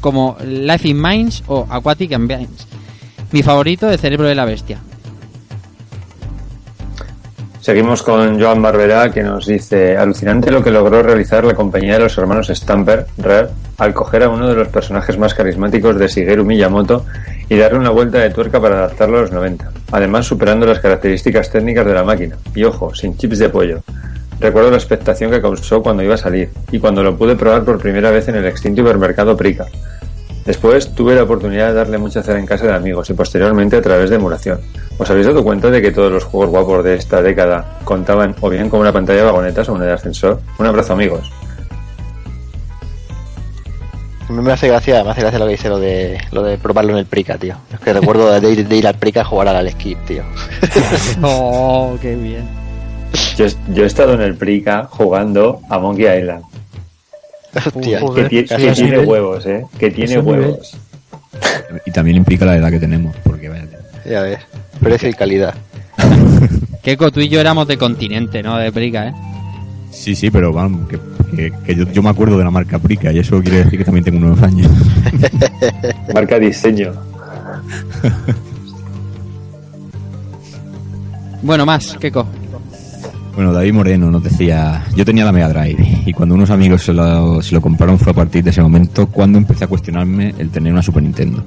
como 0.00 0.36
Life 0.44 0.86
in 0.86 1.02
Mines 1.02 1.42
o 1.48 1.66
Aquatic 1.68 2.12
Ambience. 2.12 2.66
Mi 3.32 3.42
favorito 3.42 3.88
de 3.88 3.98
Cerebro 3.98 4.28
de 4.28 4.36
la 4.36 4.44
Bestia. 4.44 4.78
Seguimos 7.60 8.04
con 8.04 8.40
Joan 8.40 8.62
Barberá 8.62 9.10
que 9.10 9.24
nos 9.24 9.44
dice, 9.44 9.96
alucinante 9.96 10.52
lo 10.52 10.62
que 10.62 10.70
logró 10.70 11.02
realizar 11.02 11.44
la 11.44 11.54
compañía 11.54 11.94
de 11.94 12.04
los 12.04 12.16
hermanos 12.16 12.46
Stamper, 12.46 13.06
Rare, 13.18 13.48
al 13.76 13.92
coger 13.92 14.22
a 14.22 14.28
uno 14.28 14.48
de 14.48 14.54
los 14.54 14.68
personajes 14.68 15.18
más 15.18 15.34
carismáticos 15.34 15.98
de 15.98 16.06
Shigeru 16.06 16.44
Miyamoto 16.44 17.04
y 17.48 17.56
darle 17.56 17.78
una 17.78 17.90
vuelta 17.90 18.18
de 18.18 18.30
tuerca 18.30 18.60
para 18.60 18.78
adaptarlo 18.78 19.18
a 19.18 19.22
los 19.22 19.32
90, 19.32 19.70
además 19.92 20.26
superando 20.26 20.66
las 20.66 20.80
características 20.80 21.50
técnicas 21.50 21.86
de 21.86 21.94
la 21.94 22.04
máquina, 22.04 22.36
y 22.54 22.64
ojo, 22.64 22.94
sin 22.94 23.16
chips 23.16 23.38
de 23.38 23.48
pollo. 23.48 23.82
Recuerdo 24.40 24.70
la 24.70 24.76
expectación 24.76 25.30
que 25.30 25.40
causó 25.40 25.82
cuando 25.82 26.02
iba 26.02 26.14
a 26.14 26.18
salir, 26.18 26.50
y 26.70 26.78
cuando 26.78 27.02
lo 27.02 27.16
pude 27.16 27.36
probar 27.36 27.64
por 27.64 27.78
primera 27.78 28.10
vez 28.10 28.28
en 28.28 28.36
el 28.36 28.46
extinto 28.46 28.82
hipermercado 28.82 29.36
Prica. 29.36 29.66
Después 30.44 30.94
tuve 30.94 31.14
la 31.14 31.24
oportunidad 31.24 31.68
de 31.68 31.74
darle 31.74 31.98
mucha 31.98 32.22
cera 32.22 32.38
en 32.38 32.46
casa 32.46 32.66
de 32.66 32.72
amigos 32.72 33.10
y 33.10 33.12
posteriormente 33.12 33.76
a 33.76 33.82
través 33.82 34.08
de 34.08 34.16
emulación. 34.16 34.58
¿Os 34.96 35.10
habéis 35.10 35.26
dado 35.26 35.44
cuenta 35.44 35.70
de 35.70 35.82
que 35.82 35.90
todos 35.90 36.10
los 36.10 36.24
juegos 36.24 36.48
guapos 36.48 36.82
de 36.84 36.94
esta 36.94 37.20
década 37.20 37.78
contaban 37.84 38.34
o 38.40 38.48
bien 38.48 38.70
con 38.70 38.80
una 38.80 38.90
pantalla 38.90 39.18
de 39.18 39.26
vagonetas 39.26 39.68
o 39.68 39.74
una 39.74 39.84
de 39.84 39.92
ascensor? 39.92 40.40
Un 40.58 40.64
abrazo 40.64 40.94
amigos. 40.94 41.30
Me 44.28 44.52
hace 44.52 44.68
gracia, 44.68 45.02
me 45.04 45.10
hace 45.10 45.22
gracia 45.22 45.38
lo 45.38 45.46
que 45.46 45.52
dice 45.52 45.68
lo 45.70 45.78
de 45.78 46.18
lo 46.32 46.42
de 46.42 46.58
probarlo 46.58 46.92
en 46.92 46.98
el 46.98 47.06
Prica, 47.06 47.38
tío. 47.38 47.56
Es 47.72 47.80
que 47.80 47.92
recuerdo 47.94 48.38
de 48.38 48.52
ir, 48.52 48.68
de 48.68 48.76
ir 48.76 48.86
al 48.86 48.94
Prica 48.94 49.22
a 49.22 49.24
jugar 49.24 49.48
al 49.48 49.70
Skip, 49.70 49.98
tío. 50.04 50.22
Oh, 51.22 51.96
qué 52.00 52.14
bien. 52.14 52.44
Yo, 53.38 53.46
yo 53.72 53.84
he 53.84 53.86
estado 53.86 54.12
en 54.14 54.20
el 54.20 54.34
Prica 54.36 54.84
jugando 54.90 55.60
a 55.70 55.78
Monkey 55.78 56.04
Island. 56.18 56.42
Hostia, 57.54 58.00
Que, 58.14 58.44
que 58.44 58.44
tiene 58.56 58.72
nivel. 58.82 59.06
huevos, 59.06 59.46
¿eh? 59.46 59.64
Que 59.78 59.90
tiene 59.90 60.16
nivel. 60.16 60.26
huevos. 60.40 60.76
Y 61.86 61.90
también 61.90 62.18
implica 62.18 62.44
la 62.44 62.56
edad 62.56 62.70
que 62.70 62.78
tenemos, 62.78 63.16
porque 63.24 63.48
vaya. 63.48 63.64
ya 64.04 64.20
ves. 64.22 64.40
Precio 64.80 65.08
y 65.08 65.14
calidad. 65.14 65.54
Keiko, 66.82 67.10
tú 67.10 67.20
y 67.20 67.28
yo 67.28 67.40
éramos 67.40 67.66
de 67.66 67.78
continente, 67.78 68.42
¿no? 68.42 68.58
De 68.58 68.70
Prica, 68.72 69.08
¿eh? 69.08 69.12
Sí, 69.90 70.14
sí, 70.14 70.30
pero 70.30 70.52
vamos, 70.52 70.86
que, 70.88 70.98
que- 71.34 71.52
que 71.64 71.74
yo, 71.74 71.84
yo 71.92 72.02
me 72.02 72.10
acuerdo 72.10 72.38
de 72.38 72.44
la 72.44 72.50
marca 72.50 72.78
Prica 72.78 73.12
y 73.12 73.18
eso 73.18 73.40
quiere 73.42 73.64
decir 73.64 73.78
que 73.78 73.84
también 73.84 74.04
tengo 74.04 74.18
unos 74.18 74.42
años. 74.42 74.70
Marca 76.14 76.38
diseño. 76.38 76.92
Bueno, 81.42 81.64
más, 81.66 81.96
Keiko. 82.00 82.26
Bueno, 83.34 83.52
David 83.52 83.72
Moreno 83.72 84.10
nos 84.10 84.24
decía, 84.24 84.84
yo 84.96 85.04
tenía 85.04 85.24
la 85.24 85.30
Mega 85.30 85.48
Drive 85.48 86.02
y 86.06 86.12
cuando 86.12 86.34
unos 86.34 86.50
amigos 86.50 86.82
se 86.82 86.92
lo, 86.92 87.40
se 87.40 87.54
lo 87.54 87.60
compraron 87.60 87.96
fue 87.98 88.10
a 88.10 88.14
partir 88.14 88.42
de 88.42 88.50
ese 88.50 88.60
momento 88.60 89.06
cuando 89.06 89.38
empecé 89.38 89.64
a 89.64 89.68
cuestionarme 89.68 90.34
el 90.38 90.50
tener 90.50 90.72
una 90.72 90.82
Super 90.82 91.04
Nintendo. 91.04 91.44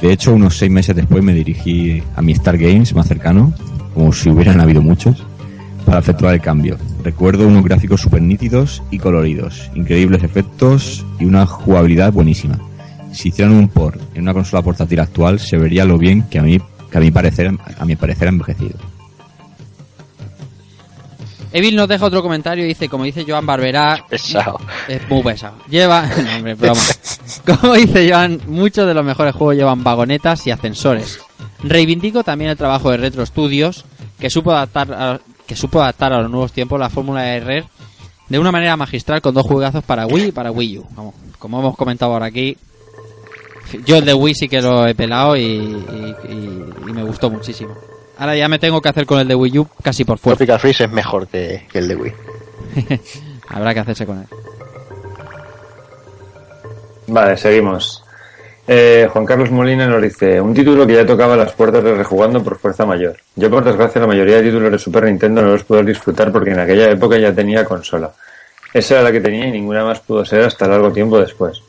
De 0.00 0.12
hecho, 0.12 0.32
unos 0.34 0.56
seis 0.56 0.70
meses 0.72 0.96
después 0.96 1.22
me 1.22 1.34
dirigí 1.34 2.02
a 2.16 2.22
mi 2.22 2.32
Star 2.32 2.56
Games 2.56 2.94
más 2.94 3.06
cercano, 3.06 3.52
como 3.92 4.12
si 4.14 4.30
hubieran 4.30 4.60
habido 4.60 4.80
muchos, 4.80 5.22
para 5.84 5.98
efectuar 5.98 6.34
el 6.34 6.40
cambio. 6.40 6.78
Recuerdo 7.04 7.46
unos 7.46 7.62
gráficos 7.62 8.00
súper 8.00 8.22
nítidos 8.22 8.82
y 8.90 8.98
coloridos, 8.98 9.70
increíbles 9.74 10.22
efectos 10.22 11.04
y 11.20 11.26
una 11.26 11.44
jugabilidad 11.44 12.10
buenísima. 12.10 12.58
Si 13.12 13.28
hicieran 13.28 13.54
un 13.54 13.68
port 13.68 14.00
en 14.14 14.22
una 14.22 14.32
consola 14.32 14.62
portátil 14.62 15.00
actual, 15.00 15.38
se 15.38 15.58
vería 15.58 15.84
lo 15.84 15.98
bien 15.98 16.22
que 16.30 16.38
a 16.38 16.42
mí, 16.42 16.58
que 16.90 16.96
a 16.96 17.00
mi 17.02 17.10
parecer, 17.10 17.52
a 17.78 17.84
mi 17.84 17.94
parecer 17.94 18.28
ha 18.28 18.30
envejecido. 18.30 18.78
Evil 21.52 21.76
nos 21.76 21.86
deja 21.86 22.06
otro 22.06 22.22
comentario 22.22 22.64
y 22.64 22.68
dice, 22.68 22.88
como 22.88 23.04
dice 23.04 23.24
Joan 23.28 23.44
Barberá, 23.44 24.04
Pesado. 24.08 24.58
es 24.88 25.08
muy 25.08 25.22
pesado. 25.22 25.56
Lleva, 25.68 26.06
no, 26.24 26.36
hombre, 26.36 26.54
broma. 26.54 26.80
Como 27.46 27.74
dice 27.74 28.10
Joan, 28.10 28.40
muchos 28.48 28.88
de 28.88 28.94
los 28.94 29.04
mejores 29.04 29.34
juegos 29.36 29.54
llevan 29.54 29.84
vagonetas 29.84 30.44
y 30.48 30.50
ascensores. 30.50 31.20
Reivindico 31.62 32.24
también 32.24 32.50
el 32.50 32.56
trabajo 32.56 32.90
de 32.90 32.96
Retro 32.96 33.24
Studios, 33.24 33.84
que 34.18 34.30
supo 34.30 34.50
adaptar 34.50 34.92
a, 34.92 35.20
que 35.46 35.56
supo 35.56 35.80
adaptar 35.82 36.12
a 36.12 36.20
los 36.22 36.30
nuevos 36.30 36.52
tiempos 36.52 36.78
la 36.80 36.90
fórmula 36.90 37.22
de 37.22 37.40
Rare 37.40 37.64
de 38.28 38.38
una 38.38 38.50
manera 38.52 38.76
magistral 38.76 39.20
con 39.20 39.34
dos 39.34 39.46
juegazos 39.46 39.84
para 39.84 40.06
Wii 40.06 40.28
y 40.28 40.32
para 40.32 40.50
Wii 40.50 40.78
U. 40.78 40.86
Vamos, 40.96 41.14
como 41.38 41.60
hemos 41.60 41.76
comentado 41.76 42.12
ahora 42.12 42.26
aquí, 42.26 42.56
yo 43.84 43.96
el 43.96 44.04
de 44.04 44.14
Wii 44.14 44.34
sí 44.34 44.48
que 44.48 44.62
lo 44.62 44.86
he 44.86 44.94
pelado 44.94 45.36
y, 45.36 45.42
y- 45.42 46.16
y- 46.28 46.64
y 46.88 46.92
me 46.92 47.02
gustó 47.02 47.28
muchísimo. 47.30 47.74
Ahora 48.16 48.36
ya 48.36 48.48
me 48.48 48.58
tengo 48.60 48.80
que 48.80 48.88
hacer 48.88 49.04
con 49.06 49.18
el 49.18 49.26
de 49.28 49.34
Wii 49.34 49.58
U 49.58 49.68
casi 49.82 50.04
por 50.04 50.18
fuerza. 50.18 50.38
Tropical 50.38 50.60
Freeze 50.60 50.84
es 50.84 50.90
mejor 50.90 51.26
que, 51.26 51.66
que 51.70 51.78
el 51.80 51.88
de 51.88 51.96
Wii. 51.96 52.12
Habrá 53.48 53.74
que 53.74 53.80
hacerse 53.80 54.06
con 54.06 54.20
él. 54.20 54.26
Vale, 57.08 57.36
seguimos. 57.36 58.03
Eh, 58.66 59.08
Juan 59.12 59.26
Carlos 59.26 59.50
Molina 59.50 59.86
nos 59.86 60.00
dice, 60.00 60.40
un 60.40 60.54
título 60.54 60.86
que 60.86 60.94
ya 60.94 61.04
tocaba 61.04 61.36
las 61.36 61.52
puertas 61.52 61.84
de 61.84 61.94
rejugando 61.94 62.42
por 62.42 62.58
fuerza 62.58 62.86
mayor. 62.86 63.16
Yo 63.36 63.50
por 63.50 63.62
desgracia 63.62 64.00
la 64.00 64.06
mayoría 64.06 64.36
de 64.36 64.44
títulos 64.44 64.72
de 64.72 64.78
Super 64.78 65.04
Nintendo 65.04 65.42
no 65.42 65.50
los 65.50 65.64
puedo 65.64 65.82
disfrutar 65.82 66.32
porque 66.32 66.52
en 66.52 66.60
aquella 66.60 66.90
época 66.90 67.18
ya 67.18 67.34
tenía 67.34 67.64
consola. 67.64 68.10
Esa 68.72 68.94
era 68.94 69.02
la 69.04 69.12
que 69.12 69.20
tenía 69.20 69.46
y 69.46 69.52
ninguna 69.52 69.84
más 69.84 70.00
pudo 70.00 70.24
ser 70.24 70.42
hasta 70.42 70.66
largo 70.66 70.90
tiempo 70.90 71.18
después. 71.18 71.62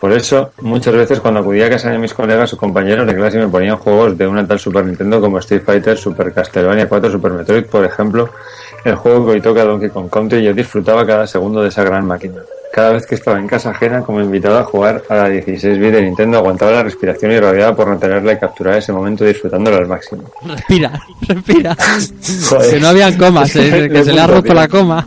Por 0.00 0.12
eso, 0.12 0.52
muchas 0.60 0.94
veces 0.94 1.18
cuando 1.18 1.40
acudía 1.40 1.66
a 1.66 1.70
casa 1.70 1.90
de 1.90 1.98
mis 1.98 2.14
colegas 2.14 2.52
o 2.52 2.56
compañeros 2.56 3.06
de 3.06 3.16
clase 3.16 3.38
me 3.38 3.48
ponían 3.48 3.76
juegos 3.78 4.16
de 4.16 4.28
una 4.28 4.46
tal 4.46 4.60
Super 4.60 4.84
Nintendo 4.84 5.20
como 5.20 5.38
Street 5.38 5.62
Fighter, 5.64 5.96
Super 5.96 6.32
Castlevania 6.32 6.88
4, 6.88 7.10
Super 7.10 7.32
Metroid, 7.32 7.64
por 7.64 7.84
ejemplo, 7.84 8.28
el 8.84 8.94
juego 8.94 9.26
que 9.26 9.32
hoy 9.32 9.40
toca 9.40 9.64
Donkey 9.64 9.88
Kong 9.88 10.08
Country, 10.08 10.44
yo 10.44 10.52
disfrutaba 10.52 11.04
cada 11.04 11.26
segundo 11.26 11.62
de 11.62 11.70
esa 11.70 11.82
gran 11.82 12.06
máquina. 12.06 12.42
Cada 12.72 12.92
vez 12.92 13.06
que 13.06 13.14
estaba 13.14 13.38
en 13.38 13.46
casa 13.46 13.70
ajena 13.70 14.02
como 14.02 14.20
invitado 14.20 14.58
a 14.58 14.64
jugar 14.64 15.02
a 15.08 15.14
la 15.14 15.28
16 15.28 15.78
bit 15.78 15.92
de 15.92 16.02
Nintendo, 16.02 16.38
aguantaba 16.38 16.72
la 16.72 16.82
respiración 16.82 17.32
y 17.32 17.40
rabiaba 17.40 17.74
por 17.74 17.88
no 17.88 17.98
tenerla 17.98 18.32
y 18.32 18.38
capturar 18.38 18.78
ese 18.78 18.92
momento 18.92 19.24
disfrutándolo 19.24 19.78
al 19.78 19.86
máximo. 19.86 20.24
Respira, 20.44 20.92
respira. 21.28 21.76
Que 22.70 22.78
no 22.80 22.88
habían 22.88 23.16
comas, 23.16 23.54
eh, 23.56 23.88
que 23.92 24.04
se 24.04 24.12
le 24.12 24.20
ha 24.20 24.26
roto 24.26 24.54
la 24.54 24.68
coma. 24.68 25.06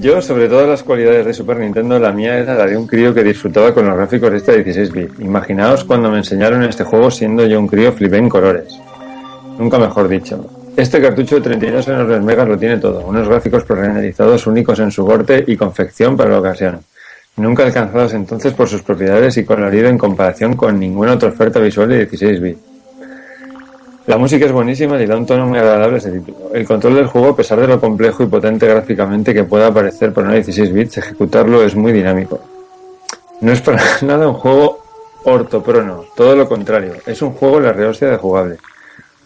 Yo, 0.00 0.20
sobre 0.20 0.48
todas 0.48 0.68
las 0.68 0.82
cualidades 0.82 1.24
de 1.24 1.32
Super 1.32 1.58
Nintendo, 1.58 1.98
la 1.98 2.12
mía 2.12 2.38
era 2.38 2.54
la 2.54 2.66
de 2.66 2.76
un 2.76 2.86
crío 2.86 3.14
que 3.14 3.22
disfrutaba 3.22 3.72
con 3.72 3.86
los 3.86 3.96
gráficos 3.96 4.30
de 4.32 4.36
esta 4.38 4.52
16 4.52 4.92
bit. 4.92 5.20
Imaginaos 5.20 5.84
cuando 5.84 6.10
me 6.10 6.18
enseñaron 6.18 6.62
este 6.64 6.84
juego 6.84 7.10
siendo 7.10 7.46
yo 7.46 7.60
un 7.60 7.68
crío 7.68 7.92
flipé 7.92 8.18
en 8.18 8.28
colores. 8.28 8.78
Nunca 9.58 9.78
mejor 9.78 10.08
dicho. 10.08 10.63
Este 10.76 11.00
cartucho 11.00 11.36
de 11.36 11.42
32 11.42 11.86
enormes 11.86 12.22
megas 12.22 12.48
lo 12.48 12.58
tiene 12.58 12.78
todo. 12.78 13.06
Unos 13.06 13.28
gráficos 13.28 13.62
prerenderizados 13.62 14.46
únicos 14.48 14.80
en 14.80 14.90
su 14.90 15.06
corte 15.06 15.44
y 15.46 15.56
confección 15.56 16.16
para 16.16 16.30
la 16.30 16.40
ocasión. 16.40 16.80
Nunca 17.36 17.64
alcanzados 17.64 18.12
entonces 18.14 18.52
por 18.54 18.68
sus 18.68 18.82
propiedades 18.82 19.36
y 19.36 19.44
colorido 19.44 19.88
en 19.88 19.98
comparación 19.98 20.56
con 20.56 20.78
ninguna 20.80 21.12
otra 21.12 21.28
oferta 21.28 21.60
visual 21.60 21.88
de 21.88 21.98
16 21.98 22.40
bit. 22.40 22.58
La 24.06 24.18
música 24.18 24.46
es 24.46 24.52
buenísima 24.52 25.00
y 25.00 25.06
da 25.06 25.16
un 25.16 25.26
tono 25.26 25.46
muy 25.46 25.58
agradable 25.58 25.94
a 25.94 25.98
ese 25.98 26.10
título. 26.10 26.50
El 26.52 26.66
control 26.66 26.96
del 26.96 27.06
juego, 27.06 27.30
a 27.30 27.36
pesar 27.36 27.60
de 27.60 27.68
lo 27.68 27.80
complejo 27.80 28.24
y 28.24 28.26
potente 28.26 28.66
gráficamente 28.66 29.32
que 29.32 29.44
pueda 29.44 29.72
parecer 29.72 30.12
por 30.12 30.24
una 30.24 30.34
16 30.34 30.72
bits, 30.72 30.98
ejecutarlo 30.98 31.62
es 31.62 31.76
muy 31.76 31.92
dinámico. 31.92 32.40
No 33.40 33.52
es 33.52 33.60
para 33.60 33.80
nada 34.02 34.28
un 34.28 34.34
juego 34.34 34.82
ortoprono, 35.24 36.04
todo 36.16 36.34
lo 36.34 36.48
contrario, 36.48 36.94
es 37.06 37.22
un 37.22 37.32
juego 37.32 37.60
la 37.60 37.72
rehostia 37.72 38.08
de 38.08 38.16
jugable. 38.16 38.58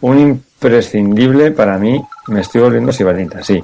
Un 0.01 0.43
imprescindible 0.61 1.53
para 1.53 1.79
mí, 1.79 2.01
me 2.27 2.41
estoy 2.41 2.61
volviendo 2.63 2.93
sibarita, 2.93 3.43
sí. 3.45 3.63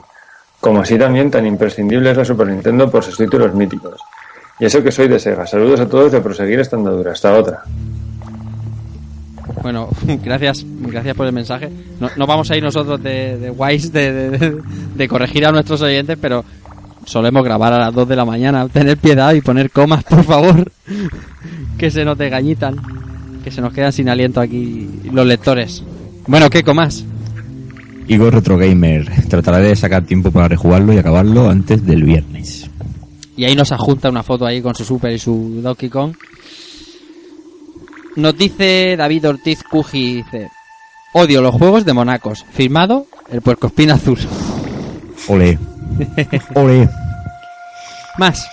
Como 0.60 0.80
así 0.80 0.96
también 0.96 1.30
tan 1.30 1.44
imprescindible 1.44 2.12
es 2.12 2.16
la 2.16 2.24
Super 2.24 2.46
Nintendo 2.46 2.90
por 2.90 3.02
sus 3.02 3.16
títulos 3.16 3.52
míticos. 3.54 4.00
Y 4.60 4.66
eso 4.66 4.82
que 4.82 4.92
soy 4.92 5.08
de 5.08 5.18
Sega. 5.18 5.46
Saludos 5.46 5.80
a 5.80 5.88
todos 5.88 6.12
de 6.12 6.20
proseguir 6.20 6.60
esta 6.60 6.76
andadura. 6.76 7.12
Hasta 7.12 7.36
otra. 7.36 7.64
Bueno, 9.60 9.88
gracias, 10.24 10.64
gracias 10.64 11.16
por 11.16 11.26
el 11.26 11.32
mensaje. 11.32 11.68
No, 12.16 12.26
vamos 12.26 12.50
a 12.50 12.56
ir 12.56 12.62
nosotros 12.62 13.02
de, 13.02 13.38
de 13.38 13.50
guays 13.50 13.92
de, 13.92 15.06
corregir 15.08 15.44
a 15.46 15.50
nuestros 15.50 15.82
oyentes, 15.82 16.16
pero 16.20 16.44
solemos 17.04 17.44
grabar 17.44 17.72
a 17.72 17.78
las 17.78 17.94
2 17.94 18.08
de 18.08 18.16
la 18.16 18.24
mañana. 18.24 18.68
Tener 18.68 18.96
piedad 18.96 19.34
y 19.34 19.40
poner 19.40 19.70
comas, 19.70 20.04
por 20.04 20.22
favor. 20.22 20.70
que 21.78 21.90
se 21.90 22.04
nos 22.04 22.16
desgañitan. 22.16 22.76
Que 23.42 23.50
se 23.50 23.60
nos 23.60 23.72
quedan 23.74 23.92
sin 23.92 24.08
aliento 24.08 24.40
aquí 24.40 24.88
los 25.12 25.26
lectores. 25.26 25.82
Bueno, 26.26 26.48
¿qué 26.50 26.62
comas? 26.62 27.04
Igor 28.08 28.34
Retro 28.34 28.56
Gamer 28.56 29.10
tratará 29.28 29.58
de 29.58 29.76
sacar 29.76 30.04
tiempo 30.04 30.30
para 30.30 30.48
rejugarlo 30.48 30.92
y 30.92 30.98
acabarlo 30.98 31.48
antes 31.48 31.84
del 31.84 32.04
viernes. 32.04 32.70
Y 33.36 33.44
ahí 33.44 33.54
nos 33.54 33.72
adjunta 33.72 34.10
una 34.10 34.22
foto 34.22 34.46
ahí 34.46 34.62
con 34.62 34.74
su 34.74 34.84
Super 34.84 35.12
y 35.12 35.18
su 35.18 35.60
Donkey 35.62 35.88
Kong. 35.88 36.14
Nos 38.16 38.36
dice 38.36 38.96
David 38.96 39.28
Ortiz 39.28 39.62
Cuji, 39.64 40.16
dice... 40.16 40.50
Odio 41.16 41.42
los 41.42 41.54
juegos 41.54 41.84
de 41.84 41.92
monacos. 41.92 42.44
Firmado, 42.52 43.06
el 43.30 43.40
puercoespín 43.40 43.90
azul. 43.90 44.18
Ole. 45.28 45.58
Ole. 46.54 46.88
Más. 48.18 48.48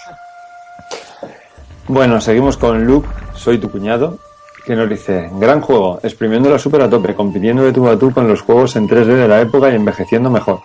Bueno, 1.87 2.21
seguimos 2.21 2.57
con 2.57 2.85
Luke, 2.85 3.07
soy 3.35 3.57
tu 3.57 3.69
cuñado, 3.71 4.19
que 4.65 4.75
nos 4.75 4.89
dice, 4.89 5.29
gran 5.39 5.61
juego, 5.61 5.99
exprimiendo 6.03 6.49
la 6.49 6.59
super 6.59 6.81
a 6.81 6.89
tope, 6.89 7.15
compitiendo 7.15 7.63
de 7.63 7.73
tú 7.73 7.87
a 7.87 7.97
tú 7.97 8.11
con 8.11 8.27
los 8.27 8.41
juegos 8.41 8.75
en 8.75 8.87
3D 8.87 9.05
de 9.05 9.27
la 9.27 9.41
época 9.41 9.71
y 9.71 9.75
envejeciendo 9.75 10.29
mejor. 10.29 10.61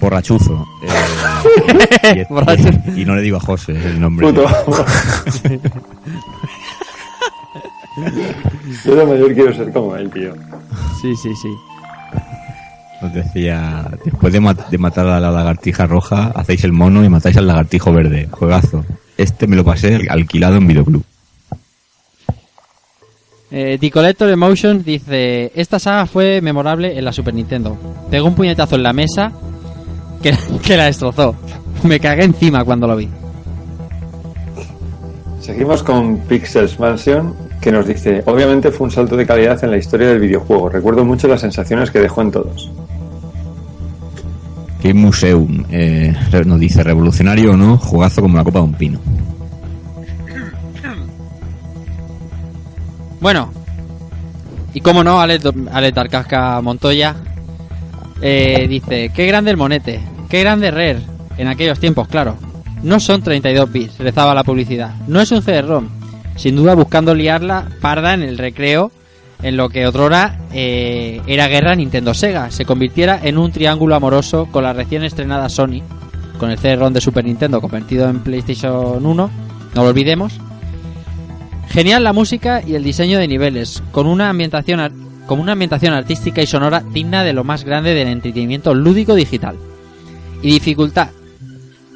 Borrachuzo. 0.00 0.64
Eh, 0.82 2.24
y, 2.28 2.32
Borracho. 2.32 2.70
y 2.94 3.04
no 3.04 3.16
le 3.16 3.22
digo 3.22 3.36
a 3.38 3.40
José, 3.40 3.72
el 3.72 4.00
nombre. 4.00 4.28
Puto. 4.28 4.46
Yo 8.84 8.94
de 8.94 9.04
mayor 9.04 9.34
quiero 9.34 9.52
ser 9.52 9.72
como 9.72 9.96
él, 9.96 10.08
tío. 10.10 10.32
Sí, 11.02 11.16
sí, 11.16 11.34
sí. 11.34 11.48
Os 13.02 13.12
decía, 13.12 13.88
después 14.04 14.32
de, 14.32 14.56
de 14.70 14.78
matar 14.78 15.06
a 15.06 15.18
la 15.20 15.32
lagartija 15.32 15.86
roja, 15.86 16.32
hacéis 16.34 16.62
el 16.64 16.72
mono 16.72 17.04
y 17.04 17.08
matáis 17.08 17.36
al 17.36 17.46
lagartijo 17.48 17.92
verde. 17.92 18.28
Juegazo. 18.30 18.84
Este 19.16 19.48
me 19.48 19.56
lo 19.56 19.64
pasé 19.64 20.06
alquilado 20.08 20.56
en 20.56 20.68
videoclub. 20.68 21.04
Eh, 23.50 23.78
The 23.80 23.90
Collector 23.90 24.28
Emotion 24.28 24.82
dice... 24.82 25.52
Esta 25.54 25.78
saga 25.78 26.06
fue 26.06 26.40
memorable 26.40 26.98
en 26.98 27.04
la 27.04 27.12
Super 27.12 27.34
Nintendo. 27.34 27.76
Pegó 28.10 28.28
un 28.28 28.34
puñetazo 28.34 28.76
en 28.76 28.82
la 28.82 28.92
mesa 28.92 29.32
que, 30.22 30.36
que 30.62 30.76
la 30.76 30.86
destrozó. 30.86 31.34
Me 31.82 32.00
cagué 32.00 32.24
encima 32.24 32.64
cuando 32.64 32.86
lo 32.86 32.96
vi. 32.96 33.08
Seguimos 35.40 35.82
con 35.82 36.18
Pixels 36.18 36.78
Mansion, 36.78 37.34
que 37.60 37.72
nos 37.72 37.86
dice, 37.86 38.22
obviamente 38.26 38.70
fue 38.70 38.86
un 38.86 38.90
salto 38.90 39.16
de 39.16 39.24
calidad 39.24 39.62
en 39.64 39.70
la 39.70 39.78
historia 39.78 40.08
del 40.08 40.20
videojuego. 40.20 40.68
Recuerdo 40.68 41.04
mucho 41.04 41.26
las 41.26 41.40
sensaciones 41.40 41.90
que 41.90 42.00
dejó 42.00 42.20
en 42.22 42.30
todos. 42.32 42.70
Game 44.82 45.00
Museum 45.00 45.64
eh, 45.70 46.14
nos 46.44 46.60
dice, 46.60 46.82
revolucionario 46.82 47.52
o 47.52 47.56
no, 47.56 47.78
jugazo 47.78 48.20
como 48.20 48.36
la 48.36 48.44
copa 48.44 48.60
de 48.60 48.64
un 48.66 48.74
pino. 48.74 49.00
Bueno, 53.20 53.52
y 54.74 54.80
cómo 54.80 55.02
no, 55.02 55.20
Ale, 55.20 55.40
Tarcasca 55.92 56.60
Montoya 56.60 57.16
eh, 58.20 58.66
dice: 58.68 59.10
Qué 59.14 59.26
grande 59.26 59.50
el 59.50 59.56
monete, 59.56 60.00
qué 60.28 60.40
grande 60.40 60.70
Rare, 60.70 61.00
en 61.36 61.48
aquellos 61.48 61.78
tiempos, 61.78 62.08
claro. 62.08 62.36
No 62.82 63.00
son 63.00 63.22
32 63.22 63.72
bits, 63.72 63.98
rezaba 63.98 64.34
la 64.34 64.44
publicidad. 64.44 64.94
No 65.08 65.20
es 65.20 65.32
un 65.32 65.42
CD-ROM. 65.42 65.88
Sin 66.36 66.54
duda 66.54 66.76
buscando 66.76 67.12
liarla 67.12 67.68
parda 67.80 68.14
en 68.14 68.22
el 68.22 68.38
recreo, 68.38 68.92
en 69.42 69.56
lo 69.56 69.68
que 69.68 69.86
otrora 69.86 70.38
eh, 70.52 71.20
era 71.26 71.48
guerra 71.48 71.74
Nintendo-Sega. 71.74 72.52
Se 72.52 72.64
convirtiera 72.64 73.18
en 73.20 73.36
un 73.36 73.50
triángulo 73.50 73.96
amoroso 73.96 74.46
con 74.52 74.62
la 74.62 74.72
recién 74.72 75.02
estrenada 75.02 75.48
Sony, 75.48 75.82
con 76.38 76.52
el 76.52 76.58
CD-ROM 76.58 76.92
de 76.92 77.00
Super 77.00 77.24
Nintendo 77.24 77.60
convertido 77.60 78.08
en 78.08 78.20
PlayStation 78.20 79.04
1, 79.04 79.30
no 79.74 79.82
lo 79.82 79.88
olvidemos. 79.88 80.38
Genial 81.70 82.04
la 82.04 82.12
música 82.12 82.62
y 82.66 82.74
el 82.74 82.82
diseño 82.82 83.18
de 83.18 83.28
niveles, 83.28 83.82
con 83.92 84.06
una 84.06 84.30
ambientación 84.30 85.08
con 85.26 85.40
una 85.40 85.52
ambientación 85.52 85.92
artística 85.92 86.40
y 86.40 86.46
sonora 86.46 86.82
digna 86.92 87.22
de 87.22 87.34
lo 87.34 87.44
más 87.44 87.62
grande 87.62 87.92
del 87.92 88.08
entretenimiento 88.08 88.72
lúdico 88.74 89.14
digital. 89.14 89.56
Y 90.40 90.52
dificultad. 90.52 91.10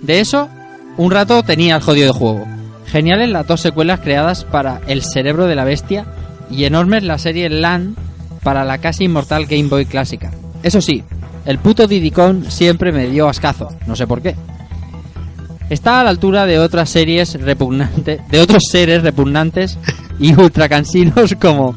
De 0.02 0.20
eso, 0.20 0.50
un 0.98 1.10
rato 1.10 1.42
tenía 1.42 1.76
el 1.76 1.82
jodido 1.82 2.12
juego. 2.12 2.44
Geniales 2.86 3.30
las 3.30 3.46
dos 3.46 3.62
secuelas 3.62 4.00
creadas 4.00 4.44
para 4.44 4.82
El 4.86 5.02
cerebro 5.02 5.46
de 5.46 5.54
la 5.54 5.64
bestia 5.64 6.04
y 6.50 6.64
enormes 6.64 7.04
la 7.04 7.16
serie 7.16 7.48
LAN 7.48 7.96
para 8.42 8.64
la 8.64 8.78
casi 8.78 9.04
inmortal 9.04 9.46
Game 9.46 9.68
Boy 9.68 9.86
clásica. 9.86 10.30
Eso 10.62 10.82
sí, 10.82 11.02
el 11.46 11.58
puto 11.58 11.86
Diddy 11.86 12.10
Kong 12.10 12.44
siempre 12.48 12.92
me 12.92 13.08
dio 13.08 13.28
ascazo, 13.28 13.70
no 13.86 13.96
sé 13.96 14.06
por 14.06 14.20
qué. 14.20 14.36
Está 15.70 16.00
a 16.00 16.04
la 16.04 16.10
altura 16.10 16.46
de 16.46 16.58
otras 16.58 16.90
series 16.90 17.40
repugnantes, 17.40 18.20
de 18.28 18.40
otros 18.40 18.64
seres 18.70 19.02
repugnantes 19.02 19.78
y 20.18 20.34
ultra 20.34 20.68
cansinos 20.68 21.34
como 21.40 21.74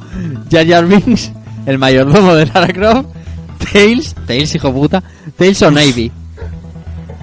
Jar 0.51 0.67
Jar 0.67 0.85
Binks, 0.85 1.31
el 1.65 1.77
mayordomo 1.77 2.35
de 2.35 2.45
Lara 2.47 2.67
Croft, 2.67 3.07
Tails, 3.71 4.15
Tails 4.27 4.55
hijo 4.55 4.73
puta, 4.73 5.01
Tails 5.37 5.61
o 5.61 5.71
Navy. 5.71 6.11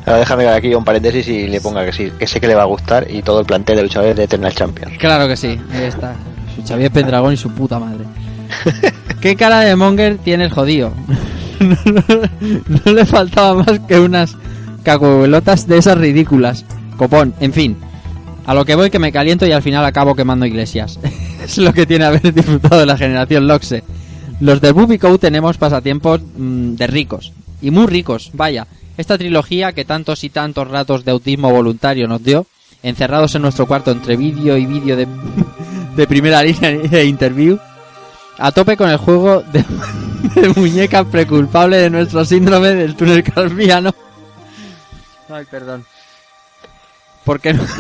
Ahora 0.05 0.19
déjame 0.19 0.49
aquí 0.49 0.75
un 0.75 0.85
paréntesis 0.85 1.29
y 1.29 1.47
le 1.47 1.61
ponga 1.61 1.85
que 1.85 1.93
sí, 1.93 2.13
que 2.19 2.27
sé 2.27 2.41
que 2.41 2.49
le 2.49 2.55
va 2.55 2.63
a 2.63 2.67
gustar 2.67 3.07
y 3.09 3.23
todo 3.23 3.41
el 3.41 3.47
plantel 3.47 3.77
de 3.77 3.83
luchadores 3.83 4.17
de 4.17 4.25
Eternal 4.25 4.53
Champions. 4.53 4.99
Claro 4.99 5.29
que 5.29 5.37
sí, 5.37 5.61
ahí 5.73 5.85
está. 5.85 6.15
Su 6.57 6.67
Xavier 6.67 6.91
Pendragón 6.91 7.35
y 7.35 7.37
su 7.37 7.51
puta 7.51 7.79
madre. 7.79 8.05
¿Qué 9.21 9.37
cara 9.37 9.61
de 9.61 9.77
Monger 9.77 10.19
tiene 10.19 10.45
el 10.45 10.51
jodido? 10.51 10.93
no 11.61 12.93
le 12.93 13.07
faltaba 13.07 13.63
más 13.63 13.79
que 13.87 14.01
unas 14.01 14.37
cacuelotas 14.83 15.67
de 15.67 15.78
esas 15.78 15.99
ridículas. 15.99 16.65
Copón, 16.97 17.35
en 17.41 17.52
fin. 17.52 17.77
A 18.47 18.55
lo 18.55 18.65
que 18.65 18.75
voy 18.75 18.91
que 18.91 18.99
me 18.99 19.12
caliento 19.12 19.47
y 19.47 19.52
al 19.52 19.62
final 19.62 19.85
acabo 19.85 20.15
quemando 20.15 20.47
iglesias. 20.47 20.99
es 21.44 21.59
lo 21.59 21.73
que 21.73 21.86
tiene 21.86 22.05
haber 22.05 22.33
disfrutado 22.35 22.85
la 22.85 22.97
generación 22.97 23.47
Loxe. 23.47 23.83
Los 24.41 24.61
de 24.61 24.73
Bubico 24.73 25.17
tenemos 25.19 25.59
pasatiempos 25.59 26.20
mm, 26.36 26.75
de 26.75 26.86
ricos. 26.86 27.33
Y 27.61 27.70
muy 27.70 27.86
ricos, 27.86 28.31
vaya. 28.35 28.67
Esta 28.97 29.17
trilogía 29.17 29.73
que 29.73 29.85
tantos 29.85 30.25
y 30.25 30.31
tantos 30.31 30.69
ratos 30.69 31.05
de 31.05 31.12
autismo 31.12 31.51
voluntario 31.51 32.09
nos 32.09 32.23
dio, 32.23 32.47
encerrados 32.83 33.35
en 33.35 33.43
nuestro 33.43 33.67
cuarto 33.67 33.91
entre 33.93 34.17
vídeo 34.17 34.57
y 34.57 34.67
vídeo 34.67 34.97
de, 34.97 35.07
de 35.97 36.07
primera 36.07 36.43
línea 36.43 36.70
de 36.70 37.05
interview, 37.05 37.59
a 38.39 38.51
tope 38.51 38.77
con 38.77 38.91
el 38.91 38.97
juego 38.97 39.43
de, 39.52 39.65
de 40.41 40.49
muñeca 40.61 41.05
preculpable 41.05 41.78
de 41.78 41.91
nuestro 41.91 42.25
síndrome 42.25 42.75
del 42.75 42.97
túnel 42.97 43.23
carpiano. 43.23 43.94
Ay, 45.33 45.44
perdón. 45.51 45.85
Porque 47.25 47.52
no... 47.55 47.62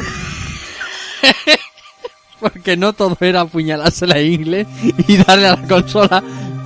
Porque 2.40 2.76
no 2.76 2.92
todo 2.92 3.16
era 3.20 3.42
apuñalarse 3.42 4.04
la 4.06 4.20
ingle 4.20 4.66
y 5.06 5.16
darle 5.18 5.46
a 5.46 5.56
la 5.56 5.68
consola, 5.68 6.22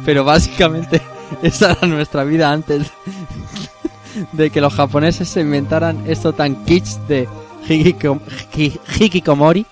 pero 0.06 0.24
básicamente 0.24 1.02
esa 1.42 1.72
era 1.72 1.86
nuestra 1.86 2.24
vida 2.24 2.50
antes 2.50 2.86
de 4.32 4.48
que 4.50 4.62
los 4.62 4.72
japoneses 4.72 5.28
se 5.28 5.42
inventaran 5.42 6.02
esto 6.06 6.32
tan 6.32 6.64
kitsch 6.64 6.96
de 7.08 7.28
hikiko- 7.68 8.20
hiki- 8.54 8.80
hikikomori 8.98 9.66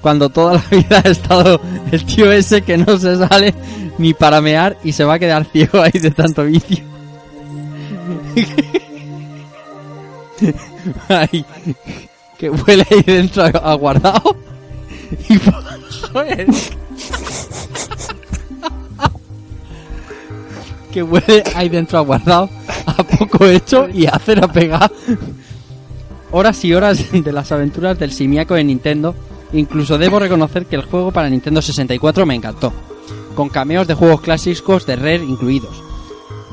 cuando 0.00 0.30
toda 0.30 0.54
la 0.54 0.64
vida 0.70 1.02
ha 1.04 1.08
estado 1.08 1.60
el 1.92 2.06
tío 2.06 2.32
ese 2.32 2.62
que 2.62 2.78
no 2.78 2.96
se 2.98 3.16
sale 3.18 3.54
ni 3.98 4.14
para 4.14 4.40
mear 4.40 4.78
y 4.84 4.92
se 4.92 5.04
va 5.04 5.14
a 5.14 5.18
quedar 5.18 5.44
ciego 5.44 5.82
ahí 5.82 5.92
de 6.00 6.12
tanto 6.12 6.44
vicio. 6.44 6.82
Ay, 11.08 11.44
que 12.38 12.50
huele 12.50 12.86
ahí 12.90 13.02
dentro 13.02 13.44
aguardado. 13.44 14.36
Y 15.28 15.38
joder. 16.12 16.48
que 20.92 21.02
huele 21.02 21.44
ahí 21.54 21.68
dentro 21.68 21.98
aguardado 21.98 22.50
a 22.86 23.02
poco 23.04 23.44
hecho 23.46 23.88
y 23.88 24.06
a 24.06 24.18
cera 24.18 24.48
pegada. 24.48 24.90
Horas 26.32 26.64
y 26.64 26.74
horas 26.74 27.12
de 27.12 27.32
las 27.32 27.52
aventuras 27.52 27.98
del 27.98 28.12
simiaco 28.12 28.54
de 28.54 28.64
Nintendo. 28.64 29.14
Incluso 29.52 29.96
debo 29.96 30.18
reconocer 30.18 30.66
que 30.66 30.74
el 30.76 30.82
juego 30.82 31.12
para 31.12 31.30
Nintendo 31.30 31.62
64 31.62 32.26
me 32.26 32.34
encantó. 32.34 32.72
Con 33.34 33.48
cameos 33.48 33.86
de 33.86 33.94
juegos 33.94 34.22
clásicos 34.22 34.86
de 34.86 34.96
Rare 34.96 35.24
incluidos. 35.24 35.85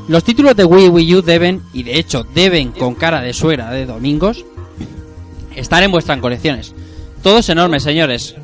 Los 0.07 0.23
títulos 0.23 0.55
de 0.55 0.65
Wii 0.65 0.89
Wii 0.89 1.15
U 1.15 1.21
deben, 1.21 1.61
y 1.71 1.83
de 1.83 1.97
hecho 1.97 2.23
deben 2.23 2.71
con 2.71 2.95
cara 2.95 3.21
de 3.21 3.33
suera 3.33 3.71
de 3.71 3.85
domingos, 3.85 4.45
estar 5.55 5.81
en 5.81 5.91
vuestras 5.91 6.19
colecciones. 6.19 6.73
Todos 7.21 7.47
enormes, 7.49 7.83
señores. 7.83 8.35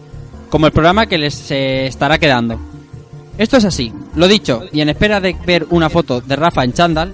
Como 0.49 0.65
el 0.65 0.71
programa 0.71 1.05
que 1.05 1.17
les 1.17 1.51
eh, 1.51 1.85
estará 1.85 2.17
quedando. 2.17 2.59
Esto 3.37 3.57
es 3.57 3.65
así, 3.65 3.93
lo 4.15 4.27
dicho, 4.27 4.63
y 4.71 4.81
en 4.81 4.89
espera 4.89 5.21
de 5.21 5.35
ver 5.45 5.65
una 5.69 5.89
foto 5.89 6.19
de 6.21 6.35
Rafa 6.35 6.63
en 6.63 6.73
chándal, 6.73 7.13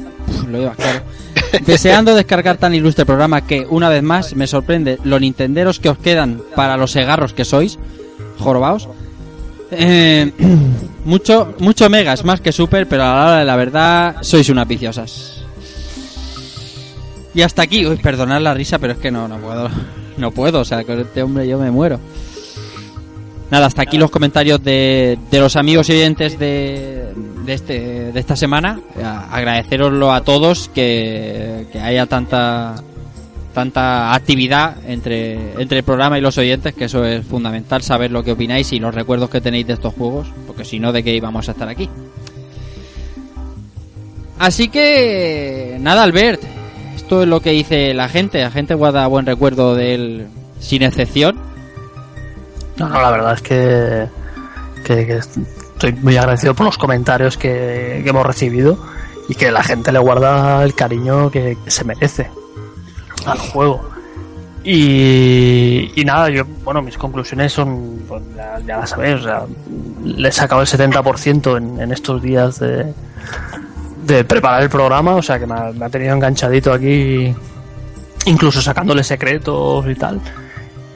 lo 0.49 0.57
llevas 0.57 0.77
claro, 0.77 1.01
deseando 1.65 2.15
descargar 2.15 2.57
tan 2.57 2.73
ilustre 2.73 3.05
programa 3.05 3.45
que, 3.45 3.67
una 3.69 3.89
vez 3.89 4.01
más, 4.01 4.35
me 4.35 4.47
sorprende 4.47 4.97
los 5.03 5.21
nintenderos 5.21 5.79
que 5.79 5.89
os 5.89 5.99
quedan 5.99 6.41
para 6.55 6.77
los 6.77 6.91
segarros 6.91 7.33
que 7.33 7.45
sois, 7.45 7.77
jorobaos. 8.39 8.89
Eh, 9.71 10.31
mucho, 11.05 11.53
mucho 11.59 11.89
megas 11.89 12.23
más 12.23 12.41
que 12.41 12.51
super, 12.51 12.87
pero 12.87 13.03
a 13.03 13.07
la 13.07 13.25
hora 13.25 13.39
de 13.39 13.45
la 13.45 13.55
verdad 13.55 14.15
sois 14.21 14.49
unas 14.49 14.67
viciosas. 14.67 15.43
Y 17.33 17.41
hasta 17.41 17.63
aquí, 17.63 17.85
uy, 17.85 17.97
perdonad 17.97 18.41
la 18.41 18.53
risa, 18.53 18.79
pero 18.79 18.93
es 18.93 18.99
que 18.99 19.11
no, 19.11 19.27
no 19.27 19.37
puedo, 19.37 19.69
no 20.17 20.31
puedo, 20.31 20.61
o 20.61 20.65
sea, 20.65 20.83
con 20.83 20.99
este 20.99 21.23
hombre 21.23 21.47
yo 21.47 21.57
me 21.59 21.71
muero. 21.71 21.99
Nada, 23.51 23.67
hasta 23.67 23.83
aquí 23.83 23.97
los 23.97 24.09
comentarios 24.09 24.63
de, 24.63 25.19
de 25.29 25.39
los 25.39 25.55
amigos 25.55 25.87
y 25.89 25.93
oyentes 25.93 26.39
de, 26.39 27.13
de, 27.45 27.53
este, 27.53 28.11
de 28.11 28.19
esta 28.19 28.35
semana. 28.35 28.79
Agradeceroslo 29.31 30.11
a 30.11 30.21
todos 30.21 30.69
que, 30.73 31.67
que 31.71 31.79
haya 31.79 32.07
tanta 32.07 32.75
tanta 33.55 34.13
actividad 34.13 34.75
entre, 34.85 35.53
entre 35.59 35.77
el 35.77 35.83
programa 35.85 36.17
y 36.17 36.21
los 36.21 36.37
oyentes, 36.37 36.75
que 36.75 36.85
eso 36.85 37.05
es 37.05 37.25
fundamental, 37.25 37.81
saber 37.81 38.11
lo 38.11 38.21
que 38.21 38.33
opináis 38.33 38.73
y 38.73 38.79
los 38.79 38.93
recuerdos 38.93 39.29
que 39.29 39.39
tenéis 39.39 39.65
de 39.65 39.73
estos 39.73 39.93
juegos, 39.93 40.27
porque 40.45 40.65
si 40.65 40.77
no, 40.77 40.91
¿de 40.91 41.03
qué 41.03 41.15
íbamos 41.15 41.47
a 41.47 41.53
estar 41.53 41.69
aquí? 41.69 41.89
Así 44.37 44.67
que, 44.67 45.77
nada, 45.79 46.03
Albert, 46.03 46.41
esto 46.97 47.21
es 47.21 47.29
lo 47.29 47.39
que 47.39 47.51
dice 47.51 47.93
la 47.93 48.09
gente, 48.09 48.41
la 48.41 48.51
gente 48.51 48.73
guarda 48.73 49.07
buen 49.07 49.25
recuerdo 49.25 49.73
de 49.73 49.95
él 49.95 50.27
sin 50.59 50.83
excepción. 50.83 51.39
No, 52.75 52.89
no, 52.89 53.01
la 53.01 53.09
verdad 53.09 53.35
es 53.35 53.41
que, 53.41 54.07
que, 54.83 55.07
que 55.07 55.13
estoy 55.13 55.93
muy 55.93 56.17
agradecido 56.17 56.53
por 56.53 56.65
los 56.65 56.77
comentarios 56.77 57.37
que, 57.37 58.01
que 58.03 58.09
hemos 58.09 58.25
recibido 58.25 58.77
y 59.29 59.35
que 59.35 59.49
la 59.49 59.63
gente 59.63 59.93
le 59.93 59.99
guarda 59.99 60.61
el 60.61 60.75
cariño 60.75 61.31
que, 61.31 61.57
que 61.63 61.71
se 61.71 61.85
merece 61.85 62.29
al 63.25 63.37
juego. 63.39 63.89
Y, 64.63 65.91
y 65.95 66.05
nada, 66.05 66.29
yo, 66.29 66.43
bueno, 66.63 66.81
mis 66.81 66.97
conclusiones 66.97 67.53
son, 67.53 67.99
pues, 68.07 68.23
ya, 68.35 68.59
ya 68.65 68.77
las 68.77 68.89
sabéis, 68.89 69.19
o 69.21 69.23
sea, 69.23 69.41
le 70.03 70.27
he 70.27 70.31
sacado 70.31 70.61
el 70.61 70.67
70% 70.67 71.57
en, 71.57 71.79
en 71.81 71.91
estos 71.91 72.19
días 72.21 72.59
de, 72.59 72.91
de 74.07 74.23
preparar 74.23 74.63
el 74.63 74.69
programa, 74.69 75.13
o 75.15 75.21
sea 75.21 75.37
que 75.37 75.45
me 75.45 75.53
ha, 75.53 75.89
tenido 75.89 76.15
enganchadito 76.15 76.73
aquí, 76.73 77.31
incluso 78.25 78.59
sacándole 78.59 79.03
secretos 79.03 79.85
y 79.87 79.93
tal. 79.95 80.19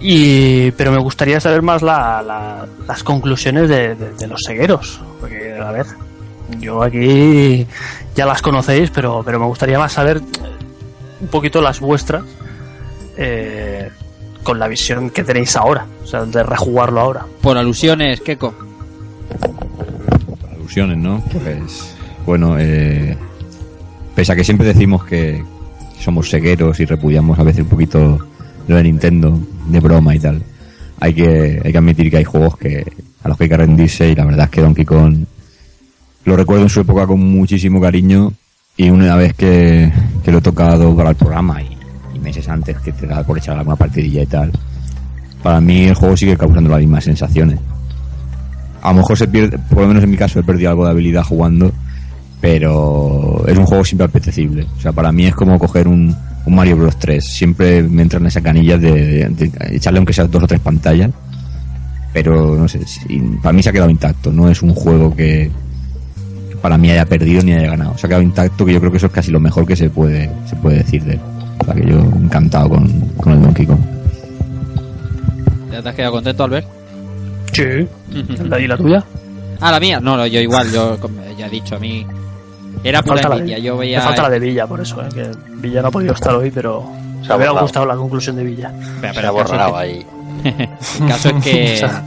Y, 0.02 0.72
pero 0.72 0.92
me 0.92 0.98
gustaría 1.00 1.40
saber 1.40 1.62
más 1.62 1.82
la- 1.84 2.24
la- 2.24 2.66
las 2.88 3.04
conclusiones 3.04 3.70
de, 3.70 3.94
de- 3.96 4.28
los 4.28 4.42
segueros. 4.42 5.00
Porque, 5.20 5.54
a 5.54 5.72
ver, 5.72 5.86
yo 6.60 6.82
aquí 6.82 7.68
ya 8.16 8.26
las 8.26 8.42
conocéis, 8.42 8.90
pero, 8.90 9.22
pero 9.24 9.40
me 9.40 9.46
gustaría 9.46 9.78
más 9.78 9.92
saber 9.92 10.22
un 11.22 11.28
poquito 11.28 11.62
las 11.62 11.80
vuestras 11.80 12.24
eh, 13.18 13.90
con 14.44 14.60
la 14.60 14.68
visión 14.68 15.10
que 15.10 15.24
tenéis 15.24 15.56
ahora, 15.56 15.86
o 16.04 16.08
sea, 16.08 16.26
de 16.26 16.44
rejugarlo 16.44 17.02
ahora. 17.02 17.26
Por 17.42 17.58
alusiones, 17.58 18.22
Keko. 18.22 18.54
alusiones, 20.52 20.98
¿no? 20.98 21.24
Pues 21.44 21.96
bueno, 22.26 22.58
eh, 22.58 23.18
pese 24.16 24.32
a 24.32 24.36
que 24.36 24.44
siempre 24.44 24.68
decimos 24.68 25.04
que 25.06 25.44
somos 26.00 26.30
segueros 26.30 26.80
y 26.80 26.86
repudiamos 26.86 27.38
a 27.40 27.44
veces 27.44 27.64
un 27.64 27.70
poquito 27.70 28.20
lo 28.68 28.76
de 28.76 28.84
Nintendo, 28.84 29.38
de 29.68 29.80
broma 29.80 30.16
y 30.16 30.20
tal, 30.20 30.42
hay 31.00 31.14
que, 31.14 31.62
hay 31.64 31.72
que 31.72 31.78
admitir 31.78 32.10
que 32.10 32.18
hay 32.18 32.24
juegos 32.24 32.58
que 32.58 32.86
a 33.24 33.28
los 33.28 33.38
que 33.38 33.46
hay 33.46 33.50
que 33.50 33.58
rendirse 33.58 34.10
y 34.10 34.16
la 34.16 34.26
verdad 34.26 34.46
es 34.46 34.52
que 34.52 34.62
Donkey 34.62 34.86
Kong 34.86 35.26
lo 36.26 36.36
recuerdo 36.36 36.64
en 36.64 36.70
su 36.70 36.82
época 36.82 37.08
con 37.08 37.20
muchísimo 37.20 37.82
cariño 37.82 38.34
y 38.80 38.90
una 38.90 39.16
vez 39.18 39.34
que, 39.34 39.92
que 40.24 40.32
lo 40.32 40.38
he 40.38 40.42
tocado 40.42 40.96
para 40.96 41.10
el 41.10 41.16
programa 41.16 41.62
y, 41.62 41.78
meses 42.20 42.48
antes 42.50 42.78
que 42.80 42.92
te 42.94 43.08
da 43.08 43.24
por 43.24 43.38
echar 43.38 43.58
alguna 43.58 43.76
partidilla 43.76 44.22
y 44.24 44.26
tal, 44.26 44.52
para 45.44 45.60
mí 45.62 45.84
el 45.86 45.96
juego 45.96 46.16
sigue 46.18 46.36
causando 46.38 46.70
las 46.70 46.80
mismas 46.80 47.04
sensaciones 47.04 47.60
a 48.82 48.90
lo 48.92 48.96
mejor 49.00 49.18
se 49.18 49.28
pierde, 49.28 49.58
por 49.70 49.82
lo 49.82 49.88
menos 49.90 50.04
en 50.04 50.10
mi 50.10 50.16
caso 50.18 50.40
he 50.40 50.44
perdido 50.44 50.70
algo 50.70 50.86
de 50.86 50.92
habilidad 50.92 51.24
jugando, 51.24 51.72
pero 52.40 53.44
es 53.46 53.58
un 53.58 53.66
juego 53.66 53.84
siempre 53.84 54.06
apetecible. 54.06 54.66
O 54.78 54.80
sea, 54.82 54.94
para 54.94 55.12
mí 55.12 55.26
es 55.26 55.36
como 55.36 55.60
coger 55.60 55.86
un, 55.88 56.16
un 56.46 56.56
Mario 56.56 56.78
Bros 56.78 56.98
3. 56.98 57.22
Siempre 57.26 57.84
me 57.84 58.04
entran 58.04 58.26
esas 58.26 58.42
canillas 58.42 58.80
de, 58.80 59.28
de- 59.30 59.52
echarle 59.76 59.98
aunque 60.00 60.14
sea 60.14 60.26
dos 60.28 60.44
o 60.44 60.48
tres 60.48 60.62
pantallas. 60.62 61.12
Pero 62.14 62.56
no 62.58 62.70
sé, 62.70 62.86
si- 62.88 63.20
para 63.44 63.52
mí 63.52 63.62
se 63.62 63.70
ha 63.70 63.74
quedado 63.74 63.90
intacto. 63.90 64.32
No 64.32 64.50
es 64.50 64.62
un 64.62 64.74
juego 64.74 65.14
que 65.14 65.52
para 66.62 66.78
mí 66.78 66.90
haya 66.92 67.06
perdido 67.06 67.42
ni 67.44 67.54
haya 67.54 67.70
ganado. 67.72 67.98
Se 67.98 68.06
ha 68.06 68.10
quedado 68.10 68.24
intacto, 68.24 68.66
que 68.66 68.74
yo 68.74 68.80
creo 68.80 68.92
que 68.92 68.98
eso 68.98 69.08
es 69.08 69.12
casi 69.14 69.32
lo 69.32 69.40
mejor 69.40 69.66
que 69.66 69.76
se 69.76 69.90
puede, 69.90 70.30
se 70.48 70.56
puede 70.58 70.78
decir 70.78 71.04
de 71.04 71.14
él. 71.14 71.20
O 71.62 71.66
sea, 71.66 71.74
que 71.74 71.86
yo 71.86 71.98
encantado 72.00 72.70
con, 72.70 72.90
con 73.18 73.34
el 73.34 73.42
Donkey 73.42 73.66
Kong. 73.66 73.80
¿Ya 75.72 75.82
te 75.82 75.90
has 75.90 75.96
quedado 75.96 76.14
contento, 76.14 76.44
Albert? 76.44 76.68
Sí. 77.54 77.88
¿Y 78.12 78.68
la 78.68 78.78
tuya? 78.78 79.04
Ah, 79.62 79.72
la 79.72 79.80
mía. 79.80 80.00
No, 80.00 80.16
no, 80.18 80.26
yo 80.28 80.40
igual, 80.40 80.72
yo 80.72 80.98
ya 81.38 81.48
he 81.48 81.50
dicho, 81.50 81.76
a 81.76 81.80
mí 81.80 82.06
era 82.84 83.02
pura 83.02 83.16
Falta 83.16 83.30
la 83.30 83.36
envidia. 83.38 83.60
Yo 83.60 83.74
Me 83.76 83.80
veía. 83.82 84.02
falta 84.02 84.24
la 84.24 84.30
de 84.30 84.40
Villa, 84.40 84.68
por 84.68 84.80
eso, 84.82 85.02
eh, 85.02 85.10
que 85.14 85.32
Villa 85.56 85.82
no 85.82 85.88
ha 85.90 85.92
podido 85.92 86.14
estar 86.14 86.34
hoy, 86.36 86.52
pero 86.52 86.90
Se 87.22 87.28
me 87.28 87.34
ha 87.34 87.38
hubiera 87.38 87.52
gustado 87.62 87.86
la 87.86 87.96
conclusión 87.96 88.36
de 88.36 88.44
Villa. 88.44 88.72
Pero- 89.02 89.14
Se 89.14 89.20
ha 89.20 89.30
el 89.30 89.36
caso 89.36 89.42
es 89.42 89.50
borrado 89.52 89.74
que- 89.74 89.80
ahí. 89.80 90.06
El 91.02 91.08
caso 91.08 91.30
es 91.30 91.44
que. 91.44 91.88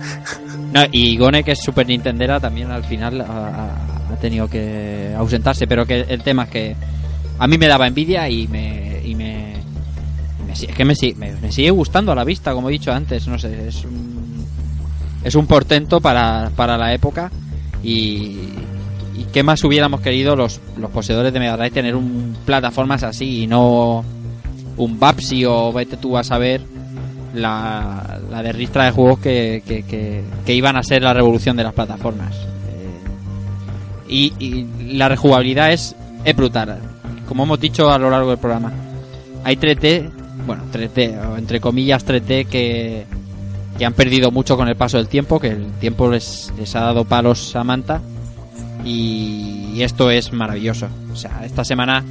No, 0.72 0.80
y 0.90 1.18
Gone, 1.18 1.44
que 1.44 1.52
es 1.52 1.58
Super 1.62 1.86
Nintendera, 1.86 2.40
también 2.40 2.70
al 2.70 2.82
final 2.84 3.20
ha, 3.20 3.68
ha- 4.14 4.16
tenido 4.20 4.48
que 4.48 5.14
ausentarse. 5.16 5.66
Pero 5.66 5.86
que 5.86 6.00
el 6.08 6.22
tema 6.22 6.44
es 6.44 6.50
que 6.50 6.76
a 7.38 7.46
mí 7.46 7.58
me 7.58 7.66
daba 7.68 7.86
envidia 7.86 8.28
y 8.28 8.46
me. 8.48 9.00
Y 9.04 9.14
me, 9.14 9.52
es 10.52 10.66
que 10.76 10.84
me, 10.84 10.94
me- 11.16 11.32
me 11.32 11.50
sigue 11.52 11.70
gustando 11.70 12.12
a 12.12 12.14
la 12.14 12.24
vista, 12.24 12.52
como 12.52 12.68
he 12.68 12.72
dicho 12.72 12.92
antes. 12.92 13.26
No 13.26 13.38
sé, 13.38 13.68
es 13.68 13.84
un, 13.84 14.44
es 15.24 15.34
un 15.34 15.46
portento 15.46 16.00
para, 16.00 16.50
para 16.56 16.76
la 16.76 16.92
época. 16.94 17.30
Y, 17.82 18.38
y 19.16 19.24
qué 19.32 19.42
más 19.42 19.64
hubiéramos 19.64 20.00
querido 20.00 20.36
los, 20.36 20.60
los 20.76 20.90
poseedores 20.90 21.32
de 21.32 21.40
Mega 21.40 21.56
Drive 21.56 21.70
tener 21.70 21.96
un 21.96 22.36
plataformas 22.44 23.02
así 23.02 23.42
y 23.42 23.46
no 23.46 24.04
un 24.76 24.98
Babsy 25.00 25.44
o 25.44 25.72
vete 25.72 25.96
tú 25.96 26.16
a 26.16 26.22
saber 26.24 26.60
la, 27.34 28.20
la 28.30 28.42
de 28.42 28.52
ristra 28.52 28.84
de 28.84 28.90
juegos 28.92 29.18
que- 29.20 29.62
que 30.46 30.54
iban 30.54 30.76
a 30.76 30.82
ser 30.82 31.02
la 31.02 31.12
revolución 31.12 31.56
de 31.56 31.64
las 31.64 31.72
plataformas. 31.72 32.34
Y, 34.08 34.32
y 34.38 34.94
la 34.94 35.08
rejugabilidad 35.08 35.72
es, 35.72 35.94
es 36.24 36.36
brutal. 36.36 36.78
Como 37.28 37.44
hemos 37.44 37.60
dicho 37.60 37.90
a 37.90 37.98
lo 37.98 38.10
largo 38.10 38.30
del 38.30 38.38
programa, 38.38 38.72
hay 39.44 39.56
3D, 39.56 40.10
bueno, 40.46 40.64
3D, 40.72 41.28
o 41.32 41.36
entre 41.38 41.60
comillas 41.60 42.04
3D, 42.06 42.46
que, 42.46 43.04
que 43.78 43.84
han 43.86 43.94
perdido 43.94 44.30
mucho 44.30 44.56
con 44.56 44.68
el 44.68 44.76
paso 44.76 44.98
del 44.98 45.08
tiempo, 45.08 45.40
que 45.40 45.48
el 45.48 45.66
tiempo 45.80 46.10
les, 46.10 46.52
les 46.58 46.74
ha 46.76 46.80
dado 46.80 47.04
palos 47.04 47.54
a 47.56 47.64
manta. 47.64 48.00
Y, 48.84 49.80
esto 49.82 50.10
es 50.10 50.32
maravilloso. 50.32 50.88
O 51.12 51.16
sea, 51.16 51.44
esta 51.44 51.64
semana 51.64 52.04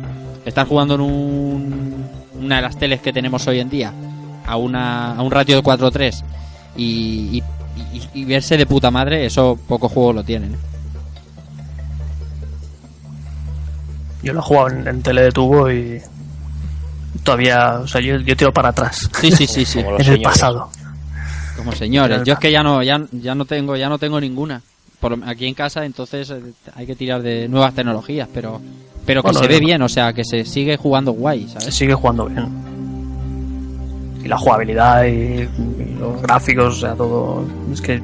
están 0.46 0.66
jugando 0.68 0.96
en 0.96 1.02
un, 1.02 2.06
una 2.42 2.56
de 2.58 2.62
las 2.64 2.78
teles 2.78 3.02
que 3.02 3.14
tenemos 3.14 3.46
hoy 3.48 3.60
en 3.60 3.70
día 3.70 3.94
a, 4.46 4.58
una, 4.58 5.14
a 5.16 5.22
un 5.22 5.32
ratio 5.32 5.56
de 5.56 5.64
4.3 5.64 6.24
y, 6.76 6.84
y, 6.84 7.44
y- 7.94 8.10
y 8.22 8.26
verse 8.26 8.58
de 8.58 8.66
puta 8.66 8.90
madre, 8.92 9.26
eso 9.26 9.58
pocos 9.68 9.92
juegos 9.92 10.16
lo 10.16 10.24
tienen. 10.24 10.56
Yo 14.24 14.34
lo 14.34 14.40
he 14.40 14.44
jugado 14.44 14.70
en, 14.70 14.88
en 14.88 15.02
tele 15.02 15.24
de 15.24 15.32
tubo 15.32 15.72
y 15.72 16.02
todavía, 17.24 17.80
o 17.80 17.88
sea, 17.88 18.02
yo, 18.02 18.18
yo 18.20 18.36
tiro 18.36 18.52
para 18.54 18.70
atrás, 18.70 19.10
Sí, 19.20 19.32
sí, 19.32 19.48
sí, 19.48 19.66
sí. 19.66 19.80
En 19.86 19.88
el 19.96 20.04
señores. 20.04 20.24
pasado. 20.24 20.70
Como 21.58 21.72
señores. 21.74 22.22
Yo 22.26 22.34
es 22.34 22.40
que 22.40 22.52
ya 22.52 22.64
no, 22.64 22.82
ya, 22.82 23.02
ya 23.12 23.36
no 23.36 23.46
tengo, 23.46 23.76
ya 23.76 23.90
no 23.90 24.00
tengo 24.00 24.20
ninguna. 24.20 24.62
Por, 25.00 25.18
aquí 25.26 25.48
en 25.48 25.54
casa, 25.56 25.84
entonces 25.86 26.30
eh, 26.30 26.40
hay 26.76 26.86
que 26.86 26.96
tirar 26.96 27.22
de 27.22 27.48
nuevas 27.48 27.74
tecnologías, 27.74 28.28
pero, 28.34 28.62
pero 29.06 29.22
que 29.24 29.28
Bueno, 29.32 29.40
se 29.40 29.48
ve 29.48 29.60
bien, 29.60 29.82
o 29.82 29.90
sea, 29.90 30.14
que 30.14 30.24
se 30.24 30.46
sigue 30.46 30.78
jugando 30.78 31.12
guay, 31.12 31.48
Se 31.48 31.60
¿sabes? 31.60 31.76
sigue 31.76 31.94
jugando 31.96 32.26
bien. 32.28 32.48
Y 34.24 34.28
la 34.28 34.38
jugabilidad 34.38 35.04
y, 35.06 35.10
y 35.10 35.96
los 36.00 36.22
gráficos, 36.22 36.78
o 36.78 36.80
sea, 36.82 36.94
todo. 36.94 37.44
Es 37.74 37.82
que 37.82 38.02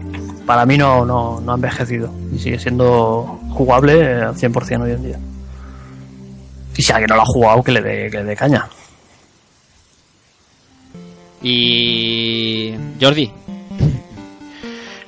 para 0.47 0.65
mí 0.65 0.75
no, 0.77 1.05
no, 1.05 1.39
no 1.39 1.51
ha 1.51 1.55
envejecido. 1.55 2.11
Y 2.33 2.39
sigue 2.39 2.57
siendo 2.59 3.39
jugable 3.51 4.03
al 4.23 4.35
100% 4.35 4.81
hoy 4.81 4.91
en 4.91 5.03
día. 5.03 5.19
Y 6.77 6.81
si 6.83 6.91
alguien 6.91 7.07
no 7.09 7.15
lo 7.15 7.22
ha 7.23 7.25
jugado, 7.25 7.64
que 7.64 7.72
le 7.72 7.81
dé, 7.81 8.09
que 8.11 8.17
le 8.17 8.23
dé 8.23 8.35
caña. 8.35 8.67
Y 11.41 12.73
Jordi, 12.99 13.31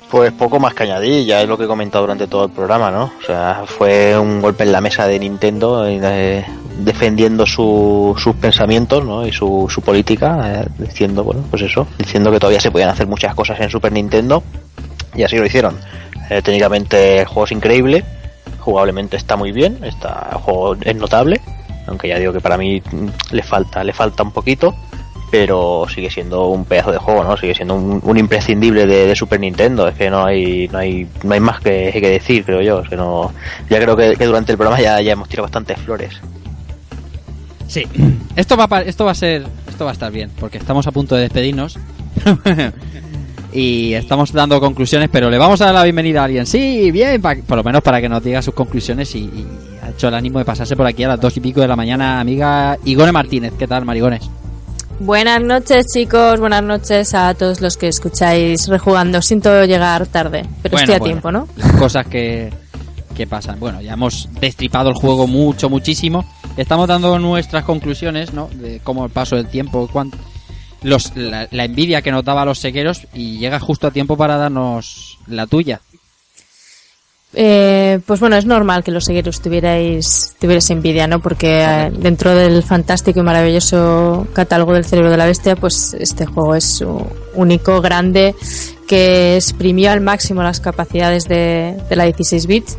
Pues 0.09 0.31
poco 0.33 0.59
más 0.59 0.73
que 0.73 0.83
añadir, 0.83 1.25
ya 1.25 1.41
es 1.41 1.47
lo 1.47 1.55
que 1.57 1.65
he 1.65 1.67
comentado 1.67 2.03
durante 2.03 2.25
todo 2.27 2.45
el 2.45 2.51
programa, 2.51 2.89
¿no? 2.89 3.11
O 3.21 3.25
sea, 3.25 3.63
fue 3.67 4.17
un 4.17 4.41
golpe 4.41 4.63
en 4.63 4.71
la 4.71 4.81
mesa 4.81 5.05
de 5.07 5.19
Nintendo 5.19 5.85
eh, 5.87 6.43
defendiendo 6.79 7.45
su- 7.45 8.15
sus 8.17 8.35
pensamientos, 8.37 9.05
¿no? 9.05 9.25
Y 9.27 9.31
su, 9.31 9.67
su 9.69 9.81
política, 9.81 10.61
eh, 10.63 10.67
diciendo, 10.79 11.23
bueno, 11.23 11.43
pues 11.51 11.61
eso, 11.61 11.85
diciendo 11.99 12.31
que 12.31 12.39
todavía 12.39 12.59
se 12.59 12.71
podían 12.71 12.89
hacer 12.89 13.05
muchas 13.05 13.35
cosas 13.35 13.59
en 13.59 13.69
Super 13.69 13.91
Nintendo 13.91 14.41
y 15.13 15.21
así 15.21 15.37
lo 15.37 15.45
hicieron. 15.45 15.77
Eh, 16.31 16.41
técnicamente 16.41 17.19
el 17.19 17.25
juego 17.25 17.45
es 17.45 17.51
increíble, 17.51 18.03
jugablemente 18.59 19.15
está 19.17 19.35
muy 19.35 19.51
bien, 19.51 19.83
está, 19.83 20.29
el 20.31 20.37
juego 20.39 20.75
es 20.81 20.95
notable, 20.95 21.39
aunque 21.89 22.07
ya 22.07 22.17
digo 22.19 22.31
que 22.33 22.39
para 22.41 22.57
mí 22.57 22.81
mm, 22.81 23.07
le 23.31 23.43
falta, 23.43 23.83
le 23.83 23.93
falta 23.93 24.23
un 24.23 24.31
poquito, 24.31 24.75
pero 25.31 25.85
sigue 25.93 26.09
siendo 26.09 26.47
un 26.47 26.65
pedazo 26.65 26.91
de 26.91 26.97
juego, 26.97 27.23
¿no? 27.23 27.37
Sigue 27.37 27.53
siendo 27.53 27.75
un, 27.75 28.17
imprescindible 28.17 28.85
de, 28.85 29.15
Super 29.15 29.39
Nintendo, 29.39 29.87
es 29.87 29.95
que 29.95 30.09
no 30.09 30.25
hay, 30.25 30.67
no 30.69 30.79
hay, 30.79 31.07
no 31.23 31.33
hay 31.33 31.39
más 31.39 31.59
que, 31.59 31.91
decir, 32.01 32.43
creo 32.45 32.61
yo, 32.61 32.83
ya 33.69 33.79
creo 33.79 33.95
que, 33.95 34.25
durante 34.25 34.51
el 34.53 34.57
programa 34.57 34.81
ya, 34.81 35.01
ya 35.01 35.13
hemos 35.13 35.29
tirado 35.29 35.43
bastantes 35.45 35.77
flores. 35.79 36.19
Sí, 37.67 37.85
esto 38.35 38.57
va, 38.57 38.67
a, 38.69 38.81
esto 38.81 39.05
va 39.05 39.11
a 39.11 39.15
ser, 39.15 39.45
esto 39.67 39.85
va 39.85 39.91
a 39.91 39.93
estar 39.93 40.11
bien, 40.11 40.31
porque 40.39 40.57
estamos 40.57 40.87
a 40.87 40.91
punto 40.91 41.15
de 41.15 41.21
despedirnos 41.21 41.77
y 43.53 43.93
estamos 43.93 44.31
dando 44.33 44.59
conclusiones, 44.59 45.09
pero 45.11 45.29
le 45.29 45.37
vamos 45.37 45.61
a 45.61 45.65
dar 45.65 45.75
la 45.75 45.83
bienvenida 45.83 46.21
a 46.21 46.25
alguien. 46.25 46.45
Sí, 46.47 46.89
bien, 46.91 47.21
pa- 47.21 47.35
por 47.47 47.57
lo 47.57 47.63
menos 47.63 47.83
para 47.83 48.01
que 48.01 48.09
nos 48.09 48.23
diga 48.23 48.41
sus 48.41 48.53
conclusiones 48.55 49.13
y, 49.15 49.19
y 49.19 49.47
hecho 49.99 50.07
el 50.07 50.13
ánimo 50.13 50.39
de 50.39 50.45
pasarse 50.45 50.77
por 50.77 50.87
aquí 50.87 51.03
a 51.03 51.09
las 51.09 51.19
dos 51.19 51.35
y 51.35 51.41
pico 51.41 51.59
de 51.59 51.67
la 51.67 51.75
mañana, 51.75 52.21
amiga 52.21 52.77
Igone 52.85 53.11
Martínez. 53.11 53.51
¿Qué 53.59 53.67
tal, 53.67 53.83
Marigones? 53.83 54.29
Buenas 55.01 55.41
noches 55.41 55.87
chicos, 55.93 56.39
buenas 56.39 56.63
noches 56.63 57.13
a 57.13 57.33
todos 57.33 57.59
los 57.59 57.75
que 57.75 57.89
escucháis 57.89 58.69
rejugando. 58.69 59.21
Siento 59.21 59.65
llegar 59.65 60.07
tarde, 60.07 60.45
pero 60.61 60.71
Bueno, 60.77 60.83
estoy 60.83 60.95
a 60.95 60.99
bueno, 60.99 61.03
tiempo, 61.13 61.31
¿no? 61.33 61.47
Las 61.57 61.73
cosas 61.73 62.07
que, 62.07 62.49
que 63.13 63.27
pasan. 63.27 63.59
Bueno, 63.59 63.81
ya 63.81 63.91
hemos 63.93 64.29
destripado 64.39 64.87
el 64.87 64.95
juego 64.95 65.27
mucho, 65.27 65.69
muchísimo. 65.69 66.23
Estamos 66.55 66.87
dando 66.87 67.19
nuestras 67.19 67.65
conclusiones, 67.65 68.33
¿no? 68.33 68.47
De 68.53 68.79
cómo 68.81 69.03
el 69.03 69.11
paso 69.11 69.35
del 69.35 69.47
tiempo, 69.47 69.89
cuán- 69.91 70.11
los, 70.81 71.13
la, 71.17 71.45
la 71.51 71.65
envidia 71.65 72.01
que 72.01 72.11
nos 72.13 72.23
daba 72.23 72.43
a 72.43 72.45
los 72.45 72.59
sequeros 72.59 73.05
y 73.13 73.37
llega 73.37 73.59
justo 73.59 73.87
a 73.87 73.91
tiempo 73.91 74.15
para 74.15 74.37
darnos 74.37 75.17
la 75.27 75.45
tuya. 75.45 75.81
Eh, 77.33 77.99
pues 78.07 78.19
bueno, 78.19 78.37
es 78.37 78.45
normal 78.45 78.83
que 78.83 78.91
los 78.91 79.05
seguidores 79.05 79.39
tuvierais, 79.39 80.35
tuvierais 80.39 80.69
envidia, 80.71 81.07
¿no? 81.07 81.19
Porque 81.19 81.61
eh, 81.63 81.91
dentro 81.91 82.33
del 82.33 82.63
fantástico 82.63 83.19
y 83.19 83.23
maravilloso 83.23 84.27
catálogo 84.33 84.73
del 84.73 84.85
cerebro 84.85 85.11
de 85.11 85.17
la 85.17 85.25
bestia, 85.25 85.55
pues 85.55 85.93
este 85.93 86.25
juego 86.25 86.55
es 86.55 86.83
único, 87.35 87.81
grande, 87.81 88.33
que 88.87 89.35
exprimió 89.35 89.91
al 89.91 90.01
máximo 90.01 90.41
las 90.41 90.59
capacidades 90.59 91.25
de, 91.25 91.77
de 91.87 91.95
la 91.95 92.05
16 92.05 92.47
bits. 92.47 92.77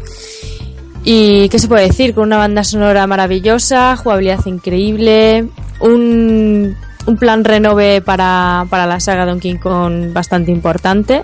Y 1.04 1.48
qué 1.48 1.58
se 1.58 1.68
puede 1.68 1.86
decir, 1.86 2.12
con 2.12 2.24
una 2.24 2.36
banda 2.36 2.64
sonora 2.64 3.06
maravillosa, 3.06 3.96
jugabilidad 3.96 4.44
increíble, 4.46 5.48
un, 5.80 6.76
un 7.06 7.16
plan 7.16 7.44
renove 7.44 8.02
para, 8.02 8.66
para 8.68 8.86
la 8.86 9.00
saga 9.00 9.24
Donkey 9.26 9.58
Kong 9.58 10.12
bastante 10.12 10.50
importante. 10.50 11.22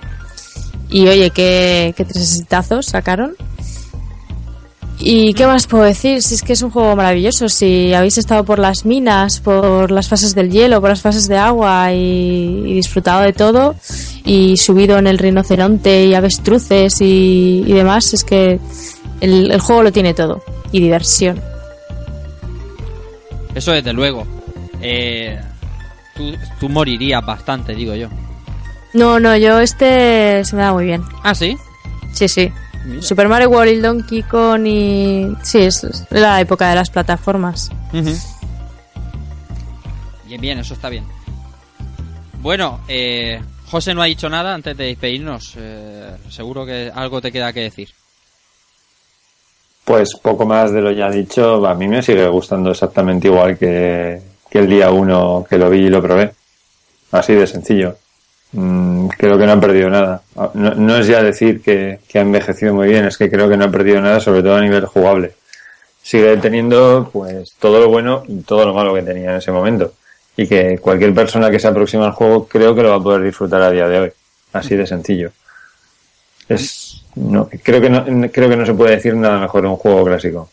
Y 0.89 1.09
oye, 1.09 1.31
qué, 1.31 1.95
qué 1.97 2.05
tres 2.05 2.33
exitazos 2.33 2.87
sacaron. 2.87 3.35
¿Y 4.99 5.35
qué 5.35 5.47
más 5.47 5.67
puedo 5.67 5.85
decir? 5.85 6.23
Si 6.23 6.35
es 6.35 6.43
que 6.43 6.55
es 6.55 6.63
un 6.63 6.71
juego 6.71 6.97
maravilloso. 6.97 7.49
Si 7.49 7.93
habéis 7.93 8.17
estado 8.19 8.45
por 8.45 8.59
las 8.59 8.87
minas, 8.87 9.41
por 9.41 9.91
las 9.91 10.09
fases 10.09 10.35
del 10.35 10.51
hielo, 10.51 10.81
por 10.81 10.91
las 10.91 11.03
fases 11.03 11.29
de 11.29 11.37
agua 11.37 11.93
y, 11.93 12.75
disfrutado 12.75 13.23
de 13.23 13.33
todo, 13.33 13.75
y 14.25 14.57
subido 14.57 14.99
en 14.99 15.07
el 15.07 15.19
rinoceronte 15.19 16.07
y 16.07 16.15
avestruces 16.15 17.01
y, 17.01 17.63
demás, 17.65 18.15
es 18.15 18.25
que 18.25 18.59
el, 19.21 19.51
el 19.51 19.61
juego 19.61 19.83
lo 19.83 19.93
tiene 19.93 20.15
todo. 20.15 20.43
Y 20.73 20.81
diversión. 20.81 21.41
Eso 23.55 23.73
desde 23.73 23.93
luego. 23.93 24.27
Eh, 24.81 25.39
tú, 26.15 26.35
tú 26.59 26.69
morirías 26.69 27.25
bastante, 27.25 27.75
digo 27.75 27.95
yo. 27.95 28.09
No, 28.93 29.21
no, 29.21 29.37
yo 29.37 29.61
este 29.61 30.45
se 30.45 30.57
me 30.57 30.63
da 30.63 30.73
muy 30.73 30.85
bien. 30.87 31.05
Ah, 31.23 31.35
sí. 31.35 31.57
Sí, 32.13 32.29
sí. 32.29 32.53
Mira. 32.85 33.03
Super 33.03 33.29
Mario 33.29 33.51
World, 33.51 33.83
Donkey 33.83 34.23
Kong 34.23 34.67
y... 34.67 35.37
Sí, 35.43 35.59
es 35.61 36.05
la 36.11 36.41
época 36.41 36.71
de 36.71 36.77
las 36.77 36.89
plataformas. 36.89 37.71
Bien, 40.25 40.41
bien, 40.41 40.59
eso 40.59 40.75
está 40.75 40.89
bien. 40.89 41.05
Bueno, 42.41 42.81
eh, 42.87 43.41
José 43.71 43.93
no 43.93 44.03
ha 44.03 44.07
dicho 44.07 44.29
nada 44.29 44.55
antes 44.55 44.77
de 44.77 44.85
despedirnos. 44.85 45.55
Eh, 45.57 46.17
seguro 46.31 46.65
que 46.65 46.91
algo 46.95 47.21
te 47.21 47.33
queda 47.33 47.53
que 47.53 47.63
decir. 47.63 47.89
Pues 49.85 50.17
poco 50.21 50.47
más 50.47 50.73
de 50.73 50.81
lo 50.81 50.91
ya 50.91 51.11
dicho, 51.11 51.67
a 51.67 51.75
mí 51.75 51.87
me 51.87 52.03
sigue 52.03 52.27
gustando 52.29 52.71
exactamente 52.71 53.29
igual 53.29 53.57
que, 53.57 54.21
que 54.51 54.59
el 54.59 54.69
día 54.69 54.91
uno 54.91 55.45
que 55.49 55.59
lo 55.59 55.71
vi 55.71 55.87
y 55.87 55.89
lo 55.91 56.03
probé. 56.03 56.33
Así 57.13 57.35
de 57.35 57.47
sencillo. 57.47 57.97
Mm, 58.53 59.09
creo 59.09 59.39
que 59.39 59.47
no 59.47 59.53
ha 59.53 59.61
perdido 59.61 59.91
nada. 59.91 60.23
No, 60.55 60.75
no 60.75 60.97
es 60.97 61.07
ya 61.07 61.23
decir 61.23 61.61
que, 61.61 62.01
que 62.09 62.19
ha 62.19 62.23
envejecido 62.23 62.75
muy 62.75 62.89
bien, 62.89 63.05
es 63.05 63.19
que 63.19 63.31
creo 63.31 63.49
que 63.49 63.57
no 63.57 63.65
ha 63.65 63.71
perdido 63.71 64.01
nada, 64.01 64.21
sobre 64.21 64.43
todo 64.43 64.57
a 64.57 64.61
nivel 64.61 64.87
jugable. 64.87 65.35
Sigue 66.03 66.37
teniendo 66.37 67.11
pues 67.13 67.55
todo 67.59 67.81
lo 67.81 67.89
bueno 67.89 68.23
y 68.29 68.41
todo 68.43 68.65
lo 68.65 68.75
malo 68.75 68.95
que 68.95 69.03
tenía 69.03 69.31
en 69.31 69.37
ese 69.37 69.51
momento. 69.51 69.93
Y 70.37 70.47
que 70.47 70.79
cualquier 70.79 71.15
persona 71.15 71.51
que 71.51 71.59
se 71.59 71.67
aproxima 71.67 72.07
al 72.07 72.13
juego 72.13 72.47
creo 72.47 72.75
que 72.75 72.83
lo 72.83 72.91
va 72.91 72.97
a 72.97 73.03
poder 73.03 73.23
disfrutar 73.23 73.63
a 73.63 73.71
día 73.71 73.89
de 73.89 73.99
hoy. 73.99 74.13
Así 74.53 74.77
de 74.77 74.87
sencillo. 74.87 75.33
Es, 76.49 77.03
no, 77.17 77.49
creo 77.63 77.81
que 77.81 77.91
no, 77.91 78.05
creo 78.31 78.49
que 78.49 78.57
no 78.57 78.67
se 78.67 78.75
puede 78.75 78.97
decir 78.97 79.15
nada 79.15 79.41
mejor 79.41 79.63
de 79.63 79.69
un 79.69 79.77
juego 79.77 80.05
clásico. 80.05 80.51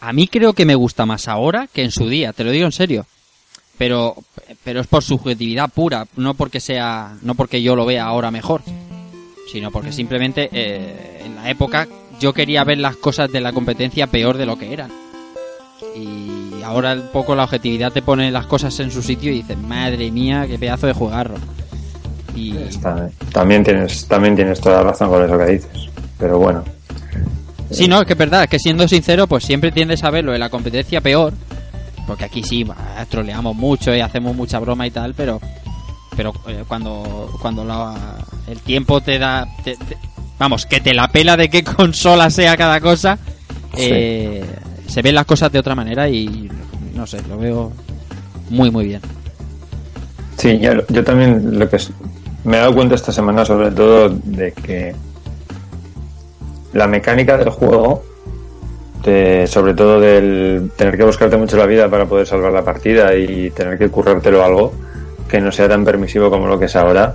A 0.00 0.12
mí 0.12 0.26
creo 0.28 0.54
que 0.54 0.64
me 0.64 0.74
gusta 0.74 1.06
más 1.06 1.28
ahora 1.28 1.68
que 1.72 1.84
en 1.84 1.90
su 1.90 2.08
día, 2.08 2.32
te 2.32 2.42
lo 2.42 2.50
digo 2.50 2.66
en 2.66 2.72
serio. 2.72 3.06
Pero, 3.80 4.14
pero 4.62 4.82
es 4.82 4.86
por 4.86 5.02
subjetividad 5.02 5.70
pura, 5.70 6.06
no 6.16 6.34
porque 6.34 6.60
sea, 6.60 7.14
no 7.22 7.34
porque 7.34 7.62
yo 7.62 7.74
lo 7.74 7.86
vea 7.86 8.04
ahora 8.04 8.30
mejor, 8.30 8.60
sino 9.50 9.70
porque 9.70 9.90
simplemente 9.90 10.50
eh, 10.52 11.22
en 11.24 11.34
la 11.34 11.48
época 11.48 11.88
yo 12.20 12.34
quería 12.34 12.62
ver 12.62 12.76
las 12.76 12.96
cosas 12.96 13.32
de 13.32 13.40
la 13.40 13.54
competencia 13.54 14.06
peor 14.06 14.36
de 14.36 14.44
lo 14.44 14.58
que 14.58 14.74
eran. 14.74 14.90
Y 15.96 16.62
ahora 16.62 16.92
un 16.92 17.08
poco 17.10 17.34
la 17.34 17.44
objetividad 17.44 17.90
te 17.90 18.02
pone 18.02 18.30
las 18.30 18.44
cosas 18.44 18.78
en 18.80 18.90
su 18.90 19.02
sitio 19.02 19.32
y 19.32 19.36
dices, 19.36 19.56
madre 19.56 20.10
mía, 20.10 20.44
qué 20.46 20.58
pedazo 20.58 20.86
de 20.86 20.92
jugarro. 20.92 21.36
Y 22.36 22.58
Está- 22.58 23.08
también 23.32 23.64
tienes, 23.64 24.06
también 24.06 24.36
tienes 24.36 24.60
toda 24.60 24.82
la 24.84 24.90
razón 24.90 25.08
con 25.08 25.24
eso 25.24 25.38
que 25.38 25.52
dices. 25.52 25.88
Pero 26.18 26.38
bueno. 26.38 26.62
Sí, 27.70 27.88
no, 27.88 28.00
es 28.02 28.06
que 28.06 28.12
es 28.12 28.18
verdad, 28.18 28.42
es 28.44 28.50
que 28.50 28.58
siendo 28.58 28.86
sincero, 28.86 29.26
pues 29.26 29.42
siempre 29.44 29.72
tiendes 29.72 30.04
a 30.04 30.10
ver 30.10 30.22
lo 30.26 30.32
de 30.32 30.38
la 30.38 30.50
competencia 30.50 31.00
peor. 31.00 31.32
Porque 32.10 32.24
aquí 32.24 32.42
sí, 32.42 32.66
troleamos 33.08 33.54
mucho 33.54 33.94
y 33.94 34.00
hacemos 34.00 34.34
mucha 34.34 34.58
broma 34.58 34.84
y 34.84 34.90
tal, 34.90 35.14
pero 35.14 35.40
pero 36.16 36.32
eh, 36.48 36.64
cuando 36.66 37.30
cuando 37.40 37.64
la- 37.64 38.18
el 38.48 38.58
tiempo 38.58 39.00
te 39.00 39.16
da... 39.16 39.46
te- 39.62 39.76
te- 39.76 39.96
vamos, 40.36 40.66
que 40.66 40.80
te 40.80 40.92
la 40.92 41.06
pela 41.06 41.36
de 41.36 41.48
qué 41.48 41.62
consola 41.76 42.28
sea 42.28 42.56
cada 42.56 42.80
cosa, 42.80 43.16
eh, 43.76 44.44
se 44.88 45.02
ven 45.02 45.14
las 45.14 45.24
cosas 45.24 45.52
de 45.52 45.60
otra 45.60 45.76
manera 45.76 46.08
y 46.08 46.50
no 46.96 47.06
sé, 47.06 47.22
lo 47.28 47.38
veo 47.38 47.72
muy, 48.48 48.72
muy 48.72 48.86
bien. 48.86 49.00
Sí, 50.36 50.58
yo, 50.58 50.72
yo 50.88 51.04
también 51.04 51.60
lo 51.60 51.70
que 51.70 51.76
es- 51.76 51.92
me 52.42 52.56
he 52.56 52.60
dado 52.60 52.74
cuenta 52.74 52.96
esta 52.96 53.12
semana 53.12 53.44
sobre 53.44 53.70
todo 53.70 54.08
de 54.08 54.50
que 54.50 54.96
la 56.72 56.88
mecánica 56.88 57.38
del 57.38 57.50
juego, 57.50 58.02
de- 59.04 59.46
sobre 59.46 59.74
todo 59.74 60.00
del 60.00 60.70
tener 60.76 60.96
que 60.96 61.04
buscarte 61.04 61.36
mucho 61.36 61.56
la 61.56 61.66
vida 61.66 61.88
para 61.88 62.06
poder 62.06 62.26
salvar 62.26 62.52
la 62.52 62.62
partida 62.62 63.14
y 63.14 63.50
tener 63.50 63.78
que 63.78 63.88
currártelo 63.88 64.44
algo 64.44 64.72
que 65.28 65.40
no 65.40 65.50
sea 65.52 65.68
tan 65.68 65.84
permisivo 65.84 66.28
como 66.30 66.46
lo 66.46 66.58
que 66.58 66.64
es 66.66 66.74
ahora, 66.76 67.14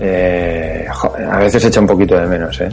eh, 0.00 0.86
a 1.30 1.38
veces 1.38 1.64
echa 1.64 1.80
un 1.80 1.86
poquito 1.86 2.16
de 2.18 2.26
menos, 2.26 2.60
¿eh? 2.60 2.68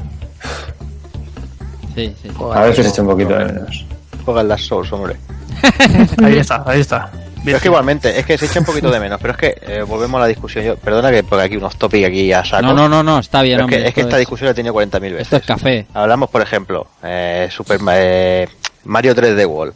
Sí, 1.95 2.15
sí. 2.21 2.29
A 2.53 2.63
veces 2.63 2.87
echa 2.87 3.01
un 3.01 3.07
poquito 3.09 3.37
de 3.37 3.45
menos. 3.45 3.85
Juegan 4.25 4.47
las 4.47 4.61
Souls, 4.61 4.91
hombre. 4.93 5.15
Ahí 6.23 6.37
está, 6.37 6.63
ahí 6.65 6.81
está. 6.81 7.09
Pero 7.43 7.57
es 7.57 7.61
que 7.63 7.67
igualmente, 7.69 8.19
es 8.19 8.25
que 8.25 8.37
se 8.37 8.45
echa 8.45 8.59
un 8.59 8.65
poquito 8.65 8.89
de 8.91 8.99
menos, 8.99 9.19
pero 9.21 9.33
es 9.33 9.37
que 9.39 9.55
eh, 9.67 9.81
volvemos 9.83 10.17
a 10.19 10.21
la 10.21 10.27
discusión. 10.27 10.63
Yo, 10.65 10.75
perdona 10.77 11.11
que 11.11 11.23
ponga 11.23 11.43
aquí 11.43 11.57
unos 11.57 11.75
topic 11.77 12.05
aquí 12.05 12.31
a 12.33 12.43
saco. 12.43 12.63
No, 12.63 12.73
no, 12.73 12.89
no, 12.89 13.03
no, 13.03 13.19
está 13.19 13.41
bien, 13.41 13.59
es, 13.59 13.63
hombre, 13.63 13.81
que, 13.81 13.87
es 13.87 13.93
que 13.93 14.01
esta 14.01 14.15
es- 14.15 14.19
discusión 14.19 14.45
la 14.47 14.51
he 14.51 14.55
tenido 14.55 14.73
40.000 14.73 14.99
veces. 15.01 15.21
Esto 15.21 15.35
es 15.37 15.45
café. 15.45 15.85
Hablamos, 15.93 16.29
por 16.29 16.41
ejemplo, 16.41 16.87
eh, 17.03 17.47
Super 17.51 17.79
eh, 17.91 18.47
Mario 18.85 19.15
3D 19.15 19.45
World. 19.47 19.73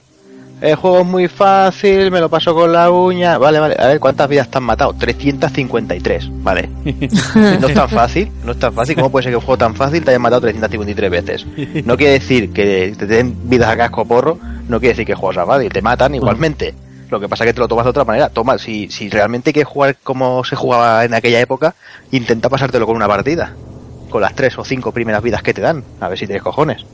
El 0.62 0.76
juego 0.76 1.00
es 1.00 1.06
muy 1.08 1.28
fácil, 1.28 2.12
me 2.12 2.20
lo 2.20 2.30
paso 2.30 2.54
con 2.54 2.72
la 2.72 2.92
uña. 2.92 3.40
Vale, 3.40 3.60
vale. 3.60 3.76
A 3.80 3.88
ver, 3.88 4.00
¿cuántas 4.00 4.30
vidas 4.30 4.48
te 4.48 4.60
han 4.60 4.64
matado? 4.64 4.94
353. 4.94 6.30
Vale. 6.44 6.70
no 7.36 7.68
es 7.68 7.74
tan 7.74 7.90
fácil, 7.90 8.32
no 8.46 8.52
es 8.52 8.60
tan 8.60 8.72
fácil. 8.72 8.96
¿Cómo 8.96 9.10
puede 9.12 9.24
ser 9.24 9.32
que 9.32 9.38
un 9.38 9.42
juego 9.42 9.58
tan 9.58 9.74
fácil 9.76 10.04
te 10.04 10.12
haya 10.12 10.20
matado 10.20 10.42
353 10.42 11.10
veces? 11.10 11.48
No 11.84 11.98
quiere 11.98 12.14
decir 12.14 12.54
que 12.54 12.94
te 12.96 13.08
den 13.08 13.36
vidas 13.50 13.70
a 13.70 13.78
casco 13.78 14.06
porro, 14.06 14.38
no 14.68 14.80
quiere 14.80 14.94
decir 14.94 15.08
que 15.08 15.14
el 15.14 15.18
juego 15.18 15.34
sea 15.34 15.48
fácil. 15.48 15.72
Te 15.74 15.82
matan 15.82 16.14
igualmente. 16.14 16.76
Lo 17.12 17.20
que 17.20 17.30
pasa 17.30 17.44
es 17.44 17.50
que 17.50 17.54
te 17.54 17.60
lo 17.62 17.68
tomas 17.68 17.86
de 17.86 17.92
otra 17.92 18.06
manera. 18.06 18.30
Toma, 18.30 18.58
si, 18.58 18.90
si 18.90 19.10
realmente 19.10 19.54
quieres 19.54 19.70
jugar 19.72 19.98
como 20.04 20.44
se 20.44 20.56
jugaba 20.56 21.06
en 21.06 21.14
aquella 21.14 21.40
época, 21.42 21.76
intenta 22.12 22.50
pasártelo 22.50 22.86
con 22.88 22.96
una 22.96 23.08
partida. 23.08 23.58
Con 24.10 24.22
las 24.22 24.36
tres 24.36 24.58
o 24.60 24.64
cinco 24.66 24.92
primeras 24.94 25.22
vidas 25.22 25.44
que 25.44 25.54
te 25.54 25.62
dan. 25.62 25.86
A 26.00 26.10
ver 26.10 26.18
si 26.18 26.26
tienes 26.28 26.44
cojones. 26.44 26.86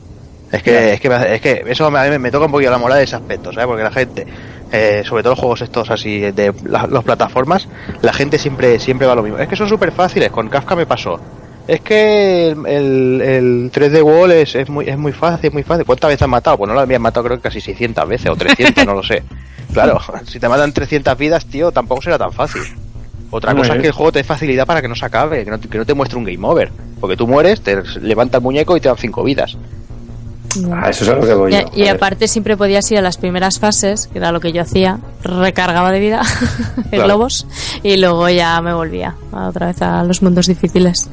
Es 0.50 0.62
que, 0.62 0.94
es 0.94 1.00
que, 1.00 1.08
me 1.10 1.16
hace- 1.16 1.34
es 1.34 1.40
que 1.42 1.62
eso 1.66 1.90
me, 1.90 1.98
a 2.00 2.10
mí 2.10 2.18
me 2.18 2.30
toca 2.30 2.46
un 2.46 2.52
poquito 2.52 2.70
la 2.70 2.78
moral 2.78 2.98
de 2.98 3.04
ese 3.04 3.16
aspecto, 3.16 3.52
¿sabes? 3.52 3.66
Porque 3.66 3.82
la 3.82 3.90
gente, 3.90 4.26
eh, 4.70 5.02
sobre 5.04 5.22
todo 5.22 5.32
los 5.32 5.38
juegos 5.40 5.60
estos 5.62 5.90
así 5.90 6.20
de 6.32 6.54
las 6.64 7.04
plataformas, 7.04 7.68
la 8.00 8.12
gente 8.14 8.38
siempre 8.38 8.78
siempre 8.78 9.06
va 9.06 9.12
a 9.14 9.16
lo 9.16 9.22
mismo. 9.22 9.38
Es 9.38 9.48
que 9.48 9.56
son 9.56 9.68
súper 9.68 9.92
fáciles, 9.92 10.30
con 10.30 10.48
Kafka 10.48 10.74
me 10.76 10.86
pasó. 10.86 11.22
Es 11.68 11.80
que 11.82 12.48
el, 12.48 12.66
el, 12.66 13.20
el 13.20 13.70
3D 13.72 14.02
Wall 14.02 14.32
es, 14.32 14.54
es, 14.54 14.68
muy, 14.70 14.88
es 14.88 14.96
muy 14.98 15.12
fácil, 15.12 15.46
es 15.48 15.52
muy 15.52 15.62
fácil. 15.62 15.84
¿Cuántas 15.84 16.08
veces 16.08 16.22
has 16.22 16.28
matado? 16.28 16.56
Pues 16.56 16.66
no 16.68 16.74
lo 16.74 16.80
habías 16.80 17.00
matado 17.00 17.24
creo 17.26 17.36
que 17.36 17.42
casi 17.42 17.60
600 17.60 18.08
veces 18.08 18.30
o 18.30 18.34
300, 18.36 18.86
no 18.86 18.94
lo 18.94 19.02
sé. 19.02 19.22
Claro, 19.70 20.00
si 20.24 20.40
te 20.40 20.48
matan 20.48 20.72
300 20.72 21.16
vidas, 21.18 21.44
tío, 21.44 21.70
tampoco 21.70 22.00
será 22.00 22.16
tan 22.16 22.32
fácil. 22.32 22.62
Otra 23.30 23.52
cosa 23.58 23.74
es 23.74 23.82
que 23.82 23.86
el 23.88 23.92
juego 23.92 24.12
te 24.12 24.20
dé 24.20 24.24
facilidad 24.24 24.66
para 24.66 24.80
que 24.80 24.88
no 24.88 24.94
se 24.96 25.04
acabe, 25.04 25.44
que 25.44 25.50
no, 25.50 25.60
te- 25.60 25.68
que 25.68 25.76
no 25.76 25.84
te 25.84 25.92
muestre 25.92 26.16
un 26.18 26.24
game 26.24 26.38
over. 26.40 26.72
Porque 26.98 27.18
tú 27.18 27.26
mueres, 27.28 27.60
te 27.60 27.76
levanta 28.00 28.38
el 28.38 28.42
muñeco 28.42 28.78
y 28.78 28.80
te 28.80 28.88
dan 28.88 28.96
5 28.96 29.22
vidas. 29.22 29.58
Ah, 30.72 30.88
eso 30.90 31.04
es 31.04 31.10
a 31.10 31.14
lo 31.16 31.20
que 31.26 31.34
voy 31.34 31.54
Y, 31.54 31.60
yo. 31.60 31.66
y 31.74 31.82
A 31.82 31.84
ver. 31.92 31.96
aparte 31.96 32.26
siempre 32.28 32.56
podías 32.56 32.90
ir 32.90 32.98
a 32.98 33.02
las 33.02 33.16
primeras 33.18 33.58
fases, 33.58 34.06
que 34.08 34.18
era 34.18 34.32
lo 34.32 34.40
que 34.40 34.52
yo 34.52 34.62
hacía, 34.62 34.98
recargaba 35.22 35.92
de 35.92 36.00
vida 36.00 36.22
de 36.76 36.90
Claro. 36.90 37.04
globos 37.04 37.46
y 37.82 37.96
luego 37.96 38.28
ya 38.28 38.60
me 38.62 38.72
volvía 38.72 39.14
otra 39.32 39.66
vez 39.66 39.82
a 39.82 40.02
los 40.04 40.22
mundos 40.22 40.46
difíciles. 40.46 41.08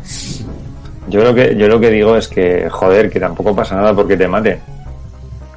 Yo 1.08 1.24
lo 1.24 1.36
que 1.36 1.56
yo 1.56 1.68
lo 1.68 1.80
que 1.80 1.92
digo 1.92 2.16
es 2.18 2.28
que 2.28 2.68
joder, 2.70 3.10
que 3.12 3.20
tampoco 3.20 3.56
pasa 3.56 3.76
nada 3.76 3.94
porque 3.94 4.18
te 4.18 4.28
maten. 4.28 4.60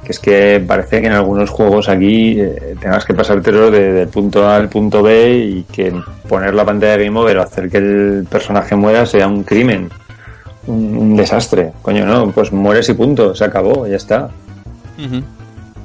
Que 0.03 0.11
es 0.11 0.19
que 0.19 0.63
parece 0.67 1.01
que 1.01 1.07
en 1.07 1.13
algunos 1.13 1.49
juegos 1.49 1.87
aquí 1.89 2.39
eh, 2.39 2.75
tengas 2.79 3.05
que 3.05 3.13
pasártelo 3.13 3.71
de- 3.71 3.93
del 3.93 4.07
punto 4.09 4.47
A 4.47 4.55
al 4.57 4.69
punto 4.69 5.01
B 5.01 5.37
y 5.37 5.63
que 5.63 5.93
poner 6.27 6.53
la 6.53 6.65
pantalla 6.65 6.97
de 6.97 7.05
game 7.05 7.19
over 7.19 7.37
o 7.37 7.43
hacer 7.43 7.69
que 7.69 7.77
el 7.77 8.27
personaje 8.29 8.75
muera 8.75 9.05
sea 9.05 9.27
un 9.27 9.43
crimen, 9.43 9.89
un, 10.69 10.97
un 10.97 11.15
desastre. 11.15 11.73
Coño, 11.81 12.05
no, 12.05 12.31
pues 12.31 12.51
mueres 12.51 12.87
y 12.89 12.93
punto, 12.93 13.35
se 13.35 13.45
acabó, 13.45 13.87
ya 13.87 13.97
está. 13.97 14.29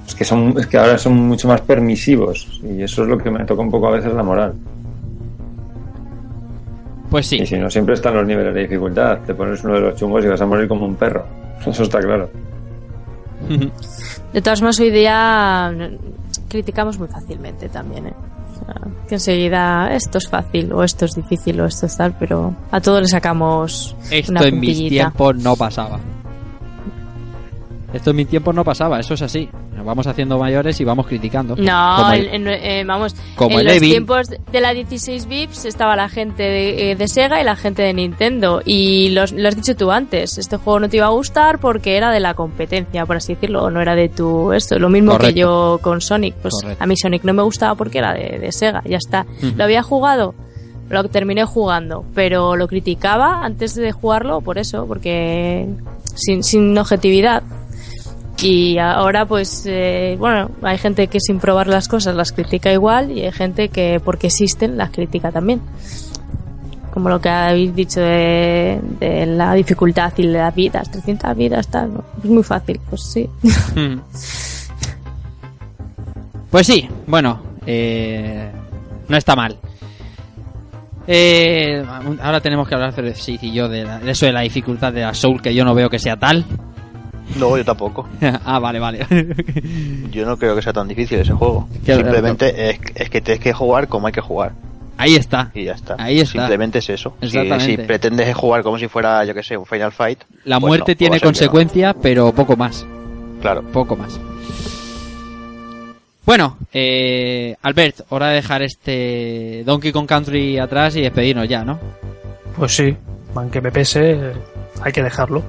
Es 0.07 0.15
que 0.15 0.25
son 0.25 0.55
es 0.59 0.67
que 0.67 0.77
ahora 0.77 0.99
son 0.99 1.15
mucho 1.15 1.49
más 1.49 1.61
permisivos 1.61 2.61
y 2.63 2.83
eso 2.83 3.03
es 3.03 3.09
lo 3.09 3.17
que 3.17 3.31
me 3.31 3.45
toca 3.45 3.63
un 3.63 3.71
poco 3.71 3.89
a 3.89 3.93
veces 3.93 4.13
la 4.13 4.23
moral. 4.23 4.55
Pues 7.11 7.27
sí. 7.27 7.37
Y 7.37 7.47
si 7.47 7.57
no 7.57 7.71
siempre 7.71 7.95
están 7.95 8.15
los 8.15 8.27
niveles 8.27 8.53
de 8.55 8.63
dificultad, 8.63 9.19
te 9.25 9.35
pones 9.35 9.63
uno 9.63 9.75
de 9.75 9.81
los 9.81 9.97
chungos 9.97 10.25
y 10.25 10.29
vas 10.29 10.41
a 10.41 10.47
morir 10.47 10.67
como 10.67 10.85
un 10.85 10.97
perro. 10.97 11.25
Eso 11.67 11.85
está 11.85 12.01
claro. 12.01 12.29
De 14.33 14.43
todas 14.43 14.59
formas, 14.59 14.81
hoy 14.81 14.91
día 14.91 15.71
mm, 15.71 16.49
criticamos 16.49 16.99
muy 16.99 17.09
fácilmente 17.09 17.69
también, 17.69 18.09
¿eh? 18.09 18.15
Que 19.09 19.17
enseguida 19.17 19.95
esto 19.95 20.19
es 20.19 20.29
fácil, 20.29 20.73
o 20.73 20.83
esto 20.83 21.05
es 21.05 21.15
difícil, 21.15 21.61
o 21.61 21.67
esto 21.67 21.87
es 21.87 21.97
tal, 21.97 22.17
pero 22.19 22.55
a 22.71 22.81
todos 22.81 23.03
le 23.03 23.09
sacamos 23.09 23.95
Esto 24.11 24.33
una 24.33 24.43
en 24.43 24.61
mis 24.61 24.89
tiempos 24.89 25.37
no 25.37 25.57
pasaba. 25.57 26.01
Esto 27.93 28.11
en 28.11 28.17
mis 28.17 28.29
tiempos 28.29 28.55
no 28.55 28.65
pasaba, 28.65 28.99
eso 28.99 29.15
es 29.15 29.23
así. 29.23 29.49
Nos 29.77 29.85
vamos 29.85 30.07
haciendo 30.07 30.39
mayores 30.39 30.81
y 30.81 30.85
vamos 30.85 31.07
criticando. 31.07 31.57
No, 31.57 31.97
Como 31.99 32.13
el- 32.13 32.27
en- 32.29 32.47
en- 32.47 32.49
eh, 32.49 32.85
vamos, 32.87 33.15
como 33.37 33.59
en 33.59 33.67
el 33.67 33.75
los 33.75 33.81
tiempos 33.81 34.29
de 34.29 34.61
la 34.61 34.73
16 34.73 35.27
bits 35.27 35.65
estaba 35.65 35.97
la 35.97 36.09
gente 36.09 36.43
de, 36.43 36.93
eh, 36.93 36.97
de 36.97 37.09
Sega 37.09 37.41
y 37.41 37.45
la 37.45 37.57
gente 37.57 37.83
de 37.83 37.93
Nintendo. 37.93 38.63
Y 38.65 39.11
los- 39.11 39.33
lo 39.33 39.49
has 39.49 39.57
dicho 39.57 39.75
tú 39.77 39.91
antes, 39.91 40.39
este 40.39 40.57
juego 40.57 40.81
no 40.81 40.89
te 40.89 40.99
iba 40.99 41.07
a 41.07 41.11
gustar 41.11 41.59
porque 41.59 41.97
era 41.97 42.11
de 42.13 42.21
la 42.21 42.35
competencia, 42.35 43.05
por 43.05 43.17
así 43.17 43.35
decirlo, 43.35 43.69
no 43.71 43.81
era 43.81 43.95
de 43.95 44.09
tu 44.09 44.53
esto. 44.53 44.79
Lo 44.79 44.89
mismo 44.89 45.13
Correcto. 45.13 45.35
que 45.35 45.41
yo 45.41 45.79
con 45.83 46.01
Sonic, 46.01 46.35
pues 46.37 46.55
Correcto. 46.61 46.83
a 46.83 46.87
mí 46.87 46.97
Sonic 46.97 47.25
no 47.25 47.35
me 47.35 47.43
gustaba 47.43 47.75
porque 47.75 47.99
era 47.99 48.13
de, 48.15 48.39
de 48.39 48.53
Sega, 48.53 48.83
ya 48.87 48.97
está. 48.99 49.27
Lo 49.57 49.65
había 49.65 49.83
jugado, 49.83 50.35
lo 50.89 51.05
terminé 51.09 51.45
jugando, 51.45 52.05
pero 52.15 52.57
lo 52.57 52.69
criticaba 52.69 53.45
antes 53.45 53.75
de 53.75 53.91
jugarlo 53.93 54.41
por 54.41 54.59
eso, 54.59 54.87
porque 54.87 55.67
sin, 56.15 56.43
sin 56.45 56.77
objetividad. 56.79 57.43
Y 58.43 58.79
ahora, 58.79 59.25
pues, 59.27 59.65
eh, 59.67 60.17
bueno, 60.19 60.51
hay 60.63 60.77
gente 60.79 61.07
que 61.07 61.21
sin 61.21 61.39
probar 61.39 61.67
las 61.67 61.89
cosas 61.89 62.15
las 62.17 62.33
critica 62.33 62.73
igual 62.73 63.11
y 63.11 63.23
hay 63.23 63.33
gente 63.33 63.69
que 63.69 64.01
porque 64.05 64.27
existen 64.27 64.77
las 64.77 64.91
critica 64.91 65.31
también. 65.33 65.61
Como 66.93 67.09
lo 67.09 67.21
que 67.21 67.29
habéis 67.29 67.75
dicho 67.75 68.01
de, 68.01 68.81
de 69.01 69.27
la 69.27 69.55
dificultad 69.55 70.13
y 70.17 70.27
de 70.27 70.33
las 70.39 70.55
vidas, 70.55 70.91
300 70.91 71.37
vidas, 71.37 71.69
tal, 71.69 71.91
es 72.23 72.31
muy 72.31 72.43
fácil, 72.43 72.81
pues 72.89 73.03
sí. 73.03 73.29
Mm. 73.75 73.99
Pues 76.51 76.67
sí, 76.67 76.89
bueno, 77.07 77.41
eh, 77.67 78.51
no 79.09 79.17
está 79.17 79.35
mal. 79.35 79.57
Eh, 81.07 81.85
ahora 82.23 82.41
tenemos 82.41 82.69
que 82.69 82.75
hablar, 82.75 82.95
sí 83.17 83.39
y 83.43 83.53
yo, 83.53 83.69
de, 83.69 83.85
la- 83.85 83.99
de 83.99 84.11
eso 84.13 84.27
de 84.27 84.33
la 84.33 84.41
dificultad 84.43 84.93
de 84.93 85.01
la 85.03 85.15
Soul, 85.15 85.43
que 85.43 85.55
yo 85.55 85.65
no 85.65 85.75
veo 85.75 85.91
que 85.91 85.99
sea 85.99 86.17
tal. 86.17 86.45
No, 87.37 87.57
yo 87.57 87.65
tampoco. 87.65 88.09
ah, 88.45 88.59
vale, 88.59 88.79
vale. 88.79 89.07
Yo 90.11 90.27
no 90.27 90.37
creo 90.37 90.55
que 90.55 90.63
sea 90.63 90.73
tan 90.73 90.87
difícil 90.87 91.19
ese 91.19 91.33
juego. 91.33 91.69
Simplemente 91.85 92.71
es, 92.71 92.79
es 92.95 93.11
que 93.11 93.21
tienes 93.21 93.43
que 93.43 93.53
jugar 93.53 93.89
como 93.89 94.07
hay 94.07 94.13
que 94.13 94.21
jugar. 94.21 94.53
Ahí 94.97 95.17
está. 95.17 95.51
Y 95.55 95.65
ya 95.65 95.73
está. 95.73 95.97
Ahí 95.99 96.21
está. 96.21 96.33
Simplemente 96.33 96.79
es 96.79 96.89
eso. 96.89 97.15
Si, 97.21 97.27
Exactamente. 97.27 97.65
si 97.65 97.77
pretendes 97.79 98.35
jugar 98.35 98.63
como 98.63 98.79
si 98.79 98.87
fuera, 98.89 99.25
yo 99.25 99.35
que 99.35 99.43
sé, 99.43 99.57
un 99.57 99.67
Final 99.67 99.93
Fight. 99.93 100.21
La 100.45 100.61
pues 100.61 100.69
muerte 100.69 100.93
no, 100.93 100.97
tiene 100.97 101.11
va 101.11 101.17
a 101.17 101.19
ser 101.19 101.21
que 101.21 101.27
no. 101.27 101.29
consecuencias, 101.29 101.97
pero 102.01 102.33
poco 102.33 102.57
más. 102.57 102.87
Claro. 103.41 103.63
Poco 103.73 103.97
más. 103.97 104.21
Bueno, 106.25 106.57
eh, 106.73 107.55
Albert, 107.63 108.07
hora 108.09 108.29
de 108.29 108.37
dejar 108.37 108.63
este 108.63 109.63
Donkey 109.67 109.93
Kong 109.93 110.07
Country 110.07 110.59
atrás 110.59 110.97
y 110.97 111.03
despedirnos 111.03 111.49
ya, 111.49 111.65
¿no? 111.65 111.79
Pues 112.57 112.75
sí, 112.75 112.97
aunque 113.35 113.61
me 113.61 113.71
pese, 113.71 114.33
hay 114.81 114.93
que 114.93 115.03
dejarlo. 115.03 115.43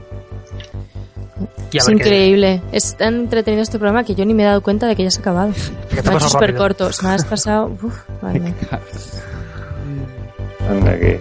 Es 1.73 1.85
ver 1.87 1.97
qué- 1.97 2.03
increíble. 2.03 2.61
Es 2.71 2.95
tan 2.95 3.15
entretenido 3.15 3.63
este 3.63 3.77
programa 3.77 4.03
que 4.03 4.15
yo 4.15 4.25
ni 4.25 4.33
me 4.33 4.43
he 4.43 4.45
dado 4.45 4.61
cuenta 4.61 4.87
de 4.87 4.95
que 4.95 5.03
ya 5.03 5.11
se 5.11 5.19
ha 5.19 5.21
acabado. 5.21 5.49
Me 5.91 5.97
súper 6.19 6.51
rápido. 6.51 6.57
corto. 6.57 6.93
Se 6.93 7.05
me 7.05 7.13
has 7.13 7.25
pasado. 7.25 7.75
Uf, 7.81 8.03
mía. 8.39 8.53
Anda 10.69 10.97
que. 10.99 11.19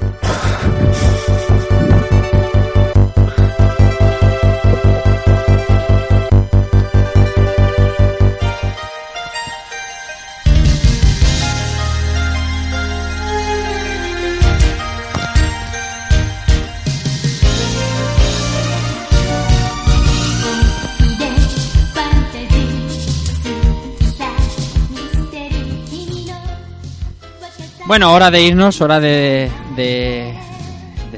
Bueno, 27.87 28.15
hora 28.15 28.31
de 28.31 28.43
irnos, 28.43 28.81
hora 28.81 28.99
de, 28.99 29.51
de, 29.77 30.35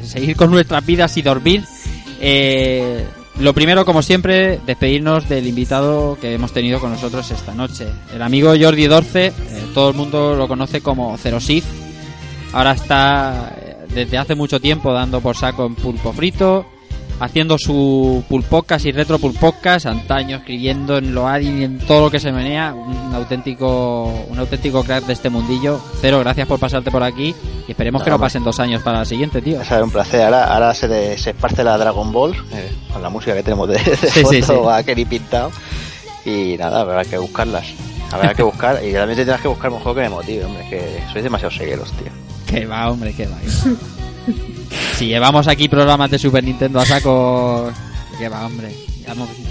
seguir 0.03 0.37
con 0.37 0.51
nuestras 0.51 0.85
vidas 0.85 1.17
y 1.17 1.23
dormir. 1.23 1.63
Eh, 2.21 3.07
lo 3.39 3.53
primero, 3.53 3.85
como 3.85 4.03
siempre, 4.03 4.59
despedirnos 4.67 5.29
del 5.29 5.47
invitado 5.47 6.19
que 6.21 6.35
hemos 6.35 6.53
tenido 6.53 6.81
con 6.81 6.91
nosotros 6.91 7.31
esta 7.31 7.55
noche. 7.55 7.87
El 8.13 8.21
amigo 8.21 8.53
Jordi 8.61 8.87
Dorce, 8.87 9.27
eh, 9.27 9.33
todo 9.75 9.91
el 9.91 9.95
mundo 9.95 10.35
lo 10.35 10.49
conoce 10.49 10.81
como 10.81 11.17
Cerosif. 11.19 11.65
Ahora 12.53 12.73
está 12.73 13.55
eh, 13.61 13.77
desde 13.95 14.19
hace 14.19 14.35
mucho 14.35 14.61
tiempo 14.61 14.93
dando 14.93 15.21
por 15.21 15.37
saco 15.37 15.67
en 15.67 15.77
pulpo 15.77 16.13
frito, 16.13 16.67
haciendo 17.21 17.57
su 17.59 18.23
pulpocas 18.29 18.85
y 18.85 18.93
retro 18.93 19.19
pulpocas, 19.19 19.87
antaño 19.87 20.37
escribiendo 20.39 20.99
en 20.99 21.15
Loading 21.15 21.59
y 21.61 21.65
en 21.65 21.79
todo 21.79 22.03
lo 22.03 22.11
que 22.11 22.19
se 22.21 22.31
menea, 22.33 22.75
un 22.75 23.15
auténtico 23.15 24.05
un 24.29 24.39
auténtico 24.39 24.83
crack 24.85 25.05
de 25.07 25.13
este 25.15 25.31
mundillo. 25.31 25.81
Cero, 26.01 26.19
gracias 26.21 26.47
por 26.47 26.59
pasarte 26.59 26.91
por 26.91 27.03
aquí 27.03 27.35
y 27.67 27.71
esperemos 27.71 28.01
No, 28.01 28.05
que 28.05 28.11
no 28.11 28.19
pasen 28.21 28.45
dos 28.45 28.61
años 28.61 28.83
para 28.83 28.99
la 28.99 29.05
siguiente, 29.05 29.41
tío. 29.41 29.65
Sea, 29.65 29.83
un 29.83 29.91
placer. 29.91 30.23
Ahora, 30.23 30.45
ahora 30.53 30.75
se, 30.75 30.89
de- 30.89 31.17
se 31.19 31.31
esparce 31.31 31.65
la 31.65 31.79
Dragon 31.79 32.13
Ball 32.13 32.35
eh, 32.53 32.71
con 32.93 33.03
la 33.03 33.09
música 33.09 33.35
que 33.35 33.43
tenemos 33.43 33.69
de, 33.69 33.75
de 33.79 33.97
Sí, 33.97 34.21
fondo 34.23 34.31
sí, 34.31 34.43
sí. 34.43 34.53
a 34.71 34.83
Kenny 34.83 35.05
pintado. 35.05 35.51
Y 36.25 36.57
nada, 36.59 36.81
habrá 36.83 37.05
que 37.05 37.19
buscarlas. 37.19 37.67
Habrá 38.13 38.35
que 38.35 38.43
buscar. 38.43 38.85
Y 38.85 38.93
realmente 38.93 39.23
tendrás 39.23 39.41
que 39.41 39.49
buscar 39.49 39.71
un 39.71 39.79
juego 39.81 39.95
que 39.97 40.03
me 40.03 40.09
motive, 40.11 40.45
hombre. 40.45 40.67
Que 40.69 41.03
sois 41.13 41.25
demasiado 41.25 41.51
segueros, 41.51 41.91
tío. 41.93 42.09
Que 42.47 42.67
va, 42.67 42.91
hombre, 42.91 43.13
que 43.15 43.27
va. 43.27 43.37
si 44.97 45.07
llevamos 45.07 45.47
aquí 45.49 45.69
programas 45.69 46.11
de 46.11 46.19
Super 46.19 46.43
Nintendo 46.45 46.81
a 46.81 46.87
saco, 46.87 47.71
que 48.19 48.29
va, 48.29 48.47
hombre. 48.47 48.75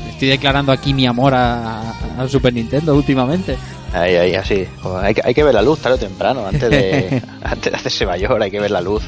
Estoy 0.09 0.27
declarando 0.29 0.71
aquí 0.71 0.93
mi 0.93 1.05
amor 1.07 1.33
a, 1.33 1.91
a 2.19 2.27
Super 2.27 2.53
Nintendo 2.53 2.93
últimamente. 2.95 3.57
Ahí, 3.93 4.15
ahí, 4.15 4.35
así. 4.35 4.67
Joder, 4.81 5.05
Hay 5.05 5.13
que, 5.13 5.21
hay 5.23 5.33
que 5.33 5.43
ver 5.43 5.53
la 5.53 5.61
luz 5.61 5.79
tarde 5.79 5.95
o 5.95 5.99
temprano. 5.99 6.45
Antes 6.45 6.69
de, 6.69 7.21
antes 7.43 7.71
de 7.71 7.77
hacerse 7.77 8.05
mayor, 8.05 8.41
hay 8.41 8.51
que 8.51 8.59
ver 8.59 8.71
la 8.71 8.81
luz. 8.81 9.03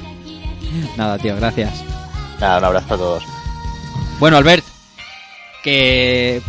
Nada, 0.96 1.18
tío, 1.18 1.36
gracias. 1.36 1.84
Nada, 2.40 2.60
un 2.60 2.66
abrazo 2.66 2.94
a 2.94 2.98
todos. 2.98 3.24
Bueno, 4.20 4.38
Albert, 4.38 4.64
que 5.64 6.42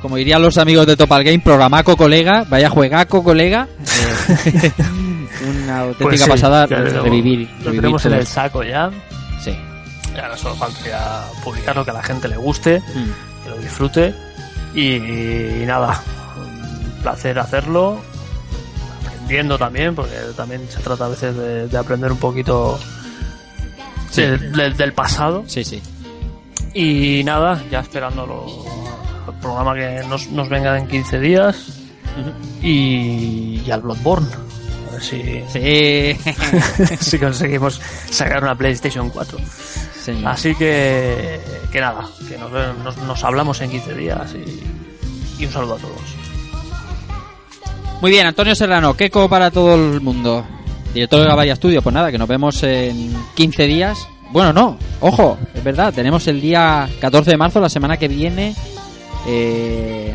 como 0.00 0.16
dirían 0.16 0.42
los 0.42 0.56
amigos 0.58 0.86
de 0.86 0.96
Topal 0.96 1.22
Game, 1.24 1.38
programaco 1.40 1.96
colega, 1.96 2.44
vaya 2.48 2.70
juegaco 2.70 3.22
colega. 3.22 3.68
Eh, 4.46 4.72
una 5.48 5.80
auténtica 5.80 6.04
Pues 6.08 6.20
sí, 6.22 6.30
pasada 6.30 6.66
lo- 6.66 7.02
revivir. 7.02 7.48
Lo 7.58 7.64
revivir 7.64 7.80
tenemos 7.80 8.06
en 8.06 8.12
el 8.14 8.26
saco 8.26 8.62
ya. 8.62 8.90
No 10.14 10.36
solo 10.36 10.54
faltaría 10.56 11.22
publicarlo, 11.44 11.84
que 11.84 11.90
a 11.90 11.94
la 11.94 12.02
gente 12.02 12.28
le 12.28 12.36
guste, 12.36 12.80
Mm. 12.80 13.42
que 13.44 13.50
lo 13.50 13.56
disfrute. 13.58 14.14
Y, 14.74 14.94
y 15.62 15.64
nada, 15.66 16.02
un 16.36 17.02
placer 17.02 17.38
hacerlo. 17.38 18.00
Aprendiendo 19.06 19.56
también, 19.58 19.94
porque 19.94 20.14
también 20.36 20.66
se 20.68 20.80
trata 20.80 21.06
a 21.06 21.08
veces 21.08 21.34
de, 21.36 21.68
de 21.68 21.78
aprender 21.78 22.12
un 22.12 22.18
poquito 22.18 22.78
Sí. 24.10 24.22
del 24.22 24.92
pasado. 24.92 25.44
Sí, 25.46 25.64
sí. 25.64 25.80
Y 26.74 27.22
nada, 27.24 27.62
ya 27.70 27.80
esperando 27.80 28.26
lo- 28.26 28.64
el 29.32 29.38
programa 29.40 29.74
que 29.74 30.02
nos, 30.08 30.28
nos 30.28 30.48
venga 30.48 30.76
en 30.78 30.86
15 30.88 31.18
días. 31.20 31.78
y, 32.62 33.62
y 33.64 33.70
al 33.70 33.80
Bloodborne. 33.80 34.28
Ver 34.92 35.02
si, 35.02 35.42
Sí. 35.48 36.16
si 37.00 37.18
conseguimos 37.18 37.80
sacar 38.10 38.42
una 38.42 38.54
PlayStation 38.54 39.10
4. 39.10 39.38
Señor. 40.04 40.28
Así 40.32 40.54
que, 40.54 41.40
que 41.70 41.80
nada, 41.80 42.08
que 42.28 42.36
nos, 42.36 42.50
nos, 42.78 42.96
nos 42.98 43.24
hablamos 43.24 43.60
en 43.60 43.70
15 43.70 43.94
días 43.94 44.34
y, 44.34 45.42
y 45.42 45.46
un 45.46 45.52
saludo 45.52 45.74
a 45.74 45.78
todos. 45.78 46.00
Muy 48.00 48.10
bien, 48.10 48.26
Antonio 48.26 48.54
Serrano, 48.54 48.94
Keco 48.94 49.28
para 49.28 49.50
todo 49.50 49.74
el 49.76 50.00
mundo. 50.00 50.44
Director 50.92 51.20
de 51.20 51.26
Gabaya 51.28 51.56
Studio, 51.56 51.80
pues 51.82 51.94
nada, 51.94 52.10
que 52.10 52.18
nos 52.18 52.28
vemos 52.28 52.62
en 52.64 53.14
15 53.36 53.66
días. 53.66 54.08
Bueno, 54.30 54.52
no, 54.52 54.76
ojo, 55.00 55.38
es 55.54 55.62
verdad, 55.62 55.92
tenemos 55.94 56.26
el 56.26 56.40
día 56.40 56.88
14 57.00 57.30
de 57.30 57.36
marzo, 57.36 57.60
la 57.60 57.68
semana 57.68 57.96
que 57.98 58.08
viene, 58.08 58.54
eh, 59.26 60.14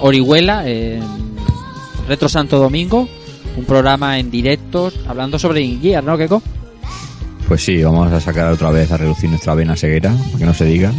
Orihuela, 0.00 0.68
en 0.68 1.02
Retro 2.06 2.28
Santo 2.28 2.58
Domingo, 2.58 3.08
un 3.56 3.64
programa 3.64 4.18
en 4.18 4.30
directos 4.30 4.94
hablando 5.08 5.38
sobre 5.38 5.62
Ingear, 5.62 6.04
¿no, 6.04 6.16
Keco? 6.18 6.42
Pues 7.48 7.62
sí, 7.64 7.82
vamos 7.82 8.12
a 8.12 8.20
sacar 8.20 8.52
otra 8.52 8.70
vez 8.70 8.90
a 8.90 8.96
reducir 8.96 9.30
nuestra 9.30 9.54
vena 9.54 9.76
ceguera, 9.76 10.12
para 10.26 10.38
que 10.38 10.44
no 10.46 10.54
se 10.54 10.64
diga. 10.64 10.92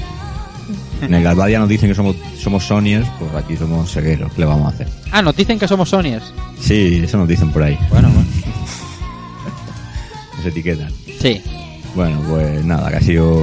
En 1.01 1.13
el 1.13 1.21
Galvadia 1.23 1.59
nos 1.59 1.69
dicen 1.69 1.89
que 1.89 1.95
somos, 1.95 2.15
somos 2.39 2.63
Sonyers, 2.63 3.07
pues 3.19 3.31
aquí 3.35 3.55
somos 3.55 3.91
cegueros, 3.91 4.31
¿qué 4.33 4.41
le 4.41 4.47
vamos 4.47 4.65
a 4.65 4.69
hacer? 4.69 4.87
Ah, 5.11 5.21
nos 5.21 5.35
dicen 5.35 5.59
que 5.59 5.67
somos 5.67 5.89
Sonyers. 5.89 6.33
Sí, 6.59 7.01
eso 7.03 7.17
nos 7.17 7.27
dicen 7.27 7.51
por 7.51 7.61
ahí, 7.63 7.77
Bueno, 7.91 8.09
bueno. 8.09 8.27
nos 10.37 10.45
etiquetan. 10.45 10.91
Sí, 11.21 11.41
Bueno, 11.95 12.19
pues 12.29 12.63
nada, 12.65 12.89
que 12.89 12.95
ha 12.97 13.01
sido 13.01 13.35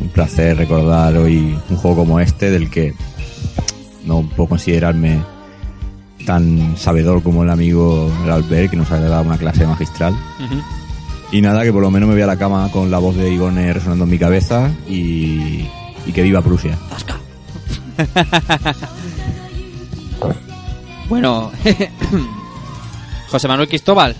un 0.00 0.08
placer 0.12 0.56
recordar 0.56 1.16
hoy 1.16 1.56
un 1.70 1.76
juego 1.76 1.96
como 1.98 2.18
este, 2.20 2.50
del 2.50 2.70
que 2.70 2.94
no 4.04 4.22
puedo 4.34 4.48
considerarme 4.48 5.20
tan 6.26 6.76
sabedor 6.76 7.22
como 7.22 7.42
el 7.44 7.50
amigo 7.50 8.12
el 8.24 8.30
Albert, 8.30 8.70
que 8.72 8.76
nos 8.76 8.90
ha 8.90 9.00
dado 9.00 9.22
una 9.22 9.38
clase 9.38 9.66
magistral. 9.66 10.14
Y 11.32 11.40
nada, 11.40 11.62
que 11.64 11.72
por 11.72 11.80
lo 11.82 11.90
menos 11.90 12.08
me 12.08 12.14
voy 12.14 12.22
a 12.22 12.26
la 12.26 12.36
cama 12.36 12.70
con 12.70 12.90
la 12.90 12.98
voz 12.98 13.16
de 13.16 13.30
Igone 13.32 13.72
resonando 13.72 14.04
en 14.04 14.10
mi 14.10 14.18
cabeza 14.18 14.70
y, 14.88 15.66
y 16.06 16.12
que 16.12 16.22
viva 16.22 16.42
Prusia. 16.42 16.78
Bueno, 21.08 21.52
José 23.30 23.48
Manuel 23.48 23.68
Cristóbal, 23.68 24.16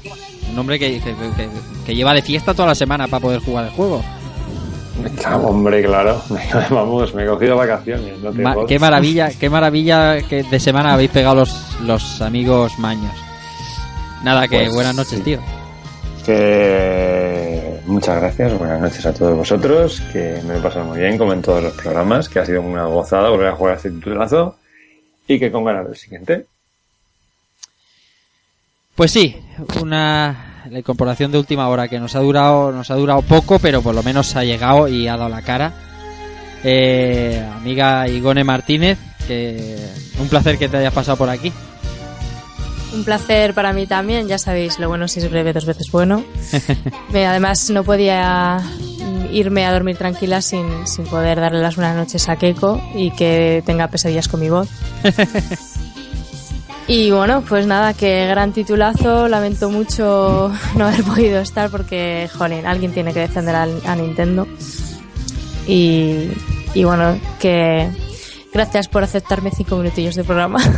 un 0.53 0.59
hombre 0.59 0.79
que, 0.79 1.01
que- 1.01 1.15
que- 1.15 1.49
que 1.85 1.95
lleva 1.95 2.13
de 2.15 2.23
fiesta 2.23 2.55
toda 2.55 2.69
la 2.69 2.75
semana 2.75 3.07
para 3.09 3.21
poder 3.21 3.41
jugar 3.41 3.65
el 3.67 3.71
juego. 3.71 4.05
Claro, 5.17 5.49
hombre, 5.49 5.83
claro. 5.85 6.23
Vamos, 6.71 7.15
me 7.15 7.25
he 7.25 7.27
cogido 7.27 7.57
vacaciones. 7.57 8.19
No 8.21 8.31
te 8.33 8.43
Ma- 8.43 8.55
qué 8.67 8.79
maravilla, 8.79 9.31
qué 9.39 9.51
maravilla 9.51 10.23
que 10.23 10.43
de 10.43 10.61
semana 10.61 10.95
habéis 10.95 11.11
pegado 11.11 11.35
los, 11.37 11.77
los 11.83 12.21
amigos 12.23 12.79
maños. 12.79 13.13
Nada, 14.25 14.49
que 14.49 14.59
Pues, 14.61 14.75
buenas 14.75 14.95
noches, 14.97 15.19
sí. 15.19 15.23
tío. 15.23 15.39
Que 16.25 17.81
muchas 17.87 18.21
gracias, 18.21 18.59
buenas 18.59 18.81
noches 18.81 19.05
a 19.07 19.15
todos 19.15 19.37
vosotros, 19.37 20.03
que 20.13 20.41
me 20.47 20.57
he 20.57 20.61
pasado 20.61 20.85
muy 20.87 20.99
bien 20.99 21.17
como 21.19 21.33
en 21.33 21.43
todos 21.43 21.63
los 21.63 21.73
programas, 21.75 22.29
que 22.29 22.41
ha 22.41 22.47
sido 22.47 22.63
una 22.63 22.85
gozada 22.87 23.29
volver 23.31 23.49
a 23.49 23.55
jugar 23.55 23.75
a 23.75 23.77
este 23.77 23.91
titulazo 23.91 24.57
y 25.29 25.39
que 25.39 25.51
con 25.53 25.65
ganas 25.65 25.87
del 25.87 25.97
siguiente. 25.97 26.47
Pues 28.95 29.13
sí, 29.13 29.37
una 29.81 30.46
la 30.71 30.79
incorporación 30.79 31.33
de 31.33 31.39
última 31.39 31.69
hora 31.69 31.89
que 31.89 31.99
nos 31.99 32.15
ha 32.15 32.21
durado, 32.21 32.73
nos 32.73 32.91
ha 32.91 32.95
durado 32.95 33.23
poco, 33.23 33.59
pero 33.59 33.83
por 33.83 33.95
lo 33.95 34.03
menos 34.03 34.35
ha 34.37 34.45
llegado 34.45 34.89
y 34.89 35.09
ha 35.09 35.17
dado 35.17 35.29
la 35.29 35.43
cara. 35.43 35.73
Eh, 36.65 37.45
amiga 37.55 38.09
Igone 38.09 38.45
Martínez, 38.45 38.99
que 39.27 39.77
un 40.19 40.29
placer 40.29 40.59
que 40.59 40.69
te 40.69 40.79
hayas 40.79 40.93
pasado 40.93 41.17
por 41.17 41.29
aquí. 41.29 41.53
Un 42.95 43.05
placer 43.05 43.53
para 43.55 43.73
mí 43.73 43.87
también, 43.87 44.27
ya 44.27 44.39
sabéis, 44.39 44.79
lo 44.79 44.89
bueno 44.89 45.07
si 45.07 45.21
es 45.21 45.31
breve, 45.31 45.53
dos 45.53 45.67
veces 45.67 45.91
bueno. 45.93 46.25
Además, 47.15 47.71
no 47.71 47.85
podía 47.85 48.63
irme 49.31 49.67
a 49.67 49.73
dormir 49.73 49.97
tranquila 49.97 50.41
sin, 50.41 50.87
sin 50.87 51.05
poder 51.05 51.41
darle 51.41 51.61
las 51.61 51.77
buenas 51.77 51.97
noches 51.97 52.29
a 52.29 52.37
Keiko 52.37 52.81
y 52.95 53.11
que 53.11 53.63
tenga 53.67 53.89
pesadillas 53.89 54.29
con 54.29 54.41
mi 54.41 54.49
voz. 54.49 54.69
Y 56.89 57.11
bueno, 57.11 57.43
pues 57.49 57.67
nada, 57.67 57.95
que 57.95 58.27
gran 58.29 58.53
titulazo. 58.53 59.27
Lamento 59.29 59.71
mucho 59.71 60.53
no 60.77 60.87
haber 60.87 61.03
podido 61.03 61.41
estar 61.41 61.69
porque, 61.71 62.29
jolín, 62.37 62.65
alguien 62.67 62.93
tiene 62.93 63.13
que 63.13 63.21
defender 63.21 63.55
a, 63.57 63.67
Nintendo. 63.97 64.47
Y, 65.67 66.29
y 66.75 66.85
bueno, 66.85 67.19
que 67.41 67.91
gracias 68.55 68.87
por 68.89 69.03
aceptarme 69.03 69.51
cinco 69.51 69.77
minutillos 69.77 70.15
de 70.15 70.25
programa. 70.25 70.59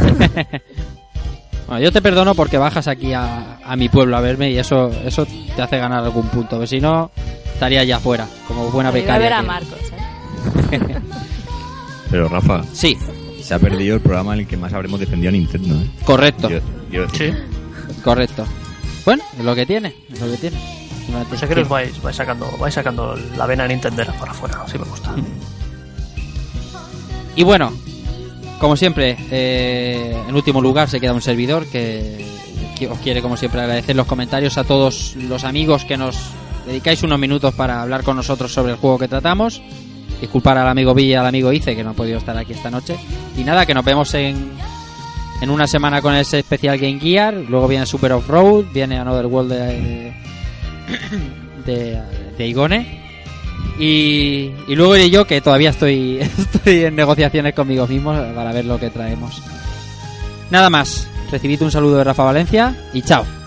Bueno, 1.66 1.82
yo 1.82 1.92
te 1.92 2.00
perdono 2.00 2.34
porque 2.34 2.56
bajas 2.56 2.88
aquí 2.88 3.12
a, 3.12 3.58
a 3.62 3.76
mi 3.76 3.90
pueblo 3.90 4.16
a 4.16 4.22
verme 4.22 4.50
y 4.50 4.56
eso 4.58 4.90
eso 5.04 5.26
te 5.54 5.60
hace 5.60 5.76
ganar 5.76 6.02
algún 6.02 6.26
punto. 6.28 6.52
Porque 6.56 6.66
si 6.66 6.80
no, 6.80 7.10
estaría 7.52 7.84
ya 7.84 8.00
fuera, 8.00 8.26
como 8.46 8.70
buena 8.70 8.90
Voy 8.90 9.00
a 9.00 9.02
becaria. 9.02 9.22
ver 9.22 9.32
a 9.34 9.40
que- 9.42 9.46
Marcos, 9.46 9.78
¿eh? 10.72 10.80
Pero 12.10 12.26
Rafa, 12.30 12.62
Sí, 12.72 12.96
se 13.48 13.54
ha 13.54 13.58
perdido 13.58 13.94
el 13.94 14.02
programa 14.02 14.34
en 14.34 14.40
el 14.40 14.46
que 14.46 14.58
más 14.58 14.74
habremos 14.74 15.00
defendido 15.00 15.30
a 15.30 15.32
Nintendo. 15.32 15.74
¿eh? 15.74 15.88
correcto, 16.04 16.50
decir, 16.50 16.62
Sí, 17.14 17.32
correcto. 18.04 18.44
Bueno, 19.06 19.22
es 19.38 19.42
lo 19.42 19.54
que 19.54 19.64
tiene, 19.64 19.94
es 20.12 20.20
lo 20.20 20.30
que 20.30 20.36
tiene. 20.36 20.58
Sé 21.34 21.48
que 21.48 21.60
os 21.62 21.68
vais, 21.68 22.02
vais 22.02 22.14
sacando, 22.14 22.46
vais 22.58 22.74
sacando 22.74 23.16
la 23.38 23.46
vena 23.46 23.66
Nintendera 23.66 24.12
para 24.18 24.32
afuera, 24.32 24.60
así 24.66 24.76
me 24.78 24.84
gusta. 24.84 25.14
Y 27.36 27.42
bueno, 27.42 27.72
como 28.60 28.76
siempre, 28.76 29.16
eh, 29.30 30.14
en 30.28 30.34
último 30.34 30.60
lugar 30.60 30.90
se 30.90 31.00
queda 31.00 31.14
un 31.14 31.22
servidor 31.22 31.64
que, 31.68 32.22
que 32.78 32.86
os 32.86 32.98
quiere, 32.98 33.22
como 33.22 33.38
siempre, 33.38 33.62
agradecer 33.62 33.96
los 33.96 34.06
comentarios 34.06 34.58
a 34.58 34.64
todos 34.64 35.16
los 35.16 35.44
amigos 35.44 35.86
que 35.86 35.96
nos 35.96 36.18
dedicáis 36.66 37.02
unos 37.02 37.18
minutos 37.18 37.54
para 37.54 37.80
hablar 37.80 38.02
con 38.02 38.16
nosotros 38.16 38.52
sobre 38.52 38.72
el 38.72 38.78
juego 38.78 38.98
que 38.98 39.08
tratamos. 39.08 39.62
Disculpar 40.20 40.58
al 40.58 40.68
amigo 40.68 40.94
Villa 40.94 41.08
y 41.08 41.14
al 41.14 41.26
amigo 41.26 41.52
Ice 41.52 41.76
que 41.76 41.84
no 41.84 41.90
ha 41.90 41.94
podido 41.94 42.18
estar 42.18 42.36
aquí 42.36 42.52
esta 42.52 42.70
noche. 42.70 42.96
Y 43.36 43.44
nada, 43.44 43.66
que 43.66 43.74
nos 43.74 43.84
vemos 43.84 44.12
en, 44.14 44.50
en 45.40 45.50
una 45.50 45.66
semana 45.66 46.02
con 46.02 46.14
ese 46.14 46.40
especial 46.40 46.78
Game 46.78 47.00
Gear. 47.00 47.34
Luego 47.34 47.68
viene 47.68 47.86
Super 47.86 48.12
Off-Road, 48.12 48.66
viene 48.72 48.98
Another 48.98 49.26
World 49.26 49.52
de, 49.52 50.12
de, 51.64 52.02
de 52.36 52.46
Igone. 52.46 52.98
Y, 53.78 54.50
y 54.66 54.74
luego 54.74 54.96
iré 54.96 55.08
yo, 55.08 55.24
que 55.24 55.40
todavía 55.40 55.70
estoy, 55.70 56.18
estoy 56.38 56.84
en 56.84 56.96
negociaciones 56.96 57.54
conmigo 57.54 57.86
mismo 57.86 58.12
para 58.34 58.52
ver 58.52 58.64
lo 58.64 58.78
que 58.78 58.90
traemos. 58.90 59.40
Nada 60.50 60.70
más. 60.70 61.08
Recibid 61.30 61.62
un 61.62 61.70
saludo 61.70 61.98
de 61.98 62.04
Rafa 62.04 62.24
Valencia 62.24 62.74
y 62.94 63.02
chao. 63.02 63.37